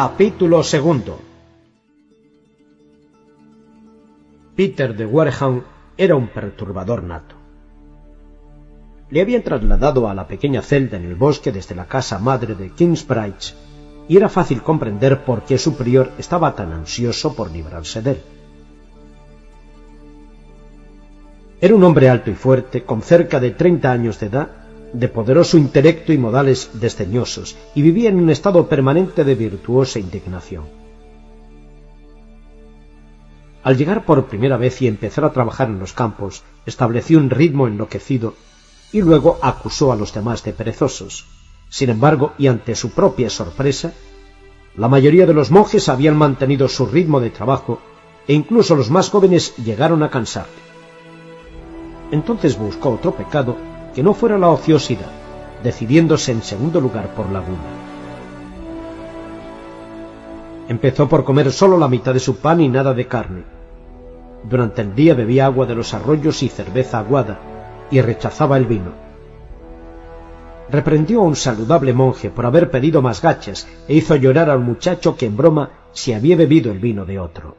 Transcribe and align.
Capítulo 0.00 0.62
segundo. 0.62 1.18
Peter 4.54 4.94
de 4.96 5.04
Wareham 5.04 5.64
era 5.96 6.14
un 6.14 6.28
perturbador 6.28 7.02
nato. 7.02 7.34
Le 9.10 9.20
habían 9.20 9.42
trasladado 9.42 10.08
a 10.08 10.14
la 10.14 10.28
pequeña 10.28 10.62
celda 10.62 10.98
en 10.98 11.04
el 11.04 11.16
bosque 11.16 11.50
desde 11.50 11.74
la 11.74 11.86
casa 11.86 12.20
madre 12.20 12.54
de 12.54 12.70
Kingsbridge 12.70 13.56
y 14.06 14.16
era 14.16 14.28
fácil 14.28 14.62
comprender 14.62 15.24
por 15.24 15.42
qué 15.42 15.58
su 15.58 15.76
prior 15.76 16.12
estaba 16.16 16.54
tan 16.54 16.72
ansioso 16.72 17.34
por 17.34 17.50
librarse 17.50 18.00
de 18.00 18.10
él. 18.12 18.22
Era 21.60 21.74
un 21.74 21.82
hombre 21.82 22.08
alto 22.08 22.30
y 22.30 22.34
fuerte, 22.34 22.84
con 22.84 23.02
cerca 23.02 23.40
de 23.40 23.50
treinta 23.50 23.90
años 23.90 24.20
de 24.20 24.26
edad, 24.26 24.67
de 24.92 25.08
poderoso 25.08 25.58
intelecto 25.58 26.12
y 26.12 26.18
modales 26.18 26.70
desdeñosos, 26.74 27.56
y 27.74 27.82
vivía 27.82 28.08
en 28.08 28.16
un 28.16 28.30
estado 28.30 28.68
permanente 28.68 29.24
de 29.24 29.34
virtuosa 29.34 29.98
indignación. 29.98 30.64
Al 33.62 33.76
llegar 33.76 34.04
por 34.04 34.26
primera 34.26 34.56
vez 34.56 34.80
y 34.80 34.86
empezar 34.86 35.24
a 35.24 35.32
trabajar 35.32 35.68
en 35.68 35.78
los 35.78 35.92
campos, 35.92 36.42
estableció 36.64 37.18
un 37.18 37.28
ritmo 37.28 37.66
enloquecido 37.66 38.34
y 38.92 39.02
luego 39.02 39.38
acusó 39.42 39.92
a 39.92 39.96
los 39.96 40.14
demás 40.14 40.42
de 40.42 40.52
perezosos. 40.52 41.26
Sin 41.68 41.90
embargo, 41.90 42.32
y 42.38 42.46
ante 42.46 42.74
su 42.74 42.90
propia 42.92 43.28
sorpresa, 43.28 43.92
la 44.76 44.88
mayoría 44.88 45.26
de 45.26 45.34
los 45.34 45.50
monjes 45.50 45.88
habían 45.88 46.16
mantenido 46.16 46.68
su 46.68 46.86
ritmo 46.86 47.20
de 47.20 47.30
trabajo 47.30 47.80
e 48.26 48.32
incluso 48.32 48.74
los 48.74 48.90
más 48.90 49.10
jóvenes 49.10 49.54
llegaron 49.56 50.02
a 50.02 50.10
cansar. 50.10 50.46
Entonces 52.10 52.56
buscó 52.56 52.90
otro 52.90 53.14
pecado 53.14 53.56
que 53.94 54.02
no 54.02 54.14
fuera 54.14 54.38
la 54.38 54.48
ociosidad, 54.48 55.10
decidiéndose 55.62 56.32
en 56.32 56.42
segundo 56.42 56.80
lugar 56.80 57.14
por 57.14 57.30
la 57.30 57.40
gula. 57.40 57.88
Empezó 60.68 61.08
por 61.08 61.24
comer 61.24 61.50
solo 61.50 61.78
la 61.78 61.88
mitad 61.88 62.12
de 62.12 62.20
su 62.20 62.36
pan 62.36 62.60
y 62.60 62.68
nada 62.68 62.92
de 62.92 63.06
carne. 63.06 63.44
Durante 64.48 64.82
el 64.82 64.94
día 64.94 65.14
bebía 65.14 65.46
agua 65.46 65.66
de 65.66 65.74
los 65.74 65.94
arroyos 65.94 66.42
y 66.42 66.48
cerveza 66.48 66.98
aguada, 66.98 67.38
y 67.90 68.00
rechazaba 68.00 68.56
el 68.58 68.66
vino. 68.66 68.92
Reprendió 70.70 71.20
a 71.20 71.24
un 71.24 71.36
saludable 71.36 71.94
monje 71.94 72.28
por 72.28 72.44
haber 72.44 72.70
pedido 72.70 73.00
más 73.00 73.22
gachas 73.22 73.66
e 73.88 73.94
hizo 73.94 74.14
llorar 74.16 74.50
al 74.50 74.60
muchacho 74.60 75.16
que 75.16 75.24
en 75.24 75.36
broma 75.36 75.70
se 75.92 76.14
había 76.14 76.36
bebido 76.36 76.70
el 76.70 76.78
vino 76.78 77.06
de 77.06 77.18
otro. 77.18 77.56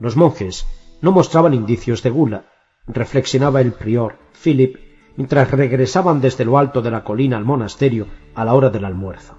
Los 0.00 0.16
monjes 0.16 0.66
no 1.00 1.12
mostraban 1.12 1.54
indicios 1.54 2.02
de 2.02 2.10
gula, 2.10 2.44
reflexionaba 2.86 3.60
el 3.60 3.72
prior 3.72 4.16
Philip 4.42 4.76
mientras 5.16 5.50
regresaban 5.50 6.20
desde 6.20 6.44
lo 6.44 6.58
alto 6.58 6.82
de 6.82 6.90
la 6.90 7.04
colina 7.04 7.36
al 7.36 7.44
monasterio 7.44 8.06
a 8.34 8.44
la 8.44 8.54
hora 8.54 8.70
del 8.70 8.84
almuerzo. 8.84 9.36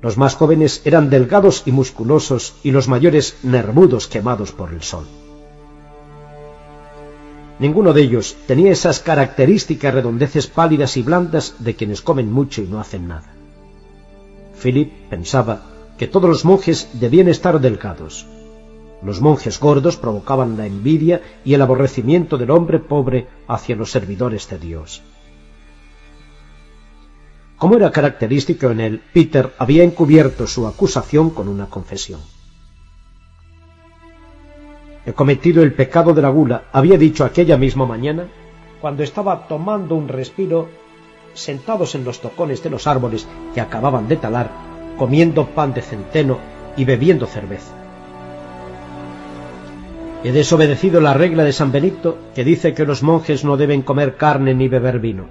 Los 0.00 0.16
más 0.16 0.36
jóvenes 0.36 0.82
eran 0.84 1.10
delgados 1.10 1.64
y 1.66 1.72
musculosos 1.72 2.54
y 2.62 2.70
los 2.70 2.88
mayores 2.88 3.38
nervudos 3.42 4.06
quemados 4.06 4.52
por 4.52 4.72
el 4.72 4.82
sol. 4.82 5.06
Ninguno 7.58 7.92
de 7.92 8.02
ellos 8.02 8.36
tenía 8.46 8.70
esas 8.70 9.00
características 9.00 9.92
redondeces 9.92 10.46
pálidas 10.46 10.96
y 10.96 11.02
blandas 11.02 11.56
de 11.58 11.74
quienes 11.74 12.02
comen 12.02 12.32
mucho 12.32 12.62
y 12.62 12.68
no 12.68 12.78
hacen 12.78 13.08
nada. 13.08 13.34
Philip 14.62 14.92
pensaba 15.10 15.62
que 15.98 16.06
todos 16.06 16.30
los 16.30 16.44
monjes 16.44 16.88
debían 16.94 17.26
estar 17.28 17.60
delgados. 17.60 18.26
Los 19.02 19.20
monjes 19.20 19.60
gordos 19.60 19.96
provocaban 19.96 20.56
la 20.56 20.66
envidia 20.66 21.22
y 21.44 21.54
el 21.54 21.62
aborrecimiento 21.62 22.36
del 22.36 22.50
hombre 22.50 22.78
pobre 22.80 23.28
hacia 23.46 23.76
los 23.76 23.90
servidores 23.90 24.48
de 24.48 24.58
Dios. 24.58 25.02
Como 27.56 27.76
era 27.76 27.90
característico 27.90 28.70
en 28.70 28.80
él, 28.80 29.02
Peter 29.12 29.52
había 29.58 29.82
encubierto 29.82 30.46
su 30.46 30.66
acusación 30.66 31.30
con 31.30 31.48
una 31.48 31.66
confesión. 31.66 32.20
He 35.06 35.12
cometido 35.12 35.62
el 35.62 35.72
pecado 35.72 36.12
de 36.12 36.22
la 36.22 36.28
gula, 36.28 36.64
había 36.72 36.98
dicho 36.98 37.24
aquella 37.24 37.56
misma 37.56 37.86
mañana, 37.86 38.28
cuando 38.80 39.02
estaba 39.02 39.48
tomando 39.48 39.94
un 39.94 40.06
respiro, 40.06 40.68
sentados 41.34 41.94
en 41.94 42.04
los 42.04 42.20
tocones 42.20 42.62
de 42.62 42.70
los 42.70 42.86
árboles 42.86 43.26
que 43.54 43.60
acababan 43.60 44.06
de 44.06 44.16
talar, 44.16 44.50
comiendo 44.96 45.46
pan 45.46 45.72
de 45.72 45.82
centeno 45.82 46.38
y 46.76 46.84
bebiendo 46.84 47.26
cerveza. 47.26 47.87
He 50.24 50.32
desobedecido 50.32 51.00
la 51.00 51.14
regla 51.14 51.44
de 51.44 51.52
San 51.52 51.70
Benito 51.70 52.18
que 52.34 52.42
dice 52.42 52.74
que 52.74 52.84
los 52.84 53.04
monjes 53.04 53.44
no 53.44 53.56
deben 53.56 53.82
comer 53.82 54.16
carne 54.16 54.52
ni 54.52 54.66
beber 54.66 54.98
vino. 54.98 55.26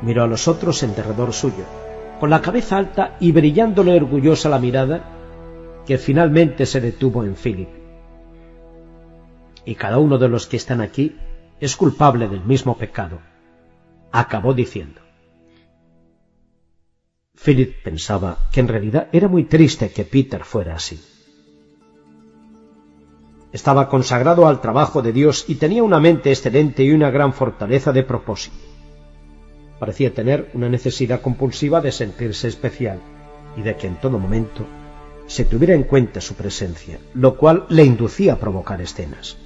Miró 0.00 0.22
a 0.22 0.26
los 0.26 0.48
otros 0.48 0.82
en 0.82 0.94
derredor 0.94 1.34
suyo, 1.34 1.64
con 2.20 2.30
la 2.30 2.40
cabeza 2.40 2.78
alta 2.78 3.16
y 3.20 3.32
brillándole 3.32 3.94
orgullosa 3.94 4.48
la 4.48 4.58
mirada, 4.58 5.04
que 5.86 5.98
finalmente 5.98 6.64
se 6.64 6.80
detuvo 6.80 7.24
en 7.24 7.34
Philip. 7.34 7.68
Y 9.66 9.74
cada 9.74 9.98
uno 9.98 10.16
de 10.16 10.28
los 10.28 10.46
que 10.46 10.56
están 10.56 10.80
aquí 10.80 11.16
es 11.60 11.76
culpable 11.76 12.28
del 12.28 12.44
mismo 12.44 12.78
pecado, 12.78 13.18
acabó 14.10 14.54
diciendo. 14.54 15.02
Philip 17.34 17.82
pensaba 17.82 18.38
que 18.50 18.60
en 18.60 18.68
realidad 18.68 19.08
era 19.12 19.28
muy 19.28 19.44
triste 19.44 19.90
que 19.90 20.04
Peter 20.04 20.44
fuera 20.44 20.76
así. 20.76 20.98
Estaba 23.54 23.88
consagrado 23.88 24.48
al 24.48 24.60
trabajo 24.60 25.00
de 25.00 25.12
Dios 25.12 25.44
y 25.46 25.54
tenía 25.54 25.84
una 25.84 26.00
mente 26.00 26.30
excelente 26.30 26.82
y 26.82 26.90
una 26.90 27.12
gran 27.12 27.32
fortaleza 27.32 27.92
de 27.92 28.02
propósito. 28.02 28.56
Parecía 29.78 30.12
tener 30.12 30.50
una 30.54 30.68
necesidad 30.68 31.20
compulsiva 31.20 31.80
de 31.80 31.92
sentirse 31.92 32.48
especial 32.48 32.98
y 33.56 33.62
de 33.62 33.76
que 33.76 33.86
en 33.86 34.00
todo 34.00 34.18
momento 34.18 34.66
se 35.28 35.44
tuviera 35.44 35.72
en 35.72 35.84
cuenta 35.84 36.20
su 36.20 36.34
presencia, 36.34 36.98
lo 37.14 37.36
cual 37.36 37.66
le 37.68 37.84
inducía 37.84 38.32
a 38.32 38.40
provocar 38.40 38.80
escenas. 38.80 39.36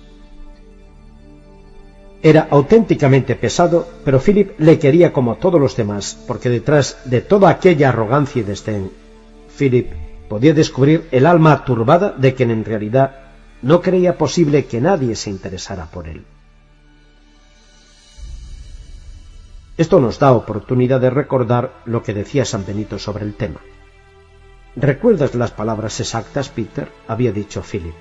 Era 2.23 2.49
auténticamente 2.51 3.35
pesado, 3.35 3.87
pero 4.07 4.21
Philip 4.21 4.59
le 4.59 4.79
quería 4.79 5.13
como 5.13 5.33
a 5.33 5.39
todos 5.39 5.61
los 5.61 5.77
demás, 5.77 6.19
porque 6.27 6.49
detrás 6.49 6.97
de 7.05 7.21
toda 7.21 7.51
aquella 7.51 7.91
arrogancia 7.91 8.41
y 8.41 8.45
desdén, 8.45 8.91
Philip 9.59 9.93
podía 10.31 10.55
descubrir 10.55 11.07
el 11.11 11.27
alma 11.27 11.63
turbada 11.67 12.15
de 12.17 12.33
quien 12.33 12.51
en 12.51 12.65
realidad 12.65 13.28
no 13.63 13.81
creía 13.81 14.17
posible 14.17 14.67
que 14.67 14.81
nadie 14.81 15.17
se 15.17 15.31
interesara 15.31 15.87
por 15.87 16.09
él. 16.09 16.25
Esto 19.77 20.01
nos 20.01 20.19
da 20.19 20.33
oportunidad 20.33 21.01
de 21.01 21.11
recordar 21.11 21.73
lo 21.85 22.03
que 22.03 22.15
decía 22.15 22.45
San 22.45 22.67
Benito 22.67 22.99
sobre 22.99 23.25
el 23.25 23.35
tema. 23.35 23.61
¿Recuerdas 24.75 25.35
las 25.35 25.53
palabras 25.53 26.01
exactas, 26.01 26.49
Peter? 26.49 26.91
había 27.07 27.33
dicho 27.33 27.63
Philip. 27.63 27.95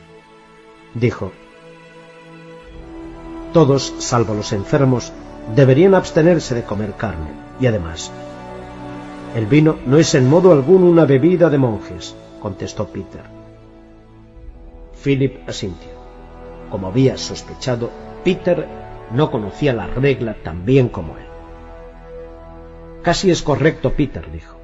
Dijo, 0.96 1.32
todos, 3.54 3.94
salvo 4.00 4.34
los 4.34 4.54
enfermos, 4.54 5.12
deberían 5.56 5.96
abstenerse 5.96 6.54
de 6.56 6.64
comer 6.64 6.94
carne. 6.94 7.30
Y 7.60 7.68
además, 7.68 8.12
el 9.36 9.46
vino 9.46 9.78
no 9.86 9.98
es 9.98 10.14
en 10.16 10.28
modo 10.30 10.52
alguno 10.52 10.86
una 10.88 11.06
bebida 11.06 11.50
de 11.50 11.58
monjes, 11.58 12.16
contestó 12.40 12.88
Peter. 12.88 13.37
Philip 15.08 15.48
asintió. 15.48 15.92
Como 16.70 16.90
había 16.90 17.16
sospechado, 17.16 17.90
Peter 18.26 18.68
no 19.14 19.32
conocía 19.32 19.72
la 19.72 19.88
regla 19.88 20.36
tan 20.44 20.66
bien 20.66 20.90
como 20.90 21.18
él. 21.18 21.26
Casi 23.04 23.32
es 23.32 23.42
correcto, 23.42 23.94
Peter, 23.94 24.30
dijo. 24.30 24.58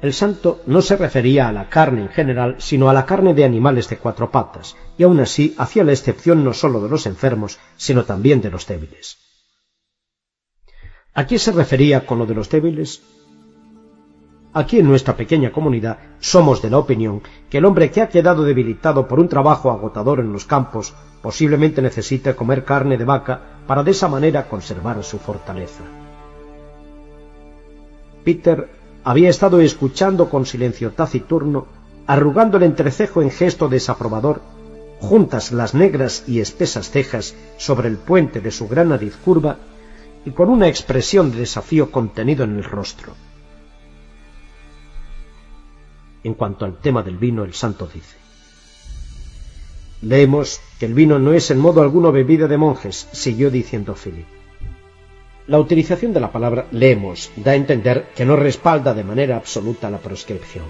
El 0.00 0.14
santo 0.14 0.62
no 0.64 0.80
se 0.80 0.96
refería 0.96 1.48
a 1.48 1.52
la 1.52 1.68
carne 1.68 2.00
en 2.00 2.08
general, 2.08 2.56
sino 2.60 2.88
a 2.88 2.94
la 2.94 3.04
carne 3.04 3.34
de 3.34 3.44
animales 3.44 3.90
de 3.90 3.98
cuatro 3.98 4.30
patas, 4.30 4.74
y 4.96 5.02
aun 5.02 5.20
así 5.20 5.54
hacía 5.58 5.84
la 5.84 5.92
excepción 5.92 6.42
no 6.44 6.54
sólo 6.54 6.80
de 6.80 6.88
los 6.88 7.04
enfermos, 7.04 7.58
sino 7.76 8.04
también 8.04 8.40
de 8.40 8.50
los 8.50 8.66
débiles. 8.66 9.18
¿A 11.12 11.26
qué 11.26 11.38
se 11.38 11.52
refería 11.52 12.06
con 12.06 12.18
lo 12.18 12.24
de 12.24 12.34
los 12.34 12.48
débiles? 12.48 13.02
Aquí 14.54 14.80
en 14.80 14.86
nuestra 14.86 15.16
pequeña 15.16 15.50
comunidad 15.50 15.96
somos 16.20 16.60
de 16.60 16.68
la 16.68 16.76
opinión 16.76 17.22
que 17.48 17.56
el 17.56 17.64
hombre 17.64 17.90
que 17.90 18.02
ha 18.02 18.10
quedado 18.10 18.44
debilitado 18.44 19.08
por 19.08 19.18
un 19.18 19.28
trabajo 19.28 19.70
agotador 19.70 20.20
en 20.20 20.30
los 20.30 20.44
campos 20.44 20.92
posiblemente 21.22 21.80
necesite 21.80 22.36
comer 22.36 22.62
carne 22.62 22.98
de 22.98 23.04
vaca 23.06 23.40
para 23.66 23.82
de 23.82 23.92
esa 23.92 24.08
manera 24.08 24.48
conservar 24.48 25.02
su 25.04 25.18
fortaleza. 25.18 25.84
Peter 28.24 28.68
había 29.04 29.30
estado 29.30 29.58
escuchando 29.60 30.28
con 30.28 30.44
silencio 30.44 30.92
taciturno, 30.92 31.66
arrugando 32.06 32.58
el 32.58 32.64
entrecejo 32.64 33.22
en 33.22 33.30
gesto 33.30 33.68
desaprobador, 33.68 34.42
juntas 35.00 35.50
las 35.50 35.74
negras 35.74 36.24
y 36.28 36.40
espesas 36.40 36.90
cejas 36.90 37.34
sobre 37.56 37.88
el 37.88 37.96
puente 37.96 38.40
de 38.40 38.50
su 38.50 38.68
gran 38.68 38.90
nariz 38.90 39.16
curva 39.24 39.56
y 40.26 40.30
con 40.32 40.50
una 40.50 40.68
expresión 40.68 41.32
de 41.32 41.38
desafío 41.38 41.90
contenido 41.90 42.44
en 42.44 42.58
el 42.58 42.64
rostro. 42.64 43.14
En 46.24 46.34
cuanto 46.34 46.64
al 46.64 46.76
tema 46.78 47.02
del 47.02 47.16
vino, 47.16 47.44
el 47.44 47.54
santo 47.54 47.88
dice, 47.92 48.16
Leemos 50.02 50.60
que 50.80 50.86
el 50.86 50.94
vino 50.94 51.18
no 51.18 51.32
es 51.32 51.50
en 51.50 51.58
modo 51.58 51.80
alguno 51.80 52.10
bebida 52.10 52.48
de 52.48 52.58
monjes, 52.58 53.08
siguió 53.12 53.50
diciendo 53.50 53.94
Philip. 53.94 54.26
La 55.46 55.58
utilización 55.58 56.12
de 56.12 56.20
la 56.20 56.30
palabra 56.30 56.66
leemos 56.70 57.30
da 57.36 57.52
a 57.52 57.56
entender 57.56 58.08
que 58.14 58.24
no 58.24 58.36
respalda 58.36 58.94
de 58.94 59.04
manera 59.04 59.36
absoluta 59.36 59.90
la 59.90 59.98
proscripción. 59.98 60.64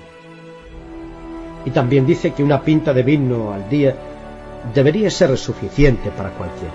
Y 1.64 1.70
también 1.70 2.06
dice 2.06 2.32
que 2.32 2.42
una 2.42 2.62
pinta 2.62 2.92
de 2.92 3.02
vino 3.02 3.52
al 3.52 3.68
día 3.68 3.94
debería 4.74 5.10
ser 5.10 5.36
suficiente 5.36 6.10
para 6.10 6.30
cualquiera. 6.30 6.74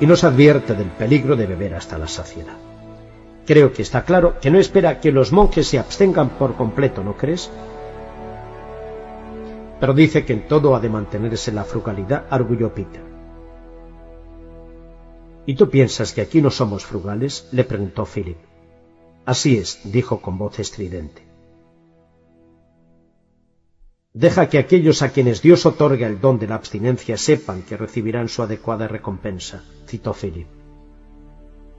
Y 0.00 0.06
nos 0.06 0.24
advierte 0.24 0.74
del 0.74 0.88
peligro 0.88 1.36
de 1.36 1.46
beber 1.46 1.74
hasta 1.74 1.96
la 1.98 2.06
saciedad. 2.08 2.65
Creo 3.46 3.72
que 3.72 3.82
está 3.82 4.04
claro 4.04 4.40
que 4.40 4.50
no 4.50 4.58
espera 4.58 5.00
que 5.00 5.12
los 5.12 5.32
monjes 5.32 5.68
se 5.68 5.78
abstengan 5.78 6.30
por 6.30 6.56
completo, 6.56 7.04
¿no 7.04 7.16
crees? 7.16 7.48
Pero 9.78 9.94
dice 9.94 10.24
que 10.24 10.32
en 10.32 10.48
todo 10.48 10.74
ha 10.74 10.80
de 10.80 10.88
mantenerse 10.88 11.52
la 11.52 11.64
frugalidad, 11.64 12.24
arguyó 12.28 12.74
Peter. 12.74 13.04
¿Y 15.46 15.54
tú 15.54 15.70
piensas 15.70 16.12
que 16.12 16.22
aquí 16.22 16.42
no 16.42 16.50
somos 16.50 16.84
frugales? 16.84 17.48
le 17.52 17.62
preguntó 17.62 18.04
Philip. 18.04 18.38
Así 19.24 19.56
es, 19.58 19.80
dijo 19.84 20.20
con 20.20 20.38
voz 20.38 20.58
estridente. 20.58 21.22
Deja 24.12 24.48
que 24.48 24.58
aquellos 24.58 25.02
a 25.02 25.10
quienes 25.10 25.42
Dios 25.42 25.66
otorga 25.66 26.06
el 26.08 26.20
don 26.20 26.38
de 26.38 26.48
la 26.48 26.56
abstinencia 26.56 27.16
sepan 27.16 27.62
que 27.62 27.76
recibirán 27.76 28.28
su 28.28 28.42
adecuada 28.42 28.88
recompensa, 28.88 29.62
citó 29.86 30.14
Philip. 30.14 30.48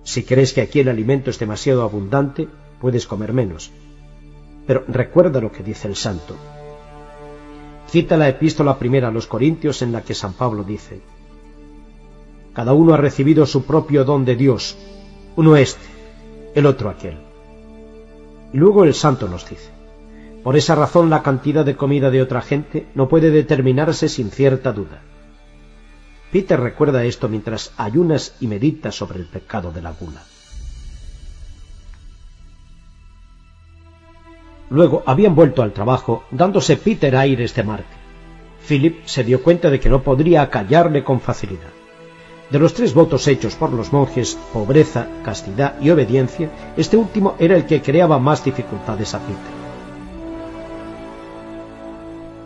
Si 0.07 0.23
crees 0.23 0.53
que 0.53 0.61
aquí 0.61 0.79
el 0.79 0.87
alimento 0.87 1.29
es 1.29 1.37
demasiado 1.37 1.83
abundante, 1.83 2.47
puedes 2.79 3.05
comer 3.05 3.33
menos. 3.33 3.71
Pero 4.65 4.85
recuerda 4.87 5.41
lo 5.41 5.51
que 5.51 5.63
dice 5.63 5.89
el 5.89 5.97
santo. 5.97 6.33
Cita 7.89 8.15
la 8.15 8.29
epístola 8.29 8.79
primera 8.79 9.09
a 9.09 9.11
los 9.11 9.27
Corintios 9.27 9.81
en 9.81 9.91
la 9.91 10.03
que 10.03 10.13
San 10.13 10.31
Pablo 10.31 10.63
dice, 10.63 11.01
Cada 12.53 12.71
uno 12.71 12.93
ha 12.93 12.97
recibido 12.97 13.45
su 13.45 13.65
propio 13.65 14.05
don 14.05 14.23
de 14.23 14.37
Dios, 14.37 14.77
uno 15.35 15.57
este, 15.57 15.85
el 16.55 16.65
otro 16.67 16.89
aquel. 16.89 17.17
Y 18.53 18.57
luego 18.57 18.85
el 18.85 18.93
santo 18.93 19.27
nos 19.27 19.49
dice, 19.49 19.71
por 20.41 20.55
esa 20.55 20.75
razón 20.75 21.09
la 21.09 21.21
cantidad 21.21 21.65
de 21.65 21.75
comida 21.75 22.11
de 22.11 22.21
otra 22.21 22.41
gente 22.41 22.87
no 22.95 23.09
puede 23.09 23.29
determinarse 23.29 24.07
sin 24.07 24.31
cierta 24.31 24.71
duda. 24.71 25.01
Peter 26.31 26.59
recuerda 26.59 27.05
esto 27.05 27.29
mientras 27.29 27.71
ayunas 27.77 28.35
y 28.39 28.47
medita 28.47 28.91
sobre 28.91 29.19
el 29.19 29.25
pecado 29.25 29.71
de 29.71 29.81
la 29.81 29.91
gula. 29.91 30.21
Luego 34.69 35.03
habían 35.05 35.35
vuelto 35.35 35.61
al 35.61 35.71
trabajo, 35.71 36.25
dándose 36.31 36.75
Peter 36.75 37.15
aires 37.15 37.55
de 37.55 37.63
Marte. 37.63 37.95
Philip 38.67 39.05
se 39.05 39.23
dio 39.23 39.41
cuenta 39.41 39.69
de 39.69 39.79
que 39.79 39.89
no 39.89 40.03
podría 40.03 40.49
callarle 40.49 41.03
con 41.03 41.21
facilidad. 41.21 41.71
De 42.49 42.59
los 42.59 42.73
tres 42.73 42.93
votos 42.93 43.27
hechos 43.27 43.55
por 43.55 43.71
los 43.71 43.93
monjes, 43.93 44.37
pobreza, 44.51 45.07
castidad 45.23 45.79
y 45.81 45.89
obediencia, 45.89 46.49
este 46.75 46.97
último 46.97 47.35
era 47.39 47.55
el 47.55 47.65
que 47.65 47.81
creaba 47.81 48.19
más 48.19 48.43
dificultades 48.43 49.13
a 49.13 49.19
Peter. 49.19 49.56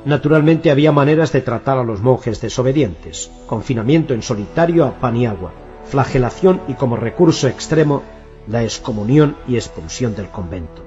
Naturalmente 0.03 0.71
había 0.71 0.91
maneras 0.91 1.31
de 1.31 1.41
tratar 1.41 1.77
a 1.77 1.83
los 1.83 2.01
monjes 2.01 2.41
desobedientes, 2.41 3.31
confinamiento 3.45 4.15
en 4.15 4.23
solitario 4.23 4.85
a 4.85 4.99
pan 4.99 5.15
y 5.15 5.27
agua, 5.27 5.51
flagelación 5.85 6.61
y 6.67 6.73
como 6.73 6.95
recurso 6.95 7.47
extremo 7.47 8.01
la 8.47 8.63
excomunión 8.63 9.35
y 9.47 9.55
expulsión 9.55 10.15
del 10.15 10.29
convento. 10.29 10.83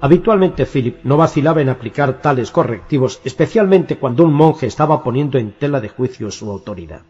Habitualmente 0.00 0.64
Philip 0.64 0.98
no 1.02 1.16
vacilaba 1.16 1.60
en 1.60 1.70
aplicar 1.70 2.20
tales 2.20 2.52
correctivos, 2.52 3.20
especialmente 3.24 3.98
cuando 3.98 4.22
un 4.22 4.32
monje 4.32 4.66
estaba 4.66 5.02
poniendo 5.02 5.38
en 5.38 5.52
tela 5.52 5.80
de 5.80 5.88
juicio 5.88 6.30
su 6.30 6.48
autoridad. 6.50 7.02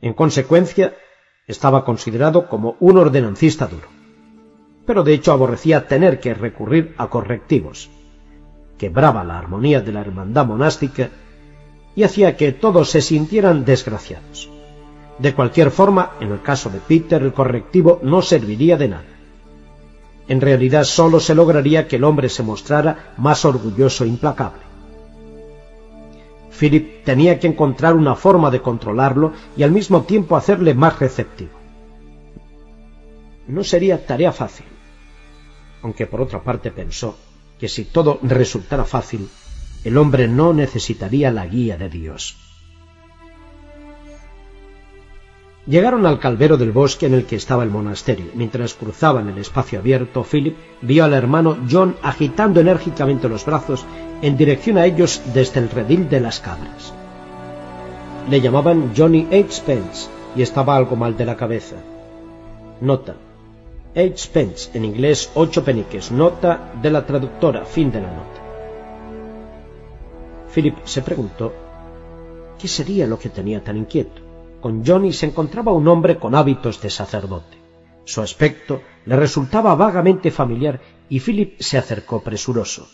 En 0.00 0.14
consecuencia, 0.14 0.94
estaba 1.46 1.84
considerado 1.84 2.48
como 2.48 2.76
un 2.80 2.96
ordenancista 2.96 3.66
duro. 3.66 3.88
Pero 4.86 5.02
de 5.02 5.12
hecho 5.12 5.32
aborrecía 5.32 5.86
tener 5.86 6.20
que 6.20 6.32
recurrir 6.32 6.94
a 6.96 7.10
correctivos 7.10 7.90
quebraba 8.80 9.22
la 9.24 9.38
armonía 9.38 9.82
de 9.82 9.92
la 9.92 10.00
hermandad 10.00 10.46
monástica 10.46 11.10
y 11.94 12.02
hacía 12.02 12.34
que 12.38 12.52
todos 12.52 12.88
se 12.88 13.02
sintieran 13.02 13.66
desgraciados. 13.66 14.48
De 15.18 15.34
cualquier 15.34 15.70
forma, 15.70 16.12
en 16.18 16.32
el 16.32 16.40
caso 16.40 16.70
de 16.70 16.78
Peter, 16.78 17.20
el 17.20 17.34
correctivo 17.34 18.00
no 18.02 18.22
serviría 18.22 18.78
de 18.78 18.88
nada. 18.88 19.12
En 20.28 20.40
realidad 20.40 20.84
sólo 20.84 21.20
se 21.20 21.34
lograría 21.34 21.86
que 21.88 21.96
el 21.96 22.04
hombre 22.04 22.30
se 22.30 22.42
mostrara 22.42 23.12
más 23.18 23.44
orgulloso 23.44 24.04
e 24.04 24.08
implacable. 24.08 24.62
Philip 26.58 27.04
tenía 27.04 27.38
que 27.38 27.48
encontrar 27.48 27.94
una 27.94 28.14
forma 28.14 28.50
de 28.50 28.62
controlarlo 28.62 29.34
y 29.58 29.62
al 29.62 29.72
mismo 29.72 30.04
tiempo 30.04 30.36
hacerle 30.36 30.72
más 30.72 30.98
receptivo. 30.98 31.52
No 33.46 33.62
sería 33.62 34.06
tarea 34.06 34.32
fácil, 34.32 34.66
aunque 35.82 36.06
por 36.06 36.22
otra 36.22 36.42
parte 36.42 36.70
pensó 36.70 37.14
que 37.60 37.68
si 37.68 37.84
todo 37.84 38.18
resultara 38.22 38.84
fácil, 38.84 39.28
el 39.84 39.98
hombre 39.98 40.26
no 40.28 40.52
necesitaría 40.52 41.30
la 41.30 41.46
guía 41.46 41.76
de 41.76 41.88
Dios. 41.88 42.36
Llegaron 45.66 46.06
al 46.06 46.18
calvero 46.18 46.56
del 46.56 46.72
bosque 46.72 47.06
en 47.06 47.14
el 47.14 47.26
que 47.26 47.36
estaba 47.36 47.62
el 47.62 47.70
monasterio. 47.70 48.26
Mientras 48.34 48.74
cruzaban 48.74 49.28
el 49.28 49.38
espacio 49.38 49.78
abierto, 49.78 50.24
Philip 50.24 50.56
vio 50.80 51.04
al 51.04 51.12
hermano 51.12 51.58
John 51.70 51.96
agitando 52.02 52.60
enérgicamente 52.60 53.28
los 53.28 53.44
brazos 53.44 53.84
en 54.22 54.36
dirección 54.36 54.78
a 54.78 54.86
ellos 54.86 55.20
desde 55.34 55.60
el 55.60 55.70
redil 55.70 56.08
de 56.08 56.20
las 56.20 56.40
cabras. 56.40 56.94
Le 58.28 58.40
llamaban 58.40 58.92
Johnny 58.96 59.28
H. 59.30 59.62
Pence 59.64 60.08
y 60.34 60.42
estaba 60.42 60.76
algo 60.76 60.96
mal 60.96 61.16
de 61.16 61.26
la 61.26 61.36
cabeza. 61.36 61.76
Nota. 62.80 63.14
Eight 63.92 64.18
pence, 64.32 64.70
en 64.74 64.84
inglés 64.84 65.32
ocho 65.34 65.64
peniques, 65.64 66.12
nota 66.12 66.72
de 66.80 66.90
la 66.90 67.04
traductora, 67.04 67.64
fin 67.64 67.90
de 67.90 68.00
la 68.00 68.12
nota. 68.12 68.40
Philip 70.54 70.76
se 70.84 71.02
preguntó 71.02 71.52
qué 72.56 72.68
sería 72.68 73.08
lo 73.08 73.18
que 73.18 73.30
tenía 73.30 73.64
tan 73.64 73.76
inquieto. 73.76 74.22
Con 74.60 74.86
Johnny 74.86 75.12
se 75.12 75.26
encontraba 75.26 75.72
un 75.72 75.88
hombre 75.88 76.18
con 76.18 76.36
hábitos 76.36 76.80
de 76.80 76.90
sacerdote. 76.90 77.58
Su 78.04 78.20
aspecto 78.20 78.80
le 79.06 79.16
resultaba 79.16 79.74
vagamente 79.74 80.30
familiar 80.30 80.80
y 81.08 81.18
Philip 81.18 81.60
se 81.60 81.76
acercó 81.76 82.22
presuroso. 82.22 82.86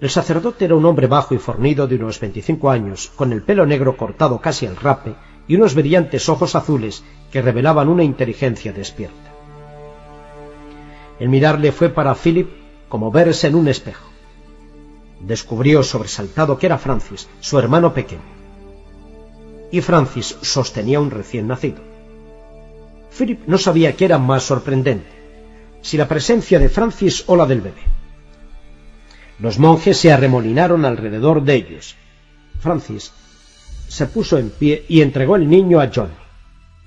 El 0.00 0.10
sacerdote 0.10 0.66
era 0.66 0.76
un 0.76 0.84
hombre 0.84 1.08
bajo 1.08 1.34
y 1.34 1.38
fornido 1.38 1.88
de 1.88 1.96
unos 1.96 2.20
veinticinco 2.20 2.70
años, 2.70 3.10
con 3.16 3.32
el 3.32 3.42
pelo 3.42 3.66
negro 3.66 3.96
cortado 3.96 4.40
casi 4.40 4.64
al 4.66 4.76
rape 4.76 5.16
y 5.48 5.56
unos 5.56 5.74
brillantes 5.74 6.28
ojos 6.28 6.54
azules 6.54 7.02
que 7.30 7.42
revelaban 7.42 7.88
una 7.88 8.04
inteligencia 8.04 8.72
despierta. 8.72 9.32
El 11.18 11.28
mirarle 11.28 11.72
fue 11.72 11.88
para 11.88 12.14
Philip 12.14 12.48
como 12.88 13.10
verse 13.10 13.48
en 13.48 13.54
un 13.54 13.68
espejo. 13.68 14.08
Descubrió 15.20 15.82
sobresaltado 15.82 16.58
que 16.58 16.66
era 16.66 16.78
Francis, 16.78 17.28
su 17.40 17.58
hermano 17.58 17.92
pequeño. 17.92 18.22
Y 19.70 19.80
Francis 19.80 20.36
sostenía 20.40 21.00
un 21.00 21.10
recién 21.10 21.48
nacido. 21.48 21.82
Philip 23.16 23.40
no 23.46 23.58
sabía 23.58 23.96
qué 23.96 24.04
era 24.04 24.18
más 24.18 24.44
sorprendente, 24.44 25.10
si 25.82 25.96
la 25.96 26.06
presencia 26.06 26.58
de 26.58 26.68
Francis 26.68 27.24
o 27.26 27.36
la 27.36 27.46
del 27.46 27.60
bebé. 27.60 27.82
Los 29.40 29.58
monjes 29.58 29.98
se 29.98 30.12
arremolinaron 30.12 30.84
alrededor 30.84 31.42
de 31.42 31.54
ellos. 31.54 31.96
Francis 32.60 33.12
se 33.88 34.06
puso 34.06 34.38
en 34.38 34.50
pie 34.50 34.84
y 34.88 35.00
entregó 35.00 35.36
el 35.36 35.48
niño 35.48 35.80
a 35.80 35.90
John. 35.92 36.27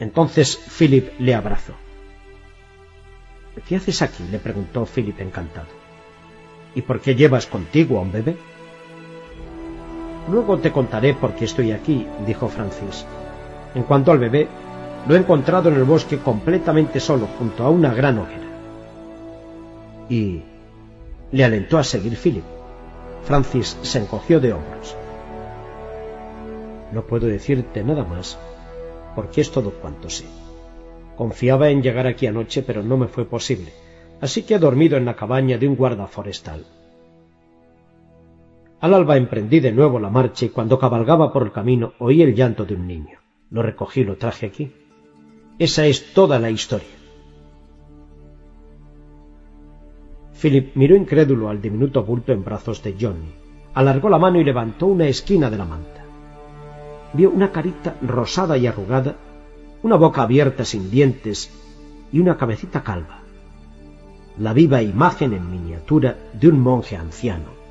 Entonces 0.02 0.58
Philip 0.58 1.12
le 1.20 1.36
abrazó. 1.36 1.74
¿Qué 3.68 3.76
haces 3.76 4.02
aquí? 4.02 4.24
le 4.32 4.40
preguntó 4.40 4.88
Philip 4.88 5.22
encantado. 5.22 5.68
¿Y 6.74 6.82
por 6.82 7.02
qué 7.02 7.14
llevas 7.14 7.46
contigo 7.46 8.00
a 8.00 8.02
un 8.02 8.12
bebé? 8.12 8.36
Luego 10.28 10.58
te 10.58 10.72
contaré 10.72 11.14
por 11.14 11.36
qué 11.36 11.46
estoy 11.46 11.72
aquí, 11.72 12.08
dijo 12.26 12.48
Francis. 12.48 13.06
En 13.76 13.84
cuanto 13.84 14.12
al 14.12 14.18
bebé, 14.18 14.48
lo 15.08 15.14
he 15.14 15.20
encontrado 15.20 15.70
en 15.70 15.76
el 15.76 15.84
bosque 15.84 16.18
completamente 16.18 17.00
solo, 17.00 17.28
junto 17.38 17.64
a 17.64 17.70
una 17.70 17.94
gran 17.94 18.18
hoguera. 18.18 18.50
Y 20.10 20.42
le 21.32 21.44
alentó 21.44 21.78
a 21.78 21.84
seguir 21.84 22.18
Philip. 22.18 22.44
Francis 23.24 23.78
se 23.84 24.00
encogió 24.00 24.40
de 24.40 24.54
hombros. 24.54 24.96
No 26.92 27.04
puedo 27.04 27.28
decirte 27.28 27.84
nada 27.84 28.04
más, 28.04 28.40
porque 29.16 29.42
es 29.42 29.52
todo 29.52 29.72
cuanto 29.72 30.10
sé. 30.10 30.26
Confiaba 31.16 31.70
en 31.70 31.82
llegar 31.82 32.08
aquí 32.08 32.28
anoche, 32.28 32.64
pero 32.64 32.84
no 32.84 32.98
me 32.98 33.08
fue 33.08 33.26
posible, 33.26 33.72
así 34.22 34.44
que 34.44 34.56
he 34.56 34.60
dormido 34.60 34.98
en 34.98 35.06
la 35.06 35.16
cabaña 35.16 35.58
de 35.58 35.68
un 35.68 35.76
guarda 35.76 36.08
forestal. 36.08 36.66
Al 38.80 38.94
alba 38.96 39.16
emprendí 39.16 39.60
de 39.60 39.72
nuevo 39.72 40.00
la 40.00 40.10
marcha 40.10 40.46
y 40.46 40.50
cuando 40.50 40.80
cabalgaba 40.80 41.32
por 41.32 41.44
el 41.44 41.52
camino 41.52 41.94
oí 42.00 42.22
el 42.24 42.34
llanto 42.34 42.66
de 42.66 42.74
un 42.74 42.88
niño. 42.88 43.20
Lo 43.52 43.62
recogí 43.62 44.02
y 44.02 44.06
lo 44.06 44.16
traje 44.16 44.48
aquí. 44.48 44.72
Esa 45.60 45.86
es 45.86 46.14
toda 46.14 46.40
la 46.40 46.50
historia. 46.50 46.88
Philip 50.42 50.76
miró 50.76 50.96
incrédulo 50.96 51.50
al 51.50 51.62
diminuto 51.62 52.04
bulto 52.04 52.32
en 52.32 52.44
brazos 52.44 52.82
de 52.82 52.96
Johnny, 53.00 53.32
alargó 53.76 54.10
la 54.10 54.18
mano 54.18 54.40
y 54.40 54.44
levantó 54.44 54.88
una 54.88 55.06
esquina 55.06 55.52
de 55.52 55.58
la 55.58 55.66
manta. 55.66 56.01
Vio 57.14 57.30
una 57.30 57.52
carita 57.52 57.96
rosada 58.02 58.58
y 58.58 58.68
arrugada, 58.68 59.16
una 59.84 59.96
boca 59.96 60.22
abierta 60.24 60.66
sin 60.66 60.90
dientes 60.90 61.52
y 62.12 62.20
una 62.20 62.38
cabecita 62.38 62.84
calva, 62.84 63.22
la 64.38 64.54
viva 64.54 64.82
imagen 64.82 65.34
en 65.34 65.50
miniatura 65.50 66.18
de 66.34 66.48
un 66.48 66.60
monje 66.60 66.96
anciano. 66.96 67.62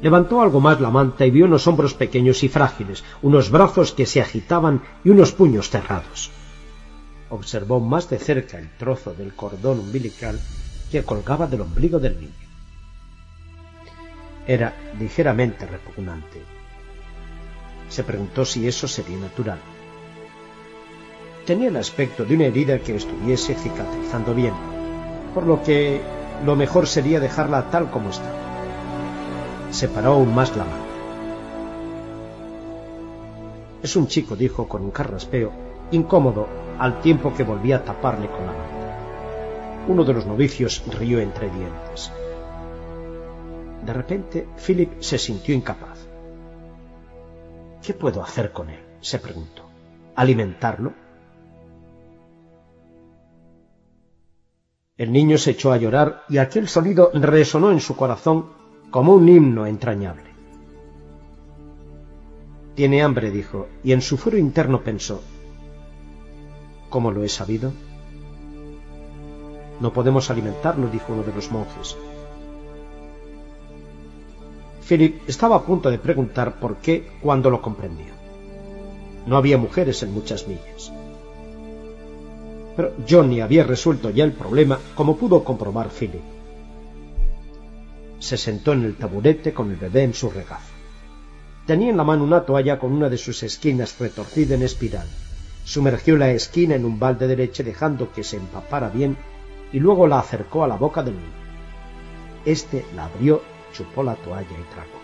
Levantó 0.00 0.42
algo 0.42 0.60
más 0.60 0.80
la 0.80 0.90
manta 0.90 1.24
y 1.24 1.30
vio 1.30 1.44
unos 1.44 1.66
hombros 1.68 1.94
pequeños 1.94 2.42
y 2.42 2.48
frágiles, 2.48 3.04
unos 3.22 3.50
brazos 3.50 3.92
que 3.92 4.04
se 4.04 4.20
agitaban 4.20 4.82
y 5.04 5.10
unos 5.10 5.32
puños 5.32 5.70
cerrados. 5.70 6.32
Observó 7.30 7.78
más 7.78 8.10
de 8.10 8.18
cerca 8.18 8.58
el 8.58 8.68
trozo 8.76 9.14
del 9.14 9.32
cordón 9.34 9.78
umbilical 9.78 10.40
que 10.90 11.04
colgaba 11.04 11.46
del 11.46 11.62
ombligo 11.62 12.00
del 12.00 12.20
niño. 12.20 12.32
Era 14.46 14.74
ligeramente 14.98 15.66
repugnante. 15.66 16.51
Se 17.92 18.04
preguntó 18.04 18.46
si 18.46 18.66
eso 18.66 18.88
sería 18.88 19.18
natural. 19.18 19.58
Tenía 21.44 21.68
el 21.68 21.76
aspecto 21.76 22.24
de 22.24 22.36
una 22.36 22.46
herida 22.46 22.78
que 22.78 22.96
estuviese 22.96 23.54
cicatrizando 23.54 24.34
bien, 24.34 24.54
por 25.34 25.46
lo 25.46 25.62
que 25.62 26.00
lo 26.42 26.56
mejor 26.56 26.86
sería 26.86 27.20
dejarla 27.20 27.70
tal 27.70 27.90
como 27.90 28.08
estaba. 28.08 28.32
Separó 29.70 30.12
aún 30.12 30.34
más 30.34 30.56
la 30.56 30.64
mano. 30.64 30.86
Es 33.82 33.94
un 33.94 34.06
chico, 34.06 34.36
dijo 34.36 34.66
con 34.66 34.84
un 34.84 34.90
carraspeo, 34.90 35.52
incómodo 35.90 36.48
al 36.78 37.02
tiempo 37.02 37.34
que 37.34 37.44
volvía 37.44 37.76
a 37.76 37.84
taparle 37.84 38.28
con 38.28 38.46
la 38.46 38.52
mano. 38.52 39.86
Uno 39.88 40.02
de 40.04 40.14
los 40.14 40.24
novicios 40.24 40.82
rió 40.98 41.20
entre 41.20 41.50
dientes. 41.50 42.10
De 43.84 43.92
repente, 43.92 44.46
Philip 44.66 44.98
se 45.02 45.18
sintió 45.18 45.54
incapaz. 45.54 45.91
¿Qué 47.82 47.94
puedo 47.94 48.22
hacer 48.22 48.52
con 48.52 48.70
él? 48.70 48.80
se 49.00 49.18
preguntó. 49.18 49.64
¿Alimentarlo? 50.14 50.92
El 54.96 55.10
niño 55.10 55.36
se 55.38 55.50
echó 55.50 55.72
a 55.72 55.78
llorar 55.78 56.22
y 56.28 56.38
aquel 56.38 56.68
sonido 56.68 57.10
resonó 57.12 57.72
en 57.72 57.80
su 57.80 57.96
corazón 57.96 58.46
como 58.90 59.14
un 59.14 59.28
himno 59.28 59.66
entrañable. 59.66 60.30
Tiene 62.76 63.02
hambre, 63.02 63.30
dijo, 63.30 63.68
y 63.82 63.92
en 63.92 64.00
su 64.00 64.16
fuero 64.16 64.38
interno 64.38 64.82
pensó, 64.82 65.20
¿cómo 66.88 67.10
lo 67.10 67.24
he 67.24 67.28
sabido? 67.28 67.72
No 69.80 69.92
podemos 69.92 70.30
alimentarlo, 70.30 70.88
dijo 70.88 71.12
uno 71.12 71.22
de 71.24 71.34
los 71.34 71.50
monjes. 71.50 71.96
Philip 74.86 75.28
estaba 75.28 75.56
a 75.56 75.62
punto 75.62 75.90
de 75.90 75.98
preguntar 75.98 76.58
por 76.58 76.76
qué 76.76 77.08
cuando 77.22 77.50
lo 77.50 77.62
comprendió. 77.62 78.12
No 79.26 79.36
había 79.36 79.58
mujeres 79.58 80.02
en 80.02 80.12
muchas 80.12 80.48
millas. 80.48 80.92
Pero 82.76 82.92
Johnny 83.08 83.40
había 83.40 83.64
resuelto 83.64 84.10
ya 84.10 84.24
el 84.24 84.32
problema, 84.32 84.78
como 84.94 85.16
pudo 85.16 85.44
comprobar 85.44 85.90
Philip. 85.90 86.22
Se 88.18 88.36
sentó 88.36 88.72
en 88.72 88.84
el 88.84 88.96
taburete 88.96 89.52
con 89.52 89.70
el 89.70 89.76
bebé 89.76 90.04
en 90.04 90.14
su 90.14 90.30
regazo. 90.30 90.72
Tenía 91.66 91.90
en 91.90 91.96
la 91.96 92.04
mano 92.04 92.24
una 92.24 92.44
toalla 92.44 92.78
con 92.78 92.92
una 92.92 93.08
de 93.08 93.18
sus 93.18 93.42
esquinas 93.42 93.98
retorcida 93.98 94.56
en 94.56 94.62
espiral. 94.62 95.06
Sumergió 95.64 96.16
la 96.16 96.32
esquina 96.32 96.74
en 96.74 96.84
un 96.84 96.98
balde 96.98 97.28
de 97.28 97.36
leche 97.36 97.62
dejando 97.62 98.12
que 98.12 98.24
se 98.24 98.36
empapara 98.36 98.88
bien 98.88 99.16
y 99.72 99.78
luego 99.78 100.08
la 100.08 100.18
acercó 100.18 100.64
a 100.64 100.68
la 100.68 100.76
boca 100.76 101.02
del 101.02 101.14
niño. 101.14 101.42
Este 102.44 102.84
la 102.96 103.04
abrió, 103.04 103.42
chupó 103.72 104.02
la 104.02 104.14
toalla 104.14 104.42
y 104.42 104.74
tragó. 104.74 105.02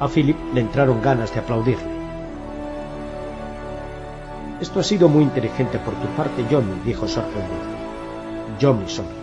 A 0.00 0.08
Philip 0.08 0.36
le 0.54 0.60
entraron 0.60 1.02
ganas 1.02 1.32
de 1.32 1.40
aplaudirle. 1.40 2.02
Esto 4.60 4.80
ha 4.80 4.82
sido 4.82 5.08
muy 5.08 5.24
inteligente 5.24 5.78
por 5.78 5.94
tu 5.94 6.06
parte, 6.16 6.44
Johnny, 6.50 6.80
dijo 6.84 7.06
sorprendido. 7.08 7.82
Johnny 8.60 8.88
sonrió. 8.88 9.22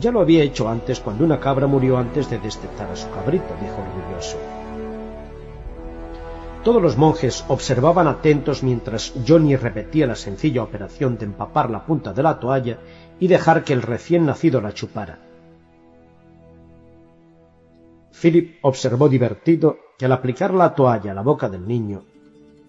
Ya 0.00 0.10
lo 0.10 0.20
había 0.20 0.42
hecho 0.42 0.68
antes 0.68 1.00
cuando 1.00 1.24
una 1.24 1.38
cabra 1.38 1.66
murió 1.66 1.98
antes 1.98 2.30
de 2.30 2.38
destetar 2.38 2.90
a 2.90 2.96
su 2.96 3.10
cabrito, 3.10 3.54
dijo 3.60 3.74
orgulloso. 3.74 4.38
Todos 6.64 6.80
los 6.80 6.96
monjes 6.96 7.44
observaban 7.48 8.06
atentos 8.06 8.62
mientras 8.62 9.12
Johnny 9.26 9.56
repetía 9.56 10.06
la 10.06 10.14
sencilla 10.14 10.62
operación 10.62 11.18
de 11.18 11.24
empapar 11.24 11.68
la 11.70 11.84
punta 11.84 12.12
de 12.12 12.22
la 12.22 12.38
toalla 12.38 12.78
y 13.20 13.28
dejar 13.28 13.64
que 13.64 13.72
el 13.72 13.82
recién 13.82 14.26
nacido 14.26 14.60
la 14.60 14.72
chupara. 14.72 15.18
Philip 18.12 18.58
observó 18.62 19.08
divertido 19.08 19.78
que 19.98 20.04
al 20.04 20.12
aplicar 20.12 20.52
la 20.54 20.74
toalla 20.74 21.12
a 21.12 21.14
la 21.14 21.22
boca 21.22 21.48
del 21.48 21.66
niño, 21.66 22.04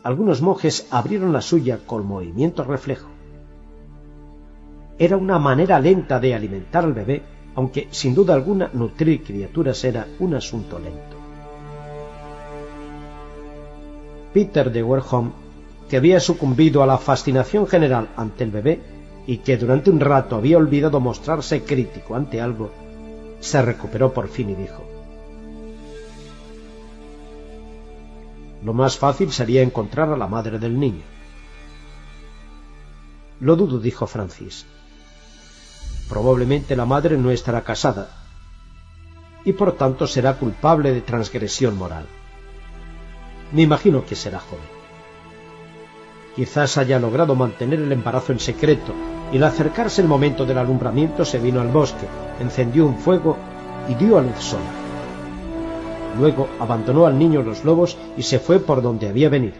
algunos 0.03 0.41
monjes 0.41 0.87
abrieron 0.91 1.31
la 1.31 1.41
suya 1.41 1.79
con 1.85 2.05
movimiento 2.05 2.63
reflejo. 2.63 3.09
Era 4.97 5.17
una 5.17 5.39
manera 5.39 5.79
lenta 5.79 6.19
de 6.19 6.35
alimentar 6.35 6.83
al 6.83 6.93
bebé, 6.93 7.21
aunque 7.55 7.87
sin 7.91 8.13
duda 8.15 8.33
alguna 8.33 8.69
nutrir 8.73 9.23
criaturas 9.23 9.83
era 9.83 10.07
un 10.19 10.35
asunto 10.35 10.79
lento. 10.79 11.17
Peter 14.33 14.71
de 14.71 14.81
Werholm, 14.81 15.31
que 15.89 15.97
había 15.97 16.19
sucumbido 16.19 16.81
a 16.81 16.87
la 16.87 16.97
fascinación 16.97 17.67
general 17.67 18.09
ante 18.15 18.43
el 18.43 18.51
bebé 18.51 18.81
y 19.25 19.37
que 19.37 19.57
durante 19.57 19.89
un 19.89 19.99
rato 19.99 20.35
había 20.35 20.57
olvidado 20.57 20.99
mostrarse 20.99 21.63
crítico 21.63 22.15
ante 22.15 22.41
algo, 22.41 22.71
se 23.39 23.61
recuperó 23.61 24.13
por 24.13 24.27
fin 24.27 24.49
y 24.49 24.55
dijo 24.55 24.83
Lo 28.63 28.73
más 28.73 28.97
fácil 28.97 29.31
sería 29.31 29.61
encontrar 29.61 30.09
a 30.09 30.17
la 30.17 30.27
madre 30.27 30.57
del 30.57 30.79
niño. 30.79 31.03
Lo 33.41 33.57
dudo, 33.57 33.77
dijo 33.77 34.07
Francis. 34.07 34.65
Probablemente 36.07 36.75
la 36.75 36.85
madre 36.85 37.17
no 37.17 37.29
estará 37.31 37.61
casada 37.61 38.09
y 39.45 39.51
por 39.51 39.73
tanto 39.73 40.07
será 40.07 40.35
culpable 40.35 40.93
de 40.93 41.01
transgresión 41.01 41.77
moral. 41.77 42.05
Me 43.51 43.63
imagino 43.63 44.05
que 44.05 44.15
será 44.15 44.39
joven. 44.39 44.72
Quizás 46.35 46.77
haya 46.77 46.99
logrado 46.99 47.35
mantener 47.35 47.79
el 47.79 47.91
embarazo 47.91 48.31
en 48.31 48.39
secreto 48.39 48.93
y 49.31 49.37
al 49.37 49.43
acercarse 49.43 50.01
el 50.01 50.07
momento 50.07 50.45
del 50.45 50.57
alumbramiento 50.57 51.25
se 51.25 51.39
vino 51.39 51.61
al 51.61 51.67
bosque, 51.67 52.07
encendió 52.39 52.85
un 52.85 52.97
fuego 52.97 53.37
y 53.87 53.95
dio 53.95 54.17
a 54.17 54.21
luz 54.21 54.39
sola. 54.39 54.63
Luego 56.19 56.47
abandonó 56.59 57.05
al 57.05 57.17
niño 57.17 57.41
los 57.41 57.63
lobos 57.63 57.97
y 58.17 58.23
se 58.23 58.39
fue 58.39 58.59
por 58.59 58.81
donde 58.81 59.09
había 59.09 59.29
venido. 59.29 59.55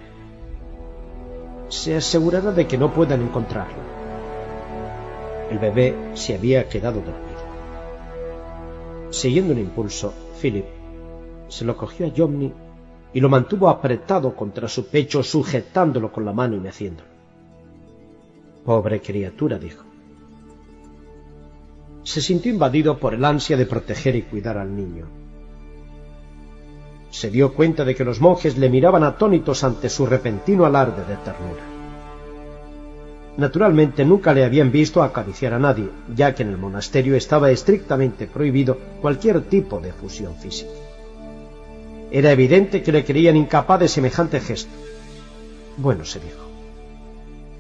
Se 1.69 1.95
asegurará 1.95 2.51
de 2.51 2.67
que 2.67 2.77
no 2.77 2.91
puedan 2.93 3.21
encontrarlo. 3.21 3.81
El 5.49 5.59
bebé 5.59 5.95
se 6.13 6.35
había 6.35 6.67
quedado 6.69 7.01
dormido. 7.01 7.33
Siguiendo 9.09 9.53
un 9.53 9.59
impulso, 9.59 10.13
Philip 10.41 10.65
se 11.47 11.65
lo 11.65 11.77
cogió 11.77 12.07
a 12.07 12.11
Jomny 12.15 12.51
y 13.13 13.19
lo 13.19 13.29
mantuvo 13.29 13.69
apretado 13.69 14.35
contra 14.35 14.67
su 14.67 14.87
pecho, 14.87 15.23
sujetándolo 15.23 16.11
con 16.11 16.25
la 16.25 16.33
mano 16.33 16.55
y 16.55 16.59
meciéndolo. 16.59 17.09
Pobre 18.65 19.01
criatura, 19.01 19.57
dijo. 19.59 19.83
Se 22.03 22.21
sintió 22.21 22.51
invadido 22.51 22.97
por 22.97 23.13
el 23.13 23.23
ansia 23.23 23.55
de 23.55 23.65
proteger 23.65 24.15
y 24.15 24.23
cuidar 24.23 24.57
al 24.57 24.75
niño 24.75 25.23
se 27.13 27.29
dio 27.29 27.53
cuenta 27.53 27.85
de 27.85 27.93
que 27.93 28.03
los 28.03 28.19
monjes 28.19 28.57
le 28.57 28.69
miraban 28.69 29.03
atónitos 29.03 29.63
ante 29.63 29.87
su 29.87 30.07
repentino 30.07 30.65
alarde 30.65 31.05
de 31.05 31.15
ternura. 31.17 31.61
Naturalmente 33.37 34.03
nunca 34.03 34.33
le 34.33 34.43
habían 34.43 34.71
visto 34.71 35.03
acariciar 35.03 35.53
a 35.53 35.59
nadie, 35.59 35.89
ya 36.15 36.33
que 36.33 36.41
en 36.41 36.49
el 36.49 36.57
monasterio 36.57 37.15
estaba 37.15 37.51
estrictamente 37.51 38.25
prohibido 38.25 38.79
cualquier 38.99 39.41
tipo 39.41 39.79
de 39.79 39.93
fusión 39.93 40.35
física. 40.37 40.71
Era 42.13 42.31
evidente 42.31 42.83
que 42.83 42.91
le 42.91 43.03
creían 43.03 43.35
incapaz 43.35 43.79
de 43.79 43.87
semejante 43.87 44.39
gesto. 44.39 44.71
Bueno, 45.77 46.05
se 46.05 46.19
dijo. 46.19 46.45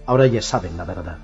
Ahora 0.05 0.27
ya 0.27 0.43
saben 0.43 0.77
la 0.77 0.85
verdad. 0.85 1.17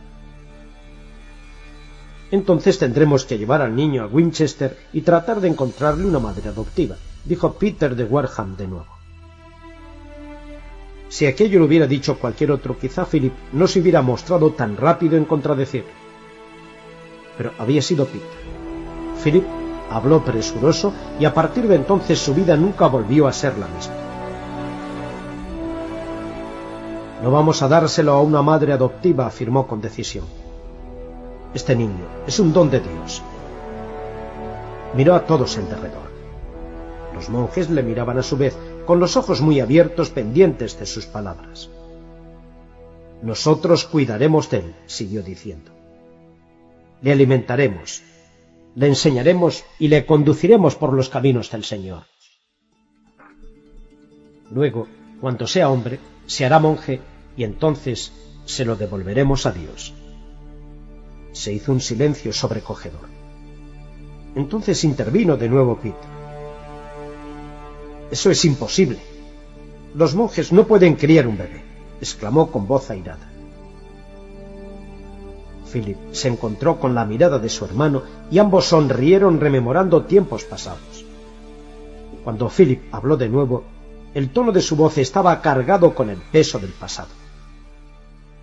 Entonces 2.32 2.80
tendremos 2.80 3.26
que 3.26 3.38
llevar 3.38 3.62
al 3.62 3.76
niño 3.76 4.02
a 4.02 4.08
Winchester 4.08 4.76
y 4.94 5.02
tratar 5.02 5.42
de 5.42 5.48
encontrarle 5.48 6.06
una 6.06 6.18
madre 6.18 6.50
adoptiva 6.50 6.96
dijo 7.24 7.54
Peter 7.54 7.96
de 7.96 8.04
Warham 8.04 8.58
de 8.58 8.68
nuevo. 8.68 8.98
Si 11.08 11.28
aquello 11.28 11.60
lo 11.60 11.66
hubiera 11.66 11.86
dicho 11.86 12.18
cualquier 12.18 12.52
otro, 12.52 12.80
quizá 12.80 13.06
Philip 13.06 13.34
no 13.54 13.68
se 13.68 13.80
hubiera 13.80 14.02
mostrado 14.02 14.54
tan 14.54 14.76
rápido 14.76 15.18
en 15.18 15.26
contradecir. 15.26 15.84
Pero 17.38 17.52
había 17.60 17.84
sido 17.84 18.06
Peter. 18.06 18.28
Philip 19.24 19.44
habló 19.90 20.24
presuroso 20.24 20.94
y 21.20 21.26
a 21.26 21.34
partir 21.34 21.68
de 21.68 21.76
entonces 21.76 22.20
su 22.20 22.34
vida 22.34 22.56
nunca 22.56 22.88
volvió 22.88 23.28
a 23.28 23.34
ser 23.34 23.58
la 23.58 23.68
misma. 23.68 23.96
No 27.24 27.32
vamos 27.32 27.62
a 27.62 27.68
dárselo 27.68 28.14
a 28.14 28.22
una 28.22 28.42
madre 28.42 28.74
adoptiva, 28.74 29.26
afirmó 29.26 29.68
con 29.68 29.82
decisión. 29.82 30.26
Este 31.54 31.76
niño 31.76 32.06
es 32.28 32.40
un 32.40 32.54
don 32.54 32.70
de 32.70 32.80
Dios 32.80 33.22
miró 34.94 35.16
a 35.16 35.26
todos 35.26 35.58
en 35.58 35.70
derredor. 35.70 36.10
Los 37.14 37.30
monjes 37.30 37.70
le 37.70 37.84
miraban 37.84 38.18
a 38.18 38.24
su 38.24 38.38
vez, 38.38 38.58
con 38.86 39.00
los 39.00 39.18
ojos 39.18 39.42
muy 39.42 39.60
abiertos 39.60 40.10
pendientes 40.10 40.80
de 40.80 40.86
sus 40.86 41.06
palabras. 41.06 41.70
Nosotros 43.22 43.86
cuidaremos 43.86 44.50
de 44.50 44.60
él, 44.60 44.76
siguió 44.88 45.22
diciendo. 45.22 45.72
Le 47.02 47.12
alimentaremos, 47.12 48.02
le 48.76 48.88
enseñaremos 48.88 49.64
y 49.80 49.88
le 49.88 50.06
conduciremos 50.06 50.76
por 50.76 50.94
los 50.94 51.10
caminos 51.10 51.52
del 51.52 51.64
Señor. 51.64 52.04
Luego, 54.52 54.88
cuando 55.22 55.48
sea 55.48 55.70
hombre, 55.70 56.00
se 56.26 56.46
hará 56.46 56.60
monje 56.60 57.02
y 57.36 57.44
entonces 57.44 58.12
se 58.46 58.66
lo 58.66 58.76
devolveremos 58.76 59.46
a 59.46 59.52
Dios. 59.52 59.94
Se 61.32 61.54
hizo 61.54 61.72
un 61.72 61.82
silencio 61.82 62.34
sobrecogedor. 62.34 63.08
Entonces 64.36 64.84
intervino 64.84 65.38
de 65.38 65.50
nuevo 65.50 65.78
Peter. 65.78 66.10
Eso 68.12 68.32
es 68.32 68.44
imposible. 68.46 69.00
Los 69.94 70.16
monjes 70.16 70.52
no 70.52 70.66
pueden 70.66 70.96
criar 70.96 71.28
un 71.28 71.38
bebé, 71.38 71.64
exclamó 72.00 72.52
con 72.52 72.68
voz 72.68 72.90
airada. 72.90 73.29
Philip 75.72 75.98
se 76.12 76.28
encontró 76.28 76.80
con 76.80 76.96
la 76.96 77.06
mirada 77.06 77.40
de 77.40 77.50
su 77.50 77.66
hermano 77.66 78.04
y 78.32 78.40
ambos 78.40 78.66
sonrieron 78.66 79.40
rememorando 79.40 80.04
tiempos 80.04 80.44
pasados. 80.44 81.06
Cuando 82.24 82.50
Philip 82.50 82.94
habló 82.94 83.18
de 83.18 83.30
nuevo, 83.30 83.64
el 84.14 84.30
tono 84.32 84.52
de 84.52 84.62
su 84.62 84.76
voz 84.76 84.98
estaba 84.98 85.42
cargado 85.42 85.94
con 85.94 86.10
el 86.10 86.18
peso 86.18 86.60
del 86.60 86.72
pasado. 86.72 87.10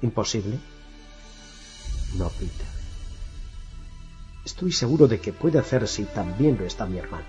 ¿Imposible? 0.02 0.58
No, 2.16 2.28
Peter. 2.28 2.66
Estoy 4.44 4.70
seguro 4.72 5.08
de 5.08 5.20
que 5.20 5.32
puede 5.32 5.58
hacerse 5.58 6.02
y 6.02 6.04
también 6.04 6.56
lo 6.58 6.64
está 6.64 6.86
mi 6.86 6.98
hermano. 6.98 7.24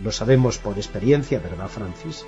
Lo 0.00 0.10
sabemos 0.10 0.58
por 0.58 0.76
experiencia, 0.78 1.38
¿verdad, 1.38 1.68
Francis? 1.68 2.24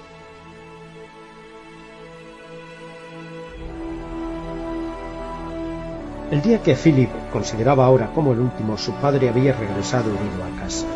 El 6.31 6.41
día 6.41 6.63
que 6.63 6.75
Philip 6.75 7.11
consideraba 7.33 7.85
ahora 7.85 8.11
como 8.15 8.33
el 8.33 8.41
último, 8.41 8.79
su 8.79 8.93
padre 8.95 9.29
había 9.29 9.53
regresado 9.53 10.11
herido 10.11 10.43
a 10.43 10.61
casa. 10.61 10.87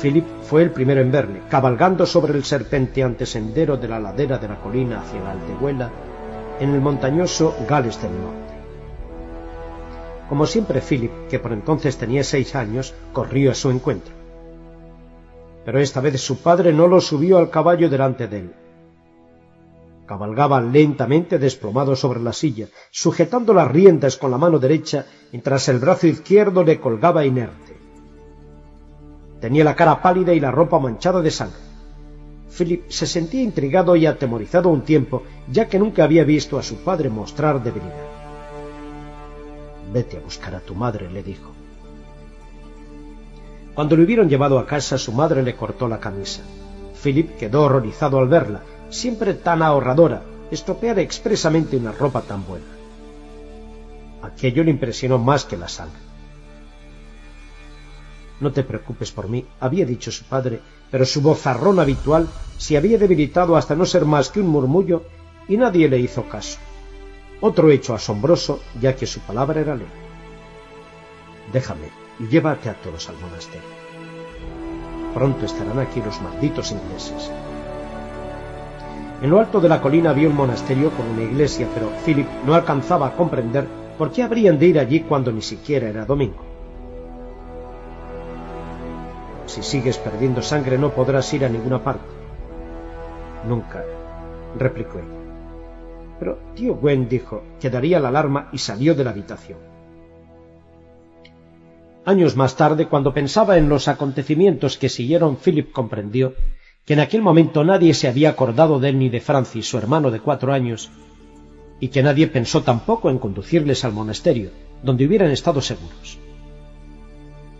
Philip 0.00 0.24
fue 0.42 0.62
el 0.62 0.70
primero 0.70 1.00
en 1.00 1.10
verle, 1.10 1.42
cabalgando 1.48 2.06
sobre 2.06 2.34
el 2.34 2.44
serpenteante 2.44 3.26
sendero 3.26 3.76
de 3.76 3.88
la 3.88 3.98
ladera 3.98 4.38
de 4.38 4.48
la 4.48 4.60
colina 4.60 5.00
hacia 5.00 5.20
la 5.20 5.32
Aldehuela, 5.32 5.90
en 6.60 6.74
el 6.74 6.80
montañoso 6.80 7.56
Gales 7.68 8.00
del 8.00 8.12
Norte. 8.12 8.54
Como 10.28 10.46
siempre, 10.46 10.80
Philip, 10.80 11.28
que 11.28 11.38
por 11.38 11.52
entonces 11.52 11.96
tenía 11.96 12.22
seis 12.22 12.54
años, 12.54 12.94
corrió 13.12 13.50
a 13.50 13.54
su 13.54 13.70
encuentro. 13.70 14.14
Pero 15.64 15.80
esta 15.80 16.00
vez 16.00 16.20
su 16.20 16.38
padre 16.38 16.72
no 16.72 16.86
lo 16.86 17.00
subió 17.00 17.38
al 17.38 17.50
caballo 17.50 17.88
delante 17.88 18.28
de 18.28 18.38
él. 18.38 18.54
Cabalgaba 20.06 20.60
lentamente 20.60 21.38
desplomado 21.38 21.96
sobre 21.96 22.20
la 22.20 22.32
silla, 22.32 22.68
sujetando 22.90 23.52
las 23.52 23.70
riendas 23.70 24.16
con 24.16 24.30
la 24.30 24.38
mano 24.38 24.58
derecha, 24.58 25.06
mientras 25.32 25.68
el 25.68 25.78
brazo 25.80 26.06
izquierdo 26.06 26.62
le 26.62 26.80
colgaba 26.80 27.24
inerte. 27.24 27.76
Tenía 29.40 29.64
la 29.64 29.74
cara 29.74 30.00
pálida 30.00 30.32
y 30.32 30.40
la 30.40 30.52
ropa 30.52 30.78
manchada 30.78 31.20
de 31.20 31.30
sangre. 31.30 31.60
Philip 32.56 32.88
se 32.88 33.06
sentía 33.06 33.42
intrigado 33.42 33.96
y 33.96 34.06
atemorizado 34.06 34.70
un 34.70 34.82
tiempo, 34.82 35.24
ya 35.50 35.68
que 35.68 35.78
nunca 35.78 36.04
había 36.04 36.24
visto 36.24 36.58
a 36.58 36.62
su 36.62 36.76
padre 36.76 37.10
mostrar 37.10 37.62
debilidad. 37.62 38.06
Vete 39.92 40.16
a 40.16 40.20
buscar 40.20 40.54
a 40.54 40.60
tu 40.60 40.74
madre, 40.74 41.10
le 41.10 41.22
dijo. 41.22 41.50
Cuando 43.74 43.96
le 43.96 44.04
hubieron 44.04 44.28
llevado 44.28 44.58
a 44.58 44.66
casa, 44.66 44.96
su 44.96 45.12
madre 45.12 45.42
le 45.42 45.54
cortó 45.54 45.86
la 45.86 46.00
camisa. 46.00 46.42
Philip 47.02 47.36
quedó 47.36 47.64
horrorizado 47.64 48.18
al 48.18 48.28
verla, 48.28 48.62
siempre 48.90 49.34
tan 49.34 49.62
ahorradora, 49.62 50.22
estropear 50.50 50.98
expresamente 50.98 51.76
una 51.76 51.92
ropa 51.92 52.22
tan 52.22 52.46
buena. 52.46 52.66
Aquello 54.22 54.64
le 54.64 54.70
impresionó 54.70 55.18
más 55.18 55.44
que 55.44 55.56
la 55.56 55.68
sangre. 55.68 56.00
No 58.40 58.52
te 58.52 58.62
preocupes 58.62 59.12
por 59.12 59.28
mí, 59.28 59.46
había 59.60 59.86
dicho 59.86 60.10
su 60.12 60.24
padre, 60.24 60.60
pero 60.90 61.06
su 61.06 61.22
vozarrón 61.22 61.80
habitual 61.80 62.28
se 62.58 62.76
había 62.76 62.98
debilitado 62.98 63.56
hasta 63.56 63.74
no 63.74 63.86
ser 63.86 64.04
más 64.04 64.28
que 64.28 64.40
un 64.40 64.48
murmullo 64.48 65.04
y 65.48 65.56
nadie 65.56 65.88
le 65.88 65.98
hizo 65.98 66.28
caso. 66.28 66.58
Otro 67.40 67.70
hecho 67.70 67.94
asombroso, 67.94 68.60
ya 68.80 68.94
que 68.94 69.06
su 69.06 69.20
palabra 69.20 69.60
era 69.60 69.74
ley. 69.74 69.86
Déjame 71.52 71.88
y 72.18 72.26
llévate 72.28 72.68
a 72.68 72.74
todos 72.74 73.08
al 73.08 73.16
monasterio. 73.18 73.76
Pronto 75.14 75.46
estarán 75.46 75.78
aquí 75.78 76.00
los 76.02 76.20
malditos 76.20 76.72
ingleses. 76.72 77.30
En 79.22 79.30
lo 79.30 79.40
alto 79.40 79.60
de 79.60 79.68
la 79.68 79.80
colina 79.80 80.10
había 80.10 80.28
un 80.28 80.36
monasterio 80.36 80.90
con 80.90 81.06
una 81.06 81.22
iglesia, 81.22 81.66
pero 81.72 81.90
Philip 82.04 82.26
no 82.44 82.54
alcanzaba 82.54 83.06
a 83.06 83.16
comprender 83.16 83.66
por 83.96 84.12
qué 84.12 84.22
habrían 84.22 84.58
de 84.58 84.66
ir 84.66 84.78
allí 84.78 85.00
cuando 85.00 85.32
ni 85.32 85.40
siquiera 85.40 85.88
era 85.88 86.04
domingo. 86.04 86.44
Si 89.46 89.62
sigues 89.62 89.96
perdiendo 89.96 90.42
sangre 90.42 90.76
no 90.76 90.90
podrás 90.90 91.32
ir 91.32 91.44
a 91.44 91.48
ninguna 91.48 91.82
parte. 91.82 92.04
Nunca, 93.48 93.84
replicó 94.58 94.98
ella. 94.98 95.08
Pero 96.18 96.38
tío 96.54 96.74
Gwen 96.74 97.08
dijo 97.08 97.42
que 97.58 97.70
daría 97.70 98.00
la 98.00 98.08
alarma 98.08 98.48
y 98.52 98.58
salió 98.58 98.94
de 98.94 99.04
la 99.04 99.10
habitación. 99.10 99.58
Años 102.04 102.36
más 102.36 102.56
tarde, 102.56 102.86
cuando 102.86 103.14
pensaba 103.14 103.56
en 103.56 103.68
los 103.68 103.88
acontecimientos 103.88 104.76
que 104.76 104.88
siguieron, 104.88 105.36
Philip 105.36 105.72
comprendió 105.72 106.34
que 106.86 106.94
en 106.94 107.00
aquel 107.00 107.20
momento 107.20 107.64
nadie 107.64 107.92
se 107.94 108.06
había 108.06 108.30
acordado 108.30 108.78
de 108.78 108.90
él 108.90 108.98
ni 109.00 109.08
de 109.08 109.20
Francis, 109.20 109.68
su 109.68 109.76
hermano 109.76 110.12
de 110.12 110.20
cuatro 110.20 110.52
años, 110.52 110.88
y 111.80 111.88
que 111.88 112.02
nadie 112.02 112.28
pensó 112.28 112.62
tampoco 112.62 113.10
en 113.10 113.18
conducirles 113.18 113.84
al 113.84 113.92
monasterio, 113.92 114.50
donde 114.84 115.04
hubieran 115.04 115.32
estado 115.32 115.60
seguros. 115.60 116.18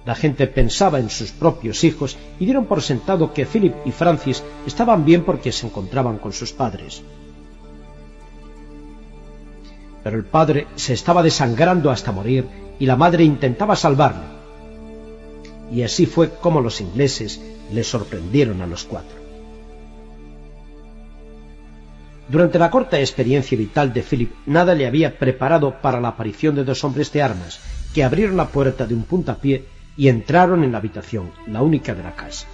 La 0.05 0.15
gente 0.15 0.47
pensaba 0.47 1.01
en 1.01 1.11
sus 1.11 1.33
propios 1.33 1.83
hijos 1.83 2.17
y 2.39 2.45
dieron 2.45 2.67
por 2.67 2.81
sentado 2.81 3.35
que 3.35 3.45
Philip 3.45 3.75
y 3.85 3.91
Francis 3.91 4.45
estaban 4.65 5.05
bien 5.05 5.25
porque 5.25 5.51
se 5.51 5.67
encontraban 5.67 6.19
con 6.19 6.33
sus 6.33 6.53
padres. 6.53 7.03
Pero 10.05 10.17
el 10.17 10.25
padre 10.25 10.69
se 10.77 10.93
estaba 10.93 11.25
desangrando 11.25 11.91
hasta 11.91 12.13
morir 12.13 12.47
y 12.79 12.87
la 12.87 12.95
madre 12.95 13.25
intentaba 13.25 13.75
salvarle. 13.75 14.37
Y 15.73 15.83
así 15.83 16.07
fue 16.07 16.31
como 16.31 16.61
los 16.61 16.81
ingleses 16.81 17.41
le 17.73 17.83
sorprendieron 17.83 18.63
a 18.63 18.69
los 18.69 18.85
cuatro. 18.85 19.16
Durante 22.29 22.59
la 22.59 22.71
corta 22.71 22.99
experiencia 22.99 23.57
vital 23.57 23.93
de 23.93 24.03
Philip, 24.03 24.33
nada 24.47 24.75
le 24.75 24.87
había 24.87 25.17
preparado 25.17 25.77
para 25.81 26.01
la 26.01 26.09
aparición 26.09 26.57
de 26.57 26.65
dos 26.65 26.83
hombres 26.83 27.13
de 27.13 27.23
armas 27.23 27.61
que 27.95 28.03
abrieron 28.03 28.37
la 28.37 28.49
puerta 28.49 28.85
de 28.85 28.95
un 28.95 29.05
puntapié 29.05 29.65
y 29.97 30.09
entraron 30.09 30.65
en 30.65 30.73
la 30.73 30.79
habitación, 30.79 31.31
la 31.47 31.63
única 31.63 31.95
de 31.95 32.03
la 32.03 32.17
casa. 32.17 32.47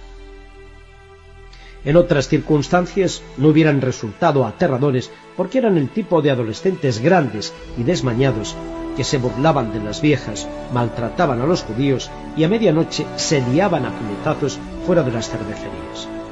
En 1.85 1.97
otras 1.97 2.29
circunstancias 2.29 3.21
no 3.37 3.49
hubieran 3.49 3.81
resultado 3.81 4.45
aterradores 4.45 5.11
porque 5.35 5.57
eran 5.57 5.77
el 5.77 5.89
tipo 5.89 6.21
de 6.21 6.31
adolescentes 6.31 6.99
grandes 6.99 7.51
y 7.77 7.83
desmañados 7.83 8.55
que 8.95 9.03
se 9.03 9.17
burlaban 9.17 9.73
de 9.73 9.83
las 9.83 10.01
viejas, 10.01 10.47
maltrataban 10.71 11.41
a 11.41 11.47
los 11.47 11.63
judíos 11.63 12.11
y 12.37 12.43
a 12.43 12.47
medianoche 12.47 13.05
se 13.15 13.41
liaban 13.41 13.85
a 13.85 13.91
puñetazos 13.91 14.59
fuera 14.85 15.01
de 15.03 15.11
las 15.11 15.29
cervecerías. 15.29 16.22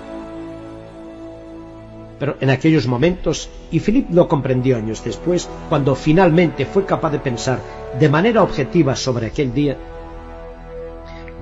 Pero 2.22 2.38
en 2.40 2.52
aquellos 2.52 2.86
momentos, 2.86 3.50
y 3.72 3.80
Philip 3.80 4.12
lo 4.12 4.28
comprendió 4.28 4.78
años 4.78 5.04
después, 5.04 5.50
cuando 5.70 5.96
finalmente 5.96 6.68
fue 6.68 6.86
capaz 6.86 7.10
de 7.10 7.18
pensar 7.18 7.60
de 8.00 8.10
manera 8.10 8.44
objetiva 8.44 8.96
sobre 8.96 9.26
aquel 9.26 9.56
día, 9.56 9.76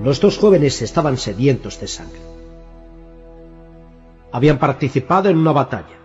los 0.02 0.22
dos 0.22 0.38
jóvenes 0.38 0.82
estaban 0.82 1.18
sedientos 1.18 1.82
de 1.82 1.88
sangre. 1.90 2.22
Habían 4.32 4.58
participado 4.58 5.28
en 5.28 5.38
una 5.38 5.52
batalla, 5.52 6.00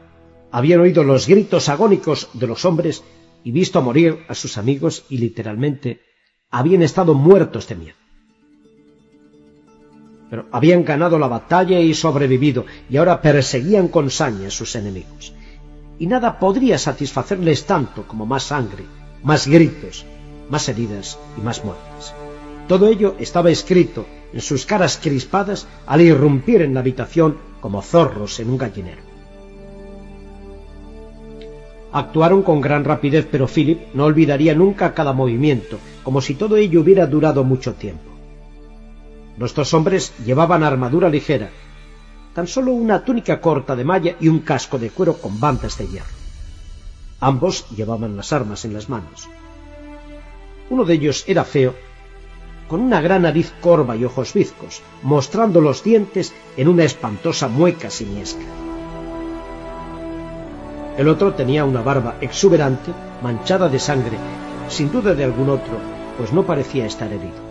habían 0.50 0.80
oído 0.80 1.04
los 1.04 1.28
gritos 1.28 1.68
agónicos 1.68 2.30
de 2.32 2.48
los 2.48 2.64
hombres 2.64 3.04
y 3.44 3.52
visto 3.52 3.80
morir 3.80 4.24
a 4.26 4.34
sus 4.34 4.58
amigos 4.58 5.04
y 5.08 5.18
literalmente 5.18 6.00
habían 6.50 6.82
estado 6.82 7.14
muertos 7.14 7.68
de 7.68 7.76
miedo. 7.76 8.03
Pero 10.30 10.46
habían 10.50 10.84
ganado 10.84 11.18
la 11.18 11.28
batalla 11.28 11.78
y 11.80 11.94
sobrevivido 11.94 12.64
y 12.88 12.96
ahora 12.96 13.20
perseguían 13.20 13.88
con 13.88 14.10
saña 14.10 14.48
a 14.48 14.50
sus 14.50 14.74
enemigos. 14.74 15.34
Y 15.98 16.06
nada 16.06 16.38
podría 16.38 16.78
satisfacerles 16.78 17.64
tanto 17.66 18.06
como 18.08 18.26
más 18.26 18.44
sangre, 18.44 18.84
más 19.22 19.46
gritos, 19.46 20.04
más 20.50 20.68
heridas 20.68 21.18
y 21.38 21.40
más 21.40 21.64
muertes. 21.64 22.12
Todo 22.68 22.88
ello 22.88 23.14
estaba 23.18 23.50
escrito 23.50 24.06
en 24.32 24.40
sus 24.40 24.66
caras 24.66 24.98
crispadas 25.00 25.66
al 25.86 26.00
irrumpir 26.00 26.62
en 26.62 26.74
la 26.74 26.80
habitación 26.80 27.36
como 27.60 27.82
zorros 27.82 28.40
en 28.40 28.50
un 28.50 28.58
gallinero. 28.58 29.02
Actuaron 31.92 32.42
con 32.42 32.60
gran 32.60 32.82
rapidez, 32.82 33.28
pero 33.30 33.46
Philip 33.46 33.94
no 33.94 34.06
olvidaría 34.06 34.54
nunca 34.54 34.94
cada 34.94 35.12
movimiento, 35.12 35.78
como 36.02 36.20
si 36.20 36.34
todo 36.34 36.56
ello 36.56 36.80
hubiera 36.80 37.06
durado 37.06 37.44
mucho 37.44 37.74
tiempo. 37.74 38.13
Nuestros 39.36 39.74
hombres 39.74 40.12
llevaban 40.24 40.62
armadura 40.62 41.08
ligera, 41.08 41.50
tan 42.34 42.46
solo 42.46 42.72
una 42.72 43.04
túnica 43.04 43.40
corta 43.40 43.74
de 43.74 43.84
malla 43.84 44.16
y 44.20 44.28
un 44.28 44.40
casco 44.40 44.78
de 44.78 44.90
cuero 44.90 45.14
con 45.14 45.40
bandas 45.40 45.78
de 45.78 45.88
hierro. 45.88 46.06
Ambos 47.20 47.68
llevaban 47.70 48.16
las 48.16 48.32
armas 48.32 48.64
en 48.64 48.74
las 48.74 48.88
manos. 48.88 49.28
Uno 50.70 50.84
de 50.84 50.94
ellos 50.94 51.24
era 51.26 51.44
feo, 51.44 51.74
con 52.68 52.80
una 52.80 53.00
gran 53.00 53.22
nariz 53.22 53.52
corva 53.60 53.96
y 53.96 54.04
ojos 54.04 54.32
bizcos, 54.32 54.82
mostrando 55.02 55.60
los 55.60 55.84
dientes 55.84 56.32
en 56.56 56.68
una 56.68 56.84
espantosa 56.84 57.48
mueca 57.48 57.90
siniesca. 57.90 58.44
El 60.96 61.08
otro 61.08 61.34
tenía 61.34 61.64
una 61.64 61.82
barba 61.82 62.16
exuberante, 62.20 62.92
manchada 63.22 63.68
de 63.68 63.78
sangre, 63.80 64.16
sin 64.68 64.90
duda 64.92 65.14
de 65.14 65.24
algún 65.24 65.50
otro, 65.50 65.76
pues 66.16 66.32
no 66.32 66.44
parecía 66.44 66.86
estar 66.86 67.12
herido. 67.12 67.43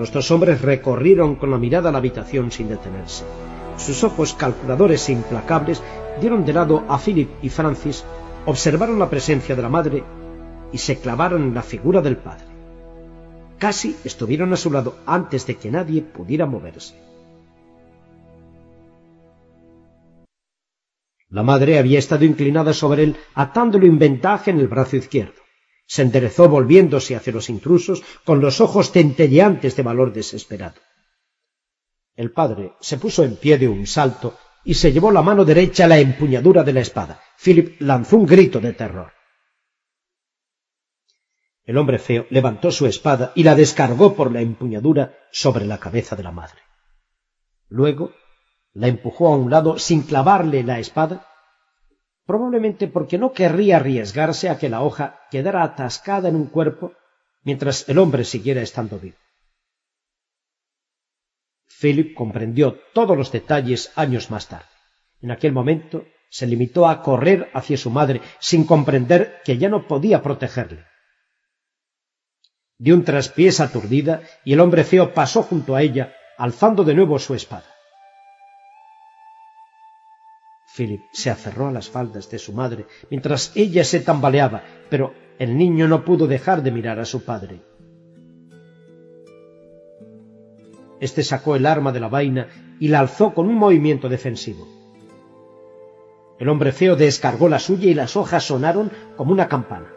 Los 0.00 0.12
dos 0.12 0.30
hombres 0.30 0.62
recorrieron 0.62 1.34
con 1.34 1.50
la 1.50 1.58
mirada 1.58 1.92
la 1.92 1.98
habitación 1.98 2.50
sin 2.50 2.70
detenerse. 2.70 3.22
Sus 3.76 4.02
ojos 4.02 4.32
calculadores 4.32 5.06
e 5.06 5.12
implacables 5.12 5.82
dieron 6.22 6.46
de 6.46 6.54
lado 6.54 6.86
a 6.88 6.96
Philip 6.96 7.28
y 7.42 7.50
Francis, 7.50 8.02
observaron 8.46 8.98
la 8.98 9.10
presencia 9.10 9.54
de 9.54 9.60
la 9.60 9.68
madre 9.68 10.02
y 10.72 10.78
se 10.78 10.96
clavaron 10.96 11.42
en 11.42 11.52
la 11.52 11.60
figura 11.60 12.00
del 12.00 12.16
padre. 12.16 12.46
Casi 13.58 13.94
estuvieron 14.02 14.54
a 14.54 14.56
su 14.56 14.70
lado 14.70 14.96
antes 15.04 15.46
de 15.46 15.56
que 15.56 15.70
nadie 15.70 16.00
pudiera 16.00 16.46
moverse. 16.46 16.94
La 21.28 21.42
madre 21.42 21.78
había 21.78 21.98
estado 21.98 22.24
inclinada 22.24 22.72
sobre 22.72 23.02
él, 23.02 23.16
atándolo 23.34 23.84
en 23.84 23.98
ventaja 23.98 24.50
en 24.50 24.60
el 24.60 24.66
brazo 24.66 24.96
izquierdo. 24.96 25.42
Se 25.90 26.02
enderezó 26.02 26.48
volviéndose 26.48 27.16
hacia 27.16 27.32
los 27.32 27.50
intrusos 27.50 28.04
con 28.24 28.40
los 28.40 28.60
ojos 28.60 28.92
centelleantes 28.92 29.74
de 29.74 29.82
valor 29.82 30.12
desesperado. 30.12 30.80
El 32.14 32.30
padre 32.30 32.74
se 32.80 32.96
puso 32.96 33.24
en 33.24 33.34
pie 33.34 33.58
de 33.58 33.66
un 33.66 33.88
salto 33.88 34.38
y 34.62 34.74
se 34.74 34.92
llevó 34.92 35.10
la 35.10 35.20
mano 35.20 35.44
derecha 35.44 35.86
a 35.86 35.88
la 35.88 35.98
empuñadura 35.98 36.62
de 36.62 36.74
la 36.74 36.80
espada. 36.80 37.20
Philip 37.42 37.80
lanzó 37.80 38.18
un 38.18 38.26
grito 38.26 38.60
de 38.60 38.72
terror. 38.72 39.12
El 41.64 41.76
hombre 41.76 41.98
feo 41.98 42.24
levantó 42.30 42.70
su 42.70 42.86
espada 42.86 43.32
y 43.34 43.42
la 43.42 43.56
descargó 43.56 44.14
por 44.14 44.30
la 44.30 44.42
empuñadura 44.42 45.18
sobre 45.32 45.66
la 45.66 45.78
cabeza 45.78 46.14
de 46.14 46.22
la 46.22 46.30
madre. 46.30 46.60
Luego 47.66 48.12
la 48.74 48.86
empujó 48.86 49.26
a 49.26 49.36
un 49.36 49.50
lado 49.50 49.76
sin 49.76 50.02
clavarle 50.02 50.62
la 50.62 50.78
espada 50.78 51.26
probablemente 52.30 52.86
porque 52.86 53.18
no 53.18 53.32
querría 53.32 53.78
arriesgarse 53.78 54.48
a 54.50 54.56
que 54.56 54.68
la 54.68 54.82
hoja 54.82 55.18
quedara 55.32 55.64
atascada 55.64 56.28
en 56.28 56.36
un 56.36 56.46
cuerpo 56.46 56.92
mientras 57.42 57.88
el 57.88 57.98
hombre 57.98 58.22
siguiera 58.22 58.62
estando 58.62 59.00
vivo. 59.00 59.16
Philip 61.80 62.14
comprendió 62.14 62.78
todos 62.94 63.16
los 63.18 63.32
detalles 63.32 63.90
años 63.96 64.30
más 64.30 64.46
tarde. 64.46 64.68
En 65.20 65.32
aquel 65.32 65.50
momento 65.50 66.04
se 66.28 66.46
limitó 66.46 66.86
a 66.86 67.02
correr 67.02 67.50
hacia 67.52 67.76
su 67.76 67.90
madre 67.90 68.20
sin 68.38 68.64
comprender 68.64 69.40
que 69.44 69.58
ya 69.58 69.68
no 69.68 69.88
podía 69.88 70.22
protegerle. 70.22 70.84
Dio 72.78 72.94
un 72.94 73.04
traspiés 73.04 73.58
aturdida 73.58 74.22
y 74.44 74.52
el 74.52 74.60
hombre 74.60 74.84
feo 74.84 75.14
pasó 75.14 75.42
junto 75.42 75.74
a 75.74 75.82
ella, 75.82 76.14
alzando 76.38 76.84
de 76.84 76.94
nuevo 76.94 77.18
su 77.18 77.34
espada. 77.34 77.69
Philip 80.80 81.02
se 81.12 81.28
aferró 81.28 81.68
a 81.68 81.72
las 81.72 81.90
faldas 81.90 82.30
de 82.30 82.38
su 82.38 82.54
madre 82.54 82.86
mientras 83.10 83.52
ella 83.54 83.84
se 83.84 84.00
tambaleaba, 84.00 84.62
pero 84.88 85.12
el 85.38 85.58
niño 85.58 85.86
no 85.86 86.06
pudo 86.06 86.26
dejar 86.26 86.62
de 86.62 86.70
mirar 86.70 86.98
a 86.98 87.04
su 87.04 87.22
padre. 87.22 87.60
Este 90.98 91.22
sacó 91.22 91.54
el 91.54 91.66
arma 91.66 91.92
de 91.92 92.00
la 92.00 92.08
vaina 92.08 92.48
y 92.78 92.88
la 92.88 93.00
alzó 93.00 93.34
con 93.34 93.46
un 93.46 93.56
movimiento 93.56 94.08
defensivo. 94.08 94.66
El 96.38 96.48
hombre 96.48 96.72
feo 96.72 96.96
descargó 96.96 97.50
la 97.50 97.58
suya 97.58 97.90
y 97.90 97.94
las 97.94 98.16
hojas 98.16 98.44
sonaron 98.44 98.90
como 99.18 99.32
una 99.32 99.48
campana. 99.48 99.92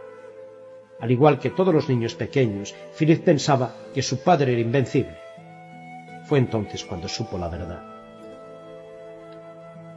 Al 1.00 1.12
igual 1.12 1.40
que 1.40 1.50
todos 1.50 1.74
los 1.74 1.88
niños 1.88 2.14
pequeños, 2.14 2.76
Philip 3.00 3.24
pensaba 3.24 3.74
que 3.94 4.02
su 4.02 4.22
padre 4.22 4.52
era 4.52 4.62
invencible. 4.62 5.18
Fue 6.26 6.40
entonces 6.40 6.84
cuando 6.84 7.08
supo 7.08 7.38
la 7.38 7.48
verdad. 7.48 7.93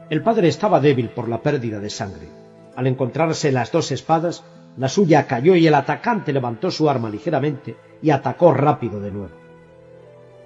El 0.09 0.21
padre 0.21 0.47
estaba 0.47 0.79
débil 0.79 1.09
por 1.09 1.27
la 1.27 1.41
pérdida 1.41 1.79
de 1.79 1.89
sangre. 1.89 2.29
Al 2.75 2.87
encontrarse 2.87 3.51
las 3.51 3.71
dos 3.71 3.91
espadas, 3.91 4.43
la 4.77 4.87
suya 4.87 5.27
cayó 5.27 5.55
y 5.55 5.67
el 5.67 5.73
atacante 5.73 6.31
levantó 6.31 6.71
su 6.71 6.89
arma 6.89 7.09
ligeramente 7.09 7.75
y 8.01 8.11
atacó 8.11 8.53
rápido 8.53 9.01
de 9.01 9.11
nuevo. 9.11 9.35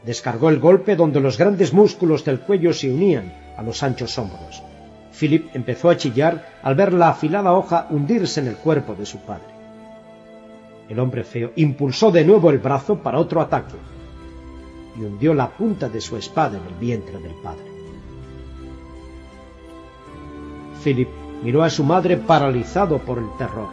Descargó 0.04 0.50
el 0.50 0.60
golpe 0.60 0.96
donde 0.96 1.20
los 1.20 1.38
grandes 1.38 1.74
músculos 1.74 2.26
del 2.26 2.40
cuello 2.40 2.74
se 2.74 2.92
unían 2.92 3.34
a 3.56 3.62
los 3.62 3.84
anchos 3.84 4.18
hombros. 4.18 4.64
Philip 5.12 5.56
empezó 5.56 5.92
a 5.92 5.98
chillar 5.98 6.58
al 6.64 6.74
ver 6.74 6.94
la 6.94 7.10
afilada 7.10 7.54
hoja 7.54 7.86
hundirse 7.92 8.40
en 8.40 8.48
el 8.48 8.56
cuerpo 8.56 8.96
de 8.96 9.06
su 9.06 9.20
padre. 9.20 9.52
El 10.90 11.00
hombre 11.00 11.24
feo 11.24 11.52
impulsó 11.56 12.10
de 12.10 12.26
nuevo 12.26 12.50
el 12.50 12.58
brazo 12.58 12.98
para 12.98 13.20
otro 13.20 13.42
ataque 13.42 13.76
y 14.98 15.04
hundió 15.04 15.36
la 15.36 15.50
punta 15.50 15.88
de 15.88 16.02
su 16.02 16.18
espada 16.18 16.58
en 16.58 16.66
el 16.66 16.80
vientre 16.80 17.20
del 17.20 17.36
padre. 17.44 17.71
Philip 20.84 21.10
miró 21.44 21.64
a 21.64 21.70
su 21.70 21.84
madre 21.84 22.18
paralizado 22.18 23.00
por 23.00 23.18
el 23.18 23.30
terror. 23.38 23.70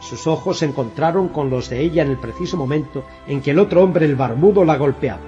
Sus 0.00 0.26
ojos 0.26 0.58
se 0.58 0.66
encontraron 0.66 1.28
con 1.28 1.48
los 1.48 1.70
de 1.70 1.80
ella 1.80 2.02
en 2.02 2.10
el 2.10 2.18
preciso 2.18 2.56
momento 2.56 3.04
en 3.26 3.40
que 3.40 3.52
el 3.52 3.58
otro 3.58 3.82
hombre, 3.82 4.04
el 4.04 4.16
barbudo, 4.16 4.64
la 4.64 4.76
golpeaba. 4.76 5.22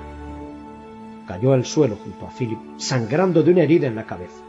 Cayó 1.27 1.53
al 1.53 1.65
suelo 1.65 1.97
junto 1.97 2.27
a 2.27 2.31
Philip, 2.31 2.59
sangrando 2.77 3.43
de 3.43 3.53
una 3.53 3.63
herida 3.63 3.87
en 3.87 3.95
la 3.95 4.05
cabeza. 4.05 4.43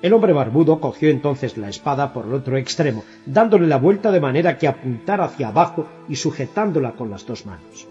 El 0.00 0.12
hombre 0.12 0.32
barbudo 0.32 0.80
cogió 0.80 1.08
entonces 1.08 1.56
la 1.56 1.68
espada 1.68 2.12
por 2.12 2.26
el 2.26 2.34
otro 2.34 2.56
extremo, 2.56 3.04
dándole 3.24 3.66
la 3.66 3.78
vuelta 3.78 4.10
de 4.10 4.20
manera 4.20 4.58
que 4.58 4.68
apuntara 4.68 5.24
hacia 5.24 5.48
abajo 5.48 5.86
y 6.08 6.16
sujetándola 6.16 6.92
con 6.92 7.10
las 7.10 7.26
dos 7.26 7.46
manos. 7.46 7.86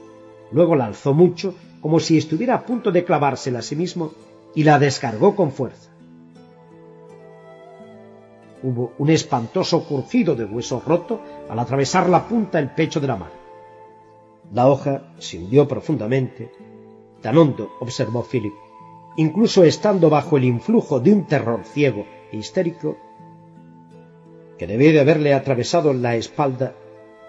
Luego 0.52 0.76
la 0.76 0.86
alzó 0.86 1.13
mucho, 1.13 1.56
como 1.82 1.99
si 1.99 2.17
estuviera 2.17 2.56
a 2.56 2.65
punto 2.65 2.91
de 2.91 3.04
clavársela 3.04 3.60
a 3.60 3.63
sí 3.63 3.76
mismo, 3.76 4.13
y 4.55 4.63
la 4.63 4.79
descargó 4.79 5.35
con 5.35 5.51
fuerza. 5.51 5.91
Hubo 8.61 8.93
un 8.97 9.09
espantoso 9.09 9.83
crujido 9.83 10.35
de 10.35 10.45
hueso 10.45 10.81
roto 10.85 11.19
al 11.49 11.59
atravesar 11.59 12.09
la 12.09 12.27
punta 12.27 12.59
del 12.59 12.71
pecho 12.71 12.99
de 12.99 13.07
la 13.07 13.17
mano. 13.17 13.43
La 14.53 14.67
hoja 14.67 15.13
se 15.17 15.37
hundió 15.37 15.67
profundamente, 15.67 16.51
tan 17.21 17.37
hondo, 17.37 17.71
observó 17.79 18.23
Philip, 18.23 18.53
incluso 19.17 19.63
estando 19.63 20.09
bajo 20.09 20.37
el 20.37 20.45
influjo 20.45 20.99
de 20.99 21.11
un 21.11 21.25
terror 21.25 21.63
ciego 21.65 22.05
e 22.31 22.37
histérico, 22.37 22.97
que 24.57 24.67
debía 24.67 24.91
de 24.91 24.99
haberle 25.01 25.33
atravesado 25.33 25.93
la 25.93 26.15
espalda, 26.15 26.73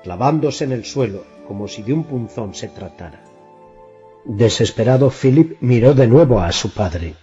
clavándose 0.03 0.65
en 0.65 0.73
el 0.73 0.85
suelo 0.85 1.25
como 1.49 1.67
si 1.69 1.83
de 1.83 1.93
un 1.93 2.05
punzón 2.05 2.55
se 2.55 2.69
tratara. 2.69 3.24
Desesperado, 4.25 5.11
Philip 5.11 5.59
miró 5.61 5.93
de 5.93 6.07
nuevo 6.07 6.41
a 6.41 6.51
su 6.53 6.73
padre. 6.73 7.15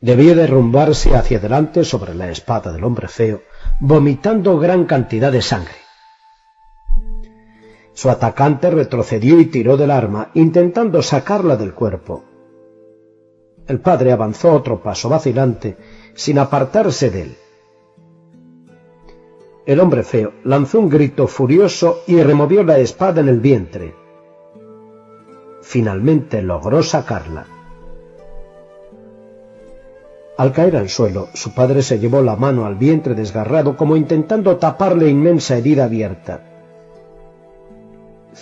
Debió 0.00 0.36
derrumbarse 0.36 1.16
hacia 1.16 1.38
adelante 1.38 1.82
sobre 1.82 2.14
la 2.14 2.30
espada 2.30 2.72
del 2.72 2.84
hombre 2.84 3.08
feo, 3.08 3.42
vomitando 3.80 4.56
gran 4.58 4.84
cantidad 4.84 5.32
de 5.32 5.42
sangre. 5.42 5.74
Su 7.92 8.08
atacante 8.08 8.70
retrocedió 8.70 9.40
y 9.40 9.46
tiró 9.46 9.76
del 9.76 9.90
arma, 9.90 10.30
intentando 10.34 11.02
sacarla 11.02 11.56
del 11.56 11.74
cuerpo. 11.74 12.24
El 13.66 13.80
padre 13.80 14.12
avanzó 14.12 14.52
otro 14.52 14.80
paso 14.80 15.08
vacilante, 15.08 15.76
sin 16.14 16.38
apartarse 16.38 17.10
de 17.10 17.22
él. 17.22 17.36
El 19.66 19.80
hombre 19.80 20.04
feo 20.04 20.34
lanzó 20.44 20.78
un 20.78 20.88
grito 20.88 21.26
furioso 21.26 22.02
y 22.06 22.22
removió 22.22 22.62
la 22.62 22.78
espada 22.78 23.20
en 23.20 23.28
el 23.28 23.40
vientre 23.40 24.07
finalmente 25.68 26.40
logró 26.40 26.82
sacarla. 26.82 27.44
Al 30.38 30.50
caer 30.52 30.76
al 30.76 30.88
suelo, 30.88 31.28
su 31.34 31.52
padre 31.52 31.82
se 31.82 31.98
llevó 31.98 32.22
la 32.22 32.36
mano 32.36 32.64
al 32.64 32.76
vientre 32.76 33.14
desgarrado 33.14 33.76
como 33.76 33.94
intentando 33.94 34.56
tapar 34.56 34.96
la 34.96 35.08
inmensa 35.08 35.58
herida 35.58 35.84
abierta. 35.84 36.40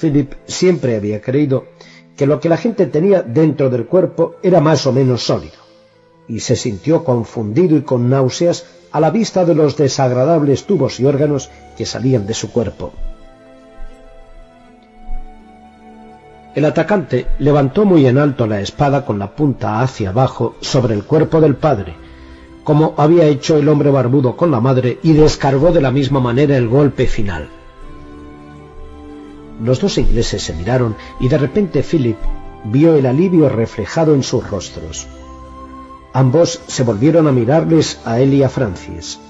Philip 0.00 0.34
siempre 0.44 0.94
había 0.94 1.20
creído 1.20 1.64
que 2.16 2.28
lo 2.28 2.38
que 2.38 2.48
la 2.48 2.58
gente 2.58 2.86
tenía 2.86 3.22
dentro 3.22 3.70
del 3.70 3.86
cuerpo 3.86 4.36
era 4.40 4.60
más 4.60 4.86
o 4.86 4.92
menos 4.92 5.24
sólido, 5.24 5.58
y 6.28 6.38
se 6.38 6.54
sintió 6.54 7.02
confundido 7.02 7.76
y 7.76 7.82
con 7.82 8.08
náuseas 8.08 8.66
a 8.92 9.00
la 9.00 9.10
vista 9.10 9.44
de 9.44 9.56
los 9.56 9.76
desagradables 9.76 10.62
tubos 10.62 11.00
y 11.00 11.06
órganos 11.06 11.50
que 11.76 11.86
salían 11.86 12.24
de 12.24 12.34
su 12.34 12.52
cuerpo. 12.52 12.92
El 16.56 16.64
atacante 16.64 17.26
levantó 17.38 17.84
muy 17.84 18.06
en 18.06 18.16
alto 18.16 18.46
la 18.46 18.62
espada 18.62 19.04
con 19.04 19.18
la 19.18 19.36
punta 19.36 19.82
hacia 19.82 20.08
abajo 20.08 20.54
sobre 20.62 20.94
el 20.94 21.04
cuerpo 21.04 21.42
del 21.42 21.54
padre, 21.54 21.94
como 22.64 22.94
había 22.96 23.26
hecho 23.26 23.58
el 23.58 23.68
hombre 23.68 23.90
barbudo 23.90 24.38
con 24.38 24.50
la 24.50 24.58
madre, 24.58 24.98
y 25.02 25.12
descargó 25.12 25.70
de 25.70 25.82
la 25.82 25.90
misma 25.90 26.18
manera 26.18 26.56
el 26.56 26.66
golpe 26.66 27.08
final. 27.08 27.50
Los 29.62 29.82
dos 29.82 29.98
ingleses 29.98 30.40
se 30.40 30.54
miraron 30.54 30.96
y 31.20 31.28
de 31.28 31.36
repente 31.36 31.82
Philip 31.82 32.16
vio 32.64 32.96
el 32.96 33.04
alivio 33.04 33.50
reflejado 33.50 34.14
en 34.14 34.22
sus 34.22 34.48
rostros. 34.48 35.06
Ambos 36.14 36.62
se 36.66 36.84
volvieron 36.84 37.28
a 37.28 37.32
mirarles 37.32 38.00
a 38.06 38.18
él 38.18 38.32
y 38.32 38.42
a 38.42 38.48
Francis. 38.48 39.20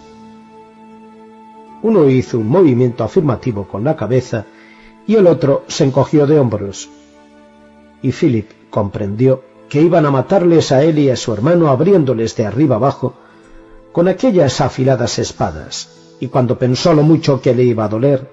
Uno 1.83 2.09
hizo 2.09 2.39
un 2.39 2.47
movimiento 2.47 3.03
afirmativo 3.03 3.67
con 3.67 3.83
la 3.83 3.97
cabeza 3.97 4.45
y 5.09 5.17
el 5.17 5.27
otro 5.27 5.65
se 5.67 5.83
encogió 5.83 6.29
de 6.29 6.39
hombros. 6.39 6.89
Y 8.07 8.13
Philip 8.13 8.49
comprendió 8.71 9.43
que 9.69 9.83
iban 9.83 10.07
a 10.07 10.13
matarles 10.13 10.71
a 10.71 10.85
él 10.85 11.01
y 11.01 11.11
a 11.11 11.17
su 11.17 11.33
hermano 11.33 11.71
abriéndoles 11.71 12.37
de 12.37 12.47
arriba 12.47 12.77
abajo 12.77 13.15
con 13.91 14.07
aquellas 14.07 14.61
afiladas 14.61 15.19
espadas, 15.19 16.15
y 16.21 16.29
cuando 16.29 16.57
pensó 16.57 16.95
lo 16.95 17.03
mucho 17.03 17.41
que 17.41 17.53
le 17.53 17.65
iba 17.65 17.85
a 17.85 17.89
doler, 17.89 18.31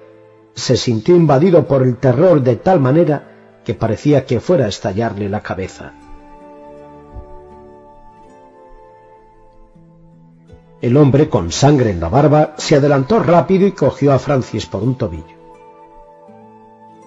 se 0.54 0.76
sintió 0.76 1.16
invadido 1.16 1.66
por 1.66 1.82
el 1.82 1.96
terror 1.96 2.40
de 2.40 2.54
tal 2.54 2.78
manera 2.78 3.32
que 3.64 3.74
parecía 3.74 4.24
que 4.24 4.38
fuera 4.38 4.66
a 4.66 4.68
estallarle 4.68 5.28
la 5.28 5.40
cabeza. 5.40 5.92
El 10.80 10.96
hombre 10.96 11.28
con 11.28 11.50
sangre 11.50 11.90
en 11.90 11.98
la 11.98 12.08
barba 12.08 12.54
se 12.58 12.76
adelantó 12.76 13.18
rápido 13.18 13.66
y 13.66 13.72
cogió 13.72 14.12
a 14.12 14.20
Francis 14.20 14.66
por 14.66 14.84
un 14.84 14.94
tobillo. 14.94 15.33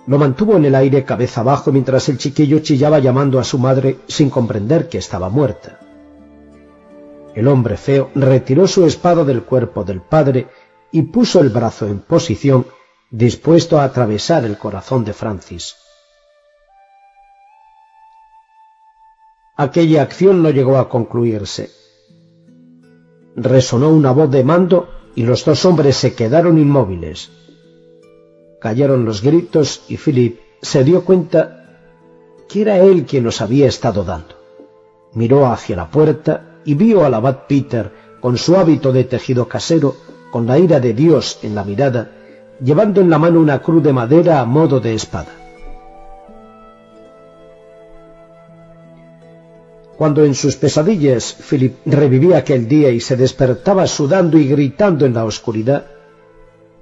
Lo 0.08 0.18
mantuvo 0.18 0.56
en 0.56 0.64
el 0.64 0.76
aire 0.76 1.04
cabeza 1.04 1.42
abajo 1.42 1.72
mientras 1.72 2.08
el 2.08 2.18
chiquillo 2.18 2.60
chillaba 2.60 3.00
llamando 3.00 3.40
a 3.40 3.44
su 3.44 3.60
madre 3.60 4.00
sin 4.08 4.30
comprender 4.30 4.88
que 4.88 4.98
estaba 4.98 5.30
muerta. 5.30 5.80
El 7.36 7.48
hombre 7.50 7.76
feo 7.76 8.10
retiró 8.16 8.68
su 8.68 8.86
espada 8.86 9.26
del 9.26 9.44
cuerpo 9.44 9.84
del 9.84 10.02
padre 10.02 10.48
y 10.92 11.02
puso 11.04 11.42
el 11.42 11.50
brazo 11.50 11.88
en 11.88 12.00
posición 12.00 12.66
dispuesto 13.12 13.80
a 13.80 13.84
atravesar 13.84 14.46
el 14.46 14.58
corazón 14.58 15.04
de 15.04 15.14
Francis. 15.14 15.76
Aquella 19.58 20.04
acción 20.04 20.42
no 20.42 20.52
llegó 20.52 20.78
a 20.78 20.88
concluirse. 20.88 21.70
Resonó 23.36 23.90
una 23.90 24.12
voz 24.12 24.32
de 24.32 24.44
mando 24.44 24.90
y 25.16 25.24
los 25.24 25.44
dos 25.44 25.66
hombres 25.66 25.98
se 25.98 26.16
quedaron 26.16 26.58
inmóviles. 26.58 27.30
Cayeron 28.68 29.06
los 29.06 29.22
gritos 29.22 29.84
y 29.88 29.96
Philip 29.96 30.42
se 30.62 30.84
dio 30.84 31.06
cuenta 31.06 31.78
que 32.50 32.64
era 32.64 32.80
él 32.80 33.06
quien 33.06 33.24
los 33.24 33.40
había 33.40 33.66
estado 33.66 34.04
dando. 34.04 34.36
Miró 35.14 35.46
hacia 35.46 35.78
la 35.78 35.90
puerta 35.90 36.58
y 36.66 36.74
vio 36.74 37.06
al 37.06 37.14
abad 37.14 37.48
Peter 37.48 37.90
con 38.20 38.38
su 38.38 38.58
hábito 38.58 38.92
de 38.92 39.06
tejido 39.06 39.48
casero, 39.48 39.96
con 40.34 40.48
la 40.48 40.60
ira 40.60 40.82
de 40.82 40.94
Dios 40.94 41.40
en 41.44 41.56
la 41.56 41.64
mirada, 41.64 42.12
llevando 42.62 43.00
en 43.00 43.10
la 43.10 43.18
mano 43.18 43.40
una 43.40 43.60
cruz 43.60 43.82
de 43.82 43.94
madera 43.94 44.42
a 44.42 44.46
modo 44.46 44.82
de 44.82 44.96
espada. 44.96 45.32
Cuando 49.98 50.26
en 50.26 50.36
sus 50.36 50.58
pesadillas 50.58 51.38
Philip 51.50 51.78
revivía 51.86 52.40
aquel 52.40 52.68
día 52.68 52.90
y 52.90 53.00
se 53.00 53.16
despertaba 53.16 53.88
sudando 53.88 54.38
y 54.38 54.46
gritando 54.46 55.06
en 55.06 55.14
la 55.14 55.24
oscuridad, 55.24 55.86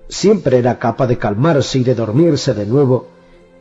siempre 0.08 0.58
era 0.58 0.80
capaz 0.80 1.08
de 1.08 1.18
calmarse 1.18 1.80
y 1.80 1.84
de 1.84 1.96
dormirse 1.96 2.54
de 2.54 2.66
nuevo, 2.66 3.08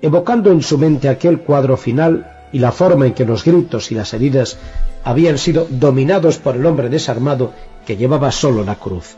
evocando 0.02 0.50
en 0.50 0.62
su 0.62 0.78
mente 0.78 1.09
aquel 1.09 1.40
cuadro 1.40 1.76
final 1.76 2.30
y 2.52 2.59
la 2.59 2.72
forma 2.72 3.07
en 3.07 3.14
que 3.14 3.24
los 3.24 3.44
gritos 3.44 3.90
y 3.90 3.94
las 3.94 4.14
heridas 4.14 4.59
habían 5.02 5.38
sido 5.38 5.66
dominados 5.70 6.38
por 6.38 6.57
el 6.57 6.66
hombre 6.66 6.88
desarmado 6.88 7.52
que 7.87 7.96
llevaba 7.96 8.30
solo 8.30 8.64
la 8.64 8.76
cruz. 8.76 9.16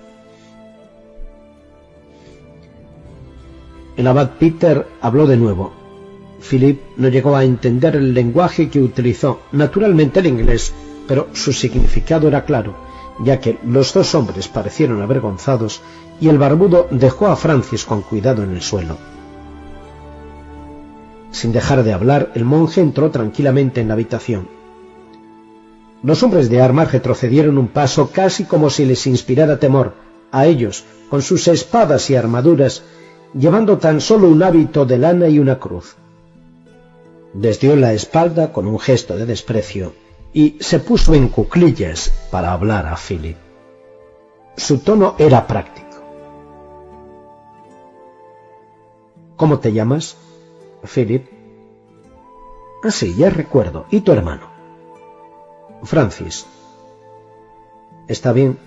El 3.97 4.07
abad 4.07 4.31
Peter 4.39 4.87
habló 5.01 5.27
de 5.27 5.37
nuevo. 5.37 5.73
Philip 6.49 6.81
no 6.97 7.09
llegó 7.09 7.35
a 7.35 7.45
entender 7.45 7.97
el 7.97 8.13
lenguaje 8.13 8.69
que 8.69 8.81
utilizó, 8.81 9.41
naturalmente 9.53 10.21
el 10.21 10.27
inglés, 10.27 10.73
pero 11.09 11.29
su 11.33 11.53
significado 11.53 12.29
era 12.29 12.45
claro, 12.45 12.75
ya 13.25 13.41
que 13.41 13.59
los 13.65 13.95
dos 13.95 14.15
hombres 14.15 14.49
parecieron 14.49 15.01
avergonzados 15.01 15.81
y 16.21 16.29
el 16.29 16.39
barbudo 16.39 16.89
dejó 16.91 17.27
a 17.27 17.37
Francis 17.37 17.85
con 17.85 18.03
cuidado 18.03 18.43
en 18.43 18.51
el 18.51 18.63
suelo. 18.63 18.97
Sin 21.31 21.53
dejar 21.53 21.83
de 21.83 21.93
hablar, 21.93 22.33
el 22.35 22.45
monje 22.45 22.81
entró 22.81 23.11
tranquilamente 23.11 23.81
en 23.81 23.89
la 23.89 23.95
habitación. 23.95 24.49
Los 26.03 26.23
hombres 26.23 26.49
de 26.49 26.63
armas 26.63 26.93
retrocedieron 26.93 27.59
un 27.59 27.69
paso 27.69 28.11
casi 28.11 28.45
como 28.45 28.71
si 28.71 28.85
les 28.85 29.07
inspirara 29.07 29.59
temor. 29.59 29.95
A 30.33 30.47
ellos, 30.47 30.85
con 31.11 31.23
sus 31.23 31.49
espadas 31.49 32.09
y 32.11 32.17
armaduras, 32.17 32.83
llevando 33.35 33.79
tan 33.79 34.01
solo 34.01 34.29
un 34.29 34.43
hábito 34.43 34.87
de 34.87 34.99
lana 34.99 35.29
y 35.29 35.39
una 35.39 35.59
cruz. 35.59 35.97
Desdió 37.35 37.77
la 37.77 37.93
espalda 37.93 38.53
con 38.53 38.67
un 38.67 38.79
gesto 38.79 39.17
de 39.17 39.27
desprecio 39.27 39.93
y 40.33 40.57
se 40.61 40.79
puso 40.79 41.15
en 41.15 41.29
cuclillas 41.29 42.13
para 42.31 42.53
hablar 42.53 42.87
a 42.87 42.97
Philip. 42.97 43.37
Su 44.57 44.79
tono 44.79 45.17
era 45.19 45.47
práctico. 45.47 45.86
¿Cómo 49.37 49.59
te 49.59 49.73
llamas? 49.73 50.17
Philip. 50.83 51.27
Ah, 52.83 52.91
sí, 52.91 53.15
ya 53.17 53.31
recuerdo. 53.31 53.87
¿Y 53.91 54.01
tu 54.01 54.13
hermano? 54.13 54.49
Francis. 55.83 56.47
Está 58.09 58.33
bien, 58.33 58.59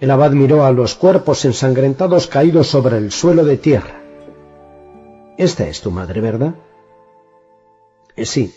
el 0.00 0.10
abad 0.10 0.32
miró 0.32 0.64
a 0.64 0.72
los 0.72 0.94
cuerpos 0.94 1.44
ensangrentados 1.44 2.26
caídos 2.26 2.66
sobre 2.66 2.96
el 2.96 3.12
suelo 3.12 3.44
de 3.44 3.58
tierra. 3.58 4.00
Esta 5.36 5.66
es 5.66 5.80
tu 5.80 5.90
madre, 5.90 6.20
¿verdad? 6.20 6.54
Eh, 8.16 8.26
sí. 8.26 8.54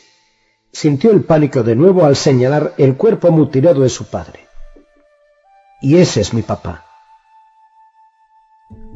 Sintió 0.72 1.12
el 1.12 1.24
pánico 1.24 1.62
de 1.62 1.76
nuevo 1.76 2.04
al 2.06 2.16
señalar 2.16 2.74
el 2.78 2.98
cuerpo 2.98 3.30
mutilado 3.30 3.82
de 3.82 3.90
su 3.90 4.06
padre. 4.06 4.48
Y 5.82 5.98
ese 5.98 6.22
es 6.22 6.34
mi 6.34 6.42
papá. 6.42 6.86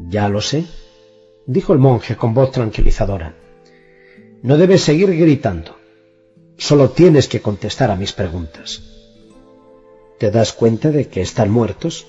Ya 0.08 0.28
lo 0.28 0.40
sé, 0.40 0.66
dijo 1.48 1.72
el 1.72 1.78
monje 1.78 2.14
con 2.14 2.34
voz 2.34 2.52
tranquilizadora. 2.52 3.34
No 4.42 4.58
debes 4.58 4.82
seguir 4.82 5.16
gritando. 5.16 5.76
Solo 6.58 6.90
tienes 6.90 7.26
que 7.26 7.40
contestar 7.40 7.90
a 7.90 7.96
mis 7.96 8.12
preguntas. 8.12 8.82
¿Te 10.18 10.30
das 10.30 10.52
cuenta 10.52 10.90
de 10.90 11.08
que 11.08 11.22
están 11.22 11.50
muertos? 11.50 12.06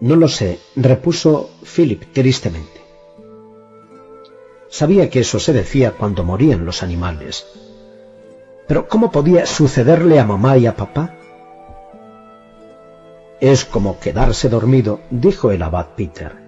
No 0.00 0.16
lo 0.16 0.28
sé, 0.28 0.58
repuso 0.76 1.50
Philip 1.64 2.04
tristemente. 2.12 2.80
Sabía 4.68 5.08
que 5.08 5.20
eso 5.20 5.38
se 5.38 5.54
decía 5.54 5.92
cuando 5.92 6.24
morían 6.24 6.66
los 6.66 6.82
animales. 6.82 7.46
Pero 8.68 8.88
¿cómo 8.88 9.10
podía 9.10 9.46
sucederle 9.46 10.18
a 10.18 10.26
mamá 10.26 10.58
y 10.58 10.66
a 10.66 10.76
papá? 10.76 11.14
Es 13.40 13.64
como 13.64 13.98
quedarse 13.98 14.50
dormido, 14.50 15.00
dijo 15.10 15.50
el 15.50 15.62
abad 15.62 15.94
Peter. 15.96 16.41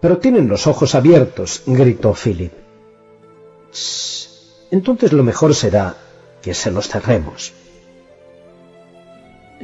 Pero 0.00 0.18
tienen 0.18 0.48
los 0.48 0.66
ojos 0.66 0.94
abiertos, 0.94 1.62
gritó 1.66 2.14
Philip. 2.14 2.52
Entonces 4.70 5.12
lo 5.12 5.24
mejor 5.24 5.54
será 5.54 5.96
que 6.42 6.54
se 6.54 6.70
los 6.70 6.88
cerremos. 6.88 7.52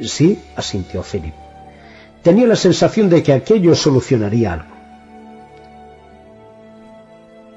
Sí, 0.01 0.39
asintió 0.55 1.03
Philip. 1.03 1.33
Tenía 2.21 2.47
la 2.47 2.55
sensación 2.55 3.09
de 3.09 3.23
que 3.23 3.33
aquello 3.33 3.75
solucionaría 3.75 4.53
algo. 4.53 4.75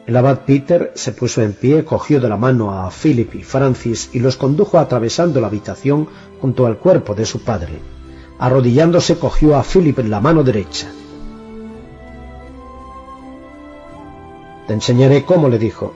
El 0.06 0.16
abad 0.16 0.40
Peter 0.46 0.92
se 0.94 1.12
puso 1.12 1.42
en 1.42 1.52
pie, 1.52 1.84
cogió 1.84 2.20
de 2.20 2.28
la 2.28 2.36
mano 2.36 2.72
a 2.72 2.90
Philip 2.90 3.34
y 3.34 3.42
Francis 3.42 4.08
y 4.14 4.20
los 4.20 4.36
condujo 4.36 4.78
atravesando 4.78 5.40
la 5.40 5.48
habitación 5.48 6.08
junto 6.40 6.64
al 6.66 6.78
cuerpo 6.78 7.14
de 7.14 7.26
su 7.26 7.42
padre. 7.42 7.80
Arrodillándose 8.38 9.18
cogió 9.18 9.56
a 9.56 9.62
Philip 9.62 9.98
en 9.98 10.10
la 10.10 10.20
mano 10.20 10.42
derecha. 10.44 10.88
Te 14.68 14.74
enseñaré 14.74 15.24
cómo, 15.24 15.48
le 15.48 15.58
dijo. 15.58 15.92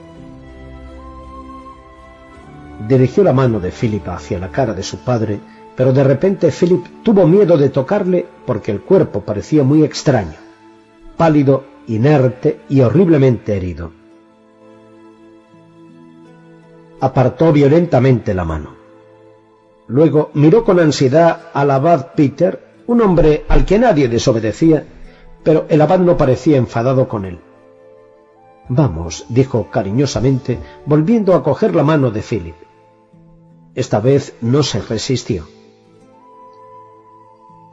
Dirigió 2.89 3.23
la 3.23 3.31
mano 3.31 3.61
de 3.61 3.71
Philip 3.71 4.05
hacia 4.09 4.37
la 4.37 4.49
cara 4.49 4.73
de 4.73 4.83
su 4.83 4.97
padre 4.97 5.39
pero 5.75 5.91
de 5.91 6.03
repente 6.03 6.51
Philip 6.51 6.85
tuvo 7.03 7.25
miedo 7.27 7.57
de 7.57 7.69
tocarle 7.69 8.25
porque 8.45 8.71
el 8.71 8.81
cuerpo 8.81 9.21
parecía 9.21 9.63
muy 9.63 9.83
extraño, 9.83 10.37
pálido, 11.17 11.63
inerte 11.87 12.61
y 12.69 12.81
horriblemente 12.81 13.55
herido. 13.55 13.91
Apartó 16.99 17.51
violentamente 17.51 18.33
la 18.33 18.45
mano. 18.45 18.75
Luego 19.87 20.31
miró 20.35 20.63
con 20.63 20.79
ansiedad 20.79 21.47
al 21.53 21.71
abad 21.71 22.13
Peter, 22.15 22.63
un 22.87 23.01
hombre 23.01 23.43
al 23.49 23.65
que 23.65 23.79
nadie 23.79 24.07
desobedecía, 24.07 24.85
pero 25.43 25.65
el 25.69 25.81
abad 25.81 25.99
no 25.99 26.15
parecía 26.15 26.57
enfadado 26.57 27.07
con 27.07 27.25
él. 27.25 27.39
Vamos, 28.69 29.25
dijo 29.29 29.69
cariñosamente, 29.69 30.59
volviendo 30.85 31.35
a 31.35 31.43
coger 31.43 31.75
la 31.75 31.83
mano 31.83 32.11
de 32.11 32.21
Philip. 32.21 32.55
Esta 33.75 33.99
vez 33.99 34.35
no 34.41 34.63
se 34.63 34.81
resistió. 34.81 35.45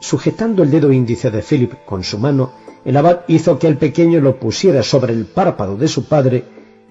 Sujetando 0.00 0.62
el 0.62 0.70
dedo 0.70 0.92
índice 0.92 1.30
de 1.30 1.42
Philip 1.42 1.84
con 1.84 2.02
su 2.02 2.18
mano, 2.18 2.52
el 2.84 2.96
abad 2.96 3.20
hizo 3.28 3.58
que 3.58 3.68
el 3.68 3.76
pequeño 3.76 4.20
lo 4.20 4.40
pusiera 4.40 4.82
sobre 4.82 5.12
el 5.12 5.26
párpado 5.26 5.76
de 5.76 5.88
su 5.88 6.06
padre 6.06 6.44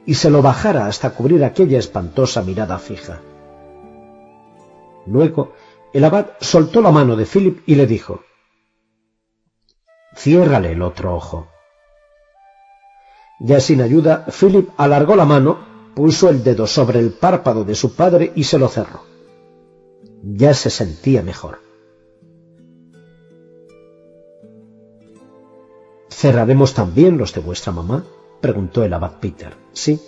y 0.05 0.13
se 0.13 0.29
lo 0.29 0.41
bajara 0.41 0.85
hasta 0.85 1.09
cubrir 1.11 1.43
aquella 1.43 1.79
espantosa 1.79 2.41
mirada 2.43 2.77
fija. 2.77 3.21
Luego, 5.07 5.53
el 5.91 6.05
abad 6.05 6.27
soltó 6.39 6.81
la 6.81 6.91
mano 6.91 7.15
de 7.15 7.25
Philip 7.25 7.63
y 7.65 7.75
le 7.75 7.87
dijo, 7.87 8.21
Ciérrale 10.15 10.71
el 10.71 10.81
otro 10.81 11.15
ojo. 11.15 11.47
Ya 13.39 13.61
sin 13.61 13.81
ayuda, 13.81 14.25
Philip 14.37 14.69
alargó 14.75 15.15
la 15.15 15.25
mano, 15.25 15.59
puso 15.95 16.29
el 16.29 16.43
dedo 16.43 16.67
sobre 16.67 16.99
el 16.99 17.11
párpado 17.11 17.63
de 17.63 17.73
su 17.73 17.95
padre 17.95 18.33
y 18.35 18.43
se 18.43 18.59
lo 18.59 18.67
cerró. 18.67 19.01
Ya 20.23 20.53
se 20.53 20.69
sentía 20.69 21.23
mejor. 21.23 21.59
¿Cerraremos 26.09 26.73
también 26.73 27.17
los 27.17 27.33
de 27.33 27.39
vuestra 27.39 27.71
mamá? 27.71 28.03
preguntó 28.41 28.83
el 28.83 28.93
abad 28.93 29.19
Peter. 29.21 29.53
Sí. 29.71 30.01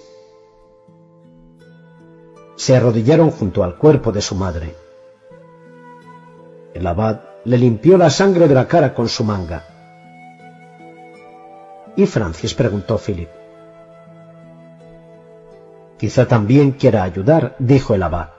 Se 2.58 2.76
arrodillaron 2.76 3.32
junto 3.32 3.64
al 3.64 3.78
cuerpo 3.78 4.12
de 4.12 4.22
su 4.22 4.36
madre. 4.36 4.76
El 6.74 6.86
abad 6.86 7.22
le 7.46 7.58
limpió 7.58 7.98
la 7.98 8.10
sangre 8.10 8.50
de 8.50 8.56
la 8.56 8.68
cara 8.68 8.94
con 8.94 9.08
su 9.08 9.24
manga. 9.24 9.71
¿Y 11.96 12.06
Francis? 12.06 12.54
preguntó 12.54 12.98
Philip. 12.98 13.30
Quizá 15.98 16.28
también 16.28 16.72
quiera 16.72 17.04
ayudar, 17.04 17.56
dijo 17.60 17.94
el 17.94 18.04
abad. 18.04 18.30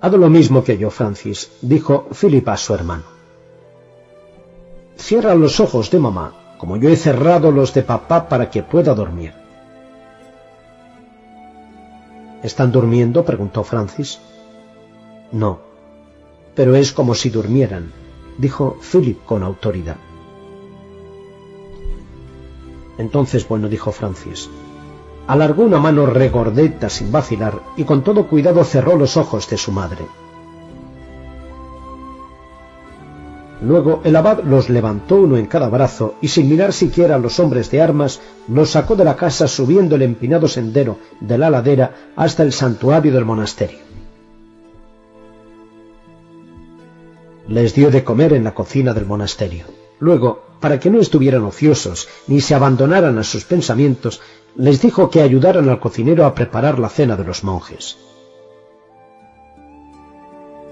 Haz 0.00 0.12
lo 0.12 0.28
mismo 0.28 0.64
que 0.64 0.76
yo, 0.76 0.90
Francis, 0.90 1.52
dijo 1.62 2.08
Philip 2.10 2.48
a 2.48 2.56
su 2.56 2.74
hermano. 2.74 3.04
Cierra 4.96 5.34
los 5.34 5.58
ojos 5.60 5.90
de 5.90 6.00
mamá, 6.00 6.56
como 6.58 6.76
yo 6.76 6.90
he 6.90 6.96
cerrado 6.96 7.50
los 7.50 7.72
de 7.72 7.82
papá 7.82 8.28
para 8.28 8.50
que 8.50 8.62
pueda 8.62 8.94
dormir. 8.94 9.32
¿Están 12.42 12.72
durmiendo? 12.72 13.24
preguntó 13.24 13.62
Francis. 13.62 14.20
No, 15.30 15.60
pero 16.54 16.74
es 16.74 16.92
como 16.92 17.14
si 17.14 17.30
durmieran, 17.30 17.92
dijo 18.38 18.76
Philip 18.82 19.24
con 19.24 19.42
autoridad. 19.42 19.96
Entonces, 22.98 23.46
bueno, 23.48 23.68
dijo 23.68 23.92
Francis. 23.92 24.48
Alargó 25.26 25.62
una 25.62 25.78
mano 25.78 26.06
regordeta 26.06 26.88
sin 26.88 27.12
vacilar 27.12 27.62
y 27.76 27.84
con 27.84 28.02
todo 28.02 28.26
cuidado 28.26 28.64
cerró 28.64 28.96
los 28.96 29.16
ojos 29.16 29.48
de 29.48 29.56
su 29.56 29.72
madre. 29.72 30.04
Luego 33.62 34.00
el 34.02 34.16
abad 34.16 34.42
los 34.42 34.68
levantó 34.68 35.16
uno 35.16 35.36
en 35.36 35.46
cada 35.46 35.68
brazo 35.68 36.16
y 36.20 36.28
sin 36.28 36.48
mirar 36.48 36.72
siquiera 36.72 37.14
a 37.14 37.18
los 37.18 37.38
hombres 37.38 37.70
de 37.70 37.80
armas, 37.80 38.20
los 38.48 38.70
sacó 38.70 38.96
de 38.96 39.04
la 39.04 39.14
casa 39.14 39.46
subiendo 39.46 39.94
el 39.94 40.02
empinado 40.02 40.48
sendero 40.48 40.98
de 41.20 41.38
la 41.38 41.48
ladera 41.48 41.94
hasta 42.16 42.42
el 42.42 42.52
santuario 42.52 43.12
del 43.12 43.24
monasterio. 43.24 43.78
Les 47.46 47.74
dio 47.74 47.90
de 47.92 48.02
comer 48.02 48.32
en 48.32 48.44
la 48.44 48.54
cocina 48.54 48.92
del 48.94 49.06
monasterio. 49.06 49.81
Luego, 50.02 50.42
para 50.58 50.80
que 50.80 50.90
no 50.90 50.98
estuvieran 50.98 51.44
ociosos 51.44 52.08
ni 52.26 52.40
se 52.40 52.56
abandonaran 52.56 53.18
a 53.18 53.22
sus 53.22 53.44
pensamientos, 53.44 54.20
les 54.56 54.82
dijo 54.82 55.08
que 55.08 55.22
ayudaran 55.22 55.68
al 55.68 55.78
cocinero 55.78 56.26
a 56.26 56.34
preparar 56.34 56.80
la 56.80 56.88
cena 56.88 57.14
de 57.14 57.22
los 57.22 57.44
monjes. 57.44 57.96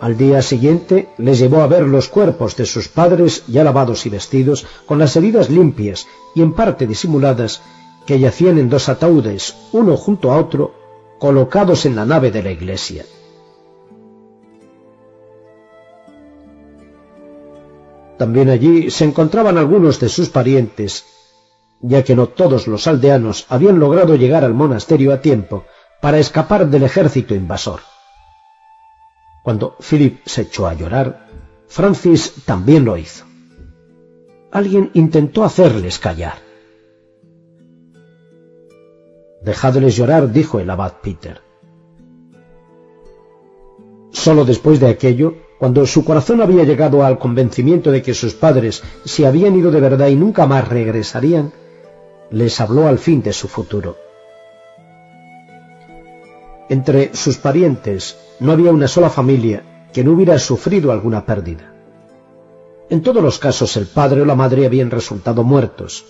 Al 0.00 0.16
día 0.16 0.42
siguiente 0.42 1.10
les 1.16 1.38
llevó 1.38 1.62
a 1.62 1.68
ver 1.68 1.84
los 1.84 2.08
cuerpos 2.08 2.56
de 2.56 2.66
sus 2.66 2.88
padres 2.88 3.44
ya 3.46 3.62
lavados 3.62 4.04
y 4.04 4.08
vestidos, 4.08 4.66
con 4.84 4.98
las 4.98 5.14
heridas 5.14 5.48
limpias 5.48 6.08
y 6.34 6.42
en 6.42 6.52
parte 6.52 6.88
disimuladas, 6.88 7.62
que 8.06 8.18
yacían 8.18 8.58
en 8.58 8.68
dos 8.68 8.88
ataúdes, 8.88 9.54
uno 9.70 9.96
junto 9.96 10.32
a 10.32 10.38
otro, 10.38 10.74
colocados 11.20 11.86
en 11.86 11.94
la 11.94 12.04
nave 12.04 12.32
de 12.32 12.42
la 12.42 12.50
iglesia. 12.50 13.04
También 18.20 18.50
allí 18.50 18.90
se 18.90 19.06
encontraban 19.06 19.56
algunos 19.56 19.98
de 19.98 20.10
sus 20.10 20.28
parientes, 20.28 21.06
ya 21.80 22.04
que 22.04 22.14
no 22.14 22.26
todos 22.26 22.66
los 22.66 22.86
aldeanos 22.86 23.46
habían 23.48 23.78
logrado 23.78 24.14
llegar 24.14 24.44
al 24.44 24.52
monasterio 24.52 25.14
a 25.14 25.22
tiempo 25.22 25.64
para 26.02 26.18
escapar 26.18 26.68
del 26.68 26.82
ejército 26.82 27.34
invasor. 27.34 27.80
Cuando 29.42 29.74
Philip 29.78 30.20
se 30.26 30.42
echó 30.42 30.66
a 30.66 30.74
llorar, 30.74 31.28
Francis 31.66 32.44
también 32.44 32.84
lo 32.84 32.98
hizo. 32.98 33.24
Alguien 34.52 34.90
intentó 34.92 35.42
hacerles 35.42 35.98
callar. 35.98 36.40
Dejadles 39.40 39.96
llorar, 39.96 40.30
dijo 40.30 40.60
el 40.60 40.68
abad 40.68 40.92
Peter. 41.02 41.40
Solo 44.10 44.44
después 44.44 44.78
de 44.78 44.90
aquello, 44.90 45.36
cuando 45.60 45.84
su 45.84 46.06
corazón 46.06 46.40
había 46.40 46.64
llegado 46.64 47.04
al 47.04 47.18
convencimiento 47.18 47.90
de 47.92 48.00
que 48.00 48.14
sus 48.14 48.32
padres 48.32 48.82
se 49.04 49.26
habían 49.26 49.54
ido 49.58 49.70
de 49.70 49.78
verdad 49.78 50.08
y 50.08 50.16
nunca 50.16 50.46
más 50.46 50.66
regresarían, 50.66 51.52
les 52.30 52.58
habló 52.62 52.88
al 52.88 52.98
fin 52.98 53.20
de 53.20 53.34
su 53.34 53.46
futuro. 53.46 53.98
Entre 56.70 57.14
sus 57.14 57.36
parientes 57.36 58.16
no 58.40 58.52
había 58.52 58.72
una 58.72 58.88
sola 58.88 59.10
familia 59.10 59.62
que 59.92 60.02
no 60.02 60.12
hubiera 60.12 60.38
sufrido 60.38 60.92
alguna 60.92 61.26
pérdida. 61.26 61.74
En 62.88 63.02
todos 63.02 63.22
los 63.22 63.38
casos 63.38 63.76
el 63.76 63.86
padre 63.86 64.22
o 64.22 64.24
la 64.24 64.34
madre 64.34 64.64
habían 64.64 64.90
resultado 64.90 65.44
muertos. 65.44 66.06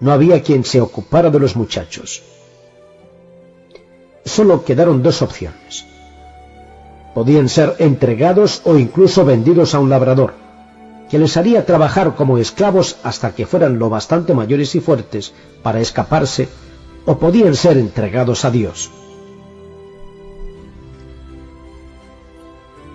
No 0.00 0.10
había 0.10 0.42
quien 0.42 0.64
se 0.64 0.80
ocupara 0.80 1.28
de 1.28 1.38
los 1.38 1.54
muchachos. 1.54 2.22
Solo 4.24 4.64
quedaron 4.64 5.02
dos 5.02 5.20
opciones. 5.20 5.84
Podían 7.14 7.48
ser 7.48 7.74
entregados 7.78 8.62
o 8.64 8.76
incluso 8.76 9.24
vendidos 9.24 9.74
a 9.74 9.80
un 9.80 9.90
labrador, 9.90 10.34
que 11.10 11.18
les 11.18 11.36
haría 11.36 11.64
trabajar 11.64 12.14
como 12.14 12.38
esclavos 12.38 12.96
hasta 13.02 13.34
que 13.34 13.46
fueran 13.46 13.78
lo 13.78 13.88
bastante 13.88 14.34
mayores 14.34 14.74
y 14.74 14.80
fuertes 14.80 15.32
para 15.62 15.80
escaparse, 15.80 16.48
o 17.06 17.18
podían 17.18 17.54
ser 17.54 17.78
entregados 17.78 18.44
a 18.44 18.50
Dios. 18.50 18.90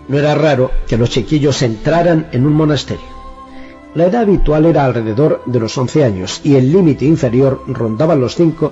No 0.08 0.20
era 0.20 0.36
raro 0.36 0.72
que 0.88 0.98
los 0.98 1.10
chiquillos 1.10 1.62
entraran 1.62 2.28
en 2.32 2.46
un 2.46 2.54
monasterio. 2.54 3.14
La 3.96 4.06
edad 4.06 4.22
habitual 4.22 4.66
era 4.66 4.86
alrededor 4.86 5.42
de 5.46 5.60
los 5.60 5.78
once 5.78 6.04
años 6.04 6.42
y 6.44 6.56
el 6.56 6.72
límite 6.72 7.06
inferior 7.06 7.64
rondaba 7.68 8.16
los 8.16 8.36
cinco, 8.36 8.72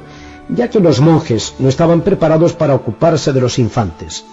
ya 0.49 0.69
que 0.69 0.79
los 0.79 0.99
monjes 0.99 1.55
no 1.59 1.69
estaban 1.69 2.01
preparados 2.01 2.53
para 2.53 2.75
ocuparse 2.75 3.31
de 3.31 3.41
los 3.41 3.59
infantes. 3.59 4.25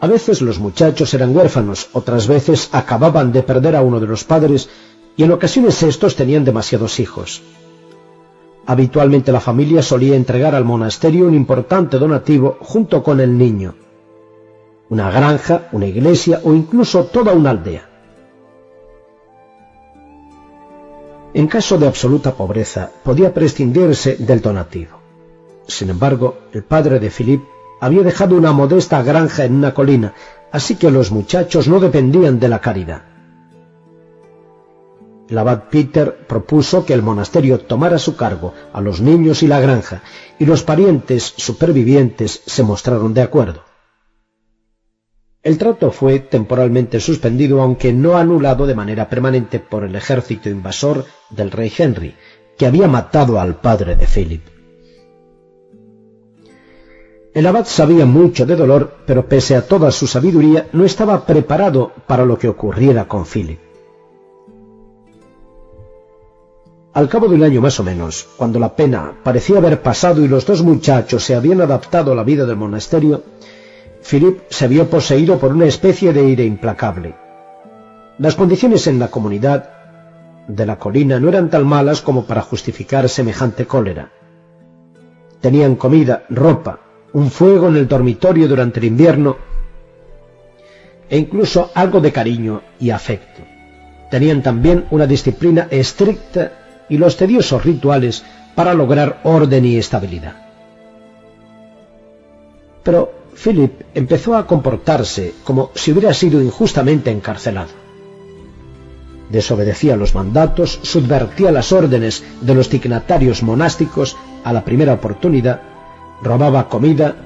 A 0.00 0.06
veces 0.06 0.40
los 0.40 0.58
muchachos 0.58 1.12
eran 1.14 1.36
huérfanos, 1.36 1.90
otras 1.92 2.26
veces 2.26 2.70
acababan 2.72 3.32
de 3.32 3.42
perder 3.42 3.76
a 3.76 3.82
uno 3.82 4.00
de 4.00 4.06
los 4.06 4.24
padres 4.24 4.68
y 5.16 5.24
en 5.24 5.32
ocasiones 5.32 5.82
estos 5.82 6.16
tenían 6.16 6.44
demasiados 6.44 7.00
hijos. 7.00 7.42
Habitualmente 8.66 9.32
la 9.32 9.40
familia 9.40 9.82
solía 9.82 10.16
entregar 10.16 10.54
al 10.54 10.64
monasterio 10.64 11.26
un 11.26 11.34
importante 11.34 11.98
donativo 11.98 12.56
junto 12.60 13.02
con 13.02 13.20
el 13.20 13.36
niño 13.36 13.74
una 14.90 15.08
granja, 15.10 15.68
una 15.72 15.86
iglesia 15.86 16.40
o 16.44 16.52
incluso 16.52 17.04
toda 17.04 17.32
una 17.32 17.50
aldea. 17.50 17.88
En 21.32 21.46
caso 21.46 21.78
de 21.78 21.86
absoluta 21.86 22.34
pobreza 22.34 22.90
podía 23.04 23.32
prescindirse 23.32 24.16
del 24.16 24.40
donativo. 24.40 24.98
Sin 25.66 25.90
embargo, 25.90 26.38
el 26.52 26.64
padre 26.64 26.98
de 26.98 27.08
Philip 27.08 27.40
había 27.80 28.02
dejado 28.02 28.36
una 28.36 28.52
modesta 28.52 29.02
granja 29.02 29.44
en 29.44 29.54
una 29.54 29.74
colina, 29.74 30.14
así 30.52 30.76
que 30.76 30.90
los 30.90 31.10
muchachos 31.10 31.66
no 31.66 31.80
dependían 31.80 32.38
de 32.38 32.48
la 32.48 32.60
caridad. 32.60 33.02
El 35.28 35.38
abad 35.38 35.68
Peter 35.70 36.26
propuso 36.26 36.84
que 36.84 36.92
el 36.92 37.02
monasterio 37.02 37.60
tomara 37.60 37.98
su 37.98 38.16
cargo 38.16 38.52
a 38.72 38.80
los 38.80 39.00
niños 39.00 39.42
y 39.42 39.46
la 39.46 39.60
granja, 39.60 40.02
y 40.38 40.44
los 40.44 40.62
parientes 40.62 41.34
supervivientes 41.36 42.42
se 42.44 42.62
mostraron 42.64 43.14
de 43.14 43.22
acuerdo. 43.22 43.62
El 45.42 45.56
trato 45.56 45.90
fue 45.90 46.18
temporalmente 46.18 47.00
suspendido, 47.00 47.62
aunque 47.62 47.92
no 47.92 48.18
anulado 48.18 48.66
de 48.66 48.74
manera 48.74 49.08
permanente 49.08 49.58
por 49.58 49.84
el 49.84 49.94
ejército 49.96 50.50
invasor 50.50 51.06
del 51.30 51.50
rey 51.50 51.72
Henry, 51.78 52.14
que 52.58 52.66
había 52.66 52.88
matado 52.88 53.40
al 53.40 53.58
padre 53.60 53.96
de 53.96 54.06
Philip. 54.06 54.59
El 57.32 57.46
abad 57.46 57.64
sabía 57.64 58.06
mucho 58.06 58.44
de 58.44 58.56
dolor, 58.56 58.92
pero 59.06 59.28
pese 59.28 59.54
a 59.54 59.66
toda 59.66 59.92
su 59.92 60.08
sabiduría 60.08 60.68
no 60.72 60.84
estaba 60.84 61.26
preparado 61.26 61.92
para 62.08 62.24
lo 62.24 62.36
que 62.36 62.48
ocurriera 62.48 63.06
con 63.06 63.24
Philip. 63.24 63.60
Al 66.92 67.08
cabo 67.08 67.28
de 67.28 67.36
un 67.36 67.44
año 67.44 67.60
más 67.60 67.78
o 67.78 67.84
menos, 67.84 68.28
cuando 68.36 68.58
la 68.58 68.74
pena 68.74 69.12
parecía 69.22 69.58
haber 69.58 69.80
pasado 69.80 70.24
y 70.24 70.28
los 70.28 70.44
dos 70.44 70.62
muchachos 70.62 71.22
se 71.22 71.36
habían 71.36 71.60
adaptado 71.60 72.10
a 72.10 72.14
la 72.16 72.24
vida 72.24 72.44
del 72.46 72.56
monasterio, 72.56 73.22
Philip 74.02 74.40
se 74.48 74.66
vio 74.66 74.90
poseído 74.90 75.38
por 75.38 75.52
una 75.52 75.66
especie 75.66 76.12
de 76.12 76.24
ira 76.24 76.42
implacable. 76.42 77.14
Las 78.18 78.34
condiciones 78.34 78.88
en 78.88 78.98
la 78.98 79.06
comunidad 79.06 79.70
de 80.48 80.66
la 80.66 80.80
colina 80.80 81.20
no 81.20 81.28
eran 81.28 81.48
tan 81.48 81.64
malas 81.64 82.00
como 82.00 82.24
para 82.24 82.42
justificar 82.42 83.08
semejante 83.08 83.66
cólera. 83.66 84.10
Tenían 85.40 85.76
comida, 85.76 86.24
ropa, 86.28 86.80
un 87.12 87.30
fuego 87.30 87.68
en 87.68 87.76
el 87.76 87.88
dormitorio 87.88 88.48
durante 88.48 88.80
el 88.80 88.86
invierno 88.86 89.36
e 91.08 91.18
incluso 91.18 91.70
algo 91.74 92.00
de 92.00 92.12
cariño 92.12 92.62
y 92.78 92.90
afecto. 92.90 93.42
Tenían 94.10 94.42
también 94.42 94.86
una 94.90 95.06
disciplina 95.06 95.66
estricta 95.70 96.52
y 96.88 96.98
los 96.98 97.16
tediosos 97.16 97.64
rituales 97.64 98.24
para 98.54 98.74
lograr 98.74 99.20
orden 99.24 99.64
y 99.64 99.76
estabilidad. 99.76 100.34
Pero 102.82 103.12
Philip 103.42 103.82
empezó 103.94 104.36
a 104.36 104.46
comportarse 104.46 105.34
como 105.44 105.70
si 105.74 105.92
hubiera 105.92 106.12
sido 106.14 106.42
injustamente 106.42 107.10
encarcelado. 107.10 107.70
Desobedecía 109.30 109.96
los 109.96 110.14
mandatos, 110.14 110.80
subvertía 110.82 111.52
las 111.52 111.72
órdenes 111.72 112.24
de 112.40 112.54
los 112.54 112.68
dignatarios 112.68 113.42
monásticos 113.42 114.16
a 114.42 114.52
la 114.52 114.64
primera 114.64 114.94
oportunidad, 114.94 115.62
robaba 116.22 116.68
comida, 116.68 117.16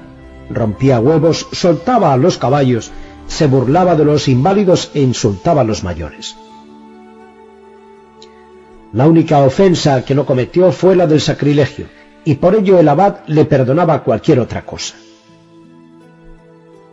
rompía 0.49 0.99
huevos, 0.99 1.47
soltaba 1.51 2.13
a 2.13 2.17
los 2.17 2.37
caballos, 2.37 2.91
se 3.27 3.47
burlaba 3.47 3.95
de 3.95 4.05
los 4.05 4.27
inválidos 4.27 4.91
e 4.93 5.01
insultaba 5.01 5.61
a 5.61 5.63
los 5.65 5.83
mayores. 5.83 6.35
La 8.93 9.07
única 9.07 9.39
ofensa 9.39 10.05
que 10.05 10.15
no 10.15 10.25
cometió 10.25 10.71
fue 10.71 10.95
la 10.95 11.07
del 11.07 11.19
sacrilegio, 11.19 11.87
y 12.23 12.35
por 12.35 12.55
ello 12.55 12.79
el 12.79 12.87
abad 12.87 13.17
le 13.27 13.45
perdonaba 13.45 14.03
cualquier 14.03 14.39
otra 14.39 14.65
cosa. 14.65 14.95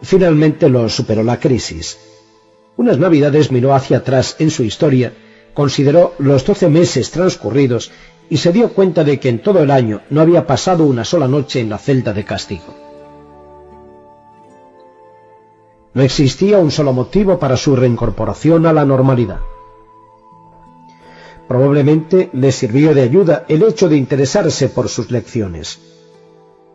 Finalmente 0.03 0.69
lo 0.69 0.89
superó 0.89 1.23
la 1.23 1.39
crisis. 1.39 1.99
Unas 2.77 2.99
navidades 2.99 3.53
miró 3.53 3.75
hacia 3.75 3.99
atrás 3.99 4.37
en 4.41 4.51
su 4.51 4.65
historia, 4.65 5.13
consideró 5.55 6.15
los 6.19 6.45
doce 6.45 6.69
meses 6.69 7.11
transcurridos 7.11 7.93
y 8.31 8.37
se 8.39 8.53
dio 8.53 8.73
cuenta 8.73 9.05
de 9.05 9.21
que 9.21 9.29
en 9.29 9.43
todo 9.43 9.63
el 9.63 9.71
año 9.71 10.03
no 10.11 10.21
había 10.21 10.47
pasado 10.47 10.85
una 10.85 11.05
sola 11.05 11.29
noche 11.29 11.61
en 11.61 11.69
la 11.69 11.79
celda 11.79 12.13
de 12.13 12.25
castigo. 12.25 12.75
No 15.95 16.03
existía 16.03 16.59
un 16.59 16.71
solo 16.71 16.93
motivo 16.93 17.39
para 17.39 17.57
su 17.57 17.77
reincorporación 17.77 18.65
a 18.67 18.73
la 18.73 18.85
normalidad. 18.85 19.41
Probablemente 21.47 22.31
le 22.33 22.51
sirvió 22.51 22.95
de 22.95 23.03
ayuda 23.03 23.45
el 23.49 23.63
hecho 23.63 23.89
de 23.89 23.99
interesarse 23.99 24.71
por 24.71 24.89
sus 24.89 25.11
lecciones. 25.11 25.81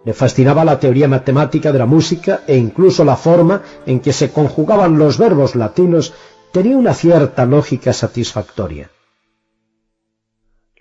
Le 0.06 0.14
fascinaba 0.14 0.64
la 0.64 0.80
teoría 0.80 1.08
matemática 1.08 1.72
de 1.72 1.80
la 1.80 1.88
música 1.88 2.42
e 2.46 2.58
incluso 2.58 3.04
la 3.04 3.16
forma 3.16 3.64
en 3.88 4.00
que 4.00 4.14
se 4.14 4.32
conjugaban 4.32 5.00
los 5.00 5.18
verbos 5.18 5.56
latinos 5.56 6.14
tenía 6.52 6.78
una 6.78 6.94
cierta 6.94 7.46
lógica 7.46 7.94
satisfactoria. 7.94 8.92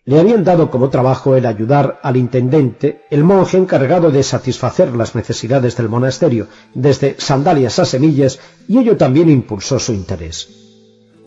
Le 0.06 0.18
habían 0.18 0.44
dado 0.44 0.70
como 0.70 0.88
trabajo 0.88 1.36
el 1.36 1.44
ayudar 1.44 2.00
al 2.02 2.16
intendente, 2.16 3.02
el 3.10 3.24
monje 3.24 3.58
encargado 3.58 4.10
de 4.10 4.22
satisfacer 4.22 4.96
las 4.96 5.14
necesidades 5.14 5.76
del 5.76 5.88
monasterio, 5.88 6.46
desde 6.72 7.16
sandalias 7.18 7.78
a 7.78 7.84
semillas, 7.84 8.38
y 8.66 8.78
ello 8.78 8.96
también 8.96 9.28
impulsó 9.28 9.78
su 9.78 9.92
interés 9.92 10.66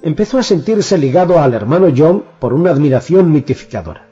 empezó 0.01 0.37
a 0.37 0.43
sentirse 0.43 0.97
ligado 0.97 1.39
al 1.39 1.53
hermano 1.53 1.87
John 1.95 2.23
por 2.39 2.53
una 2.53 2.71
admiración 2.71 3.31
mitificadora. 3.31 4.07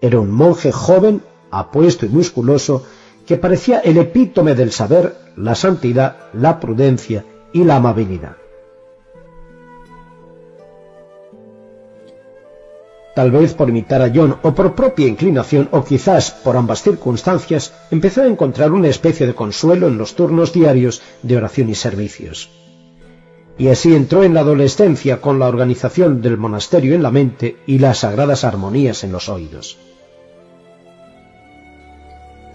Era 0.00 0.20
un 0.20 0.30
monje 0.30 0.72
joven, 0.72 1.22
apuesto 1.50 2.06
y 2.06 2.08
musculoso, 2.08 2.84
que 3.26 3.36
parecía 3.36 3.80
el 3.80 3.98
epítome 3.98 4.54
del 4.54 4.72
saber, 4.72 5.16
la 5.36 5.54
santidad, 5.54 6.16
la 6.32 6.60
prudencia 6.60 7.24
y 7.52 7.64
la 7.64 7.76
amabilidad. 7.76 8.36
Tal 13.16 13.30
vez 13.30 13.54
por 13.54 13.70
imitar 13.70 14.02
a 14.02 14.12
John 14.14 14.36
o 14.42 14.54
por 14.54 14.74
propia 14.74 15.08
inclinación 15.08 15.70
o 15.72 15.82
quizás 15.82 16.30
por 16.44 16.54
ambas 16.54 16.82
circunstancias, 16.82 17.72
empezó 17.90 18.20
a 18.20 18.26
encontrar 18.26 18.72
una 18.72 18.88
especie 18.88 19.26
de 19.26 19.34
consuelo 19.34 19.88
en 19.88 19.96
los 19.96 20.14
turnos 20.14 20.52
diarios 20.52 21.00
de 21.22 21.38
oración 21.38 21.70
y 21.70 21.74
servicios 21.74 22.50
y 23.58 23.68
así 23.68 23.94
entró 23.94 24.22
en 24.22 24.34
la 24.34 24.40
adolescencia 24.40 25.20
con 25.20 25.38
la 25.38 25.48
organización 25.48 26.20
del 26.20 26.36
monasterio 26.36 26.94
en 26.94 27.02
la 27.02 27.10
mente 27.10 27.56
y 27.66 27.78
las 27.78 27.98
sagradas 28.00 28.44
armonías 28.44 29.02
en 29.04 29.12
los 29.12 29.28
oídos. 29.28 29.78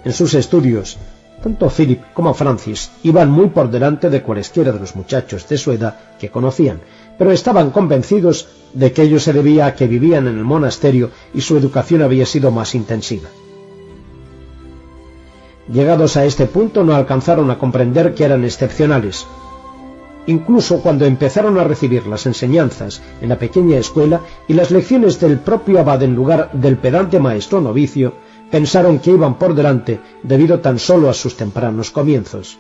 En 0.04 0.14
sus 0.14 0.34
estudios, 0.34 0.98
tanto 1.42 1.70
Philip 1.70 2.02
como 2.14 2.34
Francis 2.34 2.92
iban 3.04 3.32
muy 3.32 3.48
por 3.48 3.72
delante 3.72 4.10
de 4.10 4.22
cualesquiera 4.22 4.72
de 4.72 4.80
los 4.80 4.96
muchachos 4.96 5.48
de 5.50 5.58
su 5.58 5.72
edad 5.72 5.96
que 6.20 6.30
conocían, 6.30 6.82
pero 7.22 7.34
estaban 7.34 7.70
convencidos 7.70 8.48
de 8.74 8.94
que 8.94 9.04
ello 9.04 9.20
se 9.20 9.32
debía 9.32 9.68
a 9.68 9.76
que 9.76 9.86
vivían 9.86 10.26
en 10.26 10.40
el 10.40 10.44
monasterio 10.44 11.12
y 11.36 11.42
su 11.42 11.56
educación 11.56 12.02
había 12.02 12.26
sido 12.26 12.50
más 12.50 12.74
intensiva. 12.74 13.30
Llegados 15.72 16.18
a 16.18 16.26
este 16.26 16.48
punto 16.48 16.84
no 16.84 16.96
alcanzaron 16.96 17.52
a 17.52 17.60
comprender 17.60 18.16
que 18.16 18.24
eran 18.24 18.44
excepcionales, 18.44 19.28
incluso 20.26 20.82
cuando 20.82 21.06
empezaron 21.06 21.60
a 21.60 21.64
recibir 21.64 22.08
las 22.08 22.26
enseñanzas 22.26 23.04
en 23.22 23.30
la 23.30 23.38
pequeña 23.38 23.78
escuela 23.78 24.22
y 24.48 24.56
las 24.56 24.72
lecciones 24.72 25.20
del 25.20 25.38
propio 25.38 25.80
abad 25.80 26.02
en 26.02 26.16
lugar 26.16 26.50
del 26.54 26.78
pedante 26.78 27.20
maestro 27.20 27.62
novicio, 27.62 28.16
pensaron 28.50 28.98
que 28.98 29.12
iban 29.12 29.36
por 29.38 29.54
delante 29.54 30.00
debido 30.24 30.60
tan 30.60 30.80
solo 30.80 31.08
a 31.08 31.14
sus 31.14 31.38
tempranos 31.38 31.92
comienzos. 31.92 32.58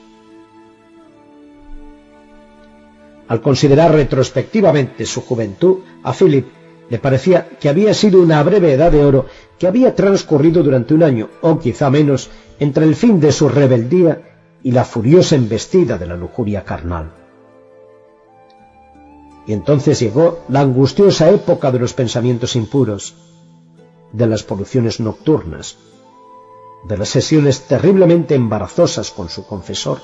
Al 3.32 3.40
considerar 3.40 3.94
retrospectivamente 3.94 5.06
su 5.06 5.22
juventud, 5.22 5.78
a 6.04 6.12
Philip 6.12 6.48
le 6.90 7.00
parecía 7.00 7.48
que 7.62 7.70
había 7.70 7.94
sido 7.94 8.22
una 8.22 8.44
breve 8.44 8.74
edad 8.74 8.92
de 8.92 9.06
oro 9.06 9.26
que 9.58 9.68
había 9.68 9.96
transcurrido 9.96 10.62
durante 10.62 10.94
un 10.94 11.02
año, 11.02 11.30
o 11.40 11.58
quizá 11.58 11.90
menos, 11.90 12.30
entre 12.60 12.84
el 12.84 12.94
fin 12.94 13.22
de 13.22 13.32
su 13.32 13.48
rebeldía 13.48 14.22
y 14.62 14.74
la 14.74 14.84
furiosa 14.84 15.38
embestida 15.38 15.98
de 15.98 16.08
la 16.08 16.18
lujuria 16.18 16.66
carnal. 16.66 17.14
Y 19.48 19.54
entonces 19.54 20.02
llegó 20.02 20.40
la 20.50 20.60
angustiosa 20.60 21.30
época 21.30 21.72
de 21.72 21.80
los 21.80 21.94
pensamientos 21.94 22.58
impuros, 22.58 23.16
de 24.12 24.28
las 24.28 24.44
poluciones 24.44 25.00
nocturnas, 25.00 25.78
de 26.84 26.98
las 26.98 27.08
sesiones 27.08 27.62
terriblemente 27.62 28.36
embarazosas 28.36 29.10
con 29.10 29.30
su 29.30 29.46
confesor, 29.46 30.00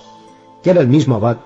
que 0.63 0.69
era 0.69 0.79
el 0.79 0.87
mismo 0.87 1.15
abad, 1.15 1.39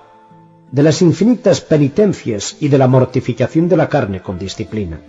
de 0.72 0.82
las 0.82 1.02
infinitas 1.02 1.60
penitencias 1.60 2.56
y 2.58 2.68
de 2.68 2.78
la 2.78 2.88
mortificación 2.88 3.68
de 3.68 3.76
la 3.76 3.88
carne 3.88 4.22
con 4.22 4.38
disciplina. 4.38 5.00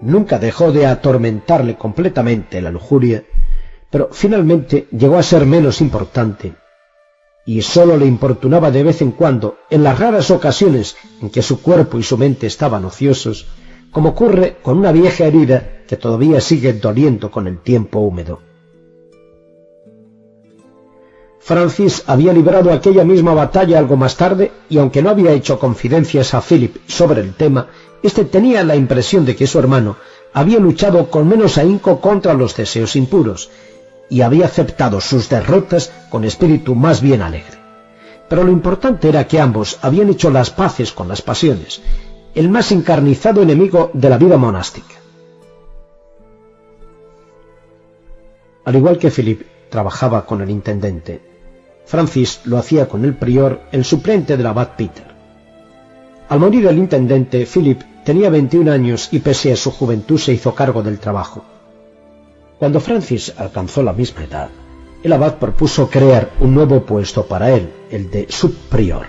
Nunca 0.00 0.38
dejó 0.38 0.72
de 0.72 0.86
atormentarle 0.86 1.76
completamente 1.76 2.62
la 2.62 2.70
lujuria, 2.70 3.24
pero 3.90 4.08
finalmente 4.12 4.86
llegó 4.92 5.18
a 5.18 5.24
ser 5.24 5.44
menos 5.44 5.80
importante 5.80 6.54
y 7.44 7.62
sólo 7.62 7.96
le 7.96 8.06
importunaba 8.06 8.70
de 8.70 8.84
vez 8.84 9.02
en 9.02 9.10
cuando, 9.10 9.58
en 9.70 9.82
las 9.82 9.98
raras 9.98 10.30
ocasiones 10.30 10.96
en 11.20 11.30
que 11.30 11.42
su 11.42 11.60
cuerpo 11.60 11.98
y 11.98 12.04
su 12.04 12.16
mente 12.16 12.46
estaban 12.46 12.84
ociosos, 12.84 13.48
como 13.90 14.10
ocurre 14.10 14.58
con 14.62 14.78
una 14.78 14.92
vieja 14.92 15.24
herida 15.24 15.82
que 15.88 15.96
todavía 15.96 16.40
sigue 16.40 16.74
doliendo 16.74 17.32
con 17.32 17.48
el 17.48 17.58
tiempo 17.58 17.98
húmedo. 17.98 18.49
Francis 21.40 22.04
había 22.06 22.32
librado 22.34 22.70
aquella 22.70 23.02
misma 23.02 23.32
batalla 23.32 23.78
algo 23.78 23.96
más 23.96 24.16
tarde 24.16 24.52
y 24.68 24.78
aunque 24.78 25.02
no 25.02 25.08
había 25.10 25.32
hecho 25.32 25.58
confidencias 25.58 26.34
a 26.34 26.42
Philip 26.42 26.76
sobre 26.86 27.22
el 27.22 27.34
tema, 27.34 27.68
éste 28.02 28.24
tenía 28.26 28.62
la 28.62 28.76
impresión 28.76 29.24
de 29.24 29.34
que 29.34 29.46
su 29.46 29.58
hermano 29.58 29.96
había 30.34 30.58
luchado 30.60 31.10
con 31.10 31.26
menos 31.26 31.58
ahínco 31.58 32.00
contra 32.00 32.34
los 32.34 32.54
deseos 32.54 32.94
impuros 32.94 33.50
y 34.10 34.20
había 34.20 34.46
aceptado 34.46 35.00
sus 35.00 35.28
derrotas 35.28 35.90
con 36.10 36.24
espíritu 36.24 36.74
más 36.74 37.00
bien 37.00 37.22
alegre. 37.22 37.58
Pero 38.28 38.44
lo 38.44 38.52
importante 38.52 39.08
era 39.08 39.26
que 39.26 39.40
ambos 39.40 39.78
habían 39.82 40.10
hecho 40.10 40.30
las 40.30 40.50
paces 40.50 40.92
con 40.92 41.08
las 41.08 41.22
pasiones, 41.22 41.80
el 42.34 42.48
más 42.48 42.70
encarnizado 42.70 43.42
enemigo 43.42 43.90
de 43.94 44.10
la 44.10 44.18
vida 44.18 44.36
monástica. 44.36 44.94
Al 48.64 48.76
igual 48.76 48.98
que 48.98 49.10
Philip 49.10 49.42
trabajaba 49.70 50.26
con 50.26 50.42
el 50.42 50.50
intendente, 50.50 51.29
Francis 51.90 52.42
lo 52.44 52.56
hacía 52.56 52.88
con 52.88 53.04
el 53.04 53.14
prior, 53.14 53.62
el 53.72 53.84
suplente 53.84 54.36
del 54.36 54.46
abad 54.46 54.76
Peter. 54.76 55.06
Al 56.28 56.38
morir 56.38 56.68
el 56.68 56.78
intendente, 56.78 57.44
Philip 57.52 57.82
tenía 58.04 58.30
21 58.30 58.70
años 58.70 59.08
y 59.10 59.18
pese 59.18 59.52
a 59.52 59.56
su 59.56 59.72
juventud 59.72 60.16
se 60.16 60.32
hizo 60.32 60.54
cargo 60.54 60.84
del 60.84 61.00
trabajo. 61.00 61.44
Cuando 62.60 62.78
Francis 62.78 63.34
alcanzó 63.36 63.82
la 63.82 63.92
misma 63.92 64.22
edad, 64.22 64.50
el 65.02 65.12
abad 65.12 65.38
propuso 65.38 65.90
crear 65.90 66.30
un 66.38 66.54
nuevo 66.54 66.86
puesto 66.86 67.26
para 67.26 67.50
él, 67.50 67.68
el 67.90 68.08
de 68.08 68.26
subprior. 68.28 69.06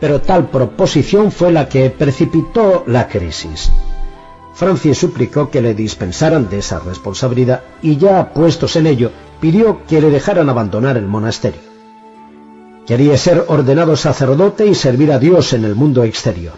Pero 0.00 0.20
tal 0.20 0.50
proposición 0.50 1.30
fue 1.30 1.52
la 1.52 1.68
que 1.68 1.88
precipitó 1.90 2.82
la 2.88 3.06
crisis. 3.06 3.70
Francis 4.54 4.98
suplicó 4.98 5.50
que 5.50 5.62
le 5.62 5.74
dispensaran 5.74 6.48
de 6.50 6.58
esa 6.58 6.80
responsabilidad 6.80 7.62
y 7.80 7.96
ya 7.96 8.34
puestos 8.34 8.74
en 8.74 8.88
ello, 8.88 9.12
pidió 9.40 9.84
que 9.86 10.00
le 10.00 10.10
dejaran 10.10 10.48
abandonar 10.48 10.96
el 10.96 11.06
monasterio. 11.06 11.60
Quería 12.86 13.16
ser 13.16 13.44
ordenado 13.48 13.96
sacerdote 13.96 14.66
y 14.66 14.74
servir 14.74 15.12
a 15.12 15.18
Dios 15.18 15.52
en 15.52 15.64
el 15.64 15.74
mundo 15.74 16.04
exterior. 16.04 16.54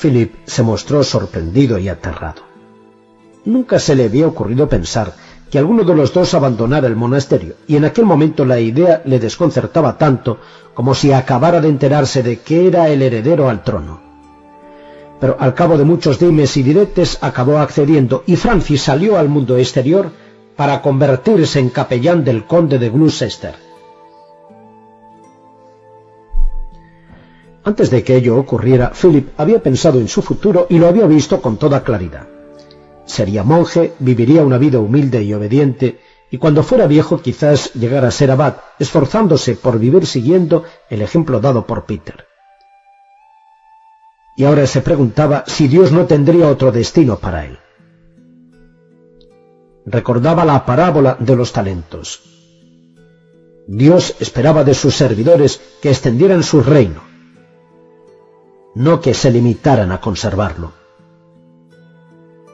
Philip 0.00 0.34
se 0.46 0.62
mostró 0.62 1.02
sorprendido 1.04 1.78
y 1.78 1.88
aterrado. 1.88 2.42
Nunca 3.44 3.78
se 3.78 3.94
le 3.94 4.04
había 4.04 4.26
ocurrido 4.26 4.68
pensar 4.68 5.12
que 5.50 5.58
alguno 5.58 5.82
de 5.82 5.94
los 5.94 6.14
dos 6.14 6.32
abandonara 6.34 6.86
el 6.86 6.96
monasterio, 6.96 7.54
y 7.66 7.76
en 7.76 7.84
aquel 7.84 8.04
momento 8.04 8.44
la 8.44 8.60
idea 8.60 9.02
le 9.04 9.18
desconcertaba 9.18 9.98
tanto 9.98 10.38
como 10.72 10.94
si 10.94 11.12
acabara 11.12 11.60
de 11.60 11.68
enterarse 11.68 12.22
de 12.22 12.38
que 12.38 12.68
era 12.68 12.88
el 12.88 13.02
heredero 13.02 13.48
al 13.50 13.64
trono. 13.64 14.09
Pero 15.20 15.36
al 15.38 15.54
cabo 15.54 15.76
de 15.76 15.84
muchos 15.84 16.18
dimes 16.18 16.56
y 16.56 16.62
diretes 16.62 17.18
acabó 17.20 17.58
accediendo 17.58 18.24
y 18.26 18.36
Francis 18.36 18.82
salió 18.82 19.18
al 19.18 19.28
mundo 19.28 19.58
exterior 19.58 20.10
para 20.56 20.80
convertirse 20.82 21.60
en 21.60 21.68
capellán 21.68 22.24
del 22.24 22.46
conde 22.46 22.78
de 22.78 22.90
Gloucester. 22.90 23.54
Antes 27.62 27.90
de 27.90 28.02
que 28.02 28.16
ello 28.16 28.38
ocurriera, 28.38 28.90
Philip 28.90 29.28
había 29.36 29.62
pensado 29.62 30.00
en 30.00 30.08
su 30.08 30.22
futuro 30.22 30.66
y 30.70 30.78
lo 30.78 30.88
había 30.88 31.06
visto 31.06 31.42
con 31.42 31.58
toda 31.58 31.84
claridad. 31.84 32.26
Sería 33.04 33.44
monje, 33.44 33.92
viviría 33.98 34.42
una 34.42 34.56
vida 34.56 34.78
humilde 34.78 35.22
y 35.22 35.34
obediente, 35.34 36.00
y 36.30 36.38
cuando 36.38 36.62
fuera 36.62 36.86
viejo 36.86 37.20
quizás 37.20 37.74
llegara 37.74 38.08
a 38.08 38.12
ser 38.12 38.30
abad, 38.30 38.54
esforzándose 38.78 39.56
por 39.56 39.78
vivir 39.78 40.06
siguiendo 40.06 40.64
el 40.88 41.02
ejemplo 41.02 41.40
dado 41.40 41.66
por 41.66 41.84
Peter. 41.84 42.29
Y 44.40 44.44
ahora 44.46 44.66
se 44.66 44.80
preguntaba 44.80 45.44
si 45.46 45.68
Dios 45.68 45.92
no 45.92 46.06
tendría 46.06 46.48
otro 46.48 46.72
destino 46.72 47.18
para 47.18 47.44
él. 47.44 47.58
Recordaba 49.84 50.46
la 50.46 50.64
parábola 50.64 51.18
de 51.20 51.36
los 51.36 51.52
talentos. 51.52 52.22
Dios 53.66 54.16
esperaba 54.18 54.64
de 54.64 54.72
sus 54.72 54.94
servidores 54.94 55.60
que 55.82 55.90
extendieran 55.90 56.42
su 56.42 56.62
reino, 56.62 57.02
no 58.74 59.02
que 59.02 59.12
se 59.12 59.30
limitaran 59.30 59.92
a 59.92 60.00
conservarlo 60.00 60.72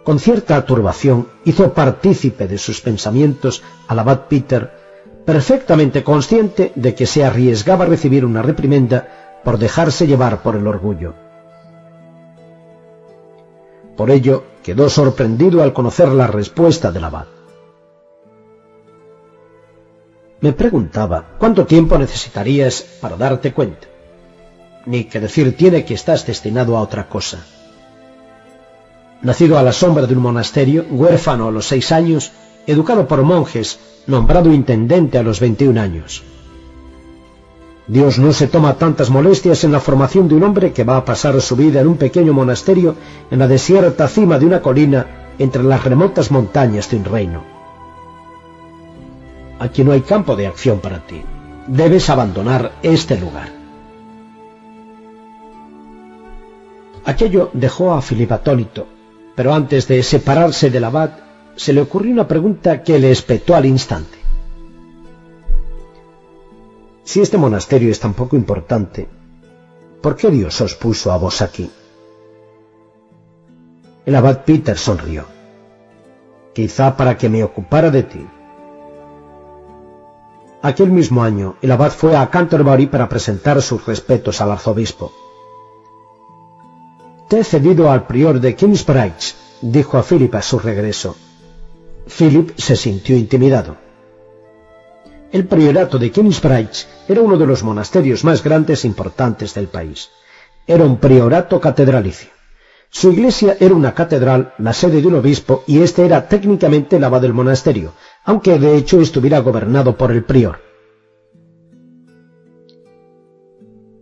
con 0.03 0.21
cierta 0.21 0.65
turbación 0.65 1.29
hizo 1.45 1.73
partícipe 1.73 2.47
de 2.47 2.59
sus 2.59 2.81
pensamientos 2.81 3.65
al 3.89 3.99
abad 3.99 4.29
Peter, 4.29 4.71
perfectamente 5.25 6.05
consciente 6.05 6.71
de 6.77 6.95
que 6.95 7.07
se 7.07 7.25
arriesgaba 7.25 7.85
a 7.85 7.89
recibir 7.89 8.25
una 8.25 8.41
reprimenda 8.41 9.41
por 9.43 9.59
dejarse 9.59 10.07
llevar 10.07 10.43
por 10.43 10.55
el 10.55 10.69
orgullo. 10.69 11.26
Por 13.97 14.11
ello 14.11 14.45
quedó 14.63 14.89
sorprendido 14.89 15.63
al 15.63 15.73
conocer 15.73 16.09
la 16.09 16.27
respuesta 16.27 16.93
del 16.93 17.05
abad. 17.05 17.27
Me 20.41 20.53
preguntaba 20.53 21.37
cuánto 21.39 21.65
tiempo 21.65 21.97
necesitarías 21.99 22.83
para 23.01 23.17
darte 23.17 23.53
cuenta. 23.53 23.89
Ni 24.85 25.05
que 25.05 25.19
decir 25.19 25.57
tiene 25.57 25.85
que 25.85 25.95
estás 25.95 26.27
destinado 26.27 26.77
a 26.77 26.81
otra 26.81 27.09
cosa 27.09 27.39
nacido 29.23 29.59
a 29.59 29.63
la 29.63 29.73
sombra 29.73 30.07
de 30.07 30.15
un 30.15 30.23
monasterio, 30.23 30.87
huérfano 30.91 31.49
a 31.49 31.51
los 31.51 31.67
seis 31.67 31.93
años, 31.93 32.33
educado 32.67 33.09
por 33.09 33.23
monjes, 33.23 33.79
nombrado 34.07 34.53
intendente 34.53 35.19
a 35.19 35.23
los 35.23 35.41
veintiún 35.41 35.79
años. 35.79 36.23
Dios 37.89 38.19
no 38.19 38.33
se 38.33 38.49
toma 38.49 38.75
tantas 38.75 39.11
molestias 39.11 39.63
en 39.63 39.71
la 39.71 39.79
formación 39.79 40.29
de 40.29 40.35
un 40.35 40.43
hombre 40.43 40.73
que 40.73 40.83
va 40.83 40.97
a 40.97 41.05
pasar 41.05 41.41
su 41.41 41.55
vida 41.55 41.81
en 41.81 41.87
un 41.87 41.97
pequeño 41.97 42.33
monasterio 42.33 42.97
en 43.31 43.39
la 43.39 43.47
desierta 43.47 44.09
cima 44.09 44.39
de 44.39 44.47
una 44.47 44.61
colina 44.61 45.35
entre 45.39 45.63
las 45.63 45.85
remotas 45.85 46.33
montañas 46.33 46.91
de 46.91 46.97
un 46.97 47.05
reino. 47.05 47.45
Aquí 49.61 49.85
no 49.85 49.93
hay 49.93 50.01
campo 50.01 50.35
de 50.35 50.49
acción 50.49 50.81
para 50.81 51.07
ti. 51.07 51.23
Debes 51.69 52.11
abandonar 52.11 52.73
este 52.83 53.19
lugar. 53.19 53.51
Aquello 57.05 57.51
dejó 57.53 57.93
a 57.93 58.03
Filipe 58.03 58.35
atónito, 58.35 58.89
pero 59.37 59.55
antes 59.55 59.87
de 59.87 60.03
separarse 60.03 60.71
del 60.71 60.85
abad, 60.85 61.11
se 61.55 61.73
le 61.73 61.83
ocurrió 61.83 62.13
una 62.13 62.27
pregunta 62.27 62.83
que 62.83 62.99
le 62.99 63.13
espetó 63.13 63.55
al 63.55 63.65
instante. 63.65 64.26
Si 67.07 67.21
este 67.21 67.39
monasterio 67.39 67.93
es 67.93 68.01
tan 68.01 68.15
poco 68.15 68.35
importante, 68.35 69.09
¿por 70.03 70.17
qué 70.17 70.29
Dios 70.29 70.61
os 70.61 70.75
puso 70.75 71.13
a 71.13 71.17
vos 71.17 71.41
aquí? 71.41 71.71
El 74.05 74.17
abad 74.17 74.45
Peter 74.45 74.77
sonrió. 74.77 75.25
Quizá 76.53 76.97
para 76.97 77.17
que 77.17 77.29
me 77.29 77.45
ocupara 77.45 77.93
de 77.93 78.03
ti. 78.03 78.27
Aquel 80.63 80.91
mismo 80.91 81.23
año, 81.23 81.55
el 81.63 81.71
abad 81.71 81.93
fue 81.93 82.17
a 82.17 82.29
Canterbury 82.29 82.89
para 82.89 83.09
presentar 83.09 83.63
sus 83.63 83.87
respetos 83.87 84.41
al 84.41 84.51
arzobispo. 84.51 85.13
Te 87.29 87.39
he 87.39 87.45
cedido 87.45 87.89
al 87.89 88.09
prior 88.09 88.41
de 88.41 88.57
Kingsbridge, 88.57 89.37
dijo 89.63 89.97
a 89.97 90.03
Philip 90.03 90.35
a 90.35 90.43
su 90.43 90.59
regreso. 90.59 91.15
Philip 92.09 92.59
se 92.59 92.75
sintió 92.75 93.17
intimidado. 93.17 93.86
El 95.33 95.47
priorato 95.47 95.99
de 95.99 96.11
Kingsbridge 96.11 96.87
era 97.09 97.21
uno 97.21 97.37
de 97.37 97.47
los 97.47 97.63
monasterios 97.65 98.23
más 98.23 98.43
grandes 98.45 98.85
e 98.85 98.87
importantes 98.87 99.55
del 99.55 99.67
país. 99.67 100.11
Era 100.67 100.85
un 100.85 100.99
priorato 100.99 101.61
catedralicio. 101.61 102.31
Su 102.91 103.13
iglesia 103.13 103.57
era 103.59 103.75
una 103.75 103.93
catedral, 103.93 104.55
la 104.59 104.73
sede 104.73 105.03
de 105.03 105.09
un 105.09 105.17
obispo, 105.17 105.65
y 105.67 105.81
este 105.81 106.07
era 106.07 106.29
técnicamente 106.29 106.97
el 106.97 107.05
abad 107.05 107.21
del 107.21 107.35
monasterio, 107.35 107.93
aunque 108.25 108.59
de 108.59 108.77
hecho 108.77 109.01
estuviera 109.01 109.41
gobernado 109.41 109.97
por 109.97 110.13
el 110.13 110.25
prior. 110.25 110.61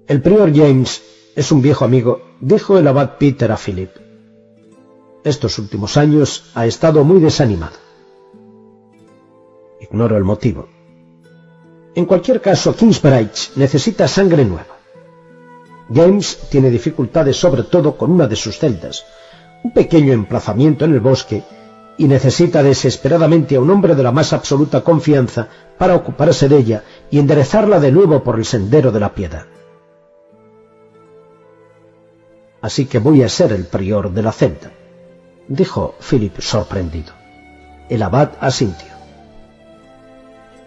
El 0.07 0.21
prior 0.21 0.55
James 0.55 1.03
es 1.35 1.51
un 1.51 1.63
viejo 1.63 1.87
amigo, 1.87 2.21
dijo 2.41 2.79
el 2.79 2.87
abad 2.87 3.17
Peter 3.19 3.51
a 3.51 3.57
Philip. 3.57 3.91
Estos 5.25 5.59
últimos 5.59 5.97
años 5.97 6.51
ha 6.55 6.67
estado 6.67 7.03
muy 7.03 7.19
desanimado. 7.21 7.77
Ignoro 9.81 10.19
el 10.19 10.25
motivo. 10.25 10.74
En 11.95 12.07
cualquier 12.07 12.41
caso, 12.41 12.75
Kingsbridge 12.75 13.53
necesita 13.57 14.09
sangre 14.09 14.45
nueva. 14.45 14.77
James 15.93 16.39
tiene 16.51 16.71
dificultades 16.71 17.37
sobre 17.37 17.63
todo 17.63 17.97
con 17.97 18.11
una 18.11 18.27
de 18.27 18.37
sus 18.37 18.59
celdas, 18.59 19.05
un 19.63 19.73
pequeño 19.73 20.13
emplazamiento 20.13 20.85
en 20.85 20.95
el 20.95 21.01
bosque, 21.01 21.43
y 21.97 22.09
necesita 22.09 22.63
desesperadamente 22.63 23.55
a 23.55 23.61
un 23.61 23.71
hombre 23.71 23.95
de 23.95 24.03
la 24.03 24.11
más 24.11 24.33
absoluta 24.33 24.81
confianza 24.81 25.49
para 25.79 25.95
ocuparse 25.95 26.49
de 26.49 26.57
ella 26.57 26.85
y 27.11 27.21
enderezarla 27.21 27.79
de 27.79 27.93
nuevo 27.93 28.25
por 28.25 28.37
el 28.37 28.45
sendero 28.45 28.91
de 28.91 29.01
la 29.01 29.15
piedad 29.15 29.47
así 32.65 32.87
que 32.87 32.99
voy 32.99 33.23
a 33.23 33.29
ser 33.29 33.53
el 33.53 33.67
prior 33.67 34.11
de 34.11 34.23
la 34.23 34.33
celda, 34.33 34.73
dijo 35.49 35.97
Philip 36.01 36.41
sorprendido. 36.41 37.13
El 37.91 38.03
abad 38.03 38.31
asintió. 38.41 38.94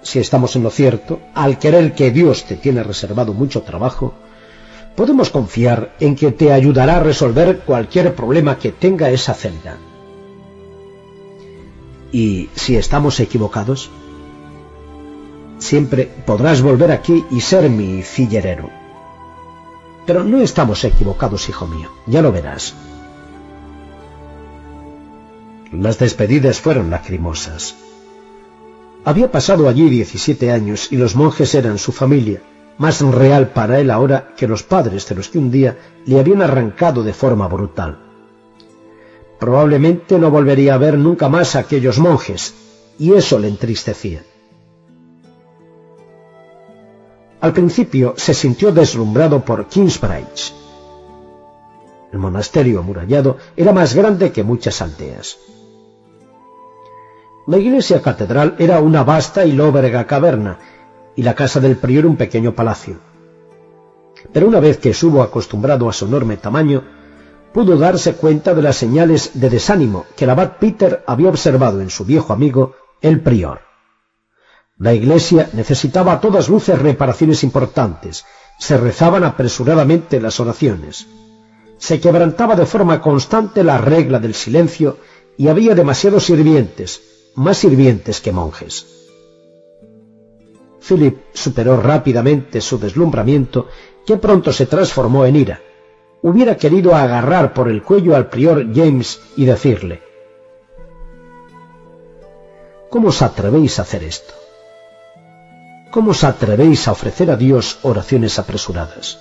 Si 0.08 0.20
estamos 0.20 0.56
en 0.56 0.64
lo 0.64 0.70
cierto, 0.70 1.20
al 1.34 1.60
querer 1.60 1.94
que 1.94 2.12
Dios 2.12 2.46
te 2.46 2.56
tiene 2.56 2.82
reservado 2.82 3.34
mucho 3.34 3.64
trabajo, 3.64 4.14
podemos 4.96 5.30
confiar 5.30 5.98
en 6.00 6.16
que 6.16 6.32
te 6.32 6.54
ayudará 6.54 6.96
a 6.96 7.04
resolver 7.04 7.60
cualquier 7.66 8.16
problema 8.16 8.58
que 8.58 8.72
tenga 8.72 9.10
esa 9.10 9.34
celda. 9.34 9.76
¿Y 12.14 12.48
si 12.56 12.78
estamos 12.78 13.20
equivocados? 13.20 13.90
Siempre 15.58 16.10
podrás 16.26 16.62
volver 16.62 16.94
aquí 16.94 17.26
y 17.30 17.42
ser 17.42 17.70
mi 17.70 18.02
fillerero. 18.02 18.70
Pero 20.06 20.24
no 20.24 20.40
estamos 20.40 20.86
equivocados, 20.86 21.50
hijo 21.50 21.68
mío, 21.68 21.90
ya 22.06 22.22
lo 22.22 22.32
verás. 22.32 22.76
Las 25.74 26.00
despedidas 26.00 26.62
fueron 26.62 26.92
lacrimosas. 26.92 27.76
Había 29.08 29.32
pasado 29.32 29.70
allí 29.70 29.90
17 29.90 30.52
años 30.52 30.92
y 30.92 30.98
los 30.98 31.16
monjes 31.16 31.56
eran 31.56 31.78
su 31.78 31.94
familia, 31.94 32.42
más 32.78 33.00
real 33.00 33.54
para 33.54 33.80
él 33.80 33.90
ahora 33.90 34.34
que 34.36 34.50
los 34.50 34.64
padres 34.64 35.08
de 35.08 35.16
los 35.16 35.30
que 35.30 35.38
un 35.38 35.50
día 35.50 35.78
le 36.06 36.20
habían 36.20 36.42
arrancado 36.42 37.04
de 37.04 37.14
forma 37.14 37.48
brutal. 37.48 38.00
Probablemente 39.40 40.20
no 40.20 40.30
volvería 40.30 40.74
a 40.74 40.78
ver 40.78 40.98
nunca 40.98 41.30
más 41.30 41.56
a 41.56 41.60
aquellos 41.60 42.00
monjes, 42.00 42.54
y 43.00 43.14
eso 43.14 43.40
le 43.40 43.48
entristecía. 43.48 44.24
Al 47.40 47.54
principio 47.54 48.14
se 48.18 48.34
sintió 48.34 48.74
deslumbrado 48.74 49.46
por 49.46 49.68
Kingsbridge. 49.68 50.54
El 52.12 52.20
monasterio 52.20 52.82
amurallado 52.82 53.38
era 53.56 53.72
más 53.72 53.94
grande 53.96 54.34
que 54.34 54.44
muchas 54.44 54.82
aldeas. 54.82 55.38
La 57.48 57.58
iglesia 57.58 58.02
catedral 58.02 58.56
era 58.60 58.82
una 58.82 59.06
vasta 59.06 59.46
y 59.46 59.54
lóbrega 59.54 60.06
caverna, 60.06 60.60
y 61.16 61.24
la 61.24 61.34
casa 61.34 61.62
del 61.62 61.78
prior 61.78 62.06
un 62.06 62.18
pequeño 62.18 62.54
palacio. 62.54 62.98
Pero 64.34 64.50
una 64.50 64.60
vez 64.60 64.80
que 64.80 64.90
estuvo 64.90 65.22
acostumbrado 65.22 65.88
a 65.88 65.94
su 65.94 66.08
enorme 66.08 66.36
tamaño, 66.36 66.84
pudo 67.54 67.78
darse 67.78 68.16
cuenta 68.16 68.54
de 68.54 68.62
las 68.62 68.76
señales 68.76 69.32
de 69.40 69.50
desánimo 69.50 70.06
que 70.18 70.26
el 70.26 70.32
abad 70.32 70.58
Peter 70.60 71.06
había 71.08 71.30
observado 71.30 71.80
en 71.80 71.90
su 71.90 72.04
viejo 72.04 72.34
amigo, 72.34 72.76
el 73.02 73.22
prior. 73.22 73.62
La 74.78 74.94
iglesia 74.94 75.50
necesitaba 75.54 76.12
a 76.12 76.20
todas 76.20 76.50
luces 76.50 76.78
reparaciones 76.78 77.46
importantes, 77.46 78.26
se 78.60 78.78
rezaban 78.78 79.24
apresuradamente 79.24 80.20
las 80.20 80.42
oraciones, 80.42 81.08
se 81.78 82.02
quebrantaba 82.02 82.58
de 82.58 82.66
forma 82.66 83.00
constante 83.00 83.64
la 83.64 83.78
regla 83.78 84.20
del 84.20 84.34
silencio 84.34 84.98
y 85.38 85.48
había 85.48 85.76
demasiados 85.76 86.26
sirvientes, 86.26 87.17
más 87.38 87.60
sirvientes 87.60 88.20
que 88.20 88.32
monjes. 88.32 88.88
Philip 90.82 91.20
superó 91.34 91.78
rápidamente 91.78 92.62
su 92.62 92.80
deslumbramiento, 92.80 93.68
que 94.06 94.18
pronto 94.18 94.52
se 94.52 94.66
transformó 94.66 95.24
en 95.26 95.36
ira. 95.36 95.62
Hubiera 96.24 96.58
querido 96.58 96.96
agarrar 96.96 97.54
por 97.54 97.70
el 97.70 97.84
cuello 97.84 98.16
al 98.16 98.30
prior 98.30 98.66
James 98.74 99.22
y 99.36 99.46
decirle, 99.46 100.02
¿Cómo 102.90 103.10
os 103.10 103.22
atrevéis 103.22 103.78
a 103.78 103.84
hacer 103.84 104.04
esto? 104.04 104.34
¿Cómo 105.92 106.12
os 106.12 106.24
atrevéis 106.24 106.88
a 106.88 106.94
ofrecer 106.94 107.30
a 107.30 107.36
Dios 107.36 107.78
oraciones 107.84 108.40
apresuradas? 108.40 109.20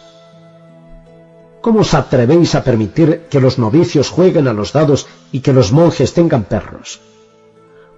¿Cómo 1.61 1.81
os 1.81 1.93
atrevéis 1.93 2.55
a 2.55 2.64
permitir 2.64 3.27
que 3.29 3.41
los 3.41 3.59
novicios 3.59 4.09
jueguen 4.09 4.49
a 4.49 4.55
los 4.55 4.73
dados 4.73 5.07
y 5.33 5.41
que 5.41 5.53
los 5.53 5.71
monjes 5.73 6.14
tengan 6.14 6.45
perros? 6.45 7.01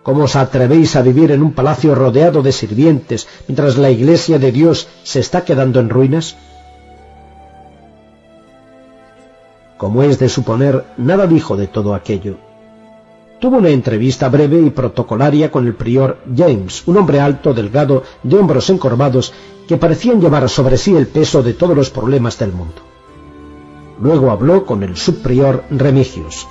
¿Cómo 0.03 0.25
os 0.25 0.37
atrevéis 0.37 0.97
a 0.97 1.03
vivir 1.03 1.33
en 1.33 1.43
un 1.43 1.53
palacio 1.53 1.95
rodeado 1.95 2.43
de 2.43 2.53
sirvientes 2.53 3.29
mientras 3.47 3.77
la 3.77 3.91
iglesia 3.91 4.39
de 4.39 4.53
Dios 4.53 4.89
se 5.03 5.21
está 5.21 5.45
quedando 5.45 5.81
en 5.81 5.91
ruinas? 5.91 6.37
Como 9.77 10.03
es 10.03 10.19
de 10.19 10.29
suponer, 10.29 10.85
nada 10.97 11.27
dijo 11.27 11.57
de 11.57 11.69
todo 11.69 11.95
aquello. 11.95 12.37
Tuvo 13.39 13.59
una 13.59 13.69
entrevista 13.69 14.29
breve 14.29 14.61
y 14.61 14.71
protocolaria 14.71 15.53
con 15.53 15.67
el 15.67 15.75
prior 15.75 16.19
James, 16.37 16.83
un 16.87 16.97
hombre 16.97 17.21
alto, 17.21 17.55
delgado, 17.55 18.03
de 18.25 18.37
hombros 18.37 18.69
encorvados, 18.71 19.33
que 19.69 19.77
parecían 19.77 20.21
llevar 20.21 20.49
sobre 20.49 20.77
sí 20.77 20.97
el 20.97 21.07
peso 21.07 21.43
de 21.43 21.55
todos 21.55 21.77
los 21.77 21.91
problemas 21.91 22.37
del 22.39 22.51
mundo. 22.51 22.83
Luego 24.01 24.33
habló 24.33 24.67
con 24.67 24.83
el 24.83 24.97
subprior 24.97 25.63
Remigius. 25.71 26.49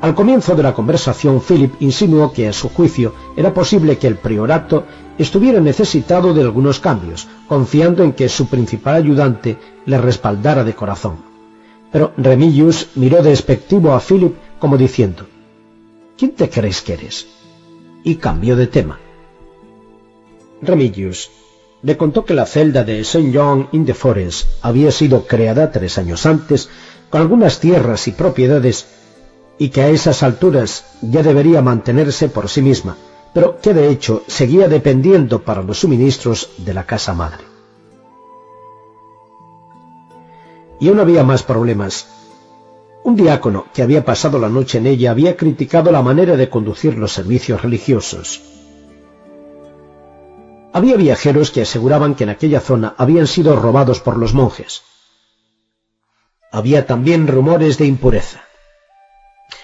Al 0.00 0.14
comienzo 0.14 0.54
de 0.54 0.62
la 0.62 0.74
conversación, 0.74 1.40
Philip 1.40 1.74
insinuó 1.80 2.32
que 2.32 2.46
a 2.46 2.52
su 2.52 2.68
juicio 2.68 3.14
era 3.36 3.52
posible 3.52 3.98
que 3.98 4.06
el 4.06 4.16
priorato 4.16 4.84
estuviera 5.18 5.60
necesitado 5.60 6.32
de 6.32 6.42
algunos 6.42 6.78
cambios, 6.78 7.26
confiando 7.48 8.04
en 8.04 8.12
que 8.12 8.28
su 8.28 8.46
principal 8.46 8.94
ayudante 8.94 9.58
le 9.86 9.98
respaldara 9.98 10.62
de 10.62 10.74
corazón. 10.74 11.16
Pero 11.90 12.12
Remigius 12.16 12.88
miró 12.94 13.22
despectivo 13.22 13.92
a 13.92 14.00
Philip 14.00 14.34
como 14.60 14.76
diciendo, 14.76 15.26
¿Quién 16.16 16.32
te 16.32 16.48
crees 16.48 16.82
que 16.82 16.92
eres? 16.94 17.26
y 18.04 18.16
cambió 18.16 18.54
de 18.54 18.68
tema. 18.68 19.00
Remigius 20.62 21.30
le 21.82 21.96
contó 21.96 22.24
que 22.24 22.34
la 22.34 22.46
celda 22.46 22.84
de 22.84 23.00
St. 23.00 23.30
John 23.34 23.68
in 23.72 23.84
the 23.84 23.94
Forest 23.94 24.48
había 24.62 24.90
sido 24.92 25.26
creada 25.26 25.72
tres 25.72 25.98
años 25.98 26.24
antes 26.26 26.68
con 27.10 27.20
algunas 27.20 27.60
tierras 27.60 28.06
y 28.08 28.12
propiedades 28.12 28.86
y 29.58 29.70
que 29.70 29.82
a 29.82 29.88
esas 29.88 30.22
alturas 30.22 30.84
ya 31.02 31.22
debería 31.22 31.60
mantenerse 31.60 32.28
por 32.28 32.48
sí 32.48 32.62
misma, 32.62 32.96
pero 33.32 33.60
que 33.60 33.74
de 33.74 33.90
hecho 33.90 34.22
seguía 34.26 34.68
dependiendo 34.68 35.42
para 35.42 35.62
los 35.62 35.78
suministros 35.78 36.50
de 36.58 36.74
la 36.74 36.84
casa 36.84 37.12
madre. 37.12 37.44
Y 40.80 40.88
aún 40.88 41.00
había 41.00 41.24
más 41.24 41.42
problemas. 41.42 42.06
Un 43.02 43.16
diácono 43.16 43.66
que 43.74 43.82
había 43.82 44.04
pasado 44.04 44.38
la 44.38 44.48
noche 44.48 44.78
en 44.78 44.86
ella 44.86 45.10
había 45.10 45.36
criticado 45.36 45.90
la 45.90 46.02
manera 46.02 46.36
de 46.36 46.48
conducir 46.48 46.96
los 46.96 47.12
servicios 47.12 47.62
religiosos. 47.62 48.42
Había 50.72 50.96
viajeros 50.96 51.50
que 51.50 51.62
aseguraban 51.62 52.14
que 52.14 52.24
en 52.24 52.30
aquella 52.30 52.60
zona 52.60 52.94
habían 52.96 53.26
sido 53.26 53.56
robados 53.56 54.00
por 54.00 54.16
los 54.16 54.34
monjes. 54.34 54.82
Había 56.52 56.86
también 56.86 57.26
rumores 57.26 57.78
de 57.78 57.86
impureza. 57.86 58.47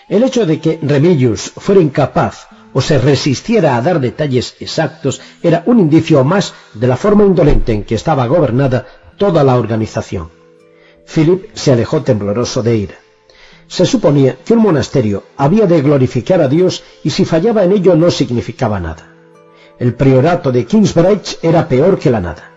El 0.08 0.22
hecho 0.22 0.46
de 0.46 0.60
que 0.60 0.78
Remedius 0.82 1.52
fuera 1.56 1.80
incapaz 1.80 2.48
o 2.72 2.80
se 2.80 2.98
resistiera 2.98 3.76
a 3.76 3.82
dar 3.82 4.00
detalles 4.00 4.56
exactos 4.60 5.20
era 5.42 5.62
un 5.66 5.78
indicio 5.80 6.24
más 6.24 6.54
de 6.74 6.86
la 6.86 6.96
forma 6.96 7.24
indolente 7.24 7.72
en 7.72 7.84
que 7.84 7.94
estaba 7.94 8.26
gobernada 8.26 8.86
toda 9.16 9.44
la 9.44 9.56
organización. 9.56 10.30
Philip 11.06 11.54
se 11.54 11.72
alejó 11.72 12.02
tembloroso 12.02 12.62
de 12.62 12.76
ira. 12.76 12.94
Se 13.66 13.86
suponía 13.86 14.36
que 14.44 14.52
un 14.52 14.60
monasterio 14.60 15.24
había 15.36 15.66
de 15.66 15.80
glorificar 15.80 16.40
a 16.40 16.48
Dios 16.48 16.82
y 17.02 17.10
si 17.10 17.24
fallaba 17.24 17.64
en 17.64 17.72
ello 17.72 17.96
no 17.96 18.10
significaba 18.10 18.80
nada 18.80 19.14
el 19.78 19.94
priorato 19.94 20.52
de 20.52 20.66
Kingsbridge 20.66 21.38
era 21.42 21.68
peor 21.68 21.98
que 21.98 22.10
la 22.10 22.20
nada. 22.20 22.50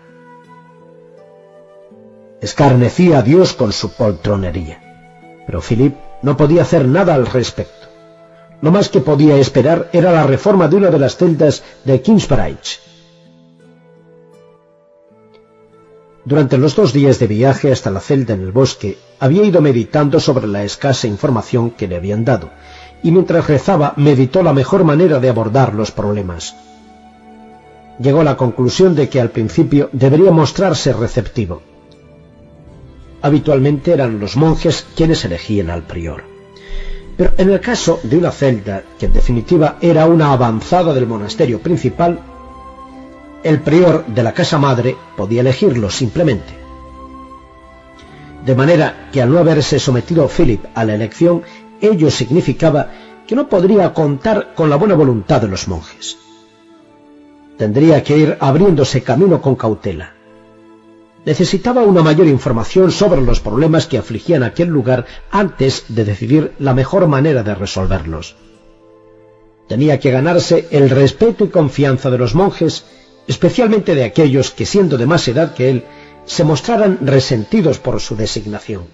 Escarnecía 2.40 3.18
a 3.18 3.22
Dios 3.22 3.52
con 3.54 3.72
su 3.72 3.92
poltronería. 3.92 5.42
Pero 5.46 5.60
Philip 5.60 5.96
no 6.22 6.36
podía 6.36 6.62
hacer 6.62 6.86
nada 6.86 7.14
al 7.14 7.26
respecto. 7.26 7.86
Lo 8.60 8.70
más 8.72 8.88
que 8.88 9.00
podía 9.00 9.36
esperar 9.36 9.88
era 9.92 10.12
la 10.12 10.24
reforma 10.24 10.68
de 10.68 10.76
una 10.76 10.90
de 10.90 10.98
las 10.98 11.16
celdas 11.16 11.62
de 11.84 12.00
Kingsbridge. 12.02 12.80
Durante 16.24 16.58
los 16.58 16.76
dos 16.76 16.92
días 16.92 17.18
de 17.18 17.26
viaje 17.26 17.72
hasta 17.72 17.90
la 17.90 18.00
celda 18.00 18.34
en 18.34 18.42
el 18.42 18.52
bosque, 18.52 18.98
había 19.18 19.44
ido 19.44 19.60
meditando 19.60 20.20
sobre 20.20 20.46
la 20.46 20.64
escasa 20.64 21.06
información 21.06 21.70
que 21.70 21.88
le 21.88 21.96
habían 21.96 22.24
dado, 22.24 22.50
y 23.02 23.10
mientras 23.12 23.46
rezaba 23.46 23.94
meditó 23.96 24.42
la 24.42 24.52
mejor 24.52 24.84
manera 24.84 25.20
de 25.20 25.28
abordar 25.28 25.74
los 25.74 25.90
problemas 25.90 26.54
llegó 27.98 28.20
a 28.20 28.24
la 28.24 28.36
conclusión 28.36 28.94
de 28.94 29.08
que 29.08 29.20
al 29.20 29.30
principio 29.30 29.88
debería 29.92 30.30
mostrarse 30.30 30.92
receptivo. 30.92 31.62
Habitualmente 33.22 33.92
eran 33.92 34.20
los 34.20 34.36
monjes 34.36 34.86
quienes 34.94 35.24
elegían 35.24 35.70
al 35.70 35.82
prior. 35.82 36.24
Pero 37.16 37.32
en 37.36 37.50
el 37.50 37.60
caso 37.60 37.98
de 38.02 38.16
una 38.16 38.30
celda, 38.30 38.84
que 38.98 39.06
en 39.06 39.12
definitiva 39.12 39.76
era 39.80 40.06
una 40.06 40.32
avanzada 40.32 40.94
del 40.94 41.06
monasterio 41.06 41.60
principal, 41.60 42.20
el 43.42 43.60
prior 43.60 44.06
de 44.06 44.22
la 44.22 44.32
casa 44.32 44.58
madre 44.58 44.96
podía 45.16 45.40
elegirlo 45.40 45.90
simplemente. 45.90 46.54
De 48.44 48.54
manera 48.54 49.08
que 49.12 49.20
al 49.20 49.30
no 49.30 49.38
haberse 49.38 49.78
sometido 49.78 50.28
Philip 50.28 50.64
a 50.74 50.84
la 50.84 50.94
elección, 50.94 51.42
ello 51.80 52.10
significaba 52.10 52.90
que 53.26 53.34
no 53.34 53.48
podría 53.48 53.92
contar 53.92 54.54
con 54.54 54.70
la 54.70 54.76
buena 54.76 54.94
voluntad 54.94 55.40
de 55.40 55.48
los 55.48 55.66
monjes 55.68 56.18
tendría 57.58 58.02
que 58.04 58.16
ir 58.16 58.38
abriéndose 58.40 59.02
camino 59.02 59.42
con 59.42 59.56
cautela. 59.56 60.14
Necesitaba 61.28 61.82
una 61.82 62.02
mayor 62.02 62.26
información 62.26 62.90
sobre 62.90 63.20
los 63.20 63.40
problemas 63.40 63.86
que 63.86 63.98
afligían 63.98 64.42
aquel 64.42 64.68
lugar 64.68 65.04
antes 65.30 65.84
de 65.88 66.06
decidir 66.06 66.54
la 66.58 66.72
mejor 66.72 67.06
manera 67.06 67.42
de 67.42 67.54
resolverlos. 67.54 68.34
Tenía 69.68 70.00
que 70.00 70.10
ganarse 70.10 70.68
el 70.70 70.88
respeto 70.88 71.44
y 71.44 71.48
confianza 71.48 72.08
de 72.08 72.16
los 72.16 72.34
monjes, 72.34 72.86
especialmente 73.26 73.94
de 73.94 74.04
aquellos 74.04 74.52
que, 74.52 74.64
siendo 74.64 74.96
de 74.96 75.04
más 75.04 75.28
edad 75.28 75.52
que 75.52 75.68
él, 75.68 75.84
se 76.24 76.44
mostraran 76.44 77.00
resentidos 77.02 77.78
por 77.78 78.00
su 78.00 78.16
designación. 78.16 78.84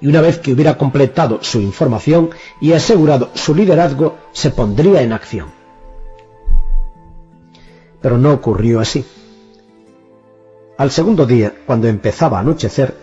Y 0.00 0.06
una 0.06 0.20
vez 0.20 0.38
que 0.38 0.52
hubiera 0.52 0.78
completado 0.78 1.40
su 1.42 1.60
información 1.60 2.30
y 2.60 2.74
asegurado 2.74 3.30
su 3.34 3.56
liderazgo, 3.56 4.18
se 4.30 4.50
pondría 4.50 5.02
en 5.02 5.14
acción. 5.14 5.48
Pero 8.00 8.18
no 8.18 8.32
ocurrió 8.32 8.78
así. 8.78 9.04
Al 10.80 10.90
segundo 10.90 11.26
día, 11.26 11.52
cuando 11.66 11.88
empezaba 11.88 12.38
a 12.38 12.40
anochecer, 12.40 12.96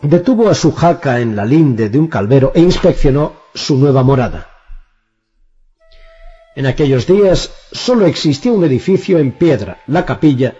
detuvo 0.00 0.48
a 0.48 0.54
su 0.54 0.70
jaca 0.70 1.18
en 1.18 1.34
la 1.34 1.44
linde 1.44 1.88
de 1.88 1.98
un 1.98 2.06
calvero 2.06 2.52
e 2.54 2.60
inspeccionó 2.60 3.32
su 3.52 3.76
nueva 3.76 4.04
morada. 4.04 4.48
En 6.54 6.66
aquellos 6.66 7.08
días 7.08 7.50
sólo 7.72 8.06
existía 8.06 8.52
un 8.52 8.62
edificio 8.62 9.18
en 9.18 9.32
piedra, 9.32 9.78
la 9.88 10.06
capilla, 10.06 10.54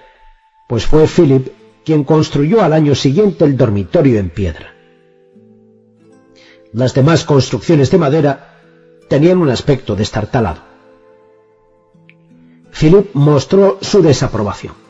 pues 0.68 0.84
fue 0.87 1.07
Philip 1.07 1.51
quien 1.84 2.03
construyó 2.03 2.64
al 2.64 2.72
año 2.72 2.97
siguiente 2.97 3.45
el 3.45 3.57
dormitorio 3.57 4.18
en 4.18 4.30
piedra. 4.30 4.74
Las 6.72 6.95
demás 6.95 7.22
construcciones 7.22 7.93
de 7.93 7.99
madera 7.99 8.59
tenían 9.09 9.39
un 9.39 9.51
aspecto 9.51 9.95
destartalado. 9.95 10.62
Philip 12.72 13.14
mostró 13.14 13.78
su 13.80 14.03
desaprobación. 14.03 14.86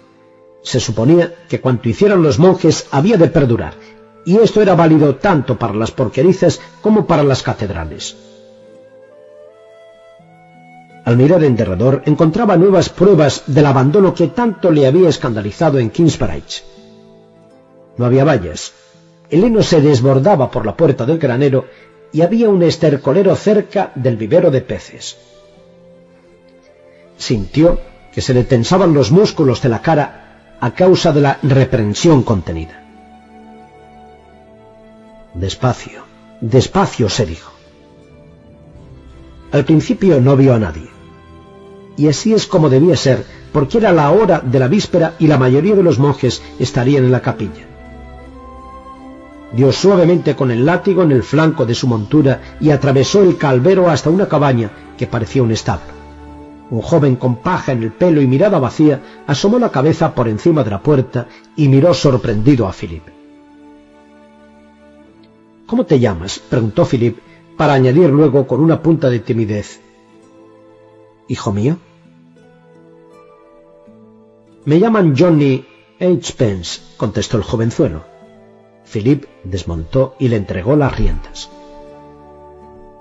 Se 0.66 0.80
suponía 0.80 1.32
que 1.48 1.60
cuanto 1.60 1.88
hicieran 1.88 2.24
los 2.24 2.40
monjes 2.40 2.88
había 2.90 3.16
de 3.16 3.28
perdurar, 3.28 3.74
y 4.24 4.38
esto 4.38 4.60
era 4.60 4.74
válido 4.74 5.14
tanto 5.14 5.56
para 5.56 5.72
las 5.74 5.92
porquerizas 5.92 6.60
como 6.82 7.06
para 7.06 7.22
las 7.22 7.44
catedrales. 7.44 8.16
Al 11.04 11.16
mirar 11.16 11.44
en 11.44 11.54
derredor 11.54 12.02
encontraba 12.04 12.56
nuevas 12.56 12.88
pruebas 12.88 13.44
del 13.46 13.64
abandono 13.64 14.12
que 14.12 14.26
tanto 14.26 14.72
le 14.72 14.88
había 14.88 15.08
escandalizado 15.08 15.78
en 15.78 15.90
Kingsbridge. 15.90 16.64
No 17.96 18.04
había 18.04 18.24
vallas, 18.24 18.72
El 19.30 19.44
heno 19.44 19.62
se 19.62 19.80
desbordaba 19.80 20.50
por 20.50 20.66
la 20.66 20.76
puerta 20.76 21.06
del 21.06 21.18
granero 21.18 21.66
y 22.12 22.22
había 22.22 22.48
un 22.48 22.64
estercolero 22.64 23.36
cerca 23.36 23.92
del 23.94 24.16
vivero 24.16 24.50
de 24.50 24.62
peces. 24.62 25.16
Sintió 27.16 27.78
que 28.12 28.20
se 28.20 28.34
le 28.34 28.42
tensaban 28.42 28.94
los 28.94 29.12
músculos 29.12 29.62
de 29.62 29.68
la 29.68 29.80
cara 29.80 30.25
a 30.66 30.74
causa 30.74 31.12
de 31.12 31.20
la 31.20 31.38
reprensión 31.44 32.24
contenida. 32.24 32.82
Despacio, 35.32 36.02
despacio, 36.40 37.08
se 37.08 37.24
dijo. 37.24 37.52
Al 39.52 39.64
principio 39.64 40.20
no 40.20 40.36
vio 40.36 40.54
a 40.54 40.58
nadie. 40.58 40.88
Y 41.96 42.08
así 42.08 42.34
es 42.34 42.48
como 42.48 42.68
debía 42.68 42.96
ser, 42.96 43.24
porque 43.52 43.78
era 43.78 43.92
la 43.92 44.10
hora 44.10 44.40
de 44.40 44.58
la 44.58 44.66
víspera 44.66 45.14
y 45.20 45.28
la 45.28 45.38
mayoría 45.38 45.76
de 45.76 45.84
los 45.84 46.00
monjes 46.00 46.42
estarían 46.58 47.04
en 47.04 47.12
la 47.12 47.22
capilla. 47.22 47.64
Dio 49.52 49.70
suavemente 49.70 50.34
con 50.34 50.50
el 50.50 50.66
látigo 50.66 51.04
en 51.04 51.12
el 51.12 51.22
flanco 51.22 51.64
de 51.64 51.76
su 51.76 51.86
montura 51.86 52.56
y 52.60 52.70
atravesó 52.70 53.22
el 53.22 53.36
calvero 53.36 53.88
hasta 53.88 54.10
una 54.10 54.26
cabaña 54.26 54.72
que 54.98 55.06
parecía 55.06 55.44
un 55.44 55.52
establo. 55.52 55.95
Un 56.70 56.80
joven 56.80 57.16
con 57.16 57.36
paja 57.36 57.72
en 57.72 57.82
el 57.82 57.92
pelo 57.92 58.20
y 58.20 58.26
mirada 58.26 58.58
vacía 58.58 59.22
asomó 59.26 59.58
la 59.58 59.70
cabeza 59.70 60.14
por 60.14 60.28
encima 60.28 60.64
de 60.64 60.70
la 60.70 60.82
puerta 60.82 61.28
y 61.54 61.68
miró 61.68 61.94
sorprendido 61.94 62.66
a 62.66 62.72
Philip. 62.72 63.04
¿Cómo 65.66 65.84
te 65.84 65.98
llamas? 65.98 66.38
preguntó 66.38 66.84
Philip, 66.84 67.18
para 67.56 67.74
añadir 67.74 68.10
luego 68.10 68.46
con 68.46 68.60
una 68.60 68.82
punta 68.82 69.08
de 69.10 69.20
timidez. 69.20 69.80
¿Hijo 71.28 71.52
mío? 71.52 71.78
Me 74.64 74.78
llaman 74.78 75.14
Johnny 75.16 75.64
H. 76.00 76.34
Pence, 76.36 76.80
contestó 76.96 77.36
el 77.36 77.44
jovenzuelo. 77.44 78.04
Philip 78.92 79.24
desmontó 79.44 80.14
y 80.18 80.28
le 80.28 80.36
entregó 80.36 80.76
las 80.76 80.96
riendas. 80.96 81.48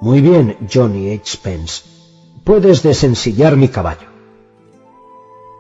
Muy 0.02 0.22
bien, 0.22 0.58
Johnny 0.72 1.14
H. 1.14 1.38
Pence. 1.42 1.95
Puedes 2.46 2.84
desensillar 2.84 3.58
mi 3.58 3.70
caballo. 3.70 4.08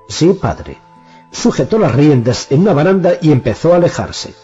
Sí, 0.08 0.34
padre. 0.34 0.78
Sujetó 1.32 1.80
las 1.80 1.96
riendas 1.96 2.52
en 2.52 2.62
una 2.62 2.74
baranda 2.74 3.14
y 3.20 3.32
empezó 3.32 3.74
a 3.74 3.78
alejarse. 3.78 4.36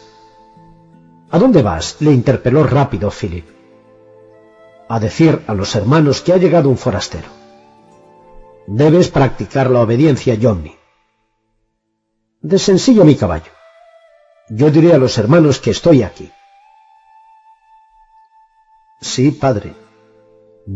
¿A 1.29 1.37
dónde 1.37 1.61
vas? 1.61 1.97
le 1.99 2.11
interpeló 2.11 2.63
rápido 2.63 3.11
Philip. 3.11 3.47
A 4.89 4.99
decir 4.99 5.43
a 5.45 5.53
los 5.53 5.75
hermanos 5.75 6.21
que 6.21 6.33
ha 6.33 6.37
llegado 6.37 6.67
un 6.67 6.77
forastero. 6.77 7.29
Debes 8.65 9.09
practicar 9.09 9.69
la 9.69 9.81
obediencia, 9.81 10.35
Johnny. 10.41 10.75
Desensillo 12.41 13.05
mi 13.05 13.15
caballo. 13.15 13.51
Yo 14.49 14.71
diré 14.71 14.93
a 14.93 14.97
los 14.97 15.15
hermanos 15.19 15.59
que 15.59 15.69
estoy 15.69 16.01
aquí. 16.01 16.31
Sí, 18.99 19.29
padre. 19.31 19.80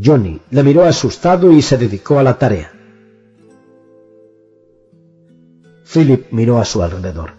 Johnny 0.03 0.39
le 0.51 0.63
miró 0.63 0.83
asustado 0.83 1.51
y 1.51 1.61
se 1.61 1.77
dedicó 1.77 2.19
a 2.19 2.23
la 2.23 2.37
tarea. 2.37 2.71
Philip 5.91 6.31
miró 6.31 6.59
a 6.59 6.65
su 6.65 6.81
alrededor. 6.81 7.33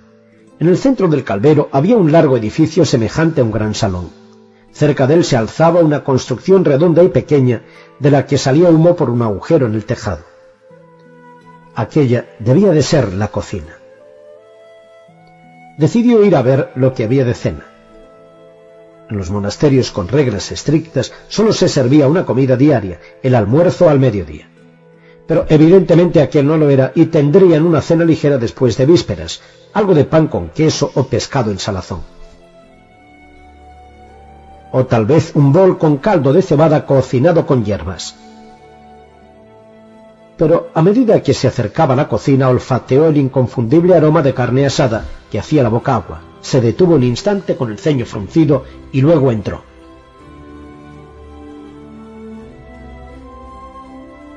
En 0.58 0.68
el 0.68 0.78
centro 0.78 1.08
del 1.08 1.24
calvero 1.24 1.68
había 1.72 1.96
un 1.96 2.12
largo 2.12 2.36
edificio 2.36 2.84
semejante 2.84 3.40
a 3.40 3.44
un 3.44 3.52
gran 3.52 3.74
salón. 3.74 4.10
Cerca 4.72 5.06
de 5.06 5.14
él 5.14 5.24
se 5.24 5.36
alzaba 5.36 5.80
una 5.80 6.04
construcción 6.04 6.64
redonda 6.64 7.02
y 7.02 7.08
pequeña 7.08 7.62
de 7.98 8.10
la 8.10 8.26
que 8.26 8.38
salía 8.38 8.70
humo 8.70 8.96
por 8.96 9.10
un 9.10 9.22
agujero 9.22 9.66
en 9.66 9.74
el 9.74 9.84
tejado. 9.84 10.24
Aquella 11.74 12.26
debía 12.38 12.70
de 12.70 12.82
ser 12.82 13.12
la 13.12 13.28
cocina 13.28 13.76
decidió 15.76 16.24
ir 16.24 16.36
a 16.36 16.42
ver 16.42 16.70
lo 16.74 16.94
que 16.94 17.04
había 17.04 17.24
de 17.24 17.34
cena. 17.34 17.64
En 19.08 19.16
los 19.16 19.30
monasterios 19.30 19.92
con 19.92 20.08
reglas 20.08 20.50
estrictas 20.50 21.12
solo 21.28 21.52
se 21.52 21.68
servía 21.68 22.08
una 22.08 22.26
comida 22.26 22.56
diaria, 22.56 23.00
el 23.22 23.34
almuerzo 23.34 23.88
al 23.88 24.00
mediodía. 24.00 24.48
Pero 25.26 25.46
evidentemente 25.48 26.20
aquel 26.20 26.46
no 26.46 26.56
lo 26.56 26.70
era 26.70 26.92
y 26.94 27.06
tendrían 27.06 27.64
una 27.64 27.82
cena 27.82 28.04
ligera 28.04 28.38
después 28.38 28.76
de 28.76 28.86
vísperas, 28.86 29.40
algo 29.72 29.94
de 29.94 30.04
pan 30.04 30.28
con 30.28 30.48
queso 30.50 30.90
o 30.94 31.04
pescado 31.04 31.50
en 31.50 31.58
salazón. 31.58 32.00
O 34.72 34.86
tal 34.86 35.06
vez 35.06 35.32
un 35.34 35.52
bol 35.52 35.78
con 35.78 35.98
caldo 35.98 36.32
de 36.32 36.42
cebada 36.42 36.84
cocinado 36.84 37.46
con 37.46 37.64
hierbas 37.64 38.16
pero 40.36 40.70
a 40.74 40.82
medida 40.82 41.22
que 41.22 41.34
se 41.34 41.48
acercaba 41.48 41.94
a 41.94 41.96
la 41.96 42.08
cocina 42.08 42.48
olfateó 42.48 43.06
el 43.06 43.16
inconfundible 43.16 43.94
aroma 43.94 44.22
de 44.22 44.34
carne 44.34 44.66
asada 44.66 45.04
que 45.30 45.38
hacía 45.38 45.62
la 45.62 45.68
boca 45.68 45.96
agua. 45.96 46.20
Se 46.40 46.60
detuvo 46.60 46.94
un 46.94 47.02
instante 47.02 47.56
con 47.56 47.70
el 47.70 47.78
ceño 47.78 48.04
fruncido 48.04 48.64
y 48.92 49.00
luego 49.00 49.32
entró. 49.32 49.62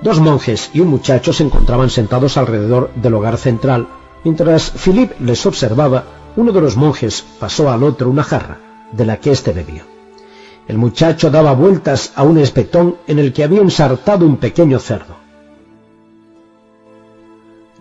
Dos 0.01 0.21
monjes 0.21 0.71
y 0.73 0.79
un 0.79 0.87
muchacho 0.87 1.33
se 1.33 1.43
encontraban 1.43 1.89
sentados 1.89 2.37
alrededor 2.37 2.89
del 2.95 3.13
hogar 3.15 3.37
central. 3.37 3.87
Mientras 4.23 4.71
Philip 4.71 5.11
les 5.19 5.45
observaba, 5.45 6.05
uno 6.37 6.53
de 6.53 6.61
los 6.61 6.77
monjes 6.77 7.25
pasó 7.37 7.69
al 7.69 7.83
otro 7.83 8.09
una 8.09 8.23
jarra, 8.23 8.59
de 8.93 9.05
la 9.05 9.17
que 9.17 9.31
éste 9.31 9.51
bebió. 9.51 9.83
El 10.69 10.77
muchacho 10.77 11.29
daba 11.29 11.53
vueltas 11.53 12.13
a 12.15 12.23
un 12.23 12.37
espetón 12.37 12.95
en 13.07 13.19
el 13.19 13.33
que 13.33 13.43
había 13.43 13.61
ensartado 13.61 14.25
un 14.25 14.37
pequeño 14.37 14.79
cerdo. 14.79 15.18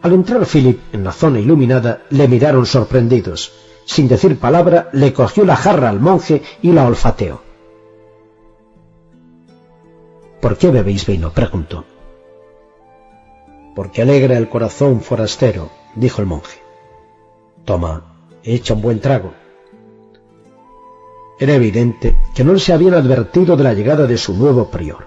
Al 0.03 0.13
entrar 0.13 0.47
Philip 0.47 0.81
en 0.93 1.03
la 1.05 1.13
zona 1.13 1.41
iluminada, 1.41 2.03
le 2.11 2.29
miraron 2.29 2.67
sorprendidos. 2.67 3.53
Sin 3.85 4.07
decir 4.07 4.39
palabra, 4.39 4.91
le 4.93 5.13
cogió 5.13 5.45
la 5.45 5.57
jarra 5.57 5.89
al 5.89 5.99
monje 5.99 6.43
y 6.63 6.73
la 6.73 6.87
olfateó. 6.87 7.41
¿Por 10.41 10.57
qué 10.57 10.71
bebéis 10.71 11.05
vino? 11.07 11.33
preguntó. 11.33 11.85
Porque 13.75 14.03
alegra 14.03 14.37
el 14.37 14.49
corazón 14.49 15.01
forastero, 15.01 15.71
dijo 15.95 16.21
el 16.21 16.29
monje. 16.29 16.61
Toma, 17.65 18.05
echa 18.45 18.75
un 18.75 18.83
buen 18.83 19.01
trago. 19.01 19.33
Era 21.41 21.55
evidente 21.55 22.17
que 22.35 22.45
no 22.45 22.59
se 22.59 22.73
habían 22.73 22.95
advertido 22.95 23.57
de 23.57 23.65
la 23.65 23.75
llegada 23.75 24.07
de 24.07 24.17
su 24.17 24.35
nuevo 24.35 24.71
prior. 24.71 25.07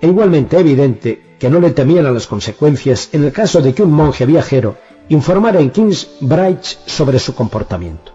E 0.00 0.06
igualmente 0.06 0.58
evidente 0.58 1.27
que 1.38 1.48
no 1.50 1.60
le 1.60 1.70
temían 1.70 2.06
a 2.06 2.10
las 2.10 2.26
consecuencias 2.26 3.10
en 3.12 3.24
el 3.24 3.32
caso 3.32 3.62
de 3.62 3.74
que 3.74 3.82
un 3.82 3.92
monje 3.92 4.26
viajero 4.26 4.76
informara 5.08 5.60
en 5.60 5.70
Kingsbridge 5.70 6.78
sobre 6.86 7.18
su 7.18 7.34
comportamiento. 7.34 8.12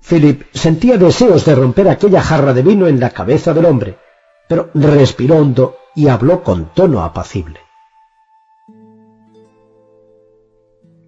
Philip 0.00 0.42
sentía 0.52 0.96
deseos 0.96 1.44
de 1.44 1.54
romper 1.54 1.88
aquella 1.88 2.22
jarra 2.22 2.52
de 2.52 2.62
vino 2.62 2.86
en 2.86 2.98
la 3.00 3.10
cabeza 3.10 3.54
del 3.54 3.66
hombre, 3.66 3.98
pero 4.48 4.70
respiró 4.74 5.36
hondo 5.36 5.76
y 5.94 6.08
habló 6.08 6.42
con 6.42 6.72
tono 6.74 7.02
apacible. 7.02 7.60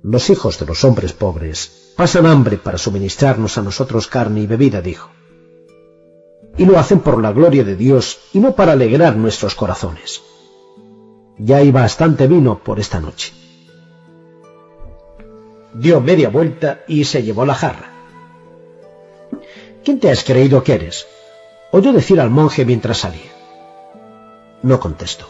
Los 0.03 0.29
hijos 0.31 0.59
de 0.59 0.67
los 0.67 0.85
hombres 0.85 1.13
pobres 1.13 1.95
pasan 1.97 2.27
hambre 2.27 2.59
para 2.59 2.79
suministrarnos 2.79 3.57
a 3.57 3.63
nosotros 3.63 4.07
carne 4.07 4.41
y 4.41 4.47
bebida, 4.47 4.81
dijo 4.81 5.11
y 6.57 6.65
lo 6.65 6.79
hacen 6.79 7.01
por 7.01 7.21
la 7.21 7.33
gloria 7.33 7.65
de 7.65 7.77
Dios 7.77 8.19
y 8.33 8.41
no 8.41 8.55
para 8.55 8.73
alegrar 8.73 9.17
nuestros 9.17 9.55
corazones. 9.55 10.23
Ya 11.39 11.57
hay 11.59 11.73
bastante 11.73 12.27
vino 12.27 12.59
por 12.59 12.79
esta 12.79 13.01
noche. 13.01 13.33
Dio 15.75 16.01
media 16.01 16.29
vuelta 16.29 16.85
y 16.87 17.05
se 17.05 17.23
llevó 17.23 17.45
la 17.45 17.55
jarra. 17.55 17.91
¿Quién 19.85 19.99
te 19.99 20.11
has 20.11 20.23
creído 20.23 20.63
que 20.63 20.75
eres? 20.75 21.07
oyó 21.73 21.93
decir 21.93 22.21
al 22.21 22.31
monje 22.31 22.65
mientras 22.65 22.99
salía. 22.99 23.33
No 24.63 24.79
contestó. 24.79 25.27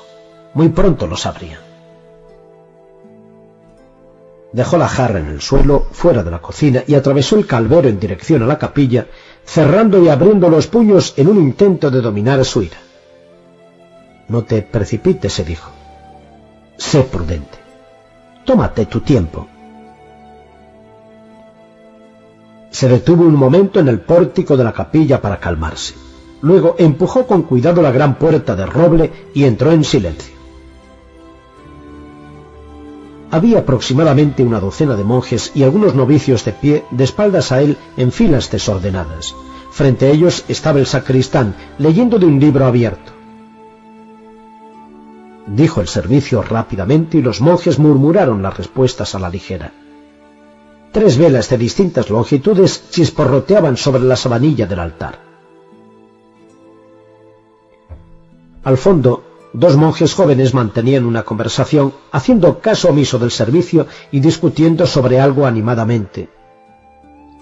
Muy 0.53 0.68
pronto 0.68 1.07
lo 1.07 1.16
sabría. 1.16 1.59
Dejó 4.53 4.79
la 4.79 4.87
jarra 4.87 5.18
en 5.18 5.27
el 5.27 5.41
suelo, 5.41 5.89
fuera 5.91 6.22
de 6.22 6.31
la 6.31 6.41
cocina, 6.41 6.85
y 6.87 6.95
atravesó 6.95 7.37
el 7.37 7.47
calvero 7.47 7.89
en 7.89 7.99
dirección 7.99 8.43
a 8.43 8.47
la 8.47 8.59
capilla, 8.59 9.09
cerrando 9.45 10.03
y 10.03 10.09
abriendo 10.09 10.49
los 10.49 10.66
puños 10.66 11.14
en 11.16 11.28
un 11.28 11.38
intento 11.38 11.90
de 11.90 12.01
dominar 12.01 12.45
su 12.45 12.62
ira. 12.62 12.78
No 14.28 14.45
te 14.45 14.62
precipites, 14.62 15.32
se 15.32 15.45
dijo. 15.45 15.70
Sé 16.76 17.03
prudente. 17.03 17.59
Tómate 18.45 18.86
tu 18.86 19.01
tiempo. 19.01 19.47
Se 22.70 22.88
detuvo 22.88 23.24
un 23.24 23.36
momento 23.36 23.80
en 23.80 23.88
el 23.88 24.01
pórtico 24.01 24.57
de 24.57 24.64
la 24.64 24.72
capilla 24.72 25.20
para 25.20 25.38
calmarse. 25.38 25.95
Luego 26.42 26.74
empujó 26.78 27.26
con 27.26 27.42
cuidado 27.42 27.80
la 27.80 27.92
gran 27.92 28.18
puerta 28.18 28.57
de 28.57 28.66
roble 28.66 29.12
y 29.32 29.45
entró 29.45 29.70
en 29.70 29.84
silencio. 29.84 30.34
Había 33.35 33.59
aproximadamente 33.59 34.45
una 34.45 34.61
docena 34.61 34.95
de 34.95 35.03
monjes 35.03 35.51
y 35.57 35.64
algunos 35.64 35.97
novicios 35.97 36.45
de 36.45 36.53
pie 36.53 36.85
de 36.93 37.03
espaldas 37.03 37.51
a 37.51 37.62
él 37.62 37.76
en 37.97 38.12
filas 38.12 38.49
desordenadas. 38.49 39.35
Frente 39.72 40.07
a 40.07 40.11
ellos 40.11 40.45
estaba 40.47 40.78
el 40.78 40.87
sacristán, 40.87 41.53
leyendo 41.78 42.20
de 42.20 42.26
un 42.26 42.39
libro 42.39 42.64
abierto. 42.64 43.11
Dijo 45.49 45.80
el 45.80 45.89
servicio 45.89 46.43
rápidamente 46.43 47.18
y 47.18 47.22
los 47.22 47.41
monjes 47.41 47.80
murmuraron 47.80 48.41
las 48.41 48.57
respuestas 48.57 49.16
a 49.16 49.18
la 49.18 49.30
ligera. 49.30 49.72
Tres 50.93 51.18
velas 51.18 51.51
de 51.51 51.59
distintas 51.59 52.11
longitudes 52.11 52.89
chisporroteaban 52.91 53.76
sobre 53.76 54.05
la 54.05 54.14
sabanilla 54.14 54.68
del 54.68 54.78
altar. 54.78 55.18
Al 58.62 58.78
fondo, 58.78 59.34
dos 59.55 59.77
monjes 59.77 60.13
jóvenes 60.13 60.53
mantenían 60.53 61.07
una 61.07 61.23
conversación, 61.23 61.95
haciendo 62.13 62.59
caso 62.59 62.89
omiso 62.91 63.19
del 63.19 63.31
servicio 63.31 63.87
y 64.11 64.21
discutiendo 64.21 64.87
sobre 64.87 65.21
algo 65.21 65.47
animadamente. 65.47 66.29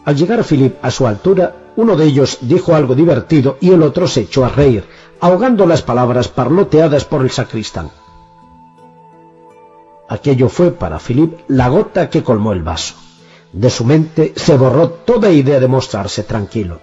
Al 0.04 0.14
llegar 0.14 0.44
Philip 0.44 0.76
a 0.82 0.90
su 0.90 1.06
altura, 1.06 1.56
uno 1.76 1.96
de 1.96 2.04
ellos 2.04 2.38
dijo 2.42 2.74
algo 2.74 2.94
divertido 2.94 3.56
y 3.60 3.70
el 3.70 3.82
otro 3.82 4.06
se 4.06 4.20
echó 4.20 4.44
a 4.44 4.50
reír, 4.50 4.84
ahogando 5.20 5.66
las 5.66 5.82
palabras 5.82 6.28
parloteadas 6.28 7.04
por 7.04 7.22
el 7.22 7.30
sacristán. 7.30 7.90
Aquello 10.08 10.50
fue 10.50 10.70
para 10.70 10.98
Philip 10.98 11.40
la 11.48 11.68
gota 11.68 12.10
que 12.10 12.22
colmó 12.22 12.52
el 12.52 12.62
vaso. 12.62 12.94
De 13.52 13.70
su 13.70 13.84
mente 13.84 14.34
se 14.36 14.56
borró 14.56 14.90
toda 14.90 15.30
idea 15.30 15.60
de 15.60 15.68
mostrarse 15.68 16.24
tranquilo. 16.24 16.80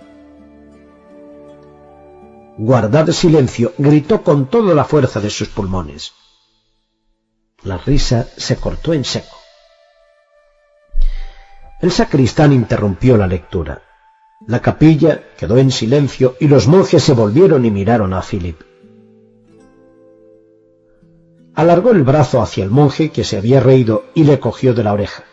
Guardad 2.62 3.08
silencio, 3.12 3.74
gritó 3.78 4.22
con 4.22 4.50
toda 4.50 4.76
la 4.76 4.84
fuerza 4.84 5.22
de 5.22 5.30
sus 5.30 5.48
pulmones. 5.48 6.12
La 7.64 7.78
risa 7.78 8.28
se 8.36 8.58
cortó 8.58 8.92
en 8.92 9.06
seco. 9.06 9.38
El 11.80 11.90
sacristán 11.90 12.52
interrumpió 12.52 13.16
la 13.16 13.28
lectura. 13.28 13.82
La 14.46 14.62
capilla 14.62 15.24
quedó 15.38 15.58
en 15.58 15.72
silencio 15.72 16.36
y 16.42 16.50
los 16.50 16.68
monjes 16.68 17.02
se 17.02 17.14
volvieron 17.14 17.64
y 17.64 17.72
miraron 17.72 18.14
a 18.14 18.22
Philip. 18.22 18.60
Alargó 21.56 21.92
el 21.92 22.04
brazo 22.04 22.42
hacia 22.42 22.66
el 22.66 22.72
monje 22.72 23.10
que 23.10 23.24
se 23.24 23.38
había 23.38 23.62
reído 23.62 24.04
y 24.16 24.26
le 24.26 24.38
cogió 24.42 24.74
de 24.74 24.84
la 24.84 24.92
oreja. 24.92 25.24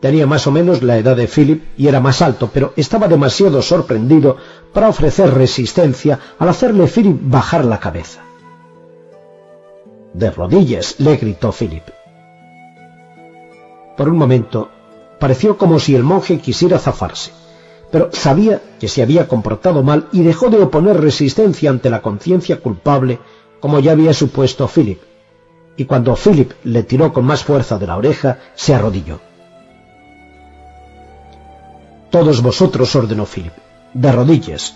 Tenía 0.00 0.26
más 0.26 0.46
o 0.46 0.52
menos 0.52 0.82
la 0.82 0.96
edad 0.96 1.16
de 1.16 1.26
Philip 1.26 1.64
y 1.76 1.88
era 1.88 1.98
más 1.98 2.22
alto, 2.22 2.50
pero 2.52 2.72
estaba 2.76 3.08
demasiado 3.08 3.62
sorprendido 3.62 4.36
para 4.72 4.88
ofrecer 4.88 5.34
resistencia 5.34 6.20
al 6.38 6.48
hacerle 6.48 6.86
Philip 6.86 7.18
bajar 7.20 7.64
la 7.64 7.80
cabeza. 7.80 8.22
De 10.12 10.30
rodillas, 10.30 10.96
le 10.98 11.16
gritó 11.16 11.52
Philip. 11.52 11.82
Por 13.96 14.08
un 14.08 14.16
momento 14.16 14.70
pareció 15.18 15.58
como 15.58 15.80
si 15.80 15.96
el 15.96 16.04
monje 16.04 16.38
quisiera 16.38 16.78
zafarse, 16.78 17.32
pero 17.90 18.10
sabía 18.12 18.62
que 18.78 18.86
se 18.86 19.02
había 19.02 19.26
comportado 19.26 19.82
mal 19.82 20.06
y 20.12 20.22
dejó 20.22 20.48
de 20.48 20.62
oponer 20.62 21.00
resistencia 21.00 21.70
ante 21.70 21.90
la 21.90 22.02
conciencia 22.02 22.60
culpable 22.60 23.18
como 23.58 23.80
ya 23.80 23.92
había 23.92 24.14
supuesto 24.14 24.68
Philip, 24.68 25.00
y 25.76 25.84
cuando 25.84 26.14
Philip 26.14 26.52
le 26.62 26.84
tiró 26.84 27.12
con 27.12 27.24
más 27.24 27.42
fuerza 27.42 27.78
de 27.78 27.88
la 27.88 27.96
oreja, 27.96 28.38
se 28.54 28.74
arrodilló. 28.74 29.27
Todos 32.10 32.42
vosotros, 32.42 32.94
ordenó 32.96 33.26
Philip, 33.26 33.52
de 33.92 34.12
rodillas. 34.12 34.74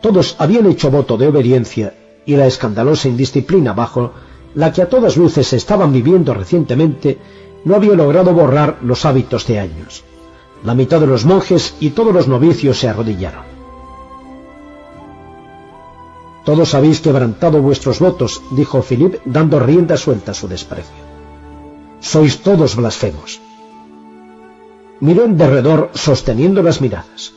Todos 0.00 0.34
habían 0.38 0.66
hecho 0.66 0.90
voto 0.90 1.16
de 1.16 1.28
obediencia 1.28 1.94
y 2.24 2.34
la 2.36 2.46
escandalosa 2.46 3.08
indisciplina 3.08 3.72
bajo 3.72 4.12
la 4.54 4.72
que 4.72 4.82
a 4.82 4.88
todas 4.88 5.16
luces 5.16 5.52
estaban 5.52 5.92
viviendo 5.92 6.34
recientemente 6.34 7.18
no 7.64 7.76
había 7.76 7.94
logrado 7.94 8.32
borrar 8.32 8.78
los 8.82 9.04
hábitos 9.04 9.46
de 9.46 9.60
años. 9.60 10.02
La 10.64 10.74
mitad 10.74 11.00
de 11.00 11.06
los 11.06 11.24
monjes 11.24 11.74
y 11.78 11.90
todos 11.90 12.12
los 12.12 12.26
novicios 12.26 12.78
se 12.78 12.88
arrodillaron. 12.88 13.44
Todos 16.44 16.74
habéis 16.74 17.00
quebrantado 17.00 17.60
vuestros 17.60 17.98
votos, 18.00 18.42
dijo 18.52 18.82
Philip, 18.82 19.16
dando 19.24 19.58
rienda 19.60 19.96
suelta 19.96 20.32
a 20.32 20.34
su 20.34 20.48
desprecio. 20.48 21.04
Sois 22.00 22.38
todos 22.38 22.76
blasfemos 22.76 23.45
miró 25.00 25.24
en 25.24 25.36
derredor 25.36 25.90
sosteniendo 25.94 26.62
las 26.62 26.80
miradas. 26.80 27.32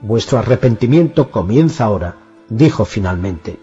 Vuestro 0.00 0.38
arrepentimiento 0.38 1.30
comienza 1.30 1.84
ahora, 1.84 2.16
dijo 2.48 2.84
finalmente. 2.84 3.58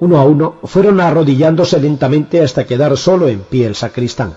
Uno 0.00 0.18
a 0.18 0.24
uno 0.24 0.56
fueron 0.64 1.00
arrodillándose 1.00 1.78
lentamente 1.78 2.40
hasta 2.40 2.66
quedar 2.66 2.96
solo 2.96 3.28
en 3.28 3.40
pie 3.40 3.66
el 3.66 3.74
sacristán. 3.74 4.34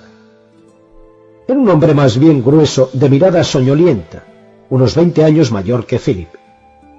Era 1.48 1.60
un 1.60 1.70
hombre 1.70 1.94
más 1.94 2.18
bien 2.18 2.44
grueso, 2.44 2.90
de 2.94 3.10
mirada 3.10 3.44
soñolienta, 3.44 4.26
unos 4.70 4.96
veinte 4.96 5.24
años 5.24 5.52
mayor 5.52 5.86
que 5.86 5.98
Philip. 5.98 6.30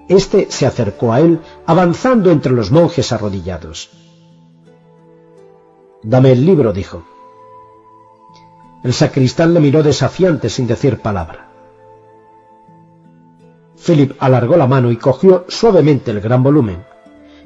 Este 0.08 0.50
se 0.50 0.66
acercó 0.66 1.12
a 1.12 1.20
él, 1.20 1.40
avanzando 1.66 2.30
entre 2.30 2.52
los 2.52 2.70
monjes 2.70 3.12
arrodillados. 3.12 3.90
Dame 6.02 6.32
el 6.32 6.46
libro, 6.46 6.72
dijo. 6.72 7.04
El 8.82 8.92
sacristán 8.92 9.54
le 9.54 9.60
miró 9.60 9.82
desafiante 9.82 10.48
sin 10.48 10.66
decir 10.66 11.00
palabra. 11.00 11.48
Philip 13.84 14.12
alargó 14.18 14.56
la 14.56 14.66
mano 14.66 14.90
y 14.90 14.96
cogió 14.96 15.44
suavemente 15.48 16.10
el 16.10 16.20
gran 16.20 16.42
volumen. 16.42 16.84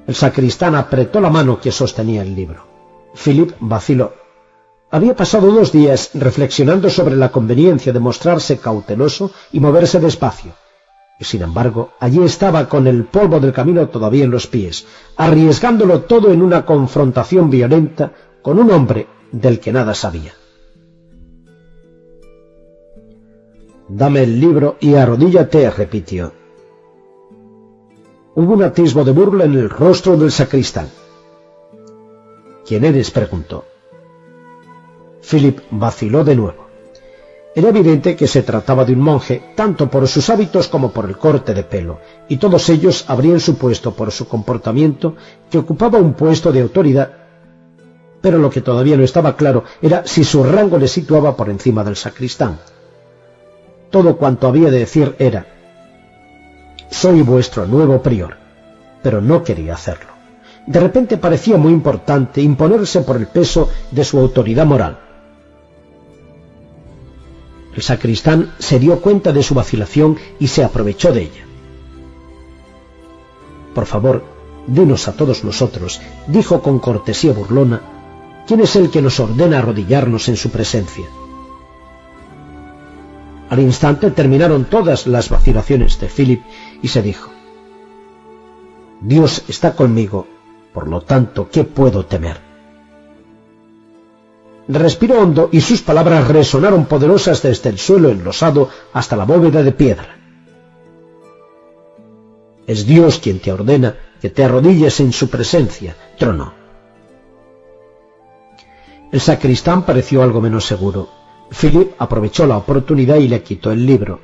El 0.07 0.15
sacristán 0.15 0.75
apretó 0.75 1.21
la 1.21 1.31
mano 1.31 1.61
que 1.61 1.73
sostenía 1.73 2.23
el 2.23 2.35
libro. 2.35 2.67
Philip 3.15 3.53
vaciló. 3.61 4.15
Había 4.91 5.17
pasado 5.17 5.51
dos 5.51 5.73
días 5.73 6.11
reflexionando 6.15 6.91
sobre 6.91 7.17
la 7.17 7.31
conveniencia 7.31 7.93
de 7.93 8.01
mostrarse 8.01 8.59
cauteloso 8.59 9.31
y 9.53 9.61
moverse 9.61 10.01
despacio. 10.01 10.53
Y 11.19 11.25
sin 11.25 11.43
embargo, 11.43 11.93
allí 12.01 12.23
estaba 12.23 12.69
con 12.69 12.87
el 12.87 13.05
polvo 13.05 13.41
del 13.41 13.53
camino 13.53 13.89
todavía 13.89 14.25
en 14.25 14.31
los 14.31 14.49
pies, 14.49 14.87
arriesgándolo 15.17 16.03
todo 16.03 16.33
en 16.33 16.43
una 16.43 16.67
confrontación 16.67 17.49
violenta 17.49 18.13
con 18.43 18.59
un 18.59 18.71
hombre 18.71 19.07
del 19.31 19.61
que 19.61 19.73
nada 19.73 19.95
sabía. 19.95 20.35
Dame 23.95 24.23
el 24.23 24.41
libro 24.41 24.77
y 24.81 24.95
arrodíllate, 24.95 25.69
repitió. 25.71 26.33
Hubo 28.35 28.55
un 28.55 28.63
atisbo 28.63 29.05
de 29.05 29.13
burla 29.13 29.45
en 29.45 29.53
el 29.53 29.69
rostro 29.69 30.17
del 30.17 30.33
sacristán. 30.33 30.89
¿Quién 32.67 32.87
eres? 32.87 33.11
preguntó. 33.11 33.67
Philip 35.21 35.59
vaciló 35.73 36.25
de 36.25 36.37
nuevo. 36.37 36.69
Era 37.55 37.69
evidente 37.69 38.17
que 38.17 38.27
se 38.27 38.43
trataba 38.43 38.87
de 38.87 38.95
un 38.95 39.01
monje, 39.01 39.53
tanto 39.55 39.91
por 39.91 40.09
sus 40.09 40.31
hábitos 40.31 40.69
como 40.69 40.91
por 40.91 41.05
el 41.05 41.19
corte 41.19 41.53
de 41.53 41.63
pelo, 41.63 41.99
y 42.31 42.39
todos 42.39 42.71
ellos 42.71 43.05
habrían 43.09 43.41
supuesto 43.41 43.95
por 43.95 44.11
su 44.11 44.27
comportamiento 44.27 45.17
que 45.51 45.59
ocupaba 45.59 45.99
un 45.99 46.15
puesto 46.15 46.51
de 46.51 46.63
autoridad, 46.63 47.13
pero 48.23 48.39
lo 48.39 48.49
que 48.49 48.63
todavía 48.63 48.97
no 48.97 49.05
estaba 49.05 49.37
claro 49.37 49.65
era 49.83 50.07
si 50.07 50.25
su 50.25 50.43
rango 50.45 50.79
le 50.79 50.89
situaba 50.89 51.37
por 51.37 51.51
encima 51.51 51.85
del 51.85 51.97
sacristán. 51.97 52.59
Todo 53.93 54.17
cuanto 54.17 54.49
había 54.49 54.71
de 54.71 54.79
decir 54.81 55.15
era, 55.19 55.47
soy 56.91 57.21
vuestro 57.21 57.67
nuevo 57.67 58.03
prior, 58.03 58.39
pero 59.03 59.21
no 59.21 59.45
quería 59.45 59.75
hacerlo. 59.75 60.11
De 60.67 60.81
repente 60.81 61.19
parecía 61.19 61.59
muy 61.59 61.73
importante 61.73 62.41
imponerse 62.41 63.03
por 63.03 63.17
el 63.17 63.27
peso 63.27 63.69
de 63.91 64.03
su 64.03 64.19
autoridad 64.19 64.65
moral. 64.65 64.99
El 67.77 67.83
sacristán 67.83 68.55
se 68.59 68.79
dio 68.79 68.99
cuenta 69.01 69.31
de 69.31 69.43
su 69.43 69.55
vacilación 69.55 70.17
y 70.41 70.47
se 70.47 70.65
aprovechó 70.65 71.13
de 71.13 71.23
ella. 71.23 71.45
Por 73.75 73.85
favor, 73.85 74.25
dinos 74.67 75.07
a 75.07 75.13
todos 75.13 75.45
nosotros, 75.45 76.01
dijo 76.29 76.63
con 76.63 76.79
cortesía 76.79 77.33
burlona, 77.33 77.83
quién 78.47 78.61
es 78.61 78.75
el 78.77 78.91
que 78.91 79.03
nos 79.03 79.21
ordena 79.21 79.59
arrodillarnos 79.59 80.29
en 80.29 80.37
su 80.37 80.49
presencia. 80.49 81.07
Al 83.53 83.61
instante 83.61 84.11
terminaron 84.11 84.65
todas 84.65 85.07
las 85.07 85.29
vacilaciones 85.29 86.01
de 86.01 86.09
Philip 86.09 86.43
y 86.81 86.89
se 86.89 87.03
dijo, 87.03 87.31
Dios 89.03 89.45
está 89.47 89.77
conmigo, 89.77 90.27
por 90.73 90.89
lo 90.89 91.03
tanto, 91.03 91.51
¿qué 91.51 91.65
puedo 91.65 92.07
temer? 92.07 92.41
Respiró 94.69 95.21
hondo 95.21 95.51
y 95.53 95.61
sus 95.61 95.83
palabras 95.83 96.29
resonaron 96.29 96.87
poderosas 96.87 97.43
desde 97.43 97.69
el 97.69 97.79
suelo 97.79 98.09
enlosado 98.09 98.71
hasta 98.95 99.17
la 99.17 99.27
bóveda 99.27 99.63
de 99.63 99.73
piedra. 99.73 100.17
Es 102.67 102.87
Dios 102.87 103.19
quien 103.19 103.39
te 103.39 103.53
ordena 103.53 103.97
que 104.19 104.31
te 104.31 104.45
arrodilles 104.45 104.99
en 105.01 105.13
su 105.13 105.29
presencia, 105.29 105.95
trono. 106.17 106.55
El 109.13 109.21
sacristán 109.21 109.83
pareció 109.83 110.23
algo 110.23 110.41
menos 110.41 110.65
seguro. 110.65 111.22
Philip 111.53 111.93
aprovechó 111.99 112.47
la 112.47 112.57
oportunidad 112.57 113.17
y 113.17 113.29
le 113.29 113.43
quitó 113.43 113.71
el 113.71 113.87
libro. 113.87 114.21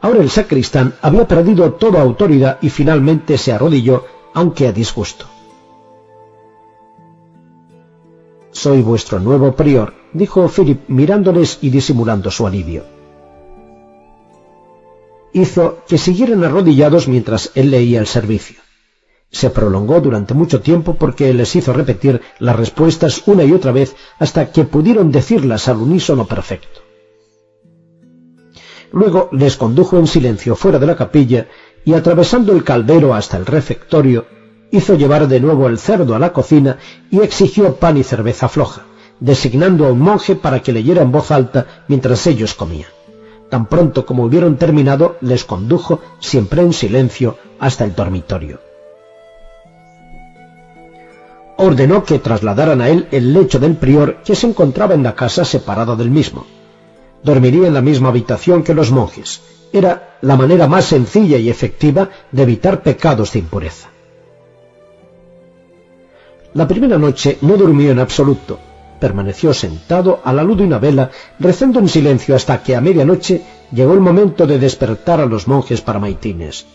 Ahora 0.00 0.20
el 0.20 0.30
sacristán 0.30 0.94
había 1.02 1.26
perdido 1.26 1.72
toda 1.74 2.00
autoridad 2.00 2.58
y 2.62 2.70
finalmente 2.70 3.36
se 3.36 3.52
arrodilló, 3.52 4.04
aunque 4.34 4.68
a 4.68 4.72
disgusto. 4.72 5.26
Soy 8.52 8.80
vuestro 8.82 9.18
nuevo 9.18 9.54
prior, 9.54 9.94
dijo 10.12 10.48
Philip 10.48 10.88
mirándoles 10.88 11.58
y 11.62 11.70
disimulando 11.70 12.30
su 12.30 12.46
alivio. 12.46 12.84
Hizo 15.32 15.78
que 15.86 15.98
siguieran 15.98 16.44
arrodillados 16.44 17.08
mientras 17.08 17.52
él 17.54 17.70
leía 17.70 18.00
el 18.00 18.06
servicio. 18.06 18.67
Se 19.30 19.50
prolongó 19.50 20.00
durante 20.00 20.34
mucho 20.34 20.60
tiempo 20.60 20.94
porque 20.94 21.32
les 21.34 21.54
hizo 21.54 21.72
repetir 21.72 22.20
las 22.38 22.56
respuestas 22.56 23.22
una 23.26 23.44
y 23.44 23.52
otra 23.52 23.72
vez 23.72 23.94
hasta 24.18 24.50
que 24.50 24.64
pudieron 24.64 25.12
decirlas 25.12 25.68
al 25.68 25.78
unísono 25.78 26.26
perfecto. 26.26 26.80
Luego 28.90 29.28
les 29.32 29.56
condujo 29.56 29.98
en 29.98 30.06
silencio 30.06 30.56
fuera 30.56 30.78
de 30.78 30.86
la 30.86 30.96
capilla 30.96 31.46
y 31.84 31.92
atravesando 31.92 32.52
el 32.52 32.64
caldero 32.64 33.14
hasta 33.14 33.36
el 33.36 33.44
refectorio, 33.44 34.26
hizo 34.70 34.94
llevar 34.94 35.28
de 35.28 35.40
nuevo 35.40 35.68
el 35.68 35.78
cerdo 35.78 36.14
a 36.14 36.18
la 36.18 36.32
cocina 36.32 36.78
y 37.10 37.20
exigió 37.20 37.76
pan 37.76 37.98
y 37.98 38.02
cerveza 38.02 38.48
floja, 38.48 38.86
designando 39.20 39.86
a 39.86 39.92
un 39.92 40.00
monje 40.00 40.36
para 40.36 40.60
que 40.62 40.72
leyera 40.72 41.02
en 41.02 41.12
voz 41.12 41.30
alta 41.30 41.84
mientras 41.88 42.26
ellos 42.26 42.54
comían. 42.54 42.90
Tan 43.50 43.66
pronto 43.66 44.04
como 44.04 44.24
hubieron 44.24 44.56
terminado, 44.56 45.16
les 45.20 45.44
condujo, 45.44 46.00
siempre 46.18 46.62
en 46.62 46.72
silencio, 46.72 47.38
hasta 47.58 47.84
el 47.84 47.94
dormitorio. 47.94 48.67
Ordenó 51.60 52.04
que 52.04 52.20
trasladaran 52.20 52.80
a 52.80 52.88
él 52.88 53.08
el 53.10 53.32
lecho 53.32 53.58
del 53.58 53.76
prior 53.76 54.22
que 54.22 54.36
se 54.36 54.46
encontraba 54.46 54.94
en 54.94 55.02
la 55.02 55.16
casa 55.16 55.44
separada 55.44 55.96
del 55.96 56.08
mismo. 56.08 56.46
Dormiría 57.24 57.66
en 57.66 57.74
la 57.74 57.82
misma 57.82 58.10
habitación 58.10 58.62
que 58.62 58.74
los 58.74 58.92
monjes. 58.92 59.40
Era 59.72 60.16
la 60.20 60.36
manera 60.36 60.68
más 60.68 60.84
sencilla 60.84 61.36
y 61.36 61.50
efectiva 61.50 62.10
de 62.30 62.42
evitar 62.44 62.84
pecados 62.84 63.32
de 63.32 63.40
impureza. 63.40 63.88
La 66.54 66.68
primera 66.68 66.96
noche 66.96 67.38
no 67.40 67.56
durmió 67.56 67.90
en 67.90 67.98
absoluto. 67.98 68.60
Permaneció 69.00 69.52
sentado 69.52 70.20
a 70.22 70.32
la 70.32 70.44
luz 70.44 70.58
de 70.58 70.64
una 70.64 70.78
vela, 70.78 71.10
rezando 71.40 71.80
en 71.80 71.88
silencio 71.88 72.36
hasta 72.36 72.62
que 72.62 72.76
a 72.76 72.80
medianoche 72.80 73.42
llegó 73.72 73.94
el 73.94 74.00
momento 74.00 74.46
de 74.46 74.60
despertar 74.60 75.20
a 75.20 75.26
los 75.26 75.48
monjes 75.48 75.80
para 75.80 75.98
maitines. 75.98 76.66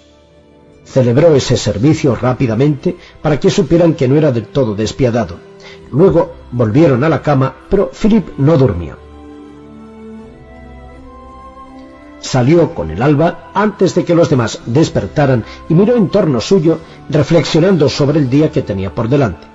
Celebró 0.85 1.35
ese 1.35 1.57
servicio 1.57 2.15
rápidamente 2.15 2.95
para 3.21 3.39
que 3.39 3.49
supieran 3.49 3.93
que 3.93 4.07
no 4.07 4.15
era 4.15 4.31
del 4.31 4.47
todo 4.47 4.75
despiadado. 4.75 5.37
Luego 5.91 6.33
volvieron 6.51 7.03
a 7.03 7.09
la 7.09 7.21
cama, 7.21 7.55
pero 7.69 7.89
Philip 7.89 8.37
no 8.37 8.57
durmió. 8.57 8.97
Salió 12.19 12.73
con 12.73 12.89
el 12.89 13.01
alba 13.01 13.51
antes 13.53 13.95
de 13.95 14.05
que 14.05 14.15
los 14.15 14.29
demás 14.29 14.61
despertaran 14.65 15.43
y 15.69 15.73
miró 15.73 15.95
en 15.95 16.09
torno 16.09 16.41
suyo, 16.41 16.79
reflexionando 17.09 17.89
sobre 17.89 18.19
el 18.19 18.29
día 18.29 18.51
que 18.51 18.61
tenía 18.61 18.93
por 18.93 19.09
delante. 19.09 19.47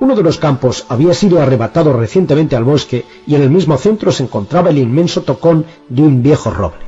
Uno 0.00 0.14
de 0.14 0.22
los 0.22 0.38
campos 0.38 0.84
había 0.88 1.14
sido 1.14 1.40
arrebatado 1.40 1.92
recientemente 1.92 2.56
al 2.56 2.64
bosque 2.64 3.04
y 3.26 3.34
en 3.34 3.42
el 3.42 3.50
mismo 3.50 3.78
centro 3.78 4.12
se 4.12 4.24
encontraba 4.24 4.70
el 4.70 4.78
inmenso 4.78 5.22
tocón 5.22 5.64
de 5.88 6.02
un 6.02 6.22
viejo 6.22 6.50
roble. 6.50 6.84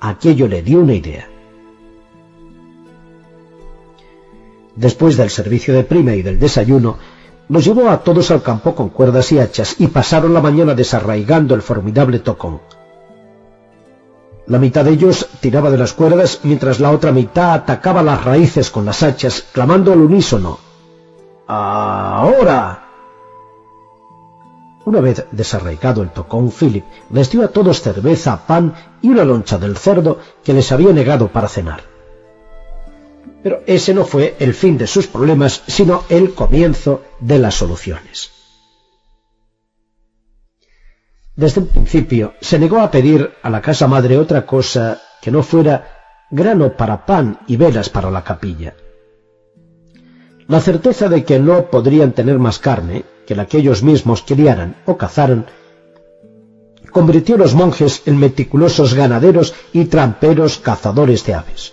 Aquello 0.00 0.48
le 0.48 0.62
dio 0.62 0.80
una 0.80 0.94
idea. 0.94 1.29
Después 4.80 5.18
del 5.18 5.28
servicio 5.28 5.74
de 5.74 5.84
prima 5.84 6.14
y 6.14 6.22
del 6.22 6.38
desayuno, 6.38 6.96
los 7.50 7.66
llevó 7.66 7.90
a 7.90 7.98
todos 7.98 8.30
al 8.30 8.42
campo 8.42 8.74
con 8.74 8.88
cuerdas 8.88 9.30
y 9.30 9.38
hachas 9.38 9.78
y 9.78 9.88
pasaron 9.88 10.32
la 10.32 10.40
mañana 10.40 10.74
desarraigando 10.74 11.54
el 11.54 11.60
formidable 11.60 12.20
tocón. 12.20 12.62
La 14.46 14.58
mitad 14.58 14.86
de 14.86 14.92
ellos 14.92 15.28
tiraba 15.40 15.70
de 15.70 15.76
las 15.76 15.92
cuerdas 15.92 16.40
mientras 16.44 16.80
la 16.80 16.92
otra 16.92 17.12
mitad 17.12 17.52
atacaba 17.52 18.02
las 18.02 18.24
raíces 18.24 18.70
con 18.70 18.86
las 18.86 19.02
hachas, 19.02 19.44
clamando 19.52 19.92
al 19.92 20.00
unísono 20.00 20.58
ahora. 21.46 22.86
Una 24.86 25.00
vez 25.00 25.26
desarraigado 25.30 26.02
el 26.02 26.08
tocón, 26.08 26.50
Philip 26.50 26.86
les 27.10 27.30
dio 27.30 27.44
a 27.44 27.48
todos 27.48 27.82
cerveza, 27.82 28.46
pan 28.46 28.72
y 29.02 29.10
una 29.10 29.24
loncha 29.24 29.58
del 29.58 29.76
cerdo 29.76 30.20
que 30.42 30.54
les 30.54 30.72
había 30.72 30.94
negado 30.94 31.28
para 31.28 31.48
cenar. 31.48 31.99
Pero 33.42 33.62
ese 33.66 33.94
no 33.94 34.04
fue 34.04 34.36
el 34.38 34.54
fin 34.54 34.76
de 34.76 34.86
sus 34.86 35.06
problemas, 35.06 35.62
sino 35.66 36.04
el 36.08 36.34
comienzo 36.34 37.02
de 37.20 37.38
las 37.38 37.54
soluciones. 37.54 38.30
Desde 41.36 41.62
el 41.62 41.68
principio 41.68 42.34
se 42.40 42.58
negó 42.58 42.80
a 42.80 42.90
pedir 42.90 43.32
a 43.42 43.48
la 43.48 43.62
casa 43.62 43.86
madre 43.86 44.18
otra 44.18 44.44
cosa 44.44 45.00
que 45.22 45.30
no 45.30 45.42
fuera 45.42 46.26
grano 46.30 46.76
para 46.76 47.06
pan 47.06 47.40
y 47.46 47.56
velas 47.56 47.88
para 47.88 48.10
la 48.10 48.22
capilla. 48.22 48.74
La 50.46 50.60
certeza 50.60 51.08
de 51.08 51.24
que 51.24 51.38
no 51.38 51.70
podrían 51.70 52.12
tener 52.12 52.38
más 52.38 52.58
carne 52.58 53.04
que 53.26 53.34
la 53.34 53.46
que 53.46 53.58
ellos 53.58 53.82
mismos 53.82 54.22
criaran 54.22 54.76
o 54.84 54.96
cazaran 54.96 55.46
convirtió 56.90 57.36
a 57.36 57.38
los 57.38 57.54
monjes 57.54 58.02
en 58.06 58.18
meticulosos 58.18 58.94
ganaderos 58.94 59.54
y 59.72 59.84
tramperos 59.84 60.58
cazadores 60.58 61.24
de 61.24 61.34
aves. 61.34 61.72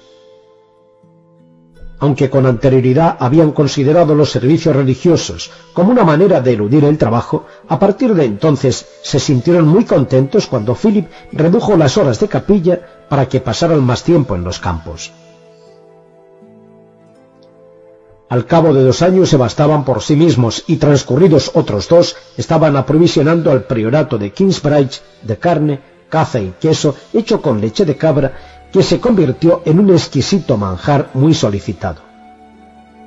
Aunque 1.99 2.29
con 2.29 2.45
anterioridad 2.45 3.17
habían 3.19 3.51
considerado 3.51 4.13
los 4.13 4.29
servicios 4.29 4.75
religiosos 4.75 5.49
como 5.73 5.91
una 5.91 6.03
manera 6.03 6.41
de 6.41 6.53
eludir 6.53 6.85
el 6.85 6.97
trabajo, 6.97 7.45
a 7.67 7.79
partir 7.79 8.13
de 8.13 8.25
entonces 8.25 8.85
se 9.01 9.19
sintieron 9.19 9.67
muy 9.67 9.83
contentos 9.83 10.45
cuando 10.45 10.75
Philip 10.75 11.07
redujo 11.31 11.75
las 11.75 11.97
horas 11.97 12.19
de 12.19 12.27
capilla 12.27 12.79
para 13.09 13.27
que 13.27 13.39
pasaran 13.39 13.83
más 13.83 14.03
tiempo 14.03 14.35
en 14.35 14.43
los 14.43 14.59
campos. 14.59 15.11
Al 18.29 18.45
cabo 18.45 18.73
de 18.73 18.83
dos 18.83 19.01
años 19.01 19.29
se 19.29 19.37
bastaban 19.37 19.85
por 19.85 20.03
sí 20.03 20.15
mismos 20.15 20.65
y 20.67 20.75
transcurridos 20.75 21.51
otros 21.53 21.87
dos 21.87 22.15
estaban 22.35 22.75
aprovisionando 22.75 23.51
al 23.51 23.63
priorato 23.63 24.17
de 24.17 24.31
Kingsbridge 24.31 25.01
de 25.23 25.37
carne, 25.37 25.79
caza 26.09 26.41
y 26.41 26.53
queso 26.59 26.95
hecho 27.13 27.41
con 27.41 27.61
leche 27.61 27.85
de 27.85 27.95
cabra 27.95 28.56
que 28.71 28.83
se 28.83 28.99
convirtió 28.99 29.61
en 29.65 29.79
un 29.79 29.91
exquisito 29.91 30.57
manjar 30.57 31.09
muy 31.13 31.33
solicitado. 31.33 32.01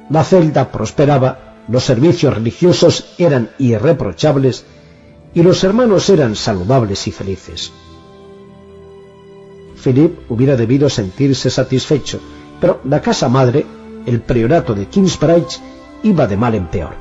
La 0.09 0.25
celda 0.25 0.71
prosperaba, 0.71 1.55
los 1.69 1.85
servicios 1.85 2.35
religiosos 2.35 3.15
eran 3.19 3.51
irreprochables 3.59 4.65
y 5.35 5.43
los 5.43 5.63
hermanos 5.63 6.09
eran 6.11 6.35
saludables 6.35 7.07
y 7.07 7.13
felices. 7.13 7.73
Philip 9.83 10.31
hubiera 10.31 10.57
debido 10.57 10.89
sentirse 10.89 11.51
satisfecho, 11.51 12.21
pero 12.61 12.81
la 12.85 13.01
casa 13.01 13.29
madre 13.29 13.65
el 14.07 14.21
priorato 14.21 14.75
de 14.75 14.87
Kingsbridge 14.87 15.61
iba 16.03 16.27
de 16.27 16.37
mal 16.37 16.55
en 16.55 16.67
peor. 16.69 16.95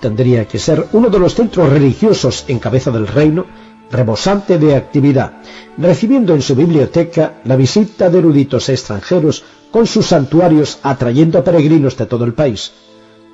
Tendría 0.00 0.46
que 0.46 0.58
ser 0.58 0.86
uno 0.92 1.08
de 1.08 1.18
los 1.18 1.34
centros 1.34 1.70
religiosos 1.70 2.44
en 2.48 2.58
cabeza 2.58 2.90
del 2.90 3.06
reino, 3.06 3.46
rebosante 3.90 4.58
de 4.58 4.74
actividad, 4.74 5.34
recibiendo 5.78 6.34
en 6.34 6.42
su 6.42 6.54
biblioteca 6.54 7.40
la 7.44 7.56
visita 7.56 8.10
de 8.10 8.18
eruditos 8.18 8.68
extranjeros 8.68 9.44
con 9.70 9.86
sus 9.86 10.06
santuarios 10.06 10.78
atrayendo 10.82 11.38
a 11.38 11.44
peregrinos 11.44 11.96
de 11.96 12.06
todo 12.06 12.24
el 12.24 12.34
país. 12.34 12.72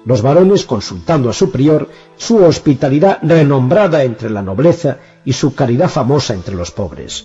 Los 0.04 0.22
varones 0.22 0.64
consultando 0.64 1.30
a 1.30 1.32
su 1.32 1.50
prior, 1.52 1.88
su 2.16 2.38
hospitalidad 2.44 3.18
renombrada 3.22 4.02
entre 4.02 4.30
la 4.30 4.42
nobleza 4.42 4.98
y 5.24 5.32
su 5.32 5.54
caridad 5.54 5.88
famosa 5.88 6.34
entre 6.34 6.56
los 6.56 6.72
pobres. 6.72 7.24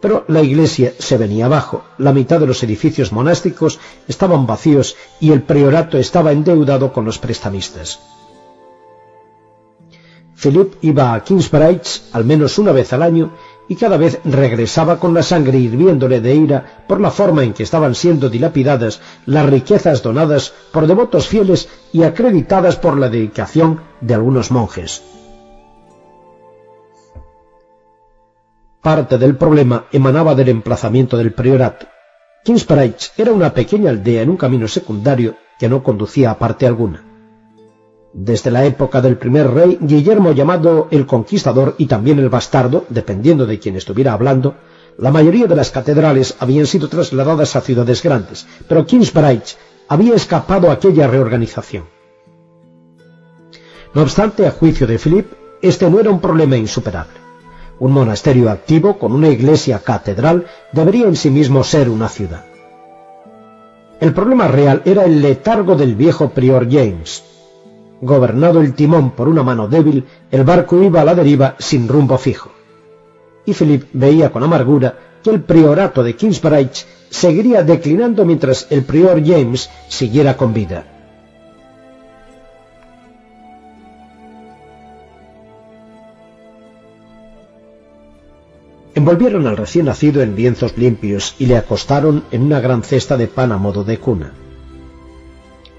Pero 0.00 0.24
la 0.28 0.42
iglesia 0.42 0.92
se 0.98 1.16
venía 1.16 1.46
abajo, 1.46 1.84
la 1.98 2.12
mitad 2.12 2.40
de 2.40 2.46
los 2.46 2.62
edificios 2.62 3.12
monásticos 3.12 3.78
estaban 4.08 4.46
vacíos 4.46 4.96
y 5.20 5.32
el 5.32 5.42
priorato 5.42 5.98
estaba 5.98 6.32
endeudado 6.32 6.92
con 6.92 7.04
los 7.04 7.18
prestamistas. 7.18 7.98
Philip 10.40 10.74
iba 10.82 11.14
a 11.14 11.24
Kingsbridge 11.24 12.02
al 12.12 12.24
menos 12.24 12.58
una 12.58 12.72
vez 12.72 12.92
al 12.92 13.02
año 13.02 13.32
y 13.68 13.74
cada 13.74 13.96
vez 13.96 14.20
regresaba 14.24 15.00
con 15.00 15.14
la 15.14 15.22
sangre 15.22 15.58
hirviéndole 15.58 16.20
de 16.20 16.34
ira 16.34 16.84
por 16.86 17.00
la 17.00 17.10
forma 17.10 17.42
en 17.42 17.52
que 17.52 17.62
estaban 17.62 17.94
siendo 17.94 18.28
dilapidadas 18.28 19.00
las 19.24 19.48
riquezas 19.48 20.02
donadas 20.02 20.52
por 20.72 20.86
devotos 20.86 21.26
fieles 21.26 21.68
y 21.92 22.02
acreditadas 22.02 22.76
por 22.76 22.98
la 22.98 23.08
dedicación 23.08 23.80
de 24.00 24.14
algunos 24.14 24.50
monjes. 24.50 25.02
Parte 28.82 29.18
del 29.18 29.36
problema 29.36 29.86
emanaba 29.90 30.34
del 30.36 30.50
emplazamiento 30.50 31.16
del 31.16 31.32
priorato. 31.32 31.86
Kingsbridge 32.44 33.10
era 33.16 33.32
una 33.32 33.52
pequeña 33.52 33.90
aldea 33.90 34.22
en 34.22 34.30
un 34.30 34.36
camino 34.36 34.68
secundario 34.68 35.34
que 35.58 35.68
no 35.68 35.82
conducía 35.82 36.30
a 36.30 36.38
parte 36.38 36.66
alguna. 36.66 37.05
Desde 38.18 38.50
la 38.50 38.64
época 38.64 39.02
del 39.02 39.18
primer 39.18 39.50
rey, 39.50 39.76
Guillermo 39.78 40.32
llamado 40.32 40.88
el 40.90 41.04
Conquistador 41.04 41.74
y 41.76 41.84
también 41.84 42.18
el 42.18 42.30
Bastardo, 42.30 42.86
dependiendo 42.88 43.44
de 43.44 43.58
quien 43.58 43.76
estuviera 43.76 44.14
hablando, 44.14 44.54
la 44.96 45.10
mayoría 45.10 45.46
de 45.46 45.54
las 45.54 45.70
catedrales 45.70 46.34
habían 46.40 46.64
sido 46.64 46.88
trasladadas 46.88 47.56
a 47.56 47.60
ciudades 47.60 48.02
grandes, 48.02 48.46
pero 48.66 48.86
Kingsbridge 48.86 49.58
había 49.88 50.14
escapado 50.14 50.70
a 50.70 50.72
aquella 50.72 51.06
reorganización. 51.06 51.84
No 53.92 54.00
obstante, 54.00 54.46
a 54.46 54.50
juicio 54.50 54.86
de 54.86 54.98
Philip, 54.98 55.26
este 55.60 55.90
no 55.90 56.00
era 56.00 56.08
un 56.08 56.20
problema 56.20 56.56
insuperable. 56.56 57.20
Un 57.80 57.92
monasterio 57.92 58.50
activo 58.50 58.98
con 58.98 59.12
una 59.12 59.28
iglesia 59.28 59.80
catedral 59.80 60.46
debería 60.72 61.06
en 61.06 61.16
sí 61.16 61.28
mismo 61.28 61.62
ser 61.62 61.90
una 61.90 62.08
ciudad. 62.08 62.46
El 64.00 64.14
problema 64.14 64.48
real 64.48 64.80
era 64.86 65.04
el 65.04 65.20
letargo 65.20 65.76
del 65.76 65.94
viejo 65.94 66.30
prior 66.30 66.66
James. 66.70 67.35
Gobernado 68.00 68.60
el 68.60 68.74
timón 68.74 69.12
por 69.12 69.28
una 69.28 69.42
mano 69.42 69.68
débil, 69.68 70.04
el 70.30 70.44
barco 70.44 70.82
iba 70.82 71.00
a 71.00 71.04
la 71.04 71.14
deriva 71.14 71.56
sin 71.58 71.88
rumbo 71.88 72.18
fijo. 72.18 72.50
Y 73.46 73.54
Philip 73.54 73.84
veía 73.92 74.30
con 74.30 74.42
amargura 74.42 74.98
que 75.22 75.30
el 75.30 75.40
priorato 75.40 76.02
de 76.02 76.14
Kingsbridge 76.14 76.86
seguiría 77.08 77.62
declinando 77.62 78.24
mientras 78.24 78.66
el 78.70 78.84
prior 78.84 79.24
James 79.24 79.70
siguiera 79.88 80.36
con 80.36 80.52
vida. 80.52 80.84
Envolvieron 88.94 89.46
al 89.46 89.56
recién 89.58 89.86
nacido 89.86 90.22
en 90.22 90.34
lienzos 90.34 90.76
limpios 90.78 91.34
y 91.38 91.46
le 91.46 91.56
acostaron 91.56 92.24
en 92.30 92.42
una 92.42 92.60
gran 92.60 92.82
cesta 92.82 93.16
de 93.16 93.28
pan 93.28 93.52
a 93.52 93.58
modo 93.58 93.84
de 93.84 93.98
cuna. 93.98 94.32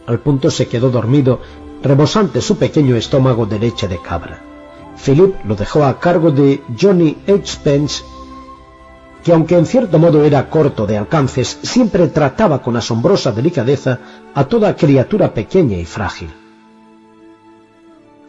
Al 0.05 0.19
punto 0.19 0.51
se 0.51 0.67
quedó 0.67 0.91
dormido, 0.91 1.41
rebosante 1.81 2.41
su 2.41 2.57
pequeño 2.57 2.95
estómago 2.95 3.45
de 3.45 3.59
leche 3.59 3.87
de 3.87 4.01
cabra. 4.01 4.41
Philip 5.03 5.35
lo 5.45 5.55
dejó 5.55 5.83
a 5.85 5.99
cargo 5.99 6.31
de 6.31 6.61
Johnny 6.79 7.17
H. 7.27 7.59
Pence, 7.63 8.03
que 9.23 9.33
aunque 9.33 9.57
en 9.57 9.65
cierto 9.65 9.99
modo 9.99 10.23
era 10.23 10.49
corto 10.49 10.85
de 10.85 10.97
alcances, 10.97 11.59
siempre 11.61 12.07
trataba 12.07 12.61
con 12.61 12.77
asombrosa 12.77 13.31
delicadeza 13.31 13.99
a 14.33 14.45
toda 14.45 14.75
criatura 14.75 15.33
pequeña 15.33 15.77
y 15.77 15.85
frágil. 15.85 16.29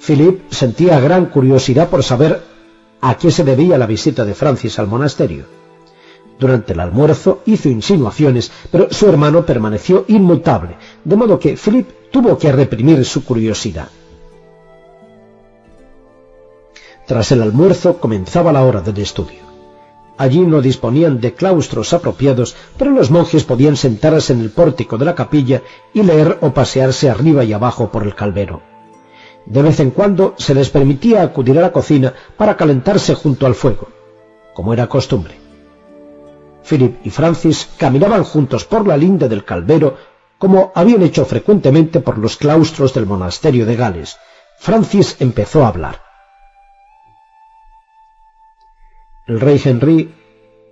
Philip 0.05 0.51
sentía 0.51 1.01
gran 1.01 1.27
curiosidad 1.27 1.89
por 1.89 2.03
saber 2.03 2.43
a 3.01 3.17
qué 3.17 3.31
se 3.31 3.45
debía 3.45 3.79
la 3.79 3.87
visita 3.87 4.25
de 4.25 4.35
Francis 4.35 4.79
al 4.79 4.87
monasterio. 4.87 5.58
Durante 6.39 6.73
el 6.73 6.81
almuerzo 6.81 7.43
hizo 7.47 7.69
insinuaciones, 7.69 8.53
pero 8.71 8.89
su 8.91 9.09
hermano 9.09 9.45
permaneció 9.45 10.05
inmutable, 10.07 10.77
de 11.05 11.17
modo 11.17 11.39
que 11.39 11.57
Philip 11.57 11.89
tuvo 12.11 12.39
que 12.39 12.53
reprimir 12.53 13.05
su 13.05 13.25
curiosidad. 13.25 13.89
Tras 17.07 17.33
el 17.33 17.43
almuerzo 17.43 17.99
comenzaba 17.99 18.53
la 18.53 18.63
hora 18.63 18.81
del 18.83 18.99
estudio. 18.99 19.49
Allí 20.17 20.41
no 20.41 20.61
disponían 20.61 21.21
de 21.21 21.33
claustros 21.33 21.93
apropiados, 21.93 22.55
pero 22.77 22.91
los 22.91 23.11
monjes 23.11 23.45
podían 23.45 23.77
sentarse 23.77 24.33
en 24.33 24.41
el 24.41 24.51
pórtico 24.51 24.99
de 24.99 25.05
la 25.05 25.15
capilla 25.15 25.63
y 25.95 26.03
leer 26.03 26.39
o 26.41 26.51
pasearse 26.53 27.09
arriba 27.09 27.45
y 27.45 27.53
abajo 27.53 27.91
por 27.91 28.03
el 28.05 28.15
calvero. 28.15 28.61
De 29.47 29.63
vez 29.63 29.81
en 29.81 29.91
cuando 29.91 30.35
se 30.37 30.55
les 30.55 30.71
permitía 30.71 31.23
acudir 31.23 31.59
a 31.59 31.63
la 31.63 31.73
cocina 31.73 32.13
para 32.37 32.57
calentarse 32.57 33.15
junto 33.15 33.47
al 33.47 33.55
fuego, 33.55 33.89
como 34.55 34.73
era 34.73 34.89
costumbre. 34.89 35.48
Philip 36.69 37.07
y 37.07 37.11
Francis 37.11 37.69
caminaban 37.79 38.25
juntos 38.25 38.65
por 38.65 38.87
la 38.87 38.97
linde 38.97 39.29
del 39.29 39.45
calvero 39.45 39.97
como 40.39 40.73
habían 40.75 41.03
hecho 41.03 41.25
frecuentemente 41.25 42.01
por 42.01 42.19
los 42.19 42.37
claustros 42.37 42.95
del 42.95 43.07
monasterio 43.07 43.67
de 43.67 43.77
Gales. 43.77 44.17
Francis 44.59 45.17
empezó 45.21 45.65
a 45.65 45.69
hablar. 45.69 46.01
El 49.27 49.41
rey 49.41 49.61
Henry 49.63 50.15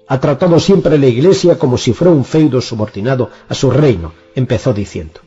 ha 0.09 0.21
tratado 0.21 0.61
siempre 0.61 0.99
la 0.99 1.07
Iglesia 1.07 1.59
como 1.59 1.77
si 1.77 1.93
fuera 1.93 2.13
un 2.13 2.25
feudo 2.25 2.61
subordinado 2.61 3.31
a 3.49 3.55
su 3.55 3.71
reino, 3.71 4.13
empezó 4.35 4.73
diciendo. 4.73 5.21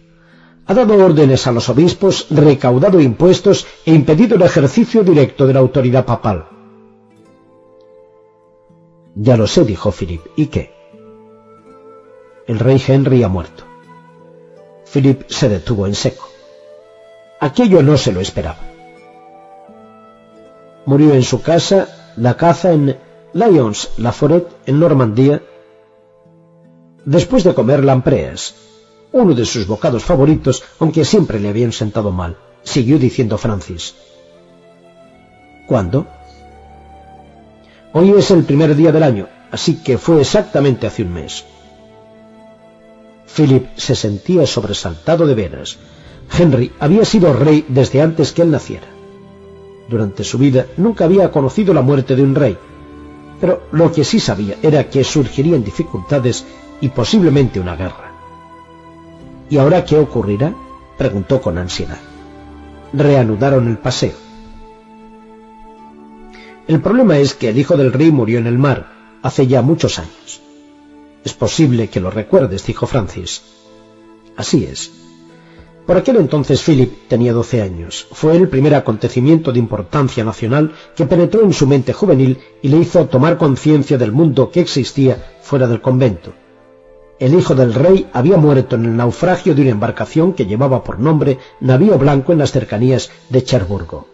Ha 0.65 0.73
dado 0.73 1.03
órdenes 1.03 1.47
a 1.47 1.51
los 1.51 1.67
obispos, 1.69 2.27
recaudado 2.29 2.99
impuestos 3.01 3.67
e 3.85 3.93
impedido 3.93 4.35
el 4.35 4.43
ejercicio 4.43 5.03
directo 5.03 5.47
de 5.47 5.53
la 5.53 5.59
autoridad 5.59 6.05
papal. 6.05 6.58
Ya 9.15 9.37
lo 9.37 9.47
sé, 9.47 9.65
dijo 9.65 9.91
Philip. 9.91 10.21
¿Y 10.35 10.47
qué? 10.47 10.73
El 12.47 12.59
rey 12.59 12.81
Henry 12.85 13.23
ha 13.23 13.27
muerto. 13.27 13.63
Philip 14.91 15.23
se 15.29 15.49
detuvo 15.49 15.85
en 15.85 15.95
seco. 15.95 16.27
Aquello 17.39 17.81
no 17.83 17.97
se 17.97 18.11
lo 18.11 18.21
esperaba. 18.21 18.59
Murió 20.85 21.13
en 21.13 21.23
su 21.23 21.41
casa, 21.41 22.13
la 22.15 22.35
caza 22.35 22.73
en 22.73 22.97
Lyons, 23.33 23.91
La 23.97 24.11
Foret, 24.11 24.47
en 24.65 24.79
Normandía, 24.79 25.43
después 27.05 27.43
de 27.43 27.53
comer 27.53 27.83
lampreas, 27.83 28.55
uno 29.11 29.33
de 29.35 29.45
sus 29.45 29.67
bocados 29.67 30.03
favoritos, 30.03 30.63
aunque 30.79 31.05
siempre 31.05 31.39
le 31.39 31.49
habían 31.49 31.71
sentado 31.71 32.11
mal, 32.11 32.37
siguió 32.63 32.97
diciendo 32.97 33.37
Francis. 33.37 33.95
¿Cuándo? 35.67 36.07
Hoy 37.91 38.11
es 38.11 38.29
el 38.29 38.43
primer 38.43 38.75
día 38.75 38.91
del 38.91 39.01
año, 39.01 39.27
así 39.49 39.81
que 39.81 39.97
fue 39.97 40.21
exactamente 40.21 40.85
hace 40.85 41.01
un 41.01 41.11
mes. 41.11 41.43
Philip 43.35 43.65
se 43.77 43.95
sentía 43.95 44.45
sobresaltado 44.45 45.25
de 45.25 45.33
veras. 45.33 45.77
Henry 46.37 46.71
había 46.79 47.03
sido 47.03 47.33
rey 47.33 47.65
desde 47.67 48.03
antes 48.03 48.31
que 48.31 48.43
él 48.43 48.51
naciera. 48.51 48.85
Durante 49.87 50.23
su 50.23 50.37
vida 50.37 50.67
nunca 50.77 51.05
había 51.05 51.31
conocido 51.31 51.73
la 51.73 51.81
muerte 51.81 52.15
de 52.15 52.21
un 52.21 52.35
rey, 52.35 52.55
pero 53.41 53.63
lo 53.71 53.91
que 53.91 54.03
sí 54.03 54.19
sabía 54.19 54.55
era 54.61 54.87
que 54.87 55.03
surgirían 55.03 55.63
dificultades 55.63 56.45
y 56.81 56.89
posiblemente 56.89 57.59
una 57.59 57.75
guerra. 57.75 58.11
¿Y 59.49 59.57
ahora 59.57 59.83
qué 59.83 59.97
ocurrirá? 59.97 60.53
preguntó 60.95 61.41
con 61.41 61.57
ansiedad. 61.57 61.97
Reanudaron 62.93 63.67
el 63.67 63.79
paseo. 63.79 64.28
El 66.69 66.81
problema 66.81 67.17
es 67.17 67.33
que 67.33 67.49
el 67.49 67.57
hijo 67.57 67.77
del 67.77 67.91
rey 67.91 68.11
murió 68.11 68.37
en 68.37 68.45
el 68.45 68.59
mar 68.59 69.17
hace 69.23 69.47
ya 69.47 69.63
muchos 69.63 69.97
años. 69.97 70.39
Es 71.23 71.33
posible 71.33 71.87
que 71.87 71.99
lo 71.99 72.11
recuerdes, 72.11 72.63
dijo 72.63 72.85
Francis. 72.85 73.41
Así 74.37 74.65
es. 74.65 74.91
Por 75.87 75.97
aquel 75.97 76.17
entonces 76.17 76.61
Philip 76.61 77.07
tenía 77.07 77.33
doce 77.33 77.63
años. 77.63 78.05
Fue 78.11 78.35
el 78.35 78.47
primer 78.49 78.75
acontecimiento 78.75 79.51
de 79.51 79.57
importancia 79.57 80.23
nacional 80.23 80.73
que 80.95 81.07
penetró 81.07 81.41
en 81.41 81.53
su 81.53 81.65
mente 81.65 81.91
juvenil 81.91 82.37
y 82.61 82.67
le 82.67 82.77
hizo 82.77 83.07
tomar 83.07 83.39
conciencia 83.39 83.97
del 83.97 84.11
mundo 84.11 84.51
que 84.51 84.59
existía 84.59 85.39
fuera 85.41 85.65
del 85.65 85.81
convento. 85.81 86.33
El 87.17 87.33
hijo 87.33 87.55
del 87.55 87.73
rey 87.73 88.07
había 88.13 88.37
muerto 88.37 88.75
en 88.75 88.85
el 88.85 88.95
naufragio 88.95 89.55
de 89.55 89.63
una 89.63 89.71
embarcación 89.71 90.33
que 90.33 90.45
llevaba 90.45 90.83
por 90.83 90.99
nombre 90.99 91.39
Navío 91.61 91.97
Blanco 91.97 92.31
en 92.31 92.37
las 92.37 92.51
cercanías 92.51 93.09
de 93.29 93.43
Cherburgo. 93.43 94.05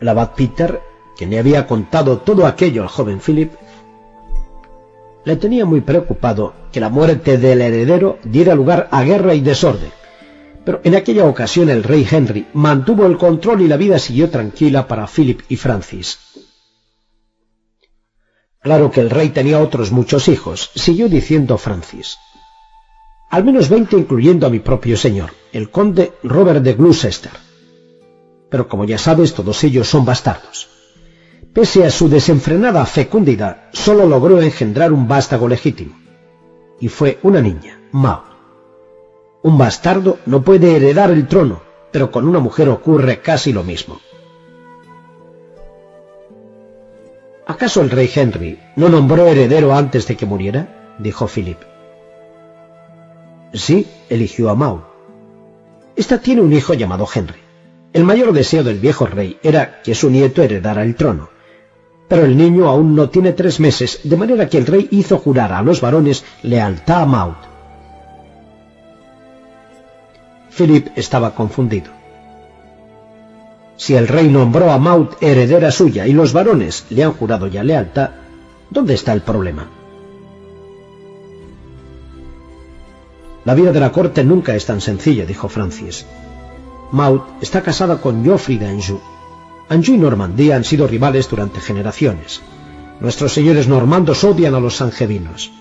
El 0.00 0.08
abad 0.08 0.30
Peter 0.34 0.80
que 1.20 1.26
le 1.26 1.38
había 1.38 1.66
contado 1.66 2.20
todo 2.20 2.46
aquello 2.46 2.80
al 2.80 2.88
joven 2.88 3.20
Philip, 3.20 3.52
le 5.26 5.36
tenía 5.36 5.66
muy 5.66 5.82
preocupado 5.82 6.54
que 6.72 6.80
la 6.80 6.88
muerte 6.88 7.36
del 7.36 7.60
heredero 7.60 8.18
diera 8.24 8.54
lugar 8.54 8.88
a 8.90 9.04
guerra 9.04 9.34
y 9.34 9.42
desorden. 9.42 9.92
Pero 10.64 10.80
en 10.82 10.94
aquella 10.94 11.26
ocasión 11.26 11.68
el 11.68 11.82
rey 11.82 12.08
Henry 12.10 12.46
mantuvo 12.54 13.04
el 13.04 13.18
control 13.18 13.60
y 13.60 13.68
la 13.68 13.76
vida 13.76 13.98
siguió 13.98 14.30
tranquila 14.30 14.88
para 14.88 15.06
Philip 15.06 15.42
y 15.50 15.56
Francis. 15.56 16.18
Claro 18.62 18.90
que 18.90 19.02
el 19.02 19.10
rey 19.10 19.28
tenía 19.28 19.60
otros 19.60 19.92
muchos 19.92 20.26
hijos, 20.26 20.70
siguió 20.74 21.10
diciendo 21.10 21.58
Francis. 21.58 22.16
Al 23.28 23.44
menos 23.44 23.68
veinte 23.68 23.94
incluyendo 23.94 24.46
a 24.46 24.50
mi 24.50 24.60
propio 24.60 24.96
señor, 24.96 25.34
el 25.52 25.70
conde 25.70 26.14
Robert 26.22 26.62
de 26.62 26.72
Gloucester. 26.72 27.32
Pero 28.48 28.68
como 28.68 28.86
ya 28.86 28.96
sabes, 28.96 29.34
todos 29.34 29.62
ellos 29.64 29.86
son 29.86 30.06
bastardos. 30.06 30.79
Pese 31.52 31.84
a 31.84 31.90
su 31.90 32.08
desenfrenada 32.08 32.86
fecundidad, 32.86 33.64
solo 33.72 34.06
logró 34.06 34.40
engendrar 34.40 34.92
un 34.92 35.08
vástago 35.08 35.48
legítimo. 35.48 35.96
Y 36.78 36.88
fue 36.88 37.18
una 37.22 37.40
niña, 37.40 37.80
Mao. 37.90 38.22
Un 39.42 39.58
bastardo 39.58 40.18
no 40.26 40.42
puede 40.42 40.76
heredar 40.76 41.10
el 41.10 41.26
trono, 41.26 41.60
pero 41.90 42.12
con 42.12 42.28
una 42.28 42.38
mujer 42.38 42.68
ocurre 42.68 43.20
casi 43.20 43.52
lo 43.52 43.64
mismo. 43.64 44.00
¿Acaso 47.46 47.82
el 47.82 47.90
rey 47.90 48.08
Henry 48.14 48.60
no 48.76 48.88
nombró 48.88 49.26
heredero 49.26 49.74
antes 49.74 50.06
de 50.06 50.16
que 50.16 50.26
muriera? 50.26 50.94
dijo 51.00 51.26
Philip. 51.26 51.58
Sí, 53.54 53.88
eligió 54.08 54.50
a 54.50 54.54
Mao. 54.54 54.86
Esta 55.96 56.18
tiene 56.18 56.42
un 56.42 56.52
hijo 56.52 56.74
llamado 56.74 57.08
Henry. 57.12 57.40
El 57.92 58.04
mayor 58.04 58.32
deseo 58.32 58.62
del 58.62 58.78
viejo 58.78 59.06
rey 59.06 59.36
era 59.42 59.82
que 59.82 59.96
su 59.96 60.10
nieto 60.10 60.44
heredara 60.44 60.84
el 60.84 60.94
trono, 60.94 61.28
pero 62.10 62.24
el 62.24 62.36
niño 62.36 62.68
aún 62.68 62.96
no 62.96 63.08
tiene 63.08 63.32
tres 63.34 63.60
meses, 63.60 64.00
de 64.02 64.16
manera 64.16 64.48
que 64.48 64.58
el 64.58 64.66
rey 64.66 64.88
hizo 64.90 65.16
jurar 65.18 65.52
a 65.52 65.62
los 65.62 65.80
varones 65.80 66.24
lealtad 66.42 67.02
a 67.02 67.06
Maud. 67.06 67.34
Philip 70.50 70.88
estaba 70.96 71.36
confundido. 71.36 71.92
Si 73.76 73.94
el 73.94 74.08
rey 74.08 74.26
nombró 74.28 74.72
a 74.72 74.78
Maud 74.78 75.10
heredera 75.20 75.70
suya 75.70 76.08
y 76.08 76.12
los 76.12 76.32
varones 76.32 76.84
le 76.90 77.04
han 77.04 77.12
jurado 77.12 77.46
ya 77.46 77.62
lealtad, 77.62 78.10
¿dónde 78.70 78.94
está 78.94 79.12
el 79.12 79.22
problema? 79.22 79.68
La 83.44 83.54
vida 83.54 83.70
de 83.70 83.78
la 83.78 83.92
corte 83.92 84.24
nunca 84.24 84.56
es 84.56 84.66
tan 84.66 84.80
sencilla, 84.80 85.26
dijo 85.26 85.48
Francis. 85.48 86.04
Maud 86.90 87.20
está 87.40 87.62
casada 87.62 88.00
con 88.00 88.24
Geoffrey 88.24 88.58
d'Anjou, 88.58 89.00
Anjou 89.70 89.94
y 89.94 89.98
Normandía 89.98 90.56
han 90.56 90.64
sido 90.64 90.88
rivales 90.88 91.30
durante 91.30 91.60
generaciones. 91.60 92.42
Nuestros 92.98 93.32
señores 93.32 93.68
normandos 93.68 94.24
odian 94.24 94.56
a 94.56 94.60
los 94.60 94.82
angevinos. 94.82 95.52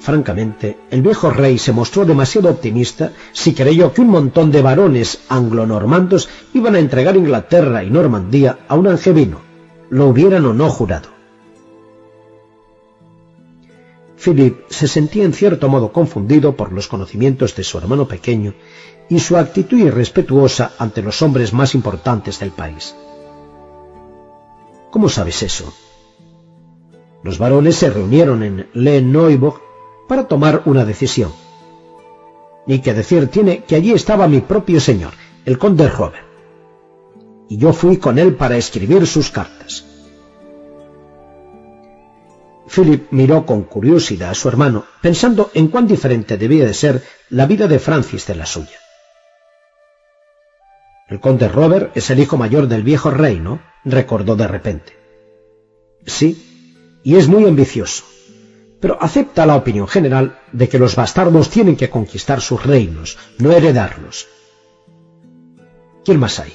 Francamente, 0.00 0.78
el 0.90 1.02
viejo 1.02 1.28
rey 1.28 1.58
se 1.58 1.72
mostró 1.72 2.06
demasiado 2.06 2.48
optimista 2.48 3.12
si 3.32 3.52
creyó 3.52 3.92
que 3.92 4.00
un 4.00 4.08
montón 4.08 4.50
de 4.50 4.62
varones 4.62 5.20
anglo-normandos 5.28 6.30
iban 6.54 6.74
a 6.74 6.78
entregar 6.78 7.14
Inglaterra 7.14 7.84
y 7.84 7.90
Normandía 7.90 8.60
a 8.66 8.74
un 8.74 8.88
angevino, 8.88 9.42
lo 9.90 10.08
hubieran 10.08 10.46
o 10.46 10.54
no 10.54 10.70
jurado. 10.70 11.10
Philip 14.16 14.62
se 14.70 14.88
sentía 14.88 15.24
en 15.24 15.34
cierto 15.34 15.68
modo 15.68 15.92
confundido 15.92 16.56
por 16.56 16.72
los 16.72 16.88
conocimientos 16.88 17.54
de 17.54 17.64
su 17.64 17.76
hermano 17.76 18.08
pequeño 18.08 18.54
y 19.12 19.20
su 19.20 19.36
actitud 19.36 19.76
irrespetuosa 19.76 20.72
ante 20.78 21.02
los 21.02 21.20
hombres 21.20 21.52
más 21.52 21.74
importantes 21.74 22.38
del 22.40 22.50
país. 22.50 22.94
¿Cómo 24.90 25.10
sabes 25.10 25.42
eso? 25.42 25.70
Los 27.22 27.36
varones 27.36 27.76
se 27.76 27.90
reunieron 27.90 28.42
en 28.42 28.70
Le 28.72 29.02
Neubourg 29.02 29.60
para 30.08 30.26
tomar 30.28 30.62
una 30.64 30.86
decisión. 30.86 31.30
Y 32.66 32.78
que 32.78 32.94
decir 32.94 33.28
tiene 33.28 33.64
que 33.64 33.74
allí 33.74 33.92
estaba 33.92 34.26
mi 34.28 34.40
propio 34.40 34.80
señor, 34.80 35.12
el 35.44 35.58
conde 35.58 35.90
Robert. 35.90 36.24
Y 37.50 37.58
yo 37.58 37.74
fui 37.74 37.98
con 37.98 38.18
él 38.18 38.34
para 38.34 38.56
escribir 38.56 39.06
sus 39.06 39.28
cartas. 39.28 39.84
Philip 42.66 43.08
miró 43.10 43.44
con 43.44 43.64
curiosidad 43.64 44.30
a 44.30 44.34
su 44.34 44.48
hermano, 44.48 44.86
pensando 45.02 45.50
en 45.52 45.68
cuán 45.68 45.86
diferente 45.86 46.38
debía 46.38 46.64
de 46.64 46.72
ser 46.72 47.02
la 47.28 47.44
vida 47.44 47.68
de 47.68 47.78
Francis 47.78 48.26
de 48.26 48.36
la 48.36 48.46
suya. 48.46 48.81
El 51.12 51.20
conde 51.20 51.46
Robert 51.46 51.94
es 51.94 52.08
el 52.08 52.20
hijo 52.20 52.38
mayor 52.38 52.68
del 52.68 52.82
viejo 52.82 53.10
rey, 53.10 53.38
¿no? 53.38 53.60
recordó 53.84 54.34
de 54.34 54.48
repente. 54.48 54.96
Sí, 56.06 56.98
y 57.02 57.16
es 57.16 57.28
muy 57.28 57.44
ambicioso, 57.44 58.04
pero 58.80 58.96
acepta 58.98 59.44
la 59.44 59.56
opinión 59.56 59.86
general 59.86 60.38
de 60.52 60.70
que 60.70 60.78
los 60.78 60.96
bastardos 60.96 61.50
tienen 61.50 61.76
que 61.76 61.90
conquistar 61.90 62.40
sus 62.40 62.64
reinos, 62.64 63.18
no 63.36 63.52
heredarlos. 63.52 64.26
¿Quién 66.02 66.18
más 66.18 66.40
hay? 66.40 66.54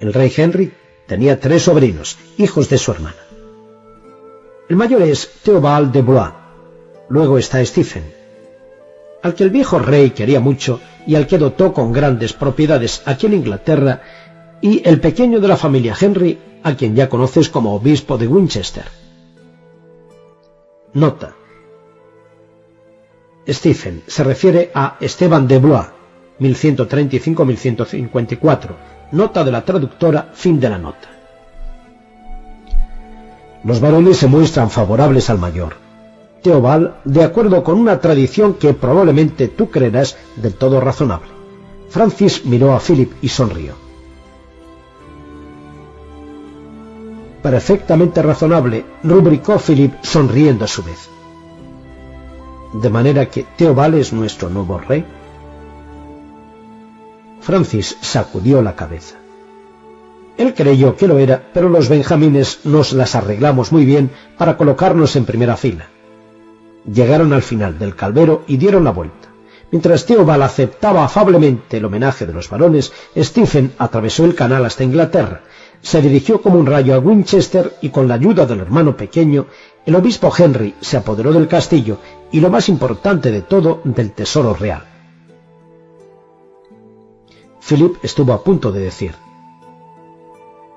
El 0.00 0.12
rey 0.12 0.32
Henry 0.36 0.72
tenía 1.06 1.38
tres 1.38 1.62
sobrinos, 1.62 2.18
hijos 2.36 2.68
de 2.68 2.78
su 2.78 2.90
hermana. 2.90 3.22
El 4.68 4.74
mayor 4.74 5.02
es 5.02 5.30
Theobald 5.44 5.92
de 5.92 6.02
Blois, 6.02 6.32
luego 7.08 7.38
está 7.38 7.64
Stephen, 7.64 8.12
al 9.22 9.34
que 9.34 9.44
el 9.44 9.50
viejo 9.50 9.78
rey 9.78 10.10
quería 10.10 10.40
mucho 10.40 10.80
y 11.06 11.14
al 11.14 11.26
que 11.26 11.38
dotó 11.38 11.72
con 11.72 11.92
grandes 11.92 12.32
propiedades 12.32 13.02
aquí 13.06 13.26
en 13.26 13.34
Inglaterra, 13.34 14.02
y 14.60 14.86
el 14.86 15.00
pequeño 15.00 15.40
de 15.40 15.48
la 15.48 15.56
familia 15.56 15.96
Henry, 15.98 16.38
a 16.62 16.74
quien 16.74 16.94
ya 16.94 17.08
conoces 17.08 17.48
como 17.48 17.74
obispo 17.74 18.18
de 18.18 18.26
Winchester. 18.26 18.84
Nota. 20.92 21.34
Stephen 23.48 24.02
se 24.06 24.24
refiere 24.24 24.70
a 24.74 24.96
Esteban 25.00 25.48
de 25.48 25.58
Blois, 25.58 25.86
1135-1154. 26.40 28.70
Nota 29.12 29.44
de 29.44 29.52
la 29.52 29.64
traductora, 29.64 30.28
fin 30.34 30.60
de 30.60 30.68
la 30.68 30.78
nota. 30.78 31.08
Los 33.64 33.80
varones 33.80 34.18
se 34.18 34.26
muestran 34.26 34.68
favorables 34.70 35.30
al 35.30 35.38
mayor. 35.38 35.87
Teobal, 36.42 37.00
de 37.04 37.24
acuerdo 37.24 37.64
con 37.64 37.78
una 37.78 38.00
tradición 38.00 38.54
que 38.54 38.74
probablemente 38.74 39.48
tú 39.48 39.70
creerás 39.70 40.16
del 40.36 40.54
todo 40.54 40.80
razonable. 40.80 41.28
Francis 41.88 42.44
miró 42.44 42.74
a 42.74 42.80
Philip 42.80 43.12
y 43.22 43.28
sonrió. 43.28 43.74
Perfectamente 47.42 48.22
razonable, 48.22 48.84
rubricó 49.02 49.58
Philip 49.58 49.94
sonriendo 50.02 50.64
a 50.64 50.68
su 50.68 50.82
vez. 50.82 51.08
De 52.74 52.90
manera 52.90 53.30
que 53.30 53.46
Teobal 53.56 53.94
es 53.94 54.12
nuestro 54.12 54.50
nuevo 54.50 54.78
rey. 54.78 55.04
Francis 57.40 57.96
sacudió 58.00 58.60
la 58.60 58.76
cabeza. 58.76 59.16
Él 60.36 60.54
creyó 60.54 60.94
que 60.94 61.08
lo 61.08 61.18
era, 61.18 61.42
pero 61.52 61.68
los 61.68 61.88
benjamines 61.88 62.60
nos 62.64 62.92
las 62.92 63.14
arreglamos 63.14 63.72
muy 63.72 63.84
bien 63.84 64.10
para 64.36 64.56
colocarnos 64.56 65.16
en 65.16 65.24
primera 65.24 65.56
fila. 65.56 65.88
Llegaron 66.92 67.32
al 67.32 67.42
final 67.42 67.78
del 67.78 67.94
calvero 67.94 68.44
y 68.46 68.56
dieron 68.56 68.84
la 68.84 68.92
vuelta. 68.92 69.28
Mientras 69.70 70.06
Theobald 70.06 70.42
aceptaba 70.42 71.04
afablemente 71.04 71.76
el 71.76 71.84
homenaje 71.84 72.24
de 72.26 72.32
los 72.32 72.48
varones, 72.48 72.92
Stephen 73.16 73.72
atravesó 73.78 74.24
el 74.24 74.34
canal 74.34 74.64
hasta 74.64 74.84
Inglaterra, 74.84 75.42
se 75.82 76.00
dirigió 76.00 76.40
como 76.40 76.58
un 76.58 76.66
rayo 76.66 76.94
a 76.94 76.98
Winchester 76.98 77.76
y 77.82 77.90
con 77.90 78.08
la 78.08 78.14
ayuda 78.14 78.46
del 78.46 78.60
hermano 78.60 78.96
pequeño, 78.96 79.46
el 79.84 79.94
obispo 79.94 80.32
Henry 80.36 80.74
se 80.80 80.96
apoderó 80.96 81.32
del 81.32 81.48
castillo 81.48 81.98
y 82.32 82.40
lo 82.40 82.50
más 82.50 82.68
importante 82.68 83.30
de 83.30 83.42
todo, 83.42 83.80
del 83.84 84.12
tesoro 84.12 84.54
real. 84.54 84.84
Philip 87.60 87.96
estuvo 88.02 88.32
a 88.32 88.42
punto 88.42 88.72
de 88.72 88.80
decir, 88.80 89.14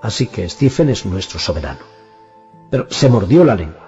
Así 0.01 0.27
que 0.27 0.49
Stephen 0.49 0.89
es 0.89 1.05
nuestro 1.05 1.39
soberano. 1.39 1.81
Pero 2.69 2.87
se 2.89 3.07
mordió 3.07 3.43
la 3.43 3.55
lengua. 3.55 3.80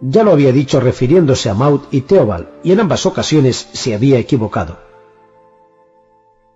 Ya 0.00 0.22
lo 0.22 0.32
había 0.32 0.52
dicho 0.52 0.80
refiriéndose 0.80 1.50
a 1.50 1.54
Maud 1.54 1.80
y 1.90 2.02
Theobald, 2.02 2.48
y 2.62 2.72
en 2.72 2.80
ambas 2.80 3.04
ocasiones 3.06 3.68
se 3.72 3.94
había 3.94 4.18
equivocado. 4.18 4.78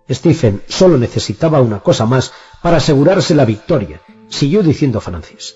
Stephen 0.09 0.61
solo 0.67 0.97
necesitaba 0.97 1.61
una 1.61 1.79
cosa 1.79 2.05
más 2.05 2.31
para 2.61 2.77
asegurarse 2.77 3.35
la 3.35 3.45
victoria, 3.45 4.01
siguió 4.29 4.63
diciendo 4.63 5.01
Francis. 5.01 5.55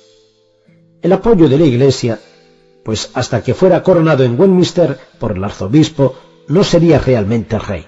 El 1.01 1.13
apoyo 1.13 1.47
de 1.47 1.57
la 1.57 1.65
Iglesia, 1.65 2.19
pues 2.83 3.11
hasta 3.13 3.43
que 3.43 3.53
fuera 3.53 3.83
coronado 3.83 4.23
en 4.23 4.39
Westminster 4.39 4.99
por 5.19 5.31
el 5.33 5.43
arzobispo, 5.43 6.15
no 6.47 6.63
sería 6.63 6.99
realmente 6.99 7.59
rey. 7.59 7.85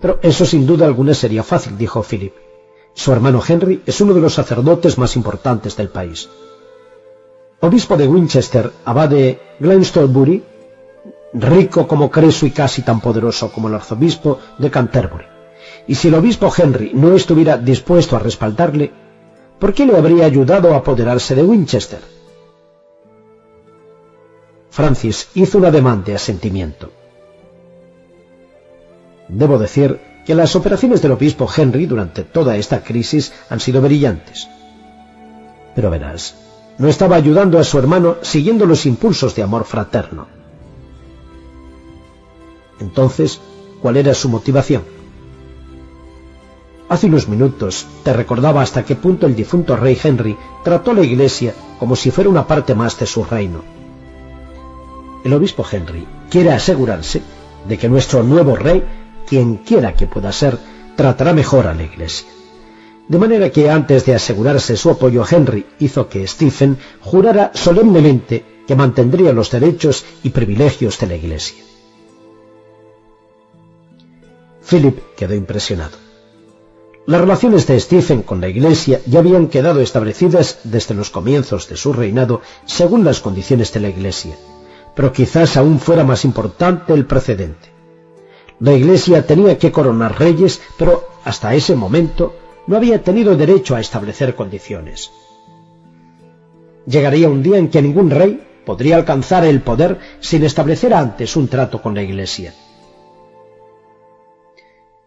Pero 0.00 0.18
eso 0.22 0.44
sin 0.44 0.66
duda 0.66 0.86
alguna 0.86 1.14
sería 1.14 1.42
fácil, 1.42 1.78
dijo 1.78 2.02
Philip. 2.02 2.34
Su 2.92 3.12
hermano 3.12 3.42
Henry 3.46 3.82
es 3.86 4.00
uno 4.00 4.12
de 4.12 4.20
los 4.20 4.34
sacerdotes 4.34 4.98
más 4.98 5.16
importantes 5.16 5.76
del 5.76 5.88
país. 5.88 6.28
Obispo 7.64 7.96
de 7.96 8.06
Winchester, 8.06 8.70
abad 8.84 9.08
de 9.08 9.40
Glenstonebury, 9.58 10.42
rico 11.32 11.88
como 11.88 12.10
Creso 12.10 12.44
y 12.44 12.50
casi 12.50 12.82
tan 12.82 13.00
poderoso 13.00 13.50
como 13.50 13.68
el 13.68 13.74
arzobispo 13.74 14.38
de 14.58 14.70
Canterbury. 14.70 15.24
Y 15.88 15.94
si 15.94 16.08
el 16.08 16.14
obispo 16.14 16.52
Henry 16.54 16.92
no 16.92 17.14
estuviera 17.14 17.56
dispuesto 17.56 18.16
a 18.16 18.18
respaldarle, 18.18 18.92
¿por 19.58 19.72
qué 19.72 19.86
le 19.86 19.96
habría 19.96 20.26
ayudado 20.26 20.74
a 20.74 20.76
apoderarse 20.76 21.34
de 21.34 21.42
Winchester? 21.42 22.00
Francis 24.68 25.28
hizo 25.34 25.56
un 25.56 25.64
ademán 25.64 26.04
de 26.04 26.16
asentimiento. 26.16 26.92
Debo 29.28 29.56
decir 29.56 30.00
que 30.26 30.34
las 30.34 30.54
operaciones 30.54 31.00
del 31.00 31.12
obispo 31.12 31.48
Henry 31.56 31.86
durante 31.86 32.24
toda 32.24 32.58
esta 32.58 32.84
crisis 32.84 33.32
han 33.48 33.60
sido 33.60 33.80
brillantes. 33.80 34.48
Pero 35.74 35.90
verás, 35.90 36.34
no 36.78 36.88
estaba 36.88 37.16
ayudando 37.16 37.58
a 37.58 37.64
su 37.64 37.78
hermano 37.78 38.16
siguiendo 38.22 38.66
los 38.66 38.86
impulsos 38.86 39.34
de 39.34 39.42
amor 39.42 39.64
fraterno. 39.64 40.26
Entonces, 42.80 43.40
¿cuál 43.80 43.96
era 43.96 44.14
su 44.14 44.28
motivación? 44.28 44.82
Hace 46.88 47.06
unos 47.06 47.28
minutos 47.28 47.86
te 48.02 48.12
recordaba 48.12 48.62
hasta 48.62 48.84
qué 48.84 48.94
punto 48.94 49.26
el 49.26 49.34
difunto 49.34 49.76
rey 49.76 49.98
Henry 50.02 50.36
trató 50.62 50.90
a 50.90 50.94
la 50.94 51.02
Iglesia 51.02 51.54
como 51.78 51.96
si 51.96 52.10
fuera 52.10 52.30
una 52.30 52.46
parte 52.46 52.74
más 52.74 52.98
de 52.98 53.06
su 53.06 53.24
reino. 53.24 53.62
El 55.24 55.32
obispo 55.32 55.64
Henry 55.70 56.06
quiere 56.28 56.52
asegurarse 56.52 57.22
de 57.66 57.78
que 57.78 57.88
nuestro 57.88 58.22
nuevo 58.22 58.56
rey 58.56 58.84
quien 59.26 59.56
quiera 59.56 59.94
que 59.94 60.06
pueda 60.06 60.32
ser, 60.32 60.58
tratará 60.96 61.32
mejor 61.32 61.66
a 61.66 61.74
la 61.74 61.82
Iglesia. 61.82 62.28
De 63.08 63.18
manera 63.18 63.50
que 63.50 63.68
antes 63.68 64.06
de 64.06 64.14
asegurarse 64.14 64.76
su 64.76 64.90
apoyo, 64.90 65.24
Henry 65.30 65.66
hizo 65.78 66.08
que 66.08 66.26
Stephen 66.26 66.78
jurara 67.00 67.50
solemnemente 67.54 68.44
que 68.66 68.74
mantendría 68.74 69.32
los 69.32 69.50
derechos 69.50 70.04
y 70.22 70.30
privilegios 70.30 70.98
de 70.98 71.06
la 71.06 71.14
Iglesia. 71.16 71.62
Philip 74.68 74.98
quedó 75.16 75.34
impresionado. 75.34 75.98
Las 77.06 77.20
relaciones 77.20 77.66
de 77.66 77.78
Stephen 77.78 78.22
con 78.22 78.40
la 78.40 78.48
Iglesia 78.48 79.02
ya 79.04 79.18
habían 79.18 79.48
quedado 79.48 79.82
establecidas 79.82 80.60
desde 80.64 80.94
los 80.94 81.10
comienzos 81.10 81.68
de 81.68 81.76
su 81.76 81.92
reinado 81.92 82.40
según 82.64 83.04
las 83.04 83.20
condiciones 83.20 83.74
de 83.74 83.80
la 83.80 83.90
Iglesia, 83.90 84.34
pero 84.96 85.12
quizás 85.12 85.58
aún 85.58 85.78
fuera 85.78 86.04
más 86.04 86.24
importante 86.24 86.94
el 86.94 87.04
precedente. 87.04 87.68
La 88.58 88.72
Iglesia 88.72 89.26
tenía 89.26 89.58
que 89.58 89.70
coronar 89.70 90.18
reyes, 90.18 90.62
pero 90.78 91.06
hasta 91.24 91.54
ese 91.54 91.76
momento 91.76 92.34
no 92.66 92.76
había 92.76 93.02
tenido 93.02 93.36
derecho 93.36 93.74
a 93.74 93.80
establecer 93.80 94.34
condiciones. 94.34 95.10
Llegaría 96.86 97.28
un 97.28 97.42
día 97.42 97.58
en 97.58 97.68
que 97.68 97.82
ningún 97.82 98.10
rey 98.10 98.42
podría 98.64 98.96
alcanzar 98.96 99.44
el 99.44 99.60
poder 99.60 99.98
sin 100.20 100.44
establecer 100.44 100.94
antes 100.94 101.36
un 101.36 101.48
trato 101.48 101.80
con 101.82 101.94
la 101.94 102.02
Iglesia. 102.02 102.54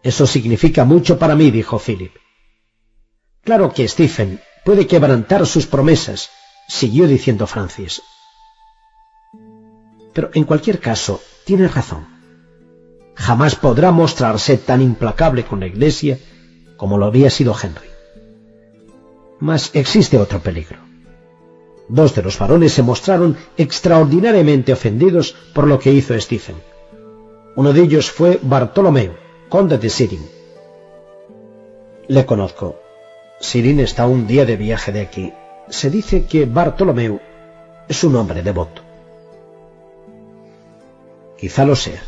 Eso 0.02 0.26
significa 0.26 0.84
mucho 0.84 1.18
para 1.18 1.34
mí, 1.34 1.50
dijo 1.50 1.78
Philip. 1.78 2.14
Claro 3.42 3.72
que 3.72 3.88
Stephen 3.88 4.40
puede 4.64 4.86
quebrantar 4.86 5.46
sus 5.46 5.66
promesas, 5.66 6.30
siguió 6.68 7.06
diciendo 7.06 7.46
Francis. 7.46 8.02
Pero 10.12 10.30
en 10.34 10.44
cualquier 10.44 10.80
caso, 10.80 11.20
tiene 11.44 11.68
razón 11.68 12.18
jamás 13.18 13.56
podrá 13.56 13.90
mostrarse 13.90 14.56
tan 14.56 14.80
implacable 14.80 15.44
con 15.44 15.60
la 15.60 15.66
Iglesia 15.66 16.18
como 16.78 16.96
lo 16.96 17.04
había 17.04 17.28
sido 17.28 17.54
Henry. 17.62 17.90
Mas 19.40 19.70
existe 19.74 20.16
otro 20.16 20.38
peligro. 20.40 20.78
Dos 21.88 22.14
de 22.14 22.22
los 22.22 22.38
varones 22.38 22.72
se 22.72 22.82
mostraron 22.82 23.36
extraordinariamente 23.56 24.72
ofendidos 24.72 25.36
por 25.54 25.66
lo 25.66 25.78
que 25.78 25.92
hizo 25.92 26.18
Stephen. 26.18 26.56
Uno 27.56 27.72
de 27.72 27.82
ellos 27.82 28.10
fue 28.10 28.38
Bartolomeo, 28.40 29.14
conde 29.48 29.76
de 29.78 29.90
Sirin. 29.90 30.26
Le 32.06 32.24
conozco. 32.24 32.76
Sirin 33.40 33.80
está 33.80 34.06
un 34.06 34.26
día 34.26 34.46
de 34.46 34.56
viaje 34.56 34.92
de 34.92 35.00
aquí. 35.00 35.32
Se 35.68 35.90
dice 35.90 36.26
que 36.26 36.46
Bartolomeo 36.46 37.20
es 37.88 38.04
un 38.04 38.16
hombre 38.16 38.42
devoto. 38.42 38.82
Quizá 41.38 41.64
lo 41.64 41.76
sea. 41.76 42.02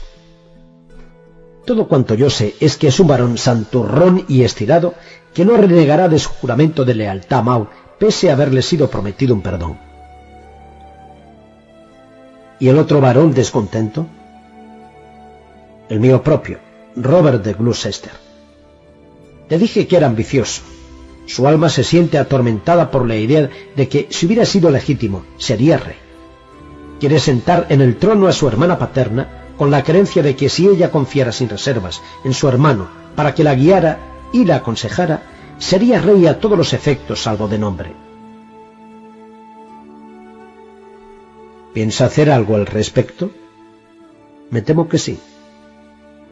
Todo 1.70 1.86
cuanto 1.86 2.14
yo 2.14 2.30
sé 2.30 2.56
es 2.58 2.76
que 2.76 2.88
es 2.88 2.98
un 2.98 3.06
varón 3.06 3.38
santurrón 3.38 4.24
y 4.26 4.42
estirado 4.42 4.94
que 5.32 5.44
no 5.44 5.56
renegará 5.56 6.08
de 6.08 6.18
su 6.18 6.28
juramento 6.30 6.84
de 6.84 6.96
lealtad 6.96 7.38
a 7.38 7.42
Mau 7.42 7.68
pese 7.96 8.28
a 8.28 8.32
haberle 8.32 8.60
sido 8.60 8.90
prometido 8.90 9.36
un 9.36 9.40
perdón. 9.40 9.78
¿Y 12.58 12.66
el 12.66 12.76
otro 12.76 13.00
varón 13.00 13.32
descontento? 13.32 14.08
El 15.88 16.00
mío 16.00 16.24
propio, 16.24 16.58
Robert 16.96 17.44
de 17.44 17.52
Gloucester. 17.52 18.14
Te 19.48 19.56
dije 19.56 19.86
que 19.86 19.96
era 19.96 20.08
ambicioso. 20.08 20.62
Su 21.26 21.46
alma 21.46 21.68
se 21.68 21.84
siente 21.84 22.18
atormentada 22.18 22.90
por 22.90 23.06
la 23.06 23.14
idea 23.14 23.48
de 23.76 23.88
que 23.88 24.08
si 24.10 24.26
hubiera 24.26 24.44
sido 24.44 24.72
legítimo, 24.72 25.24
sería 25.38 25.78
rey. 25.78 25.98
Quiere 26.98 27.20
sentar 27.20 27.66
en 27.68 27.80
el 27.80 27.96
trono 27.96 28.26
a 28.26 28.32
su 28.32 28.48
hermana 28.48 28.76
paterna 28.76 29.39
con 29.60 29.70
la 29.70 29.84
creencia 29.84 30.22
de 30.22 30.34
que 30.36 30.48
si 30.48 30.66
ella 30.66 30.90
confiara 30.90 31.32
sin 31.32 31.50
reservas 31.50 32.00
en 32.24 32.32
su 32.32 32.48
hermano 32.48 32.88
para 33.14 33.34
que 33.34 33.44
la 33.44 33.54
guiara 33.54 33.98
y 34.32 34.46
la 34.46 34.56
aconsejara, 34.56 35.22
sería 35.58 36.00
rey 36.00 36.26
a 36.26 36.40
todos 36.40 36.56
los 36.56 36.72
efectos 36.72 37.24
salvo 37.24 37.46
de 37.46 37.58
nombre. 37.58 37.92
¿Piensa 41.74 42.06
hacer 42.06 42.30
algo 42.30 42.54
al 42.54 42.64
respecto? 42.64 43.32
Me 44.48 44.62
temo 44.62 44.88
que 44.88 44.96
sí. 44.96 45.20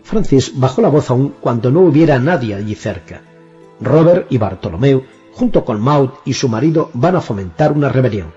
Francis 0.05 0.59
bajó 0.59 0.81
la 0.81 0.89
voz 0.89 1.11
aún 1.11 1.35
cuando 1.39 1.71
no 1.71 1.81
hubiera 1.81 2.19
nadie 2.19 2.55
allí 2.55 2.75
cerca. 2.75 3.21
Robert 3.79 4.33
y 4.33 4.39
Bartolomeo, 4.39 5.05
junto 5.35 5.67
con 5.67 5.83
Maud 5.83 6.13
y 6.25 6.33
su 6.33 6.49
marido, 6.49 6.91
van 6.95 7.17
a 7.17 7.21
fomentar 7.21 7.73
una 7.73 7.91
rebelión. 7.91 8.33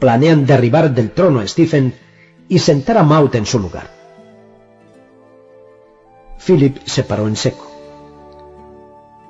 Planean 0.00 0.44
derribar 0.44 0.92
del 0.92 1.12
trono 1.12 1.38
a 1.38 1.46
Stephen 1.46 1.94
y 2.48 2.58
sentar 2.58 2.98
a 2.98 3.04
Maud 3.04 3.32
en 3.36 3.46
su 3.46 3.60
lugar. 3.60 3.93
Philip 6.44 6.78
se 6.84 7.04
paró 7.04 7.26
en 7.28 7.36
seco 7.36 7.74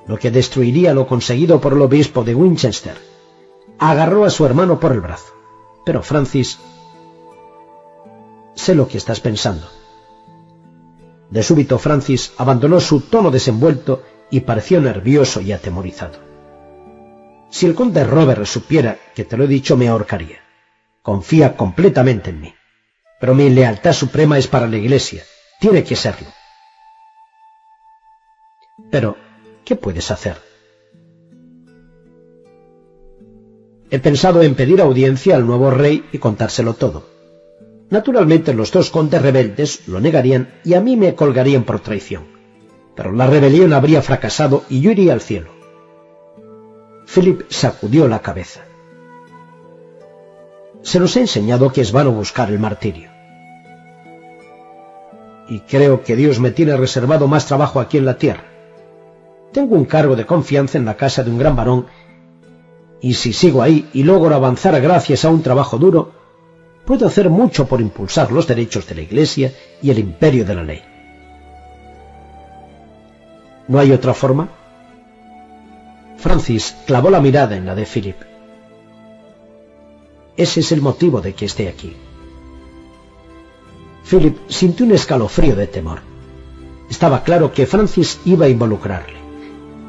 lo 0.06 0.18
que 0.18 0.30
destruiría 0.30 0.94
lo 0.94 1.06
conseguido 1.06 1.60
por 1.60 1.72
el 1.72 1.82
obispo 1.82 2.24
de 2.24 2.34
Winchester. 2.34 2.96
Agarró 3.78 4.24
a 4.24 4.30
su 4.30 4.44
hermano 4.44 4.78
por 4.78 4.92
el 4.92 5.00
brazo. 5.00 5.32
Pero 5.84 6.02
Francis, 6.02 6.58
sé 8.54 8.74
lo 8.74 8.86
que 8.88 8.98
estás 8.98 9.20
pensando. 9.20 9.68
De 11.30 11.42
súbito 11.42 11.78
Francis 11.78 12.32
abandonó 12.38 12.80
su 12.80 13.00
tono 13.00 13.30
desenvuelto 13.30 14.02
y 14.30 14.40
pareció 14.40 14.80
nervioso 14.80 15.40
y 15.40 15.52
atemorizado. 15.52 16.18
Si 17.50 17.66
el 17.66 17.74
conde 17.74 18.04
Robert 18.04 18.44
supiera 18.44 18.98
que 19.14 19.24
te 19.24 19.36
lo 19.36 19.44
he 19.44 19.48
dicho, 19.48 19.76
me 19.76 19.88
ahorcaría. 19.88 20.40
Confía 21.02 21.56
completamente 21.56 22.30
en 22.30 22.40
mí. 22.40 22.54
Pero 23.20 23.34
mi 23.34 23.48
lealtad 23.50 23.92
suprema 23.92 24.38
es 24.38 24.48
para 24.48 24.66
la 24.66 24.76
Iglesia. 24.76 25.22
Tiene 25.60 25.84
que 25.84 25.96
serlo. 25.96 26.28
Pero 28.94 29.16
¿Qué 29.64 29.74
puedes 29.74 30.12
hacer? 30.12 30.36
He 33.90 33.98
pensado 33.98 34.42
en 34.42 34.54
pedir 34.54 34.80
audiencia 34.80 35.34
al 35.34 35.46
nuevo 35.46 35.70
rey 35.70 36.04
y 36.12 36.18
contárselo 36.18 36.74
todo. 36.74 37.02
Naturalmente 37.90 38.54
los 38.54 38.70
dos 38.70 38.90
condes 38.90 39.20
rebeldes 39.20 39.88
lo 39.88 39.98
negarían 39.98 40.60
y 40.64 40.74
a 40.74 40.80
mí 40.80 40.96
me 40.96 41.16
colgarían 41.16 41.64
por 41.64 41.80
traición. 41.80 42.24
Pero 42.94 43.10
la 43.10 43.26
rebelión 43.26 43.72
habría 43.72 44.00
fracasado 44.00 44.62
y 44.68 44.80
yo 44.80 44.92
iría 44.92 45.12
al 45.12 45.20
cielo. 45.20 45.50
Philip 47.12 47.42
sacudió 47.48 48.06
la 48.06 48.20
cabeza. 48.20 48.64
Se 50.82 51.00
nos 51.00 51.16
ha 51.16 51.20
enseñado 51.20 51.72
que 51.72 51.80
es 51.80 51.90
vano 51.90 52.12
buscar 52.12 52.48
el 52.50 52.60
martirio. 52.60 53.10
Y 55.48 55.60
creo 55.60 56.04
que 56.04 56.14
Dios 56.14 56.38
me 56.38 56.52
tiene 56.52 56.76
reservado 56.76 57.26
más 57.26 57.46
trabajo 57.46 57.80
aquí 57.80 57.98
en 57.98 58.04
la 58.04 58.18
tierra. 58.18 58.53
Tengo 59.54 59.76
un 59.76 59.84
cargo 59.84 60.16
de 60.16 60.26
confianza 60.26 60.78
en 60.78 60.84
la 60.84 60.96
casa 60.96 61.22
de 61.22 61.30
un 61.30 61.38
gran 61.38 61.54
varón, 61.54 61.86
y 63.00 63.14
si 63.14 63.32
sigo 63.32 63.62
ahí 63.62 63.88
y 63.92 64.02
logro 64.02 64.34
avanzar 64.34 64.80
gracias 64.80 65.24
a 65.24 65.30
un 65.30 65.42
trabajo 65.42 65.78
duro, 65.78 66.10
puedo 66.84 67.06
hacer 67.06 67.30
mucho 67.30 67.68
por 67.68 67.80
impulsar 67.80 68.32
los 68.32 68.48
derechos 68.48 68.84
de 68.88 68.96
la 68.96 69.02
Iglesia 69.02 69.54
y 69.80 69.90
el 69.92 70.00
imperio 70.00 70.44
de 70.44 70.54
la 70.56 70.64
ley. 70.64 70.82
¿No 73.68 73.78
hay 73.78 73.92
otra 73.92 74.12
forma? 74.12 74.48
Francis 76.16 76.74
clavó 76.84 77.08
la 77.08 77.20
mirada 77.20 77.56
en 77.56 77.64
la 77.64 77.76
de 77.76 77.86
Philip. 77.86 78.16
Ese 80.36 80.60
es 80.60 80.72
el 80.72 80.82
motivo 80.82 81.20
de 81.20 81.32
que 81.34 81.44
esté 81.44 81.68
aquí. 81.68 81.94
Philip 84.10 84.36
sintió 84.48 84.84
un 84.84 84.92
escalofrío 84.92 85.54
de 85.54 85.68
temor. 85.68 86.00
Estaba 86.90 87.22
claro 87.22 87.52
que 87.52 87.66
Francis 87.66 88.20
iba 88.24 88.46
a 88.46 88.48
involucrarle. 88.48 89.23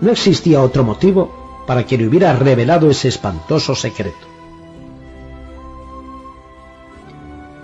No 0.02 0.12
existía 0.12 0.62
otro 0.62 0.84
motivo 0.84 1.64
para 1.66 1.86
que 1.86 1.98
le 1.98 2.08
hubiera 2.08 2.34
revelado 2.36 2.90
ese 2.90 3.08
espantoso 3.08 3.76
secreto. 3.76 4.28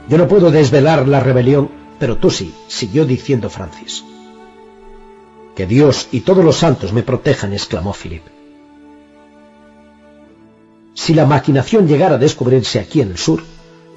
Yo 0.08 0.18
no 0.18 0.28
puedo 0.28 0.52
desvelar 0.52 1.08
la 1.08 1.20
rebelión, 1.20 1.70
pero 2.00 2.18
tú 2.18 2.30
sí, 2.30 2.54
siguió 2.68 3.06
diciendo 3.06 3.50
Francis. 3.50 4.04
Que 5.56 5.68
Dios 5.68 6.08
y 6.12 6.22
todos 6.22 6.44
los 6.44 6.58
santos 6.58 6.92
me 6.94 7.04
protejan, 7.04 7.54
exclamó 7.54 7.94
Philip. 7.94 8.24
Si 10.94 11.14
la 11.14 11.26
maquinación 11.26 11.88
llegara 11.88 12.16
a 12.16 12.18
descubrirse 12.18 12.80
aquí 12.80 13.02
en 13.02 13.12
el 13.12 13.18
sur, 13.18 13.42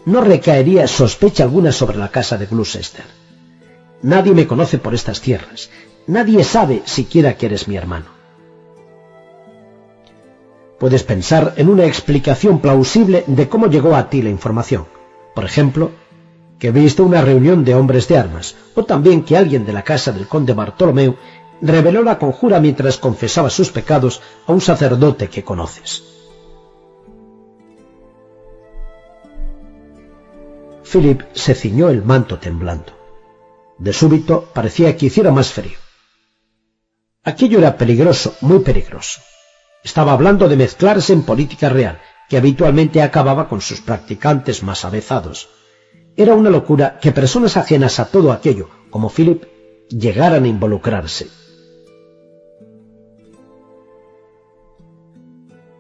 no 0.05 0.21
recaería 0.21 0.87
sospecha 0.87 1.45
alguna 1.45 1.73
sobre 1.73 1.99
la 1.99 2.11
casa 2.11 2.37
de 2.37 2.47
Gloucester. 2.47 3.05
Nadie 4.03 4.35
me 4.35 4.47
conoce 4.47 4.79
por 4.79 4.95
estas 4.95 5.21
tierras, 5.21 5.71
nadie 6.07 6.45
sabe 6.45 6.83
siquiera 6.85 7.37
que 7.37 7.47
eres 7.47 7.67
mi 7.67 7.77
hermano. 7.77 8.14
Puedes 10.85 11.03
pensar 11.03 11.55
en 11.57 11.71
una 11.71 11.87
explicación 11.87 12.61
plausible 12.61 13.25
de 13.27 13.49
cómo 13.49 13.69
llegó 13.69 13.97
a 13.97 14.11
ti 14.11 14.21
la 14.21 14.29
información. 14.29 14.85
Por 15.35 15.47
ejemplo, 15.47 15.93
que 16.59 16.73
viste 16.73 17.01
una 17.01 17.23
reunión 17.23 17.65
de 17.65 17.75
hombres 17.75 18.07
de 18.07 18.19
armas, 18.19 18.55
o 18.75 18.85
también 18.85 19.25
que 19.25 19.35
alguien 19.35 19.65
de 19.65 19.73
la 19.73 19.81
casa 19.81 20.13
del 20.13 20.29
conde 20.29 20.53
Bartolomeu 20.53 21.17
reveló 21.63 22.03
la 22.03 22.19
conjura 22.19 22.61
mientras 22.61 22.99
confesaba 22.99 23.49
sus 23.49 23.71
pecados 23.71 24.21
a 24.47 24.53
un 24.53 24.61
sacerdote 24.61 25.29
que 25.29 25.43
conoces. 25.43 26.03
Philip 30.83 31.23
se 31.33 31.55
ciñó 31.55 31.89
el 31.89 32.05
manto 32.05 32.39
temblando. 32.39 32.93
De 33.79 33.95
súbito 33.95 34.51
parecía 34.53 34.95
que 34.99 35.07
hiciera 35.07 35.31
más 35.31 35.51
frío. 35.51 35.79
Aquello 37.23 37.61
era 37.61 37.79
peligroso, 37.79 38.35
muy 38.43 38.59
peligroso. 38.59 39.23
Estaba 39.85 40.13
hablando 40.13 40.49
de 40.49 40.57
mezclarse 40.57 41.13
en 41.13 41.23
política 41.23 41.69
real, 41.69 42.01
que 42.31 42.39
habitualmente 42.39 43.03
acababa 43.03 43.49
con 43.51 43.61
sus 43.61 43.83
practicantes 43.83 44.63
más 44.63 44.87
avezados. 44.87 45.51
Era 46.17 46.35
una 46.35 46.49
locura 46.49 46.99
que 46.99 47.13
personas 47.13 47.59
ajenas 47.59 48.01
a 48.01 48.07
todo 48.07 48.33
aquello, 48.33 48.71
como 48.89 49.11
Philip, 49.11 49.45
llegaran 49.91 50.45
a 50.45 50.49
involucrarse. 50.49 51.29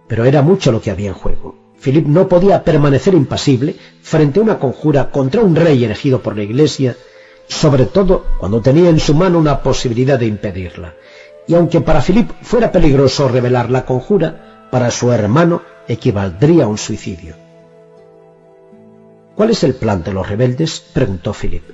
Pero 0.07 0.27
era 0.27 0.43
mucho 0.43 0.71
lo 0.71 0.83
que 0.83 0.91
había 0.91 1.09
en 1.09 1.15
juego. 1.15 1.57
Philip 1.83 2.07
no 2.07 2.29
podía 2.29 2.63
permanecer 2.63 3.15
impasible 3.15 3.75
frente 4.03 4.39
a 4.39 4.43
una 4.43 4.59
conjura 4.59 5.11
contra 5.11 5.41
un 5.41 5.57
rey 5.57 5.83
elegido 5.83 6.21
por 6.21 6.37
la 6.37 6.43
Iglesia, 6.43 6.95
sobre 7.49 7.87
todo 7.87 8.27
cuando 8.39 8.61
tenía 8.61 8.91
en 8.91 9.01
su 9.01 9.15
mano 9.15 9.39
una 9.39 9.63
posibilidad 9.63 10.19
de 10.19 10.27
impedirla 10.27 10.95
y 11.47 11.55
aunque 11.55 11.81
para 11.81 12.01
Philip 12.01 12.31
fuera 12.43 12.73
peligroso 12.73 13.29
revelar 13.29 13.71
la 13.71 13.85
conjura, 13.85 14.69
para 14.71 14.91
su 14.91 15.13
hermano 15.13 15.63
equivaldría 15.87 16.65
a 16.65 16.69
un 16.69 16.79
suicidio. 16.79 17.37
¿Cuál 19.35 19.51
es 19.51 19.63
el 19.65 19.75
plan 19.75 20.03
de 20.03 20.13
los 20.13 20.29
rebeldes? 20.29 20.81
preguntó 20.81 21.33
Philip. 21.33 21.65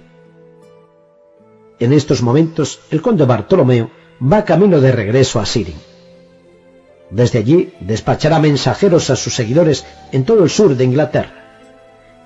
En 1.78 1.92
estos 1.92 2.22
momentos, 2.22 2.80
el 2.90 3.00
conde 3.00 3.24
Bartolomeo 3.24 3.90
va 4.20 4.44
camino 4.44 4.80
de 4.80 4.92
regreso 4.92 5.40
a 5.40 5.46
Sirin. 5.46 5.78
Desde 7.10 7.38
allí 7.38 7.74
despachará 7.80 8.38
mensajeros 8.38 9.10
a 9.10 9.16
sus 9.16 9.34
seguidores 9.34 9.84
en 10.12 10.24
todo 10.24 10.44
el 10.44 10.50
sur 10.50 10.76
de 10.76 10.84
Inglaterra. 10.84 11.40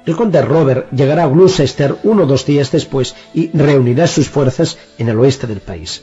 El 0.06 0.16
conde 0.16 0.42
Robert 0.42 0.90
llegará 0.90 1.24
a 1.24 1.28
Gloucester 1.28 1.96
uno 2.02 2.24
o 2.24 2.26
dos 2.26 2.44
días 2.44 2.70
después 2.70 3.14
y 3.32 3.50
reunirá 3.56 4.06
sus 4.06 4.28
fuerzas 4.28 4.76
en 4.98 5.08
el 5.08 5.18
oeste 5.18 5.46
del 5.46 5.60
país. 5.60 6.02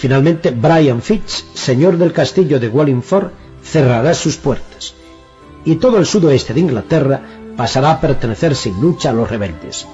Finalmente, 0.00 0.50
Brian 0.50 1.02
Fitz, 1.02 1.44
señor 1.52 1.98
del 1.98 2.14
castillo 2.14 2.58
de 2.58 2.68
Wallingford, 2.68 3.32
cerrará 3.62 4.14
sus 4.14 4.38
puertas. 4.38 4.94
y 5.62 5.74
todo 5.74 5.98
el 5.98 6.06
sudoeste 6.06 6.54
de 6.54 6.60
Inglaterra 6.60 7.20
pasará 7.54 7.90
a 7.90 8.00
pertenecer 8.00 8.56
sin 8.56 8.80
lucha 8.80 9.10
a 9.10 9.12
los 9.12 9.28
rebeldes. 9.28 9.86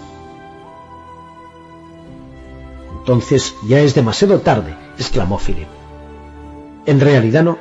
Entonces 3.00 3.56
ya 3.66 3.80
es 3.80 3.96
demasiado 3.96 4.38
tarde, 4.38 4.76
exclamó 4.96 5.40
Philip. 5.40 5.66
En 6.86 7.00
realidad 7.00 7.42
no. 7.42 7.58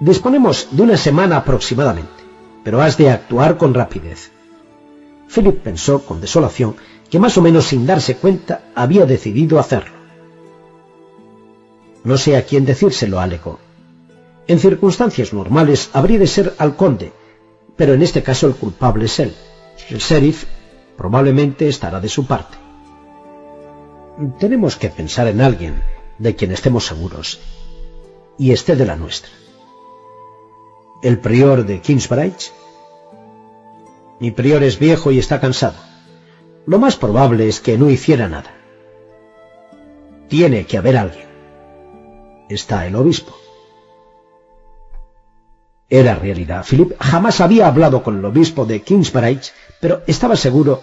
Disponemos 0.00 0.66
de 0.72 0.82
una 0.82 0.96
semana 0.96 1.36
aproximadamente, 1.36 2.24
pero 2.64 2.82
has 2.82 2.96
de 2.96 3.08
actuar 3.08 3.56
con 3.56 3.72
rapidez. 3.72 4.32
Philip 5.32 5.62
pensó 5.62 6.04
con 6.04 6.20
desolación 6.20 6.74
que 7.08 7.20
más 7.20 7.38
o 7.38 7.42
menos 7.42 7.66
sin 7.66 7.86
darse 7.86 8.16
cuenta 8.16 8.64
había 8.74 9.06
decidido 9.06 9.60
hacerlo. 9.60 10.01
No 12.04 12.16
sé 12.16 12.36
a 12.36 12.44
quién 12.44 12.64
decírselo, 12.64 13.20
alegó. 13.20 13.58
En 14.48 14.58
circunstancias 14.58 15.32
normales 15.32 15.90
habría 15.92 16.18
de 16.18 16.26
ser 16.26 16.54
al 16.58 16.74
conde, 16.76 17.12
pero 17.76 17.94
en 17.94 18.02
este 18.02 18.22
caso 18.22 18.46
el 18.46 18.54
culpable 18.54 19.04
es 19.04 19.20
él. 19.20 19.34
El 19.88 19.98
sheriff 19.98 20.44
probablemente 20.96 21.68
estará 21.68 22.00
de 22.00 22.08
su 22.08 22.26
parte. 22.26 22.56
Tenemos 24.38 24.76
que 24.76 24.90
pensar 24.90 25.26
en 25.28 25.40
alguien 25.40 25.82
de 26.18 26.36
quien 26.36 26.52
estemos 26.52 26.86
seguros 26.86 27.40
y 28.36 28.52
esté 28.52 28.76
de 28.76 28.86
la 28.86 28.96
nuestra. 28.96 29.30
¿El 31.02 31.18
prior 31.18 31.64
de 31.64 31.80
Kingsbridge? 31.80 32.52
Mi 34.20 34.30
prior 34.30 34.62
es 34.62 34.78
viejo 34.78 35.10
y 35.10 35.18
está 35.18 35.40
cansado. 35.40 35.76
Lo 36.66 36.78
más 36.78 36.96
probable 36.96 37.48
es 37.48 37.60
que 37.60 37.76
no 37.76 37.90
hiciera 37.90 38.28
nada. 38.28 38.54
Tiene 40.28 40.64
que 40.66 40.78
haber 40.78 40.96
alguien. 40.96 41.31
Está 42.48 42.86
el 42.86 42.96
obispo. 42.96 43.36
Era 45.88 46.14
realidad. 46.14 46.64
Philip 46.68 46.92
jamás 46.98 47.40
había 47.40 47.66
hablado 47.66 48.02
con 48.02 48.18
el 48.18 48.24
obispo 48.24 48.64
de 48.64 48.80
Kingsbridge, 48.80 49.52
pero 49.80 50.02
estaba 50.06 50.36
seguro 50.36 50.82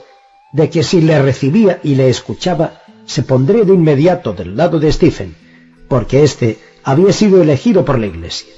de 0.51 0.69
que 0.69 0.83
si 0.83 1.01
le 1.01 1.21
recibía 1.21 1.79
y 1.83 1.95
le 1.95 2.09
escuchaba, 2.09 2.81
se 3.05 3.23
pondría 3.23 3.63
de 3.63 3.73
inmediato 3.73 4.33
del 4.33 4.55
lado 4.55 4.79
de 4.79 4.91
Stephen, 4.91 5.35
porque 5.87 6.23
éste 6.23 6.59
había 6.83 7.11
sido 7.11 7.41
elegido 7.41 7.85
por 7.85 7.97
la 7.99 8.07
Iglesia, 8.07 8.53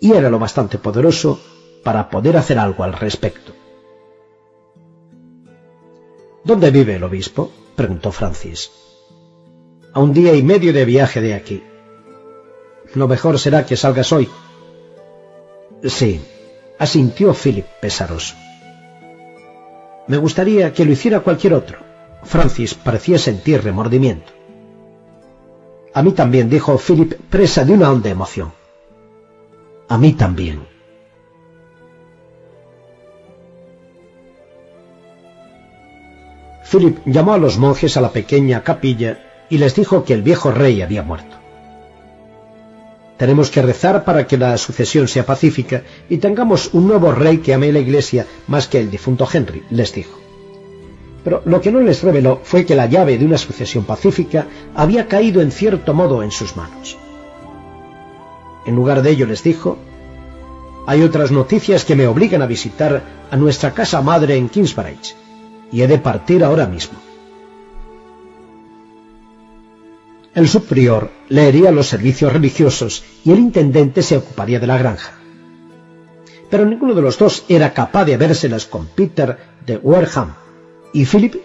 y 0.00 0.12
era 0.12 0.28
lo 0.28 0.38
bastante 0.38 0.78
poderoso 0.78 1.40
para 1.82 2.10
poder 2.10 2.36
hacer 2.36 2.58
algo 2.58 2.84
al 2.84 2.92
respecto. 2.92 3.52
¿Dónde 6.44 6.70
vive 6.70 6.96
el 6.96 7.04
obispo? 7.04 7.50
preguntó 7.74 8.12
Francis. 8.12 8.70
A 9.92 10.00
un 10.00 10.12
día 10.12 10.34
y 10.34 10.42
medio 10.42 10.72
de 10.72 10.84
viaje 10.84 11.20
de 11.20 11.34
aquí. 11.34 11.62
Lo 12.94 13.08
mejor 13.08 13.38
será 13.38 13.66
que 13.66 13.76
salgas 13.76 14.12
hoy. 14.12 14.28
Sí, 15.84 16.20
asintió 16.78 17.34
Philip 17.34 17.66
pesaroso. 17.80 18.34
Me 20.06 20.16
gustaría 20.16 20.72
que 20.72 20.84
lo 20.84 20.92
hiciera 20.92 21.20
cualquier 21.20 21.54
otro. 21.54 21.78
Francis 22.22 22.74
parecía 22.74 23.18
sentir 23.18 23.62
remordimiento. 23.62 24.32
A 25.92 26.02
mí 26.02 26.12
también, 26.12 26.50
dijo 26.50 26.78
Philip, 26.78 27.14
presa 27.30 27.64
de 27.64 27.72
una 27.72 27.90
honda 27.90 28.10
emoción. 28.10 28.52
A 29.88 29.98
mí 29.98 30.12
también. 30.12 30.60
Philip 36.70 36.98
llamó 37.06 37.34
a 37.34 37.38
los 37.38 37.58
monjes 37.58 37.96
a 37.96 38.00
la 38.00 38.10
pequeña 38.10 38.62
capilla 38.62 39.46
y 39.48 39.58
les 39.58 39.74
dijo 39.74 40.04
que 40.04 40.14
el 40.14 40.22
viejo 40.22 40.50
rey 40.50 40.82
había 40.82 41.02
muerto. 41.02 41.45
Tenemos 43.16 43.50
que 43.50 43.62
rezar 43.62 44.04
para 44.04 44.26
que 44.26 44.36
la 44.36 44.58
sucesión 44.58 45.08
sea 45.08 45.24
pacífica 45.24 45.82
y 46.08 46.18
tengamos 46.18 46.70
un 46.74 46.86
nuevo 46.86 47.12
rey 47.12 47.38
que 47.38 47.54
ame 47.54 47.72
la 47.72 47.78
iglesia 47.78 48.26
más 48.46 48.68
que 48.68 48.78
el 48.78 48.90
difunto 48.90 49.26
Henry, 49.32 49.62
les 49.70 49.92
dijo. 49.94 50.20
Pero 51.24 51.42
lo 51.44 51.60
que 51.60 51.72
no 51.72 51.80
les 51.80 52.02
reveló 52.02 52.40
fue 52.44 52.66
que 52.66 52.76
la 52.76 52.86
llave 52.86 53.18
de 53.18 53.24
una 53.24 53.38
sucesión 53.38 53.84
pacífica 53.84 54.46
había 54.74 55.08
caído 55.08 55.40
en 55.40 55.50
cierto 55.50 55.94
modo 55.94 56.22
en 56.22 56.30
sus 56.30 56.56
manos. 56.56 56.98
En 58.66 58.76
lugar 58.76 59.02
de 59.02 59.10
ello 59.10 59.26
les 59.26 59.42
dijo, 59.42 59.78
hay 60.86 61.02
otras 61.02 61.32
noticias 61.32 61.84
que 61.84 61.96
me 61.96 62.06
obligan 62.06 62.42
a 62.42 62.46
visitar 62.46 63.02
a 63.30 63.36
nuestra 63.36 63.72
casa 63.72 64.02
madre 64.02 64.36
en 64.36 64.48
Kingsbridge, 64.48 65.16
y 65.72 65.82
he 65.82 65.88
de 65.88 65.98
partir 65.98 66.44
ahora 66.44 66.66
mismo. 66.66 67.05
El 70.36 70.48
subprior 70.48 71.10
leería 71.30 71.70
los 71.70 71.86
servicios 71.86 72.30
religiosos 72.30 73.02
y 73.24 73.32
el 73.32 73.38
intendente 73.38 74.02
se 74.02 74.18
ocuparía 74.18 74.60
de 74.60 74.66
la 74.66 74.76
granja. 74.76 75.12
Pero 76.50 76.66
ninguno 76.66 76.92
de 76.92 77.00
los 77.00 77.16
dos 77.16 77.46
era 77.48 77.72
capaz 77.72 78.04
de 78.04 78.12
habérselas 78.12 78.66
con 78.66 78.84
Peter 78.84 79.38
de 79.64 79.78
Wareham, 79.78 80.34
y 80.92 81.06
Philip 81.06 81.36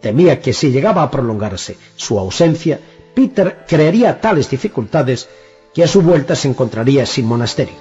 temía 0.00 0.40
que 0.40 0.52
si 0.52 0.72
llegaba 0.72 1.04
a 1.04 1.12
prolongarse 1.12 1.76
su 1.94 2.18
ausencia, 2.18 2.80
Peter 3.14 3.64
crearía 3.68 4.20
tales 4.20 4.50
dificultades 4.50 5.28
que 5.72 5.84
a 5.84 5.86
su 5.86 6.02
vuelta 6.02 6.34
se 6.34 6.48
encontraría 6.48 7.06
sin 7.06 7.26
monasterio. 7.26 7.76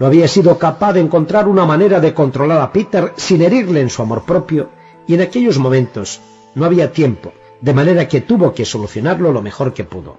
No 0.00 0.06
había 0.06 0.26
sido 0.26 0.58
capaz 0.58 0.94
de 0.94 1.00
encontrar 1.00 1.46
una 1.46 1.64
manera 1.64 2.00
de 2.00 2.12
controlar 2.12 2.60
a 2.60 2.72
Peter 2.72 3.12
sin 3.14 3.40
herirle 3.40 3.82
en 3.82 3.90
su 3.90 4.02
amor 4.02 4.24
propio, 4.24 4.70
y 5.06 5.14
en 5.14 5.20
aquellos 5.20 5.58
momentos 5.58 6.20
no 6.54 6.64
había 6.64 6.92
tiempo, 6.92 7.32
de 7.60 7.74
manera 7.74 8.08
que 8.08 8.20
tuvo 8.20 8.54
que 8.54 8.64
solucionarlo 8.64 9.32
lo 9.32 9.42
mejor 9.42 9.72
que 9.74 9.84
pudo. 9.84 10.16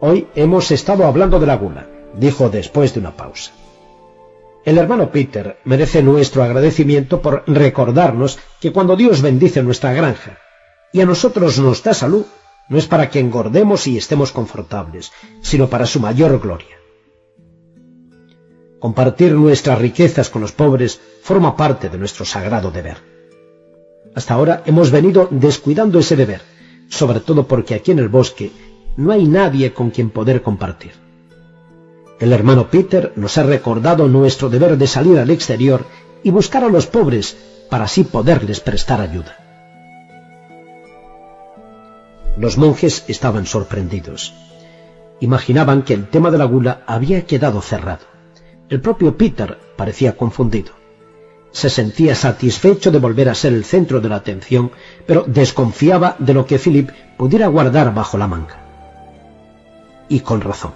Hoy 0.00 0.28
hemos 0.34 0.70
estado 0.70 1.06
hablando 1.06 1.40
de 1.40 1.46
la 1.46 1.56
gula, 1.56 1.88
dijo 2.18 2.50
después 2.50 2.94
de 2.94 3.00
una 3.00 3.16
pausa. 3.16 3.52
El 4.64 4.78
hermano 4.78 5.10
Peter 5.10 5.58
merece 5.64 6.02
nuestro 6.02 6.42
agradecimiento 6.42 7.20
por 7.20 7.44
recordarnos 7.46 8.38
que 8.60 8.72
cuando 8.72 8.96
Dios 8.96 9.20
bendice 9.20 9.62
nuestra 9.62 9.92
granja 9.92 10.38
y 10.92 11.00
a 11.00 11.06
nosotros 11.06 11.58
nos 11.58 11.82
da 11.82 11.92
salud, 11.92 12.24
no 12.68 12.78
es 12.78 12.86
para 12.86 13.10
que 13.10 13.20
engordemos 13.20 13.86
y 13.86 13.98
estemos 13.98 14.32
confortables, 14.32 15.12
sino 15.42 15.68
para 15.68 15.86
su 15.86 16.00
mayor 16.00 16.40
gloria. 16.40 16.76
Compartir 18.78 19.32
nuestras 19.32 19.78
riquezas 19.78 20.30
con 20.30 20.42
los 20.42 20.52
pobres 20.52 21.00
forma 21.22 21.56
parte 21.56 21.88
de 21.88 21.98
nuestro 21.98 22.24
sagrado 22.24 22.70
deber. 22.70 23.13
Hasta 24.14 24.34
ahora 24.34 24.62
hemos 24.66 24.90
venido 24.90 25.28
descuidando 25.30 25.98
ese 25.98 26.16
deber, 26.16 26.42
sobre 26.88 27.20
todo 27.20 27.46
porque 27.46 27.74
aquí 27.74 27.90
en 27.90 27.98
el 27.98 28.08
bosque 28.08 28.52
no 28.96 29.10
hay 29.10 29.26
nadie 29.26 29.72
con 29.72 29.90
quien 29.90 30.10
poder 30.10 30.42
compartir. 30.42 30.92
El 32.20 32.32
hermano 32.32 32.70
Peter 32.70 33.12
nos 33.16 33.36
ha 33.38 33.42
recordado 33.42 34.06
nuestro 34.06 34.48
deber 34.48 34.78
de 34.78 34.86
salir 34.86 35.18
al 35.18 35.30
exterior 35.30 35.84
y 36.22 36.30
buscar 36.30 36.62
a 36.62 36.68
los 36.68 36.86
pobres 36.86 37.36
para 37.68 37.84
así 37.84 38.04
poderles 38.04 38.60
prestar 38.60 39.00
ayuda. 39.00 39.36
Los 42.36 42.56
monjes 42.56 43.04
estaban 43.08 43.46
sorprendidos. 43.46 44.32
Imaginaban 45.20 45.82
que 45.82 45.94
el 45.94 46.08
tema 46.08 46.30
de 46.30 46.38
la 46.38 46.44
gula 46.44 46.82
había 46.86 47.26
quedado 47.26 47.60
cerrado. 47.60 48.04
El 48.68 48.80
propio 48.80 49.16
Peter 49.16 49.58
parecía 49.76 50.16
confundido. 50.16 50.83
Se 51.54 51.70
sentía 51.70 52.16
satisfecho 52.16 52.90
de 52.90 52.98
volver 52.98 53.28
a 53.28 53.34
ser 53.34 53.52
el 53.52 53.64
centro 53.64 54.00
de 54.00 54.08
la 54.08 54.16
atención, 54.16 54.72
pero 55.06 55.24
desconfiaba 55.24 56.16
de 56.18 56.34
lo 56.34 56.46
que 56.46 56.58
Philip 56.58 56.90
pudiera 57.16 57.46
guardar 57.46 57.94
bajo 57.94 58.18
la 58.18 58.26
manga. 58.26 58.58
Y 60.08 60.18
con 60.20 60.40
razón. 60.40 60.72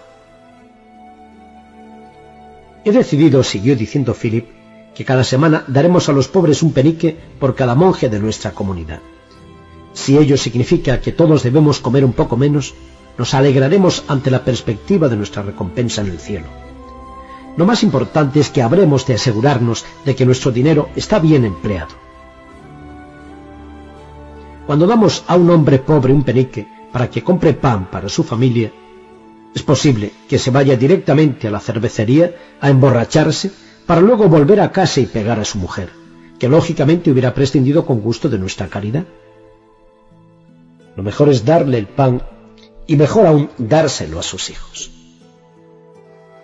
He 2.85 2.93
decidido, 2.93 3.43
siguió 3.43 3.75
diciendo 3.75 4.15
Philip, 4.15 4.47
que 4.95 5.05
cada 5.05 5.25
semana 5.25 5.65
daremos 5.67 6.09
a 6.09 6.13
los 6.13 6.29
pobres 6.29 6.63
un 6.63 6.73
penique 6.73 7.17
por 7.41 7.57
cada 7.57 7.75
monje 7.75 8.09
de 8.09 8.21
nuestra 8.21 8.53
comunidad. 8.53 9.01
Si 9.95 10.17
ello 10.17 10.37
significa 10.37 11.01
que 11.01 11.11
todos 11.11 11.43
debemos 11.43 11.81
comer 11.81 12.05
un 12.05 12.13
poco 12.13 12.37
menos, 12.37 12.75
nos 13.19 13.35
alegraremos 13.35 14.05
ante 14.07 14.31
la 14.31 14.45
perspectiva 14.45 15.09
de 15.09 15.17
nuestra 15.17 15.43
recompensa 15.43 16.03
en 16.03 16.07
el 16.07 16.21
cielo. 16.21 16.68
Lo 17.59 17.67
más 17.67 17.83
importante 17.83 18.39
es 18.39 18.51
que 18.51 18.63
habremos 18.63 19.05
de 19.05 19.15
asegurarnos 19.15 19.85
de 20.05 20.15
que 20.15 20.25
nuestro 20.25 20.53
dinero 20.53 20.91
está 20.95 21.19
bien 21.19 21.45
empleado. 21.45 21.91
Cuando 24.65 24.87
damos 24.87 25.25
a 25.27 25.35
un 25.35 25.51
hombre 25.51 25.81
pobre 25.81 26.13
un 26.13 26.23
penique 26.23 26.69
para 26.93 27.11
que 27.11 27.25
compre 27.25 27.55
pan 27.55 27.91
para 27.91 28.09
su 28.09 28.23
familia, 28.23 28.71
es 29.53 29.65
posible 29.65 30.13
que 30.29 30.39
se 30.39 30.53
vaya 30.53 30.77
directamente 30.77 31.49
a 31.49 31.51
la 31.51 31.59
cervecería 31.59 32.33
a 32.61 32.71
emborracharse 32.71 33.51
para 33.87 34.03
luego 34.03 34.29
volver 34.29 34.61
a 34.61 34.71
casa 34.71 35.01
y 35.01 35.07
pegar 35.07 35.41
a 35.41 35.45
su 35.45 35.59
mujer, 35.59 35.91
que 36.39 36.49
lógicamente 36.49 37.11
hubiera 37.11 37.35
prescindido 37.35 37.85
con 37.85 38.01
gusto 38.01 38.29
de 38.29 38.39
nuestra 38.39 38.69
caridad. 38.69 39.05
Lo 40.95 41.03
mejor 41.03 41.29
es 41.29 41.45
darle 41.45 41.79
el 41.79 41.89
pan 41.89 42.23
y 42.87 42.95
mejor 42.95 43.27
aún 43.27 43.51
dárselo 43.59 44.21
a 44.21 44.23
sus 44.23 44.49
hijos. 44.49 44.93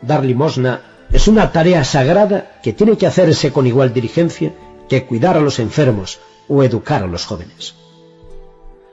Dar 0.03 0.25
limosna 0.25 0.91
es 1.15 1.29
una 1.29 1.53
tarea 1.53 1.85
sagrada 1.85 2.59
que 2.61 2.73
tiene 2.73 2.99
que 2.99 3.07
hacerse 3.07 3.53
con 3.53 3.69
igual 3.69 3.95
diligencia 3.95 4.53
que 4.89 5.07
cuidar 5.07 5.37
a 5.37 5.41
los 5.41 5.61
enfermos 5.61 6.19
o 6.49 6.65
educar 6.65 7.05
a 7.05 7.07
los 7.07 7.25
jóvenes. 7.25 7.77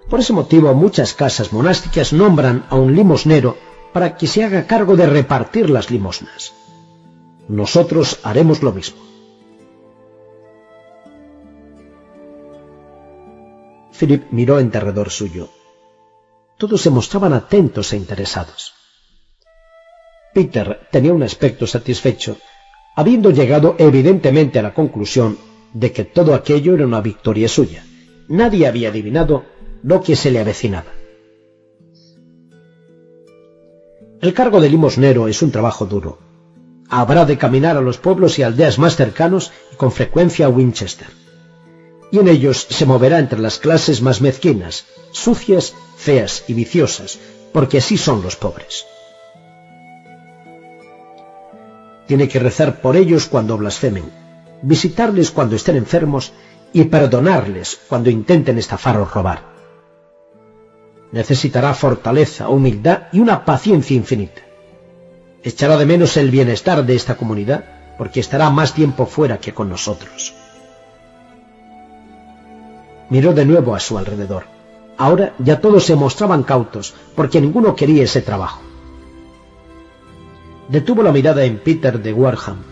Por 0.07 0.19
ese 0.19 0.31
motivo 0.31 0.72
muchas 0.76 1.15
casas 1.15 1.52
monásticas 1.52 2.14
nombran 2.14 2.68
a 2.69 2.76
un 2.76 2.95
limosnero 2.95 3.57
para 3.91 4.18
que 4.18 4.27
se 4.27 4.43
haga 4.43 4.68
cargo 4.68 4.95
de 4.95 5.07
repartir 5.07 5.72
las 5.72 5.89
limosnas. 5.89 6.53
Nosotros 7.48 8.19
haremos 8.22 8.61
lo 8.61 8.72
mismo. 8.72 9.02
Philip 13.98 14.26
miró 14.30 14.60
en 14.60 14.69
derredor 14.69 15.10
suyo. 15.10 15.49
Todos 16.60 16.84
se 16.84 16.91
mostraban 16.91 17.34
atentos 17.34 17.91
e 17.93 17.98
interesados. 17.98 18.70
Peter 20.33 20.87
tenía 20.91 21.13
un 21.13 21.23
aspecto 21.23 21.67
satisfecho, 21.67 22.37
habiendo 22.95 23.31
llegado 23.31 23.75
evidentemente 23.77 24.59
a 24.59 24.61
la 24.61 24.73
conclusión 24.73 25.37
de 25.73 25.91
que 25.91 26.05
todo 26.05 26.33
aquello 26.33 26.73
era 26.73 26.85
una 26.85 27.01
victoria 27.01 27.47
suya. 27.47 27.83
Nadie 28.27 28.67
había 28.67 28.89
adivinado 28.89 29.43
lo 29.83 30.01
que 30.01 30.15
se 30.15 30.31
le 30.31 30.39
avecinaba. 30.39 30.91
El 34.21 34.33
cargo 34.33 34.61
de 34.61 34.69
limosnero 34.69 35.27
es 35.27 35.41
un 35.41 35.51
trabajo 35.51 35.85
duro. 35.85 36.19
Habrá 36.89 37.25
de 37.25 37.37
caminar 37.37 37.75
a 37.75 37.81
los 37.81 37.97
pueblos 37.97 38.37
y 38.37 38.43
aldeas 38.43 38.77
más 38.77 38.95
cercanos 38.95 39.51
y 39.73 39.75
con 39.75 39.91
frecuencia 39.91 40.45
a 40.45 40.49
Winchester. 40.49 41.07
Y 42.11 42.19
en 42.19 42.27
ellos 42.27 42.67
se 42.69 42.85
moverá 42.85 43.19
entre 43.19 43.39
las 43.39 43.57
clases 43.57 44.01
más 44.01 44.21
mezquinas, 44.21 44.85
sucias, 45.11 45.73
feas 45.97 46.43
y 46.47 46.53
viciosas, 46.53 47.19
porque 47.51 47.79
así 47.79 47.97
son 47.97 48.21
los 48.21 48.35
pobres. 48.35 48.85
Tiene 52.11 52.27
que 52.27 52.39
rezar 52.39 52.81
por 52.81 52.97
ellos 52.97 53.27
cuando 53.27 53.57
blasfemen, 53.57 54.03
visitarles 54.63 55.31
cuando 55.31 55.55
estén 55.55 55.77
enfermos 55.77 56.33
y 56.73 56.83
perdonarles 56.83 57.79
cuando 57.88 58.09
intenten 58.09 58.57
estafar 58.57 58.97
o 58.97 59.05
robar. 59.05 59.43
Necesitará 61.13 61.73
fortaleza, 61.73 62.49
humildad 62.49 63.03
y 63.13 63.21
una 63.21 63.45
paciencia 63.45 63.95
infinita. 63.95 64.41
Echará 65.41 65.77
de 65.77 65.85
menos 65.85 66.17
el 66.17 66.31
bienestar 66.31 66.85
de 66.85 66.95
esta 66.95 67.15
comunidad 67.15 67.63
porque 67.97 68.19
estará 68.19 68.49
más 68.49 68.73
tiempo 68.73 69.05
fuera 69.05 69.38
que 69.38 69.53
con 69.53 69.69
nosotros. 69.69 70.33
Miró 73.09 73.31
de 73.31 73.45
nuevo 73.45 73.73
a 73.73 73.79
su 73.79 73.97
alrededor. 73.97 74.43
Ahora 74.97 75.33
ya 75.39 75.61
todos 75.61 75.85
se 75.85 75.95
mostraban 75.95 76.43
cautos 76.43 76.93
porque 77.15 77.39
ninguno 77.39 77.73
quería 77.73 78.03
ese 78.03 78.21
trabajo. 78.21 78.70
Detuvo 80.72 81.03
la 81.03 81.11
mirada 81.11 81.43
en 81.43 81.60
Peter 81.60 82.02
de 82.02 82.14
Warham. 82.14 82.64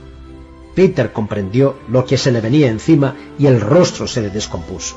Peter 0.73 1.11
comprendió 1.11 1.75
lo 1.89 2.05
que 2.05 2.17
se 2.17 2.31
le 2.31 2.39
venía 2.39 2.69
encima 2.69 3.13
y 3.37 3.47
el 3.47 3.59
rostro 3.59 4.07
se 4.07 4.21
le 4.21 4.29
descompuso. 4.29 4.95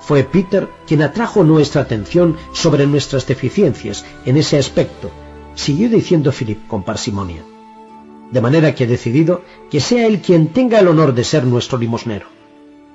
Fue 0.00 0.24
Peter 0.24 0.68
quien 0.88 1.02
atrajo 1.02 1.44
nuestra 1.44 1.82
atención 1.82 2.36
sobre 2.52 2.86
nuestras 2.88 3.28
deficiencias 3.28 4.04
en 4.24 4.38
ese 4.38 4.58
aspecto, 4.58 5.12
siguió 5.54 5.88
diciendo 5.88 6.32
Philip 6.32 6.66
con 6.66 6.82
parsimonia. 6.82 7.44
De 8.32 8.40
manera 8.40 8.74
que 8.74 8.84
he 8.84 8.88
decidido 8.88 9.42
que 9.70 9.78
sea 9.78 10.04
él 10.06 10.20
quien 10.20 10.48
tenga 10.48 10.80
el 10.80 10.88
honor 10.88 11.14
de 11.14 11.22
ser 11.22 11.44
nuestro 11.44 11.78
limosnero. 11.78 12.26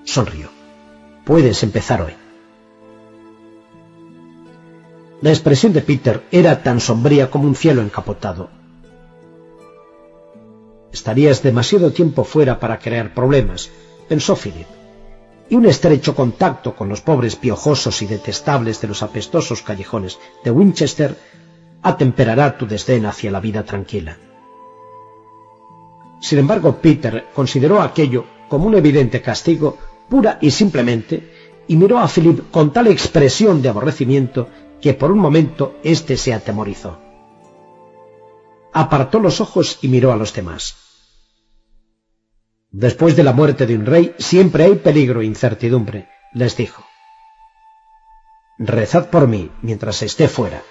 Sonrió. 0.03 0.49
Puedes 1.23 1.63
empezar 1.63 2.01
hoy. 2.01 2.22
La 5.23 5.29
expresión 5.29 5.71
de 5.71 5.79
Peter 5.79 6.21
era 6.31 6.63
tan 6.63 6.81
sombría 6.81 7.31
como 7.31 7.47
un 7.47 7.55
cielo 7.55 7.81
encapotado. 7.81 8.49
Estarías 10.91 11.41
demasiado 11.41 11.93
tiempo 11.93 12.25
fuera 12.25 12.59
para 12.59 12.77
crear 12.77 13.13
problemas, 13.13 13.71
pensó 14.09 14.35
Philip 14.35 14.67
y 15.49 15.55
un 15.55 15.65
estrecho 15.65 16.13
contacto 16.13 16.75
con 16.75 16.89
los 16.89 16.99
pobres 16.99 17.37
piojosos 17.37 18.01
y 18.01 18.05
detestables 18.05 18.81
de 18.81 18.89
los 18.89 19.01
apestosos 19.01 19.61
callejones 19.61 20.19
de 20.43 20.51
Winchester 20.51 21.17
atemperará 21.81 22.57
tu 22.57 22.67
desdén 22.67 23.05
hacia 23.05 23.31
la 23.31 23.39
vida 23.39 23.63
tranquila. 23.63 24.17
Sin 26.19 26.39
embargo, 26.39 26.79
Peter 26.81 27.27
consideró 27.33 27.81
aquello 27.81 28.25
como 28.49 28.65
un 28.65 28.75
evidente 28.75 29.21
castigo 29.21 29.77
pura 30.09 30.37
y 30.41 30.51
simplemente, 30.51 31.31
y 31.65 31.77
miró 31.77 31.99
a 31.99 32.09
Philip 32.09 32.51
con 32.51 32.73
tal 32.73 32.87
expresión 32.87 33.61
de 33.61 33.69
aborrecimiento 33.69 34.49
que 34.83 34.93
por 34.93 35.13
un 35.13 35.19
momento 35.19 35.79
éste 35.81 36.17
se 36.17 36.33
atemorizó. 36.33 36.99
Apartó 38.73 39.21
los 39.21 39.39
ojos 39.39 39.79
y 39.81 39.87
miró 39.87 40.11
a 40.11 40.17
los 40.17 40.33
demás. 40.33 40.75
Después 42.69 43.15
de 43.15 43.23
la 43.23 43.31
muerte 43.31 43.65
de 43.65 43.77
un 43.77 43.85
rey 43.85 44.13
siempre 44.17 44.65
hay 44.65 44.75
peligro 44.75 45.21
e 45.21 45.25
incertidumbre, 45.25 46.09
les 46.33 46.57
dijo. 46.57 46.83
Rezad 48.57 49.09
por 49.09 49.25
mí 49.25 49.49
mientras 49.61 50.01
esté 50.01 50.27
fuera. 50.27 50.61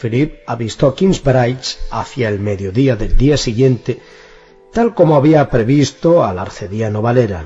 Philip 0.00 0.34
avistó 0.46 0.94
Kingsbridge 0.94 1.78
hacia 1.90 2.28
el 2.28 2.38
mediodía 2.38 2.94
del 2.94 3.16
día 3.16 3.36
siguiente, 3.36 4.00
tal 4.72 4.94
como 4.94 5.16
había 5.16 5.48
previsto 5.50 6.24
al 6.24 6.38
arcediano 6.38 7.02
Valera. 7.02 7.44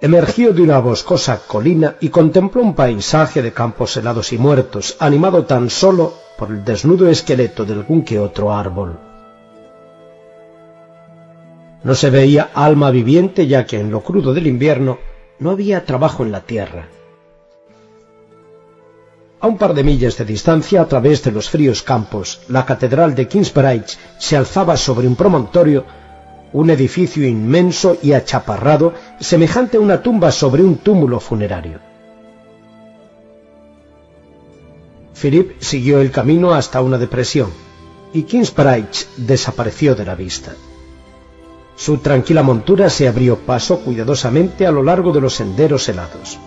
Emergió 0.00 0.52
de 0.52 0.62
una 0.62 0.78
boscosa 0.78 1.40
colina 1.46 1.96
y 2.00 2.10
contempló 2.10 2.62
un 2.62 2.74
paisaje 2.74 3.40
de 3.40 3.52
campos 3.52 3.96
helados 3.96 4.32
y 4.32 4.38
muertos, 4.38 4.96
animado 5.00 5.46
tan 5.46 5.70
solo 5.70 6.12
por 6.36 6.50
el 6.50 6.64
desnudo 6.64 7.08
esqueleto 7.08 7.64
de 7.64 7.72
algún 7.72 8.04
que 8.04 8.18
otro 8.18 8.52
árbol. 8.52 8.98
No 11.82 11.94
se 11.94 12.10
veía 12.10 12.50
alma 12.52 12.90
viviente 12.90 13.46
ya 13.46 13.64
que 13.64 13.80
en 13.80 13.90
lo 13.90 14.02
crudo 14.02 14.34
del 14.34 14.46
invierno 14.46 14.98
no 15.38 15.50
había 15.50 15.84
trabajo 15.84 16.24
en 16.24 16.32
la 16.32 16.40
tierra. 16.42 16.88
A 19.40 19.46
un 19.46 19.58
par 19.58 19.74
de 19.74 19.84
millas 19.84 20.16
de 20.16 20.24
distancia, 20.24 20.80
a 20.80 20.88
través 20.88 21.22
de 21.22 21.30
los 21.30 21.50
fríos 21.50 21.82
campos, 21.82 22.40
la 22.48 22.64
catedral 22.64 23.14
de 23.14 23.28
Kingsbridge 23.28 23.98
se 24.18 24.36
alzaba 24.36 24.76
sobre 24.76 25.06
un 25.06 25.16
promontorio 25.16 25.84
un 26.52 26.70
edificio 26.70 27.26
inmenso 27.26 27.98
y 28.02 28.12
achaparrado, 28.12 28.94
semejante 29.20 29.76
a 29.76 29.80
una 29.80 30.02
tumba 30.02 30.30
sobre 30.30 30.62
un 30.62 30.76
túmulo 30.76 31.20
funerario. 31.20 31.80
Philip 35.20 35.60
siguió 35.60 36.00
el 36.00 36.10
camino 36.10 36.54
hasta 36.54 36.80
una 36.80 36.96
depresión, 36.96 37.50
y 38.12 38.22
Kingsbridge 38.22 39.06
desapareció 39.18 39.94
de 39.94 40.04
la 40.06 40.14
vista. 40.14 40.54
Su 41.74 41.98
tranquila 41.98 42.42
montura 42.42 42.88
se 42.88 43.06
abrió 43.06 43.36
paso 43.36 43.80
cuidadosamente 43.80 44.66
a 44.66 44.70
lo 44.70 44.82
largo 44.82 45.12
de 45.12 45.20
los 45.20 45.34
senderos 45.34 45.86
helados. 45.90 46.38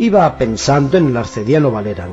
Iba 0.00 0.38
pensando 0.38 0.96
en 0.96 1.08
el 1.08 1.16
arcediano 1.18 1.70
Valeran. 1.70 2.12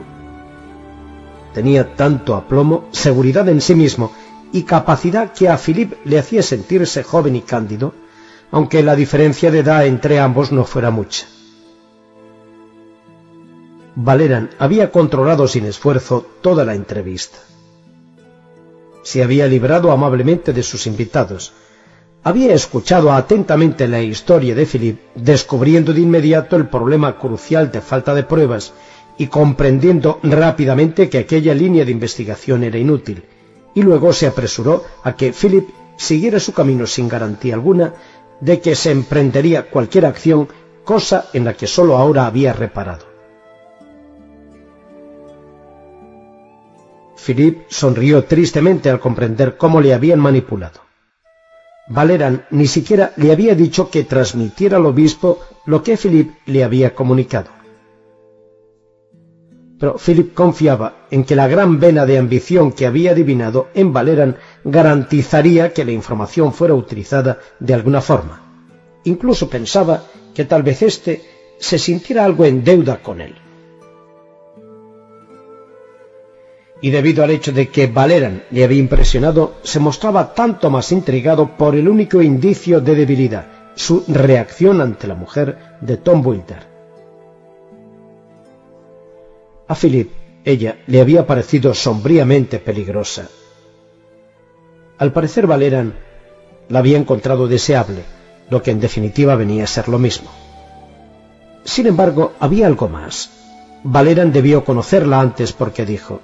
Tenía 1.54 1.96
tanto 1.96 2.36
aplomo, 2.36 2.90
seguridad 2.92 3.48
en 3.48 3.62
sí 3.62 3.76
mismo 3.76 4.12
y 4.52 4.64
capacidad 4.64 5.32
que 5.32 5.48
a 5.48 5.58
Philip 5.58 5.94
le 6.04 6.20
hacía 6.20 6.44
sentirse 6.44 7.02
joven 7.02 7.38
y 7.38 7.44
cándido, 7.44 7.94
aunque 8.52 8.84
la 8.84 8.94
diferencia 8.94 9.52
de 9.52 9.60
edad 9.60 9.86
entre 9.86 10.20
ambos 10.20 10.52
no 10.52 10.66
fuera 10.66 10.92
mucha. 10.92 11.28
Valeran 13.96 14.50
había 14.60 14.92
controlado 14.92 15.48
sin 15.48 15.64
esfuerzo 15.64 16.26
toda 16.42 16.66
la 16.66 16.76
entrevista. 16.76 17.38
Se 19.04 19.24
había 19.24 19.48
librado 19.48 19.94
amablemente 19.94 20.52
de 20.52 20.62
sus 20.62 20.88
invitados. 20.88 21.54
Había 22.24 22.54
escuchado 22.54 23.12
atentamente 23.12 23.88
la 23.88 24.02
historia 24.02 24.54
de 24.54 24.66
Philip, 24.66 25.00
descubriendo 25.16 25.94
de 25.94 26.02
inmediato 26.02 26.56
el 26.56 26.68
problema 26.68 27.18
crucial 27.18 27.72
de 27.72 27.82
falta 27.82 28.14
de 28.14 28.24
pruebas 28.24 28.74
y 29.18 29.28
comprendiendo 29.28 30.20
rápidamente 30.24 31.10
que 31.10 31.20
aquella 31.20 31.54
línea 31.54 31.86
de 31.86 31.92
investigación 31.92 32.64
era 32.64 32.78
inútil 32.78 33.24
y 33.74 33.82
luego 33.82 34.12
se 34.12 34.28
apresuró 34.28 34.84
a 35.04 35.16
que 35.16 35.34
Philip 35.34 35.70
siguiera 35.98 36.40
su 36.40 36.54
camino 36.54 36.88
sin 36.88 37.08
garantía 37.08 37.54
alguna 37.54 37.94
de 38.42 38.60
que 38.60 38.76
se 38.76 38.92
emprendería 38.92 39.70
cualquier 39.70 40.06
acción, 40.06 40.48
cosa 40.84 41.26
en 41.34 41.46
la 41.46 41.54
que 41.54 41.68
sólo 41.68 41.98
ahora 41.98 42.26
había 42.26 42.54
reparado. 42.54 43.06
Philip 47.24 47.66
sonrió 47.68 48.24
tristemente 48.26 48.90
al 48.90 49.00
comprender 49.00 49.58
cómo 49.58 49.82
le 49.82 49.94
habían 49.94 50.20
manipulado. 50.20 50.87
Valeran 51.90 52.46
ni 52.52 52.68
siquiera 52.68 53.14
le 53.18 53.32
había 53.32 53.56
dicho 53.56 53.90
que 53.90 54.04
transmitiera 54.04 54.78
al 54.78 54.86
obispo 54.86 55.40
lo 55.66 55.84
que 55.84 55.98
Philip 55.98 56.32
le 56.46 56.64
había 56.64 56.94
comunicado 56.94 57.58
pero 59.80 59.98
Philip 59.98 60.34
confiaba 60.34 61.06
en 61.12 61.24
que 61.24 61.36
la 61.36 61.48
gran 61.48 61.80
vena 61.80 62.06
de 62.06 62.18
ambición 62.18 62.72
que 62.72 62.88
había 62.88 63.12
adivinado 63.12 63.70
en 63.74 63.94
Valeran 63.94 64.38
garantizaría 64.64 65.74
que 65.74 65.86
la 65.86 65.92
información 65.92 66.54
fuera 66.54 66.74
utilizada 66.74 67.40
de 67.60 67.74
alguna 67.74 68.02
forma. 68.02 68.42
Incluso 69.04 69.50
pensaba 69.50 70.04
que 70.34 70.46
tal 70.46 70.64
vez 70.64 70.82
éste 70.82 71.22
se 71.60 71.78
sintiera 71.78 72.26
algo 72.26 72.46
en 72.46 72.64
deuda 72.64 73.02
con 73.02 73.22
él. 73.22 73.36
Y 76.82 76.92
debido 76.92 77.24
al 77.24 77.32
hecho 77.32 77.52
de 77.52 77.70
que 77.70 77.88
Valeran 77.88 78.44
le 78.52 78.64
había 78.64 78.80
impresionado, 78.80 79.56
se 79.64 79.80
mostraba 79.80 80.34
tanto 80.34 80.70
más 80.70 80.92
intrigado 80.92 81.58
por 81.58 81.76
el 81.76 81.88
único 81.88 82.22
indicio 82.22 82.82
de 82.82 82.96
debilidad 82.96 83.58
su 83.76 84.04
reacción 84.08 84.82
ante 84.82 85.08
la 85.08 85.16
mujer 85.16 85.78
de 85.82 85.98
Tom 85.98 86.26
Wilder. 86.26 86.66
A 89.68 89.76
Philip 89.76 90.12
ella 90.44 90.80
le 90.88 91.02
había 91.02 91.28
parecido 91.28 91.74
sombríamente 91.74 92.60
peligrosa. 92.60 93.28
Al 94.98 95.12
parecer 95.12 95.46
Valeran 95.46 95.94
la 96.70 96.80
había 96.80 96.98
encontrado 96.98 97.48
deseable, 97.48 98.04
lo 98.50 98.64
que 98.64 98.72
en 98.72 98.80
definitiva 98.80 99.36
venía 99.36 99.66
a 99.66 99.68
ser 99.68 99.90
lo 99.90 100.00
mismo. 100.00 100.32
Sin 101.64 101.86
embargo, 101.86 102.34
había 102.40 102.66
algo 102.66 102.88
más. 102.88 103.30
Valeran 103.84 104.32
debió 104.32 104.64
conocerla 104.64 105.20
antes 105.20 105.54
porque 105.54 105.86
dijo, 105.86 106.22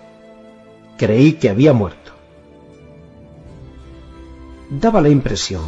creí 0.97 1.33
que 1.33 1.49
había 1.49 1.73
muerto. 1.73 2.11
Daba 4.69 5.01
la 5.01 5.09
impresión 5.09 5.61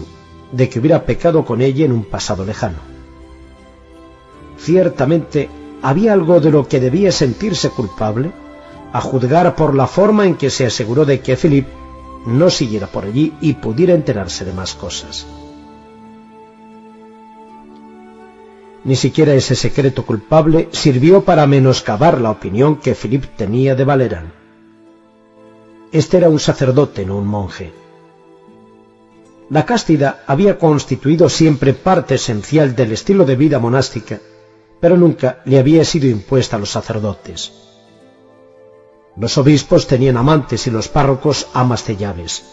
de 0.51 0.69
que 0.69 0.79
hubiera 0.79 1.05
pecado 1.05 1.45
con 1.45 1.61
ella 1.61 1.85
en 1.85 1.91
un 1.91 2.05
pasado 2.05 2.45
lejano. 2.45 2.77
Ciertamente 4.57 5.49
había 5.81 6.13
algo 6.13 6.39
de 6.39 6.51
lo 6.51 6.67
que 6.67 6.79
debía 6.79 7.11
sentirse 7.11 7.69
culpable, 7.69 8.31
a 8.93 9.01
juzgar 9.01 9.55
por 9.55 9.75
la 9.75 9.87
forma 9.87 10.25
en 10.25 10.35
que 10.35 10.49
se 10.49 10.65
aseguró 10.65 11.05
de 11.05 11.19
que 11.19 11.35
Philip 11.35 11.67
no 12.25 12.49
siguiera 12.49 12.87
por 12.87 13.03
allí 13.03 13.33
y 13.41 13.53
pudiera 13.53 13.93
enterarse 13.93 14.45
de 14.45 14.53
más 14.53 14.73
cosas. 14.73 15.27
Ni 18.85 18.95
siquiera 18.95 19.33
ese 19.33 19.55
secreto 19.55 20.05
culpable 20.05 20.69
sirvió 20.71 21.25
para 21.25 21.45
menoscabar 21.47 22.21
la 22.21 22.31
opinión 22.31 22.77
que 22.77 22.95
Philip 22.95 23.25
tenía 23.35 23.75
de 23.75 23.83
Valerán. 23.83 24.44
Este 25.95 26.17
era 26.17 26.27
un 26.27 26.41
sacerdote, 26.41 27.05
no 27.05 27.15
un 27.15 27.25
monje. 27.25 27.71
La 29.49 29.65
castidad 29.65 30.23
había 30.27 30.59
constituido 30.59 31.29
siempre 31.29 31.73
parte 31.73 32.15
esencial 32.15 32.75
del 32.75 32.91
estilo 32.91 33.23
de 33.23 33.37
vida 33.37 33.59
monástica, 33.59 34.19
pero 34.81 34.97
nunca 34.97 35.41
le 35.45 35.57
había 35.57 35.85
sido 35.85 36.09
impuesta 36.09 36.57
a 36.57 36.59
los 36.59 36.71
sacerdotes. 36.71 37.53
Los 39.15 39.37
obispos 39.37 39.87
tenían 39.87 40.17
amantes 40.17 40.67
y 40.67 40.69
los 40.69 40.89
párrocos 40.89 41.47
amas 41.53 41.87
de 41.87 41.95
llaves. 41.95 42.43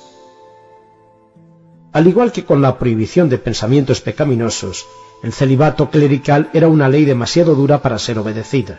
Al 1.92 2.06
igual 2.06 2.30
que 2.30 2.44
con 2.44 2.62
la 2.62 2.78
prohibición 2.78 3.28
de 3.28 3.38
pensamientos 3.38 4.00
pecaminosos, 4.00 4.86
el 5.24 5.32
celibato 5.32 5.90
clerical 5.90 6.48
era 6.52 6.68
una 6.68 6.88
ley 6.88 7.04
demasiado 7.04 7.56
dura 7.56 7.82
para 7.82 7.98
ser 7.98 8.20
obedecida. 8.20 8.78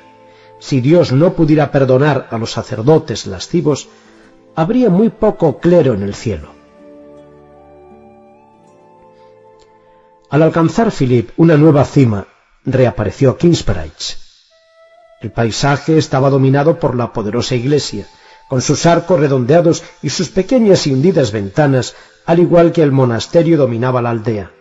Si 0.60 0.80
Dios 0.80 1.12
no 1.12 1.34
pudiera 1.34 1.70
perdonar 1.70 2.30
a 2.32 2.38
los 2.38 2.52
sacerdotes 2.52 3.28
lascivos, 3.28 3.90
habría 4.56 4.90
muy 4.90 5.10
poco 5.10 5.60
clero 5.60 5.94
en 5.94 6.04
el 6.04 6.14
cielo. 6.14 6.50
Al 10.30 10.42
alcanzar 10.42 10.92
Philip 10.92 11.30
una 11.38 11.58
nueva 11.58 11.86
cima, 11.86 12.28
reapareció 12.66 13.38
Kingsbridge. 13.38 14.18
El 15.22 15.32
paisaje 15.32 15.98
estaba 15.98 16.30
dominado 16.30 16.80
por 16.80 16.96
la 16.96 17.14
poderosa 17.14 17.56
iglesia, 17.56 18.08
con 18.50 18.62
sus 18.62 18.86
arcos 18.86 19.20
redondeados 19.20 19.84
y 20.02 20.10
sus 20.10 20.30
pequeñas 20.30 20.86
y 20.88 20.94
hundidas 20.94 21.32
ventanas, 21.32 21.96
al 22.26 22.40
igual 22.40 22.72
que 22.72 22.82
el 22.82 22.92
monasterio 22.92 23.58
dominaba 23.58 24.02
la 24.02 24.10
aldea. 24.10 24.52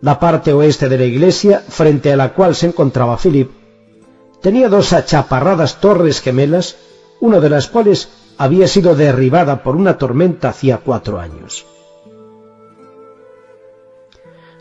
La 0.00 0.18
parte 0.18 0.52
oeste 0.52 0.88
de 0.88 0.98
la 0.98 1.04
iglesia, 1.04 1.62
frente 1.66 2.12
a 2.12 2.16
la 2.16 2.34
cual 2.34 2.54
se 2.54 2.66
encontraba 2.66 3.16
Philip, 3.16 3.50
tenía 4.42 4.68
dos 4.68 4.92
achaparradas 4.92 5.80
torres 5.80 6.20
gemelas, 6.20 6.76
una 7.20 7.40
de 7.40 7.50
las 7.50 7.68
cuales 7.68 8.08
había 8.38 8.68
sido 8.68 8.94
derribada 8.94 9.62
por 9.62 9.76
una 9.76 9.98
tormenta 9.98 10.50
hacía 10.50 10.78
cuatro 10.78 11.18
años. 11.18 11.64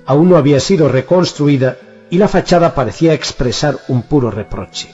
Aún 0.06 0.30
no 0.30 0.38
había 0.38 0.60
sido 0.60 0.88
reconstruida 0.88 1.78
y 2.10 2.18
la 2.18 2.28
fachada 2.28 2.76
parecía 2.76 3.14
expresar 3.14 3.78
un 3.88 4.04
puro 4.04 4.30
reproche. 4.30 4.90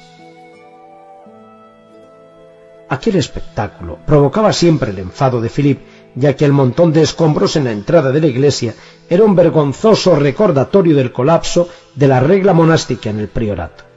Aquel 2.90 3.16
espectáculo 3.16 4.00
provocaba 4.06 4.52
siempre 4.52 4.92
el 4.92 5.00
enfado 5.00 5.40
de 5.40 5.50
Philip, 5.50 5.80
ya 6.16 6.36
que 6.36 6.44
el 6.44 6.52
montón 6.52 6.92
de 6.92 7.02
escombros 7.02 7.56
en 7.56 7.66
la 7.66 7.72
entrada 7.72 8.12
de 8.12 8.20
la 8.20 8.28
iglesia 8.28 8.76
era 9.10 9.24
un 9.24 9.36
vergonzoso 9.36 10.16
recordatorio 10.16 10.96
del 10.96 11.14
colapso 11.14 11.70
de 11.96 12.08
la 12.08 12.20
regla 12.20 12.52
monástica 12.54 13.10
en 13.10 13.20
el 13.20 13.30
priorato. 13.30 13.91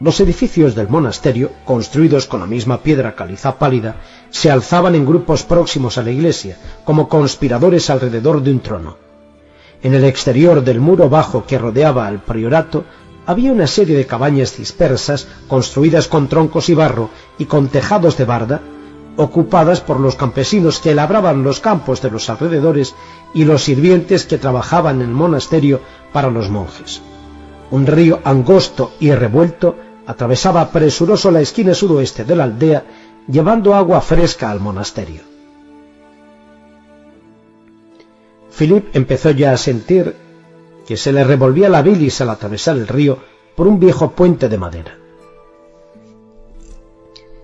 Los 0.00 0.18
edificios 0.18 0.74
del 0.74 0.88
monasterio, 0.88 1.50
construidos 1.66 2.24
con 2.24 2.40
la 2.40 2.46
misma 2.46 2.78
piedra 2.78 3.14
caliza 3.14 3.58
pálida, 3.58 3.96
se 4.30 4.50
alzaban 4.50 4.94
en 4.94 5.04
grupos 5.04 5.42
próximos 5.42 5.98
a 5.98 6.02
la 6.02 6.10
iglesia, 6.10 6.56
como 6.84 7.06
conspiradores 7.06 7.90
alrededor 7.90 8.42
de 8.42 8.50
un 8.50 8.60
trono. 8.60 8.96
En 9.82 9.92
el 9.92 10.04
exterior 10.04 10.64
del 10.64 10.80
muro 10.80 11.10
bajo 11.10 11.44
que 11.44 11.58
rodeaba 11.58 12.06
al 12.06 12.22
priorato 12.22 12.84
había 13.26 13.52
una 13.52 13.66
serie 13.66 13.94
de 13.94 14.06
cabañas 14.06 14.56
dispersas, 14.56 15.28
construidas 15.48 16.08
con 16.08 16.28
troncos 16.28 16.70
y 16.70 16.74
barro 16.74 17.10
y 17.36 17.44
con 17.44 17.68
tejados 17.68 18.16
de 18.16 18.24
barda, 18.24 18.62
ocupadas 19.18 19.82
por 19.82 20.00
los 20.00 20.14
campesinos 20.14 20.78
que 20.78 20.94
labraban 20.94 21.42
los 21.42 21.60
campos 21.60 22.00
de 22.00 22.10
los 22.10 22.30
alrededores 22.30 22.94
y 23.34 23.44
los 23.44 23.64
sirvientes 23.64 24.24
que 24.24 24.38
trabajaban 24.38 25.02
en 25.02 25.08
el 25.08 25.14
monasterio 25.14 25.82
para 26.10 26.30
los 26.30 26.48
monjes. 26.48 27.02
Un 27.70 27.86
río 27.86 28.20
angosto 28.24 28.92
y 28.98 29.12
revuelto 29.12 29.76
atravesaba 30.10 30.70
presuroso 30.70 31.30
la 31.30 31.40
esquina 31.40 31.72
sudoeste 31.72 32.24
de 32.24 32.34
la 32.34 32.44
aldea, 32.44 32.84
llevando 33.28 33.74
agua 33.74 34.00
fresca 34.00 34.50
al 34.50 34.58
monasterio. 34.58 35.22
Philip 38.56 38.86
empezó 38.92 39.30
ya 39.30 39.52
a 39.52 39.56
sentir 39.56 40.16
que 40.86 40.96
se 40.96 41.12
le 41.12 41.22
revolvía 41.22 41.68
la 41.68 41.82
bilis 41.82 42.20
al 42.20 42.30
atravesar 42.30 42.76
el 42.76 42.88
río 42.88 43.18
por 43.54 43.68
un 43.68 43.78
viejo 43.78 44.10
puente 44.10 44.48
de 44.48 44.58
madera. 44.58 44.98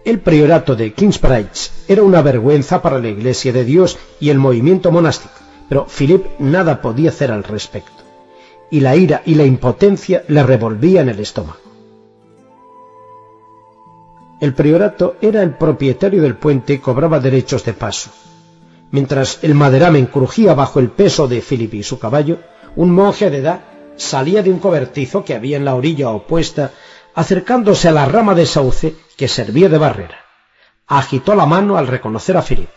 El 0.05 0.19
priorato 0.19 0.75
de 0.75 0.93
Kingsbridge 0.93 1.71
era 1.87 2.03
una 2.03 2.21
vergüenza 2.23 2.83
para 2.83 2.99
la 2.99 3.09
Iglesia 3.09 3.53
de 3.53 3.65
Dios 3.65 3.97
y 4.19 4.31
el 4.31 4.39
movimiento 4.39 4.91
monástico, 4.91 5.35
pero 5.69 5.87
Philip 5.87 6.25
nada 6.41 6.83
podía 6.83 7.11
hacer 7.11 7.31
al 7.31 7.45
respecto, 7.45 8.03
y 8.71 8.81
la 8.81 8.97
ira 8.97 9.23
y 9.25 9.37
la 9.37 9.45
impotencia 9.45 10.25
le 10.27 10.43
revolvían 10.43 11.09
el 11.09 11.21
estómago. 11.21 11.66
El 14.39 14.53
priorato 14.53 15.17
era 15.23 15.43
el 15.43 15.55
propietario 15.55 16.23
del 16.23 16.37
puente 16.37 16.75
y 16.75 16.79
cobraba 16.79 17.21
derechos 17.21 17.65
de 17.65 17.73
paso. 17.73 18.11
Mientras 18.91 19.43
el 19.43 19.55
maderamen 19.55 20.07
crujía 20.07 20.55
bajo 20.55 20.79
el 20.79 20.91
peso 20.91 21.27
de 21.27 21.41
Philip 21.41 21.73
y 21.75 21.83
su 21.83 21.99
caballo, 21.99 22.41
un 22.77 22.91
monje 22.91 23.31
de 23.31 23.39
edad 23.39 23.61
salía 23.97 24.43
de 24.43 24.51
un 24.51 24.59
cobertizo 24.59 25.25
que 25.25 25.35
había 25.35 25.57
en 25.57 25.65
la 25.65 25.75
orilla 25.75 26.11
opuesta, 26.11 26.73
acercándose 27.15 27.89
a 27.89 27.93
la 27.93 28.05
rama 28.05 28.35
de 28.35 28.45
sauce 28.45 28.95
que 29.17 29.27
servía 29.27 29.71
de 29.71 29.79
barrera. 29.79 30.19
Agitó 30.87 31.35
la 31.35 31.47
mano 31.47 31.79
al 31.79 31.87
reconocer 31.87 32.37
a 32.37 32.43
Philip. 32.43 32.71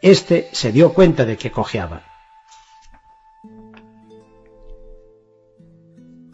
Este 0.00 0.48
se 0.52 0.72
dio 0.72 0.94
cuenta 0.94 1.26
de 1.26 1.36
que 1.36 1.50
cojeaba. 1.50 2.02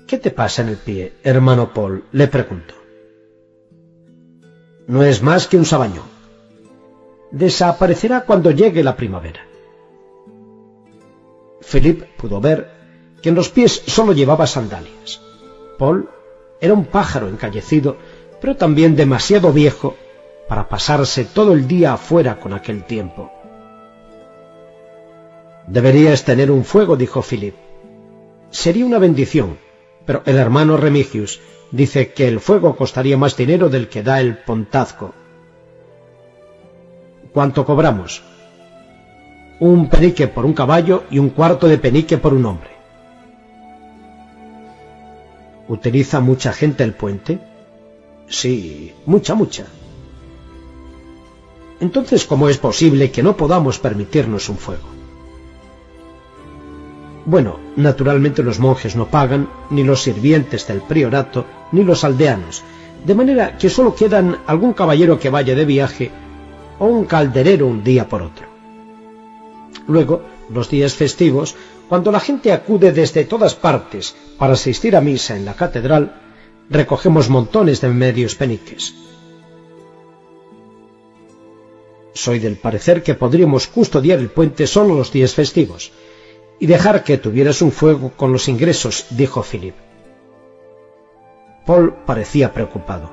¿Qué 0.06 0.18
te 0.18 0.30
pasa 0.30 0.62
en 0.62 0.68
el 0.68 0.76
pie, 0.76 1.14
hermano 1.24 1.72
Paul? 1.74 2.05
le 2.12 2.28
preguntó 2.28 2.80
no 4.91 5.05
es 5.05 5.23
más 5.23 5.47
que 5.47 5.57
un 5.57 5.65
sabañón. 5.65 6.09
Desaparecerá 7.31 8.23
cuando 8.23 8.51
llegue 8.51 8.83
la 8.83 8.97
primavera. 8.97 9.47
Philip 11.61 12.03
pudo 12.17 12.41
ver 12.41 12.69
que 13.23 13.29
en 13.29 13.37
los 13.37 13.51
pies 13.51 13.85
solo 13.87 14.12
llevaba 14.12 14.49
sandalias. 14.49 15.21
Paul 15.79 16.11
era 16.61 16.75
un 16.75 16.87
pájaro 16.87 17.29
encallecido, 17.29 17.99
pero 18.41 18.57
también 18.57 18.97
demasiado 18.97 19.53
viejo 19.53 19.95
para 20.49 20.69
pasarse 20.69 21.25
todo 21.25 21.53
el 21.53 21.69
día 21.69 21.93
afuera 21.93 22.41
con 22.41 22.53
aquel 22.53 22.83
tiempo. 22.83 23.31
Deberías 25.69 26.25
tener 26.25 26.51
un 26.51 26.65
fuego, 26.65 26.97
dijo 26.97 27.23
Philip. 27.23 27.55
Sería 28.51 28.87
una 28.87 28.99
bendición, 28.99 29.57
pero 30.05 30.23
el 30.27 30.37
hermano 30.37 30.77
Remigius 30.77 31.39
dice 31.70 32.12
que 32.12 32.28
el 32.28 32.40
fuego 32.40 32.76
costaría 32.76 33.16
más 33.16 33.36
dinero 33.36 33.68
del 33.68 33.88
que 33.88 34.02
da 34.02 34.20
el 34.20 34.38
pontazco. 34.38 35.14
¿Cuánto 37.32 37.64
cobramos? 37.64 38.22
Un 39.60 39.88
penique 39.88 40.26
por 40.26 40.44
un 40.44 40.55
caballo 40.55 41.05
y 41.10 41.18
un 41.18 41.30
cuarto 41.30 41.68
de 41.68 41.78
penique 41.78 42.18
por 42.18 42.34
un 42.34 42.47
hombre. 42.47 42.70
¿Utiliza 45.68 46.20
mucha 46.20 46.52
gente 46.52 46.82
el 46.82 46.94
puente? 46.94 47.38
Sí, 48.26 48.92
mucha, 49.06 49.34
mucha. 49.34 49.66
Entonces, 51.80 52.24
¿cómo 52.24 52.48
es 52.48 52.59
posible 52.59 53.10
que 53.10 53.22
no 53.22 53.36
podamos 53.36 53.78
permitirnos 53.78 54.48
un 54.48 54.56
fuego? 54.56 54.99
Bueno, 57.26 57.60
naturalmente 57.76 58.42
los 58.42 58.59
monjes 58.59 58.97
no 58.97 59.06
pagan, 59.06 59.48
ni 59.70 59.84
los 59.84 60.02
sirvientes 60.02 60.66
del 60.66 60.80
priorato, 60.80 61.44
ni 61.72 61.84
los 61.84 62.02
aldeanos, 62.05 62.62
de 63.05 63.14
manera 63.14 63.59
que 63.59 63.68
solo 63.68 63.94
quedan 63.94 64.38
algún 64.47 64.72
caballero 64.72 65.18
que 65.18 65.30
vaya 65.30 65.55
de 65.55 65.64
viaje 65.64 66.10
o 66.78 66.86
un 66.86 67.05
calderero 67.05 67.66
un 67.66 67.84
día 67.84 68.09
por 68.09 68.22
otro. 68.22 68.47
Luego, 69.86 70.22
los 70.48 70.70
días 70.70 70.94
festivos, 70.94 71.56
cuando 71.88 72.10
la 72.10 72.20
gente 72.20 72.52
acude 72.52 72.92
desde 72.92 73.24
todas 73.24 73.55
partes 73.55 74.16
para 74.38 74.55
asistir 74.55 74.97
a 74.97 75.01
misa 75.01 75.36
en 75.36 75.44
la 75.44 75.55
catedral, 75.55 76.14
recogemos 76.70 77.28
montones 77.28 77.80
de 77.80 77.88
medios 77.88 78.34
peniques. 78.34 78.94
Soy 82.12 82.38
del 82.38 82.56
parecer 82.56 83.02
que 83.02 83.14
podríamos 83.14 83.66
custodiar 83.66 84.18
el 84.18 84.30
puente 84.30 84.66
solo 84.66 84.94
los 84.94 85.12
días 85.12 85.34
festivos 85.34 85.92
y 86.61 86.66
dejar 86.66 87.03
que 87.03 87.16
tuvieras 87.16 87.62
un 87.62 87.73
fuego 87.73 88.12
con 88.15 88.32
los 88.32 88.47
ingresos, 88.47 89.07
dijo 89.11 89.43
Philip. 89.43 89.74
Paul 91.65 91.95
parecía 92.05 92.53
preocupado. 92.53 93.11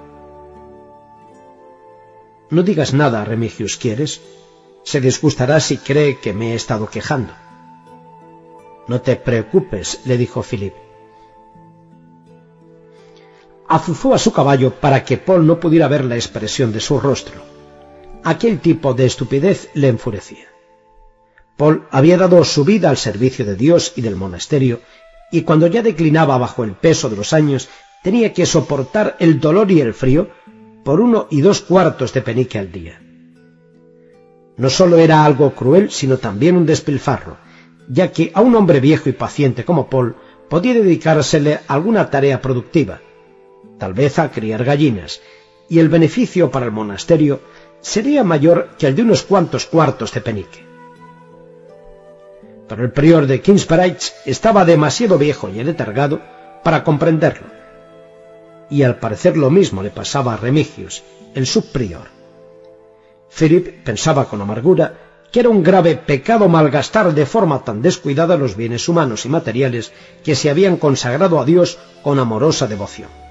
No 2.49 2.61
digas 2.61 2.93
nada, 2.93 3.23
Remigius, 3.23 3.77
¿quieres? 3.77 4.21
Se 4.83 4.99
disgustará 4.99 5.59
si 5.61 5.77
cree 5.77 6.19
que 6.19 6.33
me 6.33 6.51
he 6.51 6.55
estado 6.55 6.87
quejando. 6.87 7.33
No 8.87 9.01
te 9.01 9.15
preocupes, 9.15 10.01
le 10.05 10.17
dijo 10.17 10.43
Philip. 10.43 10.73
Azuzó 13.69 14.13
a 14.13 14.17
su 14.17 14.31
caballo 14.31 14.73
para 14.73 15.03
que 15.03 15.17
Paul 15.17 15.45
no 15.45 15.59
pudiera 15.59 15.87
ver 15.87 16.05
la 16.05 16.15
expresión 16.15 16.71
de 16.71 16.79
su 16.79 16.99
rostro. 16.99 17.41
Aquel 18.23 18.59
tipo 18.59 18.93
de 18.93 19.05
estupidez 19.05 19.69
le 19.73 19.89
enfurecía. 19.89 20.56
Paul 21.57 21.87
había 21.91 22.17
dado 22.17 22.43
su 22.45 22.63
vida 22.63 22.89
al 22.89 22.97
servicio 22.97 23.43
de 23.43 23.55
Dios 23.55 23.93
y 23.95 24.01
del 24.01 24.15
monasterio, 24.15 24.81
y 25.31 25.41
cuando 25.41 25.67
ya 25.67 25.81
declinaba 25.81 26.37
bajo 26.37 26.63
el 26.63 26.73
peso 26.73 27.09
de 27.09 27.17
los 27.17 27.33
años, 27.33 27.67
tenía 28.03 28.31
que 28.31 28.45
soportar 28.45 29.17
el 29.19 29.39
dolor 29.39 29.71
y 29.71 29.81
el 29.81 29.93
frío 29.93 30.29
por 30.85 31.01
uno 31.01 31.27
y 31.29 31.41
dos 31.41 31.61
cuartos 31.61 32.13
de 32.13 32.21
penique 32.21 32.59
al 32.59 32.71
día. 32.71 33.01
No 34.55 34.69
sólo 34.69 34.97
era 34.97 35.25
algo 35.25 35.53
cruel, 35.53 35.91
sino 35.91 36.17
también 36.17 36.55
un 36.55 36.65
despilfarro, 36.65 37.37
ya 37.89 38.11
que 38.11 38.31
a 38.33 38.41
un 38.41 38.55
hombre 38.55 38.79
viejo 38.79 39.09
y 39.09 39.13
paciente 39.13 39.65
como 39.65 39.89
Paul 39.89 40.15
podía 40.49 40.73
dedicársele 40.73 41.59
alguna 41.67 42.09
tarea 42.09 42.41
productiva, 42.41 43.01
tal 43.77 43.93
vez 43.93 44.19
a 44.19 44.31
criar 44.31 44.63
gallinas, 44.63 45.21
y 45.69 45.79
el 45.79 45.89
beneficio 45.89 46.49
para 46.51 46.65
el 46.65 46.71
monasterio 46.71 47.41
sería 47.81 48.23
mayor 48.23 48.69
que 48.77 48.87
el 48.87 48.95
de 48.95 49.01
unos 49.01 49.23
cuantos 49.23 49.65
cuartos 49.65 50.13
de 50.13 50.21
penique. 50.21 50.67
Pero 52.67 52.83
el 52.83 52.91
prior 52.91 53.27
de 53.27 53.41
Kingsbridge 53.41 54.13
estaba 54.25 54.65
demasiado 54.65 55.17
viejo 55.17 55.49
y 55.49 55.63
letargado 55.63 56.21
para 56.63 56.83
comprenderlo, 56.83 57.47
y 58.69 58.83
al 58.83 58.97
parecer 58.97 59.37
lo 59.37 59.49
mismo 59.49 59.81
le 59.81 59.89
pasaba 59.89 60.33
a 60.33 60.37
Remigius, 60.37 61.03
el 61.33 61.45
subprior. 61.45 62.07
Philip 63.29 63.83
pensaba 63.83 64.25
con 64.25 64.41
amargura 64.41 64.93
que 65.31 65.41
era 65.41 65.49
un 65.49 65.63
grave 65.63 65.95
pecado 65.95 66.47
malgastar 66.47 67.13
de 67.13 67.25
forma 67.25 67.63
tan 67.63 67.81
descuidada 67.81 68.37
los 68.37 68.55
bienes 68.55 68.87
humanos 68.87 69.25
y 69.25 69.29
materiales 69.29 69.91
que 70.23 70.35
se 70.35 70.49
habían 70.49 70.77
consagrado 70.77 71.39
a 71.39 71.45
Dios 71.45 71.77
con 72.01 72.19
amorosa 72.19 72.67
devoción. 72.67 73.26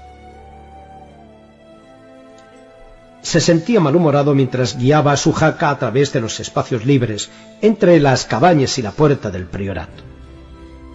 Se 3.27 3.41
sentía 3.41 3.81
malhumorado 3.81 4.33
mientras 4.33 4.77
guiaba 4.77 5.11
a 5.11 5.17
su 5.17 5.33
jaca 5.33 5.69
a 5.69 5.77
través 5.77 6.13
de 6.13 6.21
los 6.21 6.39
espacios 6.39 6.85
libres 6.85 7.29
entre 7.61 7.99
las 7.99 8.23
cabañas 8.23 8.77
y 8.77 8.81
la 8.81 8.91
puerta 8.91 9.29
del 9.29 9.43
priorato. 9.43 10.01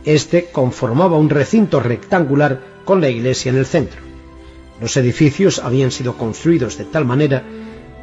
Este 0.07 0.47
conformaba 0.47 1.19
un 1.19 1.29
recinto 1.29 1.79
rectangular 1.79 2.59
con 2.87 3.03
la 3.03 3.11
iglesia 3.11 3.51
en 3.51 3.59
el 3.59 3.67
centro. 3.67 4.01
Los 4.81 4.97
edificios 4.97 5.59
habían 5.59 5.91
sido 5.91 6.17
construidos 6.17 6.79
de 6.79 6.87
tal 6.87 7.05
manera 7.05 7.43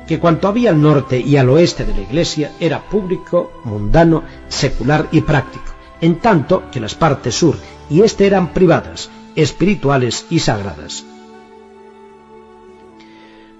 que 0.07 0.19
cuanto 0.19 0.47
había 0.47 0.69
al 0.69 0.80
norte 0.80 1.19
y 1.19 1.35
al 1.35 1.49
oeste 1.49 1.84
de 1.84 1.95
la 1.95 2.01
iglesia 2.01 2.51
era 2.60 2.88
público, 2.88 3.51
mundano, 3.64 4.23
secular 4.47 5.07
y 5.11 5.22
práctico, 5.22 5.73
en 6.01 6.19
tanto 6.19 6.69
que 6.72 6.80
las 6.80 6.93
partes 6.93 7.34
sur 7.34 7.56
y 7.89 8.01
este 8.01 8.27
eran 8.27 8.53
privadas, 8.53 9.10
espirituales 9.35 10.27
y 10.30 10.38
sagradas. 10.38 11.03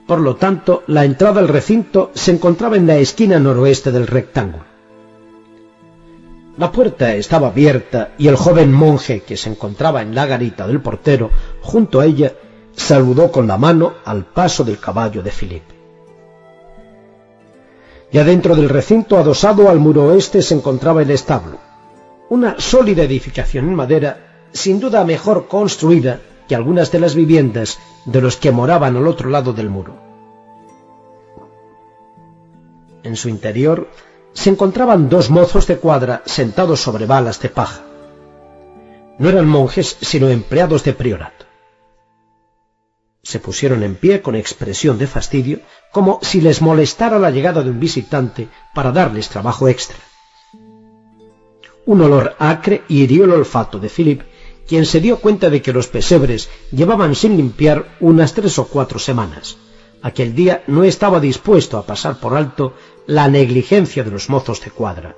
Por 0.10 0.22
lo 0.22 0.38
tanto, 0.38 0.81
la 0.88 1.06
entrada 1.06 1.40
al 1.40 1.48
recinto 1.48 2.10
se 2.15 2.31
encontraba 2.31 2.77
en 2.77 2.88
la 2.88 2.98
esquina 2.98 3.38
noroeste 3.38 3.91
del 3.91 4.07
rectángulo. 4.07 4.65
La 6.57 6.72
puerta 6.72 7.14
estaba 7.14 7.49
abierta 7.49 8.14
y 8.18 8.27
el 8.27 8.36
joven 8.36 8.73
monje 8.73 9.22
que 9.22 9.38
se 9.38 9.52
encontraba 9.52 10.02
en 10.02 10.15
la 10.15 10.26
garita 10.26 10.65
del 10.65 10.81
portero 10.81 11.30
junto 11.61 11.99
a 11.99 12.07
ella 12.07 12.34
saludó 12.76 13.31
con 13.31 13.45
la 13.45 13.60
mano 13.60 13.94
al 14.03 14.26
paso 14.26 14.64
del 14.64 14.80
caballo 14.80 15.22
de 15.22 15.30
Filipe. 15.30 15.76
Ya 18.11 18.23
dentro 18.23 18.56
del 18.56 18.68
recinto, 18.68 19.15
adosado 19.15 19.69
al 19.69 19.77
muro 19.77 20.06
oeste, 20.06 20.41
se 20.41 20.56
encontraba 20.56 21.03
el 21.03 21.11
establo, 21.11 21.60
una 22.30 22.56
sólida 22.60 23.03
edificación 23.03 23.68
en 23.68 23.76
madera, 23.76 24.48
sin 24.53 24.80
duda 24.80 25.06
mejor 25.06 25.48
construida 25.48 26.19
que 26.49 26.55
algunas 26.55 26.91
de 26.91 26.99
las 26.99 27.13
viviendas 27.13 27.80
de 28.05 28.21
los 28.21 28.35
que 28.35 28.51
moraban 28.51 28.97
al 28.97 29.07
otro 29.07 29.30
lado 29.30 29.53
del 29.53 29.69
muro. 29.69 29.93
En 33.03 33.15
su 33.15 33.30
interior 33.30 33.88
se 34.34 34.49
encontraban 34.49 35.09
dos 35.09 35.30
mozos 35.30 35.67
de 35.67 35.77
cuadra 35.77 36.23
sentados 36.26 36.81
sobre 36.81 37.05
balas 37.05 37.39
de 37.39 37.49
paja. 37.49 37.84
No 39.19 39.30
eran 39.30 39.47
monjes, 39.47 39.97
sino 40.01 40.27
empleados 40.27 40.84
de 40.84 40.93
priorato. 40.93 41.45
Se 43.21 43.39
pusieron 43.39 43.84
en 43.84 43.95
pie 43.95 44.21
con 44.21 44.35
expresión 44.35 44.97
de 44.97 45.05
fastidio, 45.05 45.59
como 45.91 46.19
si 46.23 46.41
les 46.41 46.61
molestara 46.61 47.19
la 47.19 47.30
llegada 47.30 47.61
de 47.61 47.69
un 47.69 47.80
visitante 47.80 48.47
para 48.73 48.91
darles 48.91 49.30
trabajo 49.30 49.67
extra. 49.67 49.97
Un 51.85 52.01
olor 52.01 52.35
acre 52.39 52.84
hirió 52.88 53.26
el 53.26 53.31
olfato 53.31 53.77
de 53.77 53.89
Philip, 53.89 54.21
quien 54.69 54.85
se 54.85 55.01
dio 55.01 55.19
cuenta 55.19 55.49
de 55.49 55.63
que 55.63 55.73
los 55.73 55.87
pesebres 55.87 56.47
llevaban 56.71 57.15
sin 57.15 57.35
limpiar 57.35 57.97
unas 57.99 58.35
tres 58.35 58.59
o 58.59 58.67
cuatro 58.67 58.99
semanas. 58.99 59.57
Aquel 60.03 60.35
día 60.35 60.63
no 60.67 60.83
estaba 60.83 61.19
dispuesto 61.19 61.79
a 61.79 61.87
pasar 61.87 62.19
por 62.19 62.37
alto 62.37 62.73
la 63.07 63.27
negligencia 63.27 64.03
de 64.03 64.11
los 64.11 64.29
mozos 64.29 64.61
de 64.61 64.69
cuadra. 64.69 65.15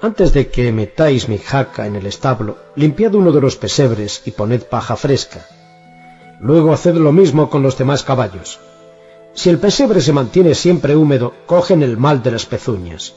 Antes 0.00 0.32
de 0.32 0.48
que 0.48 0.70
metáis 0.70 1.28
mi 1.28 1.38
jaca 1.38 1.84
en 1.84 1.96
el 1.96 2.06
establo, 2.06 2.56
limpiad 2.76 3.16
uno 3.16 3.32
de 3.32 3.40
los 3.40 3.56
pesebres 3.56 4.22
y 4.26 4.30
poned 4.30 4.62
paja 4.62 4.94
fresca. 4.94 5.44
Luego 6.40 6.72
haced 6.72 6.94
lo 6.94 7.10
mismo 7.10 7.50
con 7.50 7.62
los 7.64 7.76
demás 7.76 8.04
caballos. 8.04 8.60
Si 9.34 9.50
el 9.50 9.58
pesebre 9.58 10.00
se 10.00 10.12
mantiene 10.12 10.54
siempre 10.54 10.94
húmedo, 10.94 11.34
cogen 11.46 11.82
el 11.82 11.96
mal 11.96 12.22
de 12.22 12.30
las 12.30 12.46
pezuñas. 12.46 13.14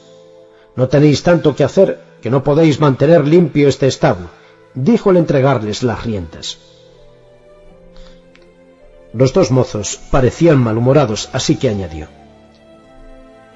No 0.75 0.87
tenéis 0.87 1.23
tanto 1.23 1.55
que 1.55 1.63
hacer 1.63 2.01
que 2.21 2.29
no 2.29 2.43
podéis 2.43 2.79
mantener 2.79 3.27
limpio 3.27 3.67
este 3.67 3.87
establo, 3.87 4.29
dijo 4.73 5.09
al 5.09 5.17
entregarles 5.17 5.83
las 5.83 6.03
riendas. 6.03 6.57
Los 9.13 9.33
dos 9.33 9.51
mozos 9.51 9.99
parecían 10.09 10.57
malhumorados, 10.57 11.29
así 11.33 11.57
que 11.57 11.69
añadió 11.69 12.07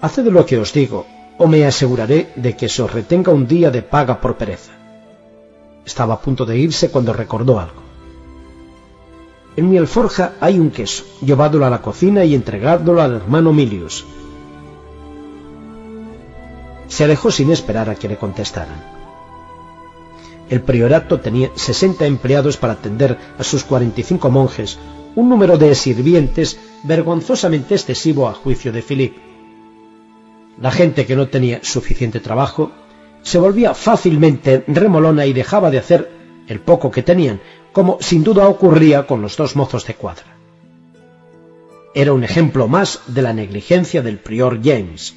Haced 0.02 0.28
lo 0.28 0.46
que 0.46 0.60
os 0.60 0.74
digo, 0.74 1.08
o 1.40 1.48
me 1.48 1.66
aseguraré 1.66 2.30
de 2.36 2.56
que 2.56 2.70
se 2.70 2.84
os 2.84 2.94
retenga 2.94 3.32
un 3.32 3.48
día 3.48 3.72
de 3.72 3.82
paga 3.82 4.22
por 4.22 4.38
pereza. 4.38 4.74
Estaba 5.86 6.16
a 6.16 6.22
punto 6.22 6.46
de 6.46 6.58
irse 6.58 6.92
cuando 6.92 7.14
recordó 7.14 7.60
algo. 7.60 7.82
En 9.56 9.70
mi 9.70 9.78
alforja 9.78 10.34
hay 10.40 10.60
un 10.60 10.70
queso, 10.70 11.04
llevádolo 11.22 11.66
a 11.66 11.72
la 11.72 11.82
cocina 11.82 12.24
y 12.26 12.36
entregádolo 12.36 13.02
al 13.02 13.16
hermano 13.16 13.54
Milius. 13.54 14.06
Se 16.88 17.04
alejó 17.04 17.32
sin 17.32 17.52
esperar 17.52 17.90
a 17.90 17.96
que 17.96 18.08
le 18.08 18.18
contestaran. 18.18 18.98
El 20.50 20.62
priorato 20.62 21.20
tenía 21.20 21.52
sesenta 21.56 22.06
empleados 22.06 22.58
para 22.58 22.74
atender 22.74 23.18
a 23.38 23.44
sus 23.44 23.64
cuarenta 23.64 24.00
y 24.00 24.04
cinco 24.04 24.30
monjes, 24.30 24.80
un 25.16 25.30
número 25.30 25.58
de 25.58 25.76
sirvientes 25.76 26.60
vergonzosamente 26.84 27.76
excesivo 27.76 28.28
a 28.28 28.34
juicio 28.34 28.72
de 28.72 28.82
Philip. 28.82 29.18
La 30.62 30.72
gente 30.72 31.06
que 31.06 31.16
no 31.16 31.28
tenía 31.28 31.60
suficiente 31.64 32.20
trabajo 32.20 32.72
se 33.22 33.40
volvía 33.40 33.74
fácilmente 33.74 34.64
remolona 34.68 35.26
y 35.26 35.34
dejaba 35.34 35.70
de 35.70 35.80
hacer 35.80 36.12
el 36.48 36.62
poco 36.62 36.92
que 36.92 37.04
tenían, 37.04 37.42
como 37.74 37.98
sin 38.00 38.24
duda 38.24 38.48
ocurría 38.48 39.06
con 39.06 39.22
los 39.22 39.36
dos 39.36 39.56
mozos 39.56 39.86
de 39.86 39.96
cuadra. 39.96 40.38
Era 41.94 42.14
un 42.14 42.24
ejemplo 42.24 42.68
más 42.68 43.02
de 43.08 43.22
la 43.22 43.34
negligencia 43.34 44.02
del 44.02 44.20
prior 44.20 44.60
James. 44.64 45.14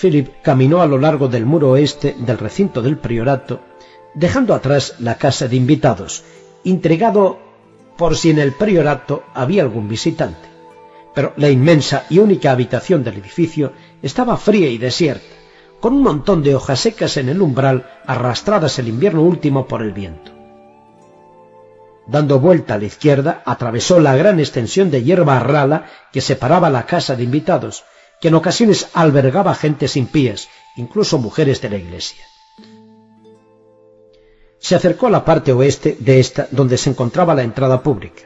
Philip 0.00 0.42
caminó 0.42 0.82
a 0.82 0.86
lo 0.86 0.98
largo 0.98 1.28
del 1.28 1.46
muro 1.46 1.70
oeste 1.70 2.16
del 2.18 2.38
recinto 2.38 2.82
del 2.82 2.98
priorato, 2.98 3.60
dejando 4.14 4.54
atrás 4.54 4.96
la 4.98 5.16
casa 5.16 5.48
de 5.48 5.56
invitados, 5.56 6.24
intrigado 6.64 7.38
por 7.96 8.16
si 8.16 8.30
en 8.30 8.38
el 8.38 8.52
priorato 8.52 9.24
había 9.34 9.62
algún 9.62 9.88
visitante 9.88 10.54
pero 11.14 11.32
la 11.36 11.48
inmensa 11.48 12.04
y 12.10 12.18
única 12.18 12.50
habitación 12.50 13.04
del 13.04 13.18
edificio 13.18 13.72
estaba 14.02 14.36
fría 14.36 14.68
y 14.68 14.78
desierta, 14.78 15.24
con 15.80 15.94
un 15.94 16.02
montón 16.02 16.42
de 16.42 16.54
hojas 16.54 16.80
secas 16.80 17.16
en 17.16 17.28
el 17.28 17.40
umbral 17.40 17.88
arrastradas 18.06 18.78
el 18.78 18.88
invierno 18.88 19.22
último 19.22 19.66
por 19.68 19.82
el 19.82 19.92
viento. 19.92 20.32
Dando 22.06 22.38
vuelta 22.38 22.74
a 22.74 22.78
la 22.78 22.84
izquierda, 22.84 23.42
atravesó 23.46 23.98
la 24.00 24.16
gran 24.16 24.38
extensión 24.38 24.90
de 24.90 25.04
hierba 25.04 25.38
rala 25.38 25.86
que 26.12 26.20
separaba 26.20 26.68
la 26.68 26.84
casa 26.84 27.16
de 27.16 27.22
invitados, 27.22 27.84
que 28.24 28.28
en 28.28 28.36
ocasiones 28.36 28.88
albergaba 28.94 29.54
gente 29.54 29.86
sin 29.86 30.06
pies, 30.06 30.48
incluso 30.76 31.18
mujeres 31.18 31.60
de 31.60 31.68
la 31.68 31.76
iglesia. 31.76 32.24
Se 34.58 34.74
acercó 34.74 35.08
a 35.08 35.10
la 35.10 35.26
parte 35.26 35.52
oeste 35.52 35.98
de 36.00 36.20
esta, 36.20 36.48
donde 36.50 36.78
se 36.78 36.88
encontraba 36.88 37.34
la 37.34 37.42
entrada 37.42 37.82
pública. 37.82 38.22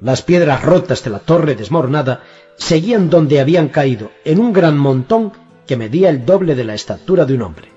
Las 0.00 0.22
piedras 0.22 0.62
rotas 0.62 1.04
de 1.04 1.10
la 1.10 1.18
torre 1.18 1.56
desmoronada 1.56 2.22
seguían 2.56 3.10
donde 3.10 3.38
habían 3.38 3.68
caído, 3.68 4.12
en 4.24 4.38
un 4.38 4.54
gran 4.54 4.78
montón 4.78 5.34
que 5.66 5.76
medía 5.76 6.08
el 6.08 6.24
doble 6.24 6.54
de 6.54 6.64
la 6.64 6.72
estatura 6.72 7.26
de 7.26 7.34
un 7.34 7.42
hombre. 7.42 7.68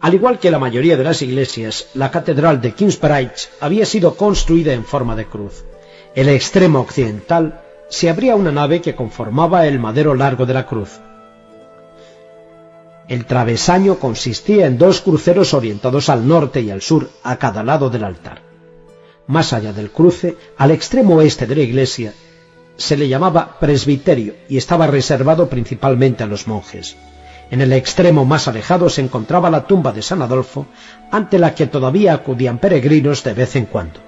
Al 0.00 0.14
igual 0.14 0.38
que 0.38 0.50
la 0.50 0.58
mayoría 0.58 0.96
de 0.96 1.04
las 1.04 1.20
iglesias, 1.20 1.88
la 1.92 2.10
catedral 2.10 2.62
de 2.62 2.72
Kingsbridge 2.72 3.50
había 3.60 3.84
sido 3.84 4.16
construida 4.16 4.72
en 4.72 4.86
forma 4.86 5.14
de 5.14 5.26
cruz. 5.26 5.66
El 6.14 6.30
extremo 6.30 6.80
occidental 6.80 7.65
se 7.88 8.10
abría 8.10 8.34
una 8.34 8.52
nave 8.52 8.80
que 8.80 8.94
conformaba 8.94 9.66
el 9.66 9.78
madero 9.78 10.14
largo 10.14 10.46
de 10.46 10.54
la 10.54 10.66
cruz. 10.66 11.00
El 13.08 13.24
travesaño 13.24 13.98
consistía 13.98 14.66
en 14.66 14.78
dos 14.78 15.00
cruceros 15.00 15.54
orientados 15.54 16.08
al 16.08 16.26
norte 16.26 16.60
y 16.60 16.70
al 16.70 16.82
sur 16.82 17.10
a 17.22 17.36
cada 17.36 17.62
lado 17.62 17.88
del 17.88 18.02
altar. 18.02 18.42
Más 19.28 19.52
allá 19.52 19.72
del 19.72 19.90
cruce, 19.90 20.36
al 20.56 20.72
extremo 20.72 21.16
oeste 21.16 21.46
de 21.46 21.54
la 21.54 21.62
iglesia, 21.62 22.14
se 22.76 22.96
le 22.96 23.08
llamaba 23.08 23.58
presbiterio 23.60 24.34
y 24.48 24.56
estaba 24.56 24.86
reservado 24.86 25.48
principalmente 25.48 26.24
a 26.24 26.26
los 26.26 26.46
monjes. 26.46 26.96
En 27.50 27.60
el 27.60 27.72
extremo 27.72 28.24
más 28.24 28.48
alejado 28.48 28.90
se 28.90 29.02
encontraba 29.02 29.50
la 29.50 29.66
tumba 29.66 29.92
de 29.92 30.02
San 30.02 30.20
Adolfo, 30.20 30.66
ante 31.12 31.38
la 31.38 31.54
que 31.54 31.68
todavía 31.68 32.12
acudían 32.12 32.58
peregrinos 32.58 33.22
de 33.22 33.34
vez 33.34 33.54
en 33.54 33.66
cuando. 33.66 34.00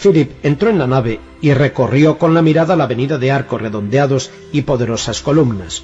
Philip 0.00 0.32
entró 0.42 0.70
en 0.70 0.78
la 0.78 0.86
nave 0.86 1.20
y 1.42 1.52
recorrió 1.52 2.16
con 2.16 2.32
la 2.32 2.40
mirada 2.40 2.74
la 2.74 2.84
avenida 2.84 3.18
de 3.18 3.30
arcos 3.30 3.60
redondeados 3.60 4.30
y 4.50 4.62
poderosas 4.62 5.20
columnas. 5.20 5.82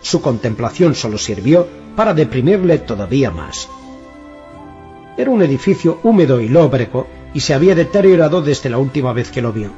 Su 0.00 0.22
contemplación 0.22 0.94
solo 0.94 1.18
sirvió 1.18 1.66
para 1.96 2.14
deprimirle 2.14 2.78
todavía 2.78 3.30
más. 3.30 3.68
Era 5.16 5.30
un 5.30 5.42
edificio 5.42 5.98
húmedo 6.02 6.40
y 6.40 6.48
lóbrego 6.48 7.06
y 7.34 7.40
se 7.40 7.54
había 7.54 7.74
deteriorado 7.74 8.42
desde 8.42 8.70
la 8.70 8.78
última 8.78 9.12
vez 9.12 9.30
que 9.30 9.42
lo 9.42 9.52
vio. 9.52 9.70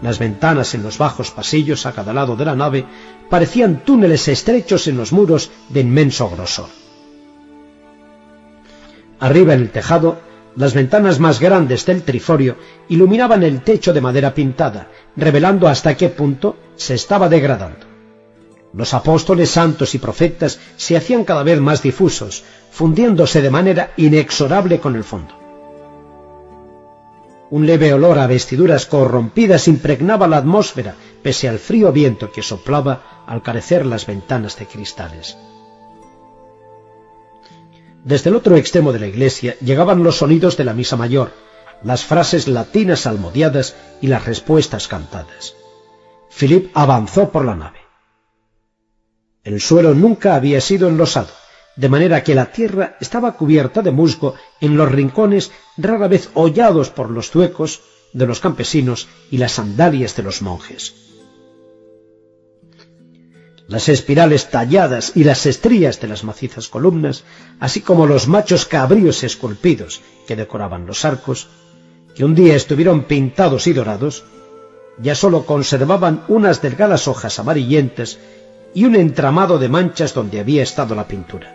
Las 0.00 0.18
ventanas 0.18 0.74
en 0.74 0.82
los 0.82 0.96
bajos 0.96 1.30
pasillos 1.30 1.84
a 1.84 1.92
cada 1.92 2.12
lado 2.12 2.36
de 2.36 2.44
la 2.44 2.54
nave 2.54 2.84
parecían 3.28 3.84
túneles 3.84 4.26
estrechos 4.28 4.86
en 4.86 4.96
los 4.96 5.12
muros 5.12 5.50
de 5.68 5.80
inmenso 5.80 6.30
grosor. 6.30 6.68
Arriba 9.20 9.54
en 9.54 9.62
el 9.62 9.70
tejado, 9.70 10.27
las 10.58 10.74
ventanas 10.74 11.20
más 11.20 11.38
grandes 11.38 11.86
del 11.86 12.02
triforio 12.02 12.56
iluminaban 12.88 13.44
el 13.44 13.62
techo 13.62 13.92
de 13.92 14.00
madera 14.00 14.34
pintada, 14.34 14.88
revelando 15.14 15.68
hasta 15.68 15.96
qué 15.96 16.08
punto 16.08 16.56
se 16.74 16.94
estaba 16.94 17.28
degradando. 17.28 17.86
Los 18.74 18.92
apóstoles 18.92 19.50
santos 19.50 19.94
y 19.94 19.98
profetas 19.98 20.58
se 20.76 20.96
hacían 20.96 21.22
cada 21.22 21.44
vez 21.44 21.60
más 21.60 21.80
difusos, 21.80 22.42
fundiéndose 22.72 23.40
de 23.40 23.50
manera 23.50 23.92
inexorable 23.96 24.80
con 24.80 24.96
el 24.96 25.04
fondo. 25.04 25.32
Un 27.50 27.64
leve 27.64 27.94
olor 27.94 28.18
a 28.18 28.26
vestiduras 28.26 28.84
corrompidas 28.86 29.68
impregnaba 29.68 30.26
la 30.26 30.38
atmósfera, 30.38 30.96
pese 31.22 31.48
al 31.48 31.60
frío 31.60 31.92
viento 31.92 32.32
que 32.32 32.42
soplaba 32.42 33.22
al 33.28 33.42
carecer 33.42 33.86
las 33.86 34.06
ventanas 34.06 34.58
de 34.58 34.66
cristales. 34.66 35.36
Desde 38.08 38.30
el 38.30 38.36
otro 38.36 38.56
extremo 38.56 38.94
de 38.94 39.00
la 39.00 39.06
iglesia 39.06 39.54
llegaban 39.60 40.02
los 40.02 40.16
sonidos 40.16 40.56
de 40.56 40.64
la 40.64 40.72
misa 40.72 40.96
mayor, 40.96 41.30
las 41.84 42.06
frases 42.06 42.48
latinas 42.48 43.06
almodeadas 43.06 43.76
y 44.00 44.06
las 44.06 44.24
respuestas 44.24 44.88
cantadas. 44.88 45.54
Philip 46.34 46.70
avanzó 46.72 47.28
por 47.28 47.44
la 47.44 47.54
nave. 47.54 47.80
El 49.44 49.60
suelo 49.60 49.92
nunca 49.92 50.36
había 50.36 50.62
sido 50.62 50.88
enlosado 50.88 51.28
de 51.76 51.90
manera 51.90 52.24
que 52.24 52.34
la 52.34 52.50
tierra 52.50 52.96
estaba 52.98 53.36
cubierta 53.36 53.82
de 53.82 53.90
musgo 53.90 54.36
en 54.58 54.78
los 54.78 54.90
rincones 54.90 55.52
rara 55.76 56.08
vez 56.08 56.30
hollados 56.32 56.88
por 56.88 57.10
los 57.10 57.30
zuecos 57.30 57.82
de 58.14 58.26
los 58.26 58.40
campesinos 58.40 59.06
y 59.30 59.36
las 59.36 59.52
sandalias 59.52 60.16
de 60.16 60.22
los 60.22 60.40
monjes. 60.40 61.07
Las 63.68 63.90
espirales 63.90 64.48
talladas 64.48 65.12
y 65.14 65.24
las 65.24 65.44
estrías 65.44 66.00
de 66.00 66.08
las 66.08 66.24
macizas 66.24 66.68
columnas, 66.68 67.24
así 67.60 67.82
como 67.82 68.06
los 68.06 68.26
machos 68.26 68.64
cabríos 68.64 69.22
esculpidos 69.24 70.00
que 70.26 70.36
decoraban 70.36 70.86
los 70.86 71.04
arcos, 71.04 71.48
que 72.14 72.24
un 72.24 72.34
día 72.34 72.56
estuvieron 72.56 73.04
pintados 73.04 73.66
y 73.66 73.74
dorados, 73.74 74.24
ya 74.98 75.14
sólo 75.14 75.44
conservaban 75.44 76.24
unas 76.28 76.62
delgadas 76.62 77.08
hojas 77.08 77.38
amarillentas 77.38 78.18
y 78.72 78.86
un 78.86 78.96
entramado 78.96 79.58
de 79.58 79.68
manchas 79.68 80.14
donde 80.14 80.40
había 80.40 80.62
estado 80.62 80.94
la 80.94 81.06
pintura. 81.06 81.54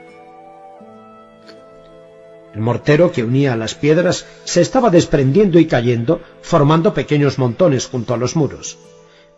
El 2.54 2.62
mortero 2.62 3.12
que 3.12 3.24
unía 3.24 3.56
las 3.56 3.74
piedras 3.74 4.28
se 4.44 4.62
estaba 4.62 4.92
desprendiendo 4.92 5.58
y 5.58 5.66
cayendo, 5.66 6.22
formando 6.44 6.94
pequeños 6.94 7.40
montones 7.40 7.88
junto 7.88 8.14
a 8.14 8.18
los 8.18 8.36
muros. 8.36 8.78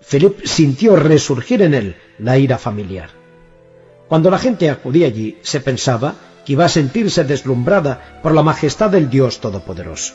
Philip 0.01 0.45
sintió 0.45 0.95
resurgir 0.95 1.61
en 1.61 1.73
él 1.73 1.95
la 2.19 2.37
ira 2.37 2.57
familiar. 2.57 3.09
Cuando 4.07 4.29
la 4.29 4.37
gente 4.37 4.69
acudía 4.69 5.07
allí, 5.07 5.37
se 5.41 5.59
pensaba 5.59 6.15
que 6.45 6.53
iba 6.53 6.65
a 6.65 6.69
sentirse 6.69 7.23
deslumbrada 7.23 8.19
por 8.21 8.33
la 8.33 8.43
majestad 8.43 8.91
del 8.91 9.09
Dios 9.09 9.39
Todopoderoso. 9.39 10.13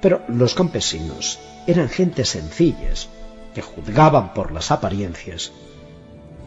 Pero 0.00 0.22
los 0.28 0.54
campesinos 0.54 1.38
eran 1.66 1.88
gentes 1.88 2.30
sencillas, 2.30 3.08
que 3.54 3.62
juzgaban 3.62 4.34
por 4.34 4.50
las 4.50 4.70
apariencias, 4.70 5.52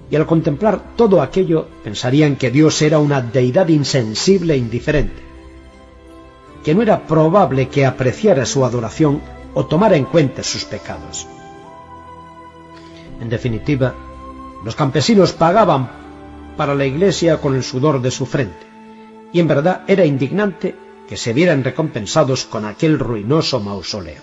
y 0.10 0.16
al 0.16 0.26
contemplar 0.26 0.96
todo 0.96 1.22
aquello 1.22 1.68
pensarían 1.84 2.36
que 2.36 2.52
Dios 2.52 2.82
era 2.82 3.00
una 3.00 3.22
deidad 3.22 3.68
insensible 3.68 4.56
e 4.56 4.58
indiferente, 4.58 5.22
que 6.64 6.74
no 6.74 6.82
era 6.82 7.06
probable 7.06 7.70
que 7.70 7.86
apreciara 7.86 8.46
su 8.46 8.66
adoración 8.66 9.22
o 9.54 9.66
tomara 9.66 9.96
en 9.96 10.06
cuenta 10.06 10.44
sus 10.44 10.66
pecados. 10.66 11.28
En 13.20 13.30
definitiva, 13.30 13.94
los 14.64 14.76
campesinos 14.76 15.34
pagaban 15.34 15.90
para 16.56 16.76
la 16.76 16.86
iglesia 16.86 17.40
con 17.40 17.56
el 17.56 17.64
sudor 17.64 18.02
de 18.02 18.12
su 18.12 18.26
frente, 18.26 18.66
y 19.32 19.40
en 19.40 19.48
verdad 19.48 19.84
era 19.88 20.06
indignante 20.06 20.76
que 21.08 21.18
se 21.18 21.34
vieran 21.34 21.64
recompensados 21.64 22.46
con 22.46 22.66
aquel 22.66 23.00
ruinoso 23.00 23.60
mausoleo. 23.60 24.22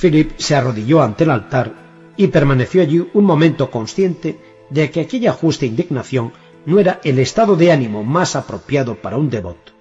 Philip 0.00 0.38
se 0.38 0.54
arrodilló 0.54 1.02
ante 1.02 1.24
el 1.24 1.30
altar 1.30 1.72
y 2.16 2.28
permaneció 2.28 2.82
allí 2.82 3.06
un 3.12 3.24
momento 3.24 3.70
consciente 3.70 4.38
de 4.70 4.90
que 4.90 5.00
aquella 5.00 5.32
justa 5.32 5.66
indignación 5.66 6.32
no 6.66 6.78
era 6.78 7.00
el 7.02 7.18
estado 7.18 7.56
de 7.56 7.72
ánimo 7.72 8.04
más 8.04 8.36
apropiado 8.36 8.96
para 8.96 9.16
un 9.16 9.30
devoto. 9.30 9.72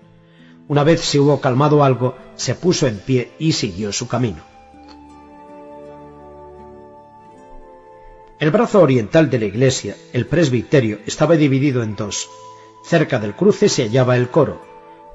Una 0.67 0.83
vez 0.83 1.01
se 1.01 1.19
hubo 1.19 1.39
calmado 1.39 1.83
algo, 1.83 2.15
se 2.35 2.55
puso 2.55 2.87
en 2.87 2.97
pie 2.99 3.31
y 3.39 3.53
siguió 3.53 3.91
su 3.93 4.07
camino. 4.07 4.56
El 8.39 8.51
brazo 8.51 8.81
oriental 8.81 9.31
de 9.31 9.39
la 9.39 9.45
iglesia, 9.45 9.95
el 10.13 10.27
presbiterio, 10.27 10.99
estaba 11.07 11.35
dividido 11.35 11.81
en 11.81 11.95
dos. 11.95 12.29
Cerca 12.83 13.17
del 13.17 13.35
cruce 13.35 13.67
se 13.67 13.83
hallaba 13.83 14.15
el 14.15 14.29
coro, 14.29 14.61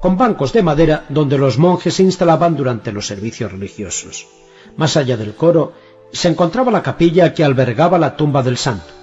con 0.01 0.17
bancos 0.17 0.51
de 0.51 0.61
madera 0.61 1.05
donde 1.07 1.37
los 1.37 1.57
monjes 1.57 1.93
se 1.93 2.03
instalaban 2.03 2.57
durante 2.57 2.91
los 2.91 3.07
servicios 3.07 3.53
religiosos. 3.53 4.27
Más 4.75 4.97
allá 4.97 5.15
del 5.15 5.35
coro 5.35 5.71
se 6.11 6.27
encontraba 6.27 6.69
la 6.69 6.83
capilla 6.83 7.33
que 7.33 7.45
albergaba 7.45 7.97
la 7.97 8.17
tumba 8.17 8.43
del 8.43 8.57
santo. 8.57 8.93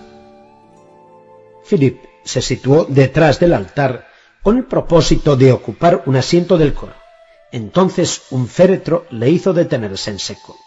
Philip 1.66 2.04
se 2.22 2.42
situó 2.42 2.84
detrás 2.84 3.40
del 3.40 3.54
altar 3.54 4.06
con 4.42 4.58
el 4.58 4.64
propósito 4.64 5.34
de 5.34 5.52
ocupar 5.52 6.02
un 6.04 6.16
asiento 6.16 6.58
del 6.58 6.74
coro. 6.74 6.92
Entonces 7.52 8.24
un 8.30 8.48
féretro 8.48 9.06
le 9.08 9.30
hizo 9.30 9.54
detenerse 9.54 10.10
en 10.10 10.18
seco. 10.18 10.58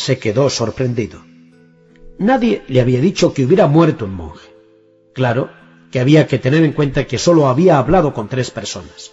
Se 0.00 0.18
quedó 0.18 0.48
sorprendido. 0.48 1.20
Nadie 2.18 2.62
le 2.68 2.80
había 2.80 3.02
dicho 3.02 3.34
que 3.34 3.44
hubiera 3.44 3.66
muerto 3.66 4.06
un 4.06 4.14
monje. 4.14 4.48
Claro 5.12 5.50
que 5.90 6.00
había 6.00 6.26
que 6.26 6.38
tener 6.38 6.64
en 6.64 6.72
cuenta 6.72 7.06
que 7.06 7.18
sólo 7.18 7.48
había 7.48 7.76
hablado 7.76 8.14
con 8.14 8.26
tres 8.26 8.50
personas. 8.50 9.12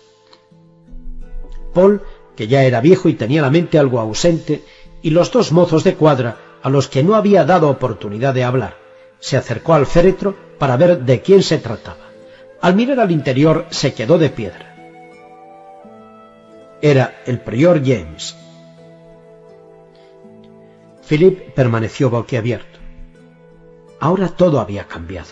Paul 1.74 2.02
que 2.38 2.48
ya 2.48 2.64
era 2.64 2.80
viejo 2.80 3.10
y 3.10 3.16
tenía 3.16 3.42
la 3.42 3.50
mente 3.50 3.78
algo 3.78 4.00
ausente, 4.00 4.64
y 5.02 5.10
los 5.10 5.30
dos 5.30 5.52
mozos 5.52 5.84
de 5.84 5.96
cuadra, 5.96 6.38
a 6.64 6.70
los 6.70 6.88
que 6.88 7.04
no 7.04 7.16
había 7.16 7.44
dado 7.44 7.70
oportunidad 7.70 8.34
de 8.34 8.46
hablar. 8.46 8.78
Se 9.20 9.36
acercó 9.36 9.74
al 9.74 9.88
féretro 9.88 10.38
para 10.58 10.78
ver 10.78 11.00
de 11.00 11.22
quién 11.22 11.44
se 11.44 11.58
trataba. 11.58 12.06
Al 12.62 12.76
mirar 12.76 13.02
al 13.02 13.12
interior 13.12 13.66
se 13.72 13.94
quedó 13.94 14.18
de 14.18 14.30
piedra. 14.30 14.74
Era 16.82 17.24
el 17.26 17.42
prior 17.42 17.82
James. 17.84 18.38
Philip 21.08 21.54
permaneció 21.54 22.10
boquiabierto. 22.10 22.80
Ahora 24.02 24.28
todo 24.28 24.60
había 24.60 24.88
cambiado. 24.88 25.30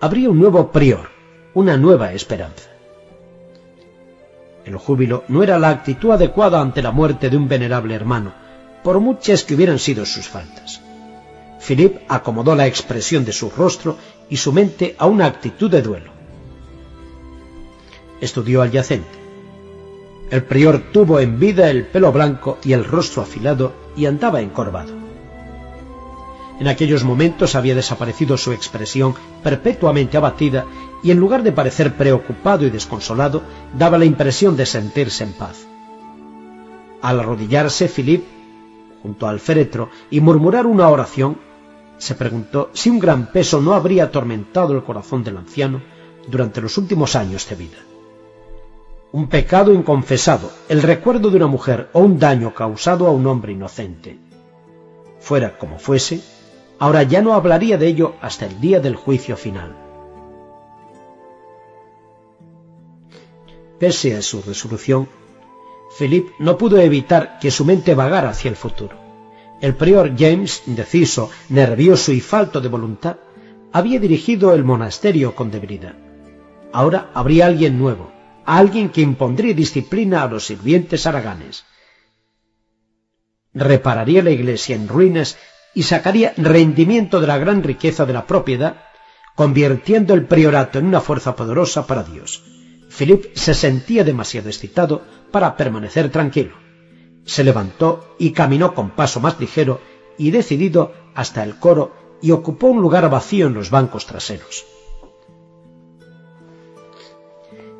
habría 0.00 0.28
un 0.28 0.40
nuevo 0.40 0.72
prior, 0.72 1.08
una 1.54 1.76
nueva 1.76 2.12
esperanza. 2.12 2.68
El 4.64 4.76
júbilo 4.76 5.22
no 5.28 5.42
era 5.42 5.58
la 5.58 5.68
actitud 5.68 6.10
adecuada 6.10 6.60
ante 6.60 6.82
la 6.82 6.90
muerte 6.90 7.30
de 7.30 7.36
un 7.36 7.46
venerable 7.46 7.94
hermano, 7.94 8.34
por 8.82 8.98
muchas 8.98 9.44
que 9.44 9.54
hubieran 9.54 9.78
sido 9.78 10.04
sus 10.04 10.26
faltas. 10.26 10.80
Philip 11.66 11.98
acomodó 12.08 12.56
la 12.56 12.66
expresión 12.66 13.24
de 13.24 13.32
su 13.32 13.50
rostro 13.50 13.96
y 14.28 14.36
su 14.36 14.52
mente 14.52 14.96
a 14.98 15.06
una 15.06 15.26
actitud 15.26 15.70
de 15.70 15.80
duelo. 15.80 16.10
Estudió 18.20 18.62
al 18.62 18.72
yacente. 18.72 19.18
El 20.30 20.42
prior 20.42 20.90
tuvo 20.92 21.20
en 21.20 21.38
vida 21.38 21.70
el 21.70 21.86
pelo 21.86 22.10
blanco 22.10 22.58
y 22.64 22.72
el 22.72 22.84
rostro 22.84 23.22
afilado 23.22 23.72
y 23.96 24.06
andaba 24.06 24.40
encorvado. 24.40 25.03
En 26.60 26.68
aquellos 26.68 27.04
momentos 27.04 27.54
había 27.54 27.74
desaparecido 27.74 28.36
su 28.36 28.52
expresión 28.52 29.14
perpetuamente 29.42 30.16
abatida 30.16 30.66
y 31.02 31.10
en 31.10 31.18
lugar 31.18 31.42
de 31.42 31.52
parecer 31.52 31.94
preocupado 31.94 32.64
y 32.64 32.70
desconsolado, 32.70 33.42
daba 33.76 33.98
la 33.98 34.04
impresión 34.04 34.56
de 34.56 34.64
sentirse 34.64 35.24
en 35.24 35.32
paz. 35.32 35.66
Al 37.02 37.20
arrodillarse, 37.20 37.88
Philip, 37.88 38.24
junto 39.02 39.26
al 39.26 39.38
féretro, 39.38 39.90
y 40.10 40.20
murmurar 40.20 40.66
una 40.66 40.88
oración, 40.88 41.36
se 41.98 42.14
preguntó 42.14 42.70
si 42.72 42.88
un 42.88 42.98
gran 42.98 43.30
peso 43.30 43.60
no 43.60 43.74
habría 43.74 44.04
atormentado 44.04 44.74
el 44.74 44.82
corazón 44.82 45.22
del 45.22 45.36
anciano 45.36 45.82
durante 46.26 46.62
los 46.62 46.78
últimos 46.78 47.14
años 47.16 47.46
de 47.48 47.56
vida. 47.56 47.78
Un 49.12 49.28
pecado 49.28 49.74
inconfesado, 49.74 50.50
el 50.68 50.82
recuerdo 50.82 51.30
de 51.30 51.36
una 51.36 51.46
mujer 51.46 51.90
o 51.92 52.00
un 52.00 52.18
daño 52.18 52.54
causado 52.54 53.06
a 53.06 53.10
un 53.10 53.26
hombre 53.26 53.52
inocente. 53.52 54.18
Fuera 55.20 55.58
como 55.58 55.78
fuese, 55.78 56.22
ahora 56.78 57.02
ya 57.02 57.22
no 57.22 57.34
hablaría 57.34 57.78
de 57.78 57.86
ello 57.86 58.14
hasta 58.20 58.46
el 58.46 58.60
día 58.60 58.80
del 58.80 58.96
juicio 58.96 59.36
final. 59.36 59.76
Pese 63.78 64.16
a 64.16 64.22
su 64.22 64.42
resolución, 64.42 65.08
Philip 65.98 66.28
no 66.38 66.56
pudo 66.56 66.78
evitar 66.78 67.38
que 67.38 67.50
su 67.50 67.64
mente 67.64 67.94
vagara 67.94 68.30
hacia 68.30 68.48
el 68.48 68.56
futuro. 68.56 68.98
El 69.60 69.74
prior 69.74 70.12
James, 70.16 70.62
indeciso, 70.66 71.30
nervioso 71.48 72.12
y 72.12 72.20
falto 72.20 72.60
de 72.60 72.68
voluntad, 72.68 73.16
había 73.72 73.98
dirigido 73.98 74.54
el 74.54 74.64
monasterio 74.64 75.34
con 75.34 75.50
debilidad. 75.50 75.94
Ahora 76.72 77.10
habría 77.14 77.46
alguien 77.46 77.78
nuevo, 77.78 78.12
alguien 78.44 78.90
que 78.90 79.00
impondría 79.00 79.54
disciplina 79.54 80.22
a 80.22 80.28
los 80.28 80.46
sirvientes 80.46 81.06
haraganes. 81.06 81.64
Repararía 83.52 84.22
la 84.22 84.30
iglesia 84.30 84.74
en 84.74 84.88
ruinas 84.88 85.36
y 85.74 85.82
sacaría 85.82 86.34
rendimiento 86.36 87.20
de 87.20 87.26
la 87.26 87.38
gran 87.38 87.62
riqueza 87.62 88.06
de 88.06 88.12
la 88.12 88.26
propiedad, 88.26 88.76
convirtiendo 89.34 90.14
el 90.14 90.26
priorato 90.26 90.78
en 90.78 90.86
una 90.86 91.00
fuerza 91.00 91.34
poderosa 91.34 91.86
para 91.86 92.04
Dios. 92.04 92.42
Philip 92.96 93.34
se 93.34 93.54
sentía 93.54 94.04
demasiado 94.04 94.48
excitado 94.48 95.02
para 95.32 95.56
permanecer 95.56 96.10
tranquilo 96.10 96.64
se 97.24 97.44
levantó 97.44 98.14
y 98.18 98.32
caminó 98.32 98.74
con 98.74 98.90
paso 98.90 99.20
más 99.20 99.40
ligero 99.40 99.80
y 100.18 100.30
decidido 100.30 100.92
hasta 101.14 101.42
el 101.42 101.58
coro 101.58 102.18
y 102.20 102.30
ocupó 102.30 102.68
un 102.68 102.80
lugar 102.80 103.08
vacío 103.10 103.46
en 103.46 103.54
los 103.54 103.70
bancos 103.70 104.06
traseros. 104.06 104.64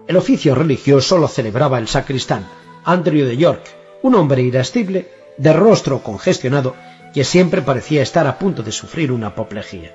El 0.07 0.17
oficio 0.17 0.55
religioso 0.55 1.19
lo 1.19 1.29
celebraba 1.29 1.79
el 1.79 1.89
sacristán, 1.89 2.47
Andrew 2.85 3.25
de 3.25 3.37
York, 3.37 3.63
un 4.03 4.15
hombre 4.15 4.43
irascible, 4.43 5.09
de 5.39 5.53
rostro 5.53 6.03
congestionado, 6.03 6.77
que 7.15 7.25
siempre 7.25 7.63
parecía 7.63 8.03
estar 8.03 8.27
a 8.27 8.39
punto 8.39 8.63
de 8.63 8.73
sufrir 8.73 9.13
una 9.13 9.29
apoplejía. 9.29 9.95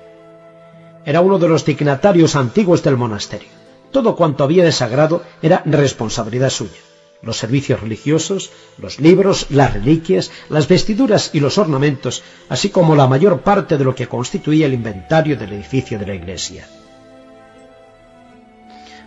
Era 1.04 1.20
uno 1.20 1.38
de 1.38 1.48
los 1.48 1.64
dignatarios 1.64 2.34
antiguos 2.34 2.82
del 2.82 2.96
monasterio. 2.96 3.50
Todo 3.92 4.16
cuanto 4.16 4.42
había 4.42 4.64
de 4.64 4.72
sagrado 4.72 5.22
era 5.42 5.62
responsabilidad 5.66 6.50
suya 6.50 6.80
los 7.22 7.36
servicios 7.36 7.80
religiosos, 7.80 8.50
los 8.78 8.98
libros, 8.98 9.46
las 9.50 9.74
reliquias, 9.74 10.30
las 10.48 10.68
vestiduras 10.68 11.30
y 11.34 11.40
los 11.40 11.58
ornamentos, 11.58 12.22
así 12.48 12.70
como 12.70 12.96
la 12.96 13.06
mayor 13.06 13.42
parte 13.42 13.76
de 13.76 13.84
lo 13.84 13.94
que 13.94 14.08
constituía 14.08 14.66
el 14.66 14.74
inventario 14.74 15.36
del 15.36 15.52
edificio 15.52 15.98
de 15.98 16.06
la 16.06 16.14
iglesia. 16.14 16.66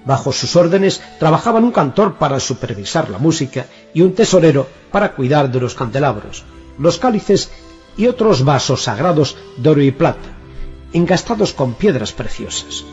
Bajo 0.06 0.32
sus 0.32 0.56
órdenes 0.56 1.02
trabajaban 1.18 1.64
un 1.64 1.72
cantor 1.72 2.16
para 2.18 2.40
supervisar 2.40 3.10
la 3.10 3.18
música 3.18 3.66
y 3.94 4.02
un 4.02 4.14
tesorero 4.14 4.68
para 4.92 5.14
cuidar 5.14 5.52
de 5.52 5.62
los 5.62 5.76
candelabros, 5.76 6.44
los 6.78 7.00
cálices 7.00 7.50
y 7.98 8.08
otros 8.08 8.44
vasos 8.44 8.84
sagrados 8.84 9.38
de 9.58 9.70
oro 9.70 9.82
y 9.82 9.92
plata, 9.92 10.30
engastados 10.94 11.54
con 11.54 11.74
piedras 11.74 12.12
preciosas. 12.14 12.86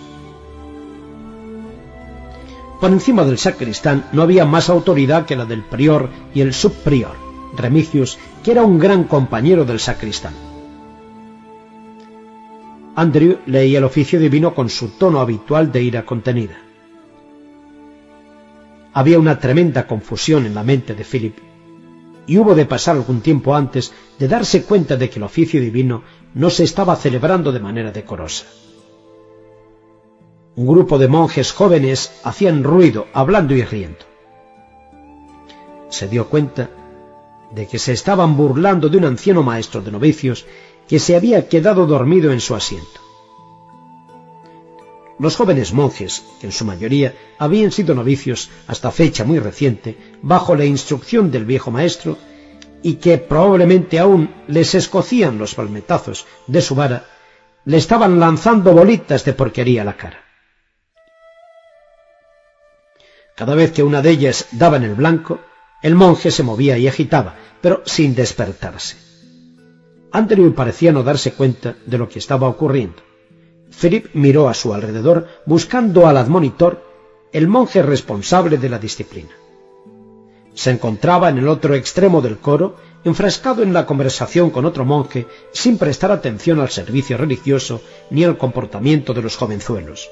Por 2.80 2.90
encima 2.90 3.24
del 3.24 3.38
sacristán 3.38 4.06
no 4.12 4.22
había 4.22 4.46
más 4.46 4.70
autoridad 4.70 5.26
que 5.26 5.36
la 5.36 5.44
del 5.44 5.62
prior 5.62 6.08
y 6.34 6.40
el 6.40 6.54
subprior, 6.54 7.14
Remicius, 7.56 8.18
que 8.42 8.52
era 8.52 8.62
un 8.62 8.78
gran 8.78 9.04
compañero 9.04 9.64
del 9.64 9.80
sacristán. 9.80 10.32
Andrew 12.96 13.38
leía 13.46 13.78
el 13.78 13.84
oficio 13.84 14.18
divino 14.18 14.54
con 14.54 14.68
su 14.68 14.88
tono 14.88 15.20
habitual 15.20 15.70
de 15.72 15.82
ira 15.82 16.04
contenida. 16.04 16.58
Había 18.92 19.18
una 19.18 19.38
tremenda 19.38 19.86
confusión 19.86 20.46
en 20.46 20.54
la 20.54 20.64
mente 20.64 20.94
de 20.94 21.04
Philip, 21.04 21.36
y 22.26 22.38
hubo 22.38 22.54
de 22.54 22.66
pasar 22.66 22.96
algún 22.96 23.20
tiempo 23.20 23.54
antes 23.54 23.92
de 24.18 24.28
darse 24.28 24.62
cuenta 24.62 24.96
de 24.96 25.10
que 25.10 25.18
el 25.18 25.24
oficio 25.24 25.60
divino 25.60 26.02
no 26.34 26.50
se 26.50 26.64
estaba 26.64 26.96
celebrando 26.96 27.52
de 27.52 27.60
manera 27.60 27.92
decorosa. 27.92 28.46
Un 30.56 30.66
grupo 30.66 30.98
de 30.98 31.08
monjes 31.08 31.52
jóvenes 31.52 32.12
hacían 32.24 32.64
ruido, 32.64 33.06
hablando 33.12 33.54
y 33.54 33.64
riendo. 33.64 34.04
Se 35.88 36.08
dio 36.08 36.28
cuenta 36.28 36.70
de 37.52 37.66
que 37.66 37.78
se 37.78 37.92
estaban 37.92 38.36
burlando 38.36 38.88
de 38.88 38.98
un 38.98 39.04
anciano 39.04 39.42
maestro 39.42 39.80
de 39.80 39.90
novicios 39.90 40.46
que 40.88 40.98
se 40.98 41.16
había 41.16 41.48
quedado 41.48 41.86
dormido 41.86 42.32
en 42.32 42.40
su 42.40 42.54
asiento. 42.54 43.00
Los 45.18 45.36
jóvenes 45.36 45.72
monjes, 45.72 46.24
que 46.40 46.46
en 46.46 46.52
su 46.52 46.64
mayoría 46.64 47.14
habían 47.38 47.72
sido 47.72 47.94
novicios 47.94 48.50
hasta 48.66 48.90
fecha 48.90 49.24
muy 49.24 49.38
reciente, 49.38 49.96
bajo 50.22 50.54
la 50.54 50.64
instrucción 50.64 51.30
del 51.30 51.44
viejo 51.44 51.70
maestro, 51.70 52.18
y 52.82 52.94
que 52.94 53.18
probablemente 53.18 53.98
aún 53.98 54.34
les 54.46 54.74
escocían 54.74 55.38
los 55.38 55.54
palmetazos 55.54 56.26
de 56.46 56.60
su 56.60 56.74
vara, 56.74 57.04
le 57.64 57.76
estaban 57.76 58.18
lanzando 58.18 58.72
bolitas 58.72 59.24
de 59.24 59.34
porquería 59.34 59.82
a 59.82 59.84
la 59.84 59.96
cara. 59.96 60.24
Cada 63.36 63.54
vez 63.54 63.72
que 63.72 63.82
una 63.82 64.02
de 64.02 64.10
ellas 64.10 64.48
daba 64.52 64.76
en 64.76 64.84
el 64.84 64.94
blanco, 64.94 65.40
el 65.82 65.94
monje 65.94 66.30
se 66.30 66.42
movía 66.42 66.76
y 66.78 66.88
agitaba, 66.88 67.36
pero 67.60 67.82
sin 67.86 68.14
despertarse. 68.14 68.96
Andrew 70.12 70.54
parecía 70.54 70.92
no 70.92 71.02
darse 71.02 71.32
cuenta 71.32 71.76
de 71.86 71.98
lo 71.98 72.08
que 72.08 72.18
estaba 72.18 72.48
ocurriendo. 72.48 73.02
Philip 73.80 74.08
miró 74.14 74.48
a 74.48 74.54
su 74.54 74.74
alrededor 74.74 75.28
buscando 75.46 76.06
al 76.06 76.16
admonitor, 76.16 76.84
el 77.32 77.46
monje 77.46 77.82
responsable 77.82 78.58
de 78.58 78.68
la 78.68 78.78
disciplina. 78.78 79.30
Se 80.60 80.70
encontraba 80.70 81.30
en 81.30 81.38
el 81.38 81.48
otro 81.48 81.74
extremo 81.74 82.20
del 82.20 82.36
coro, 82.36 82.76
enfrascado 83.02 83.62
en 83.62 83.72
la 83.72 83.86
conversación 83.86 84.50
con 84.50 84.66
otro 84.66 84.84
monje, 84.84 85.26
sin 85.52 85.78
prestar 85.78 86.12
atención 86.12 86.60
al 86.60 86.68
servicio 86.68 87.16
religioso 87.16 87.80
ni 88.10 88.24
al 88.24 88.36
comportamiento 88.36 89.14
de 89.14 89.22
los 89.22 89.36
jovenzuelos. 89.38 90.10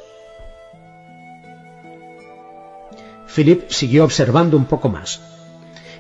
Philip 3.27 3.69
siguió 3.69 4.05
observando 4.05 4.57
un 4.57 4.65
poco 4.65 4.89
más. 4.89 5.21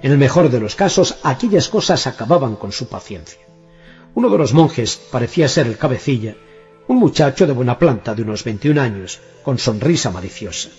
En 0.01 0.13
el 0.13 0.17
mejor 0.17 0.49
de 0.49 0.61
los 0.61 0.77
casos, 0.77 1.17
aquellas 1.25 1.69
cosas 1.69 2.07
acababan 2.07 2.57
con 2.57 2.73
su 2.73 2.89
paciencia. 2.89 3.43
Uno 4.15 4.31
de 4.31 4.39
los 4.39 4.55
monjes 4.55 4.97
parecía 5.13 5.47
ser 5.47 5.67
el 5.67 5.77
cabecilla, 5.77 6.37
un 6.87 6.97
muchacho 6.97 7.47
de 7.47 7.53
buena 7.53 7.79
planta 7.79 8.15
de 8.15 8.23
unos 8.23 8.45
21 8.45 8.81
años, 8.81 9.21
con 9.43 9.59
sonrisa 9.59 10.11
maliciosa. 10.11 10.71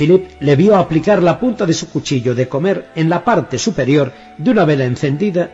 Philip 0.00 0.40
le 0.40 0.56
vio 0.56 0.76
aplicar 0.76 1.22
la 1.22 1.38
punta 1.38 1.66
de 1.66 1.74
su 1.74 1.90
cuchillo 1.90 2.34
de 2.34 2.48
comer 2.48 2.88
en 2.94 3.10
la 3.10 3.22
parte 3.22 3.58
superior 3.58 4.10
de 4.38 4.50
una 4.50 4.64
vela 4.64 4.86
encendida 4.86 5.50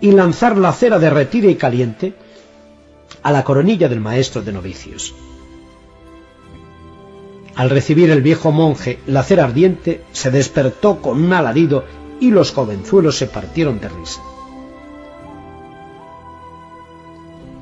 y 0.00 0.10
lanzar 0.10 0.58
la 0.58 0.72
cera 0.72 0.98
derretida 0.98 1.48
y 1.48 1.54
caliente 1.54 2.12
a 3.22 3.30
la 3.30 3.44
coronilla 3.44 3.88
del 3.88 4.00
maestro 4.00 4.42
de 4.42 4.50
novicios. 4.50 5.14
Al 7.54 7.70
recibir 7.70 8.10
el 8.10 8.22
viejo 8.22 8.50
monje 8.50 8.98
la 9.06 9.22
cera 9.22 9.44
ardiente, 9.44 10.02
se 10.10 10.32
despertó 10.32 11.00
con 11.00 11.22
un 11.22 11.32
alarido 11.32 11.84
y 12.18 12.32
los 12.32 12.50
jovenzuelos 12.50 13.16
se 13.16 13.28
partieron 13.28 13.78
de 13.78 13.88
risa. 13.88 14.20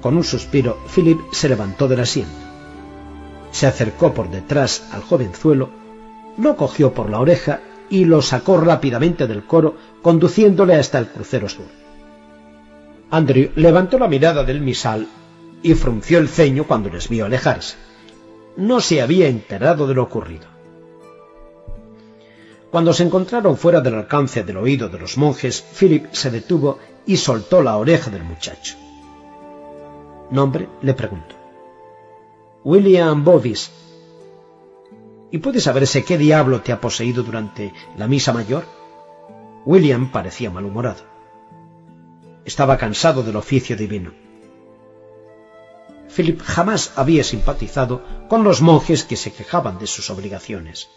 Con 0.01 0.16
un 0.16 0.24
suspiro, 0.24 0.78
Philip 0.94 1.20
se 1.32 1.51
levantó 1.51 1.86
del 1.86 2.01
asiento. 2.01 2.32
Se 3.52 3.66
acercó 3.66 4.14
por 4.14 4.30
detrás 4.30 4.88
al 4.90 5.02
jovenzuelo, 5.02 5.84
lo 6.39 6.56
cogió 6.56 6.93
por 6.93 7.11
la 7.11 7.20
oreja 7.20 7.61
y 7.90 8.05
lo 8.05 8.23
sacó 8.23 8.59
rápidamente 8.59 9.27
del 9.27 9.44
coro, 9.44 9.77
conduciéndole 10.02 10.74
hasta 10.74 10.98
el 10.98 11.09
crucero 11.09 11.48
sur. 11.48 11.66
Andrew 13.11 13.51
levantó 13.55 13.98
la 13.98 14.09
mirada 14.09 14.44
del 14.44 14.61
misal 14.61 15.06
y 15.62 15.74
frunció 15.74 16.19
el 16.19 16.28
ceño 16.28 16.65
cuando 16.65 16.90
les 16.90 17.09
vio 17.09 17.27
alejarse. 17.27 17.77
No 18.56 18.81
se 18.81 19.02
había 19.02 19.28
enterado 19.28 19.86
de 19.86 19.94
lo 19.94 20.02
ocurrido. 20.02 20.47
Cuando 22.70 22.93
se 22.93 23.05
encontraron 23.05 23.56
fuera 23.56 23.81
del 23.81 23.94
alcance 23.94 24.43
del 24.43 24.56
oído 24.56 24.89
de 24.89 24.98
los 24.98 25.16
monjes, 25.16 25.62
Philip 25.78 26.06
se 26.12 26.31
detuvo 26.31 26.78
y 27.06 27.16
soltó 27.16 27.62
la 27.62 27.77
oreja 27.77 28.11
del 28.11 28.24
muchacho. 28.24 28.77
¿Nombre? 30.31 30.69
le 30.82 30.94
preguntó. 30.94 31.36
William 32.65 33.23
Bovis. 33.23 33.70
¿Y 35.35 35.39
puede 35.39 35.61
saberse 35.61 36.05
qué 36.05 36.16
diablo 36.16 36.61
te 36.61 36.70
ha 36.70 36.81
poseído 36.81 37.24
durante 37.24 37.74
la 37.97 38.06
misa 38.06 38.32
mayor? 38.32 38.65
William 39.65 40.12
parecía 40.12 40.48
malhumorado. 40.48 41.02
Estaba 42.44 42.78
cansado 42.78 43.24
del 43.24 43.35
oficio 43.35 43.77
divino. 43.77 44.15
Philip 46.15 46.40
jamás 46.40 46.93
había 46.94 47.24
simpatizado 47.24 48.28
con 48.28 48.44
los 48.44 48.62
monjes 48.62 49.02
que 49.02 49.16
se 49.16 49.32
quejaban 49.32 49.81
de 49.81 49.89
sus 49.89 50.09
obligaciones. 50.09 50.89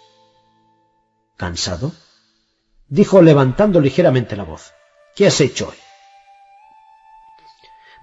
¿Cansado? 1.36 1.92
dijo 2.90 3.24
levantando 3.24 3.82
ligeramente 3.82 4.36
la 4.36 4.44
voz. 4.44 4.72
¿Qué 5.16 5.26
has 5.26 5.42
hecho 5.42 5.70
hoy? 5.70 5.78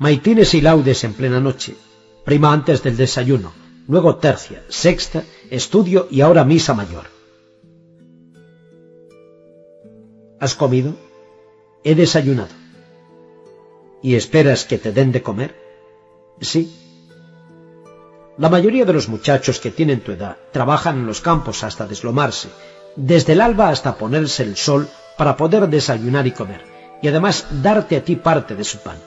Maitines 0.00 0.52
y 0.54 0.62
laudes 0.62 1.04
en 1.04 1.14
plena 1.14 1.38
noche, 1.38 1.76
prima 2.24 2.52
antes 2.52 2.82
del 2.82 2.96
desayuno, 2.96 3.52
luego 3.86 4.16
tercia, 4.16 4.64
sexta, 4.68 5.22
estudio 5.54 6.08
y 6.10 6.20
ahora 6.20 6.44
misa 6.44 6.74
mayor. 6.74 7.04
¿Has 10.40 10.54
comido? 10.54 10.94
He 11.84 11.94
desayunado. 11.94 12.54
¿Y 14.02 14.16
esperas 14.16 14.64
que 14.64 14.78
te 14.78 14.92
den 14.92 15.12
de 15.12 15.22
comer? 15.22 15.54
Sí. 16.40 16.74
La 18.36 18.48
mayoría 18.48 18.84
de 18.84 18.92
los 18.92 19.08
muchachos 19.08 19.60
que 19.60 19.70
tienen 19.70 20.00
tu 20.00 20.12
edad 20.12 20.36
trabajan 20.52 20.98
en 20.98 21.06
los 21.06 21.20
campos 21.20 21.62
hasta 21.62 21.86
deslomarse, 21.86 22.48
desde 22.96 23.34
el 23.34 23.40
alba 23.40 23.68
hasta 23.68 23.96
ponerse 23.96 24.42
el 24.42 24.56
sol 24.56 24.88
para 25.16 25.36
poder 25.36 25.68
desayunar 25.68 26.26
y 26.26 26.32
comer, 26.32 26.62
y 27.00 27.08
además 27.08 27.46
darte 27.62 27.96
a 27.96 28.04
ti 28.04 28.16
parte 28.16 28.56
de 28.56 28.64
su 28.64 28.78
pan. 28.78 28.98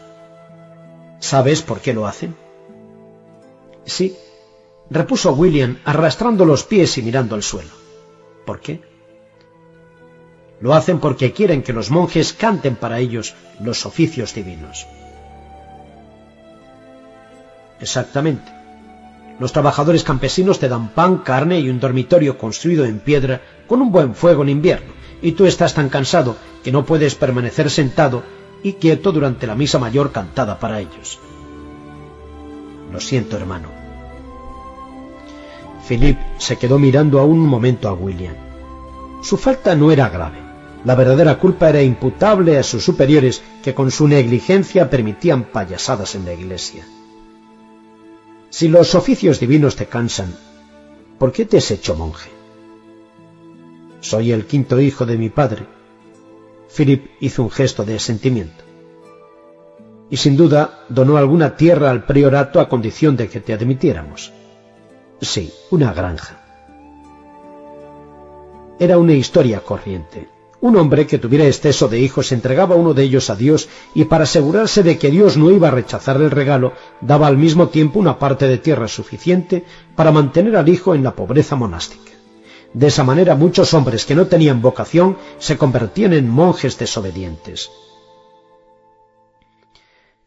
¿Sabes 1.19 1.61
por 1.61 1.81
qué 1.81 1.93
lo 1.93 2.07
hacen? 2.07 2.35
Sí, 3.85 4.15
repuso 4.89 5.33
William, 5.33 5.77
arrastrando 5.85 6.45
los 6.45 6.63
pies 6.63 6.97
y 6.97 7.01
mirando 7.01 7.35
al 7.35 7.43
suelo. 7.43 7.71
¿Por 8.45 8.59
qué? 8.59 8.81
Lo 10.59 10.73
hacen 10.73 10.99
porque 10.99 11.33
quieren 11.33 11.61
que 11.61 11.73
los 11.73 11.91
monjes 11.91 12.33
canten 12.33 12.75
para 12.75 12.99
ellos 12.99 13.35
los 13.59 13.85
oficios 13.85 14.33
divinos. 14.33 14.87
Exactamente. 17.79 18.51
Los 19.39 19.53
trabajadores 19.53 20.03
campesinos 20.03 20.57
te 20.57 20.67
dan 20.67 20.89
pan, 20.89 21.19
carne 21.19 21.59
y 21.59 21.69
un 21.69 21.79
dormitorio 21.79 22.39
construido 22.39 22.85
en 22.85 22.99
piedra 22.99 23.41
con 23.67 23.81
un 23.81 23.91
buen 23.91 24.15
fuego 24.15 24.41
en 24.41 24.49
invierno, 24.49 24.93
y 25.21 25.33
tú 25.33 25.45
estás 25.45 25.75
tan 25.75 25.89
cansado 25.89 26.35
que 26.63 26.71
no 26.71 26.85
puedes 26.85 27.13
permanecer 27.13 27.69
sentado 27.69 28.23
y 28.63 28.73
quieto 28.73 29.11
durante 29.11 29.45
la 29.45 29.53
misa 29.53 29.77
mayor 29.77 30.11
cantada 30.11 30.57
para 30.59 30.79
ellos. 30.79 31.19
Lo 32.91 32.99
siento, 32.99 33.37
hermano. 33.37 33.76
Philip 35.87 36.17
se 36.37 36.57
quedó 36.57 36.77
mirando 36.79 37.19
a 37.19 37.23
un 37.23 37.39
momento 37.39 37.87
a 37.87 37.93
William. 37.93 38.35
Su 39.23 39.37
falta 39.37 39.75
no 39.75 39.91
era 39.91 40.09
grave. 40.09 40.39
La 40.83 40.95
verdadera 40.95 41.39
culpa 41.39 41.69
era 41.69 41.81
imputable 41.81 42.57
a 42.57 42.63
sus 42.63 42.83
superiores 42.83 43.41
que 43.63 43.73
con 43.73 43.89
su 43.89 44.07
negligencia 44.07 44.89
permitían 44.89 45.45
payasadas 45.45 46.15
en 46.15 46.25
la 46.25 46.33
iglesia. 46.33 46.85
Si 48.49 48.67
los 48.67 48.95
oficios 48.95 49.39
divinos 49.39 49.75
te 49.75 49.87
cansan, 49.87 50.35
¿por 51.17 51.31
qué 51.31 51.45
te 51.45 51.57
has 51.57 51.71
hecho 51.71 51.95
monje? 51.95 52.29
Soy 53.99 54.31
el 54.31 54.45
quinto 54.45 54.79
hijo 54.79 55.05
de 55.05 55.17
mi 55.17 55.29
padre. 55.29 55.65
Philip 56.75 57.07
hizo 57.19 57.43
un 57.43 57.51
gesto 57.51 57.83
de 57.83 57.99
sentimiento. 57.99 58.63
Y 60.09 60.17
sin 60.17 60.37
duda 60.37 60.85
donó 60.89 61.17
alguna 61.17 61.55
tierra 61.57 61.91
al 61.91 62.05
priorato 62.05 62.59
a 62.59 62.69
condición 62.69 63.17
de 63.17 63.27
que 63.27 63.41
te 63.41 63.53
admitiéramos. 63.53 64.31
Sí, 65.21 65.51
una 65.71 65.93
granja. 65.93 66.43
Era 68.79 68.99
una 68.99 69.13
historia 69.13 69.61
corriente. 69.61 70.29
Un 70.59 70.75
hombre 70.75 71.05
que 71.05 71.17
tuviera 71.17 71.45
exceso 71.45 71.87
de 71.87 71.99
hijos 71.99 72.31
entregaba 72.31 72.75
uno 72.75 72.93
de 72.93 73.03
ellos 73.03 73.29
a 73.29 73.35
Dios 73.35 73.69
y 73.93 74.05
para 74.05 74.23
asegurarse 74.23 74.83
de 74.83 74.97
que 74.97 75.11
Dios 75.11 75.37
no 75.37 75.51
iba 75.51 75.67
a 75.67 75.71
rechazar 75.71 76.17
el 76.17 76.31
regalo, 76.31 76.73
daba 77.01 77.27
al 77.27 77.37
mismo 77.37 77.69
tiempo 77.69 77.99
una 77.99 78.17
parte 78.17 78.47
de 78.47 78.57
tierra 78.57 78.87
suficiente 78.87 79.65
para 79.95 80.11
mantener 80.11 80.55
al 80.55 80.69
hijo 80.69 80.95
en 80.95 81.03
la 81.03 81.15
pobreza 81.15 81.55
monástica. 81.55 82.11
De 82.73 82.87
esa 82.87 83.03
manera 83.03 83.35
muchos 83.35 83.73
hombres 83.73 84.05
que 84.05 84.15
no 84.15 84.27
tenían 84.27 84.61
vocación 84.61 85.17
se 85.39 85.57
convertían 85.57 86.13
en 86.13 86.29
monjes 86.29 86.77
desobedientes. 86.77 87.71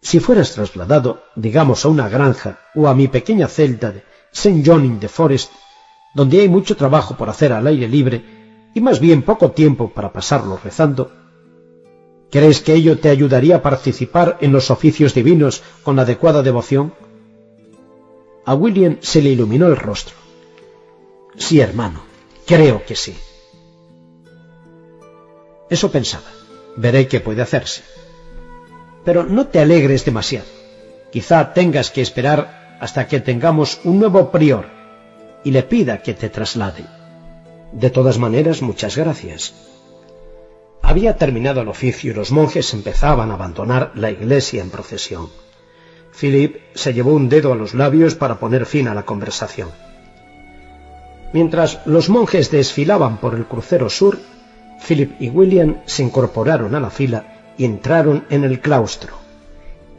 Si 0.01 0.19
fueras 0.19 0.53
trasladado, 0.55 1.23
digamos, 1.37 1.85
a 1.85 1.89
una 1.89 2.09
granja 2.09 2.59
o 2.75 2.89
a 2.89 2.95
mi 2.95 3.09
pequeña 3.09 3.47
celda 3.49 3.93
de 3.93 4.10
St. 4.33 4.63
John 4.65 4.85
in 4.85 5.01
the 5.01 5.09
Forest, 5.09 5.53
donde 6.15 6.41
hay 6.41 6.49
mucho 6.49 6.77
trabajo 6.77 7.17
por 7.17 7.29
hacer 7.29 7.53
al 7.53 7.67
aire 7.67 7.89
libre, 7.89 8.25
y 8.75 8.81
más 8.81 9.01
bien 9.01 9.23
poco 9.23 9.51
tiempo 9.51 9.91
para 9.91 10.13
pasarlo 10.13 10.59
rezando, 10.63 11.13
¿crees 12.31 12.61
que 12.61 12.75
ello 12.75 12.99
te 12.99 13.09
ayudaría 13.09 13.57
a 13.57 13.63
participar 13.63 14.39
en 14.41 14.53
los 14.53 14.71
oficios 14.71 15.15
divinos 15.15 15.63
con 15.83 15.99
adecuada 15.99 16.43
devoción? 16.43 16.95
A 18.45 18.55
William 18.55 18.99
se 19.01 19.23
le 19.23 19.31
iluminó 19.31 19.67
el 19.67 19.77
rostro. 19.77 20.15
Sí, 21.37 21.61
hermano, 21.61 22.03
creo 22.47 22.85
que 22.85 22.97
sí. 22.97 23.17
Eso 25.69 25.91
pensaba. 25.91 26.27
Veré 26.77 27.07
qué 27.07 27.21
puede 27.21 27.43
hacerse. 27.43 27.83
Pero 29.05 29.25
no 29.25 29.47
te 29.47 29.61
alegres 29.61 30.05
demasiado. 30.05 30.47
Quizá 31.13 31.53
tengas 31.53 31.91
que 31.91 32.03
esperar 32.03 32.60
hasta 32.81 33.07
que 33.07 33.21
tengamos 33.21 33.81
un 33.85 34.01
nuevo 34.01 34.31
prior 34.31 34.67
y 35.45 35.51
le 35.53 35.63
pida 35.63 36.03
que 36.03 36.15
te 36.15 36.29
traslade. 36.29 36.85
De 37.73 37.91
todas 37.91 38.19
maneras, 38.19 38.63
muchas 38.63 38.97
gracias. 38.97 39.55
Había 40.83 41.17
terminado 41.17 41.61
el 41.61 41.69
oficio 41.69 42.11
y 42.11 42.15
los 42.15 42.33
monjes 42.33 42.75
empezaban 42.75 43.31
a 43.31 43.35
abandonar 43.35 43.93
la 43.95 44.11
iglesia 44.11 44.63
en 44.63 44.71
procesión. 44.71 45.29
Philip 46.19 46.57
se 46.75 46.93
llevó 46.93 47.13
un 47.13 47.29
dedo 47.29 47.53
a 47.53 47.57
los 47.57 47.75
labios 47.75 48.17
para 48.17 48.41
poner 48.41 48.67
fin 48.67 48.89
a 48.89 48.95
la 48.95 49.05
conversación. 49.05 49.69
Mientras 51.33 51.87
los 51.87 52.09
monjes 52.09 52.51
desfilaban 52.51 53.19
por 53.19 53.35
el 53.35 53.45
crucero 53.45 53.89
sur, 53.89 54.19
Philip 54.87 55.21
y 55.21 55.29
William 55.29 55.77
se 55.87 56.03
incorporaron 56.03 56.75
a 56.75 56.81
la 56.81 56.91
fila 56.91 57.53
y 57.57 57.65
entraron 57.67 58.25
en 58.31 58.43
el 58.43 58.61
claustro, 58.61 59.20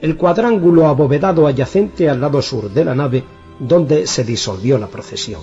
el 0.01 0.17
cuadrángulo 0.17 0.87
abovedado 0.87 1.47
adyacente 1.47 2.09
al 2.09 2.19
lado 2.19 2.41
sur 2.41 2.69
de 2.71 2.83
la 2.83 2.95
nave 2.95 3.23
donde 3.59 4.07
se 4.07 4.23
disolvió 4.23 4.77
la 4.77 4.87
procesión. 4.87 5.41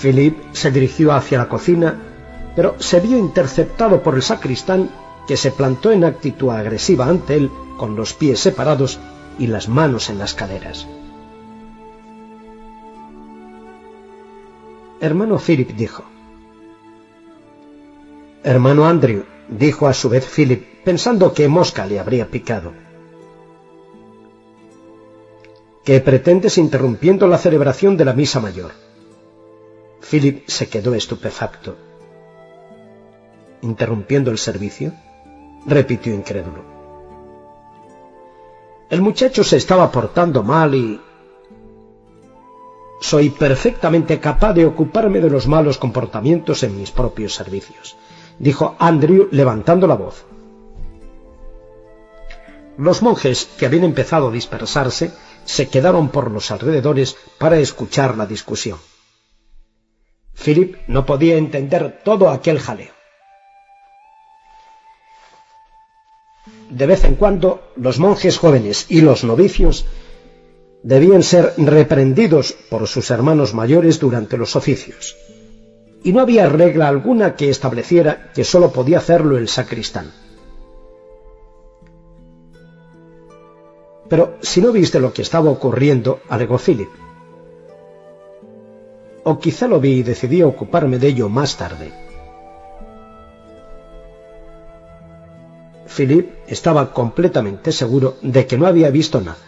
Philip 0.00 0.36
se 0.52 0.72
dirigió 0.72 1.12
hacia 1.12 1.38
la 1.38 1.48
cocina, 1.48 2.00
pero 2.56 2.74
se 2.78 3.00
vio 3.00 3.16
interceptado 3.16 4.02
por 4.02 4.16
el 4.16 4.22
sacristán 4.22 4.90
que 5.26 5.36
se 5.36 5.52
plantó 5.52 5.92
en 5.92 6.04
actitud 6.04 6.50
agresiva 6.50 7.06
ante 7.06 7.36
él 7.36 7.50
con 7.78 7.96
los 7.96 8.12
pies 8.12 8.40
separados 8.40 8.98
y 9.38 9.46
las 9.46 9.68
manos 9.68 10.10
en 10.10 10.18
las 10.18 10.34
caderas. 10.34 10.86
Hermano 15.00 15.38
Philip 15.38 15.70
dijo. 15.70 16.04
Hermano 18.42 18.86
Andrew, 18.86 19.24
dijo 19.48 19.86
a 19.86 19.94
su 19.94 20.08
vez 20.08 20.26
Philip, 20.26 20.84
pensando 20.84 21.32
que 21.32 21.48
mosca 21.48 21.86
le 21.86 22.00
habría 22.00 22.30
picado. 22.30 22.72
¿Qué 25.84 26.00
pretendes 26.00 26.56
interrumpiendo 26.56 27.26
la 27.26 27.38
celebración 27.38 27.96
de 27.96 28.04
la 28.06 28.14
misa 28.14 28.40
mayor? 28.40 28.72
Philip 30.00 30.48
se 30.48 30.68
quedó 30.68 30.94
estupefacto. 30.94 31.76
¿Interrumpiendo 33.62 34.30
el 34.30 34.38
servicio? 34.38 34.92
repitió 35.66 36.12
incrédulo. 36.12 36.62
El 38.90 39.00
muchacho 39.00 39.42
se 39.44 39.56
estaba 39.56 39.90
portando 39.90 40.42
mal 40.42 40.74
y... 40.74 41.00
Soy 43.00 43.30
perfectamente 43.30 44.20
capaz 44.20 44.52
de 44.54 44.66
ocuparme 44.66 45.20
de 45.20 45.30
los 45.30 45.46
malos 45.46 45.78
comportamientos 45.78 46.62
en 46.62 46.78
mis 46.78 46.90
propios 46.90 47.34
servicios, 47.34 47.96
dijo 48.38 48.76
Andrew 48.78 49.28
levantando 49.30 49.86
la 49.86 49.94
voz. 49.94 50.24
Los 52.76 53.02
monjes, 53.02 53.48
que 53.58 53.66
habían 53.66 53.84
empezado 53.84 54.28
a 54.28 54.32
dispersarse, 54.32 55.12
se 55.44 55.68
quedaron 55.68 56.08
por 56.08 56.30
los 56.30 56.50
alrededores 56.50 57.16
para 57.38 57.58
escuchar 57.58 58.16
la 58.16 58.26
discusión. 58.26 58.78
Philip 60.34 60.76
no 60.88 61.06
podía 61.06 61.36
entender 61.36 62.00
todo 62.04 62.30
aquel 62.30 62.58
jaleo. 62.58 62.92
De 66.70 66.86
vez 66.86 67.04
en 67.04 67.14
cuando 67.14 67.70
los 67.76 67.98
monjes 67.98 68.38
jóvenes 68.38 68.86
y 68.88 69.00
los 69.00 69.22
novicios 69.22 69.86
debían 70.82 71.22
ser 71.22 71.54
reprendidos 71.56 72.52
por 72.68 72.88
sus 72.88 73.10
hermanos 73.10 73.54
mayores 73.54 74.00
durante 74.00 74.36
los 74.36 74.56
oficios, 74.56 75.16
y 76.04 76.12
no 76.12 76.20
había 76.20 76.48
regla 76.50 76.86
alguna 76.86 77.34
que 77.34 77.48
estableciera 77.48 78.30
que 78.34 78.44
sólo 78.44 78.70
podía 78.70 78.98
hacerlo 78.98 79.38
el 79.38 79.48
sacristán. 79.48 80.12
Pero 84.08 84.36
si 84.42 84.60
no 84.60 84.70
viste 84.70 85.00
lo 85.00 85.14
que 85.14 85.22
estaba 85.22 85.50
ocurriendo, 85.50 86.20
alegó 86.28 86.58
Philip. 86.58 86.90
O 89.24 89.38
quizá 89.38 89.66
lo 89.66 89.80
vi 89.80 90.00
y 90.00 90.02
decidí 90.02 90.42
ocuparme 90.42 90.98
de 90.98 91.08
ello 91.08 91.30
más 91.30 91.56
tarde. 91.56 91.90
Philip 95.86 96.34
estaba 96.46 96.92
completamente 96.92 97.72
seguro 97.72 98.16
de 98.20 98.46
que 98.46 98.58
no 98.58 98.66
había 98.66 98.90
visto 98.90 99.22
nada. 99.22 99.38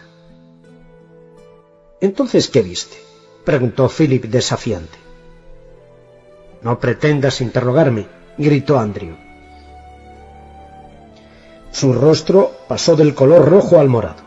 Entonces, 2.01 2.49
¿qué 2.49 2.63
viste? 2.63 2.97
preguntó 3.45 3.87
Philip 3.89 4.25
desafiante. 4.25 5.06
No 6.61 6.79
pretendas 6.79 7.41
interrogarme, 7.41 8.07
gritó 8.37 8.79
Andrew. 8.79 9.15
Su 11.71 11.93
rostro 11.93 12.51
pasó 12.67 12.95
del 12.95 13.13
color 13.13 13.47
rojo 13.47 13.79
al 13.79 13.89
morado. 13.89 14.23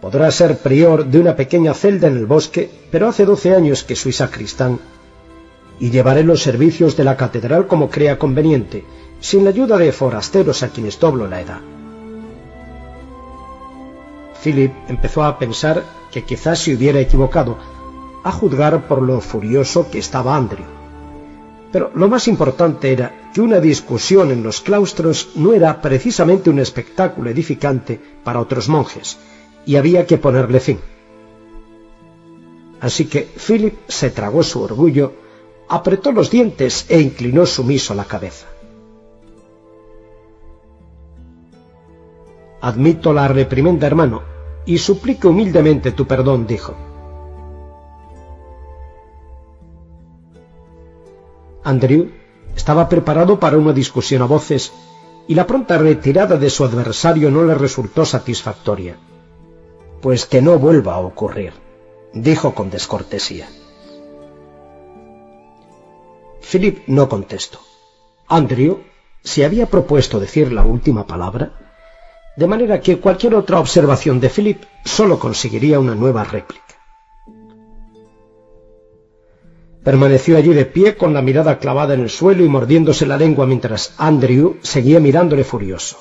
Podrá 0.00 0.30
ser 0.30 0.58
prior 0.58 1.06
de 1.06 1.18
una 1.18 1.34
pequeña 1.34 1.72
celda 1.74 2.08
en 2.08 2.16
el 2.16 2.26
bosque, 2.26 2.70
pero 2.90 3.08
hace 3.08 3.24
doce 3.24 3.54
años 3.54 3.82
que 3.82 3.96
soy 3.96 4.12
sacristán 4.12 4.78
y 5.78 5.90
llevaré 5.90 6.22
los 6.22 6.42
servicios 6.42 6.96
de 6.96 7.04
la 7.04 7.16
catedral 7.16 7.66
como 7.66 7.90
crea 7.90 8.18
conveniente, 8.18 8.84
sin 9.20 9.44
la 9.44 9.50
ayuda 9.50 9.76
de 9.78 9.92
forasteros 9.92 10.62
a 10.62 10.68
quienes 10.68 10.98
doblo 10.98 11.26
la 11.26 11.40
edad. 11.40 11.60
Philip 14.42 14.72
empezó 14.88 15.24
a 15.24 15.38
pensar 15.38 15.82
que 16.12 16.24
quizás 16.24 16.60
se 16.60 16.74
hubiera 16.74 17.00
equivocado, 17.00 17.58
a 18.26 18.32
juzgar 18.32 18.88
por 18.88 19.02
lo 19.02 19.20
furioso 19.20 19.88
que 19.88 20.00
estaba 20.00 20.36
Andrew. 20.36 20.66
Pero 21.70 21.92
lo 21.94 22.08
más 22.08 22.26
importante 22.26 22.92
era 22.92 23.30
que 23.32 23.40
una 23.40 23.60
discusión 23.60 24.32
en 24.32 24.42
los 24.42 24.60
claustros 24.60 25.30
no 25.36 25.52
era 25.52 25.80
precisamente 25.80 26.50
un 26.50 26.58
espectáculo 26.58 27.30
edificante 27.30 28.00
para 28.24 28.40
otros 28.40 28.68
monjes, 28.68 29.16
y 29.64 29.76
había 29.76 30.06
que 30.06 30.18
ponerle 30.18 30.58
fin. 30.58 30.80
Así 32.80 33.04
que 33.04 33.22
Philip 33.22 33.76
se 33.86 34.10
tragó 34.10 34.42
su 34.42 34.60
orgullo, 34.60 35.12
apretó 35.68 36.10
los 36.10 36.28
dientes 36.28 36.86
e 36.88 37.00
inclinó 37.00 37.46
sumiso 37.46 37.94
la 37.94 38.06
cabeza. 38.06 38.46
Admito 42.60 43.12
la 43.12 43.28
reprimenda, 43.28 43.86
hermano, 43.86 44.22
y 44.64 44.78
suplico 44.78 45.28
humildemente 45.28 45.92
tu 45.92 46.08
perdón, 46.08 46.48
dijo. 46.48 46.85
Andrew 51.66 52.12
estaba 52.54 52.88
preparado 52.88 53.40
para 53.40 53.58
una 53.58 53.72
discusión 53.72 54.22
a 54.22 54.26
voces 54.26 54.72
y 55.26 55.34
la 55.34 55.48
pronta 55.48 55.76
retirada 55.76 56.36
de 56.36 56.48
su 56.48 56.64
adversario 56.64 57.28
no 57.28 57.42
le 57.42 57.56
resultó 57.56 58.04
satisfactoria. 58.04 58.96
Pues 60.00 60.26
que 60.26 60.40
no 60.40 60.60
vuelva 60.60 60.94
a 60.94 61.00
ocurrir, 61.00 61.54
dijo 62.12 62.54
con 62.54 62.70
descortesía. 62.70 63.48
Philip 66.40 66.84
no 66.86 67.08
contestó. 67.08 67.58
Andrew 68.28 68.84
se 69.24 69.44
había 69.44 69.66
propuesto 69.66 70.20
decir 70.20 70.52
la 70.52 70.62
última 70.62 71.04
palabra, 71.04 71.50
de 72.36 72.46
manera 72.46 72.80
que 72.80 73.00
cualquier 73.00 73.34
otra 73.34 73.58
observación 73.58 74.20
de 74.20 74.30
Philip 74.30 74.62
sólo 74.84 75.18
conseguiría 75.18 75.80
una 75.80 75.96
nueva 75.96 76.22
réplica. 76.22 76.65
Permaneció 79.86 80.36
allí 80.36 80.52
de 80.52 80.64
pie 80.64 80.96
con 80.96 81.14
la 81.14 81.22
mirada 81.22 81.60
clavada 81.60 81.94
en 81.94 82.00
el 82.00 82.10
suelo 82.10 82.44
y 82.44 82.48
mordiéndose 82.48 83.06
la 83.06 83.16
lengua 83.16 83.46
mientras 83.46 83.94
Andrew 83.98 84.56
seguía 84.60 84.98
mirándole 84.98 85.44
furioso. 85.44 85.96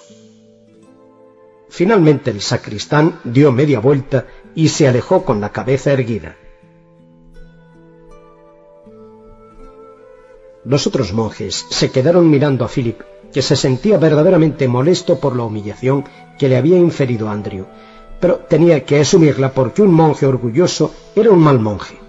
Finalmente 1.70 2.32
el 2.32 2.41
sacristán 2.41 3.20
dio 3.24 3.52
media 3.52 3.80
vuelta 3.80 4.26
y 4.56 4.70
se 4.70 4.88
alejó 4.88 5.24
con 5.24 5.40
la 5.40 5.52
cabeza 5.52 5.91
erguida. 5.91 6.36
Los 10.64 10.88
otros 10.88 11.14
monjes 11.14 11.68
se 11.70 11.91
quedaron 11.91 12.28
mirando 12.28 12.66
a 12.66 12.68
Philip, 12.68 13.02
que 13.32 13.44
se 13.44 13.56
sentía 13.56 13.99
verdaderamente 13.99 14.68
molesto 14.68 15.20
por 15.20 15.36
la 15.36 15.44
humillación 15.44 16.06
que 16.40 16.49
le 16.49 16.57
había 16.57 16.80
inferido 16.80 17.30
Andrew, 17.30 17.68
pero 18.20 18.38
tenía 18.49 18.84
que 18.84 18.99
asumirla 18.99 19.53
porque 19.53 19.84
un 19.84 19.94
monje 19.94 20.26
orgulloso 20.26 20.91
era 21.16 21.30
un 21.30 21.44
mal 21.44 21.60
monje. 21.60 22.05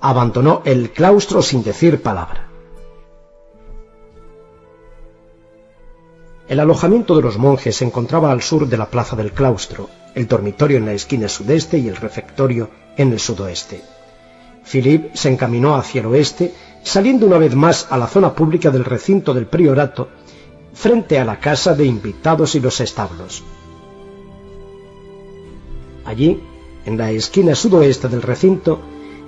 Abandonó 0.00 0.62
el 0.64 0.90
claustro 0.90 1.42
sin 1.42 1.62
decir 1.62 2.02
palabra. 2.02 2.48
El 6.48 6.60
alojamiento 6.60 7.16
de 7.16 7.22
los 7.22 7.38
monjes 7.38 7.76
se 7.76 7.84
encontraba 7.84 8.30
al 8.30 8.40
sur 8.40 8.68
de 8.68 8.76
la 8.76 8.88
plaza 8.88 9.16
del 9.16 9.32
claustro, 9.32 9.90
el 10.14 10.28
dormitorio 10.28 10.78
en 10.78 10.86
la 10.86 10.92
esquina 10.92 11.28
sudeste 11.28 11.78
y 11.78 11.88
el 11.88 11.96
refectorio 11.96 12.70
en 12.96 13.12
el 13.12 13.18
sudoeste. 13.18 13.82
Philip 14.70 15.14
se 15.14 15.28
encaminó 15.28 15.74
hacia 15.74 16.00
el 16.00 16.06
oeste, 16.06 16.54
saliendo 16.84 17.26
una 17.26 17.38
vez 17.38 17.54
más 17.54 17.88
a 17.90 17.98
la 17.98 18.06
zona 18.06 18.32
pública 18.32 18.70
del 18.70 18.84
recinto 18.84 19.34
del 19.34 19.46
priorato, 19.46 20.08
frente 20.72 21.18
a 21.18 21.24
la 21.24 21.40
casa 21.40 21.74
de 21.74 21.84
invitados 21.84 22.54
y 22.54 22.60
los 22.60 22.80
establos. 22.80 23.42
Allí, 26.04 26.40
en 26.84 26.96
la 26.96 27.10
esquina 27.10 27.56
sudoeste 27.56 28.08
del 28.08 28.22
recinto, 28.22 28.80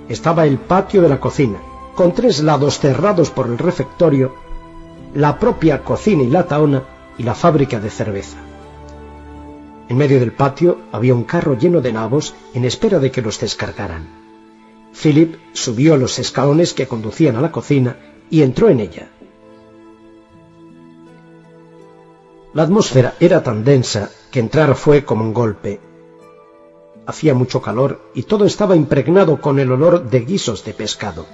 estaba 0.09 0.45
el 0.45 0.57
patio 0.57 1.01
de 1.01 1.09
la 1.09 1.19
cocina, 1.19 1.59
con 1.95 2.13
tres 2.13 2.41
lados 2.43 2.79
cerrados 2.79 3.29
por 3.29 3.47
el 3.47 3.57
refectorio, 3.57 4.33
la 5.13 5.39
propia 5.39 5.83
cocina 5.83 6.23
y 6.23 6.27
la 6.27 6.45
taona 6.45 6.83
y 7.17 7.23
la 7.23 7.35
fábrica 7.35 7.79
de 7.79 7.89
cerveza. 7.89 8.37
En 9.87 9.97
medio 9.97 10.19
del 10.19 10.33
patio 10.33 10.79
había 10.91 11.15
un 11.15 11.23
carro 11.23 11.57
lleno 11.57 11.81
de 11.81 11.93
nabos 11.93 12.35
en 12.53 12.65
espera 12.65 12.99
de 12.99 13.11
que 13.11 13.21
los 13.21 13.39
descargaran. 13.39 14.07
Philip 14.93 15.35
subió 15.53 15.97
los 15.97 16.19
escalones 16.19 16.73
que 16.73 16.87
conducían 16.87 17.35
a 17.35 17.41
la 17.41 17.51
cocina 17.51 17.97
y 18.29 18.41
entró 18.41 18.69
en 18.69 18.79
ella. 18.79 19.09
La 22.53 22.63
atmósfera 22.63 23.15
era 23.19 23.43
tan 23.43 23.63
densa 23.63 24.09
que 24.31 24.39
entrar 24.39 24.75
fue 24.75 25.05
como 25.05 25.23
un 25.23 25.33
golpe. 25.33 25.79
Hacía 27.09 27.33
mucho 27.33 27.59
calor 27.59 28.11
y 28.13 28.21
todo 28.21 28.45
estaba 28.45 28.75
impregnado 28.75 29.41
con 29.41 29.57
el 29.57 29.71
olor 29.71 30.11
de 30.11 30.19
guisos 30.19 30.63
de 30.63 30.75
pescado. 30.75 31.25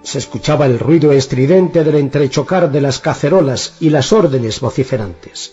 Se 0.00 0.16
escuchaba 0.16 0.64
el 0.64 0.78
ruido 0.78 1.12
estridente 1.12 1.84
del 1.84 1.96
entrechocar 1.96 2.72
de 2.72 2.80
las 2.80 2.98
cacerolas 2.98 3.74
y 3.78 3.90
las 3.90 4.10
órdenes 4.14 4.60
vociferantes. 4.60 5.52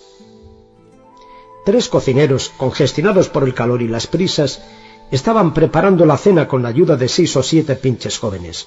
Tres 1.65 1.89
cocineros, 1.89 2.53
congestionados 2.55 3.27
por 3.27 3.43
el 3.43 3.53
calor 3.53 3.81
y 3.81 3.89
las 3.89 4.07
prisas, 4.07 4.63
estaban 5.11 5.53
preparando 5.53 6.05
la 6.05 6.15
cena 6.15 6.47
con 6.47 6.63
la 6.63 6.69
ayuda 6.69 6.95
de 6.95 7.09
seis 7.09 7.35
o 7.35 7.43
siete 7.43 7.75
pinches 7.75 8.17
jóvenes. 8.17 8.65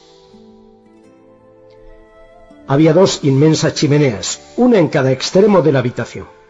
Había 2.67 2.93
dos 2.93 3.21
inmensas 3.23 3.73
chimeneas, 3.73 4.43
una 4.59 4.79
en 4.79 4.89
cada 4.89 5.11
extremo 5.11 5.63
de 5.63 5.73
la 5.73 5.79
habitación. 5.79 6.42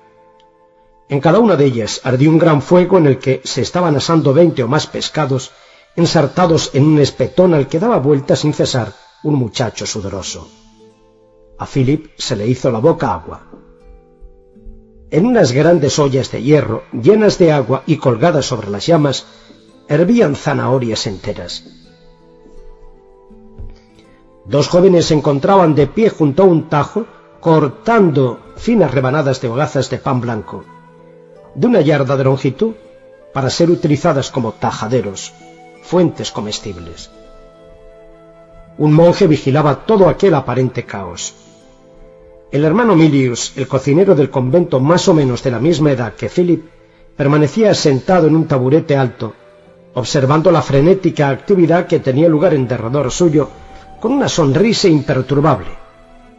En 1.13 1.21
cada 1.21 1.41
una 1.41 1.57
de 1.57 1.67
ellas 1.67 2.01
ardía 2.05 2.31
un 2.31 2.39
gran 2.39 2.63
fuego 2.63 2.97
en 2.97 3.05
el 3.05 3.19
que 3.19 3.43
se 3.45 3.61
estaban 3.61 3.95
asando 3.97 4.33
veinte 4.33 4.63
o 4.63 4.67
más 4.67 4.87
pescados, 4.87 5.51
ensartados 5.95 6.71
en 6.73 6.87
un 6.87 6.99
espetón 7.01 7.53
al 7.53 7.69
que 7.69 7.79
daba 7.79 7.99
vueltas 7.99 8.39
sin 8.39 8.55
cesar 8.55 8.95
un 9.23 9.35
muchacho 9.35 9.85
sudoroso. 9.85 10.49
A 11.59 11.67
Philip 11.67 12.13
se 12.17 12.35
le 12.35 12.47
hizo 12.47 12.71
la 12.71 12.79
boca 12.79 13.13
agua. 13.13 13.43
En 15.11 15.27
unas 15.27 15.53
grandes 15.53 15.99
ollas 15.99 16.31
de 16.31 16.43
hierro, 16.43 16.85
llenas 16.95 17.37
de 17.37 17.53
agua 17.53 17.83
y 17.85 17.99
colgadas 17.99 18.47
sobre 18.47 18.71
las 18.71 18.87
llamas, 18.87 19.27
hervían 19.89 20.35
zanahorias 20.35 21.07
enteras. 21.07 21.63
Dos 24.47 24.67
jóvenes 24.67 25.05
se 25.05 25.13
encontraban 25.13 25.75
de 25.75 25.89
pie 25.89 26.09
junto 26.09 26.45
a 26.45 26.47
un 26.47 26.71
tajo, 26.71 27.05
cortando 27.39 28.41
finas 28.57 28.93
rebanadas 28.93 29.43
de 29.43 29.49
hogazas 29.49 29.91
de 29.91 29.99
pan 29.99 30.23
blanco, 30.23 30.65
de 31.55 31.67
una 31.67 31.81
yarda 31.81 32.17
de 32.17 32.25
longitud, 32.25 32.75
para 33.33 33.51
ser 33.51 33.71
utilizadas 33.71 34.31
como 34.31 34.53
tajaderos, 34.53 35.33
fuentes 35.83 36.31
comestibles. 36.31 37.11
Un 38.79 38.93
monje 38.93 39.27
vigilaba 39.27 39.87
todo 39.87 40.09
aquel 40.09 40.35
aparente 40.35 40.85
caos. 40.85 41.35
El 42.51 42.65
hermano 42.65 42.95
Milius, 42.95 43.53
el 43.57 43.67
cocinero 43.67 44.15
del 44.15 44.31
convento 44.31 44.81
más 44.81 45.09
o 45.09 45.15
menos 45.15 45.43
de 45.43 45.51
la 45.51 45.59
misma 45.59 45.93
edad 45.93 46.15
que 46.15 46.29
Philip, 46.29 46.65
permanecía 47.17 47.75
sentado 47.75 48.27
en 48.27 48.37
un 48.37 48.47
taburete 48.47 48.97
alto, 48.97 49.35
observando 49.95 50.51
la 50.51 50.63
frenética 50.63 51.29
actividad 51.29 51.87
que 51.87 52.01
tenía 52.01 52.29
lugar 52.29 52.55
en 52.55 52.67
derredor 52.67 53.11
suyo 53.11 53.49
con 54.01 54.13
una 54.13 54.29
sonrisa 54.29 54.89
imperturbable, 54.89 55.71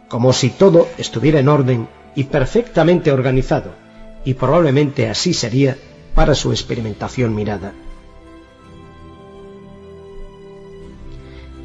como 0.08 0.32
si 0.32 0.50
todo 0.50 0.88
estuviera 0.98 1.40
en 1.40 1.48
orden 1.48 1.88
y 2.14 2.24
perfectamente 2.24 3.10
organizado, 3.10 3.83
y 4.24 4.34
probablemente 4.34 5.08
así 5.08 5.34
sería 5.34 5.76
para 6.14 6.34
su 6.34 6.50
experimentación 6.50 7.34
mirada. 7.34 7.72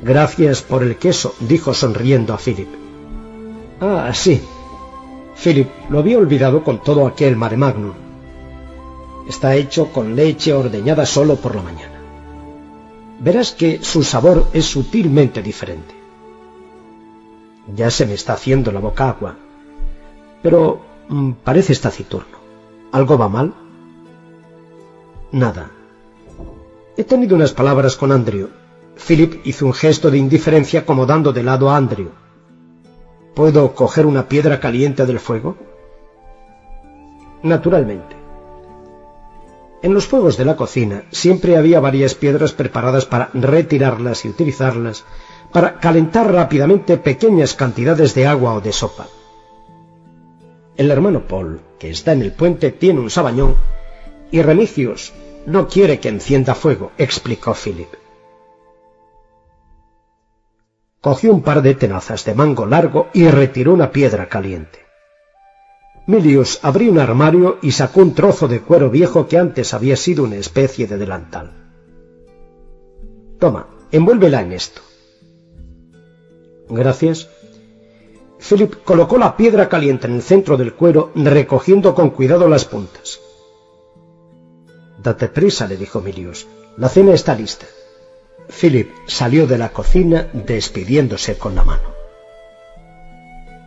Gracias 0.02 0.62
por 0.62 0.84
el 0.84 0.98
queso, 0.98 1.36
dijo 1.42 1.74
sonriendo 1.74 2.34
a 2.34 2.38
Philip. 2.38 2.70
Ah, 3.82 4.12
sí. 4.14 4.42
Philip 5.42 5.70
lo 5.90 6.00
había 6.00 6.18
olvidado 6.18 6.64
con 6.64 6.82
todo 6.82 7.06
aquel 7.06 7.36
mare 7.36 7.58
magnum. 7.58 7.94
Está 9.28 9.56
hecho 9.56 9.92
con 9.92 10.16
leche 10.16 10.54
ordeñada 10.54 11.06
solo 11.06 11.36
por 11.36 11.56
la 11.56 11.62
mañana. 11.62 12.00
Verás 13.20 13.52
que 13.52 13.84
su 13.84 14.04
sabor 14.04 14.48
es 14.54 14.66
sutilmente 14.66 15.42
diferente. 15.42 15.94
Ya 17.76 17.92
se 17.92 18.06
me 18.06 18.14
está 18.14 18.34
haciendo 18.34 18.72
la 18.72 18.80
boca 18.80 19.10
agua. 19.10 19.36
Pero 20.42 20.82
mm, 21.10 21.32
parece 21.44 21.76
taciturno. 21.76 22.39
¿Algo 22.92 23.18
va 23.18 23.30
mal? 23.30 23.54
Nada. 25.32 25.70
He 26.98 27.04
tenido 27.04 27.36
unas 27.36 27.54
palabras 27.54 27.96
con 27.96 28.12
Andrew. 28.12 28.50
Philip 28.96 29.42
hizo 29.46 29.66
un 29.66 29.74
gesto 29.74 30.10
de 30.10 30.18
indiferencia 30.18 30.86
como 30.86 31.06
dando 31.06 31.32
de 31.32 31.44
lado 31.44 31.70
a 31.70 31.78
Andrew. 31.78 32.10
¿Puedo 33.36 33.74
coger 33.74 34.06
una 34.06 34.28
piedra 34.28 34.60
caliente 34.60 35.06
del 35.06 35.20
fuego? 35.20 35.56
Naturalmente. 37.44 38.18
En 39.82 39.94
los 39.94 40.08
fuegos 40.08 40.36
de 40.36 40.44
la 40.44 40.58
cocina 40.58 41.04
siempre 41.12 41.56
había 41.56 41.80
varias 41.80 42.16
piedras 42.16 42.52
preparadas 42.52 43.06
para 43.06 43.30
retirarlas 43.34 44.26
y 44.26 44.30
utilizarlas 44.30 45.06
para 45.54 45.80
calentar 45.80 46.32
rápidamente 46.32 46.98
pequeñas 46.98 47.54
cantidades 47.54 48.14
de 48.14 48.28
agua 48.28 48.56
o 48.56 48.62
de 48.62 48.74
sopa. 48.74 49.08
El 50.80 50.92
hermano 50.92 51.28
Paul, 51.28 51.60
que 51.78 51.90
está 51.90 52.14
en 52.14 52.22
el 52.22 52.32
puente, 52.32 52.72
tiene 52.72 53.02
un 53.02 53.10
sabañón 53.10 53.54
y 54.32 54.42
Remigius 54.42 55.12
no 55.46 55.68
quiere 55.68 56.00
que 56.00 56.08
encienda 56.08 56.56
fuego, 56.56 56.94
explicó 56.98 57.54
Philip. 57.54 57.90
Cogió 61.02 61.34
un 61.34 61.42
par 61.42 61.62
de 61.64 61.76
tenazas 61.76 62.24
de 62.24 62.34
mango 62.34 62.66
largo 62.66 63.10
y 63.14 63.28
retiró 63.28 63.74
una 63.74 63.92
piedra 63.92 64.30
caliente. 64.30 64.80
Milius 66.08 66.62
abrió 66.64 66.94
un 66.94 67.00
armario 67.00 67.58
y 67.62 67.74
sacó 67.74 68.00
un 68.00 68.14
trozo 68.14 68.48
de 68.48 68.62
cuero 68.62 68.90
viejo 68.90 69.28
que 69.28 69.38
antes 69.38 69.74
había 69.74 69.98
sido 69.98 70.24
una 70.24 70.38
especie 70.38 70.88
de 70.88 70.98
delantal. 70.98 71.52
Toma, 73.38 73.68
envuélvela 73.92 74.40
en 74.44 74.54
esto. 74.54 74.82
Gracias. 76.70 77.28
Philip 78.40 78.84
colocó 78.84 79.18
la 79.18 79.36
piedra 79.36 79.68
caliente 79.68 80.08
en 80.08 80.16
el 80.16 80.22
centro 80.22 80.56
del 80.58 80.74
cuero, 80.74 81.12
recogiendo 81.14 81.94
con 81.94 82.10
cuidado 82.12 82.48
las 82.48 82.66
puntas. 82.66 83.20
Date 85.02 85.28
prisa, 85.28 85.68
le 85.68 85.78
dijo 85.78 86.02
Milius. 86.02 86.48
La 86.78 86.90
cena 86.90 87.14
está 87.14 87.36
lista. 87.36 87.66
Philip 88.50 88.90
salió 89.06 89.46
de 89.46 89.58
la 89.58 89.70
cocina 89.70 90.28
despidiéndose 90.34 91.38
con 91.38 91.56
la 91.56 91.64
mano. 91.64 91.94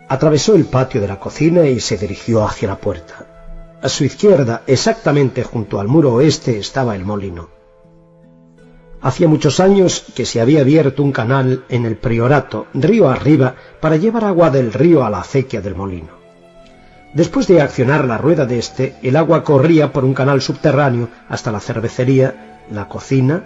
Atravesó 0.09 0.55
el 0.55 0.65
patio 0.65 1.01
de 1.01 1.09
la 1.09 1.21
cocina 1.21 1.67
y 1.67 1.81
se 1.81 1.97
dirigió 1.97 2.45
hacia 2.45 2.69
la 2.69 2.77
puerta. 2.77 3.79
A 3.83 3.89
su 3.89 4.05
izquierda, 4.05 4.63
exactamente 4.67 5.43
junto 5.43 5.81
al 5.81 5.89
muro 5.89 6.15
oeste, 6.15 6.59
estaba 6.59 6.97
el 6.97 7.05
molino. 7.05 7.49
Hacía 9.03 9.27
muchos 9.27 9.59
años 9.59 10.05
que 10.15 10.25
se 10.25 10.41
había 10.41 10.61
abierto 10.61 11.03
un 11.03 11.11
canal 11.11 11.65
en 11.69 11.87
el 11.87 11.97
priorato, 11.97 12.69
río 12.73 13.09
arriba, 13.09 13.57
para 13.81 13.97
llevar 13.97 14.25
agua 14.25 14.51
del 14.51 14.73
río 14.73 15.05
a 15.05 15.11
la 15.11 15.21
acequia 15.21 15.61
del 15.61 15.75
molino. 15.75 16.23
Después 17.13 17.49
de 17.49 17.61
accionar 17.61 18.05
la 18.05 18.17
rueda 18.17 18.47
de 18.47 18.59
este, 18.59 18.95
el 19.03 19.17
agua 19.17 19.43
corría 19.43 19.93
por 19.93 20.05
un 20.05 20.15
canal 20.15 20.41
subterráneo 20.41 21.09
hasta 21.29 21.51
la 21.51 21.59
cervecería, 21.59 22.61
la 22.71 22.89
cocina, 22.89 23.43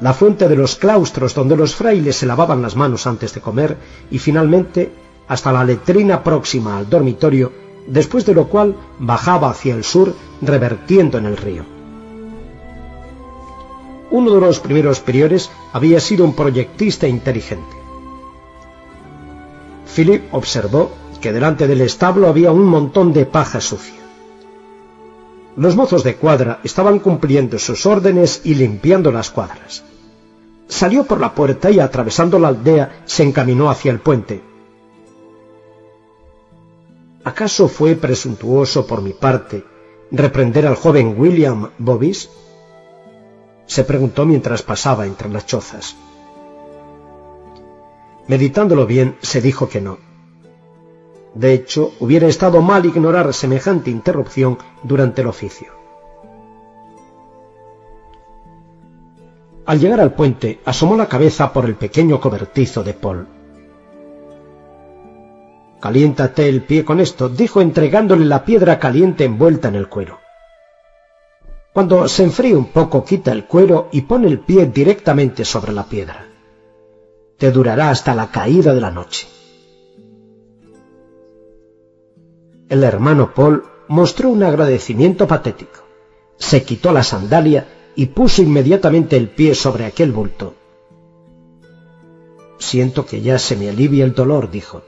la 0.00 0.14
fuente 0.14 0.48
de 0.48 0.56
los 0.56 0.76
claustros 0.76 1.34
donde 1.34 1.56
los 1.56 1.74
frailes 1.74 2.16
se 2.16 2.26
lavaban 2.26 2.62
las 2.62 2.74
manos 2.74 3.06
antes 3.06 3.34
de 3.34 3.42
comer 3.42 3.76
y 4.10 4.18
finalmente 4.18 4.90
hasta 5.28 5.52
la 5.52 5.64
letrina 5.64 6.24
próxima 6.24 6.78
al 6.78 6.88
dormitorio, 6.88 7.52
después 7.86 8.24
de 8.24 8.34
lo 8.34 8.48
cual 8.48 8.74
bajaba 8.98 9.50
hacia 9.50 9.74
el 9.74 9.84
sur 9.84 10.14
revertiendo 10.40 11.18
en 11.18 11.26
el 11.26 11.36
río. 11.36 11.75
Uno 14.10 14.34
de 14.34 14.40
los 14.40 14.60
primeros 14.60 15.00
priores 15.00 15.50
había 15.72 16.00
sido 16.00 16.24
un 16.24 16.34
proyectista 16.34 17.08
inteligente. 17.08 17.76
Philip 19.94 20.22
observó 20.32 20.92
que 21.20 21.32
delante 21.32 21.66
del 21.66 21.80
establo 21.80 22.28
había 22.28 22.52
un 22.52 22.64
montón 22.64 23.12
de 23.12 23.26
paja 23.26 23.60
sucia. 23.60 24.00
Los 25.56 25.74
mozos 25.74 26.04
de 26.04 26.16
cuadra 26.16 26.60
estaban 26.62 26.98
cumpliendo 26.98 27.58
sus 27.58 27.86
órdenes 27.86 28.42
y 28.44 28.54
limpiando 28.54 29.10
las 29.10 29.30
cuadras. 29.30 29.84
Salió 30.68 31.04
por 31.04 31.20
la 31.20 31.34
puerta 31.34 31.70
y 31.70 31.80
atravesando 31.80 32.38
la 32.38 32.48
aldea 32.48 33.02
se 33.06 33.22
encaminó 33.22 33.70
hacia 33.70 33.90
el 33.90 34.00
puente. 34.00 34.42
¿Acaso 37.24 37.68
fue 37.68 37.94
presuntuoso 37.94 38.86
por 38.86 39.02
mi 39.02 39.12
parte 39.12 39.64
reprender 40.10 40.66
al 40.66 40.76
joven 40.76 41.16
William 41.18 41.70
Bobis? 41.78 42.28
Se 43.66 43.84
preguntó 43.84 44.24
mientras 44.24 44.62
pasaba 44.62 45.06
entre 45.06 45.28
las 45.28 45.46
chozas. 45.46 45.96
Meditándolo 48.28 48.86
bien, 48.86 49.16
se 49.20 49.40
dijo 49.40 49.68
que 49.68 49.80
no. 49.80 49.98
De 51.34 51.52
hecho, 51.52 51.92
hubiera 52.00 52.26
estado 52.26 52.62
mal 52.62 52.86
ignorar 52.86 53.32
semejante 53.34 53.90
interrupción 53.90 54.58
durante 54.82 55.20
el 55.20 55.28
oficio. 55.28 55.68
Al 59.66 59.80
llegar 59.80 60.00
al 60.00 60.14
puente, 60.14 60.60
asomó 60.64 60.96
la 60.96 61.08
cabeza 61.08 61.52
por 61.52 61.66
el 61.66 61.74
pequeño 61.74 62.20
cobertizo 62.20 62.82
de 62.82 62.94
Paul. 62.94 63.26
Caliéntate 65.80 66.48
el 66.48 66.62
pie 66.62 66.84
con 66.84 67.00
esto, 67.00 67.28
dijo 67.28 67.60
entregándole 67.60 68.24
la 68.24 68.44
piedra 68.44 68.78
caliente 68.78 69.24
envuelta 69.24 69.68
en 69.68 69.74
el 69.74 69.88
cuero. 69.88 70.25
Cuando 71.76 72.08
se 72.08 72.22
enfríe 72.22 72.56
un 72.56 72.68
poco, 72.68 73.04
quita 73.04 73.32
el 73.32 73.44
cuero 73.44 73.88
y 73.92 74.00
pone 74.00 74.28
el 74.28 74.40
pie 74.40 74.64
directamente 74.64 75.44
sobre 75.44 75.74
la 75.74 75.84
piedra. 75.84 76.26
Te 77.36 77.52
durará 77.52 77.90
hasta 77.90 78.14
la 78.14 78.30
caída 78.30 78.72
de 78.72 78.80
la 78.80 78.90
noche. 78.90 79.26
El 82.70 82.82
hermano 82.82 83.34
Paul 83.34 83.62
mostró 83.88 84.30
un 84.30 84.42
agradecimiento 84.42 85.26
patético. 85.26 85.84
Se 86.38 86.62
quitó 86.62 86.92
la 86.92 87.02
sandalia 87.02 87.68
y 87.94 88.06
puso 88.06 88.40
inmediatamente 88.40 89.18
el 89.18 89.28
pie 89.28 89.54
sobre 89.54 89.84
aquel 89.84 90.12
bulto. 90.12 90.54
Siento 92.56 93.04
que 93.04 93.20
ya 93.20 93.38
se 93.38 93.54
me 93.54 93.68
alivia 93.68 94.06
el 94.06 94.14
dolor, 94.14 94.50
dijo. 94.50 94.80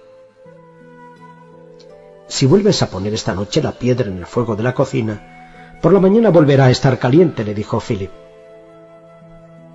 Si 2.29 2.47
vuelves 2.47 2.83
a 2.83 2.89
poner 2.89 3.13
esta 3.13 3.35
noche 3.35 3.63
la 3.63 3.73
piedra 3.73 4.09
en 4.09 4.17
el 4.17 4.25
fuego 4.25 4.57
de 4.57 4.63
la 4.63 4.73
cocina, 4.73 5.35
por 5.81 5.93
la 5.93 6.01
mañana 6.01 6.31
volverá 6.31 6.67
a 6.67 6.71
estar 6.71 6.99
caliente, 6.99 7.45
le 7.45 7.55
dijo 7.55 7.81
Philip. 7.81 8.11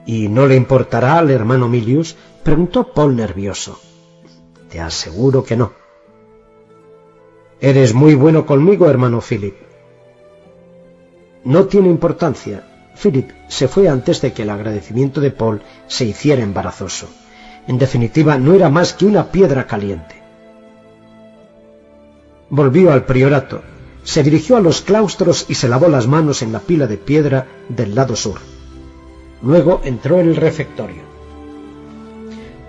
¿Y 0.06 0.28
no 0.28 0.48
le 0.48 0.56
importará 0.56 1.18
al 1.18 1.32
hermano 1.32 1.70
Milius? 1.70 2.16
preguntó 2.44 2.92
Paul 2.92 3.16
nervioso. 3.16 3.80
Te 4.70 4.82
aseguro 4.82 5.44
que 5.44 5.56
no. 5.56 5.72
Eres 7.62 7.94
muy 7.94 8.16
bueno 8.16 8.46
conmigo, 8.46 8.90
hermano 8.90 9.22
Philip. 9.22 9.56
No 11.46 11.66
tiene 11.66 11.88
importancia. 11.88 12.68
Philip 13.02 13.32
se 13.48 13.68
fue 13.68 13.88
antes 13.88 14.22
de 14.22 14.34
que 14.34 14.44
el 14.44 14.50
agradecimiento 14.50 15.22
de 15.22 15.32
Paul 15.32 15.62
se 15.88 16.06
hiciera 16.06 16.44
embarazoso. 16.44 17.08
En 17.68 17.78
definitiva, 17.78 18.38
no 18.38 18.54
era 18.54 18.70
más 18.70 18.94
que 18.94 19.06
una 19.06 19.32
piedra 19.32 19.66
caliente. 19.66 20.22
Volvió 22.50 22.92
al 22.92 23.06
priorato, 23.06 23.62
se 24.04 24.24
dirigió 24.24 24.58
a 24.58 24.62
los 24.62 24.82
claustros 24.82 25.46
y 25.48 25.56
se 25.56 25.68
lavó 25.68 25.88
las 25.88 26.08
manos 26.08 26.42
en 26.42 26.52
la 26.52 26.60
pila 26.60 26.88
de 26.88 26.98
piedra 26.98 27.48
del 27.70 27.96
lado 27.96 28.16
sur. 28.16 28.40
Luego 29.42 29.82
entró 29.84 30.20
en 30.20 30.30
el 30.30 30.36
refectorio. 30.36 31.04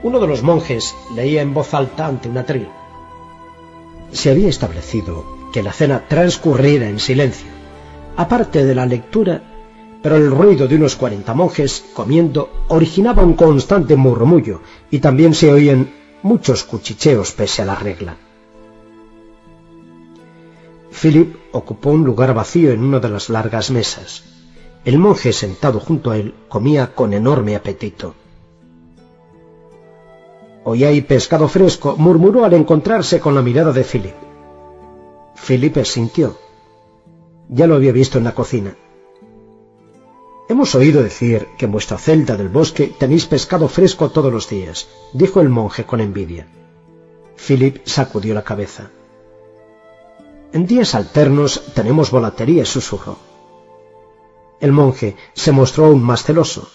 Uno 0.02 0.20
de 0.20 0.27
los 0.27 0.43
monjes 0.43 0.94
leía 1.15 1.43
en 1.43 1.55
voz 1.55 1.74
alta 1.74 2.06
ante 2.06 2.28
un 2.28 2.39
atril. 2.39 2.69
Se 4.12 4.31
había 4.31 4.48
establecido 4.48 5.24
que 5.52 5.62
la 5.62 5.73
cena 5.73 6.05
transcurriera 6.09 6.89
en 6.89 7.01
silencio, 7.01 7.48
aparte 8.16 8.65
de 8.65 8.74
la 8.74 8.86
lectura, 8.86 9.43
pero 10.02 10.16
el 10.16 10.31
ruido 10.31 10.69
de 10.69 10.77
unos 10.77 10.97
cuarenta 10.97 11.32
monjes 11.32 11.85
comiendo 11.94 12.51
originaba 12.69 13.23
un 13.23 13.35
constante 13.35 13.97
murmullo 13.97 14.61
y 14.90 14.98
también 14.98 15.32
se 15.32 15.51
oían 15.51 15.90
muchos 16.23 16.65
cuchicheos 16.65 17.32
pese 17.32 17.62
a 17.62 17.65
la 17.65 17.74
regla. 17.74 18.16
Philip 21.00 21.36
ocupó 21.52 21.90
un 21.90 22.04
lugar 22.04 22.34
vacío 22.34 22.70
en 22.70 22.84
una 22.84 23.00
de 23.00 23.08
las 23.08 23.28
largas 23.28 23.70
mesas. 23.70 24.22
El 24.84 24.98
monje 24.98 25.32
sentado 25.32 25.80
junto 25.80 26.10
a 26.10 26.16
él 26.16 26.34
comía 26.48 26.94
con 26.94 27.12
enorme 27.12 27.56
apetito. 27.56 28.14
Hoy 30.62 30.84
hay 30.84 31.00
pescado 31.02 31.48
fresco, 31.48 31.96
murmuró 31.98 32.44
al 32.44 32.54
encontrarse 32.54 33.18
con 33.20 33.34
la 33.34 33.42
mirada 33.42 33.72
de 33.72 33.82
Philip. 33.84 34.14
Philip 35.34 35.84
sintió. 35.84 36.38
Ya 37.48 37.66
lo 37.66 37.74
había 37.74 37.92
visto 37.92 38.18
en 38.18 38.24
la 38.24 38.34
cocina. 38.34 38.76
Hemos 40.48 40.74
oído 40.74 41.02
decir 41.02 41.48
que 41.58 41.64
en 41.64 41.72
vuestra 41.72 41.98
celda 41.98 42.36
del 42.36 42.48
bosque 42.48 42.94
tenéis 42.98 43.26
pescado 43.26 43.68
fresco 43.68 44.10
todos 44.10 44.32
los 44.32 44.48
días, 44.48 44.88
dijo 45.12 45.40
el 45.40 45.48
monje 45.48 45.84
con 45.84 46.00
envidia. 46.00 46.46
Philip 47.36 47.84
sacudió 47.84 48.32
la 48.32 48.44
cabeza. 48.44 48.90
En 50.55 50.68
días 50.68 50.94
alternos 50.94 51.74
tenemos 51.74 52.12
volatería, 52.12 52.64
susurró. 52.64 53.18
El 54.60 54.70
monje 54.70 55.16
se 55.32 55.51
mostró 55.51 55.86
aún 55.86 56.01
más 56.01 56.22
celoso. 56.22 56.70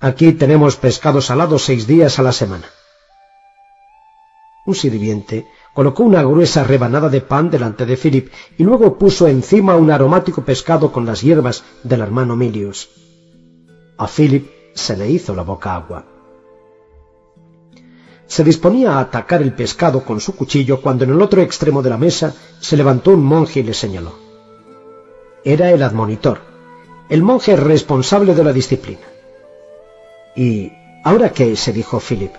Aquí 0.00 0.32
tenemos 0.32 0.76
pescado 0.76 1.20
salado 1.20 1.58
seis 1.58 1.86
días 1.86 2.18
a 2.18 2.22
la 2.22 2.32
semana. 2.32 2.64
Un 4.64 4.74
sirviente 4.74 5.46
colocó 5.74 6.04
una 6.04 6.22
gruesa 6.22 6.64
rebanada 6.64 7.10
de 7.10 7.20
pan 7.20 7.50
delante 7.50 7.84
de 7.84 7.98
Philip 7.98 8.32
y 8.56 8.64
luego 8.64 8.96
puso 8.96 9.28
encima 9.28 9.76
un 9.76 9.90
aromático 9.90 10.42
pescado 10.42 10.92
con 10.92 11.04
las 11.04 11.20
hierbas 11.20 11.64
del 11.82 12.00
hermano 12.00 12.34
Milius. 12.34 12.88
A 13.98 14.08
Philip 14.08 14.50
se 14.72 14.96
le 14.96 15.10
hizo 15.10 15.34
la 15.34 15.42
boca 15.42 15.74
agua. 15.74 16.15
Se 18.26 18.42
disponía 18.42 18.92
a 18.92 19.00
atacar 19.00 19.40
el 19.40 19.52
pescado 19.52 20.04
con 20.04 20.20
su 20.20 20.34
cuchillo 20.34 20.80
cuando 20.80 21.04
en 21.04 21.10
el 21.10 21.22
otro 21.22 21.42
extremo 21.42 21.82
de 21.82 21.90
la 21.90 21.96
mesa 21.96 22.34
se 22.60 22.76
levantó 22.76 23.12
un 23.12 23.24
monje 23.24 23.60
y 23.60 23.62
le 23.62 23.74
señaló. 23.74 24.14
Era 25.44 25.70
el 25.70 25.82
admonitor, 25.82 26.40
el 27.08 27.22
monje 27.22 27.54
responsable 27.54 28.34
de 28.34 28.44
la 28.44 28.52
disciplina. 28.52 29.06
¿Y 30.34 30.72
ahora 31.04 31.30
qué? 31.30 31.54
se 31.56 31.72
dijo 31.72 32.00
Philip. 32.00 32.32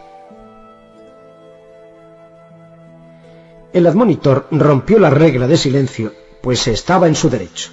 El 3.72 3.88
admonitor 3.88 4.48
rompió 4.52 5.00
la 5.00 5.10
regla 5.10 5.48
de 5.48 5.58
silencio, 5.58 6.14
pues 6.42 6.68
estaba 6.68 7.08
en 7.08 7.16
su 7.16 7.30
derecho. 7.30 7.72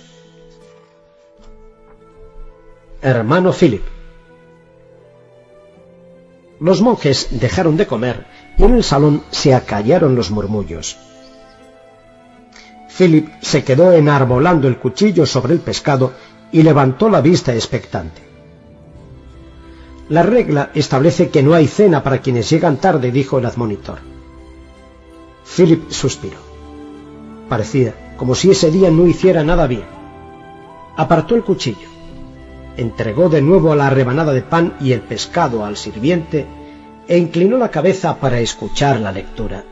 Hermano 3.02 3.52
Philip. 3.52 3.82
Los 6.60 6.80
monjes 6.80 7.28
dejaron 7.30 7.76
de 7.76 7.86
comer 7.86 8.26
y 8.56 8.64
en 8.64 8.74
el 8.74 8.84
salón 8.84 9.22
se 9.30 9.54
acallaron 9.54 10.14
los 10.14 10.30
murmullos. 10.30 10.96
Philip 12.96 13.28
se 13.40 13.64
quedó 13.64 13.92
enarbolando 13.92 14.68
el 14.68 14.78
cuchillo 14.78 15.26
sobre 15.26 15.54
el 15.54 15.60
pescado 15.60 16.12
y 16.52 16.62
levantó 16.62 17.08
la 17.08 17.20
vista 17.20 17.52
expectante. 17.52 18.22
La 20.08 20.22
regla 20.22 20.70
establece 20.74 21.30
que 21.30 21.42
no 21.42 21.54
hay 21.54 21.66
cena 21.66 22.02
para 22.02 22.18
quienes 22.18 22.48
llegan 22.50 22.76
tarde, 22.76 23.10
dijo 23.10 23.38
el 23.38 23.46
admonitor. 23.46 23.98
Philip 25.44 25.90
suspiró. 25.90 26.38
Parecía 27.48 27.94
como 28.16 28.34
si 28.34 28.50
ese 28.50 28.70
día 28.70 28.90
no 28.90 29.06
hiciera 29.06 29.42
nada 29.42 29.66
bien. 29.66 29.86
Apartó 30.96 31.34
el 31.34 31.42
cuchillo, 31.42 31.88
entregó 32.76 33.28
de 33.28 33.42
nuevo 33.42 33.74
la 33.74 33.90
rebanada 33.90 34.32
de 34.32 34.42
pan 34.42 34.74
y 34.80 34.92
el 34.92 35.00
pescado 35.00 35.64
al 35.64 35.76
sirviente 35.76 36.46
e 37.06 37.18
inclinó 37.18 37.58
la 37.58 37.70
cabeza 37.70 38.18
para 38.18 38.40
escuchar 38.40 39.00
la 39.00 39.12
lectura. 39.12 39.64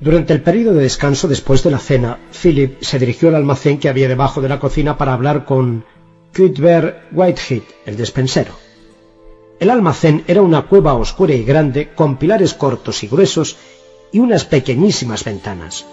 Durante 0.00 0.32
el 0.32 0.42
periodo 0.42 0.74
de 0.74 0.82
descanso 0.82 1.28
después 1.28 1.62
de 1.62 1.70
la 1.70 1.78
cena, 1.78 2.18
Philip 2.32 2.82
se 2.82 2.98
dirigió 2.98 3.28
al 3.28 3.36
almacén 3.36 3.78
que 3.78 3.88
había 3.88 4.08
debajo 4.08 4.40
de 4.40 4.48
la 4.48 4.58
cocina 4.58 4.98
para 4.98 5.12
hablar 5.12 5.44
con 5.44 5.84
Cuthbert 6.36 7.12
Whitehead, 7.12 7.62
el 7.86 7.96
despensero. 7.96 8.52
El 9.60 9.70
almacén 9.70 10.24
era 10.26 10.42
una 10.42 10.62
cueva 10.62 10.94
oscura 10.94 11.34
y 11.34 11.44
grande, 11.44 11.90
con 11.94 12.16
pilares 12.16 12.52
cortos 12.52 13.04
y 13.04 13.06
gruesos 13.06 13.56
y 14.10 14.18
unas 14.18 14.44
pequeñísimas 14.44 15.22
ventanas. 15.22 15.86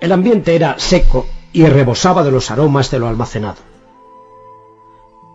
El 0.00 0.12
ambiente 0.12 0.54
era 0.54 0.78
seco 0.78 1.26
y 1.52 1.64
rebosaba 1.66 2.24
de 2.24 2.30
los 2.30 2.50
aromas 2.50 2.90
de 2.90 2.98
lo 2.98 3.08
almacenado. 3.08 3.62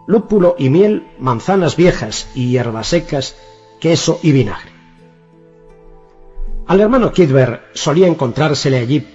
Lúpulo 0.05 0.55
y 0.57 0.69
miel, 0.69 1.07
manzanas 1.19 1.75
viejas 1.75 2.29
y 2.35 2.49
hierbas 2.49 2.87
secas, 2.87 3.35
queso 3.79 4.19
y 4.21 4.31
vinagre. 4.31 4.71
Al 6.67 6.81
hermano 6.81 7.11
Kidber 7.11 7.69
solía 7.73 8.07
encontrársele 8.07 8.77
allí 8.77 9.07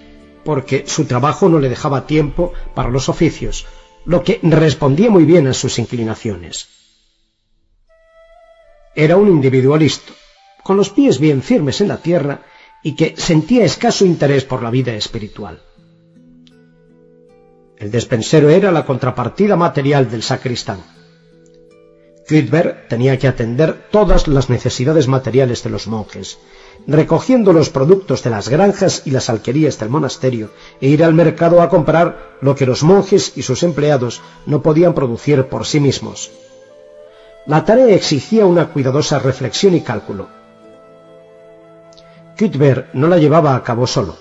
porque 0.45 0.85
su 0.87 1.05
trabajo 1.05 1.49
no 1.49 1.59
le 1.59 1.69
dejaba 1.69 2.07
tiempo 2.07 2.53
para 2.75 2.91
los 2.91 3.09
oficios, 3.09 3.67
lo 4.05 4.23
que 4.23 4.41
respondía 4.43 5.11
muy 5.11 5.25
bien 5.25 5.47
a 5.47 5.55
sus 5.55 5.79
inclinaciones. 5.79 6.69
Era 8.95 9.17
un 9.17 9.29
individualista, 9.29 10.13
con 10.63 10.77
los 10.77 10.91
pies 10.91 11.19
bien 11.19 11.43
firmes 11.43 11.81
en 11.81 11.89
la 11.89 11.99
tierra 11.99 12.43
y 12.85 12.95
que 12.95 13.15
sentía 13.17 13.65
escaso 13.65 14.05
interés 14.05 14.45
por 14.45 14.63
la 14.63 14.71
vida 14.71 14.95
espiritual. 14.95 15.59
El 17.79 17.91
despensero 17.91 18.51
era 18.51 18.71
la 18.71 18.85
contrapartida 18.87 19.57
material 19.57 20.09
del 20.09 20.23
sacristán. 20.23 20.81
Cuthbert 22.29 22.89
tenía 22.89 23.19
que 23.19 23.27
atender 23.27 23.89
todas 23.91 24.29
las 24.29 24.49
necesidades 24.49 25.09
materiales 25.09 25.63
de 25.63 25.71
los 25.71 25.87
monjes, 25.87 26.39
recogiendo 26.87 27.53
los 27.53 27.71
productos 27.71 28.23
de 28.23 28.31
las 28.31 28.49
granjas 28.49 29.03
y 29.05 29.11
las 29.11 29.29
alquerías 29.29 29.79
del 29.79 29.89
monasterio 29.89 30.51
e 30.81 30.89
ir 30.89 31.05
al 31.05 31.15
mercado 31.15 31.61
a 31.63 31.69
comprar 31.69 32.37
lo 32.41 32.55
que 32.55 32.67
los 32.67 32.83
monjes 32.83 33.33
y 33.37 33.43
sus 33.43 33.63
empleados 33.63 34.23
no 34.47 34.63
podían 34.63 34.95
producir 34.95 35.47
por 35.47 35.67
sí 35.67 35.81
mismos. 35.81 36.31
La 37.47 37.65
tarea 37.65 37.95
exigía 37.95 38.47
una 38.47 38.69
cuidadosa 38.69 39.19
reflexión 39.19 39.75
y 39.75 39.81
cálculo. 39.81 40.44
Cuthbert 42.39 42.95
no 42.95 43.07
la 43.09 43.19
llevaba 43.19 43.55
a 43.55 43.63
cabo 43.63 43.87
solo. 43.87 44.17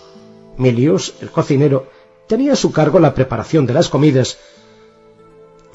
Milius, 0.57 1.15
el 1.21 1.31
cocinero, 1.31 1.87
tenía 2.27 2.53
a 2.53 2.55
su 2.55 2.71
cargo 2.71 2.99
la 2.99 3.13
preparación 3.13 3.65
de 3.65 3.73
las 3.73 3.89
comidas 3.89 4.37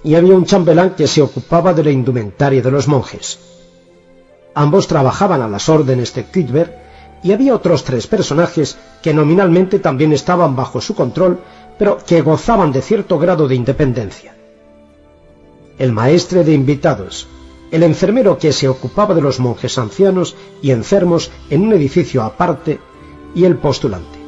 y 0.04 0.14
había 0.14 0.34
un 0.34 0.44
chambelán 0.44 0.94
que 0.94 1.08
se 1.08 1.20
ocupaba 1.20 1.74
de 1.74 1.84
la 1.84 1.90
indumentaria 1.90 2.62
de 2.62 2.70
los 2.70 2.86
monjes. 2.86 3.38
Ambos 4.54 4.86
trabajaban 4.86 5.42
a 5.42 5.48
las 5.48 5.68
órdenes 5.68 6.14
de 6.14 6.24
Cuthbert 6.24 6.72
y 7.22 7.32
había 7.32 7.54
otros 7.54 7.84
tres 7.84 8.06
personajes 8.06 8.76
que 9.02 9.12
nominalmente 9.12 9.80
también 9.80 10.12
estaban 10.12 10.54
bajo 10.54 10.80
su 10.80 10.94
control, 10.94 11.40
pero 11.78 11.98
que 11.98 12.22
gozaban 12.22 12.72
de 12.72 12.82
cierto 12.82 13.18
grado 13.18 13.48
de 13.48 13.56
independencia. 13.56 14.34
El 15.78 15.92
maestre 15.92 16.44
de 16.44 16.52
invitados, 16.52 17.28
el 17.70 17.82
enfermero 17.82 18.38
que 18.38 18.52
se 18.52 18.68
ocupaba 18.68 19.14
de 19.14 19.20
los 19.20 19.40
monjes 19.40 19.78
ancianos 19.78 20.36
y 20.62 20.70
enfermos 20.70 21.30
en 21.50 21.62
un 21.62 21.72
edificio 21.72 22.22
aparte 22.22 22.80
y 23.34 23.44
el 23.44 23.56
postulante. 23.56 24.18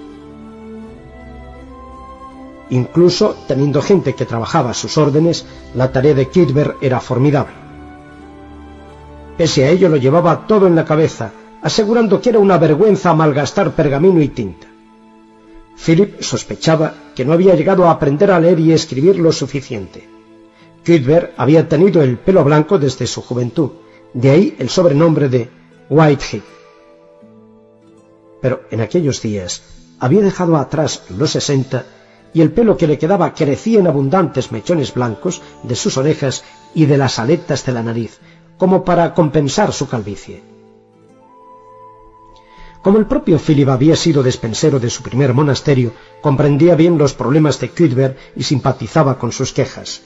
Incluso 2.70 3.34
teniendo 3.48 3.82
gente 3.82 4.14
que 4.14 4.26
trabajaba 4.26 4.70
a 4.70 4.74
sus 4.74 4.96
órdenes, 4.96 5.46
la 5.74 5.90
tarea 5.90 6.14
de 6.14 6.28
Kidber 6.28 6.76
era 6.80 7.00
formidable. 7.00 7.54
Pese 9.36 9.64
a 9.64 9.70
ello 9.70 9.88
lo 9.88 9.96
llevaba 9.96 10.46
todo 10.46 10.66
en 10.66 10.76
la 10.76 10.84
cabeza, 10.84 11.32
asegurando 11.62 12.20
que 12.20 12.28
era 12.28 12.38
una 12.38 12.58
vergüenza 12.58 13.14
malgastar 13.14 13.72
pergamino 13.72 14.20
y 14.20 14.28
tinta. 14.28 14.66
Philip 15.84 16.20
sospechaba 16.20 16.94
que 17.14 17.24
no 17.24 17.32
había 17.32 17.54
llegado 17.54 17.88
a 17.88 17.92
aprender 17.92 18.30
a 18.30 18.38
leer 18.38 18.60
y 18.60 18.72
escribir 18.72 19.18
lo 19.18 19.32
suficiente 19.32 20.09
Cuthbert 20.84 21.34
había 21.36 21.68
tenido 21.68 22.02
el 22.02 22.18
pelo 22.18 22.42
blanco 22.44 22.78
desde 22.78 23.06
su 23.06 23.22
juventud, 23.22 23.70
de 24.14 24.30
ahí 24.30 24.56
el 24.58 24.70
sobrenombre 24.70 25.28
de 25.28 25.48
Whitehead. 25.88 26.42
Pero 28.40 28.62
en 28.70 28.80
aquellos 28.80 29.20
días 29.20 29.62
había 29.98 30.22
dejado 30.22 30.56
atrás 30.56 31.02
los 31.10 31.30
sesenta 31.30 31.84
y 32.32 32.40
el 32.40 32.52
pelo 32.52 32.76
que 32.76 32.86
le 32.86 32.98
quedaba 32.98 33.34
crecía 33.34 33.80
en 33.80 33.86
abundantes 33.86 34.52
mechones 34.52 34.94
blancos 34.94 35.42
de 35.62 35.76
sus 35.76 35.96
orejas 35.96 36.44
y 36.74 36.86
de 36.86 36.96
las 36.96 37.18
aletas 37.18 37.66
de 37.66 37.72
la 37.72 37.82
nariz, 37.82 38.18
como 38.56 38.84
para 38.84 39.14
compensar 39.14 39.72
su 39.72 39.88
calvicie. 39.88 40.42
Como 42.82 42.98
el 42.98 43.06
propio 43.06 43.38
Philip 43.38 43.68
había 43.68 43.94
sido 43.96 44.22
despensero 44.22 44.80
de 44.80 44.88
su 44.88 45.02
primer 45.02 45.34
monasterio, 45.34 45.92
comprendía 46.22 46.74
bien 46.76 46.96
los 46.96 47.12
problemas 47.12 47.60
de 47.60 47.68
Cuthbert 47.68 48.16
y 48.36 48.42
simpatizaba 48.44 49.18
con 49.18 49.32
sus 49.32 49.52
quejas. 49.52 50.00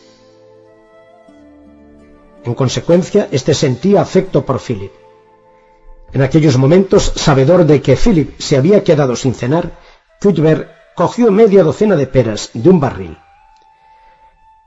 En 2.45 2.55
consecuencia, 2.55 3.29
éste 3.33 3.55
sentía 3.55 4.03
afecto 4.03 4.45
por 4.45 4.61
Philip. 4.61 4.93
En 6.13 6.23
aquellos 6.23 6.59
momentos, 6.59 7.13
sabedor 7.17 7.65
de 7.65 7.81
que 7.81 7.97
Philip 7.97 8.39
se 8.39 8.57
había 8.57 8.85
quedado 8.85 9.17
sin 9.17 9.35
cenar, 9.35 9.73
Cuthbert 10.21 10.69
cogió 10.95 11.33
media 11.33 11.65
docena 11.65 11.97
de 11.97 12.07
peras 12.07 12.51
de 12.53 12.69
un 12.69 12.81
barril. 12.81 13.19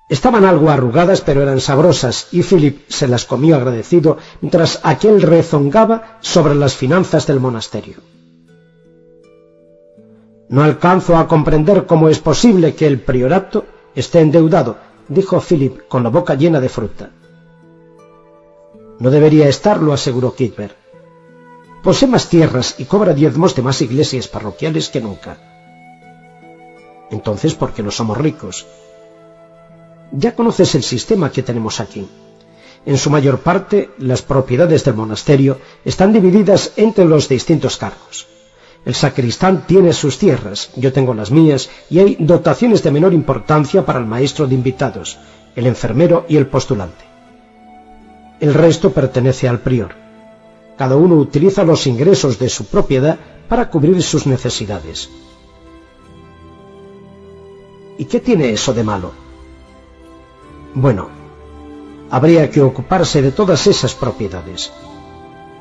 Estaban 0.10 0.46
algo 0.46 0.70
arrugadas, 0.70 1.22
pero 1.22 1.42
eran 1.42 1.60
sabrosas, 1.60 2.30
y 2.32 2.42
Philip 2.42 2.90
se 2.90 3.08
las 3.08 3.26
comió 3.26 3.56
agradecido 3.56 4.18
mientras 4.42 4.80
aquel 4.84 5.22
rezongaba 5.22 6.18
sobre 6.22 6.56
las 6.56 6.76
finanzas 6.76 7.28
del 7.28 7.40
monasterio. 7.40 7.98
No 10.50 10.64
alcanzo 10.64 11.18
a 11.18 11.28
comprender 11.28 11.86
cómo 11.86 12.10
es 12.10 12.20
posible 12.20 12.74
que 12.74 12.88
el 12.88 13.02
priorato 13.02 13.66
esté 13.96 14.22
endeudado, 14.22 14.78
dijo 15.10 15.42
Philip 15.42 15.88
con 15.88 16.04
la 16.04 16.10
boca 16.10 16.36
llena 16.36 16.62
de 16.62 16.70
fruta. 16.70 17.12
No 19.00 19.12
debería 19.12 19.48
estarlo, 19.48 19.94
aseguró 19.94 20.34
Kidber. 20.36 20.76
Posee 21.84 22.08
más 22.08 22.30
tierras 22.30 22.76
y 22.80 22.86
cobra 22.86 23.14
diezmos 23.14 23.56
de 23.56 23.62
más 23.62 23.82
iglesias 23.82 24.28
parroquiales 24.28 24.90
que 24.90 25.02
nunca. 25.02 25.38
Entonces, 27.12 27.54
¿por 27.54 27.74
qué 27.74 27.84
no 27.84 27.92
somos 27.92 28.18
ricos? 28.18 28.66
Ya 30.12 30.36
conoces 30.36 30.74
el 30.76 30.84
sistema 30.84 31.32
que 31.32 31.44
tenemos 31.44 31.80
aquí. 31.80 32.08
En 32.86 32.98
su 32.98 33.10
mayor 33.10 33.40
parte, 33.40 33.92
las 34.00 34.22
propiedades 34.22 34.84
del 34.84 34.96
monasterio 34.96 35.60
están 35.86 36.14
divididas 36.14 36.74
entre 36.78 37.06
los 37.06 37.30
distintos 37.30 37.78
cargos. 37.78 38.28
El 38.86 38.96
sacristán 38.96 39.68
tiene 39.68 39.92
sus 39.92 40.18
tierras, 40.18 40.70
yo 40.76 40.94
tengo 40.94 41.14
las 41.14 41.30
mías, 41.30 41.70
y 41.90 42.00
hay 42.00 42.18
dotaciones 42.20 42.84
de 42.84 42.92
menor 42.92 43.14
importancia 43.14 43.86
para 43.86 44.00
el 44.00 44.06
maestro 44.06 44.48
de 44.48 44.56
invitados, 44.56 45.18
el 45.56 45.68
enfermero 45.68 46.26
y 46.30 46.38
el 46.38 46.48
postulante. 46.48 47.17
El 48.40 48.54
resto 48.54 48.92
pertenece 48.92 49.48
al 49.48 49.60
prior. 49.60 49.96
Cada 50.78 50.96
uno 50.96 51.16
utiliza 51.16 51.64
los 51.64 51.88
ingresos 51.88 52.38
de 52.38 52.50
su 52.50 52.66
propiedad 52.66 53.18
para 53.50 53.70
cubrir 53.70 54.02
sus 54.04 54.28
necesidades. 54.28 55.10
¿Y 57.98 58.06
qué 58.06 58.20
tiene 58.20 58.52
eso 58.52 58.74
de 58.74 58.84
malo? 58.84 59.12
Bueno, 60.76 61.10
habría 62.12 62.52
que 62.52 62.62
ocuparse 62.62 63.24
de 63.24 63.32
todas 63.32 63.66
esas 63.66 63.96
propiedades. 63.96 64.72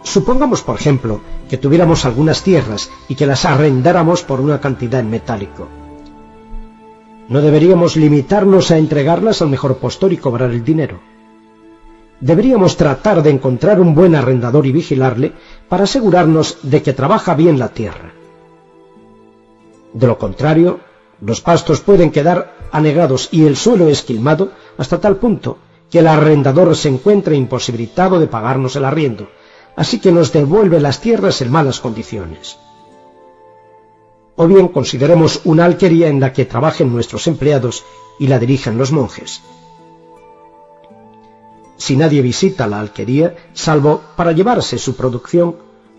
Supongamos, 0.03 0.61
por 0.61 0.77
ejemplo, 0.77 1.20
que 1.48 1.57
tuviéramos 1.57 2.05
algunas 2.05 2.43
tierras 2.43 2.90
y 3.09 3.15
que 3.15 3.27
las 3.27 3.47
arrendáramos 3.47 4.23
por 4.23 4.40
una 4.40 4.61
cantidad 4.61 5.01
en 5.01 5.09
metálico. 5.09 5.66
No 7.28 7.40
deberíamos 7.40 7.97
limitarnos 7.97 8.70
a 8.70 8.78
entregarlas 8.78 9.40
al 9.40 9.48
mejor 9.48 9.78
postor 9.78 10.12
y 10.12 10.19
cobrar 10.19 10.51
el 10.51 10.62
dinero. 10.62 11.15
Deberíamos 12.20 12.76
tratar 12.76 13.22
de 13.22 13.30
encontrar 13.30 13.80
un 13.80 13.94
buen 13.94 14.14
arrendador 14.14 14.66
y 14.66 14.72
vigilarle 14.72 15.32
para 15.68 15.84
asegurarnos 15.84 16.59
de 16.62 16.82
que 16.82 16.94
trabaja 16.94 17.34
bien 17.34 17.59
la 17.59 17.68
tierra. 17.68 18.12
De 19.93 20.06
lo 20.06 20.18
contrario, 20.18 20.80
los 21.20 21.40
pastos 21.40 21.80
pueden 21.80 22.10
quedar 22.10 22.55
anegados 22.72 23.28
y 23.32 23.44
el 23.44 23.56
suelo 23.56 23.88
esquilmado 23.88 24.52
hasta 24.78 25.01
tal 25.01 25.16
punto 25.16 25.59
que 25.90 26.01
el 26.01 26.06
arrendador 26.06 26.74
se 26.76 26.88
encuentre 26.88 27.36
imposibilitado 27.36 28.18
de 28.18 28.26
pagarnos 28.26 28.76
el 28.76 28.84
arriendo, 28.84 29.28
así 29.76 30.01
que 30.01 30.12
nos 30.12 30.32
devuelve 30.32 30.80
las 30.80 31.01
tierras 31.01 31.40
en 31.43 31.51
malas 31.51 31.80
condiciones. 31.80 32.59
O 34.36 34.47
bien 34.47 34.68
consideremos 34.68 35.40
una 35.44 35.64
alquería 35.64 36.09
en 36.09 36.20
la 36.20 36.32
que 36.32 36.44
trabajen 36.44 36.93
nuestros 36.93 37.26
empleados 37.26 37.84
y 38.18 38.26
la 38.26 38.38
dirijan 38.38 38.76
los 38.76 38.93
monjes. 38.93 39.43
Si 41.77 41.97
nadie 41.97 42.23
visita 42.23 42.66
la 42.66 42.81
alquería, 42.81 43.36
salvo 43.53 44.03
para 44.16 44.32
llevarse 44.32 44.78
su 44.78 44.97
producción, 44.97 45.57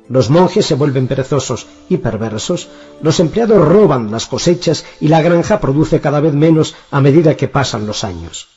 los 0.09 0.29
monjes 0.29 0.65
se 0.65 0.75
vuelven 0.75 1.07
perezosos 1.07 1.67
y 1.89 1.97
perversos, 1.97 2.69
los 3.01 3.19
empleados 3.19 3.59
roban 3.67 4.09
las 4.09 4.25
cosechas 4.25 4.85
y 5.01 5.09
la 5.09 5.21
granja 5.21 5.59
produce 5.59 5.99
cada 5.99 6.19
vez 6.19 6.33
menos 6.33 6.75
a 6.91 7.01
medida 7.01 7.35
que 7.35 7.47
pasan 7.47 7.85
los 7.85 8.03
años. 8.03 8.47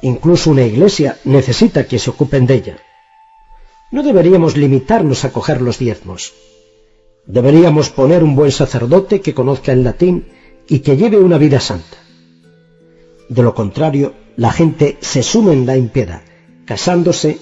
Incluso 0.00 0.50
una 0.50 0.62
iglesia 0.62 1.18
necesita 1.24 1.86
que 1.86 1.98
se 1.98 2.10
ocupen 2.10 2.46
de 2.46 2.54
ella. 2.54 2.78
No 3.90 4.02
deberíamos 4.02 4.56
limitarnos 4.56 5.24
a 5.24 5.32
coger 5.32 5.60
los 5.60 5.78
diezmos. 5.78 6.32
Deberíamos 7.26 7.90
poner 7.90 8.24
un 8.24 8.34
buen 8.36 8.52
sacerdote 8.52 9.20
que 9.20 9.34
conozca 9.34 9.72
el 9.72 9.84
latín 9.84 10.28
y 10.68 10.80
que 10.80 10.96
lleve 10.96 11.18
una 11.18 11.36
vida 11.36 11.60
santa. 11.60 11.98
De 13.28 13.42
lo 13.42 13.54
contrario, 13.54 14.14
la 14.38 14.52
gente 14.52 14.98
se 15.00 15.24
sume 15.24 15.52
en 15.52 15.66
la 15.66 15.76
impiedad, 15.76 16.22
casándose, 16.64 17.40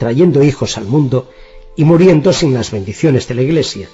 trayendo 0.00 0.42
hijos 0.42 0.76
al 0.76 0.84
mundo 0.84 1.30
y 1.76 1.84
muriendo 1.84 2.32
sin 2.32 2.54
las 2.54 2.72
bendiciones 2.72 3.28
de 3.28 3.36
la 3.36 3.42
Iglesia 3.42 3.88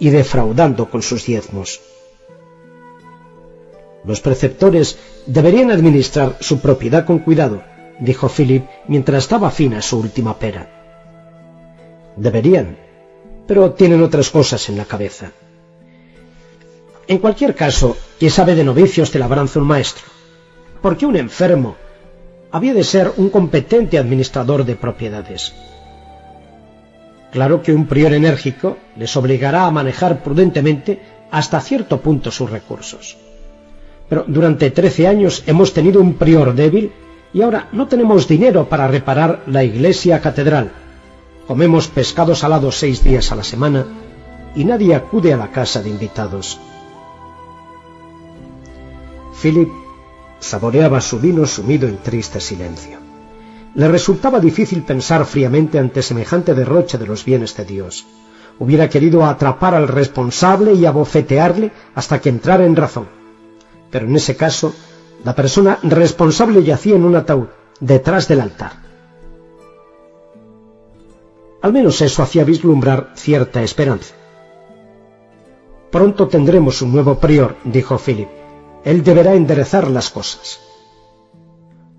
y 0.00 0.10
defraudando 0.10 0.90
con 0.90 1.02
sus 1.02 1.24
diezmos. 1.24 1.80
Los 4.04 4.20
preceptores 4.20 4.98
deberían 5.26 5.70
administrar 5.70 6.36
su 6.40 6.58
propiedad 6.58 7.06
con 7.06 7.20
cuidado, 7.20 7.62
dijo 8.00 8.28
Philip 8.28 8.64
mientras 8.88 9.22
estaba 9.22 9.52
fina 9.52 9.80
su 9.80 10.00
última 10.00 10.36
pera. 10.36 10.68
Deberían, 12.16 12.76
pero 13.46 13.74
tienen 13.74 14.02
otras 14.02 14.30
cosas 14.30 14.68
en 14.68 14.78
la 14.78 14.84
cabeza. 14.84 15.30
En 17.06 17.18
cualquier 17.18 17.54
caso, 17.54 17.96
¿qué 18.18 18.30
sabe 18.30 18.56
de 18.56 18.64
novicios 18.64 19.12
de 19.12 19.20
labranza 19.20 19.60
un 19.60 19.66
maestro? 19.68 20.17
¿Por 20.82 20.96
qué 20.96 21.06
un 21.06 21.16
enfermo 21.16 21.76
había 22.50 22.74
de 22.74 22.84
ser 22.84 23.12
un 23.16 23.30
competente 23.30 23.98
administrador 23.98 24.64
de 24.64 24.76
propiedades? 24.76 25.52
Claro 27.32 27.62
que 27.62 27.74
un 27.74 27.86
prior 27.86 28.14
enérgico 28.14 28.78
les 28.96 29.16
obligará 29.16 29.66
a 29.66 29.70
manejar 29.70 30.22
prudentemente 30.22 31.00
hasta 31.30 31.60
cierto 31.60 32.00
punto 32.00 32.30
sus 32.30 32.50
recursos. 32.50 33.16
Pero 34.08 34.24
durante 34.26 34.70
trece 34.70 35.06
años 35.06 35.42
hemos 35.46 35.74
tenido 35.74 36.00
un 36.00 36.14
prior 36.14 36.54
débil 36.54 36.92
y 37.34 37.42
ahora 37.42 37.68
no 37.72 37.86
tenemos 37.86 38.26
dinero 38.26 38.68
para 38.68 38.88
reparar 38.88 39.42
la 39.46 39.62
iglesia 39.64 40.20
catedral. 40.20 40.72
Comemos 41.46 41.88
pescado 41.88 42.34
salado 42.34 42.72
seis 42.72 43.04
días 43.04 43.30
a 43.32 43.36
la 43.36 43.44
semana 43.44 43.84
y 44.54 44.64
nadie 44.64 44.94
acude 44.94 45.34
a 45.34 45.36
la 45.36 45.50
casa 45.50 45.82
de 45.82 45.90
invitados. 45.90 46.58
Philip 49.42 49.68
saboreaba 50.40 51.00
su 51.00 51.18
vino 51.18 51.46
sumido 51.46 51.88
en 51.88 51.98
triste 51.98 52.40
silencio. 52.40 52.98
Le 53.74 53.88
resultaba 53.88 54.40
difícil 54.40 54.82
pensar 54.82 55.24
fríamente 55.24 55.78
ante 55.78 56.02
semejante 56.02 56.54
derroche 56.54 56.98
de 56.98 57.06
los 57.06 57.24
bienes 57.24 57.56
de 57.56 57.64
Dios. 57.64 58.06
Hubiera 58.58 58.88
querido 58.88 59.24
atrapar 59.24 59.74
al 59.74 59.88
responsable 59.88 60.72
y 60.74 60.84
abofetearle 60.84 61.70
hasta 61.94 62.20
que 62.20 62.28
entrara 62.28 62.64
en 62.64 62.76
razón. 62.76 63.08
Pero 63.90 64.06
en 64.06 64.16
ese 64.16 64.36
caso, 64.36 64.74
la 65.24 65.34
persona 65.34 65.78
responsable 65.82 66.62
yacía 66.64 66.96
en 66.96 67.04
un 67.04 67.16
ataúd, 67.16 67.48
detrás 67.80 68.26
del 68.26 68.40
altar. 68.40 68.72
Al 71.60 71.72
menos 71.72 72.00
eso 72.00 72.22
hacía 72.22 72.44
vislumbrar 72.44 73.12
cierta 73.14 73.62
esperanza. 73.62 74.14
Pronto 75.90 76.28
tendremos 76.28 76.82
un 76.82 76.92
nuevo 76.92 77.18
prior, 77.18 77.56
dijo 77.64 77.98
Philip. 77.98 78.28
Él 78.84 79.02
deberá 79.02 79.34
enderezar 79.34 79.88
las 79.90 80.10
cosas. 80.10 80.60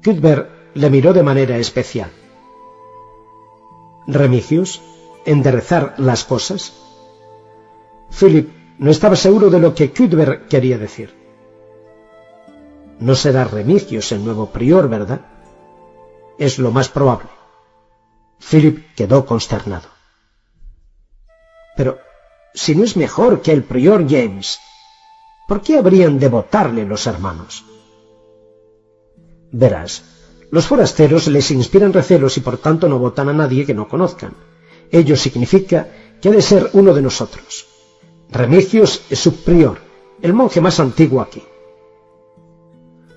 Cuthbert 0.03 0.49
le 0.73 0.89
miró 0.89 1.13
de 1.13 1.23
manera 1.23 1.57
especial. 1.57 2.11
¿Remigius? 4.07 4.81
¿Enderezar 5.25 5.95
las 5.97 6.23
cosas? 6.23 6.73
Philip 8.17 8.49
no 8.79 8.91
estaba 8.91 9.15
seguro 9.15 9.49
de 9.49 9.59
lo 9.59 9.75
que 9.75 9.91
Cuthbert 9.91 10.47
quería 10.47 10.77
decir. 10.77 11.13
No 12.99 13.15
será 13.15 13.43
Remigius 13.43 14.11
el 14.11 14.23
nuevo 14.23 14.47
prior, 14.47 14.89
¿verdad? 14.89 15.21
Es 16.37 16.59
lo 16.59 16.71
más 16.71 16.89
probable. 16.89 17.29
Philip 18.39 18.95
quedó 18.95 19.25
consternado. 19.25 19.89
Pero, 21.75 21.99
si 22.53 22.75
no 22.75 22.83
es 22.83 22.97
mejor 22.97 23.41
que 23.41 23.51
el 23.51 23.63
prior 23.63 24.09
James, 24.09 24.59
¿por 25.49 25.61
qué 25.61 25.79
habrían 25.79 26.19
de 26.19 26.29
votarle 26.29 26.85
los 26.85 27.07
hermanos? 27.07 27.65
Verás, 29.51 30.03
los 30.51 30.67
forasteros 30.67 31.27
les 31.27 31.49
inspiran 31.49 31.91
recelos 31.91 32.37
y 32.37 32.41
por 32.41 32.59
tanto 32.59 32.87
no 32.87 32.99
votan 32.99 33.29
a 33.29 33.33
nadie 33.33 33.65
que 33.65 33.73
no 33.73 33.87
conozcan. 33.87 34.35
Ello 34.91 35.15
significa 35.17 35.87
que 36.21 36.29
ha 36.29 36.31
de 36.31 36.43
ser 36.43 36.69
uno 36.73 36.93
de 36.93 37.01
nosotros. 37.01 37.65
Remigios 38.29 39.01
es 39.09 39.17
su 39.17 39.37
prior, 39.37 39.79
el 40.21 40.33
monje 40.33 40.61
más 40.61 40.79
antiguo 40.79 41.19
aquí. 41.19 41.41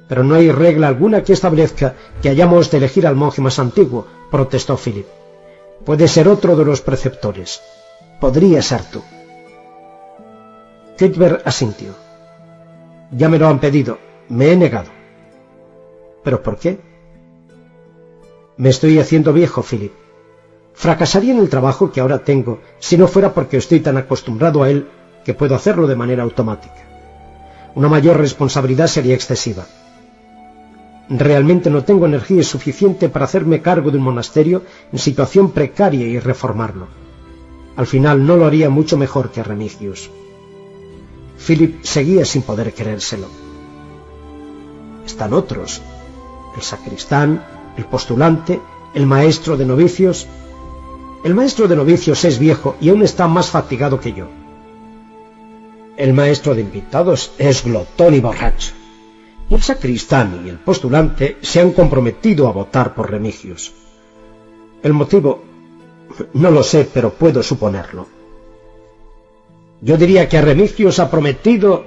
Pero 0.09 0.25
no 0.25 0.35
hay 0.35 0.51
regla 0.51 0.89
alguna 0.89 1.23
que 1.23 1.35
establezca 1.35 1.97
que 2.23 2.31
hayamos 2.31 2.71
de 2.71 2.79
elegir 2.79 3.07
al 3.07 3.15
monje 3.15 3.43
más 3.43 3.59
antiguo, 3.59 4.07
protestó 4.31 4.79
Philip. 4.79 5.07
Puede 5.85 6.09
ser 6.09 6.29
otro 6.29 6.57
de 6.57 6.65
los 6.65 6.81
preceptores. 6.81 7.61
Podría 8.21 8.63
ser 8.63 8.85
tú. 8.91 9.03
Cuthbert 10.99 11.47
asintió. 11.47 12.02
Ya 13.13 13.29
me 13.29 13.39
lo 13.39 13.49
han 13.49 13.61
pedido. 13.61 13.99
Me 14.29 14.53
he 14.53 14.57
negado. 14.57 14.91
¿Pero 16.25 16.43
por 16.43 16.57
qué? 16.59 16.81
Me 18.57 18.71
estoy 18.71 18.99
haciendo 18.99 19.33
viejo, 19.33 19.63
Philip. 19.63 19.93
Fracasaría 20.75 21.33
en 21.33 21.41
el 21.41 21.51
trabajo 21.51 21.93
que 21.93 22.01
ahora 22.01 22.21
tengo 22.21 22.61
si 22.79 22.97
no 22.97 23.07
fuera 23.07 23.35
porque 23.35 23.59
estoy 23.59 23.81
tan 23.81 23.97
acostumbrado 23.99 24.63
a 24.63 24.71
él 24.71 24.89
que 25.25 25.35
puedo 25.35 25.55
hacerlo 25.55 25.87
de 25.87 25.97
manera 25.97 26.23
automática. 26.23 26.83
Una 27.75 27.89
mayor 27.89 28.17
responsabilidad 28.17 28.87
sería 28.87 29.15
excesiva. 29.15 29.67
Realmente 31.09 31.69
no 31.71 31.85
tengo 31.85 32.07
energía 32.07 32.43
suficiente 32.43 33.09
para 33.09 33.27
hacerme 33.27 33.61
cargo 33.61 33.91
de 33.91 33.99
un 33.99 34.05
monasterio 34.05 34.63
en 34.93 34.99
situación 34.99 35.51
precaria 35.51 36.07
y 36.07 36.19
reformarlo. 36.19 36.87
Al 37.77 37.87
final 37.87 38.27
no 38.27 38.37
lo 38.37 38.47
haría 38.47 38.71
mucho 38.71 38.97
mejor 38.97 39.31
que 39.31 39.43
Remigius. 39.43 40.11
Philip 41.45 41.83
seguía 41.83 42.25
sin 42.25 42.43
poder 42.43 42.73
creérselo. 42.73 43.29
están 45.05 45.33
otros, 45.33 45.83
el 46.57 46.63
sacristán, 46.63 47.45
el 47.77 47.85
postulante, 47.87 48.61
el 48.95 49.07
maestro 49.07 49.57
de 49.57 49.67
novicios. 49.67 50.27
El 51.25 51.35
maestro 51.35 51.69
de 51.69 51.77
novicios 51.77 52.25
es 52.25 52.39
viejo 52.39 52.77
y 52.81 52.91
aún 52.91 53.03
está 53.03 53.27
más 53.27 53.51
fatigado 53.51 53.99
que 54.01 54.13
yo. 54.13 54.29
El 55.97 56.13
maestro 56.15 56.55
de 56.55 56.63
invitados 56.63 57.33
es 57.39 57.65
glotón 57.65 58.15
y 58.15 58.21
borracho. 58.21 58.73
Y 59.49 59.55
el 59.55 59.63
sacristán 59.63 60.43
y 60.47 60.49
el 60.49 60.59
postulante 60.59 61.39
se 61.43 61.61
han 61.61 61.73
comprometido 61.73 62.49
a 62.49 62.53
votar 62.53 62.95
por 62.95 63.11
Remigius. 63.11 63.73
El 64.83 64.93
motivo 64.93 65.43
no 66.35 66.51
lo 66.51 66.63
sé, 66.63 66.89
pero 66.93 67.13
puedo 67.13 67.43
suponerlo. 67.43 68.22
Yo 69.83 69.97
diría 69.97 70.29
que 70.29 70.39
a 70.39 70.41
Remigius 70.43 71.01
ha 71.01 71.11
prometido 71.11 71.85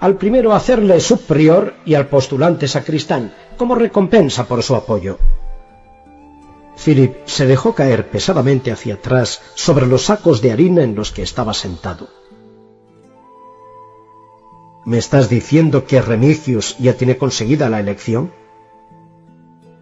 al 0.00 0.16
primero 0.16 0.52
hacerle 0.52 0.98
subprior 1.00 1.74
y 1.84 1.94
al 1.94 2.08
postulante 2.08 2.66
sacristán, 2.66 3.32
como 3.56 3.76
recompensa 3.76 4.48
por 4.48 4.62
su 4.62 4.74
apoyo. 4.74 5.16
Philip 6.82 7.14
se 7.26 7.46
dejó 7.46 7.74
caer 7.74 8.08
pesadamente 8.08 8.72
hacia 8.72 8.94
atrás 8.94 9.42
sobre 9.54 9.86
los 9.86 10.06
sacos 10.06 10.40
de 10.40 10.50
harina 10.50 10.82
en 10.82 10.94
los 10.94 11.12
que 11.12 11.22
estaba 11.22 11.54
sentado. 11.54 12.08
¿Me 14.86 14.98
estás 14.98 15.28
diciendo 15.28 15.84
que 15.84 16.00
Remigius 16.00 16.76
ya 16.78 16.94
tiene 16.94 17.16
conseguida 17.18 17.68
la 17.68 17.80
elección? 17.80 18.32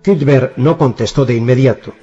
Cuthbert 0.04 0.56
no 0.56 0.76
contestó 0.76 1.24
de 1.24 1.36
inmediato. 1.36 1.94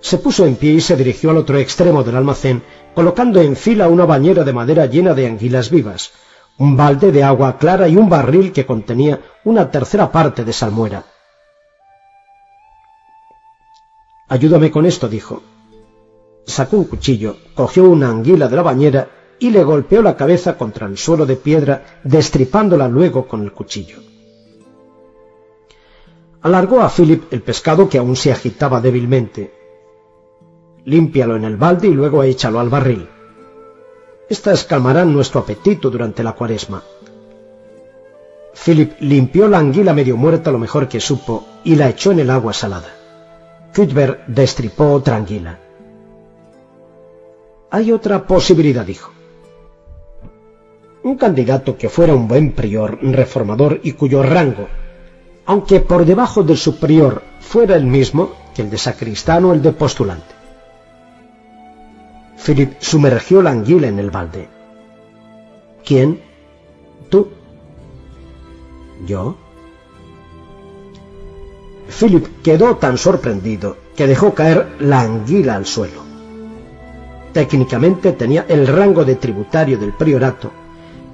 Se 0.00 0.18
puso 0.18 0.46
en 0.46 0.56
pie 0.56 0.72
y 0.72 0.80
se 0.82 0.96
dirigió 0.96 1.30
al 1.30 1.38
otro 1.38 1.56
extremo 1.58 2.04
del 2.04 2.16
almacén, 2.16 2.62
colocando 2.94 3.40
en 3.40 3.56
fila 3.56 3.88
una 3.88 4.06
bañera 4.06 4.44
de 4.44 4.52
madera 4.52 4.86
llena 4.86 5.14
de 5.14 5.26
anguilas 5.26 5.70
vivas, 5.70 6.12
un 6.58 6.76
balde 6.76 7.10
de 7.10 7.22
agua 7.22 7.58
clara 7.58 7.88
y 7.88 7.96
un 7.96 8.08
barril 8.08 8.52
que 8.52 8.64
contenía 8.64 9.20
una 9.44 9.70
tercera 9.70 10.10
parte 10.10 10.44
de 10.44 10.52
salmuera. 10.52 11.04
Ayúdame 14.28 14.70
con 14.70 14.86
esto, 14.86 15.08
dijo. 15.08 15.42
Sacó 16.46 16.76
un 16.76 16.84
cuchillo, 16.84 17.36
cogió 17.54 17.84
una 17.84 18.08
anguila 18.08 18.48
de 18.48 18.56
la 18.56 18.62
bañera 18.62 19.08
y 19.38 19.50
le 19.50 19.64
golpeó 19.64 20.02
la 20.02 20.16
cabeza 20.16 20.56
contra 20.56 20.86
el 20.86 20.96
suelo 20.96 21.26
de 21.26 21.36
piedra, 21.36 22.00
destripándola 22.04 22.88
luego 22.88 23.26
con 23.26 23.42
el 23.42 23.52
cuchillo. 23.52 23.98
Alargó 26.42 26.82
a 26.82 26.90
Philip 26.90 27.32
el 27.32 27.42
pescado 27.42 27.88
que 27.88 27.98
aún 27.98 28.16
se 28.16 28.30
agitaba 28.30 28.80
débilmente. 28.80 29.63
Límpialo 30.84 31.36
en 31.36 31.44
el 31.44 31.56
balde 31.56 31.88
y 31.88 31.94
luego 31.94 32.22
échalo 32.22 32.60
al 32.60 32.68
barril. 32.68 33.08
Estas 34.28 34.64
calmarán 34.64 35.12
nuestro 35.12 35.40
apetito 35.40 35.90
durante 35.90 36.22
la 36.22 36.32
cuaresma. 36.32 36.82
Philip 38.54 38.92
limpió 39.00 39.48
la 39.48 39.58
anguila 39.58 39.92
medio 39.92 40.16
muerta 40.16 40.50
lo 40.50 40.58
mejor 40.58 40.88
que 40.88 41.00
supo 41.00 41.46
y 41.64 41.76
la 41.76 41.88
echó 41.88 42.12
en 42.12 42.20
el 42.20 42.30
agua 42.30 42.52
salada. 42.52 42.88
Cuthbert 43.74 44.26
destripó 44.26 44.92
otra 44.92 45.16
anguila. 45.16 45.58
Hay 47.70 47.90
otra 47.90 48.26
posibilidad, 48.26 48.86
dijo. 48.86 49.10
Un 51.02 51.16
candidato 51.16 51.76
que 51.76 51.88
fuera 51.88 52.14
un 52.14 52.28
buen 52.28 52.52
prior, 52.52 52.98
reformador 53.02 53.80
y 53.82 53.92
cuyo 53.92 54.22
rango, 54.22 54.68
aunque 55.44 55.80
por 55.80 56.04
debajo 56.04 56.42
del 56.42 56.56
superior 56.56 57.22
fuera 57.40 57.74
el 57.74 57.84
mismo 57.84 58.32
que 58.54 58.62
el 58.62 58.70
de 58.70 58.78
sacristán 58.78 59.44
o 59.44 59.52
el 59.52 59.60
de 59.60 59.72
postulante. 59.72 60.33
Philip 62.44 62.74
sumergió 62.78 63.40
la 63.40 63.50
anguila 63.50 63.88
en 63.88 63.98
el 63.98 64.10
balde. 64.10 64.48
¿Quién? 65.82 66.20
¿Tú? 67.08 67.28
¿Yo? 69.06 69.36
Philip 71.88 72.26
quedó 72.42 72.76
tan 72.76 72.98
sorprendido 72.98 73.78
que 73.96 74.06
dejó 74.06 74.34
caer 74.34 74.76
la 74.80 75.00
anguila 75.00 75.54
al 75.54 75.64
suelo. 75.64 76.02
Técnicamente 77.32 78.12
tenía 78.12 78.44
el 78.46 78.66
rango 78.66 79.06
de 79.06 79.14
tributario 79.14 79.78
del 79.78 79.94
priorato, 79.94 80.50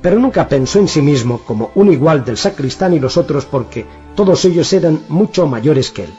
pero 0.02 0.18
nunca 0.18 0.48
pensó 0.48 0.80
en 0.80 0.88
sí 0.88 1.00
mismo 1.00 1.38
como 1.38 1.70
un 1.76 1.92
igual 1.92 2.24
del 2.24 2.38
sacristán 2.38 2.92
y 2.94 2.98
los 2.98 3.16
otros 3.16 3.46
porque 3.46 3.86
todos 4.16 4.44
ellos 4.44 4.72
eran 4.72 5.02
mucho 5.08 5.46
mayores 5.46 5.92
que 5.92 6.04
él. 6.04 6.14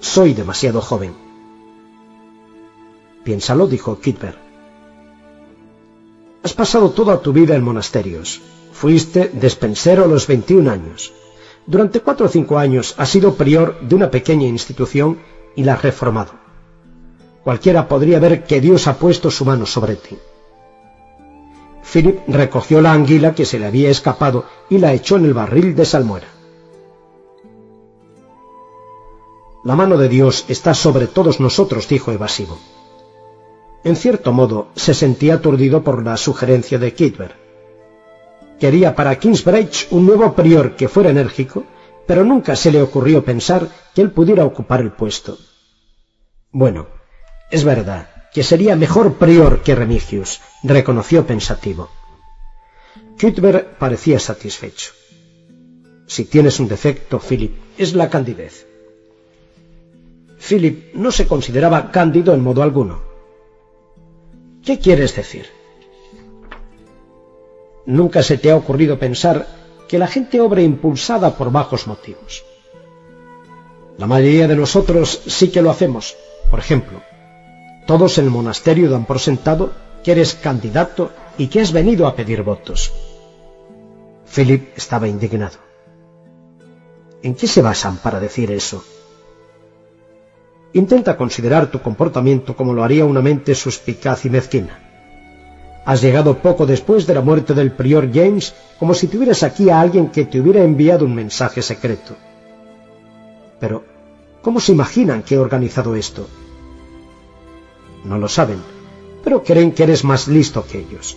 Soy 0.00 0.32
demasiado 0.32 0.80
joven. 0.80 1.23
Piénsalo, 3.24 3.66
dijo 3.66 3.98
Kitber. 4.00 4.36
Has 6.42 6.52
pasado 6.52 6.90
toda 6.90 7.20
tu 7.20 7.32
vida 7.32 7.56
en 7.56 7.64
monasterios. 7.64 8.42
Fuiste 8.72 9.30
despensero 9.32 10.04
a 10.04 10.06
los 10.06 10.26
21 10.26 10.70
años. 10.70 11.12
Durante 11.66 12.00
cuatro 12.00 12.26
o 12.26 12.28
cinco 12.28 12.58
años 12.58 12.94
has 12.98 13.08
sido 13.08 13.34
prior 13.34 13.80
de 13.80 13.94
una 13.94 14.10
pequeña 14.10 14.46
institución 14.46 15.18
y 15.56 15.64
la 15.64 15.74
has 15.74 15.82
reformado. 15.82 16.32
Cualquiera 17.42 17.88
podría 17.88 18.18
ver 18.18 18.44
que 18.44 18.60
Dios 18.60 18.86
ha 18.88 18.98
puesto 18.98 19.30
su 19.30 19.46
mano 19.46 19.64
sobre 19.64 19.96
ti. 19.96 20.18
Philip 21.90 22.20
recogió 22.28 22.82
la 22.82 22.92
anguila 22.92 23.34
que 23.34 23.46
se 23.46 23.58
le 23.58 23.66
había 23.66 23.88
escapado 23.88 24.44
y 24.68 24.78
la 24.78 24.92
echó 24.92 25.16
en 25.16 25.24
el 25.24 25.34
barril 25.34 25.74
de 25.74 25.84
salmuera. 25.86 26.28
La 29.64 29.76
mano 29.76 29.96
de 29.96 30.10
Dios 30.10 30.44
está 30.48 30.74
sobre 30.74 31.06
todos 31.06 31.40
nosotros, 31.40 31.88
dijo 31.88 32.12
evasivo. 32.12 32.58
En 33.84 33.96
cierto 33.96 34.32
modo, 34.32 34.68
se 34.74 34.94
sentía 34.94 35.34
aturdido 35.34 35.84
por 35.84 36.02
la 36.02 36.16
sugerencia 36.16 36.78
de 36.78 36.94
Kidber. 36.94 37.36
Quería 38.58 38.94
para 38.94 39.18
Kingsbridge 39.18 39.88
un 39.90 40.06
nuevo 40.06 40.34
prior 40.34 40.74
que 40.74 40.88
fuera 40.88 41.10
enérgico, 41.10 41.64
pero 42.06 42.24
nunca 42.24 42.56
se 42.56 42.72
le 42.72 42.80
ocurrió 42.80 43.24
pensar 43.24 43.68
que 43.94 44.00
él 44.00 44.10
pudiera 44.10 44.44
ocupar 44.46 44.80
el 44.80 44.92
puesto. 44.92 45.36
Bueno, 46.50 46.86
es 47.50 47.64
verdad 47.64 48.08
que 48.32 48.42
sería 48.42 48.74
mejor 48.74 49.14
prior 49.14 49.62
que 49.62 49.74
Remigius, 49.74 50.40
reconoció 50.62 51.26
pensativo. 51.26 51.90
Cuthbert 53.20 53.76
parecía 53.78 54.18
satisfecho. 54.18 54.92
Si 56.06 56.24
tienes 56.24 56.58
un 56.58 56.68
defecto, 56.68 57.20
Philip, 57.20 57.54
es 57.78 57.94
la 57.94 58.10
candidez. 58.10 58.66
Philip 60.38 60.94
no 60.94 61.12
se 61.12 61.26
consideraba 61.26 61.90
cándido 61.90 62.34
en 62.34 62.40
modo 62.40 62.62
alguno. 62.62 63.13
¿Qué 64.64 64.78
quieres 64.78 65.14
decir? 65.14 65.46
Nunca 67.86 68.22
se 68.22 68.38
te 68.38 68.50
ha 68.50 68.56
ocurrido 68.56 68.98
pensar 68.98 69.46
que 69.88 69.98
la 69.98 70.06
gente 70.06 70.40
obra 70.40 70.62
impulsada 70.62 71.36
por 71.36 71.52
bajos 71.52 71.86
motivos. 71.86 72.44
La 73.98 74.06
mayoría 74.06 74.48
de 74.48 74.56
nosotros 74.56 75.20
sí 75.26 75.50
que 75.50 75.60
lo 75.60 75.70
hacemos. 75.70 76.16
Por 76.50 76.58
ejemplo, 76.58 77.02
todos 77.86 78.16
en 78.18 78.24
el 78.24 78.30
monasterio 78.30 78.90
dan 78.90 79.04
por 79.04 79.20
sentado 79.20 79.72
que 80.02 80.12
eres 80.12 80.34
candidato 80.34 81.12
y 81.36 81.48
que 81.48 81.60
has 81.60 81.72
venido 81.72 82.06
a 82.06 82.16
pedir 82.16 82.42
votos. 82.42 82.92
Philip 84.34 84.76
estaba 84.76 85.08
indignado. 85.08 85.58
¿En 87.22 87.34
qué 87.34 87.46
se 87.46 87.62
basan 87.62 87.98
para 87.98 88.18
decir 88.18 88.50
eso? 88.50 88.82
Intenta 90.74 91.16
considerar 91.16 91.70
tu 91.70 91.80
comportamiento 91.80 92.56
como 92.56 92.74
lo 92.74 92.82
haría 92.82 93.04
una 93.04 93.22
mente 93.22 93.54
suspicaz 93.54 94.24
y 94.24 94.30
mezquina. 94.30 94.80
Has 95.86 96.02
llegado 96.02 96.38
poco 96.38 96.66
después 96.66 97.06
de 97.06 97.14
la 97.14 97.20
muerte 97.20 97.54
del 97.54 97.70
prior 97.70 98.12
James 98.12 98.52
como 98.80 98.92
si 98.92 99.06
tuvieras 99.06 99.44
aquí 99.44 99.70
a 99.70 99.80
alguien 99.80 100.08
que 100.08 100.24
te 100.24 100.40
hubiera 100.40 100.64
enviado 100.64 101.04
un 101.04 101.14
mensaje 101.14 101.62
secreto. 101.62 102.16
Pero, 103.60 103.84
¿cómo 104.42 104.58
se 104.58 104.72
imaginan 104.72 105.22
que 105.22 105.36
he 105.36 105.38
organizado 105.38 105.94
esto? 105.94 106.28
No 108.04 108.18
lo 108.18 108.28
saben, 108.28 108.58
pero 109.22 109.44
creen 109.44 109.72
que 109.72 109.84
eres 109.84 110.02
más 110.02 110.26
listo 110.26 110.66
que 110.66 110.80
ellos. 110.80 111.16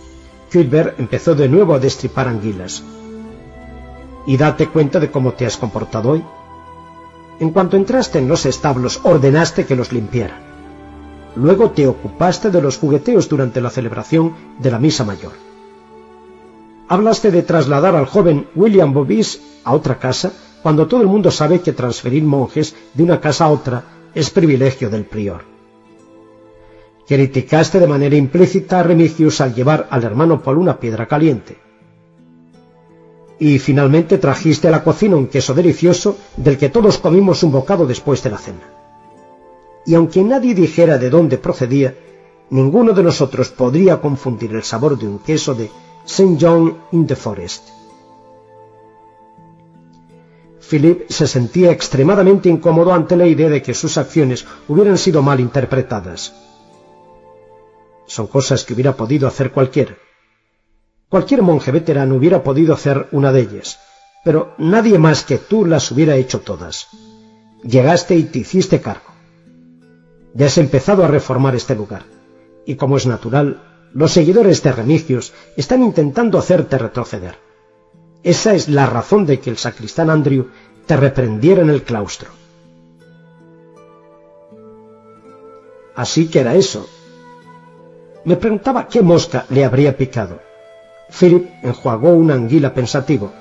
Cuthbert 0.52 1.00
empezó 1.00 1.34
de 1.34 1.48
nuevo 1.48 1.74
a 1.74 1.80
destripar 1.80 2.28
anguilas. 2.28 2.84
Y 4.24 4.36
date 4.36 4.68
cuenta 4.68 5.00
de 5.00 5.10
cómo 5.10 5.32
te 5.32 5.46
has 5.46 5.56
comportado 5.56 6.10
hoy. 6.10 6.24
En 7.40 7.50
cuanto 7.50 7.76
entraste 7.76 8.18
en 8.18 8.28
los 8.28 8.46
establos, 8.46 9.00
ordenaste 9.04 9.64
que 9.64 9.76
los 9.76 9.92
limpiaran. 9.92 10.40
Luego 11.36 11.70
te 11.70 11.86
ocupaste 11.86 12.50
de 12.50 12.60
los 12.60 12.78
jugueteos 12.78 13.28
durante 13.28 13.60
la 13.60 13.70
celebración 13.70 14.34
de 14.58 14.70
la 14.70 14.78
misa 14.78 15.04
mayor. 15.04 15.32
Hablaste 16.88 17.30
de 17.30 17.42
trasladar 17.42 17.94
al 17.94 18.06
joven 18.06 18.48
William 18.56 18.92
Bobis 18.92 19.40
a 19.62 19.74
otra 19.74 19.98
casa 19.98 20.32
cuando 20.62 20.88
todo 20.88 21.02
el 21.02 21.06
mundo 21.06 21.30
sabe 21.30 21.60
que 21.60 21.72
transferir 21.72 22.24
monjes 22.24 22.74
de 22.94 23.02
una 23.04 23.20
casa 23.20 23.44
a 23.44 23.50
otra 23.50 23.84
es 24.14 24.30
privilegio 24.30 24.90
del 24.90 25.04
prior. 25.04 25.42
Criticaste 27.06 27.78
de 27.78 27.86
manera 27.86 28.16
implícita 28.16 28.80
a 28.80 28.82
Remigius 28.82 29.40
al 29.40 29.54
llevar 29.54 29.86
al 29.90 30.02
hermano 30.02 30.42
Paul 30.42 30.58
una 30.58 30.80
piedra 30.80 31.06
caliente 31.06 31.67
y 33.38 33.58
finalmente 33.58 34.18
trajiste 34.18 34.68
a 34.68 34.70
la 34.70 34.82
cocina 34.82 35.16
un 35.16 35.28
queso 35.28 35.54
delicioso 35.54 36.16
del 36.36 36.58
que 36.58 36.68
todos 36.68 36.98
comimos 36.98 37.42
un 37.42 37.52
bocado 37.52 37.86
después 37.86 38.22
de 38.22 38.30
la 38.30 38.38
cena. 38.38 38.72
Y 39.86 39.94
aunque 39.94 40.22
nadie 40.22 40.54
dijera 40.54 40.98
de 40.98 41.08
dónde 41.08 41.38
procedía, 41.38 41.94
ninguno 42.50 42.92
de 42.92 43.02
nosotros 43.02 43.50
podría 43.50 44.00
confundir 44.00 44.54
el 44.54 44.62
sabor 44.62 44.98
de 44.98 45.06
un 45.06 45.18
queso 45.20 45.54
de 45.54 45.70
St. 46.04 46.36
John 46.40 46.76
in 46.92 47.06
the 47.06 47.16
Forest. 47.16 47.68
Philip 50.68 51.08
se 51.08 51.26
sentía 51.26 51.70
extremadamente 51.70 52.48
incómodo 52.48 52.92
ante 52.92 53.16
la 53.16 53.26
idea 53.26 53.48
de 53.48 53.62
que 53.62 53.72
sus 53.72 53.96
acciones 53.96 54.46
hubieran 54.68 54.98
sido 54.98 55.22
mal 55.22 55.40
interpretadas. 55.40 56.34
Son 58.06 58.26
cosas 58.26 58.64
que 58.64 58.74
hubiera 58.74 58.94
podido 58.94 59.26
hacer 59.28 59.52
cualquiera. 59.52 59.96
Cualquier 61.08 61.40
monje 61.40 61.72
veterano 61.72 62.16
hubiera 62.16 62.42
podido 62.42 62.74
hacer 62.74 63.08
una 63.12 63.32
de 63.32 63.40
ellas, 63.40 63.80
pero 64.24 64.54
nadie 64.58 64.98
más 64.98 65.24
que 65.24 65.38
tú 65.38 65.64
las 65.64 65.90
hubiera 65.90 66.16
hecho 66.16 66.40
todas. 66.40 66.88
Llegaste 67.62 68.14
y 68.14 68.24
te 68.24 68.40
hiciste 68.40 68.82
cargo. 68.82 69.12
Ya 70.34 70.46
has 70.46 70.58
empezado 70.58 71.04
a 71.04 71.08
reformar 71.08 71.54
este 71.54 71.74
lugar, 71.74 72.02
y 72.66 72.74
como 72.74 72.98
es 72.98 73.06
natural, 73.06 73.62
los 73.94 74.12
seguidores 74.12 74.62
de 74.62 74.72
Remigios 74.72 75.32
están 75.56 75.82
intentando 75.82 76.38
hacerte 76.38 76.76
retroceder. 76.76 77.36
Esa 78.22 78.52
es 78.52 78.68
la 78.68 78.84
razón 78.84 79.24
de 79.24 79.40
que 79.40 79.48
el 79.48 79.56
sacristán 79.56 80.10
Andrew 80.10 80.48
te 80.84 80.96
reprendiera 80.96 81.62
en 81.62 81.70
el 81.70 81.84
claustro. 81.84 82.28
Así 85.94 86.28
que 86.28 86.40
era 86.40 86.54
eso. 86.54 86.86
Me 88.24 88.36
preguntaba 88.36 88.88
qué 88.88 89.00
mosca 89.00 89.46
le 89.48 89.64
habría 89.64 89.96
picado. 89.96 90.47
Philip 91.10 91.48
enjuagó 91.62 92.10
una 92.10 92.34
anguila 92.34 92.74
pensativo. 92.74 93.32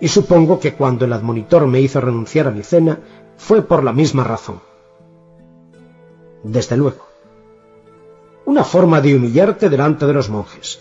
Y 0.00 0.08
supongo 0.08 0.58
que 0.58 0.74
cuando 0.74 1.04
el 1.04 1.12
admonitor 1.12 1.66
me 1.66 1.80
hizo 1.80 2.00
renunciar 2.00 2.48
a 2.48 2.50
mi 2.50 2.62
cena 2.62 2.98
fue 3.36 3.62
por 3.62 3.84
la 3.84 3.92
misma 3.92 4.24
razón. 4.24 4.60
Desde 6.42 6.76
luego. 6.76 7.06
Una 8.44 8.64
forma 8.64 9.00
de 9.00 9.16
humillarte 9.16 9.68
delante 9.68 10.06
de 10.06 10.12
los 10.12 10.28
monjes. 10.28 10.80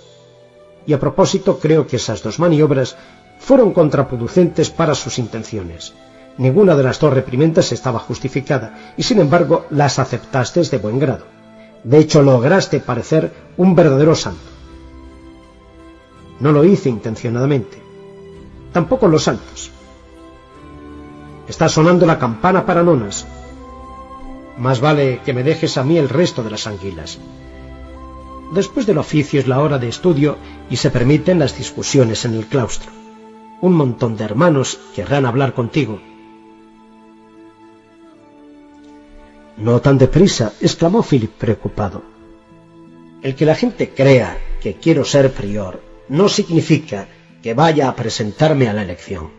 Y 0.85 0.93
a 0.93 0.99
propósito 0.99 1.59
creo 1.59 1.87
que 1.87 1.95
esas 1.95 2.21
dos 2.21 2.39
maniobras 2.39 2.97
fueron 3.39 3.73
contraproducentes 3.73 4.69
para 4.69 4.95
sus 4.95 5.19
intenciones. 5.19 5.93
Ninguna 6.37 6.75
de 6.75 6.83
las 6.83 6.99
dos 6.99 7.13
reprimendas 7.13 7.71
estaba 7.71 7.99
justificada 7.99 8.93
y 8.97 9.03
sin 9.03 9.19
embargo 9.19 9.65
las 9.69 9.99
aceptaste 9.99 10.63
de 10.63 10.77
buen 10.77 10.99
grado. 10.99 11.25
De 11.83 11.99
hecho 11.99 12.21
lograste 12.21 12.79
parecer 12.79 13.31
un 13.57 13.75
verdadero 13.75 14.15
santo. 14.15 14.52
No 16.43 16.51
lo 16.51 16.65
hice 16.65 16.89
intencionadamente. 16.89 17.77
Tampoco 18.73 19.07
los 19.07 19.23
santos. 19.23 19.71
Está 21.47 21.69
sonando 21.69 22.05
la 22.05 22.19
campana 22.19 22.65
para 22.65 22.83
nonas. 22.83 23.25
Más 24.57 24.81
vale 24.81 25.21
que 25.23 25.31
me 25.31 25.43
dejes 25.43 25.77
a 25.77 25.85
mí 25.85 25.97
el 25.97 26.09
resto 26.09 26.43
de 26.43 26.51
las 26.51 26.67
anguilas. 26.67 27.17
Después 28.53 28.85
del 28.85 28.97
oficio 28.97 29.39
es 29.39 29.47
la 29.47 29.61
hora 29.61 29.79
de 29.79 29.87
estudio 29.87 30.35
y 30.69 30.75
se 30.75 30.89
permiten 30.89 31.39
las 31.39 31.57
discusiones 31.57 32.25
en 32.25 32.33
el 32.33 32.45
claustro. 32.47 32.91
Un 33.61 33.75
montón 33.75 34.17
de 34.17 34.25
hermanos 34.25 34.81
querrán 34.93 35.25
hablar 35.25 35.53
contigo. 35.53 36.01
No 39.55 39.79
tan 39.79 39.97
deprisa, 39.97 40.51
exclamó 40.59 41.03
Philip 41.03 41.31
preocupado. 41.31 42.03
El 43.21 43.33
que 43.33 43.45
la 43.45 43.55
gente 43.55 43.91
crea 43.91 44.37
que 44.59 44.73
quiero 44.73 45.05
ser 45.05 45.31
prior 45.31 45.92
no 46.09 46.29
significa 46.29 47.07
que 47.41 47.53
vaya 47.53 47.89
a 47.89 47.95
presentarme 47.95 48.67
a 48.67 48.73
la 48.73 48.83
elección. 48.83 49.31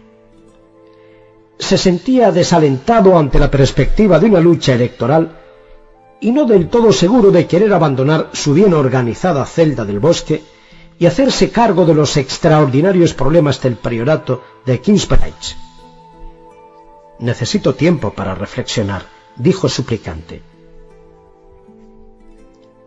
Se 1.58 1.78
sentía 1.78 2.32
desalentado 2.32 3.16
ante 3.18 3.38
la 3.38 3.50
perspectiva 3.50 4.18
de 4.18 4.26
una 4.26 4.40
lucha 4.40 4.74
electoral 4.74 5.38
y 6.20 6.32
no 6.32 6.44
del 6.44 6.68
todo 6.68 6.92
seguro 6.92 7.30
de 7.30 7.46
querer 7.46 7.72
abandonar 7.72 8.30
su 8.32 8.54
bien 8.54 8.74
organizada 8.74 9.44
celda 9.46 9.84
del 9.84 10.00
bosque 10.00 10.42
y 10.98 11.06
hacerse 11.06 11.50
cargo 11.50 11.84
de 11.84 11.94
los 11.94 12.16
extraordinarios 12.16 13.14
problemas 13.14 13.60
del 13.60 13.76
priorato 13.76 14.42
de 14.64 14.80
Kingsbridge. 14.80 15.56
Necesito 17.18 17.74
tiempo 17.74 18.12
para 18.12 18.34
reflexionar, 18.34 19.06
dijo 19.36 19.68
suplicante. 19.68 20.42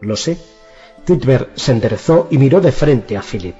Lo 0.02 0.16
sé. 0.16 0.38
Cuthbert 1.06 1.58
se 1.58 1.72
enderezó 1.72 2.28
y 2.30 2.38
miró 2.38 2.60
de 2.60 2.72
frente 2.72 3.18
a 3.18 3.22
Philip. 3.22 3.56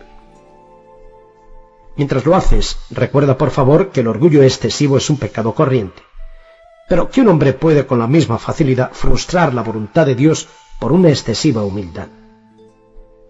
Mientras 1.98 2.26
lo 2.26 2.36
haces, 2.36 2.78
recuerda 2.92 3.38
por 3.38 3.52
favor 3.52 3.90
que 3.90 4.02
el 4.02 4.08
orgullo 4.08 4.44
excesivo 4.44 4.98
es 4.98 5.10
un 5.10 5.18
pecado 5.18 5.54
corriente 5.54 6.08
pero 6.88 7.10
que 7.10 7.22
un 7.22 7.28
hombre 7.28 7.54
puede 7.54 7.86
con 7.86 8.00
la 8.00 8.08
misma 8.08 8.38
facilidad 8.38 8.92
frustrar 8.94 9.54
la 9.54 9.62
voluntad 9.62 10.06
de 10.06 10.16
Dios 10.16 10.48
por 10.80 10.92
una 10.92 11.10
excesiva 11.10 11.64
humildad. 11.64 12.08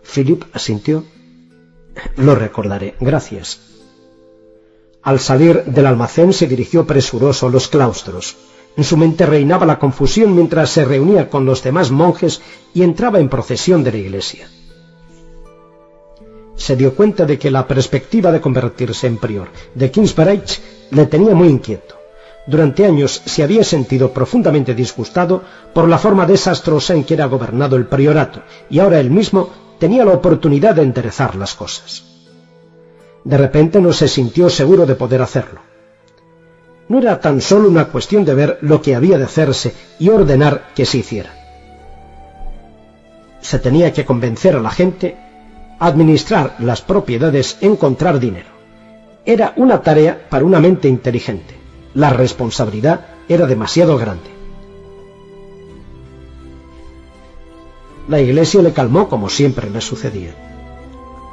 Philip 0.03 0.43
asintió. 0.53 1.03
Lo 2.17 2.35
recordaré. 2.35 2.95
Gracias. 2.99 3.59
Al 5.01 5.19
salir 5.19 5.63
del 5.65 5.87
almacén 5.87 6.33
se 6.33 6.47
dirigió 6.47 6.85
presuroso 6.85 7.47
a 7.47 7.49
los 7.49 7.67
claustros. 7.67 8.37
En 8.75 8.83
su 8.83 8.95
mente 8.95 9.25
reinaba 9.25 9.65
la 9.65 9.79
confusión 9.79 10.35
mientras 10.35 10.69
se 10.69 10.85
reunía 10.85 11.29
con 11.29 11.45
los 11.45 11.63
demás 11.63 11.89
monjes 11.89 12.41
y 12.73 12.83
entraba 12.83 13.19
en 13.19 13.29
procesión 13.29 13.83
de 13.83 13.91
la 13.91 13.97
iglesia. 13.97 14.47
Se 16.57 16.75
dio 16.75 16.93
cuenta 16.95 17.25
de 17.25 17.39
que 17.39 17.51
la 17.51 17.65
perspectiva 17.65 18.31
de 18.31 18.41
convertirse 18.41 19.07
en 19.07 19.17
prior 19.17 19.47
de 19.73 19.89
Kingsbridge 19.91 20.59
le 20.91 21.05
tenía 21.05 21.33
muy 21.33 21.47
inquieto. 21.47 21.95
Durante 22.47 22.85
años 22.85 23.21
se 23.25 23.43
había 23.43 23.63
sentido 23.63 24.11
profundamente 24.11 24.73
disgustado 24.73 25.43
por 25.73 25.87
la 25.87 25.97
forma 25.97 26.25
desastrosa 26.25 26.93
en 26.93 27.03
que 27.03 27.13
era 27.13 27.25
gobernado 27.25 27.75
el 27.75 27.85
priorato, 27.85 28.41
y 28.69 28.79
ahora 28.79 28.99
él 28.99 29.11
mismo 29.11 29.49
tenía 29.79 30.03
la 30.03 30.13
oportunidad 30.13 30.75
de 30.75 30.81
enderezar 30.81 31.35
las 31.35 31.53
cosas. 31.53 32.03
De 33.23 33.37
repente 33.37 33.81
no 33.81 33.93
se 33.93 34.07
sintió 34.07 34.49
seguro 34.49 34.85
de 34.85 34.95
poder 34.95 35.21
hacerlo. 35.21 35.59
No 36.87 36.99
era 36.99 37.19
tan 37.19 37.41
solo 37.41 37.67
una 37.67 37.89
cuestión 37.89 38.23
de 38.23 38.33
ver 38.33 38.57
lo 38.61 38.81
que 38.81 38.95
había 38.95 39.17
de 39.17 39.25
hacerse 39.25 39.73
y 39.99 40.07
ordenar 40.07 40.69
que 40.73 40.85
se 40.85 40.99
hiciera. 40.99 41.33
Se 43.41 43.59
tenía 43.59 43.91
que 43.91 44.05
convencer 44.05 44.55
a 44.55 44.61
la 44.61 44.71
gente, 44.71 45.17
administrar 45.79 46.55
las 46.59 46.81
propiedades, 46.81 47.57
encontrar 47.61 48.19
dinero. 48.19 48.49
Era 49.25 49.53
una 49.57 49.81
tarea 49.81 50.27
para 50.29 50.45
una 50.45 50.59
mente 50.59 50.87
inteligente 50.87 51.57
la 51.97 52.11
responsabilidad 52.11 53.07
era 53.27 53.47
demasiado 53.47 53.97
grande. 53.97 54.29
La 58.07 58.21
iglesia 58.21 58.61
le 58.61 58.71
calmó 58.71 59.09
como 59.09 59.29
siempre 59.29 59.71
le 59.71 59.81
sucedía. 59.81 60.35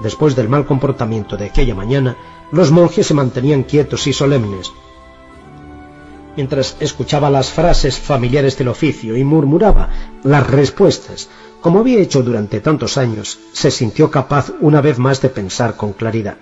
Después 0.03 0.35
del 0.35 0.49
mal 0.49 0.65
comportamiento 0.65 1.37
de 1.37 1.45
aquella 1.45 1.75
mañana, 1.75 2.17
los 2.51 2.71
monjes 2.71 3.07
se 3.07 3.13
mantenían 3.13 3.65
quietos 3.65 4.07
y 4.07 4.15
solemnes. 4.15 4.73
Mientras 6.35 6.79
escuchaba 6.81 7.29
las 7.29 7.51
frases 7.51 7.99
familiares 7.99 8.57
del 8.57 8.69
oficio 8.69 9.19
y 9.19 9.23
murmuraba 9.23 9.91
las 10.23 10.47
respuestas, 10.47 11.29
como 11.65 11.79
había 11.79 11.99
hecho 11.99 12.23
durante 12.23 12.61
tantos 12.61 12.99
años, 12.99 13.39
se 13.55 13.71
sintió 13.71 14.11
capaz 14.11 14.53
una 14.61 14.83
vez 14.83 14.99
más 14.99 15.23
de 15.23 15.31
pensar 15.31 15.79
con 15.79 15.95
claridad. 15.95 16.37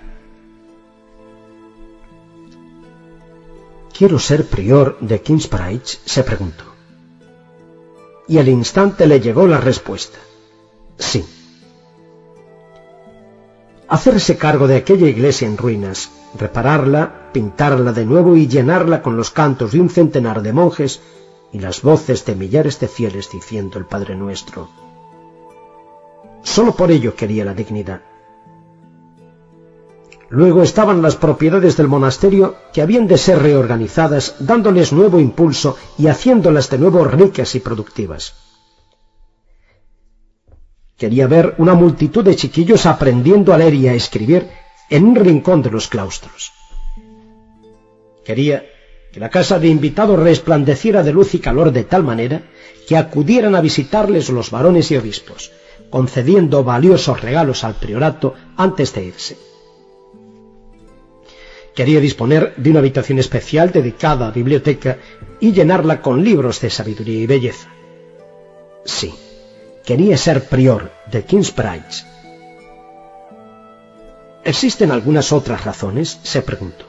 ¿Quiero 3.97 4.19
ser 4.19 4.45
prior 4.47 4.97
de 4.99 5.21
Kingsbridge? 5.21 6.01
se 6.03 6.23
preguntó. 6.25 6.65
Y 8.27 8.37
al 8.37 8.49
instante 8.49 9.07
le 9.07 9.21
llegó 9.21 9.47
la 9.47 9.61
respuesta. 9.61 10.19
Sí. 10.97 11.23
Hacerse 13.87 14.35
cargo 14.35 14.67
de 14.67 14.75
aquella 14.75 15.07
iglesia 15.07 15.47
en 15.47 15.57
ruinas, 15.57 16.11
repararla, 16.37 17.29
pintarla 17.31 17.93
de 17.93 18.03
nuevo 18.03 18.35
y 18.35 18.49
llenarla 18.49 19.01
con 19.01 19.15
los 19.15 19.31
cantos 19.31 19.71
de 19.71 19.79
un 19.79 19.89
centenar 19.89 20.41
de 20.41 20.51
monjes 20.51 20.99
y 21.53 21.59
las 21.59 21.81
voces 21.81 22.25
de 22.25 22.35
millares 22.35 22.81
de 22.81 22.89
fieles 22.89 23.31
diciendo 23.31 23.79
el 23.79 23.85
Padre 23.85 24.17
Nuestro. 24.17 24.92
Solo 26.43 26.75
por 26.75 26.91
ello 26.91 27.15
quería 27.15 27.45
la 27.45 27.53
dignidad. 27.53 28.01
Luego 30.29 30.63
estaban 30.63 31.01
las 31.01 31.15
propiedades 31.15 31.77
del 31.77 31.87
monasterio 31.87 32.55
que 32.73 32.81
habían 32.81 33.07
de 33.07 33.17
ser 33.17 33.39
reorganizadas, 33.39 34.35
dándoles 34.39 34.91
nuevo 34.91 35.19
impulso 35.19 35.77
y 35.97 36.07
haciéndolas 36.07 36.69
de 36.69 36.79
nuevo 36.79 37.03
ricas 37.05 37.53
y 37.55 37.59
productivas. 37.59 38.33
Quería 40.97 41.27
ver 41.27 41.55
una 41.57 41.75
multitud 41.75 42.23
de 42.23 42.35
chiquillos 42.35 42.85
aprendiendo 42.85 43.53
a 43.53 43.57
leer 43.57 43.73
y 43.75 43.87
a 43.87 43.93
escribir 43.93 44.49
en 44.89 45.05
un 45.05 45.15
rincón 45.15 45.61
de 45.61 45.71
los 45.71 45.87
claustros. 45.87 46.51
Quería 48.25 48.65
que 49.11 49.19
la 49.19 49.29
casa 49.29 49.59
de 49.59 49.67
invitados 49.67 50.19
resplandeciera 50.19 51.03
de 51.03 51.13
luz 51.13 51.35
y 51.35 51.39
calor 51.39 51.71
de 51.71 51.83
tal 51.83 52.03
manera 52.03 52.41
que 52.87 52.97
acudieran 52.97 53.53
a 53.53 53.61
visitarles 53.61 54.29
los 54.29 54.49
varones 54.49 54.89
y 54.89 54.97
obispos, 54.97 55.51
concediendo 55.93 56.63
valiosos 56.63 57.21
regalos 57.21 57.63
al 57.63 57.75
priorato 57.75 58.33
antes 58.57 58.95
de 58.95 59.05
irse. 59.05 59.37
Quería 61.75 61.99
disponer 61.99 62.55
de 62.57 62.71
una 62.71 62.79
habitación 62.79 63.19
especial 63.19 63.71
dedicada 63.71 64.27
a 64.27 64.31
biblioteca 64.31 64.97
y 65.39 65.51
llenarla 65.51 66.01
con 66.01 66.23
libros 66.23 66.59
de 66.61 66.71
sabiduría 66.71 67.19
y 67.19 67.27
belleza. 67.27 67.69
Sí, 68.83 69.13
quería 69.85 70.17
ser 70.17 70.45
prior 70.45 70.91
de 71.11 71.25
Kingsbridge. 71.25 72.03
¿Existen 74.43 74.89
algunas 74.89 75.31
otras 75.31 75.63
razones? 75.63 76.19
se 76.23 76.41
preguntó. 76.41 76.85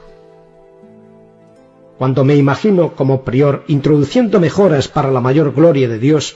cuando 1.99 2.25
me 2.25 2.35
imagino 2.35 2.95
como 2.95 3.21
prior 3.21 3.65
introduciendo 3.67 4.39
mejoras 4.39 4.87
para 4.87 5.11
la 5.11 5.21
mayor 5.21 5.53
gloria 5.53 5.87
de 5.87 5.99
Dios, 5.99 6.35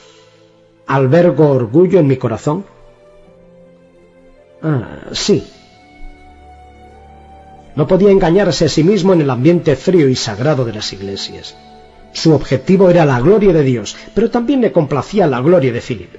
albergo 0.90 1.50
orgullo 1.50 2.00
en 2.00 2.08
mi 2.08 2.16
corazón? 2.16 2.64
Ah, 4.60 5.06
sí. 5.12 5.46
No 7.76 7.86
podía 7.86 8.10
engañarse 8.10 8.64
a 8.64 8.68
sí 8.68 8.82
mismo 8.82 9.12
en 9.12 9.20
el 9.20 9.30
ambiente 9.30 9.76
frío 9.76 10.08
y 10.08 10.16
sagrado 10.16 10.64
de 10.64 10.72
las 10.72 10.92
iglesias. 10.92 11.56
Su 12.12 12.32
objetivo 12.32 12.90
era 12.90 13.06
la 13.06 13.20
gloria 13.20 13.52
de 13.52 13.62
Dios, 13.62 13.96
pero 14.14 14.30
también 14.30 14.60
le 14.60 14.72
complacía 14.72 15.28
la 15.28 15.40
gloria 15.40 15.72
de 15.72 15.80
Philip. 15.80 16.12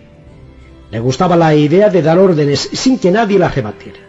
Le 0.90 1.00
gustaba 1.01 1.35
la 1.35 1.53
idea 1.53 1.90
de 1.90 2.01
dar 2.01 2.17
órdenes 2.17 2.69
sin 2.72 2.98
que 2.98 3.11
nadie 3.11 3.38
la 3.38 3.50
rebatiera. 3.50 4.00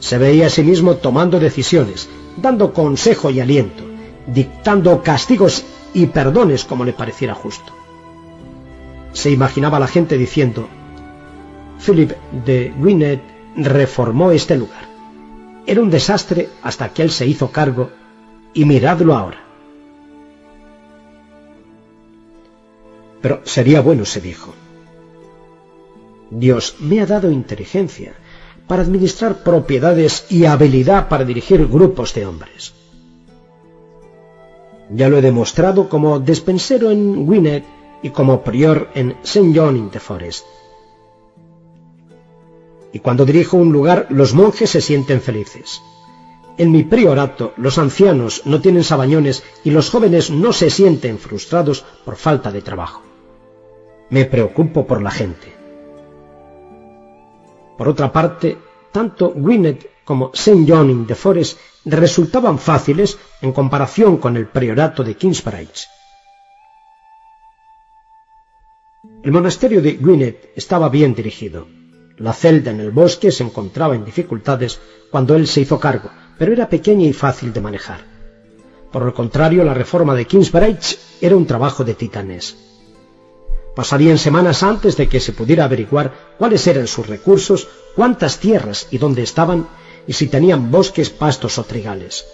Se 0.00 0.18
veía 0.18 0.46
a 0.46 0.50
sí 0.50 0.64
mismo 0.64 0.96
tomando 0.96 1.38
decisiones, 1.38 2.08
dando 2.36 2.72
consejo 2.72 3.30
y 3.30 3.38
aliento, 3.38 3.84
dictando 4.26 5.00
castigos 5.00 5.64
y 5.94 6.06
perdones 6.06 6.64
como 6.64 6.84
le 6.84 6.92
pareciera 6.92 7.34
justo. 7.34 7.79
Se 9.12 9.30
imaginaba 9.30 9.80
la 9.80 9.86
gente 9.86 10.16
diciendo, 10.16 10.68
Philip 11.84 12.12
de 12.44 12.72
Gwynedd 12.78 13.20
reformó 13.56 14.30
este 14.30 14.56
lugar. 14.56 14.88
Era 15.66 15.80
un 15.80 15.90
desastre 15.90 16.48
hasta 16.62 16.92
que 16.92 17.02
él 17.02 17.10
se 17.10 17.26
hizo 17.26 17.50
cargo 17.50 17.90
y 18.54 18.64
miradlo 18.64 19.16
ahora. 19.16 19.44
Pero 23.20 23.40
sería 23.44 23.80
bueno, 23.80 24.04
se 24.04 24.20
dijo. 24.20 24.54
Dios 26.30 26.76
me 26.80 27.00
ha 27.00 27.06
dado 27.06 27.30
inteligencia 27.30 28.14
para 28.66 28.82
administrar 28.82 29.42
propiedades 29.42 30.26
y 30.30 30.44
habilidad 30.44 31.08
para 31.08 31.24
dirigir 31.24 31.66
grupos 31.66 32.14
de 32.14 32.24
hombres. 32.24 32.72
Ya 34.90 35.08
lo 35.08 35.18
he 35.18 35.22
demostrado 35.22 35.88
como 35.88 36.20
despensero 36.20 36.90
en 36.90 37.26
Gwynedd 37.26 37.64
y 38.02 38.10
como 38.10 38.42
prior 38.42 38.90
en 38.94 39.16
St. 39.22 39.52
John 39.54 39.76
in 39.76 39.90
the 39.90 40.00
Forest. 40.00 40.46
Y 42.92 42.98
cuando 43.00 43.24
dirijo 43.24 43.56
un 43.56 43.72
lugar, 43.72 44.06
los 44.10 44.34
monjes 44.34 44.70
se 44.70 44.80
sienten 44.80 45.20
felices. 45.20 45.80
En 46.58 46.72
mi 46.72 46.82
priorato, 46.82 47.52
los 47.56 47.78
ancianos 47.78 48.42
no 48.44 48.60
tienen 48.60 48.84
sabañones 48.84 49.42
y 49.64 49.70
los 49.70 49.90
jóvenes 49.90 50.30
no 50.30 50.52
se 50.52 50.70
sienten 50.70 51.18
frustrados 51.18 51.84
por 52.04 52.16
falta 52.16 52.50
de 52.50 52.62
trabajo. 52.62 53.02
Me 54.10 54.24
preocupo 54.24 54.86
por 54.86 55.00
la 55.00 55.10
gente. 55.10 55.54
Por 57.78 57.88
otra 57.88 58.12
parte, 58.12 58.58
tanto 58.92 59.32
Gwynedd 59.34 59.86
como 60.04 60.32
St. 60.34 60.64
John 60.66 60.90
in 60.90 61.06
the 61.06 61.14
Forest 61.14 61.58
resultaban 61.84 62.58
fáciles 62.58 63.18
en 63.40 63.52
comparación 63.52 64.18
con 64.18 64.36
el 64.36 64.46
priorato 64.46 65.02
de 65.04 65.14
Kingsbridge. 65.14 65.86
El 69.22 69.32
monasterio 69.32 69.82
de 69.82 69.92
Gwynedd 69.92 70.36
estaba 70.56 70.88
bien 70.88 71.14
dirigido. 71.14 71.66
La 72.16 72.32
celda 72.32 72.70
en 72.70 72.80
el 72.80 72.90
bosque 72.90 73.30
se 73.30 73.44
encontraba 73.44 73.94
en 73.94 74.06
dificultades 74.06 74.80
cuando 75.10 75.34
él 75.34 75.46
se 75.46 75.60
hizo 75.60 75.78
cargo, 75.78 76.10
pero 76.38 76.54
era 76.54 76.70
pequeña 76.70 77.06
y 77.06 77.12
fácil 77.12 77.52
de 77.52 77.60
manejar. 77.60 78.00
Por 78.90 79.02
el 79.02 79.12
contrario, 79.12 79.62
la 79.62 79.74
reforma 79.74 80.14
de 80.14 80.24
Kingsbridge 80.24 80.98
era 81.20 81.36
un 81.36 81.44
trabajo 81.46 81.84
de 81.84 81.94
titanes. 81.94 82.56
Pasarían 83.76 84.16
semanas 84.16 84.62
antes 84.62 84.96
de 84.96 85.06
que 85.06 85.20
se 85.20 85.32
pudiera 85.32 85.64
averiguar 85.64 86.34
cuáles 86.38 86.66
eran 86.66 86.86
sus 86.86 87.06
recursos, 87.06 87.68
cuántas 87.94 88.38
tierras 88.38 88.88
y 88.90 88.96
dónde 88.96 89.22
estaban, 89.22 89.68
y 90.06 90.14
si 90.14 90.28
tenían 90.28 90.70
bosques, 90.70 91.10
pastos 91.10 91.58
o 91.58 91.64
trigales. 91.64 92.24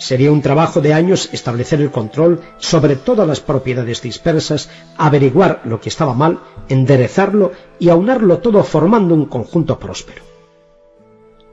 Sería 0.00 0.32
un 0.32 0.40
trabajo 0.40 0.80
de 0.80 0.94
años 0.94 1.28
establecer 1.30 1.82
el 1.82 1.90
control 1.90 2.40
sobre 2.56 2.96
todas 2.96 3.28
las 3.28 3.40
propiedades 3.40 4.00
dispersas, 4.00 4.70
averiguar 4.96 5.60
lo 5.66 5.78
que 5.78 5.90
estaba 5.90 6.14
mal, 6.14 6.40
enderezarlo 6.70 7.52
y 7.78 7.90
aunarlo 7.90 8.38
todo 8.38 8.64
formando 8.64 9.14
un 9.14 9.26
conjunto 9.26 9.78
próspero. 9.78 10.22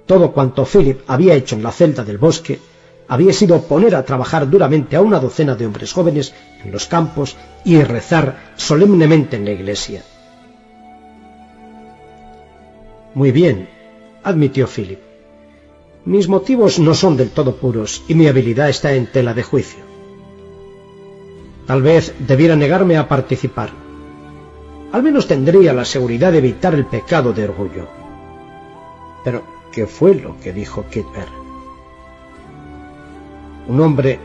Todo 0.06 0.32
cuanto 0.32 0.64
Philip 0.64 1.02
había 1.08 1.34
hecho 1.34 1.56
en 1.56 1.64
la 1.64 1.74
celda 1.74 2.06
del 2.06 2.20
bosque 2.20 2.62
había 3.10 3.34
sido 3.34 3.62
poner 3.64 3.96
a 3.96 4.06
trabajar 4.06 4.50
duramente 4.50 4.96
a 4.96 5.02
una 5.02 5.20
docena 5.20 5.56
de 5.56 5.66
hombres 5.66 5.92
jóvenes 5.92 6.34
en 6.64 6.72
los 6.72 6.88
campos 6.88 7.36
y 7.66 7.82
rezar 7.82 8.54
solemnemente 8.56 9.36
en 9.36 9.44
la 9.44 9.52
iglesia. 9.52 10.04
Muy 13.14 13.34
bien, 13.34 13.68
admitió 14.24 14.68
Philip. 14.68 15.07
Mis 16.08 16.30
motivos 16.30 16.80
no 16.80 16.94
son 16.94 17.18
del 17.18 17.32
todo 17.32 17.58
puros 17.58 18.02
y 18.08 18.16
mi 18.16 18.28
habilidad 18.28 18.70
está 18.70 18.94
en 18.94 19.08
tela 19.08 19.34
de 19.34 19.44
juicio. 19.44 19.84
Tal 21.66 21.82
vez 21.82 22.16
debiera 22.18 22.56
negarme 22.56 22.96
a 22.96 23.10
participar. 23.10 23.72
Al 24.94 25.04
menos 25.04 25.28
tendría 25.28 25.74
la 25.74 25.84
seguridad 25.84 26.32
de 26.32 26.38
evitar 26.38 26.74
el 26.76 26.86
pecado 26.86 27.34
de 27.34 27.44
orgullo. 27.44 27.90
Pero, 29.26 29.44
¿qué 29.74 29.86
fue 29.86 30.16
lo 30.16 30.40
que 30.40 30.54
dijo 30.54 30.86
Kitber? 30.90 31.28
Un 33.68 33.82
hombre 33.82 34.18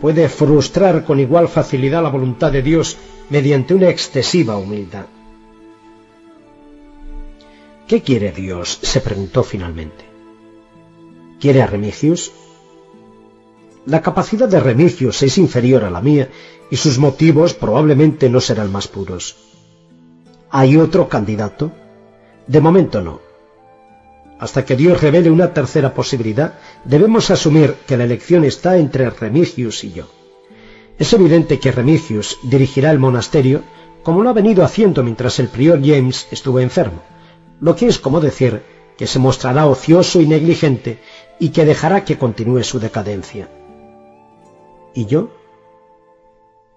puede 0.00 0.30
frustrar 0.30 1.04
con 1.04 1.20
igual 1.20 1.48
facilidad 1.48 2.02
la 2.02 2.08
voluntad 2.08 2.52
de 2.52 2.62
Dios 2.62 2.96
mediante 3.28 3.74
una 3.74 3.90
excesiva 3.90 4.56
humildad. 4.56 5.04
¿Qué 7.86 8.00
quiere 8.00 8.32
Dios? 8.32 8.78
se 8.80 9.02
preguntó 9.02 9.42
finalmente. 9.42 10.07
¿Quiere 11.40 11.62
a 11.62 11.66
Remigius? 11.66 12.32
La 13.86 14.02
capacidad 14.02 14.48
de 14.48 14.58
Remigius 14.58 15.22
es 15.22 15.38
inferior 15.38 15.84
a 15.84 15.90
la 15.90 16.00
mía 16.00 16.28
y 16.70 16.76
sus 16.76 16.98
motivos 16.98 17.54
probablemente 17.54 18.28
no 18.28 18.40
serán 18.40 18.72
más 18.72 18.88
puros. 18.88 19.36
¿Hay 20.50 20.76
otro 20.76 21.08
candidato? 21.08 21.70
De 22.46 22.60
momento 22.60 23.00
no. 23.00 23.20
Hasta 24.40 24.64
que 24.64 24.76
Dios 24.76 25.00
revele 25.00 25.30
una 25.30 25.52
tercera 25.52 25.94
posibilidad, 25.94 26.58
debemos 26.84 27.30
asumir 27.30 27.74
que 27.86 27.96
la 27.96 28.04
elección 28.04 28.44
está 28.44 28.76
entre 28.76 29.08
Remigius 29.10 29.84
y 29.84 29.92
yo. 29.92 30.08
Es 30.98 31.12
evidente 31.12 31.60
que 31.60 31.70
Remigius 31.70 32.38
dirigirá 32.42 32.90
el 32.90 32.98
monasterio 32.98 33.62
como 34.02 34.22
lo 34.22 34.30
ha 34.30 34.32
venido 34.32 34.64
haciendo 34.64 35.04
mientras 35.04 35.38
el 35.38 35.48
prior 35.48 35.80
James 35.84 36.26
estuvo 36.30 36.60
enfermo, 36.60 37.02
lo 37.60 37.76
que 37.76 37.86
es 37.86 37.98
como 37.98 38.20
decir 38.20 38.62
que 38.96 39.06
se 39.06 39.20
mostrará 39.20 39.66
ocioso 39.66 40.20
y 40.20 40.26
negligente 40.26 40.98
y 41.38 41.50
que 41.50 41.64
dejará 41.64 42.04
que 42.04 42.18
continúe 42.18 42.62
su 42.62 42.80
decadencia. 42.80 43.48
¿Y 44.94 45.06
yo? 45.06 45.30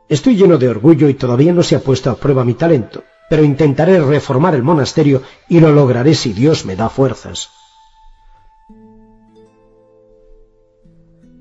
Estoy 0.07 0.35
lleno 0.35 0.57
de 0.57 0.67
orgullo 0.67 1.09
y 1.09 1.13
todavía 1.13 1.53
no 1.53 1.63
se 1.63 1.75
ha 1.75 1.79
puesto 1.79 2.11
a 2.11 2.15
prueba 2.15 2.43
mi 2.43 2.53
talento, 2.53 3.03
pero 3.29 3.43
intentaré 3.43 3.99
reformar 3.99 4.55
el 4.55 4.63
monasterio 4.63 5.23
y 5.47 5.59
lo 5.59 5.71
lograré 5.71 6.13
si 6.15 6.33
Dios 6.33 6.65
me 6.65 6.75
da 6.75 6.89
fuerzas. 6.89 7.49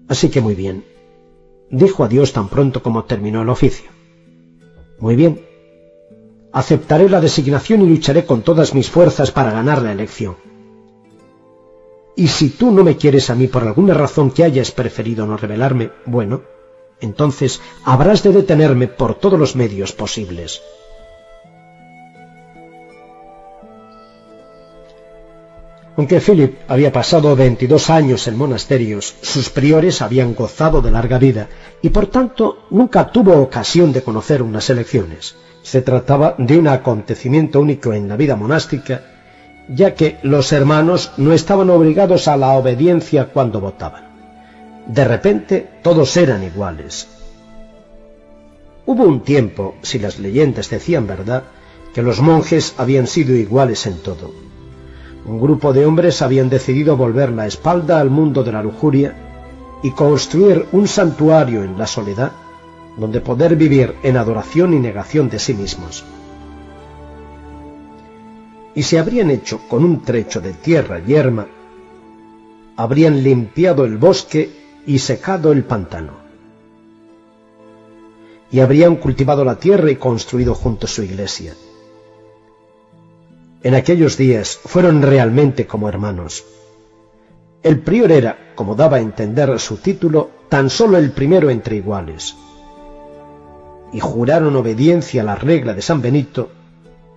Así 0.08 0.28
que 0.28 0.40
muy 0.40 0.54
bien, 0.54 0.84
dijo 1.70 2.04
a 2.04 2.08
Dios 2.08 2.32
tan 2.32 2.48
pronto 2.48 2.82
como 2.82 3.04
terminó 3.04 3.42
el 3.42 3.48
oficio. 3.48 3.90
Muy 4.98 5.16
bien, 5.16 5.40
aceptaré 6.52 7.08
la 7.08 7.20
designación 7.20 7.82
y 7.82 7.86
lucharé 7.86 8.24
con 8.24 8.42
todas 8.42 8.74
mis 8.74 8.90
fuerzas 8.90 9.30
para 9.30 9.52
ganar 9.52 9.82
la 9.82 9.92
elección. 9.92 10.36
Y 12.16 12.28
si 12.28 12.50
tú 12.50 12.70
no 12.70 12.84
me 12.84 12.96
quieres 12.96 13.30
a 13.30 13.34
mí 13.34 13.46
por 13.46 13.62
alguna 13.62 13.94
razón 13.94 14.30
que 14.30 14.44
hayas 14.44 14.70
preferido 14.72 15.26
no 15.26 15.36
revelarme, 15.36 15.90
bueno, 16.06 16.42
entonces 17.00 17.60
habrás 17.84 18.22
de 18.22 18.32
detenerme 18.32 18.88
por 18.88 19.14
todos 19.14 19.38
los 19.38 19.56
medios 19.56 19.92
posibles. 19.92 20.60
Aunque 25.96 26.20
Philip 26.20 26.56
había 26.68 26.92
pasado 26.92 27.36
22 27.36 27.90
años 27.90 28.26
en 28.26 28.38
monasterios, 28.38 29.16
sus 29.20 29.50
priores 29.50 30.00
habían 30.00 30.34
gozado 30.34 30.80
de 30.80 30.90
larga 30.90 31.18
vida 31.18 31.48
y 31.82 31.90
por 31.90 32.06
tanto 32.06 32.64
nunca 32.70 33.12
tuvo 33.12 33.38
ocasión 33.38 33.92
de 33.92 34.02
conocer 34.02 34.40
unas 34.40 34.70
elecciones. 34.70 35.36
Se 35.62 35.82
trataba 35.82 36.36
de 36.38 36.58
un 36.58 36.68
acontecimiento 36.68 37.60
único 37.60 37.92
en 37.92 38.08
la 38.08 38.16
vida 38.16 38.34
monástica 38.34 39.19
ya 39.72 39.94
que 39.94 40.18
los 40.22 40.52
hermanos 40.52 41.12
no 41.16 41.32
estaban 41.32 41.70
obligados 41.70 42.26
a 42.26 42.36
la 42.36 42.50
obediencia 42.52 43.26
cuando 43.26 43.60
votaban. 43.60 44.04
De 44.86 45.04
repente 45.04 45.68
todos 45.82 46.16
eran 46.16 46.42
iguales. 46.42 47.06
Hubo 48.86 49.04
un 49.04 49.20
tiempo, 49.20 49.76
si 49.82 50.00
las 50.00 50.18
leyendas 50.18 50.70
decían 50.70 51.06
verdad, 51.06 51.44
que 51.94 52.02
los 52.02 52.20
monjes 52.20 52.74
habían 52.78 53.06
sido 53.06 53.34
iguales 53.34 53.86
en 53.86 53.98
todo. 53.98 54.32
Un 55.24 55.40
grupo 55.40 55.72
de 55.72 55.86
hombres 55.86 56.22
habían 56.22 56.48
decidido 56.48 56.96
volver 56.96 57.30
la 57.30 57.46
espalda 57.46 58.00
al 58.00 58.10
mundo 58.10 58.42
de 58.42 58.52
la 58.52 58.62
lujuria 58.62 59.14
y 59.82 59.92
construir 59.92 60.66
un 60.72 60.88
santuario 60.88 61.62
en 61.62 61.78
la 61.78 61.86
soledad 61.86 62.32
donde 62.96 63.20
poder 63.20 63.54
vivir 63.54 63.94
en 64.02 64.16
adoración 64.16 64.74
y 64.74 64.80
negación 64.80 65.30
de 65.30 65.38
sí 65.38 65.54
mismos 65.54 66.04
y 68.74 68.82
se 68.82 68.98
habrían 68.98 69.30
hecho 69.30 69.60
con 69.68 69.84
un 69.84 70.02
trecho 70.02 70.40
de 70.40 70.52
tierra 70.52 70.98
yerma, 71.04 71.46
habrían 72.76 73.22
limpiado 73.22 73.84
el 73.84 73.98
bosque 73.98 74.50
y 74.86 74.98
secado 74.98 75.52
el 75.52 75.64
pantano. 75.64 76.20
y 78.52 78.60
habrían 78.60 78.96
cultivado 78.96 79.44
la 79.44 79.56
tierra 79.56 79.90
y 79.90 79.96
construido 79.96 80.54
junto 80.54 80.86
su 80.86 81.02
iglesia. 81.02 81.54
En 83.62 83.74
aquellos 83.74 84.16
días 84.16 84.58
fueron 84.64 85.02
realmente 85.02 85.66
como 85.66 85.88
hermanos. 85.88 86.44
El 87.62 87.80
prior 87.80 88.10
era, 88.10 88.52
como 88.54 88.74
daba 88.74 88.96
a 88.96 89.00
entender 89.00 89.58
su 89.60 89.76
título, 89.76 90.30
tan 90.48 90.70
solo 90.70 90.96
el 90.96 91.12
primero 91.12 91.50
entre 91.50 91.76
iguales. 91.76 92.34
Y 93.92 94.00
juraron 94.00 94.56
obediencia 94.56 95.22
a 95.22 95.24
la 95.24 95.34
regla 95.34 95.74
de 95.74 95.82
San 95.82 96.00
Benito, 96.00 96.50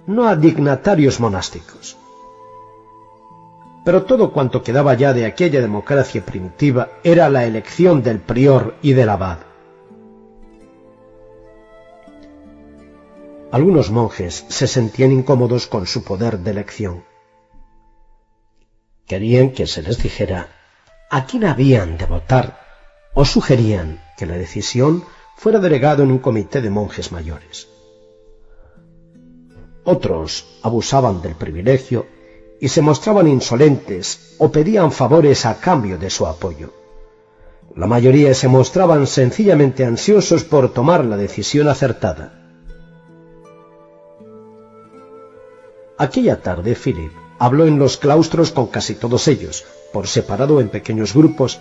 no 0.08 0.28
a 0.28 0.36
dignatarios 0.36 1.20
monásticos. 1.20 1.98
Pero 3.86 4.04
todo 4.04 4.32
cuanto 4.32 4.64
quedaba 4.64 4.94
ya 4.94 5.14
de 5.14 5.26
aquella 5.26 5.60
democracia 5.60 6.24
primitiva 6.24 6.90
era 7.04 7.30
la 7.30 7.46
elección 7.46 8.02
del 8.02 8.20
prior 8.20 8.76
y 8.82 8.94
del 8.94 9.10
abad. 9.10 9.40
Algunos 13.52 13.92
monjes 13.92 14.46
se 14.48 14.68
sentían 14.68 15.12
incómodos 15.12 15.68
con 15.68 15.86
su 15.86 16.04
poder 16.04 16.40
de 16.40 16.52
elección. 16.52 17.04
Querían 19.06 19.52
que 19.52 19.68
se 19.68 19.84
les 19.84 20.02
dijera 20.02 20.48
a 21.12 21.26
quién 21.26 21.46
habían 21.46 21.98
de 21.98 22.06
votar 22.06 22.62
o 23.14 23.26
sugerían 23.26 24.02
que 24.18 24.26
la 24.26 24.38
decisión 24.38 25.04
fuera 25.36 25.60
delegado 25.60 26.04
en 26.04 26.12
un 26.12 26.20
comité 26.20 26.62
de 26.62 26.70
monjes 26.70 27.12
mayores. 27.12 27.73
Otros 29.86 30.46
abusaban 30.62 31.22
del 31.22 31.36
privilegio 31.36 32.06
y 32.60 32.70
se 32.70 32.82
mostraban 32.82 33.28
insolentes 33.28 34.36
o 34.38 34.52
pedían 34.52 34.92
favores 34.92 35.46
a 35.46 35.60
cambio 35.60 35.98
de 35.98 36.10
su 36.10 36.26
apoyo. 36.26 36.74
La 37.76 37.88
mayoría 37.88 38.34
se 38.34 38.48
mostraban 38.48 39.08
sencillamente 39.08 39.84
ansiosos 39.84 40.44
por 40.44 40.72
tomar 40.72 41.04
la 41.04 41.18
decisión 41.18 41.68
acertada. 41.68 42.40
Aquella 45.98 46.42
tarde 46.42 46.76
Philip 46.76 47.12
habló 47.40 47.66
en 47.66 47.80
los 47.80 47.98
claustros 47.98 48.52
con 48.52 48.68
casi 48.68 48.96
todos 48.96 49.28
ellos, 49.28 49.66
por 49.92 50.08
separado 50.08 50.62
en 50.62 50.70
pequeños 50.70 51.14
grupos, 51.14 51.60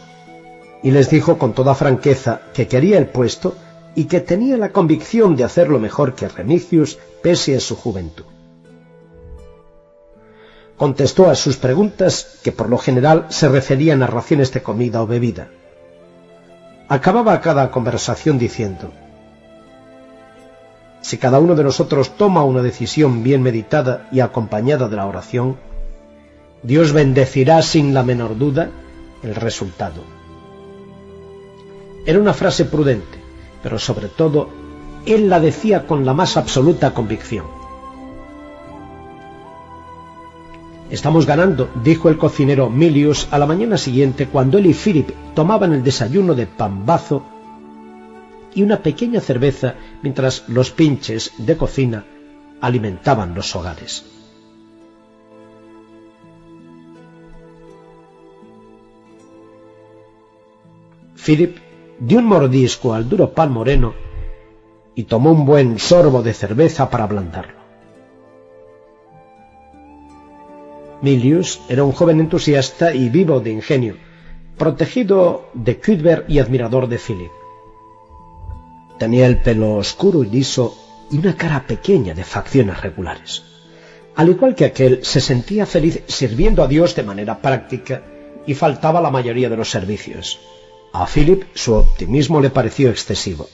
y 0.82 0.90
les 0.90 1.10
dijo 1.10 1.38
con 1.38 1.52
toda 1.52 1.74
franqueza 1.74 2.42
que 2.54 2.68
quería 2.68 2.98
el 2.98 3.06
puesto 3.06 3.54
y 3.94 4.04
que 4.04 4.20
tenía 4.20 4.56
la 4.56 4.72
convicción 4.72 5.36
de 5.36 5.44
hacerlo 5.44 5.78
mejor 5.78 6.14
que 6.14 6.28
Remicius 6.28 6.98
pese 7.22 7.56
a 7.56 7.60
su 7.60 7.76
juventud. 7.76 8.24
Contestó 10.76 11.28
a 11.28 11.34
sus 11.34 11.56
preguntas 11.56 12.38
que 12.42 12.52
por 12.52 12.68
lo 12.68 12.78
general 12.78 13.26
se 13.28 13.48
referían 13.48 14.02
a 14.02 14.06
raciones 14.06 14.52
de 14.52 14.62
comida 14.62 15.02
o 15.02 15.06
bebida. 15.06 15.48
Acababa 16.88 17.40
cada 17.40 17.70
conversación 17.70 18.38
diciendo, 18.38 18.90
si 21.02 21.18
cada 21.18 21.40
uno 21.40 21.54
de 21.54 21.64
nosotros 21.64 22.16
toma 22.16 22.44
una 22.44 22.62
decisión 22.62 23.22
bien 23.22 23.42
meditada 23.42 24.08
y 24.12 24.20
acompañada 24.20 24.88
de 24.88 24.96
la 24.96 25.06
oración, 25.06 25.56
Dios 26.62 26.92
bendecirá 26.92 27.60
sin 27.62 27.92
la 27.92 28.02
menor 28.02 28.38
duda 28.38 28.70
el 29.22 29.34
resultado. 29.34 30.02
Era 32.06 32.18
una 32.18 32.34
frase 32.34 32.64
prudente, 32.64 33.21
pero 33.62 33.78
sobre 33.78 34.08
todo 34.08 34.48
él 35.06 35.28
la 35.28 35.40
decía 35.40 35.86
con 35.86 36.04
la 36.04 36.14
más 36.14 36.36
absoluta 36.36 36.94
convicción. 36.94 37.46
Estamos 40.90 41.24
ganando, 41.24 41.70
dijo 41.82 42.10
el 42.10 42.18
cocinero 42.18 42.68
Milius 42.68 43.26
a 43.30 43.38
la 43.38 43.46
mañana 43.46 43.78
siguiente 43.78 44.26
cuando 44.26 44.58
él 44.58 44.66
y 44.66 44.74
Philip 44.74 45.08
tomaban 45.34 45.72
el 45.72 45.82
desayuno 45.82 46.34
de 46.34 46.46
pambazo 46.46 47.24
y 48.54 48.62
una 48.62 48.82
pequeña 48.82 49.20
cerveza 49.20 49.74
mientras 50.02 50.44
los 50.48 50.70
pinches 50.70 51.32
de 51.38 51.56
cocina 51.56 52.04
alimentaban 52.60 53.34
los 53.34 53.56
hogares. 53.56 54.04
Philip 61.16 61.56
dio 62.04 62.18
un 62.18 62.26
mordisco 62.26 62.94
al 62.94 63.08
duro 63.08 63.32
pan 63.32 63.52
moreno 63.52 63.94
y 64.94 65.04
tomó 65.04 65.30
un 65.30 65.46
buen 65.46 65.78
sorbo 65.78 66.20
de 66.22 66.34
cerveza 66.34 66.90
para 66.90 67.04
ablandarlo. 67.04 67.62
Milius 71.00 71.60
era 71.68 71.84
un 71.84 71.92
joven 71.92 72.18
entusiasta 72.20 72.92
y 72.92 73.08
vivo 73.08 73.40
de 73.40 73.50
ingenio, 73.50 73.96
protegido 74.58 75.48
de 75.54 75.78
Cuthbert 75.78 76.28
y 76.28 76.40
admirador 76.40 76.88
de 76.88 76.98
Philip. 76.98 77.30
Tenía 78.98 79.26
el 79.26 79.38
pelo 79.38 79.76
oscuro 79.76 80.24
y 80.24 80.28
liso 80.28 80.76
y 81.10 81.18
una 81.18 81.36
cara 81.36 81.66
pequeña 81.66 82.14
de 82.14 82.24
facciones 82.24 82.80
regulares. 82.80 83.44
Al 84.16 84.28
igual 84.28 84.54
que 84.54 84.64
aquel, 84.64 85.04
se 85.04 85.20
sentía 85.20 85.66
feliz 85.66 86.02
sirviendo 86.06 86.62
a 86.62 86.68
Dios 86.68 86.94
de 86.96 87.02
manera 87.02 87.38
práctica 87.38 88.02
y 88.46 88.54
faltaba 88.54 89.00
la 89.00 89.10
mayoría 89.10 89.48
de 89.48 89.56
los 89.56 89.70
servicios. 89.70 90.38
A 90.92 91.06
Philip 91.06 91.44
su 91.54 91.74
optimismo 91.74 92.40
le 92.40 92.50
pareció 92.50 92.90
excesivo. 92.90 93.48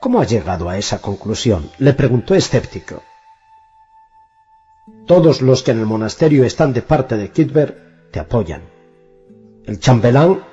¿Cómo 0.00 0.20
ha 0.20 0.24
llegado 0.24 0.68
a 0.68 0.78
esa 0.78 1.00
conclusión? 1.00 1.70
le 1.78 1.92
preguntó 1.92 2.34
escéptico. 2.34 3.02
Todos 5.06 5.42
los 5.42 5.62
que 5.64 5.72
en 5.72 5.80
el 5.80 5.86
monasterio 5.86 6.44
están 6.44 6.72
de 6.72 6.82
parte 6.82 7.16
de 7.16 7.30
Kidber 7.30 8.08
te 8.12 8.20
apoyan. 8.20 8.62
El 9.66 9.80
chambelán, 9.80 10.44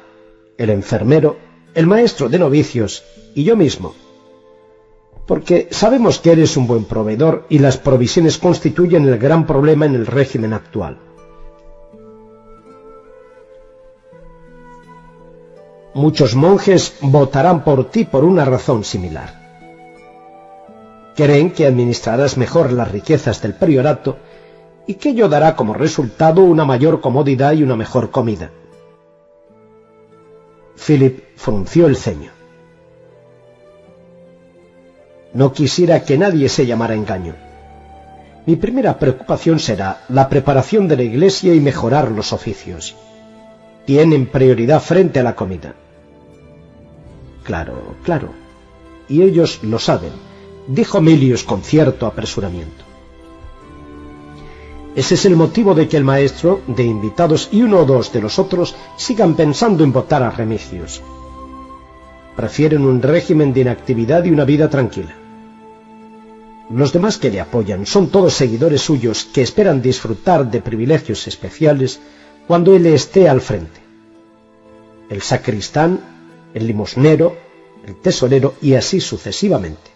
el 0.58 0.72
enfermero, 0.72 1.38
el 1.76 1.86
maestro 1.86 2.28
de 2.28 2.40
novicios 2.40 3.04
y 3.36 3.44
yo 3.44 3.56
mismo. 3.56 3.94
Porque 5.28 5.68
sabemos 5.70 6.20
que 6.20 6.32
eres 6.32 6.58
un 6.58 6.66
buen 6.66 6.86
proveedor 6.86 7.46
y 7.50 7.60
las 7.60 7.78
provisiones 7.78 8.40
constituyen 8.40 9.08
el 9.08 9.20
gran 9.20 9.46
problema 9.46 9.86
en 9.86 9.94
el 9.94 10.08
régimen 10.08 10.54
actual. 10.54 11.07
Muchos 15.98 16.35
monjes 16.35 16.93
votarán 17.01 17.64
por 17.64 17.90
ti 17.90 18.06
por 18.06 18.24
una 18.24 18.45
razón 18.45 18.84
similar. 18.84 19.34
Creen 21.16 21.50
que 21.50 21.66
administrarás 21.66 22.38
mejor 22.38 22.72
las 22.72 22.92
riquezas 22.92 23.42
del 23.42 23.56
priorato 23.56 24.17
y 24.85 24.93
que 24.93 25.09
ello 25.09 25.27
dará 25.27 25.56
como 25.56 25.74
resultado 25.74 26.43
una 26.43 26.66
mayor 26.66 27.01
comodidad 27.01 27.53
y 27.53 27.64
una 27.64 27.76
mejor 27.76 28.11
comida. 28.11 28.51
Philip 30.76 31.35
frunció 31.35 31.88
el 31.88 31.95
ceño. 31.95 32.30
No 35.34 35.51
quisiera 35.51 36.03
que 36.03 36.19
nadie 36.19 36.48
se 36.48 36.67
llamara 36.67 36.93
engaño. 36.93 37.34
Mi 38.45 38.56
primera 38.56 39.00
preocupación 39.00 39.58
será 39.58 40.03
la 40.09 40.30
preparación 40.30 40.88
de 40.88 40.98
la 40.98 41.03
iglesia 41.03 41.56
y 41.56 41.59
mejorar 41.59 42.11
los 42.11 42.34
oficios. 42.34 42.95
Tienen 43.85 44.27
prioridad 44.27 44.80
frente 44.80 45.22
a 45.22 45.24
la 45.24 45.35
comida. 45.35 45.74
Claro, 47.48 47.95
claro. 48.03 48.32
Y 49.08 49.22
ellos 49.22 49.61
lo 49.64 49.80
saben, 49.80 50.11
dijo 50.67 51.00
Milius 51.00 51.45
con 51.45 51.61
cierto 51.61 52.06
apresuramiento. 52.06 52.84
Ese 54.93 55.16
es 55.16 55.24
el 55.26 55.38
motivo 55.38 55.74
de 55.74 55.88
que 55.88 55.95
el 55.95 56.03
maestro, 56.03 56.59
de 56.67 56.84
invitados 56.84 57.48
y 57.53 57.61
uno 57.61 57.80
o 57.80 57.85
dos 57.85 58.11
de 58.11 58.19
los 58.19 58.38
otros 58.38 58.76
sigan 58.98 59.35
pensando 59.35 59.85
en 59.85 59.93
votar 59.93 60.24
a 60.24 60.30
Remicius. 60.30 61.01
Prefieren 62.35 62.82
un 62.82 63.01
régimen 63.01 63.53
de 63.53 63.61
inactividad 63.61 64.26
y 64.26 64.32
una 64.32 64.43
vida 64.43 64.69
tranquila. 64.69 65.16
Los 66.69 66.92
demás 66.92 67.17
que 67.17 67.32
le 67.32 67.40
apoyan 67.40 67.85
son 67.85 68.09
todos 68.09 68.34
seguidores 68.34 68.82
suyos 68.82 69.24
que 69.24 69.42
esperan 69.42 69.82
disfrutar 69.82 70.51
de 70.51 70.59
privilegios 70.59 71.26
especiales 71.27 72.01
cuando 72.45 72.76
él 72.76 72.88
esté 72.88 73.30
al 73.30 73.40
frente. 73.40 73.80
El 75.09 75.22
sacristán, 75.22 76.17
el 76.58 76.68
limosnero, 76.68 77.38
el 77.86 77.95
tesorero 77.95 78.56
y 78.61 78.74
así 78.74 79.00
sucesivamente. 79.00 79.92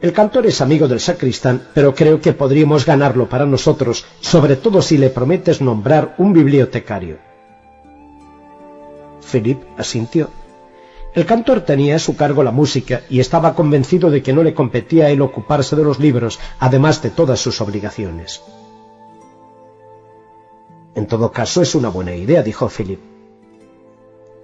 El 0.00 0.12
cantor 0.12 0.46
es 0.46 0.60
amigo 0.60 0.86
del 0.86 1.00
sacristán, 1.00 1.62
pero 1.74 1.94
creo 1.94 2.20
que 2.20 2.32
podríamos 2.32 2.84
ganarlo 2.84 3.28
para 3.28 3.46
nosotros, 3.46 4.04
sobre 4.20 4.56
todo 4.56 4.82
si 4.82 4.98
le 4.98 5.10
prometes 5.10 5.60
nombrar 5.60 6.14
un 6.18 6.32
bibliotecario. 6.32 7.18
Philip 9.30 9.62
asintió. 9.78 10.30
El 11.14 11.26
cantor 11.26 11.62
tenía 11.62 11.96
a 11.96 12.00
su 12.00 12.16
cargo 12.16 12.42
la 12.42 12.50
música 12.50 13.02
y 13.08 13.20
estaba 13.20 13.54
convencido 13.54 14.10
de 14.10 14.22
que 14.22 14.32
no 14.32 14.42
le 14.42 14.52
competía 14.52 15.10
él 15.10 15.22
ocuparse 15.22 15.74
de 15.76 15.84
los 15.84 15.98
libros, 15.98 16.38
además 16.58 17.02
de 17.02 17.10
todas 17.10 17.40
sus 17.40 17.60
obligaciones. 17.60 18.42
En 20.94 21.06
todo 21.06 21.32
caso 21.32 21.62
es 21.62 21.74
una 21.74 21.88
buena 21.88 22.14
idea, 22.14 22.42
dijo 22.42 22.68
Philip. 22.68 23.13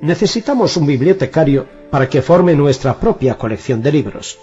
Necesitamos 0.00 0.76
un 0.76 0.86
bibliotecario 0.86 1.66
para 1.90 2.08
que 2.08 2.22
forme 2.22 2.54
nuestra 2.54 2.98
propia 2.98 3.36
colección 3.36 3.82
de 3.82 3.92
libros. 3.92 4.38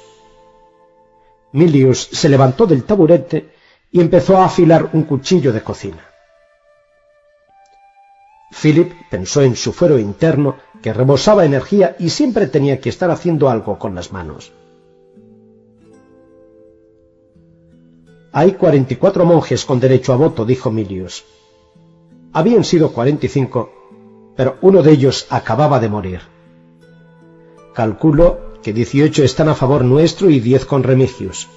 Milius 1.51 2.09
se 2.11 2.29
levantó 2.29 2.67
del 2.67 2.83
taburete 2.83 3.49
y 3.91 4.01
empezó 4.01 4.37
a 4.37 4.45
afilar 4.45 4.89
un 4.93 5.03
cuchillo 5.03 5.51
de 5.51 5.61
cocina. 5.61 6.05
Philip 8.51 8.91
pensó 9.09 9.41
en 9.41 9.55
su 9.55 9.73
fuero 9.73 9.97
interno 9.97 10.57
que 10.81 10.93
rebosaba 10.93 11.45
energía 11.45 11.95
y 11.99 12.09
siempre 12.09 12.47
tenía 12.47 12.79
que 12.79 12.89
estar 12.89 13.09
haciendo 13.09 13.49
algo 13.49 13.79
con 13.79 13.95
las 13.95 14.11
manos. 14.11 14.51
Hay 18.31 18.53
cuarenta 18.53 18.93
y 18.93 18.97
cuatro 18.97 19.25
monjes 19.25 19.65
con 19.65 19.79
derecho 19.79 20.13
a 20.13 20.17
voto, 20.17 20.45
dijo 20.45 20.69
Milius. 20.69 21.25
Habían 22.33 22.63
sido 22.63 22.91
cuarenta 22.91 23.25
y 23.25 23.29
cinco, 23.29 23.71
pero 24.37 24.57
uno 24.61 24.83
de 24.83 24.91
ellos 24.91 25.27
acababa 25.29 25.79
de 25.79 25.89
morir. 25.89 26.21
Calculo 27.73 28.53
que 28.63 28.71
dieciocho 28.71 29.23
están 29.23 29.49
a 29.49 29.55
favor 29.55 29.83
nuestro 29.83 30.29
y 30.29 30.39
diez 30.39 30.65
con 30.65 30.83
Remigius. 30.83 31.47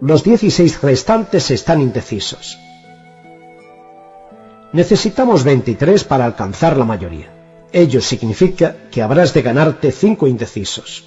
Los 0.00 0.24
dieciséis 0.24 0.80
restantes 0.82 1.50
están 1.50 1.80
indecisos. 1.80 2.58
Necesitamos 4.72 5.44
veintitrés 5.44 6.04
para 6.04 6.24
alcanzar 6.24 6.76
la 6.76 6.84
mayoría. 6.84 7.28
Ello 7.72 8.00
significa 8.00 8.76
que 8.90 9.02
habrás 9.02 9.34
de 9.34 9.42
ganarte 9.42 9.92
cinco 9.92 10.26
indecisos. 10.26 11.04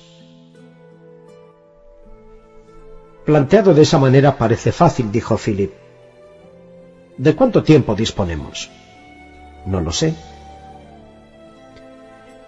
Planteado 3.26 3.74
de 3.74 3.82
esa 3.82 3.98
manera 3.98 4.38
parece 4.38 4.72
fácil, 4.72 5.12
dijo 5.12 5.38
Philip. 5.38 5.72
¿De 7.18 7.36
cuánto 7.36 7.64
tiempo 7.64 7.96
disponemos? 7.96 8.70
No 9.66 9.80
lo 9.80 9.92
sé. 9.92 10.14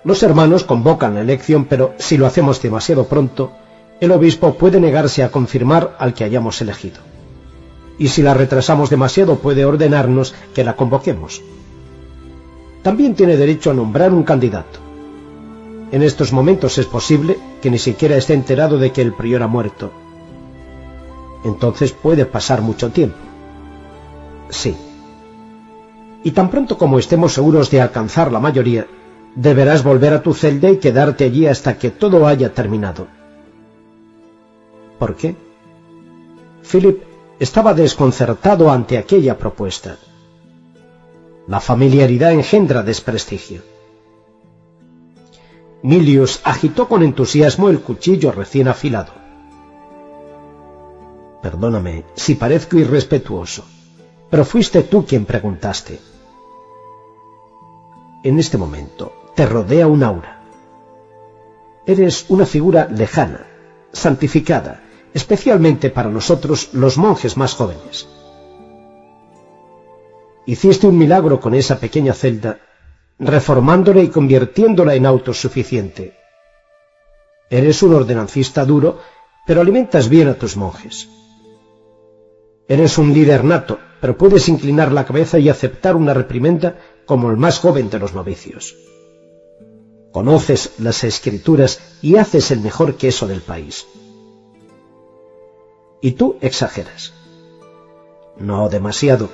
Los 0.05 0.23
hermanos 0.23 0.63
convocan 0.63 1.15
la 1.15 1.21
elección, 1.21 1.65
pero 1.65 1.93
si 1.97 2.17
lo 2.17 2.25
hacemos 2.25 2.61
demasiado 2.61 3.05
pronto, 3.07 3.51
el 3.99 4.11
obispo 4.11 4.53
puede 4.53 4.79
negarse 4.79 5.21
a 5.23 5.31
confirmar 5.31 5.97
al 5.99 6.13
que 6.13 6.23
hayamos 6.23 6.61
elegido. 6.61 7.01
Y 7.97 8.07
si 8.07 8.21
la 8.21 8.33
retrasamos 8.33 8.89
demasiado, 8.89 9.39
puede 9.39 9.65
ordenarnos 9.65 10.33
que 10.53 10.63
la 10.63 10.77
convoquemos. 10.77 11.41
También 12.83 13.15
tiene 13.15 13.35
derecho 13.35 13.71
a 13.71 13.73
nombrar 13.73 14.13
un 14.13 14.23
candidato. 14.23 14.79
En 15.91 16.03
estos 16.03 16.31
momentos 16.31 16.77
es 16.77 16.85
posible 16.85 17.37
que 17.61 17.69
ni 17.69 17.79
siquiera 17.79 18.15
esté 18.15 18.33
enterado 18.33 18.77
de 18.77 18.93
que 18.93 19.01
el 19.01 19.13
prior 19.13 19.43
ha 19.43 19.47
muerto 19.47 19.91
entonces 21.45 21.91
puede 21.91 22.25
pasar 22.25 22.61
mucho 22.61 22.89
tiempo. 22.89 23.17
Sí. 24.49 24.75
Y 26.23 26.31
tan 26.31 26.49
pronto 26.49 26.77
como 26.77 26.97
estemos 26.97 27.33
seguros 27.33 27.69
de 27.69 27.81
alcanzar 27.81 28.31
la 28.31 28.39
mayoría, 28.39 28.87
deberás 29.35 29.83
volver 29.83 30.13
a 30.13 30.23
tu 30.23 30.33
celda 30.33 30.69
y 30.69 30.77
quedarte 30.77 31.25
allí 31.25 31.45
hasta 31.45 31.77
que 31.77 31.91
todo 31.91 32.25
haya 32.25 32.53
terminado. 32.53 33.07
¿Por 34.97 35.15
qué? 35.15 35.35
Philip 36.63 37.03
estaba 37.39 37.73
desconcertado 37.73 38.71
ante 38.71 38.97
aquella 38.97 39.37
propuesta. 39.37 39.97
La 41.47 41.59
familiaridad 41.59 42.31
engendra 42.31 42.81
desprestigio. 42.81 43.61
Milius 45.83 46.41
agitó 46.43 46.87
con 46.87 47.03
entusiasmo 47.03 47.69
el 47.69 47.81
cuchillo 47.81 48.31
recién 48.31 48.67
afilado. 48.67 49.13
Perdóname 51.43 52.05
si 52.15 52.33
parezco 52.33 52.77
irrespetuoso, 52.77 53.65
pero 54.31 54.45
fuiste 54.45 54.81
tú 54.81 55.05
quien 55.05 55.25
preguntaste. 55.25 55.99
En 58.23 58.39
este 58.39 58.57
momento 58.57 59.24
te 59.35 59.45
rodea 59.45 59.87
un 59.87 60.01
aura. 60.03 60.41
Eres 61.85 62.25
una 62.29 62.45
figura 62.45 62.87
lejana, 62.89 63.45
santificada, 63.91 64.81
especialmente 65.13 65.89
para 65.89 66.09
nosotros 66.09 66.73
los 66.73 66.97
monjes 66.97 67.37
más 67.37 67.53
jóvenes. 67.53 68.07
Hiciste 70.45 70.87
un 70.87 70.97
milagro 70.97 71.39
con 71.39 71.53
esa 71.53 71.79
pequeña 71.79 72.13
celda, 72.13 72.59
reformándola 73.19 74.01
y 74.01 74.09
convirtiéndola 74.09 74.95
en 74.95 75.05
autosuficiente. 75.05 76.17
Eres 77.49 77.83
un 77.83 77.93
ordenancista 77.93 78.65
duro, 78.65 78.99
pero 79.45 79.61
alimentas 79.61 80.09
bien 80.09 80.29
a 80.29 80.35
tus 80.35 80.55
monjes. 80.57 81.09
Eres 82.67 82.97
un 82.97 83.13
líder 83.13 83.43
nato, 83.43 83.79
pero 84.01 84.17
puedes 84.17 84.49
inclinar 84.49 84.91
la 84.91 85.05
cabeza 85.05 85.39
y 85.39 85.49
aceptar 85.49 85.95
una 85.95 86.13
reprimenda 86.13 86.77
como 87.05 87.29
el 87.29 87.37
más 87.37 87.59
joven 87.59 87.89
de 87.89 87.99
los 87.99 88.13
novicios. 88.13 88.75
Conoces 90.15 90.71
las 90.79 91.03
escrituras 91.03 91.97
y 92.01 92.15
haces 92.15 92.49
el 92.51 92.61
mejor 92.61 92.95
queso 92.95 93.27
del 93.27 93.41
país. 93.41 93.85
Y 95.99 96.13
tú 96.13 96.37
exageras. 96.39 97.13
No 98.37 98.69
demasiado. 98.69 99.27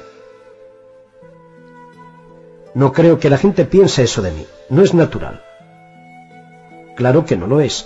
No 2.74 2.94
creo 2.94 3.20
que 3.20 3.30
la 3.30 3.38
gente 3.38 3.66
piense 3.66 4.02
eso 4.02 4.24
de 4.24 4.32
mí. 4.32 4.44
No 4.70 4.82
es 4.82 4.96
natural. 4.96 5.44
Claro 6.96 7.26
que 7.26 7.38
no 7.38 7.46
lo 7.46 7.62
es. 7.62 7.86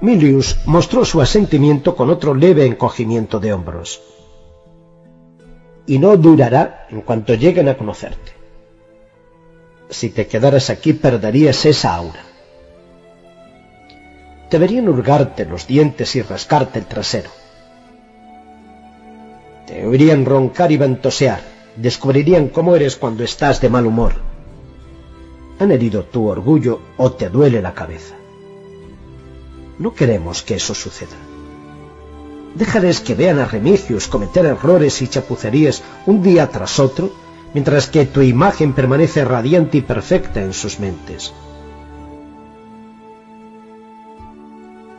Milius 0.00 0.60
mostró 0.64 1.04
su 1.04 1.20
asentimiento 1.20 1.94
con 1.94 2.08
otro 2.08 2.32
leve 2.32 2.64
encogimiento 2.64 3.38
de 3.38 3.52
hombros. 3.52 4.00
Y 5.86 5.98
no 5.98 6.16
durará 6.16 6.86
en 6.88 7.02
cuanto 7.02 7.34
lleguen 7.34 7.68
a 7.68 7.76
conocerte. 7.76 8.31
Si 9.92 10.08
te 10.08 10.26
quedaras 10.26 10.70
aquí 10.70 10.94
perderías 10.94 11.66
esa 11.66 11.94
aura. 11.94 12.24
Deberían 14.50 14.88
hurgarte 14.88 15.44
los 15.44 15.66
dientes 15.66 16.16
y 16.16 16.22
rascarte 16.22 16.78
el 16.78 16.86
trasero. 16.86 17.28
Te 19.66 19.86
oirían 19.86 20.24
roncar 20.24 20.72
y 20.72 20.78
ventosear, 20.78 21.42
descubrirían 21.76 22.48
cómo 22.48 22.74
eres 22.74 22.96
cuando 22.96 23.22
estás 23.22 23.60
de 23.60 23.68
mal 23.68 23.86
humor. 23.86 24.14
Han 25.58 25.70
herido 25.70 26.04
tu 26.04 26.26
orgullo 26.26 26.80
o 26.96 27.12
te 27.12 27.28
duele 27.28 27.60
la 27.60 27.74
cabeza. 27.74 28.14
No 29.78 29.92
queremos 29.92 30.42
que 30.42 30.54
eso 30.54 30.74
suceda. 30.74 31.18
Déjales 32.54 33.00
que 33.00 33.14
vean 33.14 33.38
a 33.40 33.44
Remigius 33.44 34.08
cometer 34.08 34.46
errores 34.46 35.02
y 35.02 35.08
chapucerías 35.08 35.82
un 36.06 36.22
día 36.22 36.46
tras 36.48 36.78
otro, 36.78 37.12
mientras 37.54 37.88
que 37.88 38.06
tu 38.06 38.22
imagen 38.22 38.72
permanece 38.72 39.24
radiante 39.24 39.78
y 39.78 39.80
perfecta 39.82 40.42
en 40.42 40.52
sus 40.52 40.80
mentes. 40.80 41.32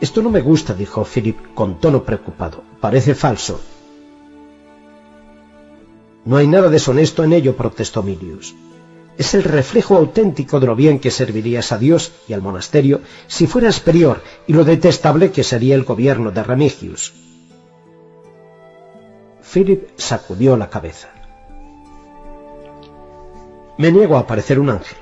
Esto 0.02 0.22
no 0.22 0.30
me 0.30 0.42
gusta, 0.42 0.74
dijo 0.74 1.06
Philip 1.06 1.54
con 1.54 1.80
tono 1.80 2.04
preocupado. 2.04 2.64
Parece 2.82 3.16
falso. 3.16 3.62
No 6.26 6.38
hay 6.38 6.48
nada 6.48 6.70
deshonesto 6.70 7.24
en 7.24 7.34
ello, 7.34 7.56
protestó 7.56 8.04
Milius 8.04 8.54
es 9.18 9.34
el 9.34 9.44
reflejo 9.44 9.96
auténtico 9.96 10.60
de 10.60 10.68
lo 10.68 10.76
bien 10.76 11.00
que 11.00 11.12
servirías 11.12 11.72
a 11.72 11.78
Dios 11.78 12.12
y 12.28 12.34
al 12.34 12.42
monasterio 12.42 13.02
si 13.28 13.48
fueras 13.48 13.80
prior 13.80 14.22
y 14.48 14.54
lo 14.54 14.64
detestable 14.64 15.32
que 15.32 15.44
sería 15.44 15.76
el 15.76 15.84
gobierno 15.84 16.32
de 16.32 16.44
Remigius. 16.44 17.14
Philip 19.42 19.90
sacudió 19.98 20.58
la 20.58 20.70
cabeza. 20.70 21.13
Me 23.78 23.92
niego 23.92 24.18
a 24.18 24.28
parecer 24.28 24.60
un 24.60 24.70
ángel. 24.70 24.98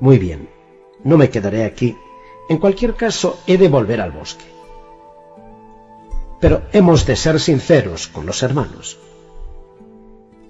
Muy 0.00 0.18
bien, 0.18 0.48
no 1.04 1.16
me 1.16 1.30
quedaré 1.30 1.64
aquí. 1.64 1.96
En 2.48 2.58
cualquier 2.58 2.94
caso, 2.94 3.38
he 3.46 3.56
de 3.56 3.68
volver 3.68 4.00
al 4.00 4.10
bosque. 4.10 4.44
Pero 6.40 6.62
hemos 6.72 7.06
de 7.06 7.16
ser 7.16 7.40
sinceros 7.40 8.08
con 8.08 8.26
los 8.26 8.42
hermanos. 8.42 8.98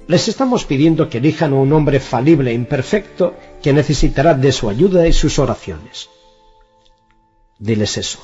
Les 0.07 0.29
estamos 0.29 0.65
pidiendo 0.65 1.11
que 1.11 1.19
elijan 1.19 1.53
a 1.53 1.57
un 1.57 1.73
hombre 1.73 2.01
falible 2.01 2.51
e 2.51 2.55
imperfecto 2.55 3.35
que 3.63 3.75
necesitará 3.75 4.35
de 4.35 4.53
su 4.53 4.71
ayuda 4.71 5.07
y 5.07 5.13
sus 5.13 5.39
oraciones. 5.39 6.09
Diles 7.59 7.99
eso. 7.99 8.21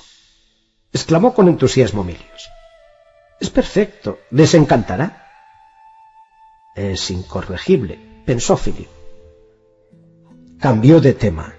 exclamó 0.93 1.35
con 1.35 1.49
entusiasmo 1.49 2.05
Milius. 2.05 2.49
Es 3.41 3.51
perfecto, 3.51 4.21
les 4.31 4.55
encantará. 4.55 5.29
Es 6.75 7.11
incorregible, 7.11 8.14
pensó 8.25 8.57
Philip. 8.57 8.89
Cambió 10.59 11.01
de 11.01 11.13
tema. 11.13 11.55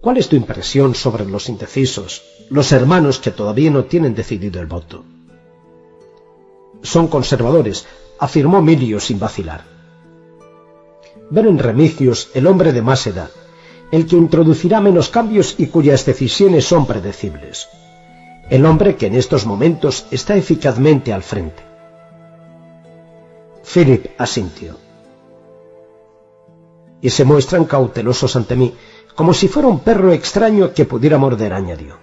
¿Cuál 0.00 0.18
es 0.18 0.28
tu 0.28 0.36
impresión 0.36 0.94
sobre 0.94 1.24
los 1.24 1.48
indecisos, 1.48 2.22
los 2.50 2.72
hermanos 2.72 3.18
que 3.18 3.30
todavía 3.30 3.70
no 3.70 3.84
tienen 3.84 4.14
decidido 4.14 4.60
el 4.60 4.66
voto? 4.66 5.04
son 6.84 7.08
conservadores, 7.08 7.86
afirmó 8.18 8.62
Milio 8.62 9.00
sin 9.00 9.18
vacilar. 9.18 9.64
Ven 11.30 11.46
en 11.46 11.58
Remigius 11.58 12.30
el 12.34 12.46
hombre 12.46 12.72
de 12.72 12.82
más 12.82 13.06
edad, 13.06 13.30
el 13.90 14.06
que 14.06 14.16
introducirá 14.16 14.80
menos 14.80 15.08
cambios 15.08 15.56
y 15.58 15.66
cuyas 15.66 16.04
decisiones 16.04 16.66
son 16.66 16.86
predecibles. 16.86 17.68
El 18.50 18.66
hombre 18.66 18.96
que 18.96 19.06
en 19.06 19.14
estos 19.14 19.46
momentos 19.46 20.06
está 20.10 20.36
eficazmente 20.36 21.12
al 21.12 21.22
frente. 21.22 21.62
Philip 23.64 24.06
asintió. 24.18 24.76
Y 27.00 27.10
se 27.10 27.24
muestran 27.24 27.64
cautelosos 27.64 28.36
ante 28.36 28.56
mí, 28.56 28.74
como 29.14 29.32
si 29.32 29.48
fuera 29.48 29.68
un 29.68 29.80
perro 29.80 30.12
extraño 30.12 30.72
que 30.72 30.84
pudiera 30.84 31.18
morder, 31.18 31.52
añadió. 31.52 31.96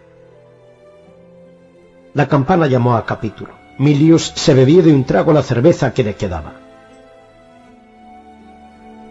La 2.13 2.27
campana 2.27 2.67
llamó 2.67 2.95
a 2.95 3.05
capítulo. 3.05 3.53
Milius 3.77 4.33
se 4.35 4.53
bebió 4.53 4.83
de 4.83 4.93
un 4.93 5.05
trago 5.05 5.33
la 5.33 5.43
cerveza 5.43 5.93
que 5.93 6.03
le 6.03 6.15
quedaba. 6.15 6.53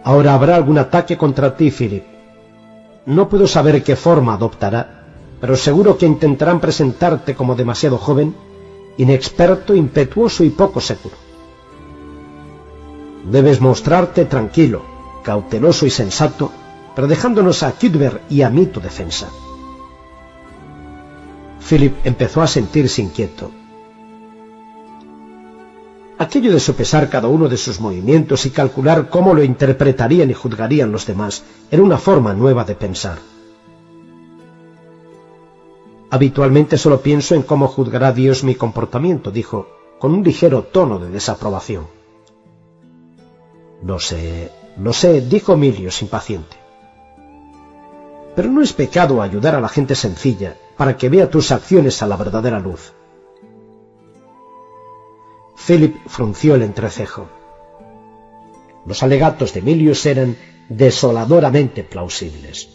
Ahora 0.03 0.33
habrá 0.33 0.55
algún 0.55 0.77
ataque 0.77 1.17
contra 1.17 1.55
ti, 1.55 1.71
Philip. 1.71 2.03
No 3.05 3.27
puedo 3.27 3.47
saber 3.47 3.83
qué 3.83 3.95
forma 3.95 4.33
adoptará, 4.33 5.05
pero 5.39 5.55
seguro 5.55 5.97
que 5.97 6.05
intentarán 6.05 6.59
presentarte 6.59 7.35
como 7.35 7.55
demasiado 7.55 7.97
joven, 7.97 8.35
inexperto, 8.97 9.73
impetuoso 9.75 10.43
y 10.43 10.51
poco 10.51 10.79
seguro. 10.79 11.15
Debes 13.23 13.61
mostrarte 13.61 14.25
tranquilo, 14.25 14.81
cauteloso 15.23 15.85
y 15.85 15.89
sensato, 15.89 16.51
pero 16.95 17.07
dejándonos 17.07 17.63
a 17.63 17.71
Cuthbert 17.71 18.29
y 18.31 18.41
a 18.41 18.49
mí 18.49 18.65
tu 18.65 18.81
defensa. 18.81 19.29
Philip 21.67 21.95
empezó 22.03 22.41
a 22.41 22.47
sentirse 22.47 23.01
inquieto. 23.01 23.51
Aquello 26.17 26.51
de 26.51 26.59
sopesar 26.59 27.09
cada 27.09 27.27
uno 27.27 27.47
de 27.49 27.57
sus 27.57 27.79
movimientos 27.79 28.45
y 28.45 28.51
calcular 28.51 29.09
cómo 29.09 29.33
lo 29.33 29.43
interpretarían 29.43 30.29
y 30.29 30.33
juzgarían 30.33 30.91
los 30.91 31.05
demás 31.05 31.43
era 31.71 31.81
una 31.81 31.97
forma 31.97 32.33
nueva 32.33 32.63
de 32.63 32.75
pensar. 32.75 33.17
Habitualmente 36.09 36.77
solo 36.77 37.01
pienso 37.01 37.35
en 37.35 37.43
cómo 37.43 37.67
juzgará 37.67 38.11
Dios 38.11 38.43
mi 38.43 38.55
comportamiento, 38.55 39.31
dijo, 39.31 39.67
con 39.97 40.13
un 40.13 40.23
ligero 40.23 40.63
tono 40.63 40.99
de 40.99 41.09
desaprobación. 41.09 42.00
Lo 43.83 43.99
sé, 43.99 44.51
lo 44.77 44.93
sé, 44.93 45.21
dijo 45.21 45.53
Emilios 45.53 46.01
impaciente. 46.01 46.57
Pero 48.35 48.49
no 48.49 48.61
es 48.61 48.73
pecado 48.73 49.21
ayudar 49.21 49.55
a 49.55 49.61
la 49.61 49.69
gente 49.69 49.95
sencilla 49.95 50.55
para 50.77 50.97
que 50.97 51.09
vea 51.09 51.29
tus 51.29 51.51
acciones 51.51 52.01
a 52.01 52.07
la 52.07 52.15
verdadera 52.15 52.59
luz. 52.59 52.93
Philip 55.67 55.95
frunció 56.07 56.55
el 56.55 56.61
entrecejo. 56.61 57.27
Los 58.85 59.03
alegatos 59.03 59.53
de 59.53 59.59
Emilius 59.59 60.05
eran 60.05 60.37
desoladoramente 60.69 61.83
plausibles. 61.83 62.69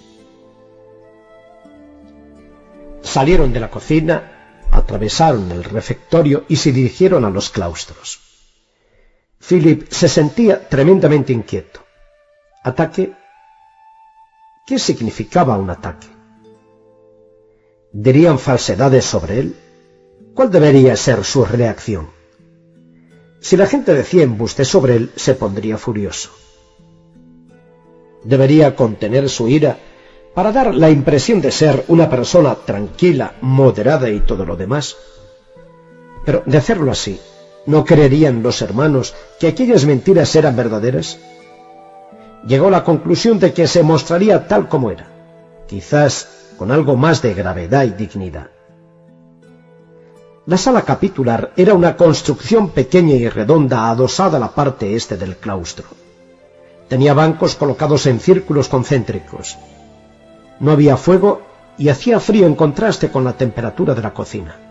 Salieron 3.02 3.52
de 3.52 3.60
la 3.60 3.70
cocina, 3.70 4.62
atravesaron 4.70 5.50
el 5.50 5.64
refectorio 5.64 6.44
y 6.48 6.56
se 6.56 6.72
dirigieron 6.72 7.24
a 7.24 7.30
los 7.30 7.50
claustros. 7.50 8.25
Philip 9.48 9.88
se 9.90 10.08
sentía 10.08 10.68
tremendamente 10.68 11.32
inquieto. 11.32 11.80
¿Ataque? 12.64 13.12
¿Qué 14.66 14.76
significaba 14.80 15.56
un 15.56 15.70
ataque? 15.70 16.08
¿Dirían 17.92 18.40
falsedades 18.40 19.04
sobre 19.04 19.38
él? 19.38 19.56
¿Cuál 20.34 20.50
debería 20.50 20.96
ser 20.96 21.22
su 21.24 21.44
reacción? 21.44 22.08
Si 23.40 23.56
la 23.56 23.66
gente 23.66 23.94
decía 23.94 24.24
embuste 24.24 24.64
sobre 24.64 24.96
él, 24.96 25.12
se 25.14 25.34
pondría 25.34 25.78
furioso. 25.78 26.30
Debería 28.24 28.74
contener 28.74 29.28
su 29.28 29.46
ira 29.46 29.78
para 30.34 30.50
dar 30.50 30.74
la 30.74 30.90
impresión 30.90 31.40
de 31.40 31.52
ser 31.52 31.84
una 31.86 32.10
persona 32.10 32.56
tranquila, 32.56 33.36
moderada 33.42 34.10
y 34.10 34.18
todo 34.18 34.44
lo 34.44 34.56
demás. 34.56 34.96
Pero 36.24 36.42
de 36.44 36.58
hacerlo 36.58 36.90
así, 36.90 37.20
¿no 37.66 37.84
creerían 37.84 38.42
los 38.42 38.62
hermanos 38.62 39.14
que 39.38 39.48
aquellas 39.48 39.84
mentiras 39.84 40.34
eran 40.36 40.56
verdaderas? 40.56 41.18
Llegó 42.46 42.68
a 42.68 42.70
la 42.70 42.84
conclusión 42.84 43.38
de 43.38 43.52
que 43.52 43.66
se 43.66 43.82
mostraría 43.82 44.46
tal 44.46 44.68
como 44.68 44.90
era, 44.90 45.08
quizás 45.66 46.52
con 46.56 46.70
algo 46.70 46.96
más 46.96 47.22
de 47.22 47.34
gravedad 47.34 47.84
y 47.84 47.90
dignidad. 47.90 48.50
La 50.46 50.56
sala 50.56 50.82
capitular 50.82 51.52
era 51.56 51.74
una 51.74 51.96
construcción 51.96 52.70
pequeña 52.70 53.16
y 53.16 53.28
redonda 53.28 53.90
adosada 53.90 54.36
a 54.36 54.40
la 54.40 54.54
parte 54.54 54.94
este 54.94 55.16
del 55.16 55.36
claustro. 55.36 55.86
Tenía 56.88 57.14
bancos 57.14 57.56
colocados 57.56 58.06
en 58.06 58.20
círculos 58.20 58.68
concéntricos. 58.68 59.58
No 60.60 60.70
había 60.70 60.96
fuego 60.96 61.42
y 61.76 61.88
hacía 61.88 62.20
frío 62.20 62.46
en 62.46 62.54
contraste 62.54 63.10
con 63.10 63.24
la 63.24 63.32
temperatura 63.32 63.92
de 63.92 64.02
la 64.02 64.14
cocina. 64.14 64.65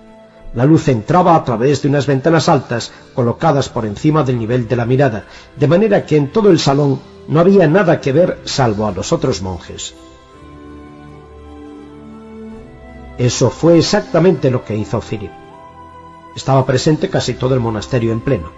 La 0.56 0.66
luz 0.66 0.88
entraba 0.88 1.36
a 1.36 1.44
través 1.44 1.82
de 1.82 1.90
unas 1.90 2.08
ventanas 2.08 2.48
altas 2.48 2.94
colocadas 3.14 3.68
por 3.68 3.86
encima 3.86 4.24
del 4.24 4.40
nivel 4.40 4.68
de 4.70 4.78
la 4.78 4.86
mirada, 4.86 5.26
de 5.58 5.68
manera 5.68 6.06
que 6.06 6.16
en 6.16 6.32
todo 6.32 6.50
el 6.50 6.60
salón 6.60 7.00
no 7.28 7.42
había 7.42 7.68
nada 7.68 8.00
que 8.00 8.14
ver 8.14 8.40
salvo 8.46 8.88
a 8.88 8.92
los 8.92 9.12
otros 9.12 9.42
monjes. 9.42 9.94
Eso 13.18 13.50
fue 13.50 13.78
exactamente 13.78 14.50
lo 14.50 14.64
que 14.64 14.78
hizo 14.78 15.02
Philip. 15.02 15.32
Estaba 16.36 16.66
presente 16.66 17.10
casi 17.10 17.34
todo 17.34 17.54
el 17.54 17.60
monasterio 17.60 18.12
en 18.12 18.22
pleno. 18.22 18.52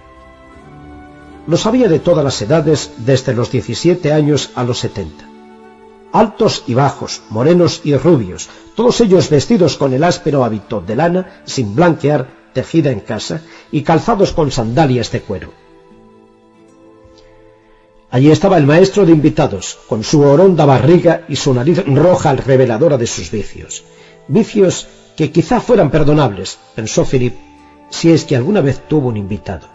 Lo 1.47 1.57
sabía 1.57 1.87
de 1.87 1.99
todas 1.99 2.23
las 2.23 2.41
edades, 2.41 2.91
desde 2.97 3.33
los 3.33 3.51
17 3.51 4.11
años 4.11 4.51
a 4.55 4.63
los 4.63 4.79
70. 4.79 5.26
Altos 6.17 6.63
y 6.65 6.73
bajos, 6.73 7.21
morenos 7.29 7.81
y 7.83 7.95
rubios, 7.95 8.49
todos 8.73 9.01
ellos 9.01 9.29
vestidos 9.29 9.77
con 9.77 9.93
el 9.93 10.03
áspero 10.03 10.43
hábito 10.43 10.81
de 10.81 10.95
lana, 10.95 11.43
sin 11.45 11.75
blanquear, 11.75 12.27
tejida 12.53 12.89
en 12.89 13.01
casa, 13.01 13.43
y 13.71 13.83
calzados 13.83 14.31
con 14.33 14.49
sandalias 14.49 15.11
de 15.11 15.21
cuero. 15.21 15.53
Allí 18.09 18.31
estaba 18.31 18.57
el 18.57 18.65
maestro 18.65 19.05
de 19.05 19.11
invitados, 19.11 19.77
con 19.87 20.03
su 20.03 20.21
oronda 20.21 20.65
barriga 20.65 21.21
y 21.29 21.35
su 21.35 21.53
nariz 21.53 21.85
roja 21.85 22.33
reveladora 22.33 22.97
de 22.97 23.05
sus 23.05 23.29
vicios. 23.29 23.83
Vicios 24.27 24.87
que 25.15 25.31
quizá 25.31 25.59
fueran 25.59 25.91
perdonables, 25.91 26.57
pensó 26.73 27.05
Philip, 27.05 27.35
si 27.91 28.11
es 28.11 28.25
que 28.25 28.35
alguna 28.35 28.61
vez 28.61 28.81
tuvo 28.87 29.09
un 29.09 29.17
invitado. 29.17 29.67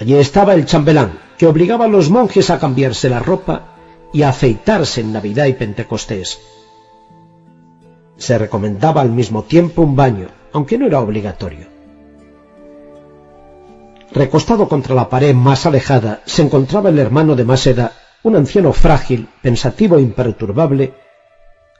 Allí 0.00 0.14
estaba 0.14 0.54
el 0.54 0.64
chambelán, 0.64 1.29
que 1.40 1.46
obligaba 1.46 1.86
a 1.86 1.88
los 1.88 2.10
monjes 2.10 2.50
a 2.50 2.58
cambiarse 2.58 3.08
la 3.08 3.18
ropa 3.18 3.68
y 4.12 4.24
a 4.24 4.28
afeitarse 4.28 5.00
en 5.00 5.14
Navidad 5.14 5.46
y 5.46 5.54
Pentecostés. 5.54 6.38
Se 8.18 8.36
recomendaba 8.36 9.00
al 9.00 9.08
mismo 9.08 9.44
tiempo 9.44 9.80
un 9.80 9.96
baño, 9.96 10.28
aunque 10.52 10.76
no 10.76 10.84
era 10.84 11.00
obligatorio. 11.00 11.66
Recostado 14.12 14.68
contra 14.68 14.94
la 14.94 15.08
pared 15.08 15.34
más 15.34 15.64
alejada 15.64 16.20
se 16.26 16.42
encontraba 16.42 16.90
el 16.90 16.98
hermano 16.98 17.34
de 17.34 17.46
más 17.46 17.66
un 18.22 18.36
anciano 18.36 18.74
frágil, 18.74 19.26
pensativo 19.40 19.96
e 19.96 20.02
imperturbable, 20.02 20.92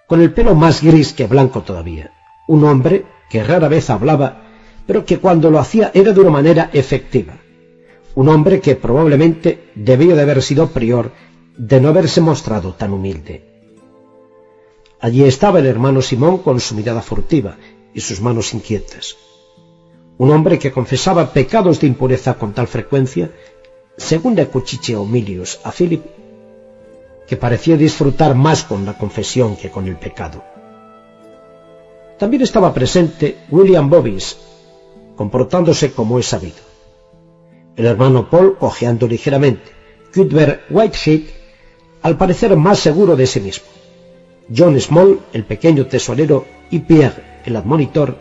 con 0.06 0.22
el 0.22 0.32
pelo 0.32 0.54
más 0.54 0.82
gris 0.82 1.12
que 1.12 1.26
blanco 1.26 1.60
todavía 1.60 2.10
un 2.46 2.64
hombre 2.64 3.04
que 3.28 3.44
rara 3.44 3.68
vez 3.68 3.90
hablaba, 3.90 4.42
pero 4.86 5.04
que 5.04 5.18
cuando 5.18 5.50
lo 5.50 5.58
hacía 5.58 5.90
era 5.92 6.12
de 6.14 6.20
una 6.20 6.30
manera 6.30 6.70
efectiva. 6.72 7.34
Un 8.14 8.28
hombre 8.28 8.60
que 8.60 8.74
probablemente 8.74 9.70
debía 9.74 10.14
de 10.14 10.22
haber 10.22 10.42
sido 10.42 10.68
prior 10.68 11.12
de 11.56 11.80
no 11.80 11.88
haberse 11.88 12.20
mostrado 12.20 12.74
tan 12.74 12.92
humilde. 12.92 13.44
Allí 15.00 15.24
estaba 15.24 15.60
el 15.60 15.66
hermano 15.66 16.02
Simón 16.02 16.38
con 16.38 16.60
su 16.60 16.74
mirada 16.74 17.02
furtiva 17.02 17.56
y 17.94 18.00
sus 18.00 18.20
manos 18.20 18.52
inquietas. 18.52 19.16
Un 20.18 20.30
hombre 20.30 20.58
que 20.58 20.72
confesaba 20.72 21.32
pecados 21.32 21.80
de 21.80 21.86
impureza 21.86 22.34
con 22.34 22.52
tal 22.52 22.66
frecuencia, 22.66 23.30
según 23.96 24.34
le 24.34 24.42
acuchicheó 24.42 25.04
Milius 25.04 25.60
a 25.64 25.72
Philip, 25.72 26.04
que 27.26 27.36
parecía 27.36 27.76
disfrutar 27.76 28.34
más 28.34 28.64
con 28.64 28.84
la 28.84 28.98
confesión 28.98 29.56
que 29.56 29.70
con 29.70 29.86
el 29.86 29.96
pecado. 29.96 30.42
También 32.18 32.42
estaba 32.42 32.74
presente 32.74 33.38
William 33.50 33.88
Bobbis, 33.88 34.36
comportándose 35.16 35.92
como 35.92 36.18
es 36.18 36.26
sabido. 36.26 36.69
El 37.80 37.86
hermano 37.86 38.28
Paul 38.28 38.58
cojeando 38.58 39.08
ligeramente. 39.08 39.72
Cuthbert 40.12 40.64
Whitehead, 40.68 41.22
al 42.02 42.18
parecer 42.18 42.54
más 42.54 42.78
seguro 42.78 43.16
de 43.16 43.26
sí 43.26 43.40
mismo. 43.40 43.64
John 44.54 44.78
Small, 44.78 45.20
el 45.32 45.44
pequeño 45.44 45.86
tesorero, 45.86 46.44
y 46.70 46.80
Pierre, 46.80 47.40
el 47.46 47.56
admonitor, 47.56 48.18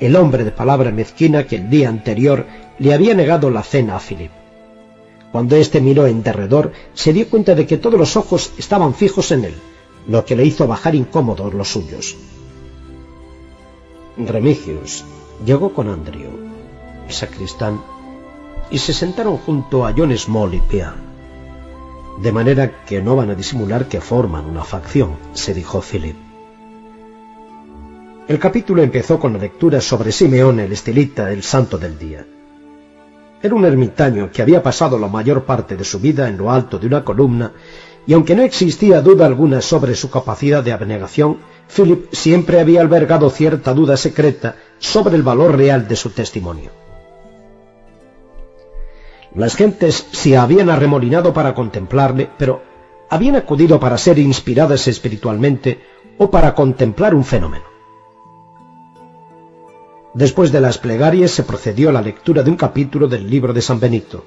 el 0.00 0.16
hombre 0.16 0.44
de 0.44 0.50
palabra 0.50 0.90
mezquina 0.92 1.46
que 1.46 1.56
el 1.56 1.68
día 1.68 1.90
anterior 1.90 2.46
le 2.78 2.94
había 2.94 3.12
negado 3.12 3.50
la 3.50 3.62
cena 3.62 3.96
a 3.96 4.00
Philip. 4.00 4.30
Cuando 5.30 5.56
éste 5.56 5.82
miró 5.82 6.06
en 6.06 6.22
derredor, 6.22 6.72
se 6.94 7.12
dio 7.12 7.28
cuenta 7.28 7.54
de 7.54 7.66
que 7.66 7.76
todos 7.76 8.00
los 8.00 8.16
ojos 8.16 8.54
estaban 8.56 8.94
fijos 8.94 9.30
en 9.30 9.44
él, 9.44 9.54
lo 10.08 10.24
que 10.24 10.36
le 10.36 10.46
hizo 10.46 10.66
bajar 10.66 10.94
incómodos 10.94 11.52
los 11.52 11.68
suyos. 11.68 12.16
Remigius 14.16 15.04
llegó 15.44 15.74
con 15.74 15.90
Andrew, 15.90 16.30
el 17.06 17.12
sacristán, 17.12 17.78
y 18.70 18.78
se 18.78 18.92
sentaron 18.92 19.38
junto 19.38 19.86
a 19.86 19.92
John 19.96 20.16
Small 20.16 20.54
y 20.54 20.60
Pierre. 20.60 21.04
De 22.20 22.32
manera 22.32 22.84
que 22.84 23.02
no 23.02 23.16
van 23.16 23.30
a 23.30 23.34
disimular 23.34 23.86
que 23.86 24.00
forman 24.00 24.46
una 24.46 24.62
facción, 24.62 25.16
se 25.32 25.52
dijo 25.52 25.80
Philip. 25.80 26.16
El 28.26 28.38
capítulo 28.38 28.82
empezó 28.82 29.18
con 29.18 29.34
la 29.34 29.38
lectura 29.38 29.80
sobre 29.80 30.12
Simeón 30.12 30.60
el 30.60 30.72
estilita, 30.72 31.30
el 31.30 31.42
santo 31.42 31.76
del 31.76 31.98
día. 31.98 32.24
Era 33.42 33.54
un 33.54 33.64
ermitaño 33.64 34.30
que 34.32 34.40
había 34.40 34.62
pasado 34.62 34.98
la 34.98 35.08
mayor 35.08 35.44
parte 35.44 35.76
de 35.76 35.84
su 35.84 36.00
vida 36.00 36.28
en 36.28 36.38
lo 36.38 36.50
alto 36.50 36.78
de 36.78 36.86
una 36.86 37.04
columna, 37.04 37.52
y 38.06 38.12
aunque 38.12 38.34
no 38.34 38.42
existía 38.42 39.02
duda 39.02 39.26
alguna 39.26 39.60
sobre 39.60 39.94
su 39.94 40.08
capacidad 40.08 40.62
de 40.62 40.72
abnegación, 40.72 41.38
Philip 41.74 42.12
siempre 42.12 42.60
había 42.60 42.80
albergado 42.80 43.28
cierta 43.28 43.74
duda 43.74 43.96
secreta 43.96 44.56
sobre 44.78 45.16
el 45.16 45.22
valor 45.22 45.56
real 45.56 45.88
de 45.88 45.96
su 45.96 46.10
testimonio. 46.10 46.83
Las 49.34 49.56
gentes 49.56 50.06
se 50.12 50.36
habían 50.36 50.70
arremolinado 50.70 51.32
para 51.32 51.54
contemplarle, 51.54 52.30
pero 52.38 52.62
habían 53.10 53.36
acudido 53.36 53.80
para 53.80 53.98
ser 53.98 54.18
inspiradas 54.18 54.86
espiritualmente 54.86 55.80
o 56.18 56.30
para 56.30 56.54
contemplar 56.54 57.14
un 57.14 57.24
fenómeno. 57.24 57.64
Después 60.14 60.52
de 60.52 60.60
las 60.60 60.78
plegarias 60.78 61.32
se 61.32 61.42
procedió 61.42 61.88
a 61.88 61.92
la 61.92 62.00
lectura 62.00 62.44
de 62.44 62.50
un 62.50 62.56
capítulo 62.56 63.08
del 63.08 63.28
libro 63.28 63.52
de 63.52 63.60
San 63.60 63.80
Benito. 63.80 64.24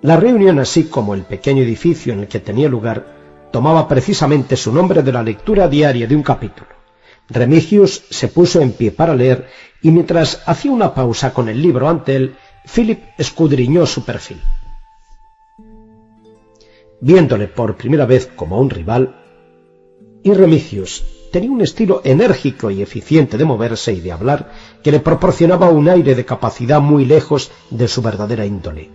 La 0.00 0.16
reunión, 0.16 0.58
así 0.58 0.84
como 0.84 1.14
el 1.14 1.22
pequeño 1.22 1.62
edificio 1.62 2.14
en 2.14 2.20
el 2.20 2.28
que 2.28 2.40
tenía 2.40 2.70
lugar, 2.70 3.50
tomaba 3.52 3.86
precisamente 3.86 4.56
su 4.56 4.72
nombre 4.72 5.02
de 5.02 5.12
la 5.12 5.22
lectura 5.22 5.68
diaria 5.68 6.06
de 6.06 6.16
un 6.16 6.22
capítulo. 6.22 6.70
Remigius 7.28 8.04
se 8.08 8.28
puso 8.28 8.62
en 8.62 8.72
pie 8.72 8.90
para 8.90 9.14
leer 9.14 9.48
y 9.82 9.90
mientras 9.90 10.42
hacía 10.46 10.72
una 10.72 10.94
pausa 10.94 11.34
con 11.34 11.50
el 11.50 11.60
libro 11.60 11.88
ante 11.88 12.16
él, 12.16 12.36
Philip 12.64 13.02
escudriñó 13.18 13.86
su 13.86 14.04
perfil. 14.04 14.40
Viéndole 17.00 17.48
por 17.48 17.76
primera 17.76 18.06
vez 18.06 18.30
como 18.36 18.60
un 18.60 18.70
rival, 18.70 19.16
y 20.22 20.32
Remigius 20.32 21.04
tenía 21.32 21.50
un 21.50 21.62
estilo 21.62 22.00
enérgico 22.04 22.70
y 22.70 22.82
eficiente 22.82 23.36
de 23.36 23.44
moverse 23.44 23.92
y 23.92 24.00
de 24.00 24.12
hablar 24.12 24.52
que 24.82 24.92
le 24.92 25.00
proporcionaba 25.00 25.70
un 25.70 25.88
aire 25.88 26.14
de 26.14 26.24
capacidad 26.24 26.80
muy 26.80 27.04
lejos 27.04 27.50
de 27.70 27.88
su 27.88 28.02
verdadera 28.02 28.46
índole. 28.46 28.90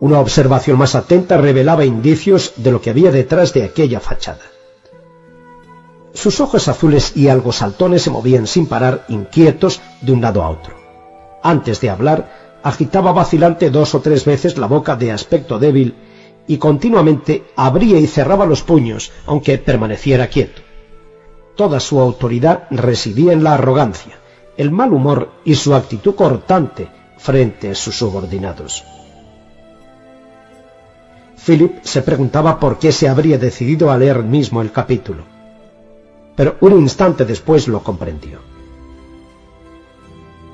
Una 0.00 0.20
observación 0.20 0.78
más 0.78 0.94
atenta 0.94 1.36
revelaba 1.36 1.84
indicios 1.84 2.54
de 2.56 2.72
lo 2.72 2.80
que 2.80 2.90
había 2.90 3.10
detrás 3.10 3.52
de 3.52 3.64
aquella 3.64 4.00
fachada. 4.00 4.42
Sus 6.14 6.40
ojos 6.40 6.66
azules 6.66 7.16
y 7.16 7.28
algo 7.28 7.52
saltones 7.52 8.02
se 8.02 8.10
movían 8.10 8.46
sin 8.46 8.66
parar, 8.66 9.04
inquietos, 9.08 9.80
de 10.00 10.12
un 10.12 10.20
lado 10.20 10.42
a 10.42 10.50
otro. 10.50 10.77
Antes 11.42 11.80
de 11.80 11.90
hablar, 11.90 12.58
agitaba 12.62 13.12
vacilante 13.12 13.70
dos 13.70 13.94
o 13.94 14.00
tres 14.00 14.24
veces 14.24 14.58
la 14.58 14.66
boca 14.66 14.96
de 14.96 15.12
aspecto 15.12 15.58
débil 15.58 15.94
y 16.46 16.56
continuamente 16.58 17.44
abría 17.56 18.00
y 18.00 18.06
cerraba 18.06 18.46
los 18.46 18.62
puños, 18.62 19.12
aunque 19.26 19.58
permaneciera 19.58 20.28
quieto. 20.28 20.62
Toda 21.56 21.78
su 21.80 22.00
autoridad 22.00 22.64
residía 22.70 23.32
en 23.32 23.44
la 23.44 23.54
arrogancia, 23.54 24.18
el 24.56 24.70
mal 24.70 24.92
humor 24.92 25.30
y 25.44 25.54
su 25.54 25.74
actitud 25.74 26.14
cortante 26.14 26.88
frente 27.18 27.70
a 27.70 27.74
sus 27.74 27.96
subordinados. 27.96 28.84
Philip 31.44 31.82
se 31.82 32.02
preguntaba 32.02 32.58
por 32.58 32.78
qué 32.78 32.92
se 32.92 33.08
habría 33.08 33.38
decidido 33.38 33.90
a 33.90 33.98
leer 33.98 34.22
mismo 34.22 34.60
el 34.60 34.72
capítulo, 34.72 35.24
pero 36.34 36.56
un 36.60 36.72
instante 36.72 37.24
después 37.24 37.68
lo 37.68 37.82
comprendió. 37.82 38.57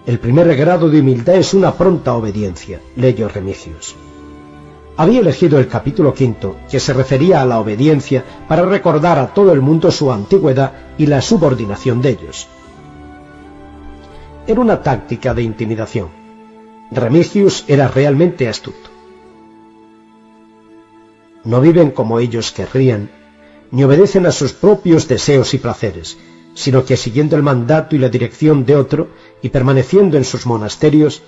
El 0.07 0.19
primer 0.19 0.55
grado 0.57 0.91
de 0.91 1.01
humildad 1.01 1.37
es 1.37 1.55
una 1.55 1.73
pronta 1.75 2.15
obediencia, 2.15 2.81
leyó 2.97 3.29
Remigius 3.29 3.97
había 4.97 5.21
elegido 5.21 5.59
el 5.59 5.67
capítulo 5.67 6.15
quinto, 6.15 6.57
que 6.71 6.79
se 6.79 6.93
refería 6.93 7.43
a 7.43 7.45
la 7.45 7.59
obediencia, 7.59 8.25
para 8.47 8.65
recordar 8.65 9.19
a 9.19 9.35
todo 9.35 9.53
el 9.53 9.61
mundo 9.61 9.91
su 9.91 10.13
antigüedad 10.13 10.73
y 10.99 11.07
la 11.07 11.21
subordinación 11.21 12.01
de 12.01 12.11
ellos. 12.11 12.47
Era 14.47 14.61
una 14.61 14.83
táctica 14.83 15.35
de 15.35 15.43
intimidación. 15.43 16.09
Remigius 16.91 17.65
era 17.67 17.89
realmente 17.89 18.49
astuto. 18.49 18.91
No 21.43 21.61
viven 21.61 21.91
como 21.91 22.21
ellos 22.21 22.53
querrían, 22.53 23.11
ni 23.71 23.83
obedecen 23.85 24.27
a 24.27 24.33
sus 24.33 24.53
propios 24.53 25.09
deseos 25.09 25.55
y 25.55 25.59
placeres, 25.59 26.17
sino 26.55 26.85
que 26.85 26.97
siguiendo 26.97 27.37
el 27.37 27.43
mandato 27.43 27.97
y 27.97 27.99
la 27.99 28.09
dirección 28.09 28.65
de 28.65 28.77
otro 28.77 29.09
y 29.43 29.49
permaneciendo 29.51 30.17
en 30.17 30.25
sus 30.25 30.47
monasterios, 30.47 31.23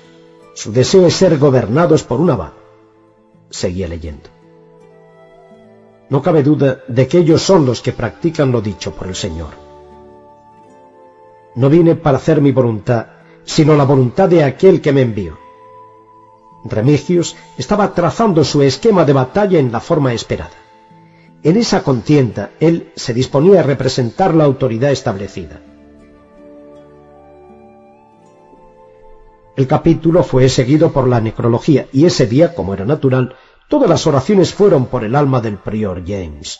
su 0.54 0.72
deseo 0.72 1.06
es 1.06 1.14
ser 1.14 1.38
gobernados 1.38 2.02
por 2.02 2.20
un 2.20 2.30
abad 2.30 2.52
seguía 3.50 3.88
leyendo. 3.88 4.28
No 6.08 6.22
cabe 6.22 6.42
duda 6.42 6.82
de 6.86 7.08
que 7.08 7.18
ellos 7.18 7.42
son 7.42 7.66
los 7.66 7.80
que 7.80 7.92
practican 7.92 8.52
lo 8.52 8.60
dicho 8.60 8.92
por 8.92 9.08
el 9.08 9.14
Señor. 9.14 9.50
No 11.56 11.68
vine 11.68 11.96
para 11.96 12.18
hacer 12.18 12.40
mi 12.40 12.52
voluntad, 12.52 13.06
sino 13.44 13.76
la 13.76 13.84
voluntad 13.84 14.28
de 14.28 14.44
aquel 14.44 14.80
que 14.80 14.92
me 14.92 15.02
envió. 15.02 15.38
Remigius 16.64 17.36
estaba 17.56 17.92
trazando 17.94 18.44
su 18.44 18.62
esquema 18.62 19.04
de 19.04 19.12
batalla 19.12 19.58
en 19.58 19.72
la 19.72 19.80
forma 19.80 20.12
esperada. 20.12 20.65
En 21.46 21.56
esa 21.56 21.84
contienda 21.84 22.50
él 22.58 22.90
se 22.96 23.14
disponía 23.14 23.60
a 23.60 23.62
representar 23.62 24.34
la 24.34 24.42
autoridad 24.42 24.90
establecida. 24.90 25.60
El 29.54 29.68
capítulo 29.68 30.24
fue 30.24 30.48
seguido 30.48 30.90
por 30.90 31.06
la 31.06 31.20
necrología 31.20 31.86
y 31.92 32.04
ese 32.04 32.26
día, 32.26 32.52
como 32.52 32.74
era 32.74 32.84
natural, 32.84 33.36
todas 33.68 33.88
las 33.88 34.08
oraciones 34.08 34.52
fueron 34.52 34.86
por 34.86 35.04
el 35.04 35.14
alma 35.14 35.40
del 35.40 35.56
prior 35.58 36.02
James. 36.04 36.58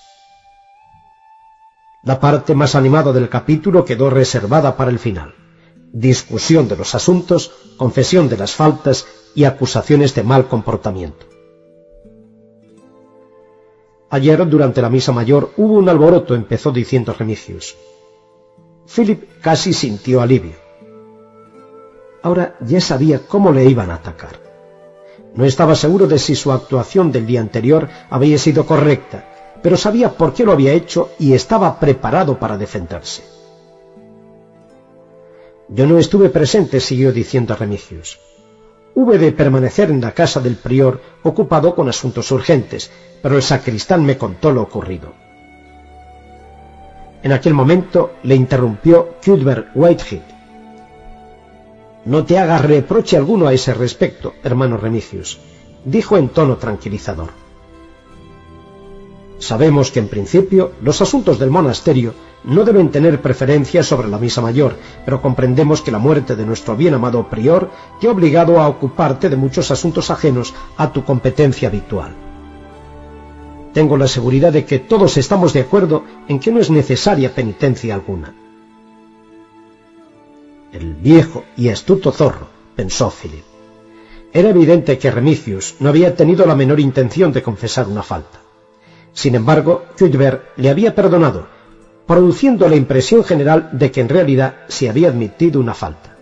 La 2.05 2.21
parte 2.21 2.55
más 2.55 2.77
animada 2.77 3.13
del 3.13 3.29
capítulo 3.29 3.85
quedó 3.85 4.09
reservada 4.09 4.77
para 4.77 4.93
el 4.93 5.01
final. 5.01 5.35
Discusión 5.93 6.69
de 6.69 6.77
los 6.77 6.95
asuntos, 6.95 7.51
confesión 7.77 8.29
de 8.29 8.37
las 8.37 8.55
faltas 8.55 9.05
y 9.35 9.47
acusaciones 9.47 10.15
de 10.15 10.23
mal 10.23 10.47
comportamiento. 10.47 11.36
Ayer, 14.11 14.49
durante 14.49 14.81
la 14.81 14.89
misa 14.89 15.13
mayor, 15.13 15.53
hubo 15.57 15.75
un 15.75 15.89
alboroto, 15.89 16.35
empezó 16.35 16.71
diciendo 16.71 17.13
Remicius. 17.13 17.77
Philip 18.87 19.41
casi 19.41 19.73
sintió 19.73 20.21
alivio. 20.21 20.55
Ahora 22.23 22.57
ya 22.61 22.81
sabía 22.81 23.21
cómo 23.27 23.53
le 23.53 23.65
iban 23.65 23.91
a 23.91 23.97
atacar. 23.97 24.41
No 25.35 25.45
estaba 25.45 25.75
seguro 25.75 26.07
de 26.07 26.19
si 26.19 26.35
su 26.35 26.53
actuación 26.53 27.13
del 27.13 27.27
día 27.27 27.41
anterior 27.41 27.89
había 28.09 28.39
sido 28.39 28.65
correcta, 28.65 29.59
pero 29.63 29.77
sabía 29.77 30.11
por 30.11 30.33
qué 30.33 30.45
lo 30.45 30.53
había 30.53 30.73
hecho 30.73 31.11
y 31.19 31.35
estaba 31.35 31.79
preparado 31.79 32.39
para 32.39 32.57
defenderse. 32.57 33.25
Yo 35.69 35.87
no 35.87 35.99
estuve 35.99 36.29
presente, 36.31 36.79
siguió 36.79 37.13
diciendo 37.13 37.57
Remigius. 37.57 38.21
Hube 38.97 39.19
de 39.19 39.31
permanecer 39.31 39.91
en 39.91 40.01
la 40.01 40.11
casa 40.11 40.41
del 40.41 40.57
prior 40.57 41.01
ocupado 41.23 41.77
con 41.77 41.89
asuntos 41.89 42.33
urgentes, 42.33 42.91
pero 43.23 43.37
el 43.37 43.43
sacristán 43.43 44.05
me 44.05 44.19
contó 44.19 44.51
lo 44.51 44.63
ocurrido. 44.63 45.13
En 47.23 47.31
aquel 47.31 47.55
momento 47.55 48.15
le 48.25 48.35
interrumpió 48.35 49.17
Cuthbert 49.25 49.69
Whitehead, 49.75 50.23
no 52.07 52.25
te 52.25 52.39
hagas 52.39 52.65
reproche 52.65 53.17
alguno 53.17 53.49
a 53.49 53.53
ese 53.53 53.75
respecto, 53.75 54.35
hermano 54.45 54.77
Remicius, 54.77 55.41
dijo 55.85 56.17
en 56.17 56.29
tono 56.29 56.57
tranquilizador. 56.57 57.31
Sabemos 59.39 59.91
que 59.91 59.99
en 59.99 60.09
principio 60.09 60.71
los 60.81 61.03
asuntos 61.03 61.41
del 61.41 61.51
monasterio 61.51 62.15
no 62.47 62.65
deben 62.65 62.91
tener 62.91 63.21
preferencia 63.21 63.83
sobre 63.83 64.09
la 64.09 64.19
misa 64.19 64.41
mayor, 64.41 64.77
pero 65.05 65.21
comprendemos 65.21 65.83
que 65.83 65.91
la 65.91 65.99
muerte 65.99 66.37
de 66.37 66.47
nuestro 66.47 66.77
bien 66.77 66.95
amado 66.95 67.29
prior 67.29 67.71
te 68.01 68.07
ha 68.07 68.13
obligado 68.13 68.61
a 68.61 68.69
ocuparte 68.69 69.29
de 69.29 69.37
muchos 69.37 69.71
asuntos 69.71 70.11
ajenos 70.11 70.55
a 70.77 70.93
tu 70.93 71.05
competencia 71.05 71.69
habitual. 71.69 72.15
Tengo 73.75 73.97
la 73.97 74.09
seguridad 74.09 74.53
de 74.53 74.65
que 74.65 74.79
todos 74.79 75.17
estamos 75.17 75.53
de 75.53 75.61
acuerdo 75.61 76.05
en 76.29 76.39
que 76.39 76.51
no 76.51 76.61
es 76.61 76.71
necesaria 76.71 77.35
penitencia 77.35 77.95
alguna. 77.95 78.33
El 80.73 80.95
viejo 80.95 81.45
y 81.57 81.69
astuto 81.69 82.13
zorro, 82.13 82.47
pensó 82.75 83.11
Philip. 83.11 83.45
Era 84.33 84.51
evidente 84.51 84.99
que 84.99 85.11
Remicius 85.11 85.77
no 85.81 85.89
había 85.89 86.15
tenido 86.15 86.47
la 86.47 86.55
menor 86.55 86.79
intención 86.79 87.33
de 87.33 87.43
confesar 87.43 87.89
una 87.89 88.03
falta. 88.03 88.41
Sin 89.13 89.35
embargo, 89.35 89.85
Cuthbert 89.99 90.57
le 90.57 90.69
había 90.69 90.95
perdonado, 90.95 91.56
produciendo 92.07 92.69
la 92.69 92.77
impresión 92.77 93.25
general 93.25 93.71
de 93.73 93.91
que 93.91 94.01
en 94.01 94.09
realidad 94.09 94.55
se 94.69 94.89
había 94.89 95.09
admitido 95.09 95.61
una 95.61 95.75
falta. 95.75 96.17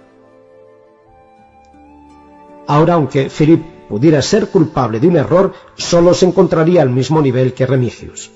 Ahora, 2.67 2.95
aunque 2.95 3.29
Philip 3.29 3.63
pudiera 3.89 4.23
ser 4.23 4.49
culpable 4.49 4.99
de 4.99 5.09
un 5.09 5.17
error, 5.17 5.53
solo 5.77 6.15
se 6.15 6.27
encontraría 6.27 6.81
al 6.81 6.91
mismo 6.91 7.21
nivel 7.21 7.53
que 7.53 7.67
Remicius. 7.67 8.31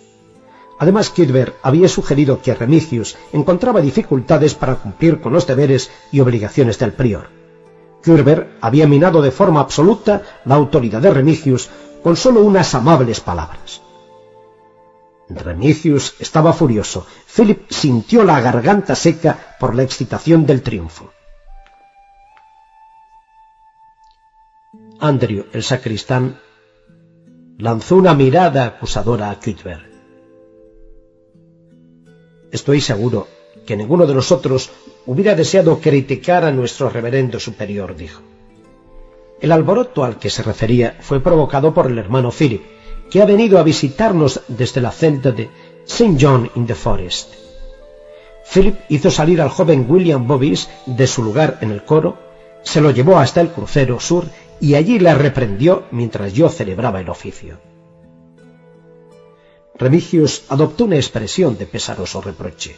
Además, 0.78 1.10
Kidber 1.10 1.54
había 1.62 1.88
sugerido 1.88 2.40
que 2.40 2.54
Remigius 2.54 3.16
encontraba 3.32 3.80
dificultades 3.80 4.54
para 4.54 4.76
cumplir 4.76 5.20
con 5.20 5.32
los 5.32 5.46
deberes 5.46 5.90
y 6.12 6.20
obligaciones 6.20 6.78
del 6.78 6.92
prior. 6.92 7.30
Kürber 8.02 8.56
había 8.60 8.86
minado 8.86 9.20
de 9.20 9.32
forma 9.32 9.60
absoluta 9.60 10.22
la 10.44 10.54
autoridad 10.54 11.02
de 11.02 11.10
Remigius 11.10 11.68
con 12.04 12.16
solo 12.16 12.42
unas 12.42 12.74
amables 12.76 13.20
palabras. 13.20 13.82
Remigius 15.28 16.14
estaba 16.20 16.52
furioso. 16.52 17.06
Philip 17.34 17.70
sintió 17.70 18.24
la 18.24 18.40
garganta 18.40 18.94
seca 18.94 19.56
por 19.60 19.74
la 19.74 19.82
excitación 19.82 20.46
del 20.46 20.62
triunfo. 20.62 21.12
Andrew, 25.00 25.46
el 25.52 25.62
sacristán, 25.62 26.40
lanzó 27.58 27.96
una 27.96 28.14
mirada 28.14 28.64
acusadora 28.64 29.30
a 29.30 29.38
Cuthbert. 29.38 29.86
Estoy 32.50 32.80
seguro 32.80 33.28
que 33.66 33.76
ninguno 33.76 34.06
de 34.06 34.14
nosotros 34.14 34.70
hubiera 35.06 35.34
deseado 35.34 35.78
criticar 35.78 36.44
a 36.44 36.50
nuestro 36.50 36.88
reverendo 36.88 37.38
superior, 37.38 37.94
dijo. 37.94 38.22
El 39.40 39.52
alboroto 39.52 40.04
al 40.04 40.18
que 40.18 40.30
se 40.30 40.42
refería 40.42 40.96
fue 41.00 41.20
provocado 41.20 41.72
por 41.74 41.86
el 41.86 41.98
hermano 41.98 42.32
Philip, 42.32 42.62
que 43.10 43.22
ha 43.22 43.26
venido 43.26 43.58
a 43.58 43.62
visitarnos 43.62 44.42
desde 44.48 44.80
la 44.80 44.90
celda 44.90 45.32
de 45.32 45.48
St. 45.86 46.16
John 46.20 46.50
in 46.54 46.66
the 46.66 46.74
Forest. 46.74 47.34
Philip 48.52 48.76
hizo 48.88 49.10
salir 49.10 49.40
al 49.40 49.50
joven 49.50 49.86
William 49.88 50.26
Bobbies 50.26 50.68
de 50.86 51.06
su 51.06 51.22
lugar 51.22 51.58
en 51.60 51.70
el 51.70 51.84
coro, 51.84 52.18
se 52.62 52.80
lo 52.80 52.90
llevó 52.90 53.18
hasta 53.18 53.40
el 53.40 53.48
crucero 53.50 54.00
sur 54.00 54.24
y 54.60 54.74
allí 54.74 54.98
le 54.98 55.14
reprendió 55.14 55.84
mientras 55.90 56.32
yo 56.32 56.48
celebraba 56.48 57.00
el 57.00 57.08
oficio. 57.08 57.58
Remigius 59.78 60.44
adoptó 60.48 60.84
una 60.84 60.96
expresión 60.96 61.56
de 61.56 61.66
pesaroso 61.66 62.20
reproche. 62.20 62.74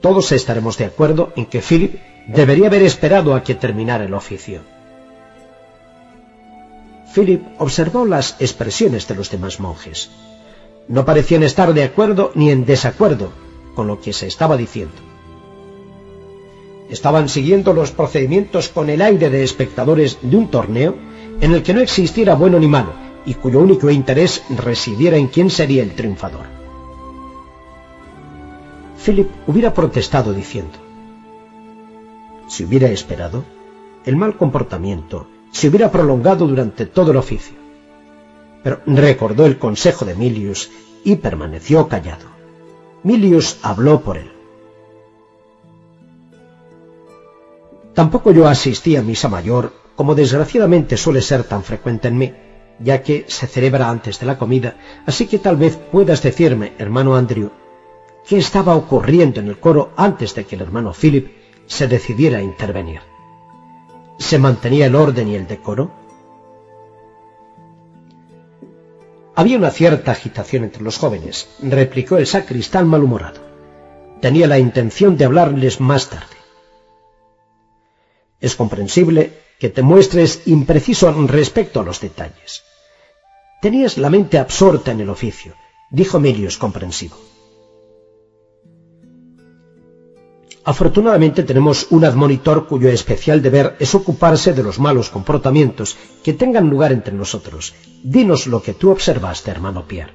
Todos 0.00 0.32
estaremos 0.32 0.78
de 0.78 0.86
acuerdo 0.86 1.32
en 1.36 1.46
que 1.46 1.60
Philip 1.60 1.96
debería 2.26 2.68
haber 2.68 2.82
esperado 2.82 3.34
a 3.34 3.42
que 3.42 3.54
terminara 3.54 4.04
el 4.04 4.14
oficio. 4.14 4.60
Philip 7.14 7.42
observó 7.58 8.04
las 8.04 8.36
expresiones 8.40 9.06
de 9.06 9.14
los 9.14 9.30
demás 9.30 9.60
monjes. 9.60 10.10
No 10.88 11.04
parecían 11.04 11.44
estar 11.44 11.72
de 11.72 11.84
acuerdo 11.84 12.32
ni 12.34 12.50
en 12.50 12.64
desacuerdo 12.64 13.30
con 13.74 13.86
lo 13.86 14.00
que 14.00 14.12
se 14.12 14.26
estaba 14.26 14.56
diciendo. 14.56 14.94
Estaban 16.90 17.28
siguiendo 17.28 17.72
los 17.72 17.92
procedimientos 17.92 18.68
con 18.68 18.90
el 18.90 19.00
aire 19.00 19.30
de 19.30 19.44
espectadores 19.44 20.18
de 20.22 20.36
un 20.36 20.48
torneo 20.48 20.96
en 21.40 21.52
el 21.52 21.62
que 21.62 21.72
no 21.72 21.80
existiera 21.80 22.34
bueno 22.34 22.58
ni 22.58 22.68
malo 22.68 22.92
y 23.24 23.34
cuyo 23.34 23.60
único 23.60 23.90
interés 23.90 24.42
residiera 24.50 25.16
en 25.16 25.28
quién 25.28 25.50
sería 25.50 25.82
el 25.82 25.94
triunfador. 25.94 26.46
Philip 29.04 29.30
hubiera 29.46 29.72
protestado 29.72 30.32
diciendo, 30.32 30.78
si 32.48 32.64
hubiera 32.64 32.88
esperado, 32.88 33.44
el 34.04 34.16
mal 34.16 34.36
comportamiento 34.36 35.26
se 35.54 35.68
hubiera 35.68 35.88
prolongado 35.88 36.48
durante 36.48 36.84
todo 36.84 37.12
el 37.12 37.16
oficio. 37.16 37.54
Pero 38.64 38.80
recordó 38.86 39.46
el 39.46 39.56
consejo 39.56 40.04
de 40.04 40.16
Milius 40.16 40.68
y 41.04 41.14
permaneció 41.14 41.86
callado. 41.86 42.26
Milius 43.04 43.58
habló 43.62 44.00
por 44.00 44.16
él. 44.16 44.32
Tampoco 47.94 48.32
yo 48.32 48.48
asistí 48.48 48.96
a 48.96 49.02
misa 49.02 49.28
mayor, 49.28 49.72
como 49.94 50.16
desgraciadamente 50.16 50.96
suele 50.96 51.22
ser 51.22 51.44
tan 51.44 51.62
frecuente 51.62 52.08
en 52.08 52.18
mí, 52.18 52.34
ya 52.80 53.00
que 53.04 53.24
se 53.28 53.46
celebra 53.46 53.88
antes 53.88 54.18
de 54.18 54.26
la 54.26 54.36
comida, 54.36 54.76
así 55.06 55.28
que 55.28 55.38
tal 55.38 55.56
vez 55.56 55.76
puedas 55.76 56.20
decirme, 56.20 56.72
hermano 56.78 57.14
Andrew, 57.14 57.52
qué 58.26 58.38
estaba 58.38 58.74
ocurriendo 58.74 59.38
en 59.38 59.46
el 59.46 59.60
coro 59.60 59.92
antes 59.96 60.34
de 60.34 60.44
que 60.46 60.56
el 60.56 60.62
hermano 60.62 60.92
Philip 60.92 61.28
se 61.66 61.86
decidiera 61.86 62.38
a 62.38 62.42
intervenir. 62.42 63.13
¿Se 64.18 64.38
mantenía 64.38 64.86
el 64.86 64.94
orden 64.94 65.28
y 65.28 65.34
el 65.34 65.46
decoro? 65.46 65.90
Había 69.34 69.58
una 69.58 69.70
cierta 69.70 70.12
agitación 70.12 70.62
entre 70.64 70.82
los 70.82 70.98
jóvenes, 70.98 71.48
replicó 71.60 72.18
el 72.18 72.26
sacristán 72.26 72.86
malhumorado. 72.86 73.40
Tenía 74.20 74.46
la 74.46 74.58
intención 74.58 75.16
de 75.16 75.24
hablarles 75.24 75.80
más 75.80 76.08
tarde. 76.08 76.36
Es 78.40 78.54
comprensible 78.54 79.32
que 79.58 79.70
te 79.70 79.82
muestres 79.82 80.46
impreciso 80.46 81.12
respecto 81.26 81.80
a 81.80 81.84
los 81.84 82.00
detalles. 82.00 82.62
Tenías 83.60 83.98
la 83.98 84.10
mente 84.10 84.38
absorta 84.38 84.92
en 84.92 85.00
el 85.00 85.10
oficio, 85.10 85.54
dijo 85.90 86.20
Melius 86.20 86.56
comprensivo. 86.58 87.16
Afortunadamente 90.64 91.42
tenemos 91.42 91.88
un 91.90 92.06
admonitor 92.06 92.66
cuyo 92.66 92.88
especial 92.88 93.42
deber 93.42 93.76
es 93.78 93.94
ocuparse 93.94 94.54
de 94.54 94.62
los 94.62 94.78
malos 94.78 95.10
comportamientos 95.10 95.96
que 96.22 96.32
tengan 96.32 96.70
lugar 96.70 96.90
entre 96.90 97.12
nosotros. 97.12 97.74
Dinos 98.02 98.46
lo 98.46 98.62
que 98.62 98.72
tú 98.72 98.90
observaste, 98.90 99.50
hermano 99.50 99.86
Pierre. 99.86 100.14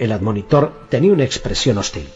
El 0.00 0.10
admonitor 0.10 0.72
tenía 0.88 1.12
una 1.12 1.22
expresión 1.22 1.78
hostil. 1.78 2.08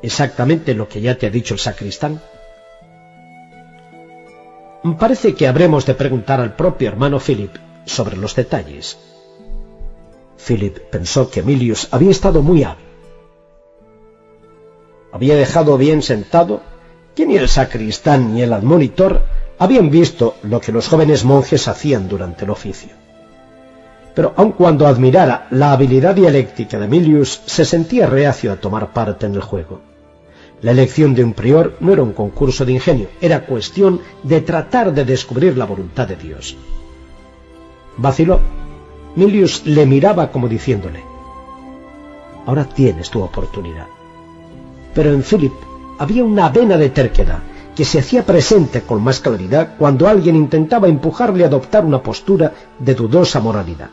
Exactamente 0.00 0.72
lo 0.72 0.88
que 0.88 1.02
ya 1.02 1.18
te 1.18 1.26
ha 1.26 1.30
dicho 1.30 1.52
el 1.52 1.60
sacristán. 1.60 2.22
Parece 4.98 5.34
que 5.34 5.46
habremos 5.46 5.84
de 5.84 5.92
preguntar 5.92 6.40
al 6.40 6.56
propio 6.56 6.88
hermano 6.88 7.20
Philip 7.20 7.54
sobre 7.84 8.16
los 8.16 8.34
detalles. 8.34 8.96
Philip 10.46 10.78
pensó 10.90 11.30
que 11.30 11.40
Emilius 11.40 11.88
había 11.90 12.10
estado 12.10 12.42
muy 12.42 12.64
hábil. 12.64 12.84
Había 15.12 15.36
dejado 15.36 15.76
bien 15.76 16.02
sentado 16.02 16.62
que 17.14 17.26
ni 17.26 17.36
el 17.36 17.48
sacristán 17.48 18.34
ni 18.34 18.42
el 18.42 18.52
admonitor 18.52 19.22
habían 19.58 19.90
visto 19.90 20.36
lo 20.42 20.60
que 20.60 20.72
los 20.72 20.88
jóvenes 20.88 21.24
monjes 21.24 21.68
hacían 21.68 22.08
durante 22.08 22.44
el 22.44 22.50
oficio. 22.50 22.90
Pero 24.14 24.32
aun 24.36 24.52
cuando 24.52 24.86
admirara 24.86 25.46
la 25.50 25.72
habilidad 25.72 26.14
dialéctica 26.14 26.78
de 26.78 26.86
Emilius, 26.86 27.42
se 27.44 27.64
sentía 27.64 28.06
reacio 28.06 28.52
a 28.52 28.56
tomar 28.56 28.92
parte 28.92 29.26
en 29.26 29.34
el 29.34 29.42
juego. 29.42 29.80
La 30.62 30.72
elección 30.72 31.14
de 31.14 31.24
un 31.24 31.32
prior 31.32 31.76
no 31.80 31.92
era 31.92 32.02
un 32.02 32.12
concurso 32.12 32.64
de 32.64 32.72
ingenio, 32.72 33.08
era 33.20 33.46
cuestión 33.46 34.00
de 34.22 34.40
tratar 34.40 34.92
de 34.92 35.04
descubrir 35.04 35.56
la 35.56 35.64
voluntad 35.64 36.06
de 36.06 36.16
Dios. 36.16 36.56
Vaciló 37.96 38.40
Milius 39.20 39.66
le 39.66 39.84
miraba 39.84 40.32
como 40.32 40.48
diciéndole, 40.48 41.04
ahora 42.46 42.64
tienes 42.64 43.10
tu 43.10 43.20
oportunidad. 43.22 43.86
Pero 44.94 45.12
en 45.12 45.22
Philip 45.22 45.52
había 45.98 46.24
una 46.24 46.48
vena 46.48 46.78
de 46.78 46.88
terquedad 46.88 47.40
que 47.76 47.84
se 47.84 47.98
hacía 47.98 48.24
presente 48.24 48.80
con 48.80 49.02
más 49.02 49.20
claridad 49.20 49.74
cuando 49.78 50.08
alguien 50.08 50.36
intentaba 50.36 50.88
empujarle 50.88 51.44
a 51.44 51.48
adoptar 51.48 51.84
una 51.84 52.02
postura 52.02 52.54
de 52.78 52.94
dudosa 52.94 53.40
moralidad. 53.40 53.90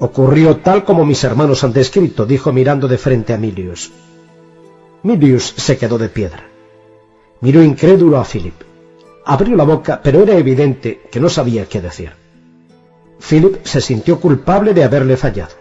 Ocurrió 0.00 0.56
tal 0.56 0.82
como 0.82 1.04
mis 1.04 1.22
hermanos 1.22 1.62
han 1.62 1.72
descrito, 1.72 2.26
dijo 2.26 2.52
mirando 2.52 2.88
de 2.88 2.98
frente 2.98 3.32
a 3.32 3.38
Milius. 3.38 3.92
Milius 5.04 5.54
se 5.56 5.78
quedó 5.78 5.98
de 5.98 6.08
piedra. 6.08 6.48
Miró 7.42 7.62
incrédulo 7.62 8.18
a 8.18 8.24
Philip. 8.24 8.60
Abrió 9.24 9.54
la 9.54 9.64
boca, 9.64 10.00
pero 10.02 10.24
era 10.24 10.34
evidente 10.34 11.02
que 11.12 11.20
no 11.20 11.28
sabía 11.28 11.66
qué 11.66 11.80
decir. 11.80 12.19
Philip 13.20 13.64
se 13.64 13.80
sintió 13.80 14.20
culpable 14.20 14.74
de 14.74 14.84
haberle 14.84 15.16
fallado. 15.16 15.54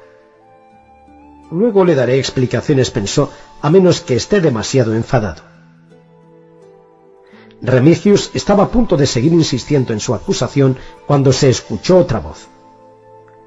Luego 1.52 1.84
le 1.84 1.96
daré 1.96 2.18
explicaciones, 2.20 2.92
pensó, 2.92 3.32
a 3.62 3.70
menos 3.70 4.02
que 4.02 4.16
esté 4.16 4.40
demasiado 4.40 4.94
enfadado. 4.94 5.42
Remigius 7.62 8.32
estaba 8.34 8.66
a 8.66 8.70
punto 8.70 8.96
de 8.96 9.06
seguir 9.06 9.34
insistiendo 9.34 9.92
en 9.92 10.00
su 10.00 10.14
acusación 10.14 10.78
cuando 11.06 11.34
se 11.34 11.50
escuchó 11.50 11.98
otra 11.98 12.20
voz. 12.20 12.48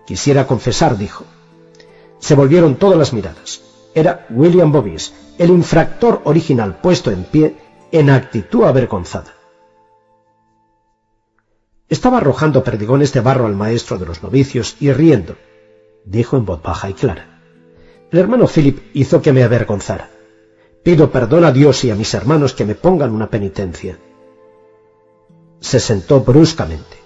Quisiera 0.07 0.47
confesar, 0.47 0.99
dijo. 0.99 1.25
Se 2.19 2.35
volvieron 2.35 2.77
todas 2.77 2.99
las 2.99 3.13
miradas. 3.13 3.63
Era 3.95 4.27
William 4.31 4.73
Bobbies, 4.73 5.13
el 5.39 5.51
infractor 5.51 6.21
original 6.25 6.79
puesto 6.81 7.11
en 7.11 7.25
pie 7.25 7.57
en 7.91 8.11
actitud 8.11 8.65
avergonzada. 8.65 9.35
Estaba 11.93 12.17
arrojando 12.17 12.65
perdigones 12.65 13.13
de 13.13 13.21
barro 13.21 13.45
al 13.45 13.55
maestro 13.55 13.99
de 13.99 14.07
los 14.07 14.23
novicios 14.23 14.77
y 14.81 14.91
riendo, 14.95 15.37
dijo 16.07 16.39
en 16.39 16.47
voz 16.47 16.63
baja 16.63 16.89
y 16.89 16.95
clara. 16.95 17.43
El 18.11 18.19
hermano 18.19 18.47
Philip 18.47 18.79
hizo 18.95 19.21
que 19.21 19.35
me 19.35 19.43
avergonzara. 19.43 20.09
Pido 20.83 21.11
perdón 21.11 21.45
a 21.45 21.53
Dios 21.53 21.85
y 21.85 21.91
a 21.91 21.95
mis 21.95 22.15
hermanos 22.15 22.55
que 22.55 22.65
me 22.65 22.75
pongan 22.75 23.13
una 23.13 23.29
penitencia. 23.29 23.99
Se 25.61 25.79
sentó 25.81 26.21
bruscamente. 26.21 26.97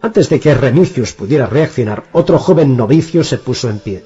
Antes 0.00 0.28
de 0.28 0.40
que 0.40 0.52
Remigius 0.52 1.12
pudiera 1.12 1.46
reaccionar, 1.46 2.02
otro 2.10 2.40
joven 2.40 2.76
novicio 2.76 3.22
se 3.22 3.38
puso 3.38 3.70
en 3.70 3.78
pie. 3.78 4.04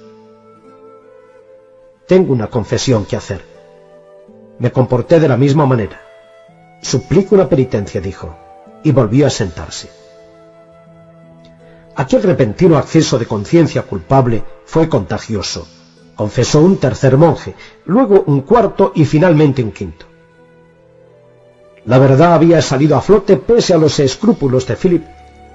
Tengo 2.06 2.34
una 2.34 2.48
confesión 2.48 3.06
que 3.06 3.16
hacer. 3.16 3.40
Me 4.58 4.70
comporté 4.70 5.20
de 5.20 5.28
la 5.28 5.38
misma 5.38 5.64
manera. 5.64 6.02
Suplico 6.82 7.34
una 7.34 7.48
penitencia, 7.48 7.98
dijo 8.02 8.45
y 8.86 8.92
volvió 8.92 9.26
a 9.26 9.30
sentarse. 9.30 9.90
Aquel 11.96 12.22
repentino 12.22 12.78
acceso 12.78 13.18
de 13.18 13.26
conciencia 13.26 13.82
culpable 13.82 14.44
fue 14.64 14.88
contagioso. 14.88 15.66
Confesó 16.14 16.60
un 16.60 16.76
tercer 16.76 17.16
monje, 17.16 17.56
luego 17.84 18.22
un 18.28 18.42
cuarto 18.42 18.92
y 18.94 19.04
finalmente 19.04 19.60
un 19.64 19.72
quinto. 19.72 20.06
La 21.84 21.98
verdad 21.98 22.34
había 22.34 22.62
salido 22.62 22.96
a 22.96 23.00
flote 23.00 23.38
pese 23.38 23.74
a 23.74 23.76
los 23.76 23.98
escrúpulos 23.98 24.68
de 24.68 24.76
Philip 24.76 25.04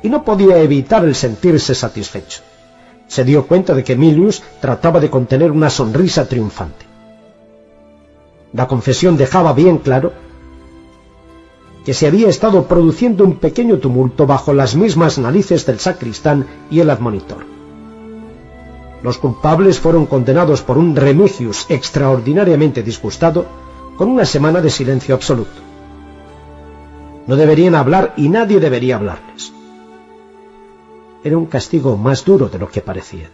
y 0.03 0.09
no 0.09 0.25
podía 0.25 0.57
evitar 0.57 1.05
el 1.05 1.15
sentirse 1.15 1.73
satisfecho. 1.73 2.41
Se 3.07 3.23
dio 3.23 3.47
cuenta 3.47 3.73
de 3.73 3.85
que 3.85 3.93
Emilius 3.93 4.43
trataba 4.59 4.99
de 4.99 5.09
contener 5.09 5.51
una 5.51 5.69
sonrisa 5.69 6.27
triunfante. 6.27 6.85
La 8.51 8.67
confesión 8.67 9.15
dejaba 9.15 9.53
bien 9.53 9.77
claro 9.77 10.11
que 11.85 11.93
se 11.93 12.07
había 12.07 12.29
estado 12.29 12.67
produciendo 12.67 13.23
un 13.23 13.37
pequeño 13.37 13.77
tumulto 13.77 14.27
bajo 14.27 14.53
las 14.53 14.75
mismas 14.75 15.17
narices 15.17 15.65
del 15.65 15.79
sacristán 15.79 16.45
y 16.69 16.79
el 16.79 16.89
admonitor. 16.89 17.45
Los 19.03 19.17
culpables 19.17 19.79
fueron 19.79 20.05
condenados 20.05 20.61
por 20.61 20.77
un 20.77 20.95
Remigius 20.95 21.65
extraordinariamente 21.69 22.83
disgustado 22.83 23.45
con 23.97 24.09
una 24.09 24.25
semana 24.25 24.61
de 24.61 24.69
silencio 24.69 25.15
absoluto. 25.15 25.61
No 27.25 27.35
deberían 27.35 27.75
hablar 27.75 28.13
y 28.15 28.29
nadie 28.29 28.59
debería 28.59 28.97
hablarles. 28.97 29.51
Era 31.23 31.37
un 31.37 31.45
castigo 31.45 31.97
más 31.97 32.25
duro 32.25 32.47
de 32.49 32.59
lo 32.59 32.69
que 32.69 32.81
parecía. 32.81 33.29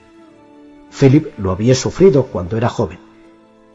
Philip 0.98 1.38
lo 1.38 1.52
había 1.52 1.76
sufrido 1.76 2.24
cuando 2.24 2.58
era 2.58 2.70
joven. 2.70 3.00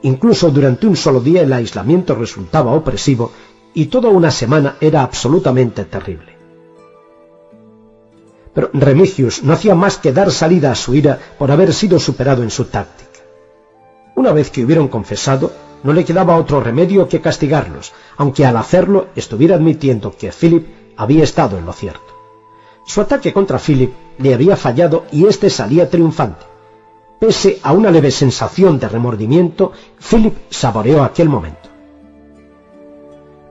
Incluso 0.03 0.51
durante 0.51 0.87
un 0.87 0.97
solo 0.97 1.21
día 1.21 1.43
el 1.43 1.53
aislamiento 1.53 2.15
resultaba 2.15 2.73
opresivo 2.73 3.33
y 3.75 3.87
toda 3.87 4.09
una 4.11 4.31
semana 4.31 4.77
era 4.81 5.03
absolutamente 5.03 5.85
terrible. 5.85 6.37
Pero 8.55 8.71
Remigius 8.73 9.43
no 9.43 9.55
hacía 9.55 9.75
más 9.75 9.97
que 9.97 10.13
dar 10.13 10.31
salida 10.31 10.73
a 10.73 10.75
su 10.75 10.95
ira 10.95 11.19
por 11.39 11.51
haber 11.51 11.73
sido 11.73 11.99
superado 11.99 12.43
en 12.43 12.51
su 12.51 12.67
táctica. 12.67 13.21
Una 14.15 14.33
vez 14.33 14.51
que 14.51 14.65
hubieron 14.65 14.89
confesado, 14.89 15.53
no 15.83 15.93
le 15.93 16.05
quedaba 16.05 16.37
otro 16.37 16.61
remedio 16.61 17.09
que 17.09 17.21
castigarlos, 17.21 17.93
aunque 18.17 18.45
al 18.45 18.57
hacerlo 18.57 19.09
estuviera 19.17 19.57
admitiendo 19.57 20.15
que 20.15 20.33
Philip 20.33 20.67
había 20.97 21.25
estado 21.25 21.57
en 21.57 21.65
lo 21.65 21.73
cierto. 21.73 22.13
Su 22.87 23.01
ataque 23.01 23.33
contra 23.33 23.59
Philip 23.59 23.93
le 24.19 24.35
había 24.35 24.57
fallado 24.57 25.07
y 25.11 25.27
éste 25.27 25.49
salía 25.49 25.89
triunfante. 25.89 26.45
Pese 27.19 27.59
a 27.63 27.73
una 27.73 27.91
leve 27.91 28.11
sensación 28.11 28.79
de 28.79 28.89
remordimiento, 28.89 29.73
Philip 29.99 30.37
saboreó 30.51 31.03
aquel 31.05 31.29
momento. 31.29 31.72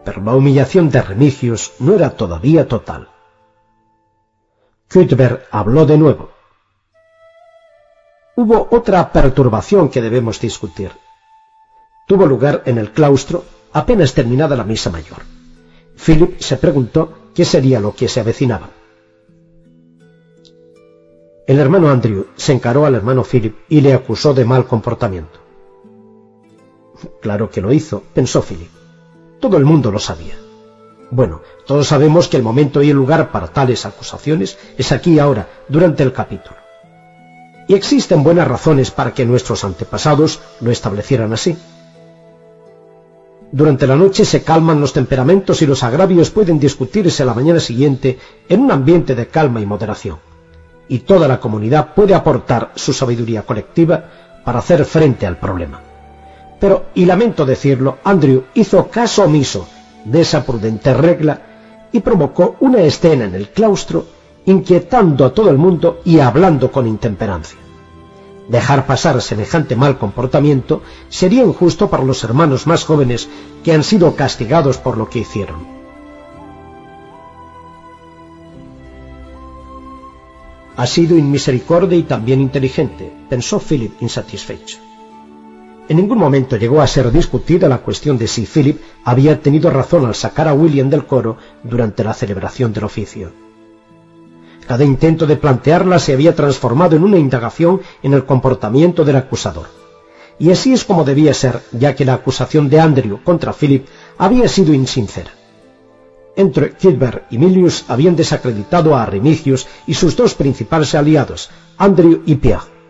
Pero 0.04 0.22
la 0.22 0.36
humillación 0.36 0.90
de 0.90 1.02
Remigius 1.02 1.74
no 1.80 1.94
era 1.94 2.12
todavía 2.12 2.68
total. 2.68 3.10
Cuthbert 4.92 5.44
habló 5.52 5.86
de 5.86 5.98
nuevo. 5.98 6.32
Hubo 8.36 8.68
otra 8.72 9.12
perturbación 9.12 9.90
que 9.90 10.02
debemos 10.02 10.40
discutir. 10.40 10.92
Tuvo 12.08 12.26
lugar 12.26 12.64
en 12.66 12.78
el 12.78 12.92
claustro 12.92 13.46
apenas 13.74 14.14
terminada 14.14 14.56
la 14.56 14.64
misa 14.64 14.90
mayor. 14.90 15.20
Philip 15.96 16.40
se 16.40 16.58
preguntó 16.58 17.14
qué 17.36 17.46
sería 17.46 17.80
lo 17.80 17.94
que 17.94 18.08
se 18.08 18.20
avecinaba. 18.20 18.70
El 21.48 21.60
hermano 21.60 21.90
Andrew 21.90 22.28
se 22.36 22.54
encaró 22.54 22.86
al 22.86 22.96
hermano 22.96 23.24
Philip 23.24 23.56
y 23.70 23.82
le 23.82 23.94
acusó 23.94 24.34
de 24.34 24.46
mal 24.46 24.66
comportamiento. 24.66 25.40
Claro 27.22 27.50
que 27.50 27.62
lo 27.62 27.72
hizo, 27.72 28.04
pensó 28.14 28.42
Philip. 28.42 28.81
Todo 29.42 29.58
el 29.58 29.66
mundo 29.66 29.92
lo 29.92 30.00
sabía. 30.00 30.36
Bueno, 31.10 31.42
todos 31.66 31.88
sabemos 31.88 32.28
que 32.28 32.38
el 32.38 32.44
momento 32.44 32.82
y 32.84 32.92
el 32.92 32.96
lugar 32.96 33.32
para 33.32 33.48
tales 33.48 33.86
acusaciones 33.88 34.58
es 34.78 34.92
aquí 34.92 35.18
ahora, 35.18 35.50
durante 35.68 36.04
el 36.04 36.14
capítulo. 36.14 36.56
Y 37.68 37.74
existen 37.74 38.24
buenas 38.24 38.48
razones 38.48 38.92
para 38.92 39.14
que 39.14 39.26
nuestros 39.26 39.64
antepasados 39.64 40.40
lo 40.62 40.70
establecieran 40.72 41.34
así. 41.34 41.58
Durante 43.52 43.88
la 43.88 43.96
noche 43.96 44.26
se 44.26 44.44
calman 44.44 44.80
los 44.80 44.94
temperamentos 44.94 45.62
y 45.64 45.66
los 45.66 45.84
agravios 45.84 46.30
pueden 46.30 46.60
discutirse 46.60 47.26
la 47.26 47.34
mañana 47.34 47.60
siguiente 47.60 48.20
en 48.48 48.62
un 48.62 48.72
ambiente 48.72 49.16
de 49.16 49.28
calma 49.28 49.60
y 49.60 49.66
moderación. 49.66 50.20
Y 50.88 51.00
toda 51.00 51.28
la 51.28 51.40
comunidad 51.40 51.96
puede 51.96 52.14
aportar 52.14 52.72
su 52.76 52.94
sabiduría 52.94 53.42
colectiva 53.42 54.06
para 54.46 54.60
hacer 54.60 54.86
frente 54.86 55.26
al 55.26 55.38
problema. 55.38 55.91
Pero, 56.62 56.86
y 56.94 57.06
lamento 57.06 57.44
decirlo, 57.44 57.98
Andrew 58.04 58.44
hizo 58.54 58.88
caso 58.88 59.24
omiso 59.24 59.68
de 60.06 60.22
esa 60.22 60.46
prudente 60.46 60.94
regla 60.94 61.42
y 61.92 62.02
provocó 62.02 62.56
una 62.60 62.82
escena 62.84 63.26
en 63.26 63.34
el 63.34 63.50
claustro 63.50 64.06
inquietando 64.46 65.26
a 65.26 65.34
todo 65.34 65.50
el 65.50 65.58
mundo 65.58 66.02
y 66.06 66.20
hablando 66.20 66.72
con 66.72 66.86
intemperancia. 66.86 67.58
Dejar 68.48 68.86
pasar 68.86 69.20
semejante 69.24 69.76
mal 69.76 69.98
comportamiento 69.98 70.84
sería 71.10 71.44
injusto 71.44 71.90
para 71.90 72.04
los 72.04 72.24
hermanos 72.24 72.68
más 72.68 72.84
jóvenes 72.84 73.28
que 73.64 73.74
han 73.74 73.84
sido 73.84 74.16
castigados 74.16 74.78
por 74.78 74.98
lo 74.98 75.10
que 75.10 75.20
hicieron. 75.20 75.66
Ha 80.78 80.86
sido 80.86 81.18
inmisericordia 81.18 81.98
y 81.98 82.04
también 82.04 82.40
inteligente, 82.40 83.12
pensó 83.30 83.60
Philip 83.60 84.00
insatisfecho. 84.00 84.91
En 85.92 85.98
ningún 85.98 86.20
momento 86.20 86.56
llegó 86.56 86.82
a 86.82 86.88
ser 86.88 87.12
discutida 87.12 87.68
la 87.68 87.80
cuestión 87.80 88.18
de 88.18 88.26
si 88.26 88.46
Philip 88.46 88.80
había 89.04 89.42
tenido 89.42 89.70
razón 89.70 90.06
al 90.06 90.16
sacar 90.16 90.48
a 90.48 90.54
William 90.54 90.90
del 90.90 91.06
coro 91.06 91.36
durante 91.66 92.02
la 92.02 92.14
celebración 92.14 92.72
del 92.72 92.86
oficio. 92.86 93.34
Cada 94.66 94.86
intento 94.86 95.26
de 95.28 95.36
plantearla 95.36 96.00
se 96.00 96.14
había 96.14 96.34
transformado 96.34 96.96
en 96.96 97.04
una 97.04 97.18
indagación 97.18 97.82
en 98.04 98.14
el 98.14 98.24
comportamiento 98.24 99.04
del 99.04 99.18
acusador. 99.18 99.68
Y 100.40 100.52
así 100.52 100.72
es 100.72 100.86
como 100.86 101.04
debía 101.04 101.34
ser, 101.34 101.62
ya 101.74 101.94
que 101.94 102.06
la 102.06 102.14
acusación 102.14 102.70
de 102.70 102.80
Andrew 102.80 103.20
contra 103.22 103.52
Philip 103.52 103.86
había 104.18 104.48
sido 104.48 104.74
insincera. 104.74 105.32
Entre 106.38 106.74
Gilbert 106.80 107.26
y 107.32 107.38
Milius 107.38 107.84
habían 107.90 108.16
desacreditado 108.16 108.96
a 108.96 109.06
Remigius 109.06 109.68
y 109.86 109.96
sus 109.96 110.16
dos 110.16 110.36
principales 110.36 110.96
aliados, 110.96 111.50
Andrew 111.78 112.22
y 112.26 112.36
Pierre. 112.36 112.81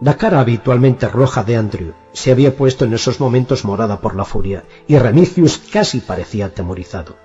La 0.00 0.16
cara 0.18 0.40
habitualmente 0.40 1.08
roja 1.08 1.42
de 1.42 1.56
Andrew 1.56 1.94
se 2.12 2.30
había 2.30 2.54
puesto 2.54 2.84
en 2.84 2.92
esos 2.92 3.18
momentos 3.18 3.64
morada 3.64 4.00
por 4.00 4.14
la 4.14 4.26
furia, 4.26 4.64
y 4.86 4.98
Remigius 4.98 5.58
casi 5.72 6.00
parecía 6.00 6.46
atemorizado. 6.46 7.16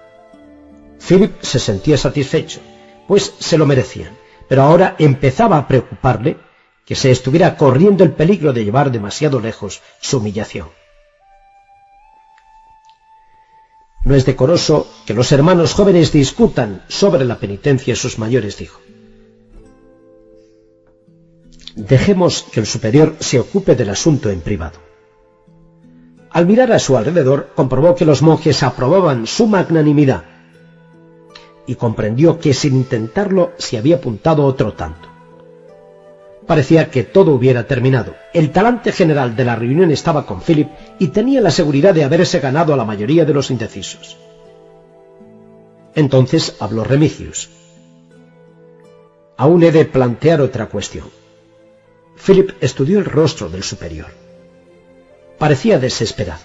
Philip 1.05 1.41
se 1.41 1.59
sentía 1.59 1.97
satisfecho, 1.97 2.61
pues 3.07 3.33
se 3.39 3.57
lo 3.57 3.65
merecían, 3.65 4.15
pero 4.47 4.63
ahora 4.63 4.95
empezaba 4.99 5.57
a 5.57 5.67
preocuparle 5.67 6.37
que 6.85 6.95
se 6.95 7.11
estuviera 7.11 7.57
corriendo 7.57 8.03
el 8.03 8.13
peligro 8.13 8.53
de 8.53 8.63
llevar 8.63 8.91
demasiado 8.91 9.39
lejos 9.39 9.81
su 9.99 10.17
humillación. 10.17 10.69
No 14.03 14.15
es 14.15 14.25
decoroso 14.25 14.87
que 15.05 15.13
los 15.13 15.31
hermanos 15.31 15.73
jóvenes 15.73 16.11
discutan 16.11 16.83
sobre 16.87 17.25
la 17.25 17.37
penitencia 17.37 17.93
de 17.93 17.99
sus 17.99 18.17
mayores, 18.17 18.57
dijo. 18.57 18.79
Dejemos 21.75 22.43
que 22.51 22.59
el 22.59 22.65
superior 22.65 23.15
se 23.19 23.39
ocupe 23.39 23.75
del 23.75 23.89
asunto 23.89 24.29
en 24.29 24.41
privado. 24.41 24.79
Al 26.29 26.45
mirar 26.45 26.71
a 26.71 26.79
su 26.79 26.97
alrededor, 26.97 27.49
comprobó 27.55 27.95
que 27.95 28.05
los 28.05 28.21
monjes 28.21 28.63
aprobaban 28.63 29.27
su 29.27 29.47
magnanimidad 29.47 30.23
y 31.65 31.75
comprendió 31.75 32.39
que 32.39 32.53
sin 32.53 32.75
intentarlo 32.75 33.51
se 33.57 33.77
había 33.77 33.97
apuntado 33.97 34.45
otro 34.45 34.73
tanto. 34.73 35.09
Parecía 36.47 36.89
que 36.89 37.03
todo 37.03 37.33
hubiera 37.33 37.67
terminado. 37.67 38.15
El 38.33 38.51
talante 38.51 38.91
general 38.91 39.35
de 39.35 39.45
la 39.45 39.55
reunión 39.55 39.91
estaba 39.91 40.25
con 40.25 40.41
Philip 40.41 40.69
y 40.99 41.09
tenía 41.09 41.39
la 41.39 41.51
seguridad 41.51 41.93
de 41.93 42.03
haberse 42.03 42.39
ganado 42.39 42.73
a 42.73 42.77
la 42.77 42.85
mayoría 42.85 43.25
de 43.25 43.33
los 43.33 43.51
indecisos. 43.51 44.17
Entonces 45.95 46.55
habló 46.59 46.83
Remigius. 46.83 47.49
Aún 49.37 49.63
he 49.63 49.71
de 49.71 49.85
plantear 49.85 50.41
otra 50.41 50.67
cuestión. 50.67 51.20
Philip 52.15 52.51
estudió 52.61 52.99
el 52.99 53.05
rostro 53.05 53.49
del 53.49 53.63
superior. 53.63 54.07
Parecía 55.37 55.79
desesperado. 55.79 56.41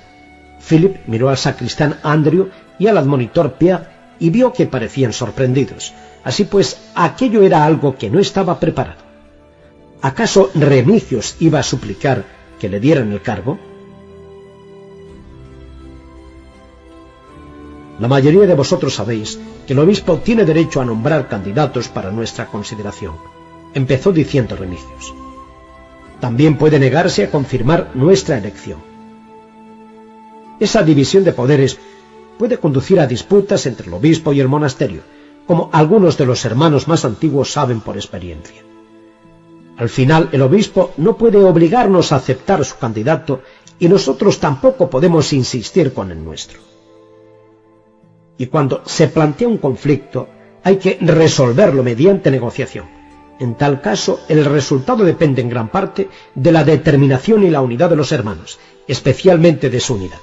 Philip 0.66 0.96
miró 1.06 1.28
al 1.28 1.36
sacristán 1.36 1.98
Andrew 2.02 2.50
y 2.78 2.86
al 2.86 2.98
admonitor 2.98 3.54
Pierre 3.54 3.86
y 4.18 4.30
vio 4.30 4.52
que 4.52 4.66
parecían 4.66 5.12
sorprendidos. 5.12 5.92
Así 6.24 6.44
pues, 6.44 6.80
aquello 6.94 7.42
era 7.42 7.64
algo 7.64 7.96
que 7.96 8.10
no 8.10 8.18
estaba 8.18 8.58
preparado. 8.58 9.04
¿Acaso 10.02 10.50
Remigios 10.54 11.36
iba 11.40 11.58
a 11.58 11.62
suplicar 11.62 12.24
que 12.58 12.68
le 12.68 12.80
dieran 12.80 13.12
el 13.12 13.22
cargo? 13.22 13.58
La 17.98 18.08
mayoría 18.08 18.46
de 18.46 18.54
vosotros 18.54 18.94
sabéis 18.94 19.38
que 19.66 19.72
el 19.72 19.78
obispo 19.78 20.18
tiene 20.18 20.44
derecho 20.44 20.80
a 20.80 20.84
nombrar 20.84 21.28
candidatos 21.28 21.88
para 21.88 22.10
nuestra 22.10 22.46
consideración, 22.46 23.14
empezó 23.74 24.12
diciendo 24.12 24.54
Remigios. 24.54 25.14
También 26.20 26.56
puede 26.56 26.78
negarse 26.78 27.24
a 27.24 27.30
confirmar 27.30 27.90
nuestra 27.94 28.38
elección. 28.38 28.80
Esa 30.58 30.82
división 30.82 31.24
de 31.24 31.32
poderes 31.32 31.78
puede 32.38 32.58
conducir 32.58 33.00
a 33.00 33.06
disputas 33.06 33.66
entre 33.66 33.88
el 33.88 33.94
obispo 33.94 34.32
y 34.32 34.40
el 34.40 34.48
monasterio, 34.48 35.02
como 35.46 35.70
algunos 35.72 36.16
de 36.16 36.26
los 36.26 36.44
hermanos 36.44 36.88
más 36.88 37.04
antiguos 37.04 37.52
saben 37.52 37.80
por 37.80 37.96
experiencia. 37.96 38.62
Al 39.76 39.90
final, 39.90 40.30
el 40.32 40.42
obispo 40.42 40.92
no 40.96 41.16
puede 41.16 41.38
obligarnos 41.38 42.12
a 42.12 42.16
aceptar 42.16 42.64
su 42.64 42.78
candidato 42.78 43.42
y 43.78 43.88
nosotros 43.88 44.40
tampoco 44.40 44.88
podemos 44.88 45.32
insistir 45.34 45.92
con 45.92 46.10
el 46.10 46.24
nuestro. 46.24 46.60
Y 48.38 48.46
cuando 48.46 48.82
se 48.86 49.08
plantea 49.08 49.48
un 49.48 49.58
conflicto, 49.58 50.28
hay 50.62 50.76
que 50.76 50.98
resolverlo 51.00 51.82
mediante 51.82 52.30
negociación. 52.30 52.86
En 53.38 53.54
tal 53.54 53.80
caso, 53.80 54.20
el 54.28 54.44
resultado 54.44 55.04
depende 55.04 55.42
en 55.42 55.48
gran 55.48 55.68
parte 55.68 56.08
de 56.34 56.52
la 56.52 56.64
determinación 56.64 57.44
y 57.44 57.50
la 57.50 57.60
unidad 57.60 57.90
de 57.90 57.96
los 57.96 58.12
hermanos, 58.12 58.58
especialmente 58.88 59.68
de 59.68 59.80
su 59.80 59.94
unidad. 59.94 60.20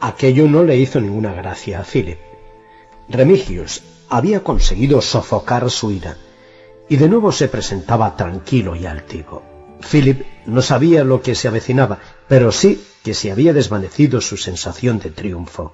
Aquello 0.00 0.46
no 0.46 0.62
le 0.62 0.76
hizo 0.76 1.00
ninguna 1.00 1.32
gracia 1.32 1.80
a 1.80 1.84
Philip. 1.84 2.18
Remigius 3.08 3.82
había 4.08 4.44
conseguido 4.44 5.00
sofocar 5.00 5.68
su 5.70 5.90
ira, 5.90 6.16
y 6.88 6.96
de 6.96 7.08
nuevo 7.08 7.32
se 7.32 7.48
presentaba 7.48 8.16
tranquilo 8.16 8.76
y 8.76 8.86
altivo. 8.86 9.42
Philip 9.90 10.22
no 10.46 10.62
sabía 10.62 11.02
lo 11.02 11.20
que 11.20 11.34
se 11.34 11.48
avecinaba, 11.48 11.98
pero 12.28 12.52
sí 12.52 12.80
que 13.02 13.14
se 13.14 13.32
había 13.32 13.52
desvanecido 13.52 14.20
su 14.20 14.36
sensación 14.36 14.98
de 15.00 15.10
triunfo. 15.10 15.72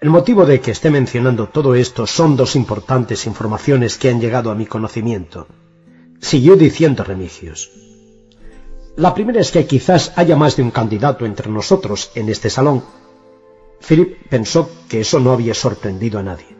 El 0.00 0.10
motivo 0.10 0.46
de 0.46 0.60
que 0.60 0.70
esté 0.70 0.90
mencionando 0.90 1.48
todo 1.48 1.74
esto 1.74 2.06
son 2.06 2.36
dos 2.36 2.54
importantes 2.54 3.26
informaciones 3.26 3.98
que 3.98 4.08
han 4.08 4.20
llegado 4.20 4.52
a 4.52 4.54
mi 4.54 4.64
conocimiento. 4.64 5.48
Siguió 6.20 6.54
diciendo 6.54 7.02
Remigios. 7.02 7.72
La 8.94 9.12
primera 9.12 9.40
es 9.40 9.50
que 9.50 9.66
quizás 9.66 10.12
haya 10.14 10.36
más 10.36 10.54
de 10.54 10.62
un 10.62 10.70
candidato 10.70 11.26
entre 11.26 11.50
nosotros 11.50 12.12
en 12.14 12.28
este 12.28 12.48
salón. 12.48 12.84
Philip 13.80 14.28
pensó 14.28 14.70
que 14.88 15.00
eso 15.00 15.18
no 15.18 15.32
había 15.32 15.54
sorprendido 15.54 16.20
a 16.20 16.22
nadie. 16.22 16.56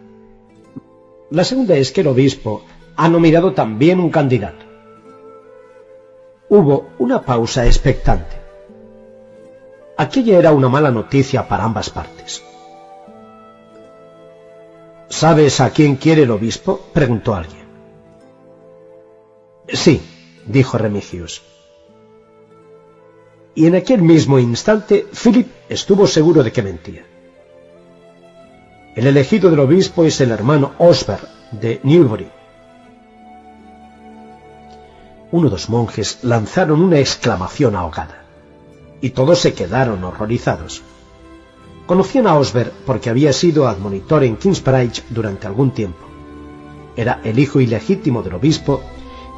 La 1.30 1.44
segunda 1.44 1.76
es 1.76 1.92
que 1.92 2.00
el 2.00 2.08
obispo 2.08 2.64
ha 2.96 3.08
nominado 3.08 3.52
también 3.52 4.00
un 4.00 4.10
candidato. 4.10 4.66
Hubo 6.48 6.88
una 6.98 7.22
pausa 7.22 7.66
expectante. 7.66 8.36
Aquella 9.96 10.38
era 10.38 10.50
una 10.50 10.68
mala 10.68 10.90
noticia 10.90 11.46
para 11.46 11.62
ambas 11.62 11.90
partes. 11.90 12.47
¿Sabes 15.08 15.60
a 15.60 15.70
quién 15.70 15.96
quiere 15.96 16.22
el 16.22 16.30
obispo? 16.30 16.80
preguntó 16.92 17.34
alguien. 17.34 17.66
Sí, 19.68 20.02
dijo 20.46 20.78
Remigius. 20.78 21.42
Y 23.54 23.66
en 23.66 23.74
aquel 23.74 24.02
mismo 24.02 24.38
instante 24.38 25.06
Philip 25.12 25.48
estuvo 25.68 26.06
seguro 26.06 26.42
de 26.42 26.52
que 26.52 26.62
mentía. 26.62 27.04
El 28.94 29.06
elegido 29.06 29.50
del 29.50 29.60
obispo 29.60 30.04
es 30.04 30.20
el 30.20 30.30
hermano 30.30 30.72
Osberg 30.78 31.26
de 31.52 31.80
Newbury. 31.82 32.30
Uno 35.30 35.44
de 35.44 35.50
los 35.50 35.68
monjes 35.68 36.18
lanzaron 36.22 36.82
una 36.82 36.98
exclamación 36.98 37.76
ahogada, 37.76 38.24
y 39.00 39.10
todos 39.10 39.38
se 39.38 39.54
quedaron 39.54 40.02
horrorizados. 40.04 40.82
Conocían 41.88 42.26
a 42.26 42.36
Osberg 42.36 42.70
porque 42.84 43.08
había 43.08 43.32
sido 43.32 43.66
admonitor 43.66 44.22
en 44.22 44.36
Kingsbridge 44.36 45.04
durante 45.08 45.46
algún 45.46 45.70
tiempo. 45.70 46.04
Era 46.94 47.22
el 47.24 47.38
hijo 47.38 47.62
ilegítimo 47.62 48.22
del 48.22 48.34
obispo 48.34 48.82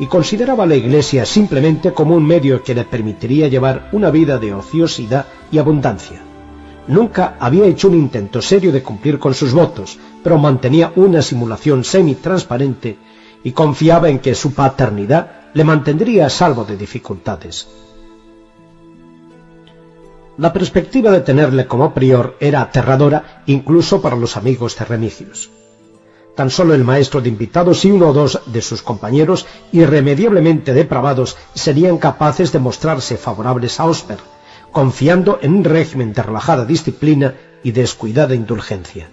y 0.01 0.07
consideraba 0.07 0.67
la 0.67 0.75
iglesia 0.75 1.25
simplemente 1.25 1.93
como 1.93 2.17
un 2.17 2.27
medio 2.27 2.61
que 2.65 2.75
le 2.75 2.83
permitiría 2.83 3.47
llevar 3.47 3.89
una 3.93 4.11
vida 4.11 4.37
de 4.39 4.53
ociosidad 4.53 5.27
y 5.53 5.59
abundancia. 5.59 6.23
Nunca 6.89 7.37
había 7.39 7.67
hecho 7.67 7.87
un 7.87 7.95
intento 7.95 8.43
serio 8.43 8.73
de 8.73 8.83
cumplir 8.83 9.21
con 9.21 9.33
sus 9.33 9.53
votos, 9.53 9.97
pero 10.25 10.37
mantenía 10.37 10.93
una 10.97 11.23
simulación 11.23 11.85
semi-transparente 11.85 12.99
y 13.45 13.53
confiaba 13.53 14.09
en 14.09 14.19
que 14.19 14.35
su 14.35 14.55
paternidad 14.55 15.53
le 15.55 15.63
mantendría 15.63 16.27
a 16.27 16.31
salvo 16.31 16.65
de 16.65 16.77
dificultades. 16.77 17.69
La 20.41 20.55
perspectiva 20.55 21.11
de 21.11 21.21
tenerle 21.21 21.67
como 21.67 21.93
prior 21.93 22.39
era 22.41 22.63
aterradora 22.63 23.43
incluso 23.45 24.01
para 24.01 24.17
los 24.17 24.39
amigos 24.39 24.75
de 24.75 24.87
Remigius. 24.87 25.51
Tan 26.35 26.49
solo 26.49 26.73
el 26.73 26.83
maestro 26.83 27.21
de 27.21 27.29
invitados 27.29 27.85
y 27.85 27.91
uno 27.91 28.09
o 28.09 28.13
dos 28.15 28.41
de 28.47 28.63
sus 28.63 28.81
compañeros 28.81 29.45
irremediablemente 29.71 30.73
depravados 30.73 31.37
serían 31.53 31.99
capaces 31.99 32.53
de 32.53 32.59
mostrarse 32.59 33.19
favorables 33.19 33.79
a 33.81 33.85
Osper, 33.85 34.17
confiando 34.73 35.41
en 35.43 35.57
un 35.57 35.65
régimen 35.65 36.15
de 36.15 36.23
relajada 36.23 36.65
disciplina 36.65 37.35
y 37.63 37.73
descuidada 37.73 38.35
indulgencia. 38.35 39.11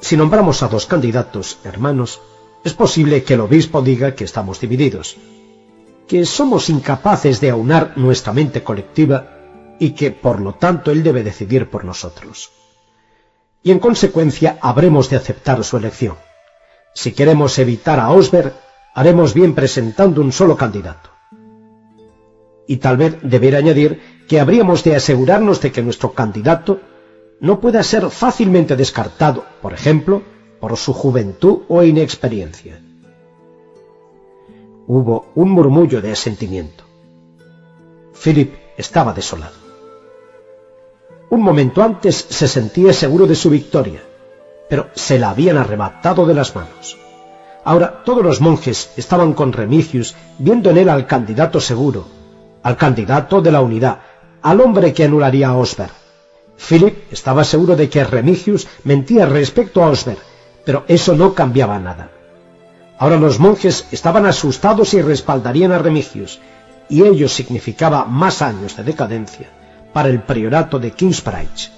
Si 0.00 0.16
nombramos 0.16 0.64
a 0.64 0.68
dos 0.68 0.86
candidatos 0.86 1.60
hermanos, 1.62 2.20
es 2.64 2.74
posible 2.74 3.22
que 3.22 3.34
el 3.34 3.42
obispo 3.42 3.82
diga 3.82 4.16
que 4.16 4.24
estamos 4.24 4.58
divididos, 4.58 5.16
que 6.06 6.24
somos 6.26 6.68
incapaces 6.68 7.40
de 7.40 7.50
aunar 7.50 7.92
nuestra 7.96 8.32
mente 8.32 8.62
colectiva 8.62 9.76
y 9.78 9.92
que, 9.92 10.10
por 10.10 10.40
lo 10.40 10.54
tanto, 10.54 10.90
él 10.90 11.02
debe 11.02 11.22
decidir 11.22 11.70
por 11.70 11.84
nosotros. 11.84 12.50
Y 13.62 13.70
en 13.70 13.78
consecuencia 13.78 14.58
habremos 14.60 15.08
de 15.08 15.16
aceptar 15.16 15.62
su 15.64 15.76
elección. 15.76 16.16
Si 16.94 17.12
queremos 17.12 17.58
evitar 17.58 18.00
a 18.00 18.10
Osberg, 18.10 18.54
haremos 18.94 19.34
bien 19.34 19.54
presentando 19.54 20.20
un 20.20 20.32
solo 20.32 20.56
candidato 20.56 21.12
y 22.66 22.76
tal 22.76 22.96
vez 22.96 23.18
deber 23.22 23.56
añadir 23.56 24.00
que 24.28 24.40
habríamos 24.40 24.84
de 24.84 24.96
asegurarnos 24.96 25.60
de 25.60 25.72
que 25.72 25.82
nuestro 25.82 26.12
candidato 26.12 26.80
no 27.40 27.60
pueda 27.60 27.82
ser 27.82 28.08
fácilmente 28.10 28.76
descartado, 28.76 29.44
por 29.60 29.72
ejemplo, 29.74 30.22
por 30.60 30.76
su 30.76 30.92
juventud 30.92 31.62
o 31.68 31.82
inexperiencia. 31.82 32.80
Hubo 34.86 35.26
un 35.34 35.50
murmullo 35.50 36.00
de 36.00 36.12
asentimiento. 36.12 36.84
Philip 38.22 38.54
estaba 38.76 39.12
desolado. 39.12 39.54
Un 41.30 41.42
momento 41.42 41.82
antes 41.82 42.16
se 42.16 42.48
sentía 42.48 42.92
seguro 42.92 43.26
de 43.26 43.34
su 43.34 43.48
victoria, 43.48 44.02
pero 44.68 44.88
se 44.94 45.18
la 45.18 45.30
habían 45.30 45.56
arrebatado 45.56 46.26
de 46.26 46.34
las 46.34 46.54
manos. 46.54 46.98
Ahora 47.64 48.02
todos 48.04 48.24
los 48.24 48.40
monjes 48.40 48.92
estaban 48.96 49.34
con 49.34 49.52
Remigius 49.52 50.16
viendo 50.38 50.70
en 50.70 50.78
él 50.78 50.88
al 50.88 51.06
candidato 51.06 51.60
seguro, 51.60 52.06
al 52.62 52.76
candidato 52.76 53.40
de 53.40 53.52
la 53.52 53.60
unidad, 53.60 54.00
al 54.42 54.60
hombre 54.60 54.92
que 54.92 55.04
anularía 55.04 55.48
a 55.48 55.56
Osberg. 55.56 55.92
Philip 56.56 57.12
estaba 57.12 57.44
seguro 57.44 57.76
de 57.76 57.88
que 57.88 58.04
Remigius 58.04 58.66
mentía 58.84 59.26
respecto 59.26 59.82
a 59.82 59.90
Osberg, 59.90 60.18
pero 60.64 60.84
eso 60.88 61.14
no 61.14 61.34
cambiaba 61.34 61.78
nada. 61.78 62.10
Ahora 63.02 63.16
los 63.16 63.40
monjes 63.40 63.86
estaban 63.90 64.26
asustados 64.26 64.94
y 64.94 65.02
respaldarían 65.02 65.72
a 65.72 65.78
Remigius, 65.78 66.38
y 66.88 67.02
ello 67.02 67.28
significaba 67.28 68.04
más 68.04 68.42
años 68.42 68.76
de 68.76 68.84
decadencia 68.84 69.48
para 69.92 70.08
el 70.08 70.22
priorato 70.22 70.78
de 70.78 70.92
Kingsbridge. 70.92 71.72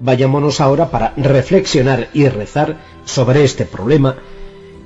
Vayámonos 0.00 0.62
ahora 0.62 0.90
para 0.90 1.12
reflexionar 1.18 2.08
y 2.14 2.26
rezar 2.30 2.76
sobre 3.04 3.44
este 3.44 3.66
problema 3.66 4.16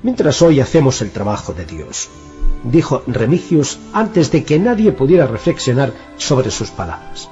mientras 0.03 0.43
hoy 0.43 0.59
hacemos 0.59 1.01
el 1.01 1.13
trabajo 1.13 1.53
de 1.53 1.67
Dios 1.67 2.09
dijo 2.65 3.03
Remigius 3.07 3.79
antes 3.93 4.33
de 4.33 4.45
que 4.45 4.59
nadie 4.59 4.91
pudiera 4.91 5.27
reflexionar 5.27 5.93
sobre 6.17 6.51
sus 6.51 6.71
palabras. 6.71 7.29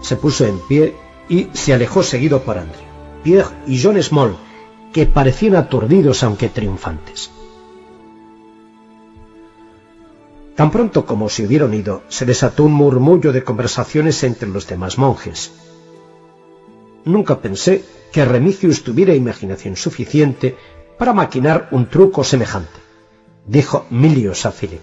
Se 0.00 0.16
puso 0.16 0.46
en 0.46 0.58
pie 0.68 0.94
y 1.28 1.48
se 1.52 1.74
alejó 1.74 2.02
seguido 2.02 2.42
por 2.42 2.56
Andrew, 2.58 2.80
Pierre 3.22 3.50
y 3.66 3.82
John 3.82 4.02
Small, 4.02 4.36
que 4.96 5.04
parecían 5.04 5.56
aturdidos 5.56 6.22
aunque 6.22 6.48
triunfantes. 6.48 7.30
Tan 10.54 10.70
pronto 10.70 11.04
como 11.04 11.28
se 11.28 11.44
hubieron 11.44 11.74
ido, 11.74 12.02
se 12.08 12.24
desató 12.24 12.64
un 12.64 12.72
murmullo 12.72 13.30
de 13.34 13.44
conversaciones 13.44 14.24
entre 14.24 14.48
los 14.48 14.66
demás 14.66 14.96
monjes. 14.96 15.52
Nunca 17.04 17.42
pensé 17.42 17.84
que 18.10 18.24
Remigius 18.24 18.84
tuviera 18.84 19.14
imaginación 19.14 19.76
suficiente 19.76 20.56
para 20.98 21.12
maquinar 21.12 21.68
un 21.72 21.90
truco 21.90 22.24
semejante 22.24 22.86
dijo 23.46 23.84
Milius 23.90 24.46
a 24.46 24.50
Philip. 24.50 24.80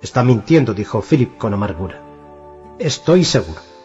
Está 0.00 0.24
mintiendo, 0.24 0.72
dijo 0.72 1.02
Philip 1.02 1.36
con 1.36 1.52
amargura. 1.52 2.00
Estoy 2.78 3.22
seguro. 3.22 3.75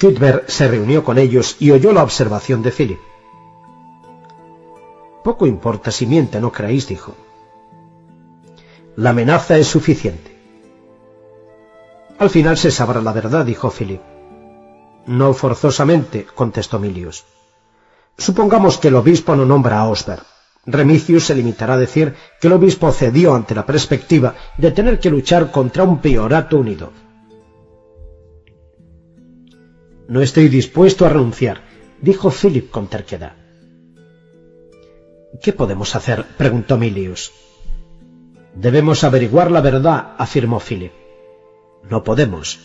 Cuthbert 0.00 0.48
se 0.48 0.68
reunió 0.68 1.04
con 1.04 1.18
ellos 1.18 1.56
y 1.60 1.70
oyó 1.70 1.92
la 1.92 2.02
observación 2.02 2.62
de 2.62 2.70
Philip. 2.70 2.98
Poco 5.22 5.46
importa 5.46 5.90
si 5.90 6.06
miente, 6.06 6.40
no 6.40 6.52
creéis, 6.52 6.88
dijo. 6.88 7.14
La 8.96 9.10
amenaza 9.10 9.56
es 9.56 9.66
suficiente. 9.66 10.36
Al 12.18 12.30
final 12.30 12.56
se 12.56 12.70
sabrá 12.70 13.00
la 13.00 13.12
verdad, 13.12 13.44
dijo 13.44 13.70
Philip. 13.70 14.00
No 15.06 15.32
forzosamente, 15.34 16.26
contestó 16.34 16.78
Milius. 16.78 17.24
Supongamos 18.16 18.78
que 18.78 18.88
el 18.88 18.96
obispo 18.96 19.34
no 19.34 19.44
nombra 19.44 19.80
a 19.80 19.88
Osberg. 19.88 20.22
Remigius 20.66 21.24
se 21.24 21.34
limitará 21.34 21.74
a 21.74 21.78
decir 21.78 22.14
que 22.40 22.46
el 22.46 22.54
obispo 22.54 22.90
cedió 22.92 23.34
ante 23.34 23.54
la 23.54 23.66
perspectiva 23.66 24.34
de 24.56 24.70
tener 24.70 24.98
que 24.98 25.10
luchar 25.10 25.50
contra 25.50 25.84
un 25.84 26.00
priorato 26.00 26.58
unido. 26.58 26.92
No 30.08 30.20
estoy 30.20 30.48
dispuesto 30.48 31.06
a 31.06 31.08
renunciar, 31.08 31.62
dijo 32.00 32.30
Philip 32.30 32.70
con 32.70 32.88
terquedad. 32.88 33.32
¿Qué 35.42 35.52
podemos 35.52 35.96
hacer? 35.96 36.24
preguntó 36.36 36.76
Milius. 36.76 37.32
Debemos 38.54 39.02
averiguar 39.02 39.50
la 39.50 39.60
verdad, 39.60 40.14
afirmó 40.18 40.60
Philip. 40.60 40.92
No 41.90 42.04
podemos. 42.04 42.60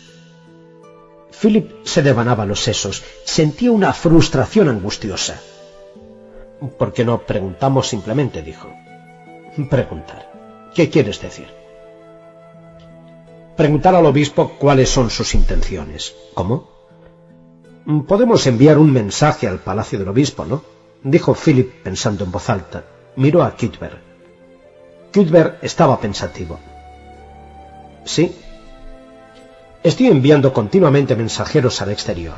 Philip 1.40 1.84
se 1.84 2.02
devanaba 2.02 2.46
los 2.46 2.60
sesos, 2.60 3.02
sentía 3.24 3.72
una 3.72 3.92
frustración 3.92 4.68
angustiosa. 4.68 5.40
¿Por 6.78 6.92
qué 6.92 7.04
no 7.04 7.22
preguntamos 7.22 7.88
simplemente? 7.88 8.42
dijo. 8.42 8.68
Preguntar. 9.68 10.30
¿Qué 10.74 10.88
quieres 10.90 11.20
decir? 11.20 11.60
preguntar 13.60 13.94
al 13.94 14.06
obispo 14.06 14.56
cuáles 14.58 14.88
son 14.88 15.10
sus 15.10 15.34
intenciones. 15.34 16.14
¿Cómo? 16.32 16.79
Podemos 18.06 18.46
enviar 18.46 18.78
un 18.78 18.92
mensaje 18.92 19.48
al 19.48 19.58
palacio 19.58 19.98
del 19.98 20.08
obispo, 20.08 20.44
¿no? 20.44 20.62
dijo 21.02 21.34
Philip 21.34 21.82
pensando 21.82 22.24
en 22.24 22.30
voz 22.30 22.48
alta. 22.48 22.84
Miró 23.16 23.42
a 23.42 23.50
Cuthbert. 23.56 23.98
Cuthbert 25.12 25.64
estaba 25.64 25.98
pensativo. 25.98 26.60
Sí. 28.04 28.32
Estoy 29.82 30.06
enviando 30.06 30.52
continuamente 30.52 31.16
mensajeros 31.16 31.82
al 31.82 31.90
exterior. 31.90 32.36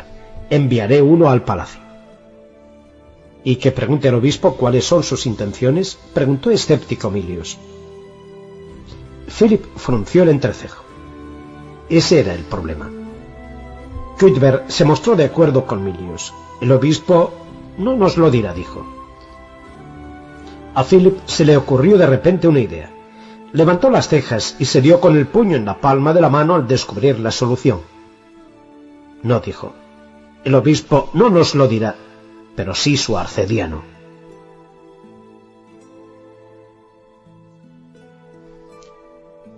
Enviaré 0.49 1.03
uno 1.03 1.29
al 1.29 1.43
palacio. 1.43 1.83
¿Y 3.45 3.57
que 3.57 3.73
pregunte 3.73 4.09
al 4.09 4.15
obispo 4.15 4.57
cuáles 4.57 4.87
son 4.87 5.03
sus 5.03 5.27
intenciones? 5.27 5.99
preguntó 6.15 6.51
escéptico 6.51 7.11
Milius. 7.11 7.59
Philip 9.39 9.65
frunció 9.77 10.23
el 10.23 10.31
entrecejo. 10.31 10.83
Ese 11.91 12.21
era 12.21 12.33
el 12.33 12.45
problema. 12.45 13.02
Cuthbert 14.23 14.71
se 14.71 14.85
mostró 14.85 15.17
de 15.17 15.25
acuerdo 15.25 15.67
con 15.67 15.83
Milius. 15.83 16.33
El 16.61 16.71
obispo 16.71 17.33
no 17.77 17.97
nos 17.97 18.17
lo 18.17 18.31
dirá, 18.31 18.55
dijo. 18.55 18.87
A 20.75 20.85
Philip 20.85 21.19
se 21.27 21.45
le 21.45 21.57
ocurrió 21.57 21.99
de 21.99 22.07
repente 22.07 22.47
una 22.47 22.61
idea. 22.61 22.89
Levantó 23.53 23.91
las 23.91 24.07
cejas 24.07 24.55
y 24.61 24.67
se 24.67 24.81
dio 24.81 25.01
con 25.01 25.17
el 25.17 25.27
puño 25.27 25.57
en 25.57 25.65
la 25.65 25.81
palma 25.81 26.15
de 26.15 26.21
la 26.21 26.29
mano 26.29 26.55
al 26.55 26.69
descubrir 26.69 27.19
la 27.19 27.33
solución. 27.33 27.81
No, 29.25 29.41
dijo. 29.41 29.73
El 30.45 30.55
obispo 30.55 31.11
no 31.15 31.29
nos 31.29 31.57
lo 31.57 31.67
dirá, 31.67 31.97
pero 32.55 32.77
sí 32.77 32.97
su 32.97 33.19
arcediano. 33.19 33.83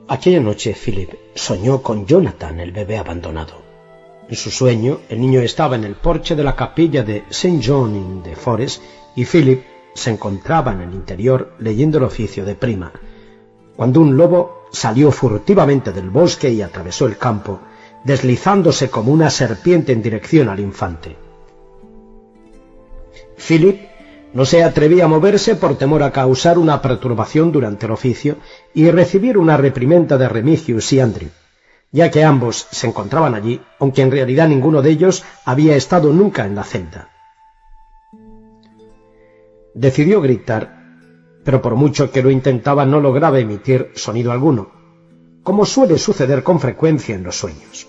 Aquella 0.08 0.40
noche 0.40 0.72
Philip 0.72 1.10
soñó 1.34 1.82
con 1.82 2.06
Jonathan, 2.06 2.60
el 2.60 2.72
bebé 2.72 2.96
abandonado. 2.96 3.63
En 4.28 4.36
su 4.36 4.50
sueño, 4.50 5.00
el 5.10 5.20
niño 5.20 5.40
estaba 5.40 5.76
en 5.76 5.84
el 5.84 5.96
porche 5.96 6.34
de 6.34 6.42
la 6.42 6.56
capilla 6.56 7.02
de 7.02 7.24
St. 7.28 7.60
John 7.62 7.94
in 7.94 8.22
the 8.22 8.34
Forest 8.34 8.82
y 9.14 9.26
Philip 9.26 9.62
se 9.92 10.10
encontraba 10.10 10.72
en 10.72 10.80
el 10.80 10.94
interior 10.94 11.52
leyendo 11.58 11.98
el 11.98 12.04
oficio 12.04 12.44
de 12.44 12.54
prima, 12.54 12.92
cuando 13.76 14.00
un 14.00 14.16
lobo 14.16 14.64
salió 14.72 15.12
furtivamente 15.12 15.92
del 15.92 16.08
bosque 16.08 16.50
y 16.50 16.62
atravesó 16.62 17.06
el 17.06 17.18
campo, 17.18 17.60
deslizándose 18.02 18.88
como 18.88 19.12
una 19.12 19.28
serpiente 19.28 19.92
en 19.92 20.02
dirección 20.02 20.48
al 20.48 20.60
infante. 20.60 21.16
Philip 23.36 23.78
no 24.32 24.46
se 24.46 24.64
atrevía 24.64 25.04
a 25.04 25.08
moverse 25.08 25.54
por 25.54 25.76
temor 25.76 26.02
a 26.02 26.10
causar 26.10 26.58
una 26.58 26.80
perturbación 26.80 27.52
durante 27.52 27.86
el 27.86 27.92
oficio 27.92 28.38
y 28.72 28.90
recibir 28.90 29.36
una 29.36 29.56
reprimenda 29.56 30.16
de 30.16 30.28
Remigius 30.28 30.92
y 30.92 31.00
Andrew 31.00 31.28
ya 31.94 32.10
que 32.10 32.24
ambos 32.24 32.66
se 32.72 32.88
encontraban 32.88 33.36
allí, 33.36 33.60
aunque 33.78 34.02
en 34.02 34.10
realidad 34.10 34.48
ninguno 34.48 34.82
de 34.82 34.90
ellos 34.90 35.22
había 35.44 35.76
estado 35.76 36.12
nunca 36.12 36.44
en 36.44 36.56
la 36.56 36.64
celda. 36.64 37.08
Decidió 39.74 40.20
gritar, 40.20 40.76
pero 41.44 41.62
por 41.62 41.76
mucho 41.76 42.10
que 42.10 42.20
lo 42.20 42.32
intentaba 42.32 42.84
no 42.84 42.98
lograba 42.98 43.38
emitir 43.38 43.92
sonido 43.94 44.32
alguno, 44.32 44.72
como 45.44 45.64
suele 45.64 45.96
suceder 45.98 46.42
con 46.42 46.58
frecuencia 46.58 47.14
en 47.14 47.22
los 47.22 47.36
sueños. 47.36 47.86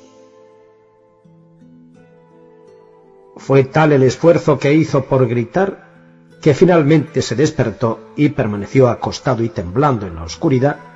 Fue 3.37 3.63
tal 3.63 3.91
el 3.91 4.03
esfuerzo 4.03 4.59
que 4.59 4.71
hizo 4.71 5.05
por 5.05 5.27
gritar 5.27 6.37
que 6.43 6.53
finalmente 6.53 7.23
se 7.23 7.35
despertó 7.35 8.11
y 8.15 8.29
permaneció 8.29 8.87
acostado 8.87 9.41
y 9.41 9.49
temblando 9.49 10.05
en 10.05 10.13
la 10.13 10.25
oscuridad 10.25 10.94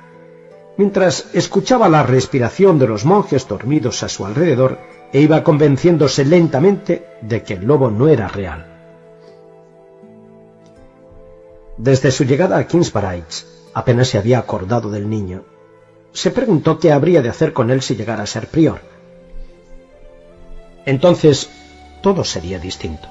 mientras 0.80 1.28
escuchaba 1.34 1.90
la 1.90 2.02
respiración 2.04 2.78
de 2.78 2.86
los 2.86 3.04
monjes 3.04 3.46
dormidos 3.46 4.02
a 4.02 4.08
su 4.08 4.24
alrededor 4.24 4.78
e 5.12 5.20
iba 5.20 5.44
convenciéndose 5.44 6.24
lentamente 6.24 7.04
de 7.20 7.42
que 7.42 7.52
el 7.52 7.66
lobo 7.66 7.90
no 7.90 8.08
era 8.08 8.28
real. 8.28 8.64
Desde 11.76 12.10
su 12.10 12.24
llegada 12.24 12.56
a 12.56 12.66
Kingsbridge 12.66 13.44
apenas 13.74 14.08
se 14.08 14.16
había 14.16 14.38
acordado 14.38 14.90
del 14.90 15.10
niño. 15.10 15.44
Se 16.12 16.30
preguntó 16.30 16.78
qué 16.78 16.92
habría 16.92 17.20
de 17.20 17.28
hacer 17.28 17.52
con 17.52 17.70
él 17.70 17.82
si 17.82 17.94
llegara 17.94 18.22
a 18.22 18.26
ser 18.26 18.46
prior. 18.46 18.80
Entonces 20.86 21.50
todo 22.00 22.24
sería 22.24 22.58
distinto. 22.58 23.06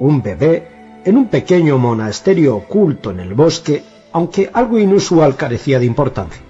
Un 0.00 0.22
bebé 0.22 1.00
en 1.04 1.16
un 1.16 1.28
pequeño 1.28 1.78
monasterio 1.78 2.56
oculto 2.56 3.12
en 3.12 3.20
el 3.20 3.34
bosque 3.34 3.84
aunque 4.12 4.50
algo 4.52 4.78
inusual 4.78 5.36
carecía 5.36 5.78
de 5.78 5.86
importancia. 5.86 6.42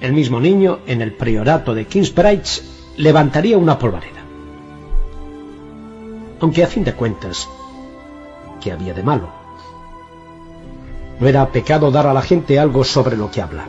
El 0.00 0.12
mismo 0.12 0.40
niño, 0.40 0.78
en 0.86 1.02
el 1.02 1.12
priorato 1.12 1.74
de 1.74 1.86
Kingsbridge, 1.86 2.62
levantaría 2.96 3.58
una 3.58 3.78
polvareda. 3.78 4.22
Aunque 6.40 6.62
a 6.62 6.68
fin 6.68 6.84
de 6.84 6.94
cuentas, 6.94 7.48
¿qué 8.60 8.70
había 8.70 8.94
de 8.94 9.02
malo? 9.02 9.28
No 11.18 11.26
era 11.26 11.50
pecado 11.50 11.90
dar 11.90 12.06
a 12.06 12.14
la 12.14 12.22
gente 12.22 12.60
algo 12.60 12.84
sobre 12.84 13.16
lo 13.16 13.28
que 13.30 13.42
hablar. 13.42 13.68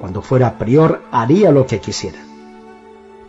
Cuando 0.00 0.22
fuera 0.22 0.58
prior 0.58 1.04
haría 1.12 1.52
lo 1.52 1.66
que 1.66 1.78
quisiera. 1.78 2.18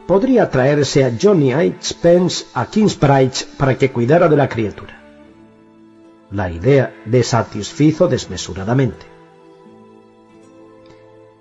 Podría 0.08 0.50
traerse 0.50 1.06
a 1.06 1.12
Johnny 1.20 1.54
H. 1.54 1.76
Spence 1.82 2.46
a 2.56 2.66
Kingsbridge 2.66 3.46
para 3.58 3.78
que 3.78 3.92
cuidara 3.92 4.28
de 4.28 4.38
la 4.38 4.50
criatura. 4.50 5.05
La 6.32 6.50
idea 6.50 6.94
le 7.06 7.24
satisfizo 7.24 8.08
desmesuradamente. 8.08 9.06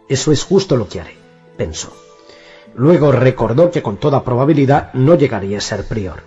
Eso 0.08 0.32
es 0.32 0.44
justo 0.44 0.76
lo 0.76 0.88
que 0.88 1.00
haré, 1.00 1.16
pensó. 1.56 1.92
Luego 2.74 3.10
recordó 3.10 3.70
que 3.70 3.82
con 3.82 3.96
toda 3.96 4.24
probabilidad 4.24 4.92
no 4.92 5.14
llegaría 5.14 5.58
a 5.58 5.62
ser 5.62 5.86
prior. 5.86 6.22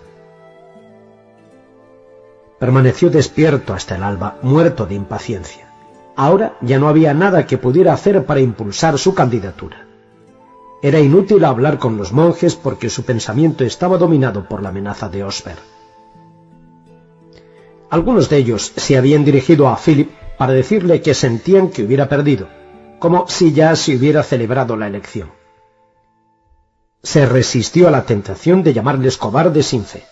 Permaneció 2.58 3.10
despierto 3.10 3.72
hasta 3.72 3.94
el 3.94 4.02
alba, 4.02 4.38
muerto 4.42 4.86
de 4.86 4.96
impaciencia. 4.96 5.72
Ahora 6.16 6.56
ya 6.60 6.80
no 6.80 6.88
había 6.88 7.14
nada 7.14 7.46
que 7.46 7.58
pudiera 7.58 7.92
hacer 7.92 8.26
para 8.26 8.40
impulsar 8.40 8.98
su 8.98 9.14
candidatura. 9.14 9.86
Era 10.82 10.98
inútil 10.98 11.44
hablar 11.44 11.78
con 11.78 11.96
los 11.96 12.12
monjes 12.12 12.56
porque 12.56 12.90
su 12.90 13.04
pensamiento 13.04 13.62
estaba 13.62 13.98
dominado 13.98 14.48
por 14.48 14.62
la 14.62 14.70
amenaza 14.70 15.08
de 15.08 15.22
Osber. 15.22 15.77
Algunos 17.90 18.28
de 18.28 18.36
ellos 18.36 18.72
se 18.76 18.98
habían 18.98 19.24
dirigido 19.24 19.68
a 19.68 19.76
Philip 19.76 20.10
para 20.36 20.52
decirle 20.52 21.00
que 21.00 21.14
sentían 21.14 21.70
que 21.70 21.84
hubiera 21.84 22.08
perdido, 22.08 22.48
como 22.98 23.26
si 23.28 23.52
ya 23.52 23.74
se 23.76 23.96
hubiera 23.96 24.22
celebrado 24.22 24.76
la 24.76 24.86
elección. 24.86 25.32
Se 27.02 27.24
resistió 27.24 27.88
a 27.88 27.90
la 27.90 28.04
tentación 28.04 28.62
de 28.62 28.74
llamarles 28.74 29.16
cobardes 29.16 29.66
sin 29.66 29.84
fe. 29.84 30.04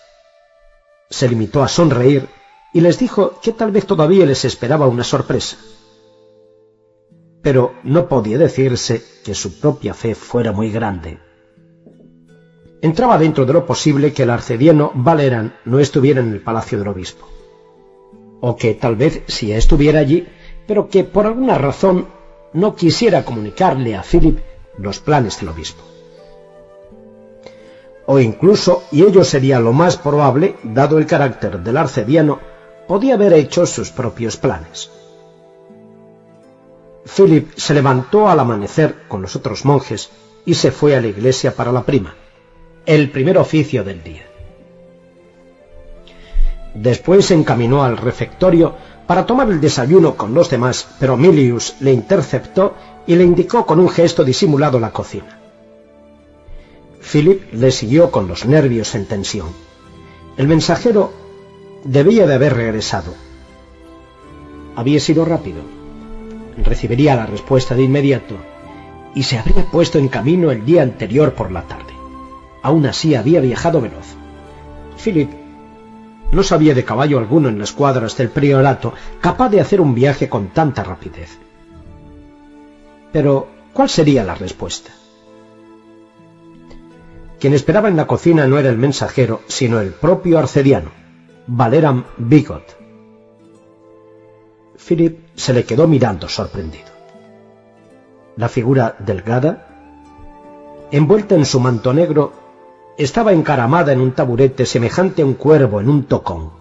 Se 1.09 1.29
limitó 1.29 1.61
a 1.61 1.67
sonreír 1.67 2.27
y 2.73 2.81
les 2.81 2.97
dijo 2.97 3.39
que 3.41 3.51
tal 3.51 3.71
vez 3.71 3.85
todavía 3.85 4.25
les 4.25 4.43
esperaba 4.43 4.87
una 4.87 5.03
sorpresa. 5.03 5.57
Pero 7.43 7.75
no 7.83 8.07
podía 8.07 8.39
decirse 8.39 9.03
que 9.23 9.35
su 9.35 9.59
propia 9.59 9.93
fe 9.93 10.15
fuera 10.15 10.51
muy 10.51 10.71
grande. 10.71 11.19
Entraba 12.81 13.17
dentro 13.19 13.45
de 13.45 13.53
lo 13.53 13.65
posible 13.65 14.13
que 14.13 14.23
el 14.23 14.31
arcediano 14.31 14.91
Valeran 14.95 15.55
no 15.65 15.79
estuviera 15.79 16.21
en 16.21 16.33
el 16.33 16.41
palacio 16.41 16.79
del 16.79 16.87
obispo 16.87 17.36
o 18.41 18.55
que 18.55 18.73
tal 18.73 18.95
vez 18.95 19.23
si 19.27 19.51
estuviera 19.51 19.99
allí, 19.99 20.27
pero 20.67 20.89
que 20.89 21.03
por 21.03 21.25
alguna 21.25 21.57
razón 21.57 22.07
no 22.53 22.75
quisiera 22.75 23.25
comunicarle 23.25 23.95
a 23.95 24.03
Philip 24.03 24.39
los 24.77 24.99
planes 24.99 25.39
del 25.39 25.49
obispo. 25.49 25.83
O 28.05 28.19
incluso, 28.19 28.83
y 28.91 29.03
ello 29.03 29.23
sería 29.23 29.59
lo 29.59 29.73
más 29.73 29.97
probable, 29.97 30.55
dado 30.63 30.97
el 30.97 31.05
carácter 31.05 31.59
del 31.59 31.77
arcediano, 31.77 32.39
podía 32.87 33.15
haber 33.15 33.33
hecho 33.33 33.65
sus 33.65 33.91
propios 33.91 34.37
planes. 34.37 34.89
Philip 37.05 37.53
se 37.55 37.73
levantó 37.73 38.29
al 38.29 38.39
amanecer 38.39 39.07
con 39.07 39.21
los 39.21 39.35
otros 39.35 39.65
monjes 39.65 40.09
y 40.45 40.53
se 40.53 40.71
fue 40.71 40.95
a 40.95 41.01
la 41.01 41.07
iglesia 41.07 41.53
para 41.55 41.71
la 41.71 41.83
prima, 41.83 42.15
el 42.85 43.11
primer 43.11 43.37
oficio 43.37 43.83
del 43.83 44.03
día. 44.03 44.23
Después 46.81 47.25
se 47.25 47.33
encaminó 47.33 47.83
al 47.83 47.97
refectorio 47.97 48.75
para 49.07 49.25
tomar 49.25 49.49
el 49.49 49.59
desayuno 49.59 50.15
con 50.15 50.35
los 50.35 50.49
demás, 50.49 50.87
pero 50.99 51.17
Milius 51.17 51.75
le 51.79 51.91
interceptó 51.91 52.75
y 53.07 53.15
le 53.15 53.23
indicó 53.23 53.65
con 53.65 53.79
un 53.79 53.89
gesto 53.89 54.23
disimulado 54.23 54.79
la 54.79 54.91
cocina. 54.91 55.39
Philip 57.01 57.51
le 57.53 57.71
siguió 57.71 58.11
con 58.11 58.27
los 58.27 58.45
nervios 58.45 58.93
en 58.93 59.07
tensión. 59.07 59.47
El 60.37 60.47
mensajero 60.47 61.11
debía 61.83 62.27
de 62.27 62.35
haber 62.35 62.53
regresado. 62.53 63.15
Había 64.75 64.99
sido 64.99 65.25
rápido. 65.25 65.61
Recibiría 66.63 67.15
la 67.15 67.25
respuesta 67.25 67.73
de 67.73 67.83
inmediato 67.83 68.35
y 69.15 69.23
se 69.23 69.39
habría 69.39 69.65
puesto 69.71 69.97
en 69.97 70.09
camino 70.09 70.51
el 70.51 70.63
día 70.63 70.83
anterior 70.83 71.33
por 71.33 71.51
la 71.51 71.63
tarde. 71.63 71.93
Aún 72.61 72.85
así 72.85 73.15
había 73.15 73.39
viajado 73.39 73.81
veloz. 73.81 74.15
Philip 75.03 75.46
no 76.31 76.43
sabía 76.43 76.73
de 76.73 76.83
caballo 76.83 77.17
alguno 77.17 77.49
en 77.49 77.59
las 77.59 77.71
cuadras 77.71 78.17
del 78.17 78.29
priorato 78.29 78.93
capaz 79.21 79.49
de 79.49 79.61
hacer 79.61 79.81
un 79.81 79.95
viaje 79.95 80.29
con 80.29 80.47
tanta 80.47 80.83
rapidez. 80.83 81.37
Pero, 83.11 83.47
¿cuál 83.73 83.89
sería 83.89 84.23
la 84.23 84.35
respuesta? 84.35 84.91
Quien 87.39 87.53
esperaba 87.53 87.87
en 87.87 87.97
la 87.97 88.07
cocina 88.07 88.47
no 88.47 88.57
era 88.57 88.69
el 88.69 88.77
mensajero, 88.77 89.41
sino 89.47 89.79
el 89.79 89.91
propio 89.91 90.39
arcediano, 90.39 90.89
Valeran 91.45 92.05
Bigot. 92.17 92.75
Philip 94.77 95.19
se 95.35 95.53
le 95.53 95.63
quedó 95.63 95.87
mirando 95.87 96.27
sorprendido. 96.27 96.89
La 98.35 98.49
figura 98.49 98.95
delgada, 98.99 99.67
envuelta 100.91 101.35
en 101.35 101.45
su 101.45 101.59
manto 101.59 101.93
negro, 101.93 102.33
estaba 102.97 103.31
encaramada 103.31 103.93
en 103.93 104.01
un 104.01 104.11
taburete 104.13 104.65
semejante 104.65 105.21
a 105.21 105.25
un 105.25 105.35
cuervo 105.35 105.79
en 105.79 105.89
un 105.89 106.03
tocón. 106.05 106.51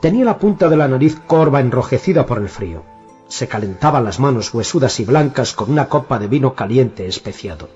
Tenía 0.00 0.24
la 0.24 0.38
punta 0.38 0.68
de 0.68 0.76
la 0.76 0.88
nariz 0.88 1.18
corva 1.26 1.60
enrojecida 1.60 2.26
por 2.26 2.38
el 2.38 2.48
frío. 2.48 2.82
Se 3.28 3.48
calentaba 3.48 4.00
las 4.00 4.18
manos 4.18 4.52
huesudas 4.52 4.98
y 5.00 5.04
blancas 5.04 5.52
con 5.54 5.70
una 5.70 5.88
copa 5.88 6.18
de 6.18 6.26
vino 6.26 6.54
caliente 6.54 7.06
especiado. 7.06 7.68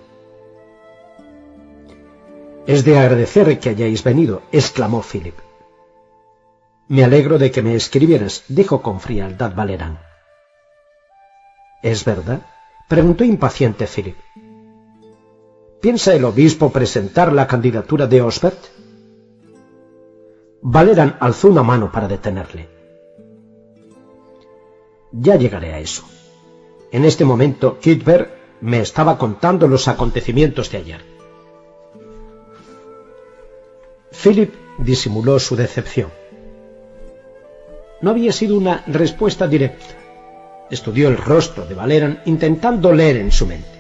Es 2.67 2.85
de 2.85 2.99
agradecer 2.99 3.59
que 3.59 3.69
hayáis 3.71 4.03
venido, 4.03 4.43
exclamó 4.53 5.03
Philip. 5.03 5.39
Me 6.89 7.05
alegro 7.05 7.39
de 7.39 7.51
que 7.51 7.63
me 7.63 7.75
escribieras, 7.75 8.45
dijo 8.49 8.83
con 8.83 9.01
frialdad 9.01 9.55
Valerán. 9.55 9.99
¿Es 11.83 12.05
verdad? 12.05 12.41
preguntó 12.89 13.25
impaciente 13.25 13.87
Philip. 13.87 14.17
¿Piensa 15.85 16.15
el 16.15 16.25
obispo 16.25 16.73
presentar 16.73 17.31
la 17.31 17.47
candidatura 17.47 18.07
de 18.07 18.23
Osbert? 18.23 18.59
Valeran 20.63 21.19
alzó 21.21 21.49
una 21.49 21.63
mano 21.63 21.93
para 21.93 22.09
detenerle. 22.09 22.71
Ya 25.13 25.37
llegaré 25.37 25.75
a 25.75 25.81
eso. 25.81 26.05
En 26.91 27.05
este 27.05 27.27
momento, 27.27 27.79
Kitberg 27.81 28.31
me 28.63 28.81
estaba 28.81 29.19
contando 29.19 29.69
los 29.69 29.87
acontecimientos 29.87 30.71
de 30.71 30.79
ayer. 30.79 31.01
Philip 34.11 34.55
disimuló 34.79 35.39
su 35.39 35.55
decepción. 35.55 36.09
No 38.01 38.09
había 38.09 38.33
sido 38.33 38.57
una 38.57 38.83
respuesta 38.87 39.47
directa. 39.47 39.85
Estudió 40.71 41.09
el 41.09 41.19
rostro 41.19 41.67
de 41.67 41.75
Valeran 41.75 42.23
intentando 42.25 42.91
leer 42.91 43.19
en 43.19 43.31
su 43.31 43.47
mente. 43.47 43.74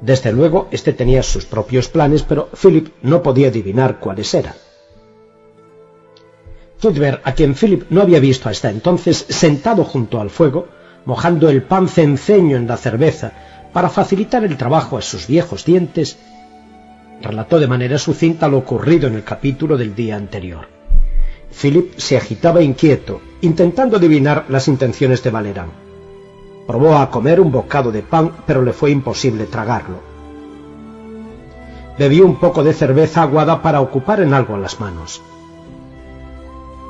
Desde 0.00 0.32
luego, 0.32 0.68
éste 0.70 0.92
tenía 0.92 1.22
sus 1.22 1.44
propios 1.44 1.88
planes, 1.88 2.22
pero 2.22 2.48
Philip 2.50 2.88
no 3.02 3.22
podía 3.22 3.48
adivinar 3.48 3.98
cuáles 3.98 4.32
eran. 4.34 4.54
Cuthbert, 6.80 7.26
a 7.26 7.32
quien 7.32 7.54
Philip 7.54 7.90
no 7.90 8.02
había 8.02 8.20
visto 8.20 8.48
hasta 8.48 8.70
entonces, 8.70 9.26
sentado 9.28 9.84
junto 9.84 10.20
al 10.20 10.30
fuego, 10.30 10.68
mojando 11.04 11.48
el 11.48 11.62
pan 11.62 11.88
cenceño 11.88 12.56
en 12.56 12.68
la 12.68 12.76
cerveza 12.76 13.32
para 13.72 13.88
facilitar 13.88 14.44
el 14.44 14.56
trabajo 14.56 14.96
a 14.96 15.02
sus 15.02 15.26
viejos 15.26 15.64
dientes, 15.64 16.16
relató 17.20 17.58
de 17.58 17.66
manera 17.66 17.98
sucinta 17.98 18.46
lo 18.46 18.58
ocurrido 18.58 19.08
en 19.08 19.14
el 19.14 19.24
capítulo 19.24 19.76
del 19.76 19.94
día 19.94 20.16
anterior. 20.16 20.68
Philip 21.50 21.98
se 21.98 22.16
agitaba 22.16 22.62
inquieto, 22.62 23.20
intentando 23.40 23.96
adivinar 23.96 24.44
las 24.48 24.68
intenciones 24.68 25.22
de 25.24 25.30
Valerán. 25.30 25.87
Probó 26.68 26.98
a 26.98 27.10
comer 27.10 27.40
un 27.40 27.50
bocado 27.50 27.90
de 27.90 28.02
pan, 28.02 28.30
pero 28.46 28.60
le 28.60 28.74
fue 28.74 28.90
imposible 28.90 29.46
tragarlo. 29.46 30.00
Bebió 31.98 32.26
un 32.26 32.36
poco 32.36 32.62
de 32.62 32.74
cerveza 32.74 33.22
aguada 33.22 33.62
para 33.62 33.80
ocupar 33.80 34.20
en 34.20 34.34
algo 34.34 34.58
las 34.58 34.78
manos. 34.78 35.22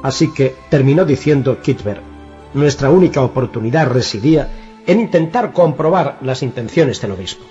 Así 0.03 0.33
que 0.33 0.57
terminó 0.69 1.05
diciendo 1.05 1.63
Kitber, 1.63 2.01
nuestra 2.55 2.91
única 2.91 3.23
oportunidad 3.23 3.87
residía 3.87 4.49
en 4.85 4.99
intentar 4.99 5.53
comprobar 5.53 6.19
las 6.23 6.43
intenciones 6.43 7.01
del 7.01 7.13
obispo. 7.13 7.45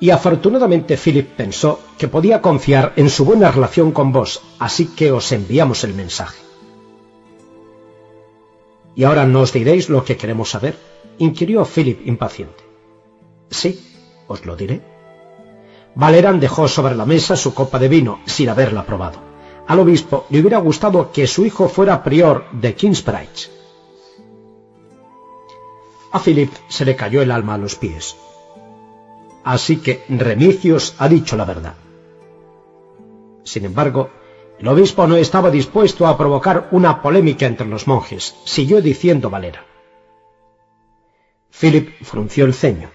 Y 0.00 0.08
afortunadamente 0.08 0.96
Philip 0.96 1.28
pensó 1.36 1.80
que 1.98 2.08
podía 2.08 2.40
confiar 2.40 2.94
en 2.96 3.10
su 3.10 3.26
buena 3.26 3.50
relación 3.50 3.92
con 3.92 4.10
vos, 4.10 4.40
así 4.58 4.86
que 4.86 5.12
os 5.12 5.32
enviamos 5.32 5.84
el 5.84 5.92
mensaje. 5.92 6.47
¿Y 8.98 9.04
ahora 9.04 9.24
nos 9.26 9.52
diréis 9.52 9.88
lo 9.88 10.04
que 10.04 10.16
queremos 10.16 10.50
saber? 10.50 10.76
inquirió 11.18 11.64
Philip 11.64 12.04
impaciente. 12.04 12.64
Sí, 13.48 13.78
os 14.26 14.44
lo 14.44 14.56
diré. 14.56 14.82
Valeran 15.94 16.40
dejó 16.40 16.66
sobre 16.66 16.96
la 16.96 17.06
mesa 17.06 17.36
su 17.36 17.54
copa 17.54 17.78
de 17.78 17.86
vino 17.86 18.18
sin 18.26 18.48
haberla 18.48 18.84
probado. 18.84 19.20
Al 19.68 19.78
obispo 19.78 20.26
le 20.30 20.40
hubiera 20.40 20.58
gustado 20.58 21.12
que 21.12 21.28
su 21.28 21.46
hijo 21.46 21.68
fuera 21.68 22.02
prior 22.02 22.50
de 22.50 22.74
Kingsbridge. 22.74 23.52
A 26.10 26.18
Philip 26.18 26.50
se 26.66 26.84
le 26.84 26.96
cayó 26.96 27.22
el 27.22 27.30
alma 27.30 27.54
a 27.54 27.58
los 27.58 27.76
pies. 27.76 28.16
Así 29.44 29.76
que 29.76 30.02
Remicios 30.08 30.96
ha 30.98 31.08
dicho 31.08 31.36
la 31.36 31.44
verdad. 31.44 31.74
Sin 33.44 33.64
embargo, 33.64 34.10
el 34.58 34.68
obispo 34.68 35.06
no 35.06 35.16
estaba 35.16 35.50
dispuesto 35.50 36.06
a 36.06 36.18
provocar 36.18 36.68
una 36.72 37.00
polémica 37.00 37.46
entre 37.46 37.66
los 37.66 37.86
monjes, 37.86 38.34
siguió 38.44 38.82
diciendo 38.82 39.30
Valera. 39.30 39.64
Philip 41.50 41.90
frunció 42.02 42.44
el 42.44 42.54
ceño. 42.54 42.90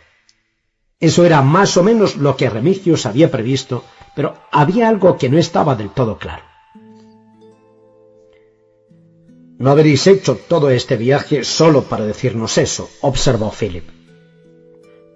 Eso 0.99 1.25
era 1.25 1.41
más 1.41 1.75
o 1.77 1.83
menos 1.83 2.17
lo 2.17 2.35
que 2.35 2.49
Remicios 2.49 3.05
había 3.05 3.31
previsto, 3.31 3.83
pero 4.15 4.35
había 4.51 4.89
algo 4.89 5.17
que 5.17 5.29
no 5.29 5.37
estaba 5.37 5.75
del 5.75 5.89
todo 5.89 6.17
claro. 6.17 6.43
No 9.57 9.71
habréis 9.71 10.07
hecho 10.07 10.35
todo 10.35 10.69
este 10.69 10.97
viaje 10.97 11.43
solo 11.43 11.83
para 11.83 12.05
decirnos 12.05 12.57
eso, 12.57 12.89
observó 13.01 13.51
Philip. 13.51 13.87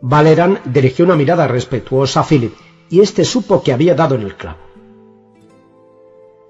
Valeran 0.01 0.61
dirigió 0.65 1.05
una 1.05 1.15
mirada 1.15 1.47
respetuosa 1.47 2.21
a 2.21 2.23
Philip, 2.23 2.53
y 2.89 3.01
éste 3.01 3.25
supo 3.25 3.61
que 3.61 3.73
había 3.73 3.95
dado 3.95 4.15
en 4.15 4.21
el 4.21 4.35
clavo. 4.35 4.66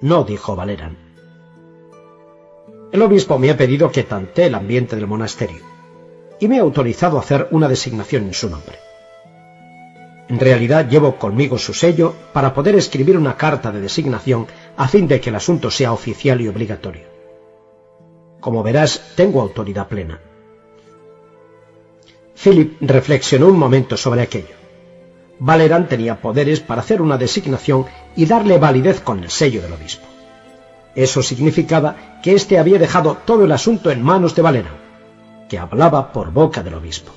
No, 0.01 0.23
dijo 0.23 0.55
Valeran. 0.55 0.97
El 2.91 3.01
obispo 3.01 3.37
me 3.37 3.49
ha 3.49 3.57
pedido 3.57 3.91
que 3.91 4.03
tante 4.03 4.45
el 4.45 4.55
ambiente 4.55 4.95
del 4.95 5.07
monasterio, 5.07 5.63
y 6.39 6.47
me 6.47 6.59
ha 6.59 6.61
autorizado 6.61 7.17
a 7.17 7.21
hacer 7.21 7.47
una 7.51 7.67
designación 7.67 8.23
en 8.23 8.33
su 8.33 8.49
nombre. 8.49 8.77
En 10.29 10.39
realidad 10.39 10.89
llevo 10.89 11.15
conmigo 11.15 11.57
su 11.57 11.73
sello 11.73 12.13
para 12.33 12.53
poder 12.53 12.75
escribir 12.75 13.17
una 13.17 13.37
carta 13.37 13.71
de 13.71 13.81
designación 13.81 14.45
a 14.75 14.87
fin 14.87 15.07
de 15.07 15.21
que 15.21 15.29
el 15.29 15.35
asunto 15.35 15.71
sea 15.71 15.93
oficial 15.93 16.41
y 16.41 16.47
obligatorio. 16.47 17.07
Como 18.39 18.61
verás, 18.61 19.13
tengo 19.15 19.41
autoridad 19.41 19.87
plena. 19.87 20.19
Philip 22.35 22.77
reflexionó 22.81 23.47
un 23.47 23.57
momento 23.57 23.97
sobre 23.97 24.21
aquello. 24.21 24.56
Valeran 25.39 25.87
tenía 25.87 26.19
poderes 26.21 26.59
para 26.59 26.81
hacer 26.81 27.01
una 27.01 27.17
designación 27.17 27.85
y 28.15 28.25
darle 28.25 28.57
validez 28.57 29.01
con 29.01 29.23
el 29.23 29.29
sello 29.29 29.61
del 29.61 29.73
obispo. 29.73 30.07
Eso 30.95 31.21
significaba 31.21 32.19
que 32.23 32.33
éste 32.33 32.57
había 32.57 32.79
dejado 32.79 33.17
todo 33.25 33.45
el 33.45 33.51
asunto 33.51 33.91
en 33.91 34.01
manos 34.01 34.33
de 34.35 34.41
Valeran, 34.41 34.73
que 35.47 35.59
hablaba 35.59 36.11
por 36.11 36.31
boca 36.31 36.63
del 36.63 36.73
obispo. 36.73 37.11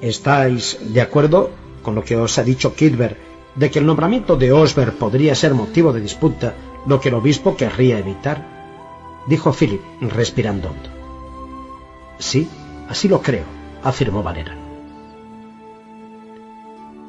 ¿Estáis 0.00 0.78
de 0.94 1.00
acuerdo 1.00 1.50
con 1.82 1.94
lo 1.94 2.04
que 2.04 2.16
os 2.16 2.38
ha 2.38 2.44
dicho 2.44 2.74
Kilber 2.74 3.16
de 3.56 3.70
que 3.70 3.80
el 3.80 3.86
nombramiento 3.86 4.36
de 4.36 4.52
Osberg 4.52 4.94
podría 4.94 5.34
ser 5.34 5.54
motivo 5.54 5.92
de 5.92 6.00
disputa, 6.00 6.54
lo 6.86 7.00
que 7.00 7.08
el 7.08 7.16
obispo 7.16 7.56
querría 7.56 7.98
evitar? 7.98 8.46
Dijo 9.26 9.52
Philip, 9.52 9.80
respirando 10.00 10.70
hondo. 10.70 10.88
Sí, 12.18 12.48
así 12.88 13.08
lo 13.08 13.20
creo, 13.22 13.44
afirmó 13.82 14.22
Valera. 14.22 14.54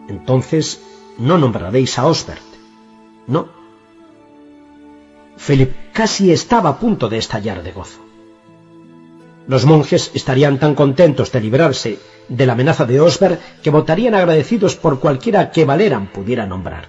Entonces, 0.08 0.82
no 1.18 1.38
nombraréis 1.38 1.98
a 1.98 2.06
Osbert. 2.06 2.42
No. 3.27 3.48
Philip 5.38 5.74
casi 5.93 6.32
estaba 6.32 6.69
a 6.69 6.80
punto 6.80 7.10
de 7.10 7.18
estallar 7.18 7.64
de 7.64 7.72
gozo. 7.72 8.00
Los 9.48 9.66
monjes 9.66 10.11
estarían 10.14 10.58
tan 10.58 10.74
contentos 10.74 11.32
de 11.32 11.42
librarse 11.42 12.00
de 12.30 12.45
la 12.45 12.53
amenaza 12.53 12.85
de 12.85 13.02
Osbert 13.02 13.42
que 13.61 13.69
votarían 13.69 14.16
agradecidos 14.16 14.76
por 14.76 15.00
cualquiera 15.00 15.52
que 15.52 15.66
Valeran 15.66 16.08
pudiera 16.08 16.45
nombrar. 16.45 16.88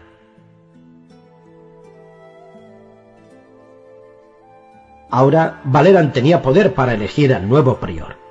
Ahora 5.10 5.60
Valeran 5.64 6.12
tenía 6.12 6.42
poder 6.42 6.74
para 6.74 6.94
elegir 6.94 7.34
al 7.34 7.48
nuevo 7.48 7.76
prior. 7.76 8.23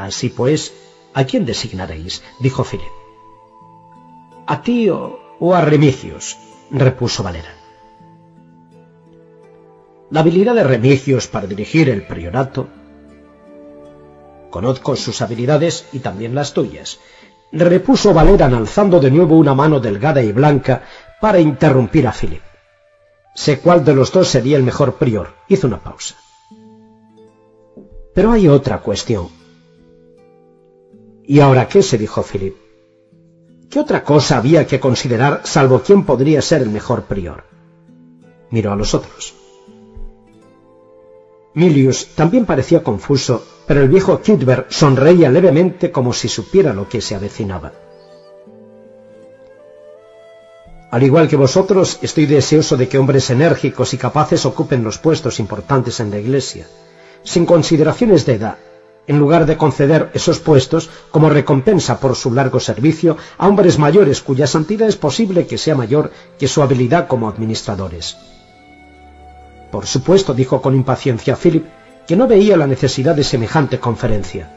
Así 0.00 0.30
pues, 0.30 0.72
¿a 1.12 1.24
quién 1.24 1.44
designaréis? 1.44 2.22
dijo 2.38 2.64
Philip. 2.64 2.94
A 4.46 4.62
ti 4.62 4.88
o, 4.88 5.54
a 5.54 5.60
Remicios, 5.60 6.38
repuso 6.70 7.22
Valera. 7.22 7.54
La 10.10 10.20
habilidad 10.20 10.54
de 10.54 10.64
Remicios 10.64 11.26
para 11.26 11.46
dirigir 11.46 11.90
el 11.90 12.06
priorato. 12.06 12.68
Conozco 14.48 14.96
sus 14.96 15.20
habilidades 15.20 15.86
y 15.92 15.98
también 15.98 16.34
las 16.34 16.54
tuyas, 16.54 16.98
repuso 17.52 18.14
Valeran 18.14 18.54
alzando 18.54 19.00
de 19.00 19.10
nuevo 19.10 19.36
una 19.36 19.54
mano 19.54 19.80
delgada 19.80 20.22
y 20.22 20.32
blanca 20.32 20.82
para 21.20 21.40
interrumpir 21.40 22.08
a 22.08 22.12
Philip. 22.12 22.42
Sé 23.34 23.60
cuál 23.60 23.84
de 23.84 23.94
los 23.94 24.10
dos 24.12 24.28
sería 24.28 24.56
el 24.56 24.62
mejor 24.62 24.94
prior. 24.94 25.34
Hizo 25.46 25.66
una 25.66 25.78
pausa. 25.78 26.16
Pero 28.14 28.32
hay 28.32 28.48
otra 28.48 28.78
cuestión. 28.78 29.39
¿Y 31.30 31.38
ahora 31.38 31.68
qué? 31.68 31.80
se 31.80 31.96
dijo 31.96 32.24
Philip. 32.24 32.56
¿Qué 33.70 33.78
otra 33.78 34.02
cosa 34.02 34.38
había 34.38 34.66
que 34.66 34.80
considerar 34.80 35.42
salvo 35.44 35.80
quién 35.80 36.04
podría 36.04 36.42
ser 36.42 36.60
el 36.60 36.70
mejor 36.70 37.04
prior? 37.04 37.44
Miró 38.50 38.72
a 38.72 38.74
los 38.74 38.94
otros. 38.94 39.32
Milius 41.54 42.16
también 42.16 42.46
parecía 42.46 42.82
confuso, 42.82 43.46
pero 43.64 43.80
el 43.80 43.88
viejo 43.88 44.20
Kidber 44.20 44.66
sonreía 44.70 45.30
levemente 45.30 45.92
como 45.92 46.12
si 46.12 46.26
supiera 46.26 46.74
lo 46.74 46.88
que 46.88 47.00
se 47.00 47.14
avecinaba. 47.14 47.74
Al 50.90 51.02
igual 51.04 51.28
que 51.28 51.36
vosotros, 51.36 52.00
estoy 52.02 52.26
deseoso 52.26 52.76
de 52.76 52.88
que 52.88 52.98
hombres 52.98 53.30
enérgicos 53.30 53.94
y 53.94 53.98
capaces 53.98 54.44
ocupen 54.46 54.82
los 54.82 54.98
puestos 54.98 55.38
importantes 55.38 56.00
en 56.00 56.10
la 56.10 56.18
Iglesia, 56.18 56.66
sin 57.22 57.46
consideraciones 57.46 58.26
de 58.26 58.34
edad, 58.34 58.58
en 59.06 59.18
lugar 59.18 59.46
de 59.46 59.56
conceder 59.56 60.10
esos 60.14 60.38
puestos 60.38 60.90
como 61.10 61.30
recompensa 61.30 61.98
por 61.98 62.14
su 62.14 62.32
largo 62.32 62.60
servicio 62.60 63.16
a 63.38 63.48
hombres 63.48 63.78
mayores 63.78 64.20
cuya 64.20 64.46
santidad 64.46 64.88
es 64.88 64.96
posible 64.96 65.46
que 65.46 65.58
sea 65.58 65.74
mayor 65.74 66.12
que 66.38 66.48
su 66.48 66.62
habilidad 66.62 67.08
como 67.08 67.28
administradores. 67.28 68.16
Por 69.70 69.86
supuesto, 69.86 70.34
dijo 70.34 70.60
con 70.60 70.74
impaciencia 70.74 71.36
Philip, 71.36 71.64
que 72.06 72.16
no 72.16 72.26
veía 72.26 72.56
la 72.56 72.66
necesidad 72.66 73.14
de 73.14 73.24
semejante 73.24 73.78
conferencia. 73.78 74.50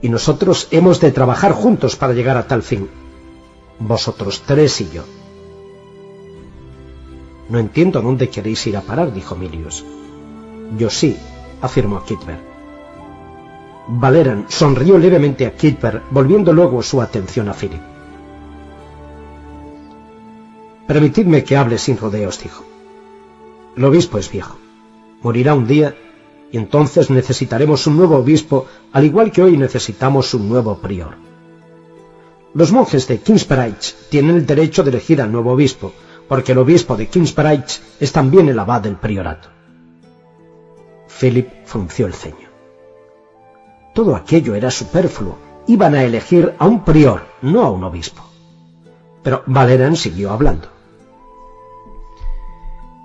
Y 0.00 0.08
nosotros 0.08 0.68
hemos 0.70 1.00
de 1.00 1.10
trabajar 1.10 1.52
juntos 1.52 1.96
para 1.96 2.12
llegar 2.12 2.36
a 2.36 2.46
tal 2.46 2.62
fin. 2.62 2.88
Vosotros 3.78 4.42
tres 4.46 4.80
y 4.80 4.90
yo. 4.90 5.04
No 7.48 7.58
entiendo 7.58 8.00
dónde 8.00 8.28
queréis 8.28 8.66
ir 8.66 8.76
a 8.76 8.82
parar, 8.82 9.12
dijo 9.12 9.34
Milius. 9.34 9.84
Yo 10.76 10.90
sí, 10.90 11.16
afirmó 11.60 12.02
Kitber. 12.04 12.38
Valeran 13.88 14.46
sonrió 14.48 14.98
levemente 14.98 15.46
a 15.46 15.54
Kitber, 15.54 16.02
volviendo 16.10 16.52
luego 16.52 16.82
su 16.82 17.00
atención 17.00 17.48
a 17.48 17.54
Philip. 17.54 17.80
Permitidme 20.86 21.44
que 21.44 21.56
hable 21.56 21.78
sin 21.78 21.96
rodeos, 21.96 22.42
dijo. 22.42 22.64
El 23.76 23.84
obispo 23.84 24.18
es 24.18 24.30
viejo. 24.30 24.58
Morirá 25.22 25.54
un 25.54 25.66
día 25.66 25.94
y 26.50 26.56
entonces 26.56 27.10
necesitaremos 27.10 27.86
un 27.86 27.96
nuevo 27.96 28.16
obispo, 28.16 28.66
al 28.92 29.04
igual 29.04 29.30
que 29.30 29.42
hoy 29.42 29.56
necesitamos 29.56 30.32
un 30.34 30.48
nuevo 30.48 30.78
prior. 30.78 31.16
Los 32.54 32.72
monjes 32.72 33.06
de 33.06 33.20
Kingsbridge 33.20 33.94
tienen 34.08 34.36
el 34.36 34.46
derecho 34.46 34.82
de 34.82 34.90
elegir 34.90 35.20
al 35.20 35.30
nuevo 35.30 35.52
obispo, 35.52 35.92
porque 36.26 36.52
el 36.52 36.58
obispo 36.58 36.96
de 36.96 37.06
Kingsbridge 37.06 37.80
es 38.00 38.12
también 38.12 38.48
el 38.48 38.58
abad 38.58 38.80
del 38.80 38.96
priorato. 38.96 39.57
Philip 41.18 41.48
frunció 41.64 42.06
el 42.06 42.14
ceño. 42.14 42.48
Todo 43.94 44.14
aquello 44.14 44.54
era 44.54 44.70
superfluo. 44.70 45.36
Iban 45.66 45.94
a 45.94 46.04
elegir 46.04 46.54
a 46.58 46.66
un 46.66 46.84
prior, 46.84 47.26
no 47.42 47.62
a 47.62 47.70
un 47.70 47.84
obispo. 47.84 48.22
Pero 49.22 49.42
Valeran 49.46 49.96
siguió 49.96 50.30
hablando. 50.30 50.68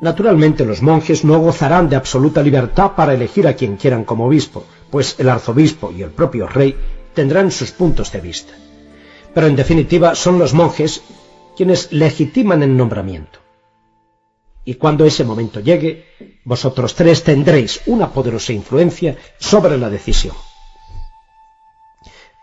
Naturalmente 0.02 0.66
los 0.66 0.82
monjes 0.82 1.24
no 1.24 1.40
gozarán 1.40 1.90
de 1.90 1.96
absoluta 1.96 2.44
libertad 2.44 2.92
para 2.96 3.14
elegir 3.14 3.48
a 3.48 3.54
quien 3.54 3.78
quieran 3.78 4.04
como 4.04 4.28
obispo, 4.28 4.66
pues 4.92 5.16
el 5.18 5.30
arzobispo 5.30 5.92
y 5.92 6.04
el 6.04 6.12
propio 6.12 6.48
rey 6.48 6.76
tendrán 7.14 7.52
sus 7.52 7.72
puntos 7.72 8.12
de 8.12 8.22
vista. 8.22 8.54
Pero 9.34 9.48
en 9.48 9.56
definitiva 9.56 10.14
son 10.14 10.40
los 10.40 10.54
monjes 10.54 11.02
quienes 11.56 11.92
legitiman 11.92 12.64
el 12.64 12.76
nombramiento. 12.76 13.40
Y 14.66 14.76
cuando 14.76 15.06
ese 15.06 15.24
momento 15.24 15.60
llegue, 15.60 16.06
vosotros 16.46 16.96
tres 16.96 17.24
tendréis 17.24 17.82
una 17.86 18.12
poderosa 18.12 18.54
influencia 18.54 19.18
sobre 19.38 19.78
la 19.78 19.90
decisión. 19.90 20.36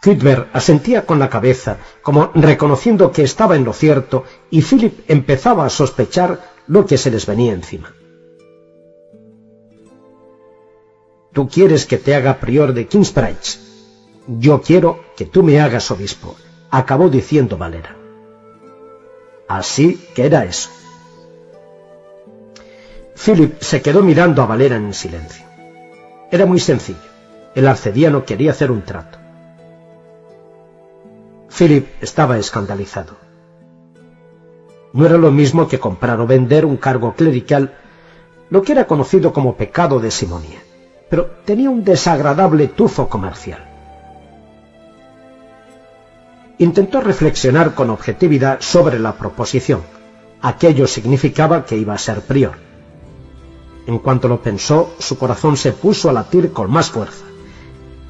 Cuthbert 0.02 0.48
asentía 0.54 1.04
con 1.04 1.18
la 1.18 1.28
cabeza, 1.28 1.78
como 2.02 2.30
reconociendo 2.34 3.12
que 3.12 3.22
estaba 3.22 3.56
en 3.56 3.64
lo 3.64 3.72
cierto, 3.72 4.24
y 4.50 4.62
Philip 4.62 5.00
empezaba 5.08 5.66
a 5.66 5.70
sospechar 5.70 6.52
lo 6.66 6.86
que 6.86 6.96
se 6.96 7.10
les 7.10 7.26
venía 7.26 7.52
encima. 7.52 7.92
Tú 11.32 11.48
quieres 11.48 11.86
que 11.86 11.98
te 11.98 12.14
haga 12.14 12.40
prior 12.40 12.72
de 12.72 12.86
Kingsbridge. 12.86 13.58
Yo 14.26 14.62
quiero 14.62 15.04
que 15.16 15.26
tú 15.26 15.42
me 15.42 15.60
hagas 15.60 15.90
obispo, 15.90 16.34
acabó 16.70 17.08
diciendo 17.08 17.56
Valera. 17.56 17.96
Así 19.48 20.08
que 20.14 20.26
era 20.26 20.44
eso. 20.44 20.70
Philip 23.22 23.60
se 23.60 23.82
quedó 23.82 24.02
mirando 24.02 24.42
a 24.42 24.46
Valera 24.46 24.76
en 24.76 24.94
silencio. 24.94 25.44
Era 26.30 26.46
muy 26.46 26.58
sencillo. 26.58 27.10
El 27.54 27.68
arcediano 27.68 28.24
quería 28.24 28.52
hacer 28.52 28.70
un 28.70 28.80
trato. 28.80 29.18
Philip 31.50 31.86
estaba 32.00 32.38
escandalizado. 32.38 33.18
No 34.94 35.04
era 35.04 35.18
lo 35.18 35.30
mismo 35.30 35.68
que 35.68 35.78
comprar 35.78 36.18
o 36.18 36.26
vender 36.26 36.64
un 36.64 36.78
cargo 36.78 37.12
clerical, 37.12 37.74
lo 38.48 38.62
que 38.62 38.72
era 38.72 38.86
conocido 38.86 39.34
como 39.34 39.54
pecado 39.54 40.00
de 40.00 40.10
simonia, 40.10 40.60
pero 41.10 41.26
tenía 41.44 41.68
un 41.68 41.84
desagradable 41.84 42.68
tufo 42.68 43.08
comercial. 43.08 43.66
Intentó 46.56 47.02
reflexionar 47.02 47.74
con 47.74 47.90
objetividad 47.90 48.60
sobre 48.60 48.98
la 48.98 49.12
proposición. 49.12 49.82
Aquello 50.40 50.86
significaba 50.86 51.66
que 51.66 51.76
iba 51.76 51.92
a 51.92 51.98
ser 51.98 52.22
prior. 52.22 52.69
En 53.90 53.98
cuanto 53.98 54.28
lo 54.28 54.40
pensó, 54.40 54.94
su 55.00 55.18
corazón 55.18 55.56
se 55.56 55.72
puso 55.72 56.08
a 56.08 56.12
latir 56.12 56.52
con 56.52 56.70
más 56.70 56.90
fuerza. 56.90 57.24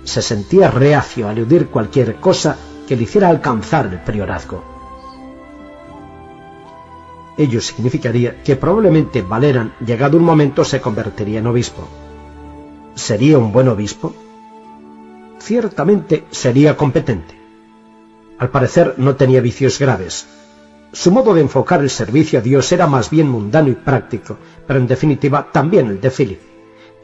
Se 0.04 0.20
sentía 0.20 0.70
reacio 0.70 1.26
a 1.26 1.32
eludir 1.32 1.68
cualquier 1.68 2.16
cosa 2.16 2.58
que 2.86 2.96
le 2.96 3.04
hiciera 3.04 3.30
alcanzar 3.30 3.86
el 3.86 3.98
priorazgo. 4.00 4.62
Ello 7.38 7.62
significaría 7.62 8.42
que 8.42 8.56
probablemente 8.56 9.22
Valeran, 9.22 9.72
llegado 9.80 10.18
un 10.18 10.24
momento, 10.24 10.66
se 10.66 10.82
convertiría 10.82 11.38
en 11.38 11.46
obispo. 11.46 11.88
¿Sería 12.94 13.38
un 13.38 13.50
buen 13.50 13.68
obispo? 13.68 14.12
Ciertamente 15.38 16.26
sería 16.30 16.76
competente. 16.76 17.40
Al 18.36 18.50
parecer 18.50 18.96
no 18.98 19.16
tenía 19.16 19.40
vicios 19.40 19.78
graves. 19.78 20.26
Su 20.92 21.12
modo 21.12 21.34
de 21.34 21.40
enfocar 21.40 21.80
el 21.80 21.90
servicio 21.90 22.38
a 22.38 22.42
Dios 22.42 22.70
era 22.72 22.86
más 22.86 23.10
bien 23.10 23.28
mundano 23.28 23.68
y 23.68 23.74
práctico, 23.74 24.36
pero 24.66 24.80
en 24.80 24.86
definitiva 24.86 25.48
también 25.52 25.86
el 25.86 26.00
de 26.00 26.10
Philip. 26.10 26.40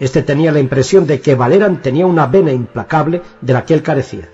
Este 0.00 0.22
tenía 0.22 0.52
la 0.52 0.60
impresión 0.60 1.06
de 1.06 1.20
que 1.20 1.34
Valeran 1.34 1.80
tenía 1.80 2.06
una 2.06 2.26
vena 2.26 2.52
implacable 2.52 3.22
de 3.40 3.52
la 3.52 3.64
que 3.64 3.74
él 3.74 3.82
carecía, 3.82 4.28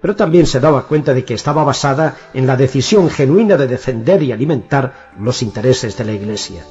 pero 0.00 0.14
también 0.14 0.46
se 0.46 0.60
daba 0.60 0.86
cuenta 0.86 1.14
de 1.14 1.24
que 1.24 1.34
estaba 1.34 1.64
basada 1.64 2.16
en 2.34 2.46
la 2.46 2.56
decisión 2.56 3.10
genuina 3.10 3.56
de 3.56 3.66
defender 3.66 4.22
y 4.22 4.30
alimentar 4.30 5.12
los 5.18 5.42
intereses 5.42 5.96
de 5.96 6.04
la 6.04 6.12
Iglesia. 6.12 6.62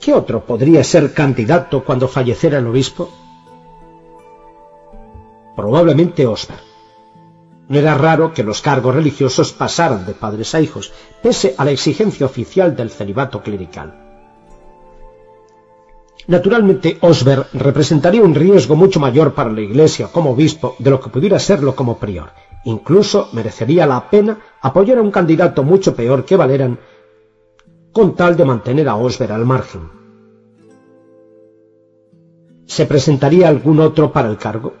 ¿Qué 0.00 0.12
otro 0.12 0.44
podría 0.44 0.84
ser 0.84 1.12
candidato 1.14 1.84
cuando 1.84 2.08
falleciera 2.08 2.58
el 2.58 2.66
obispo? 2.66 3.10
probablemente 5.56 6.26
Oscar. 6.26 6.65
No 7.68 7.78
era 7.78 7.94
raro 7.94 8.32
que 8.32 8.44
los 8.44 8.62
cargos 8.62 8.94
religiosos 8.94 9.52
pasaran 9.52 10.06
de 10.06 10.14
padres 10.14 10.54
a 10.54 10.60
hijos, 10.60 10.92
pese 11.22 11.54
a 11.58 11.64
la 11.64 11.72
exigencia 11.72 12.26
oficial 12.26 12.76
del 12.76 12.90
celibato 12.90 13.42
clerical. 13.42 14.02
Naturalmente, 16.28 16.98
Osber 17.02 17.46
representaría 17.52 18.22
un 18.22 18.34
riesgo 18.34 18.74
mucho 18.74 18.98
mayor 18.98 19.34
para 19.34 19.50
la 19.50 19.60
Iglesia 19.60 20.08
como 20.12 20.30
obispo 20.30 20.74
de 20.78 20.90
lo 20.90 21.00
que 21.00 21.10
pudiera 21.10 21.38
serlo 21.38 21.76
como 21.76 21.98
prior. 21.98 22.30
Incluso 22.64 23.28
merecería 23.32 23.86
la 23.86 24.10
pena 24.10 24.38
apoyar 24.60 24.98
a 24.98 25.02
un 25.02 25.12
candidato 25.12 25.62
mucho 25.62 25.94
peor 25.94 26.24
que 26.24 26.36
Valeran 26.36 26.78
con 27.92 28.14
tal 28.14 28.36
de 28.36 28.44
mantener 28.44 28.88
a 28.88 28.96
Osber 28.96 29.30
al 29.32 29.46
margen. 29.46 29.88
¿Se 32.66 32.86
presentaría 32.86 33.48
algún 33.48 33.78
otro 33.80 34.12
para 34.12 34.28
el 34.28 34.36
cargo? 34.36 34.74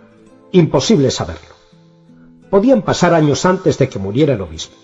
Imposible 0.50 1.10
saberlo. 1.10 1.55
Podían 2.50 2.82
pasar 2.82 3.14
años 3.14 3.44
antes 3.44 3.78
de 3.78 3.88
que 3.88 3.98
muriera 3.98 4.34
el 4.34 4.40
obispo. 4.40 4.76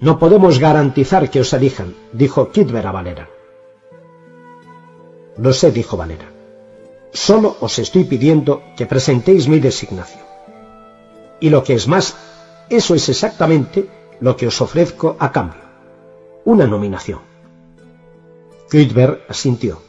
No 0.00 0.18
podemos 0.18 0.58
garantizar 0.58 1.30
que 1.30 1.40
os 1.40 1.52
elijan, 1.52 1.94
dijo 2.12 2.50
Kidver 2.50 2.86
a 2.86 2.92
Valera. 2.92 3.28
Lo 5.38 5.52
sé, 5.52 5.72
dijo 5.72 5.96
Valera. 5.96 6.30
Solo 7.12 7.56
os 7.60 7.78
estoy 7.78 8.04
pidiendo 8.04 8.62
que 8.76 8.86
presentéis 8.86 9.48
mi 9.48 9.60
designación. 9.60 10.22
Y 11.40 11.50
lo 11.50 11.64
que 11.64 11.74
es 11.74 11.88
más, 11.88 12.16
eso 12.68 12.94
es 12.94 13.08
exactamente 13.08 13.88
lo 14.20 14.36
que 14.36 14.46
os 14.46 14.60
ofrezco 14.60 15.16
a 15.18 15.32
cambio. 15.32 15.62
Una 16.44 16.66
nominación. 16.66 17.20
Kidver 18.70 19.24
asintió. 19.28 19.80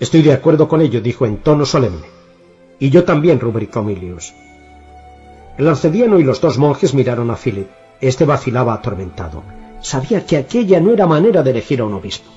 Estoy 0.00 0.22
de 0.22 0.32
acuerdo 0.32 0.68
con 0.68 0.80
ello, 0.80 1.00
dijo 1.00 1.24
en 1.24 1.38
tono 1.38 1.64
solemne. 1.64 2.13
Y 2.78 2.90
yo 2.90 3.04
también, 3.04 3.40
rubricó 3.40 3.82
Milius. 3.82 4.34
El 5.56 5.68
arcediano 5.68 6.18
y 6.18 6.24
los 6.24 6.40
dos 6.40 6.58
monjes 6.58 6.94
miraron 6.94 7.30
a 7.30 7.36
Philip. 7.36 7.68
Este 8.00 8.24
vacilaba 8.24 8.74
atormentado. 8.74 9.42
sabía 9.80 10.24
que 10.26 10.36
aquella 10.36 10.80
no 10.80 10.92
era 10.92 11.06
manera 11.06 11.42
de 11.42 11.50
elegir 11.50 11.80
a 11.80 11.84
un 11.84 11.92
obispo, 11.92 12.30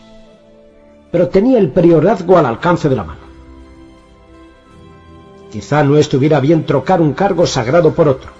pero 1.11 1.29
tenía 1.29 1.57
el 1.57 1.71
priorazgo 1.71 2.37
al 2.37 2.45
alcance 2.45 2.89
de 2.89 2.95
la 2.95 3.05
mano. 3.05 3.21
Quizá 5.51 5.83
no 5.83 5.97
estuviera 5.97 6.39
bien 6.41 6.65
trocar 6.65 7.01
un 7.01 7.13
cargo 7.13 7.47
sagrado 7.47 7.93
por 7.93 8.09
otro, 8.09 8.31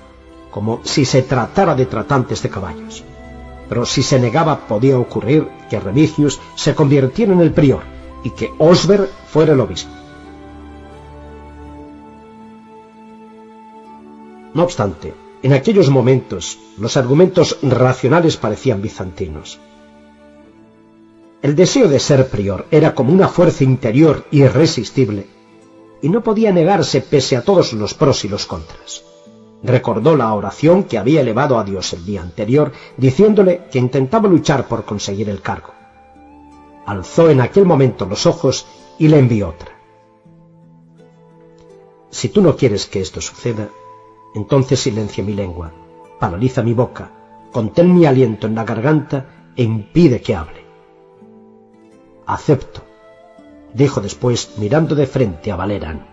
como 0.51 0.82
si 0.84 1.06
se 1.06 1.22
tratara 1.22 1.74
de 1.74 1.85
tratantes 1.85 2.43
de 2.43 2.50
caballos. 2.50 3.03
Pero 3.69 3.85
si 3.85 4.03
se 4.03 4.19
negaba 4.19 4.67
podía 4.67 5.00
ocurrir 5.00 5.48
que 5.69 5.80
Remigius 5.80 6.40
se 6.56 6.76
convirtiera 6.76 7.34
en 7.34 7.42
el 7.42 7.53
prior 7.53 7.84
y 8.24 8.32
que 8.32 8.51
Osber 8.58 9.09
fuera 9.27 9.53
el 9.53 9.59
obispo. 9.59 9.92
No 14.58 14.64
obstante, 14.64 15.14
en 15.44 15.53
aquellos 15.53 15.92
momentos 15.92 16.58
los 16.80 16.98
argumentos 16.98 17.60
racionales 17.61 18.38
parecían 18.38 18.82
bizantinos. 18.82 19.60
El 21.44 21.56
deseo 21.56 21.88
de 21.88 22.00
ser 22.00 22.27
prior 22.27 22.66
era 22.72 22.95
como 22.95 23.14
una 23.14 23.27
fuerza 23.27 23.64
interior 23.64 24.26
irresistible 24.32 25.27
y 26.02 26.10
no 26.10 26.24
podía 26.24 26.52
negarse 26.52 27.02
pese 27.02 27.38
a 27.38 27.44
todos 27.44 27.74
los 27.74 27.94
pros 27.94 28.26
y 28.26 28.30
los 28.30 28.48
contras. 28.48 29.03
Recordó 29.61 30.18
la 30.18 30.34
oración 30.34 30.86
que 30.86 30.98
había 30.98 31.22
elevado 31.22 31.60
a 31.60 31.64
Dios 31.64 31.94
el 31.94 32.03
día 32.03 32.24
anterior, 32.24 32.72
diciéndole 32.98 33.66
que 33.72 33.77
intentaba 33.77 34.27
luchar 34.27 34.68
por 34.68 34.86
conseguir 34.86 35.30
el 35.30 35.44
cargo. 35.44 35.74
Alzó 36.88 37.30
en 37.30 37.42
aquel 37.42 37.66
momento 37.66 38.08
los 38.08 38.26
ojos 38.26 38.66
y 38.98 39.08
le 39.08 39.19
envió 39.19 39.50
otra. 39.50 39.77
Si 42.10 42.30
tú 42.30 42.42
no 42.42 42.56
quieres 42.56 42.88
que 42.88 43.02
esto 43.02 43.22
suceda, 43.22 43.69
entonces 44.38 44.80
silencia 44.80 45.24
mi 45.24 45.33
lengua, 45.33 45.74
paraliza 46.19 46.61
mi 46.61 46.74
boca, 46.74 47.11
contén 47.51 47.93
mi 47.93 48.06
aliento 48.06 48.45
en 48.48 48.56
la 48.56 48.64
garganta 48.64 49.51
e 49.56 49.64
impide 49.64 50.22
que 50.22 50.35
hable. 50.35 50.61
Acepto, 52.25 52.82
dijo 53.74 53.99
después 53.99 54.53
mirando 54.57 54.93
de 54.95 55.07
frente 55.07 55.51
a 55.51 55.56
Valeran. 55.56 56.06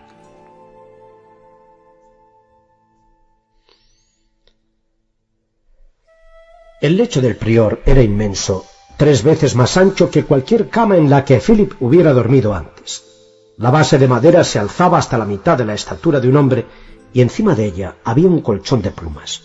El 6.81 6.97
lecho 6.97 7.21
del 7.21 7.35
prior 7.35 7.81
era 7.85 8.01
inmenso, 8.01 8.65
tres 8.97 9.23
veces 9.23 9.55
más 9.55 9.77
ancho 9.77 10.09
que 10.09 10.25
cualquier 10.25 10.69
cama 10.69 10.97
en 10.97 11.09
la 11.09 11.23
que 11.25 11.39
Philip 11.39 11.73
hubiera 11.79 12.11
dormido 12.13 12.53
antes. 12.53 13.03
La 13.57 13.71
base 13.71 13.97
de 13.97 14.07
madera 14.07 14.43
se 14.43 14.59
alzaba 14.59 14.97
hasta 14.97 15.17
la 15.17 15.25
mitad 15.25 15.57
de 15.57 15.65
la 15.65 15.73
estatura 15.73 16.19
de 16.19 16.27
un 16.27 16.35
hombre 16.35 16.65
y 17.15 17.21
encima 17.21 17.55
de 17.55 17.63
ella 17.65 17.95
había 18.03 18.27
un 18.27 18.41
colchón 18.41 18.81
de 18.81 18.91
plumas. 18.91 19.41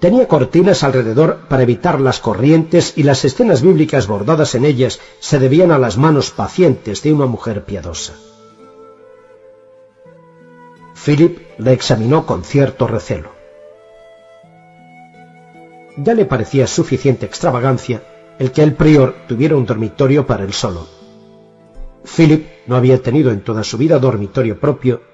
Tenía 0.00 0.26
cortinas 0.26 0.82
alrededor 0.82 1.46
para 1.48 1.62
evitar 1.62 2.00
las 2.00 2.18
corrientes 2.18 2.94
y 2.96 3.04
las 3.04 3.24
escenas 3.24 3.62
bíblicas 3.62 4.08
bordadas 4.08 4.56
en 4.56 4.64
ellas 4.64 4.98
se 5.20 5.38
debían 5.38 5.70
a 5.70 5.78
las 5.78 5.98
manos 5.98 6.32
pacientes 6.32 7.04
de 7.04 7.12
una 7.12 7.26
mujer 7.26 7.64
piadosa. 7.64 8.14
Philip 11.04 11.38
la 11.58 11.70
examinó 11.70 12.26
con 12.26 12.42
cierto 12.42 12.88
recelo. 12.88 13.30
Ya 15.96 16.14
le 16.14 16.24
parecía 16.24 16.66
suficiente 16.66 17.24
extravagancia 17.24 18.02
el 18.40 18.50
que 18.50 18.64
el 18.64 18.74
prior 18.74 19.14
tuviera 19.28 19.54
un 19.54 19.64
dormitorio 19.64 20.26
para 20.26 20.42
él 20.42 20.52
solo. 20.52 20.88
Philip 22.04 22.48
no 22.66 22.74
había 22.74 23.00
tenido 23.00 23.30
en 23.30 23.42
toda 23.42 23.62
su 23.62 23.78
vida 23.78 24.00
dormitorio 24.00 24.58
propio 24.58 25.11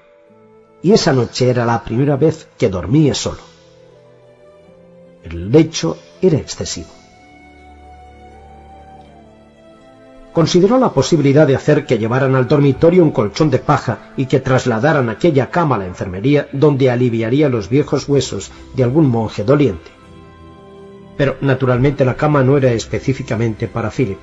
y 0.81 0.93
esa 0.93 1.13
noche 1.13 1.49
era 1.49 1.65
la 1.65 1.83
primera 1.83 2.15
vez 2.15 2.47
que 2.57 2.69
dormía 2.69 3.13
solo. 3.13 3.39
El 5.23 5.51
lecho 5.51 5.97
era 6.21 6.37
excesivo. 6.37 6.89
Consideró 10.33 10.77
la 10.77 10.93
posibilidad 10.93 11.47
de 11.47 11.55
hacer 11.55 11.85
que 11.85 11.97
llevaran 11.97 12.35
al 12.35 12.47
dormitorio 12.47 13.03
un 13.03 13.11
colchón 13.11 13.49
de 13.49 13.59
paja 13.59 14.13
y 14.15 14.27
que 14.27 14.39
trasladaran 14.39 15.09
aquella 15.09 15.49
cama 15.49 15.75
a 15.75 15.79
la 15.79 15.87
enfermería 15.87 16.47
donde 16.53 16.89
aliviaría 16.89 17.49
los 17.49 17.67
viejos 17.67 18.07
huesos 18.07 18.51
de 18.75 18.83
algún 18.83 19.09
monje 19.09 19.43
doliente. 19.43 19.91
Pero 21.17 21.35
naturalmente 21.41 22.05
la 22.05 22.15
cama 22.15 22.43
no 22.43 22.57
era 22.57 22.71
específicamente 22.71 23.67
para 23.67 23.89
Philip. 23.89 24.19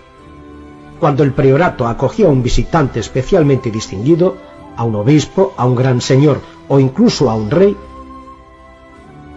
Cuando 1.01 1.23
el 1.23 1.33
priorato 1.33 1.87
acogía 1.87 2.27
a 2.27 2.31
un 2.31 2.43
visitante 2.43 3.01
especialmente 3.01 3.71
distinguido, 3.71 4.39
a 4.77 4.85
un 4.85 4.95
obispo, 4.95 5.55
a 5.57 5.67
un 5.67 5.75
gran 5.75 6.01
señor 6.01 6.41
o 6.69 6.79
incluso 6.79 7.31
a 7.31 7.35
un 7.35 7.51
rey, 7.51 7.77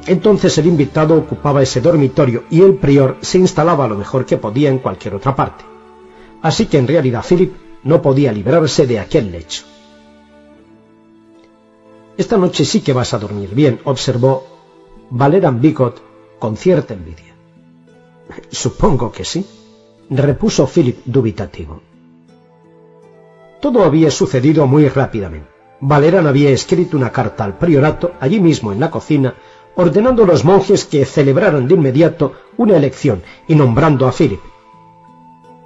entonces 0.08 0.58
el 0.58 0.66
invitado 0.66 1.16
ocupaba 1.16 1.61
ese 1.61 1.82
dormitorio 1.82 2.45
y 2.50 2.61
el 2.61 2.76
prior 2.76 3.18
se 3.22 3.38
instalaba 3.38 3.88
lo 3.88 3.95
mejor 3.95 4.26
que 4.26 4.38
podía 4.38 4.69
en 4.69 4.80
cualquier 4.80 5.16
otra 5.16 5.35
parte. 5.35 5.64
Así 6.42 6.66
que 6.66 6.77
en 6.77 6.88
realidad 6.88 7.24
Philip 7.27 7.53
no 7.84 8.01
podía 8.01 8.32
librarse 8.32 8.88
de 8.88 9.00
aquel 9.00 9.32
lecho. 9.32 9.64
Esta 12.18 12.38
noche 12.38 12.66
sí 12.66 12.82
que 12.82 12.93
vas 12.93 13.14
a 13.14 13.19
dormir 13.19 13.53
bien, 13.53 13.80
observó 13.85 14.45
Valeran 15.09 15.61
Bicot 15.61 16.01
con 16.40 16.58
cierta 16.58 16.93
envidia. 16.93 17.35
Supongo 18.50 19.11
que 19.11 19.26
sí, 19.26 19.45
repuso 20.09 20.68
Philip 20.68 20.98
dubitativo. 21.06 21.82
Todo 23.60 23.84
había 23.84 24.10
sucedido 24.12 24.68
muy 24.68 24.88
rápidamente. 24.88 25.50
Valeran 25.82 26.28
había 26.28 26.50
escrito 26.50 26.98
una 26.98 27.12
carta 27.12 27.44
al 27.44 27.58
priorato 27.58 28.14
allí 28.20 28.40
mismo 28.40 28.72
en 28.72 28.80
la 28.80 28.92
cocina 28.92 29.36
ordenando 29.76 30.24
a 30.24 30.28
los 30.28 30.44
monjes 30.44 30.84
que 30.86 31.06
celebraran 31.06 31.68
de 31.68 31.76
inmediato 31.76 32.34
una 32.58 32.76
elección 32.76 33.24
y 33.48 33.56
nombrando 33.56 34.08
a 34.08 34.12
Philip. 34.12 34.42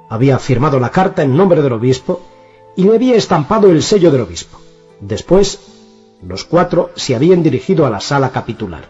Había 0.09 0.37
firmado 0.37 0.79
la 0.79 0.91
carta 0.91 1.23
en 1.23 1.35
nombre 1.35 1.61
del 1.61 1.73
obispo 1.73 2.21
y 2.75 2.83
le 2.83 2.95
había 2.95 3.15
estampado 3.15 3.71
el 3.71 3.81
sello 3.81 4.11
del 4.11 4.21
obispo. 4.21 4.59
Después, 4.99 5.59
los 6.21 6.45
cuatro 6.45 6.91
se 6.95 7.15
habían 7.15 7.41
dirigido 7.41 7.85
a 7.85 7.89
la 7.89 7.99
sala 7.99 8.31
capitular. 8.31 8.87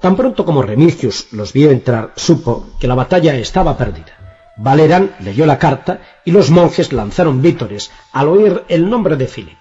Tan 0.00 0.14
pronto 0.14 0.44
como 0.44 0.62
Remigius 0.62 1.32
los 1.32 1.52
vio 1.52 1.70
entrar, 1.70 2.12
supo 2.16 2.66
que 2.78 2.86
la 2.86 2.94
batalla 2.94 3.34
estaba 3.34 3.76
perdida. 3.76 4.17
Valeran 4.58 5.14
leyó 5.20 5.46
la 5.46 5.58
carta 5.58 6.00
y 6.24 6.32
los 6.32 6.50
monjes 6.50 6.92
lanzaron 6.92 7.40
vítores 7.40 7.90
al 8.12 8.28
oír 8.28 8.64
el 8.68 8.90
nombre 8.90 9.16
de 9.16 9.26
Philip. 9.26 9.58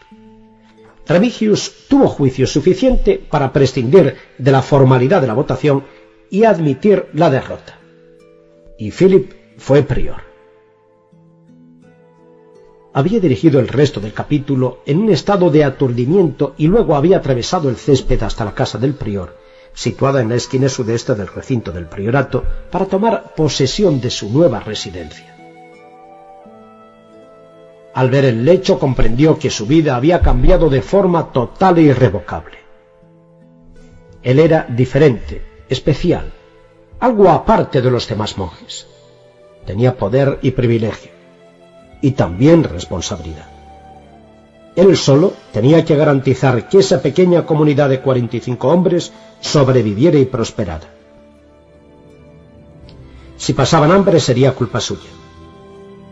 Remigius 1.08 1.88
tuvo 1.88 2.08
juicio 2.08 2.48
suficiente 2.48 3.18
para 3.18 3.54
prescindir 3.54 4.18
de 4.38 4.52
la 4.52 4.62
formalidad 4.62 5.22
de 5.22 5.28
la 5.28 5.36
votación 5.36 5.86
y 6.30 6.44
admitir 6.44 7.08
la 7.14 7.30
derrota. 7.30 7.78
Y 8.78 8.92
Philip 8.92 9.32
fue 9.58 9.84
prior. 9.84 10.28
Había 12.92 13.20
dirigido 13.20 13.60
el 13.60 13.68
resto 13.68 14.00
del 14.00 14.14
capítulo 14.14 14.80
en 14.88 14.98
un 14.98 15.12
estado 15.12 15.52
de 15.52 15.64
aturdimiento 15.64 16.56
y 16.58 16.68
luego 16.68 16.96
había 16.96 17.18
atravesado 17.18 17.70
el 17.70 17.78
césped 17.78 18.24
hasta 18.24 18.44
la 18.44 18.56
casa 18.56 18.80
del 18.80 18.96
prior, 18.96 19.38
situada 19.78 20.22
en 20.22 20.30
la 20.30 20.36
esquina 20.36 20.70
sudeste 20.70 21.14
del 21.14 21.28
recinto 21.28 21.72
del 21.72 21.86
priorato, 21.86 22.44
para 22.72 22.88
tomar 22.88 23.36
posesión 23.36 24.02
de 24.02 24.10
su 24.10 24.28
nueva 24.32 24.60
residencia. 24.60 25.36
Al 27.94 28.10
ver 28.10 28.26
el 28.26 28.44
lecho 28.44 28.80
comprendió 28.80 29.38
que 29.38 29.52
su 29.52 29.68
vida 29.68 29.96
había 29.96 30.22
cambiado 30.22 30.72
de 30.72 30.82
forma 30.82 31.32
total 31.32 31.78
e 31.78 31.84
irrevocable. 31.84 32.58
Él 34.24 34.40
era 34.40 34.66
diferente, 34.68 35.46
especial, 35.70 36.34
algo 37.00 37.30
aparte 37.30 37.80
de 37.80 37.92
los 37.92 38.08
demás 38.08 38.36
monjes. 38.36 38.88
Tenía 39.68 39.96
poder 39.96 40.40
y 40.42 40.52
privilegio, 40.52 41.12
y 42.02 42.12
también 42.12 42.64
responsabilidad. 42.64 43.57
Él 44.78 44.96
solo 44.96 45.34
tenía 45.52 45.84
que 45.84 45.96
garantizar 45.96 46.70
que 46.70 46.78
esa 46.78 47.02
pequeña 47.02 47.48
comunidad 47.48 47.90
de 47.90 48.00
45 48.00 48.68
hombres 48.68 49.12
sobreviviera 49.42 50.20
y 50.20 50.26
prosperara. 50.26 50.88
Si 53.38 53.54
pasaban 53.54 53.92
hambre 53.92 54.20
sería 54.20 54.54
culpa 54.54 54.80
suya. 54.80 55.10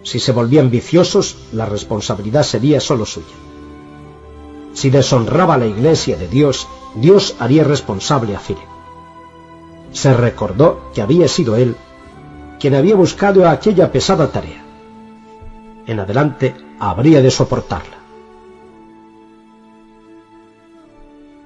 Si 0.02 0.20
se 0.20 0.32
volvían 0.32 0.72
viciosos, 0.72 1.38
la 1.54 1.68
responsabilidad 1.68 2.42
sería 2.42 2.80
solo 2.80 3.06
suya. 3.06 3.36
Si 4.74 4.90
deshonraba 4.90 5.60
la 5.60 5.68
iglesia 5.68 6.18
de 6.18 6.28
Dios, 6.28 6.68
Dios 6.96 7.36
haría 7.40 7.64
responsable 7.64 8.36
a 8.36 8.40
Philip. 8.40 8.64
Se 9.92 10.12
recordó 10.12 10.92
que 10.92 11.04
había 11.04 11.28
sido 11.28 11.56
él 11.56 11.76
quien 12.60 12.74
había 12.74 12.96
buscado 12.96 13.48
aquella 13.48 13.92
pesada 13.92 14.32
tarea. 14.32 14.66
En 15.86 16.00
adelante 16.00 16.56
habría 16.80 17.22
de 17.22 17.30
soportarla. 17.30 17.95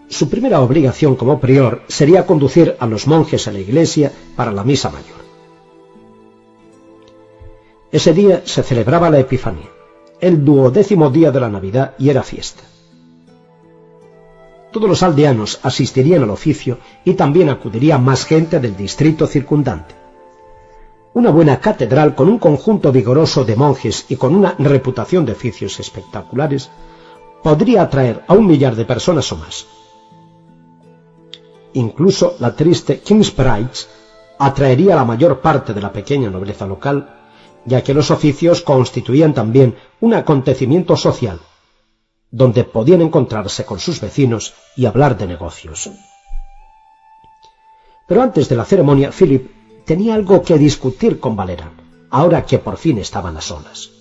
Su 0.09 0.27
primera 0.27 0.59
obligación 0.61 1.15
como 1.15 1.39
prior 1.39 1.83
sería 1.87 2.25
conducir 2.25 2.75
a 2.79 2.87
los 2.87 3.05
monjes 3.05 3.47
a 3.47 3.51
la 3.51 3.59
iglesia 3.59 4.11
para 4.35 4.51
la 4.51 4.63
misa 4.63 4.89
mayor. 4.89 5.19
Ese 7.91 8.13
día 8.13 8.41
se 8.43 8.63
celebraba 8.63 9.11
la 9.11 9.19
Epifanía, 9.19 9.69
el 10.19 10.43
duodécimo 10.43 11.11
día 11.11 11.31
de 11.31 11.39
la 11.39 11.49
Navidad 11.49 11.93
y 11.99 12.09
era 12.09 12.23
fiesta. 12.23 12.63
Todos 14.71 14.89
los 14.89 15.03
aldeanos 15.03 15.59
asistirían 15.61 16.23
al 16.23 16.31
oficio 16.31 16.79
y 17.05 17.13
también 17.13 17.49
acudiría 17.49 17.99
más 17.99 18.25
gente 18.25 18.59
del 18.59 18.75
distrito 18.75 19.27
circundante. 19.27 19.93
Una 21.13 21.29
buena 21.29 21.59
catedral 21.59 22.15
con 22.15 22.29
un 22.29 22.39
conjunto 22.39 22.91
vigoroso 22.91 23.45
de 23.45 23.55
monjes 23.55 24.07
y 24.09 24.15
con 24.15 24.35
una 24.35 24.55
reputación 24.57 25.25
de 25.27 25.33
oficios 25.33 25.79
espectaculares 25.79 26.71
podría 27.43 27.83
atraer 27.83 28.23
a 28.27 28.33
un 28.33 28.47
millar 28.47 28.75
de 28.75 28.85
personas 28.85 29.31
o 29.31 29.37
más. 29.37 29.78
Incluso 31.73 32.35
la 32.39 32.55
triste 32.55 32.99
Kingsbridge 32.99 33.87
atraería 34.39 34.93
a 34.93 34.97
la 34.97 35.05
mayor 35.05 35.39
parte 35.41 35.73
de 35.73 35.81
la 35.81 35.91
pequeña 35.91 36.29
nobleza 36.29 36.65
local, 36.65 37.15
ya 37.65 37.83
que 37.83 37.93
los 37.93 38.09
oficios 38.11 38.61
constituían 38.61 39.33
también 39.33 39.75
un 39.99 40.13
acontecimiento 40.13 40.95
social, 40.95 41.39
donde 42.31 42.63
podían 42.63 43.01
encontrarse 43.01 43.65
con 43.65 43.79
sus 43.79 43.99
vecinos 43.99 44.53
y 44.75 44.85
hablar 44.85 45.17
de 45.17 45.27
negocios. 45.27 45.89
Pero 48.07 48.21
antes 48.23 48.49
de 48.49 48.55
la 48.55 48.65
ceremonia, 48.65 49.11
Philip 49.11 49.51
tenía 49.85 50.15
algo 50.15 50.41
que 50.41 50.57
discutir 50.57 51.19
con 51.19 51.35
Valera, 51.35 51.71
ahora 52.09 52.45
que 52.45 52.57
por 52.57 52.77
fin 52.77 52.97
estaban 52.97 53.37
a 53.37 53.41
solas. 53.41 53.91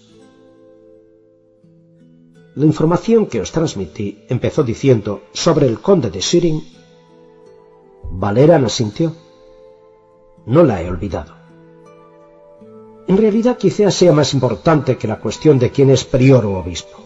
La 2.54 2.64
información 2.64 3.26
que 3.26 3.40
os 3.40 3.52
transmití 3.52 4.24
empezó 4.28 4.64
diciendo 4.64 5.22
sobre 5.32 5.66
el 5.66 5.80
conde 5.80 6.10
de 6.10 6.22
Siring. 6.22 6.77
Valeran 8.10 8.64
asintió. 8.64 9.12
No 10.46 10.62
la 10.62 10.82
he 10.82 10.88
olvidado. 10.88 11.34
En 13.06 13.16
realidad 13.16 13.56
quizás 13.56 13.94
sea 13.94 14.12
más 14.12 14.34
importante 14.34 14.96
que 14.96 15.08
la 15.08 15.18
cuestión 15.18 15.58
de 15.58 15.70
quién 15.70 15.90
es 15.90 16.04
prior 16.04 16.44
o 16.44 16.58
obispo. 16.58 16.98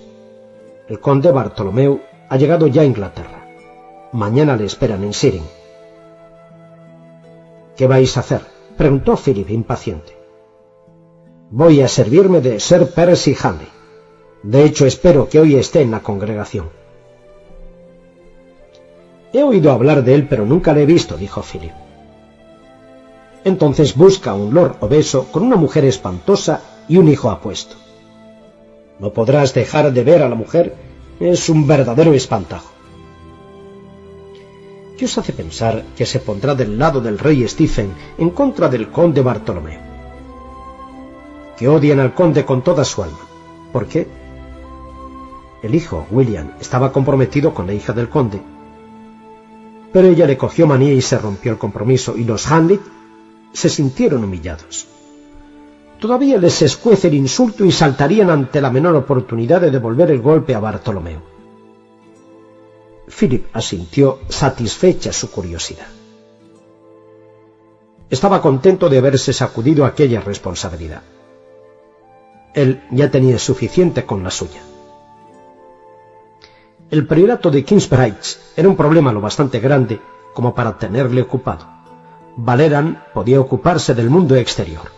El 0.89 1.01
conde 1.01 1.31
Bartolomeu 1.31 2.01
ha 2.29 2.37
llegado 2.37 2.67
ya 2.67 2.83
a 2.83 2.87
Inglaterra. 2.87 3.47
Mañana 4.13 4.57
le 4.57 4.65
esperan 4.65 5.05
en 5.05 5.13
Siring. 5.13 5.47
¿Qué 7.77 7.87
vais 7.87 8.17
a 8.17 8.21
hacer? 8.21 8.43
preguntó 8.77 9.17
Philip 9.17 9.51
impaciente. 9.51 10.17
Voy 11.51 11.83
a 11.83 11.89
servirme 11.89 12.41
de 12.41 12.59
Sir 12.59 12.87
Percy 12.87 13.37
Hanley. 13.41 13.69
De 14.43 14.65
hecho, 14.65 14.87
espero 14.87 15.29
que 15.29 15.39
hoy 15.39 15.57
esté 15.57 15.83
en 15.83 15.91
la 15.91 16.01
congregación. 16.01 16.82
He 19.33 19.43
oído 19.43 19.73
hablar 19.73 20.05
de 20.05 20.15
él, 20.15 20.27
pero 20.29 20.45
nunca 20.45 20.73
le 20.73 20.83
he 20.83 20.87
visto, 20.87 21.17
dijo 21.17 21.43
Philip. 21.43 21.73
Entonces 23.45 23.97
busca 23.97 24.35
un 24.35 24.55
lord 24.55 24.77
obeso 24.81 25.27
con 25.33 25.43
una 25.43 25.57
mujer 25.57 25.85
espantosa 25.85 26.61
y 26.89 26.99
un 26.99 27.09
hijo 27.09 27.31
apuesto. 27.31 27.77
No 28.99 29.13
podrás 29.13 29.55
dejar 29.55 29.93
de 29.93 30.05
ver 30.05 30.23
a 30.23 30.29
la 30.29 30.35
mujer, 30.35 30.77
es 31.19 31.49
un 31.49 31.67
verdadero 31.67 32.13
espantajo. 32.13 32.71
¿Qué 34.97 35.07
os 35.07 35.19
hace 35.19 35.33
pensar 35.33 35.83
que 35.97 36.07
se 36.07 36.21
pondrá 36.21 36.55
del 36.55 36.79
lado 36.79 37.01
del 37.01 37.19
rey 37.19 37.47
Stephen 37.49 37.93
en 38.19 38.31
contra 38.31 38.69
del 38.69 38.91
conde 38.91 39.23
Bartolomé? 39.23 39.81
Que 41.57 41.69
odian 41.69 41.99
al 41.99 42.15
conde 42.15 42.45
con 42.45 42.63
toda 42.63 42.85
su 42.85 43.03
alma. 43.03 43.19
¿Por 43.73 43.87
qué? 43.87 44.07
El 45.63 45.75
hijo, 45.75 46.07
William, 46.11 46.53
estaba 46.61 46.93
comprometido 46.93 47.55
con 47.55 47.67
la 47.67 47.73
hija 47.73 47.93
del 47.93 48.09
conde. 48.09 48.41
Pero 49.93 50.09
ella 50.09 50.27
le 50.27 50.37
cogió 50.37 50.67
manía 50.67 50.93
y 50.93 51.03
se 51.03 51.19
rompió 51.19 51.53
el 51.53 51.59
compromiso, 51.59 52.17
y 52.17 52.25
los 52.25 52.51
Hanley 52.51 52.81
se 53.53 53.69
sintieron 53.69 54.25
humillados. 54.25 54.87
Todavía 56.01 56.39
les 56.39 56.63
escuece 56.63 57.09
el 57.09 57.15
insulto 57.15 57.65
y 57.65 57.71
saltarían 57.71 58.31
ante 58.31 58.61
la 58.61 58.71
menor 58.71 58.97
oportunidad 58.97 59.61
de 59.61 59.71
devolver 59.71 60.11
el 60.11 60.21
golpe 60.21 60.55
a 60.55 60.61
Bartolomeo. 60.61 61.23
Philip 63.07 63.47
asintió 63.53 64.21
satisfecha 64.29 65.13
su 65.13 65.31
curiosidad. 65.31 65.87
Estaba 68.11 68.43
contento 68.43 68.89
de 68.89 68.99
haberse 68.99 69.33
sacudido 69.33 69.85
aquella 69.85 70.21
responsabilidad. 70.21 71.03
Él 72.55 72.83
ya 72.91 73.11
tenía 73.11 73.39
suficiente 73.39 74.05
con 74.05 74.25
la 74.25 74.31
suya. 74.31 74.61
El 76.93 77.07
priorato 77.07 77.51
de 77.51 77.65
Kingsbridge 77.65 78.37
era 78.55 78.69
un 78.69 78.77
problema 78.77 79.15
lo 79.15 79.23
bastante 79.23 79.61
grande 79.61 79.99
como 80.35 80.55
para 80.55 80.77
tenerle 80.77 81.23
ocupado. 81.23 81.67
Valeran 82.37 83.03
podía 83.15 83.41
ocuparse 83.41 83.95
del 83.95 84.11
mundo 84.11 84.37
exterior. 84.37 84.93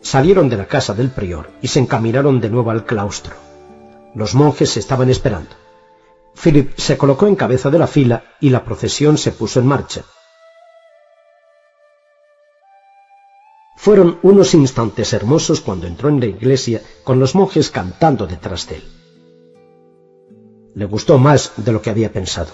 Salieron 0.00 0.48
de 0.48 0.56
la 0.56 0.64
casa 0.64 0.94
del 0.94 1.10
prior 1.10 1.50
y 1.60 1.68
se 1.68 1.80
encaminaron 1.80 2.40
de 2.40 2.48
nuevo 2.48 2.70
al 2.70 2.86
claustro. 2.86 3.34
Los 4.14 4.34
monjes 4.34 4.78
estaban 4.78 5.10
esperando. 5.10 5.50
Philip 6.42 6.72
se 6.78 6.96
colocó 6.96 7.26
en 7.26 7.36
cabeza 7.36 7.68
de 7.68 7.78
la 7.78 7.86
fila 7.86 8.22
y 8.40 8.48
la 8.48 8.64
procesión 8.64 9.18
se 9.18 9.32
puso 9.32 9.60
en 9.60 9.66
marcha. 9.66 10.04
Fueron 13.78 14.18
unos 14.22 14.54
instantes 14.54 15.12
hermosos 15.12 15.60
cuando 15.60 15.86
entró 15.86 16.08
en 16.08 16.18
la 16.18 16.26
iglesia 16.26 16.82
con 17.04 17.20
los 17.20 17.36
monjes 17.36 17.70
cantando 17.70 18.26
detrás 18.26 18.68
de 18.68 18.74
él. 18.74 18.82
Le 20.74 20.84
gustó 20.84 21.16
más 21.18 21.52
de 21.56 21.70
lo 21.70 21.80
que 21.80 21.90
había 21.90 22.12
pensado. 22.12 22.50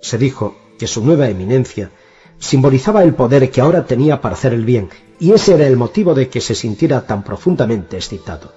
Se 0.00 0.18
dijo 0.18 0.56
que 0.80 0.88
su 0.88 1.04
nueva 1.04 1.28
eminencia 1.28 1.92
simbolizaba 2.40 3.04
el 3.04 3.14
poder 3.14 3.52
que 3.52 3.60
ahora 3.60 3.86
tenía 3.86 4.20
para 4.20 4.34
hacer 4.34 4.52
el 4.52 4.64
bien, 4.64 4.90
y 5.20 5.30
ese 5.30 5.54
era 5.54 5.68
el 5.68 5.76
motivo 5.76 6.12
de 6.12 6.28
que 6.28 6.40
se 6.40 6.56
sintiera 6.56 7.06
tan 7.06 7.22
profundamente 7.22 7.96
excitado. 7.96 8.52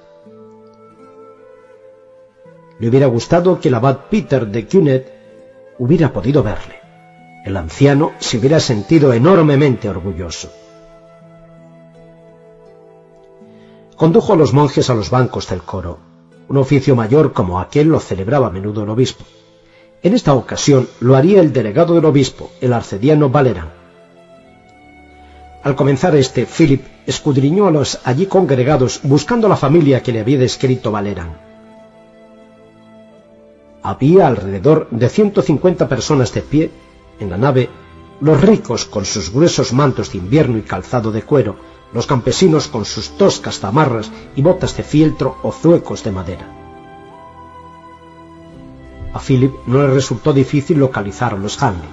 Le 2.79 2.89
hubiera 2.89 3.05
gustado 3.05 3.59
que 3.59 3.67
el 3.67 3.75
abad 3.75 4.09
Peter 4.09 4.47
de 4.47 4.65
Cunet 4.67 5.13
hubiera 5.77 6.11
podido 6.11 6.41
verle. 6.41 6.76
El 7.47 7.55
anciano 7.55 8.11
se 8.19 8.37
hubiera 8.37 8.59
sentido 8.59 9.13
enormemente 9.13 9.87
orgulloso. 9.87 10.51
Condujo 13.95 14.33
a 14.33 14.35
los 14.35 14.51
monjes 14.51 14.89
a 14.89 14.93
los 14.95 15.09
bancos 15.09 15.47
del 15.47 15.61
coro. 15.61 15.97
Un 16.49 16.57
oficio 16.57 16.93
mayor 16.93 17.31
como 17.31 17.61
aquel 17.61 17.87
lo 17.87 18.01
celebraba 18.01 18.47
a 18.47 18.49
menudo 18.49 18.83
el 18.83 18.89
obispo. 18.89 19.23
En 20.03 20.13
esta 20.13 20.33
ocasión 20.33 20.89
lo 20.99 21.15
haría 21.15 21.39
el 21.39 21.53
delegado 21.53 21.95
del 21.95 22.03
obispo, 22.03 22.51
el 22.59 22.73
arcediano 22.73 23.29
Valerán. 23.29 23.69
Al 25.63 25.77
comenzar 25.77 26.17
este, 26.17 26.45
Philip 26.45 26.83
escudriñó 27.05 27.67
a 27.67 27.71
los 27.71 28.01
allí 28.03 28.25
congregados 28.25 28.99
buscando 29.03 29.47
la 29.47 29.55
familia 29.55 30.03
que 30.03 30.11
le 30.11 30.19
había 30.19 30.37
descrito 30.37 30.91
Valerán. 30.91 31.37
Había 33.83 34.27
alrededor 34.27 34.89
de 34.91 35.07
150 35.07 35.87
personas 35.87 36.33
de 36.33 36.41
pie 36.41 36.71
en 37.19 37.29
la 37.29 37.37
nave, 37.37 37.69
los 38.19 38.41
ricos 38.41 38.85
con 38.85 39.05
sus 39.05 39.31
gruesos 39.31 39.73
mantos 39.73 40.11
de 40.11 40.17
invierno 40.17 40.57
y 40.57 40.61
calzado 40.61 41.11
de 41.11 41.21
cuero, 41.21 41.55
los 41.93 42.07
campesinos 42.07 42.67
con 42.67 42.85
sus 42.85 43.11
toscas 43.17 43.59
zamarras 43.59 44.11
y 44.35 44.41
botas 44.41 44.75
de 44.75 44.83
fieltro 44.83 45.37
o 45.43 45.51
zuecos 45.51 46.03
de 46.03 46.11
madera. 46.11 46.53
A 49.13 49.19
Philip 49.19 49.53
no 49.65 49.81
le 49.81 49.93
resultó 49.93 50.33
difícil 50.33 50.79
localizar 50.79 51.33
a 51.33 51.37
los 51.37 51.61
Hanley. 51.61 51.89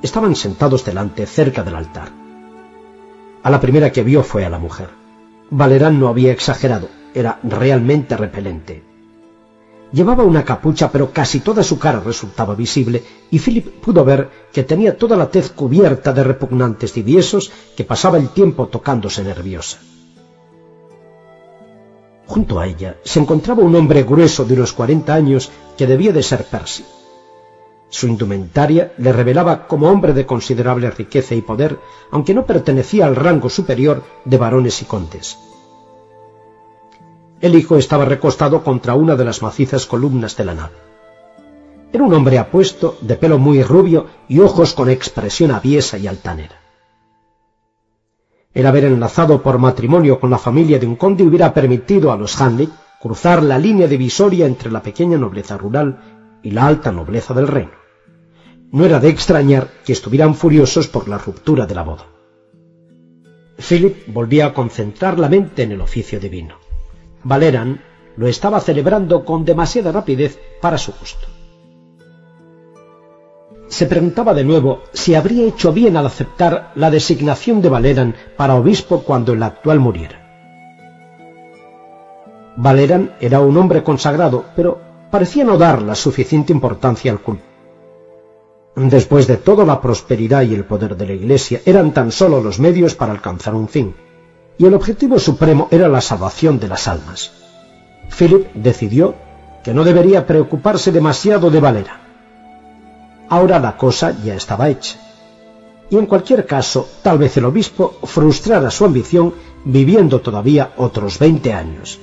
Estaban 0.00 0.36
sentados 0.36 0.84
delante, 0.84 1.26
cerca 1.26 1.62
del 1.62 1.76
altar. 1.76 2.10
A 3.42 3.50
la 3.50 3.60
primera 3.60 3.90
que 3.92 4.02
vio 4.02 4.22
fue 4.22 4.44
a 4.44 4.50
la 4.50 4.58
mujer. 4.58 4.88
Valerán 5.50 5.98
no 6.00 6.08
había 6.08 6.32
exagerado, 6.32 6.88
era 7.14 7.40
realmente 7.42 8.16
repelente. 8.16 8.91
Llevaba 9.92 10.24
una 10.24 10.44
capucha, 10.44 10.90
pero 10.90 11.12
casi 11.12 11.40
toda 11.40 11.62
su 11.62 11.78
cara 11.78 12.00
resultaba 12.00 12.54
visible, 12.54 13.02
y 13.30 13.38
Philip 13.38 13.66
pudo 13.82 14.04
ver 14.04 14.30
que 14.50 14.62
tenía 14.62 14.96
toda 14.96 15.16
la 15.18 15.30
tez 15.30 15.50
cubierta 15.50 16.14
de 16.14 16.24
repugnantes 16.24 16.94
diviesos 16.94 17.52
que 17.76 17.84
pasaba 17.84 18.16
el 18.16 18.30
tiempo 18.30 18.68
tocándose 18.68 19.22
nerviosa. 19.22 19.78
Junto 22.26 22.58
a 22.58 22.66
ella 22.66 22.96
se 23.04 23.20
encontraba 23.20 23.62
un 23.62 23.76
hombre 23.76 24.04
grueso 24.04 24.46
de 24.46 24.54
unos 24.54 24.72
cuarenta 24.72 25.12
años 25.12 25.50
que 25.76 25.86
debía 25.86 26.12
de 26.12 26.22
ser 26.22 26.46
Percy. 26.46 26.84
Su 27.90 28.06
indumentaria 28.06 28.94
le 28.96 29.12
revelaba 29.12 29.66
como 29.66 29.90
hombre 29.90 30.14
de 30.14 30.24
considerable 30.24 30.90
riqueza 30.90 31.34
y 31.34 31.42
poder, 31.42 31.78
aunque 32.10 32.32
no 32.32 32.46
pertenecía 32.46 33.04
al 33.04 33.16
rango 33.16 33.50
superior 33.50 34.02
de 34.24 34.38
varones 34.38 34.80
y 34.80 34.86
condes. 34.86 35.36
El 37.42 37.56
hijo 37.56 37.76
estaba 37.76 38.04
recostado 38.04 38.62
contra 38.62 38.94
una 38.94 39.16
de 39.16 39.24
las 39.24 39.42
macizas 39.42 39.84
columnas 39.84 40.36
de 40.36 40.44
la 40.44 40.54
nave. 40.54 40.76
Era 41.92 42.04
un 42.04 42.14
hombre 42.14 42.38
apuesto, 42.38 42.96
de 43.00 43.16
pelo 43.16 43.36
muy 43.36 43.64
rubio 43.64 44.06
y 44.28 44.38
ojos 44.38 44.74
con 44.74 44.88
expresión 44.88 45.50
aviesa 45.50 45.98
y 45.98 46.06
altanera. 46.06 46.60
El 48.54 48.64
haber 48.64 48.84
enlazado 48.84 49.42
por 49.42 49.58
matrimonio 49.58 50.20
con 50.20 50.30
la 50.30 50.38
familia 50.38 50.78
de 50.78 50.86
un 50.86 50.94
conde 50.94 51.24
hubiera 51.24 51.52
permitido 51.52 52.12
a 52.12 52.16
los 52.16 52.40
Hanley 52.40 52.68
cruzar 53.00 53.42
la 53.42 53.58
línea 53.58 53.88
divisoria 53.88 54.46
entre 54.46 54.70
la 54.70 54.80
pequeña 54.80 55.18
nobleza 55.18 55.58
rural 55.58 56.38
y 56.44 56.52
la 56.52 56.68
alta 56.68 56.92
nobleza 56.92 57.34
del 57.34 57.48
reino. 57.48 57.72
No 58.70 58.84
era 58.84 59.00
de 59.00 59.08
extrañar 59.08 59.66
que 59.84 59.92
estuvieran 59.92 60.36
furiosos 60.36 60.86
por 60.86 61.08
la 61.08 61.18
ruptura 61.18 61.66
de 61.66 61.74
la 61.74 61.82
boda. 61.82 62.06
Philip 63.58 64.06
volvía 64.06 64.46
a 64.46 64.54
concentrar 64.54 65.18
la 65.18 65.28
mente 65.28 65.64
en 65.64 65.72
el 65.72 65.80
oficio 65.80 66.20
divino. 66.20 66.54
Valeran 67.24 67.80
lo 68.16 68.26
estaba 68.26 68.60
celebrando 68.60 69.24
con 69.24 69.44
demasiada 69.44 69.92
rapidez 69.92 70.38
para 70.60 70.78
su 70.78 70.92
gusto. 70.92 71.26
Se 73.68 73.86
preguntaba 73.86 74.34
de 74.34 74.44
nuevo 74.44 74.82
si 74.92 75.14
habría 75.14 75.46
hecho 75.46 75.72
bien 75.72 75.96
al 75.96 76.06
aceptar 76.06 76.72
la 76.74 76.90
designación 76.90 77.62
de 77.62 77.70
Valeran 77.70 78.14
para 78.36 78.54
obispo 78.54 79.02
cuando 79.02 79.32
el 79.32 79.42
actual 79.42 79.80
muriera. 79.80 80.18
Valeran 82.56 83.14
era 83.18 83.40
un 83.40 83.56
hombre 83.56 83.82
consagrado, 83.82 84.44
pero 84.54 84.78
parecía 85.10 85.44
no 85.44 85.56
dar 85.56 85.80
la 85.80 85.94
suficiente 85.94 86.52
importancia 86.52 87.10
al 87.10 87.20
culto. 87.20 87.44
Después 88.74 89.26
de 89.26 89.38
todo, 89.38 89.64
la 89.64 89.80
prosperidad 89.80 90.42
y 90.42 90.54
el 90.54 90.64
poder 90.64 90.96
de 90.96 91.06
la 91.06 91.12
Iglesia 91.12 91.60
eran 91.64 91.92
tan 91.92 92.10
solo 92.10 92.42
los 92.42 92.58
medios 92.58 92.94
para 92.94 93.12
alcanzar 93.12 93.54
un 93.54 93.68
fin, 93.68 93.94
y 94.58 94.66
el 94.66 94.74
objetivo 94.74 95.18
supremo 95.18 95.68
era 95.70 95.88
la 95.88 96.00
salvación 96.00 96.58
de 96.58 96.68
las 96.68 96.88
almas. 96.88 97.32
Philip 98.16 98.52
decidió 98.54 99.14
que 99.62 99.72
no 99.72 99.84
debería 99.84 100.26
preocuparse 100.26 100.92
demasiado 100.92 101.50
de 101.50 101.60
Valera. 101.60 102.00
Ahora 103.28 103.58
la 103.58 103.76
cosa 103.76 104.14
ya 104.22 104.34
estaba 104.34 104.68
hecha. 104.68 104.98
Y 105.90 105.96
en 105.96 106.06
cualquier 106.06 106.46
caso, 106.46 106.88
tal 107.02 107.18
vez 107.18 107.36
el 107.36 107.44
obispo 107.44 107.96
frustrara 108.04 108.70
su 108.70 108.84
ambición 108.84 109.34
viviendo 109.64 110.20
todavía 110.20 110.72
otros 110.76 111.18
veinte 111.18 111.52
años. 111.52 111.98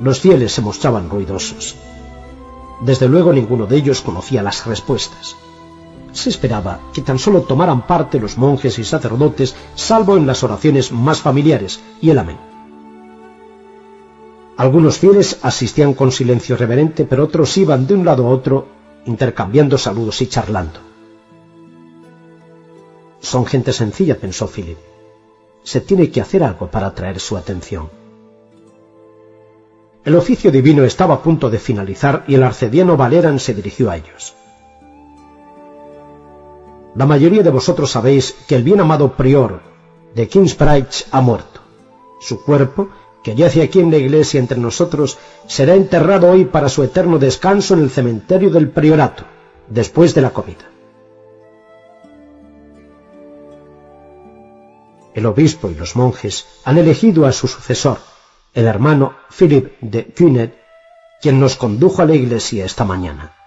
Los 0.00 0.20
fieles 0.20 0.52
se 0.52 0.62
mostraban 0.62 1.10
ruidosos. 1.10 1.76
Desde 2.80 3.08
luego 3.08 3.32
ninguno 3.32 3.66
de 3.66 3.76
ellos 3.76 4.00
conocía 4.00 4.42
las 4.42 4.64
respuestas. 4.66 5.36
Se 6.18 6.30
esperaba 6.30 6.80
que 6.92 7.02
tan 7.02 7.16
solo 7.16 7.42
tomaran 7.42 7.86
parte 7.86 8.18
los 8.18 8.36
monjes 8.38 8.76
y 8.80 8.84
sacerdotes, 8.84 9.54
salvo 9.76 10.16
en 10.16 10.26
las 10.26 10.42
oraciones 10.42 10.90
más 10.90 11.20
familiares 11.20 11.78
y 12.00 12.10
el 12.10 12.18
amén. 12.18 12.38
Algunos 14.56 14.98
fieles 14.98 15.38
asistían 15.42 15.94
con 15.94 16.10
silencio 16.10 16.56
reverente, 16.56 17.04
pero 17.04 17.22
otros 17.22 17.56
iban 17.56 17.86
de 17.86 17.94
un 17.94 18.04
lado 18.04 18.26
a 18.26 18.30
otro, 18.30 18.66
intercambiando 19.06 19.78
saludos 19.78 20.20
y 20.20 20.26
charlando. 20.26 20.80
Son 23.20 23.46
gente 23.46 23.72
sencilla, 23.72 24.16
pensó 24.18 24.48
Philip. 24.48 24.78
Se 25.62 25.80
tiene 25.80 26.10
que 26.10 26.20
hacer 26.20 26.42
algo 26.42 26.68
para 26.68 26.88
atraer 26.88 27.20
su 27.20 27.36
atención. 27.36 27.90
El 30.04 30.16
oficio 30.16 30.50
divino 30.50 30.82
estaba 30.82 31.14
a 31.14 31.22
punto 31.22 31.48
de 31.48 31.60
finalizar 31.60 32.24
y 32.26 32.34
el 32.34 32.42
arcediano 32.42 32.96
Valeran 32.96 33.38
se 33.38 33.54
dirigió 33.54 33.88
a 33.88 33.96
ellos. 33.96 34.34
La 36.98 37.06
mayoría 37.06 37.44
de 37.44 37.50
vosotros 37.50 37.92
sabéis 37.92 38.34
que 38.48 38.56
el 38.56 38.64
bien 38.64 38.80
amado 38.80 39.12
prior 39.12 39.60
de 40.16 40.26
Kingsbridge 40.26 41.06
ha 41.12 41.20
muerto. 41.20 41.60
Su 42.20 42.42
cuerpo, 42.42 42.88
que 43.22 43.36
yace 43.36 43.62
aquí 43.62 43.78
en 43.78 43.92
la 43.92 43.98
iglesia 43.98 44.40
entre 44.40 44.58
nosotros, 44.58 45.16
será 45.46 45.76
enterrado 45.76 46.28
hoy 46.28 46.46
para 46.46 46.68
su 46.68 46.82
eterno 46.82 47.20
descanso 47.20 47.74
en 47.74 47.84
el 47.84 47.90
cementerio 47.90 48.50
del 48.50 48.70
priorato, 48.70 49.22
después 49.68 50.12
de 50.12 50.22
la 50.22 50.30
comida. 50.30 50.72
El 55.14 55.24
obispo 55.26 55.70
y 55.70 55.76
los 55.76 55.94
monjes 55.94 56.46
han 56.64 56.78
elegido 56.78 57.26
a 57.26 57.32
su 57.32 57.46
sucesor, 57.46 57.98
el 58.54 58.66
hermano 58.66 59.14
Philip 59.30 59.78
de 59.80 60.04
Cunard, 60.06 60.50
quien 61.22 61.38
nos 61.38 61.54
condujo 61.54 62.02
a 62.02 62.06
la 62.06 62.16
iglesia 62.16 62.64
esta 62.64 62.84
mañana. 62.84 63.37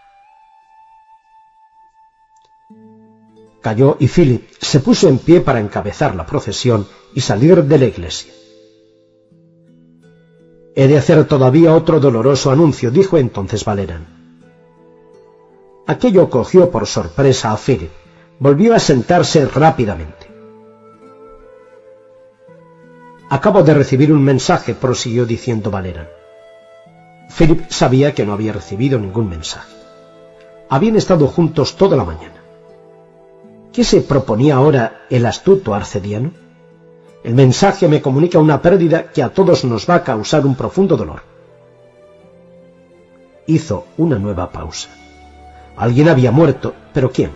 Cayó 3.61 3.97
y 3.99 4.07
Philip 4.07 4.49
se 4.59 4.79
puso 4.79 5.07
en 5.07 5.19
pie 5.19 5.41
para 5.41 5.59
encabezar 5.59 6.15
la 6.15 6.25
procesión 6.25 6.87
y 7.13 7.21
salir 7.21 7.63
de 7.63 7.77
la 7.77 7.85
iglesia. 7.85 8.33
He 10.75 10.87
de 10.87 10.97
hacer 10.97 11.25
todavía 11.25 11.75
otro 11.75 11.99
doloroso 11.99 12.49
anuncio, 12.49 12.91
dijo 12.91 13.17
entonces 13.17 13.63
Valeran. 13.65 14.07
Aquello 15.85 16.29
cogió 16.29 16.71
por 16.71 16.87
sorpresa 16.87 17.51
a 17.51 17.57
Philip. 17.57 17.91
Volvió 18.39 18.73
a 18.73 18.79
sentarse 18.79 19.45
rápidamente. 19.45 20.31
Acabo 23.29 23.63
de 23.63 23.73
recibir 23.73 24.11
un 24.11 24.23
mensaje, 24.23 24.73
prosiguió 24.73 25.25
diciendo 25.25 25.71
Valera. 25.71 26.09
Philip 27.37 27.69
sabía 27.69 28.13
que 28.13 28.25
no 28.25 28.33
había 28.33 28.51
recibido 28.51 28.99
ningún 28.99 29.29
mensaje. 29.29 29.73
Habían 30.69 30.95
estado 30.97 31.27
juntos 31.27 31.77
toda 31.77 31.95
la 31.95 32.03
mañana. 32.03 32.40
¿Qué 33.73 33.85
se 33.85 34.01
proponía 34.01 34.55
ahora 34.55 35.05
el 35.09 35.25
astuto 35.25 35.73
arcediano? 35.73 36.31
El 37.23 37.35
mensaje 37.35 37.87
me 37.87 38.01
comunica 38.01 38.37
una 38.37 38.61
pérdida 38.61 39.11
que 39.11 39.23
a 39.23 39.29
todos 39.29 39.63
nos 39.63 39.89
va 39.89 39.95
a 39.95 40.03
causar 40.03 40.45
un 40.45 40.55
profundo 40.55 40.97
dolor. 40.97 41.21
Hizo 43.47 43.85
una 43.97 44.19
nueva 44.19 44.51
pausa. 44.51 44.89
Alguien 45.77 46.09
había 46.09 46.31
muerto, 46.31 46.73
pero 46.93 47.11
¿quién? 47.11 47.31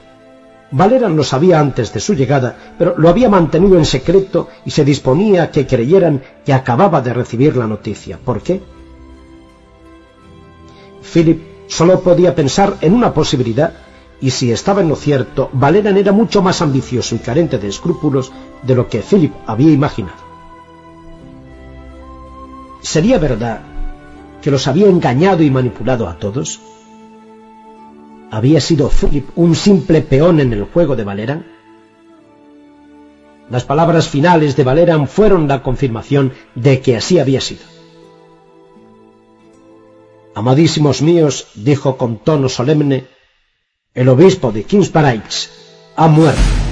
Valeran 0.72 1.16
lo 1.16 1.24
sabía 1.24 1.60
antes 1.60 1.94
de 1.94 2.02
su 2.02 2.16
llegada, 2.16 2.74
pero 2.78 2.96
lo 2.98 3.08
había 3.08 3.30
mantenido 3.30 3.78
en 3.78 3.86
secreto 3.86 4.50
y 4.66 4.72
se 4.72 4.84
disponía 4.84 5.44
a 5.44 5.52
que 5.52 5.66
creyeran 5.66 6.22
que 6.44 6.52
acababa 6.52 7.02
de 7.02 7.14
recibir 7.14 7.56
la 7.56 7.68
noticia. 7.68 8.18
¿Por 8.18 8.42
qué? 8.42 8.62
Philip 11.02 11.42
solo 11.68 12.02
podía 12.02 12.36
pensar 12.36 12.76
en 12.82 12.94
una 12.94 13.14
posibilidad 13.14 13.74
y 14.22 14.32
si 14.32 14.52
estaba 14.52 14.82
en 14.82 14.90
lo 14.90 14.96
cierto, 14.96 15.50
Valeran 15.54 15.98
era 15.98 16.12
mucho 16.12 16.42
más 16.42 16.62
ambicioso 16.62 17.16
y 17.16 17.20
carente 17.20 17.58
de 17.58 17.68
escrúpulos 17.68 18.32
de 18.64 18.76
lo 18.76 18.88
que 18.88 19.02
Philip 19.02 19.34
había 19.46 19.72
imaginado. 19.72 20.26
¿Sería 22.82 23.18
verdad 23.18 23.62
que 24.42 24.52
los 24.52 24.68
había 24.68 24.88
engañado 24.88 25.44
y 25.44 25.50
manipulado 25.50 26.08
a 26.08 26.18
todos? 26.18 26.62
¿Había 28.32 28.62
sido 28.62 28.90
Philip 28.90 29.30
un 29.36 29.56
simple 29.56 30.02
peón 30.02 30.40
en 30.40 30.54
el 30.54 30.64
juego 30.66 30.96
de 30.96 31.04
Valeran? 31.04 31.46
Las 33.50 33.64
palabras 33.64 34.08
finales 34.08 34.56
de 34.56 34.64
Valeran 34.64 35.08
fueron 35.08 35.48
la 35.48 35.62
confirmación 35.62 36.34
de 36.56 36.82
que 36.82 36.96
así 36.96 37.20
había 37.20 37.42
sido. 37.42 37.62
Amadísimos 40.34 41.02
míos, 41.02 41.48
dijo 41.56 41.98
con 41.98 42.18
tono 42.18 42.50
solemne, 42.50 43.08
el 43.96 44.10
obispo 44.10 44.52
de 44.52 44.64
Kingsbridge 44.64 45.50
ha 45.96 46.08
muerto. 46.08 46.65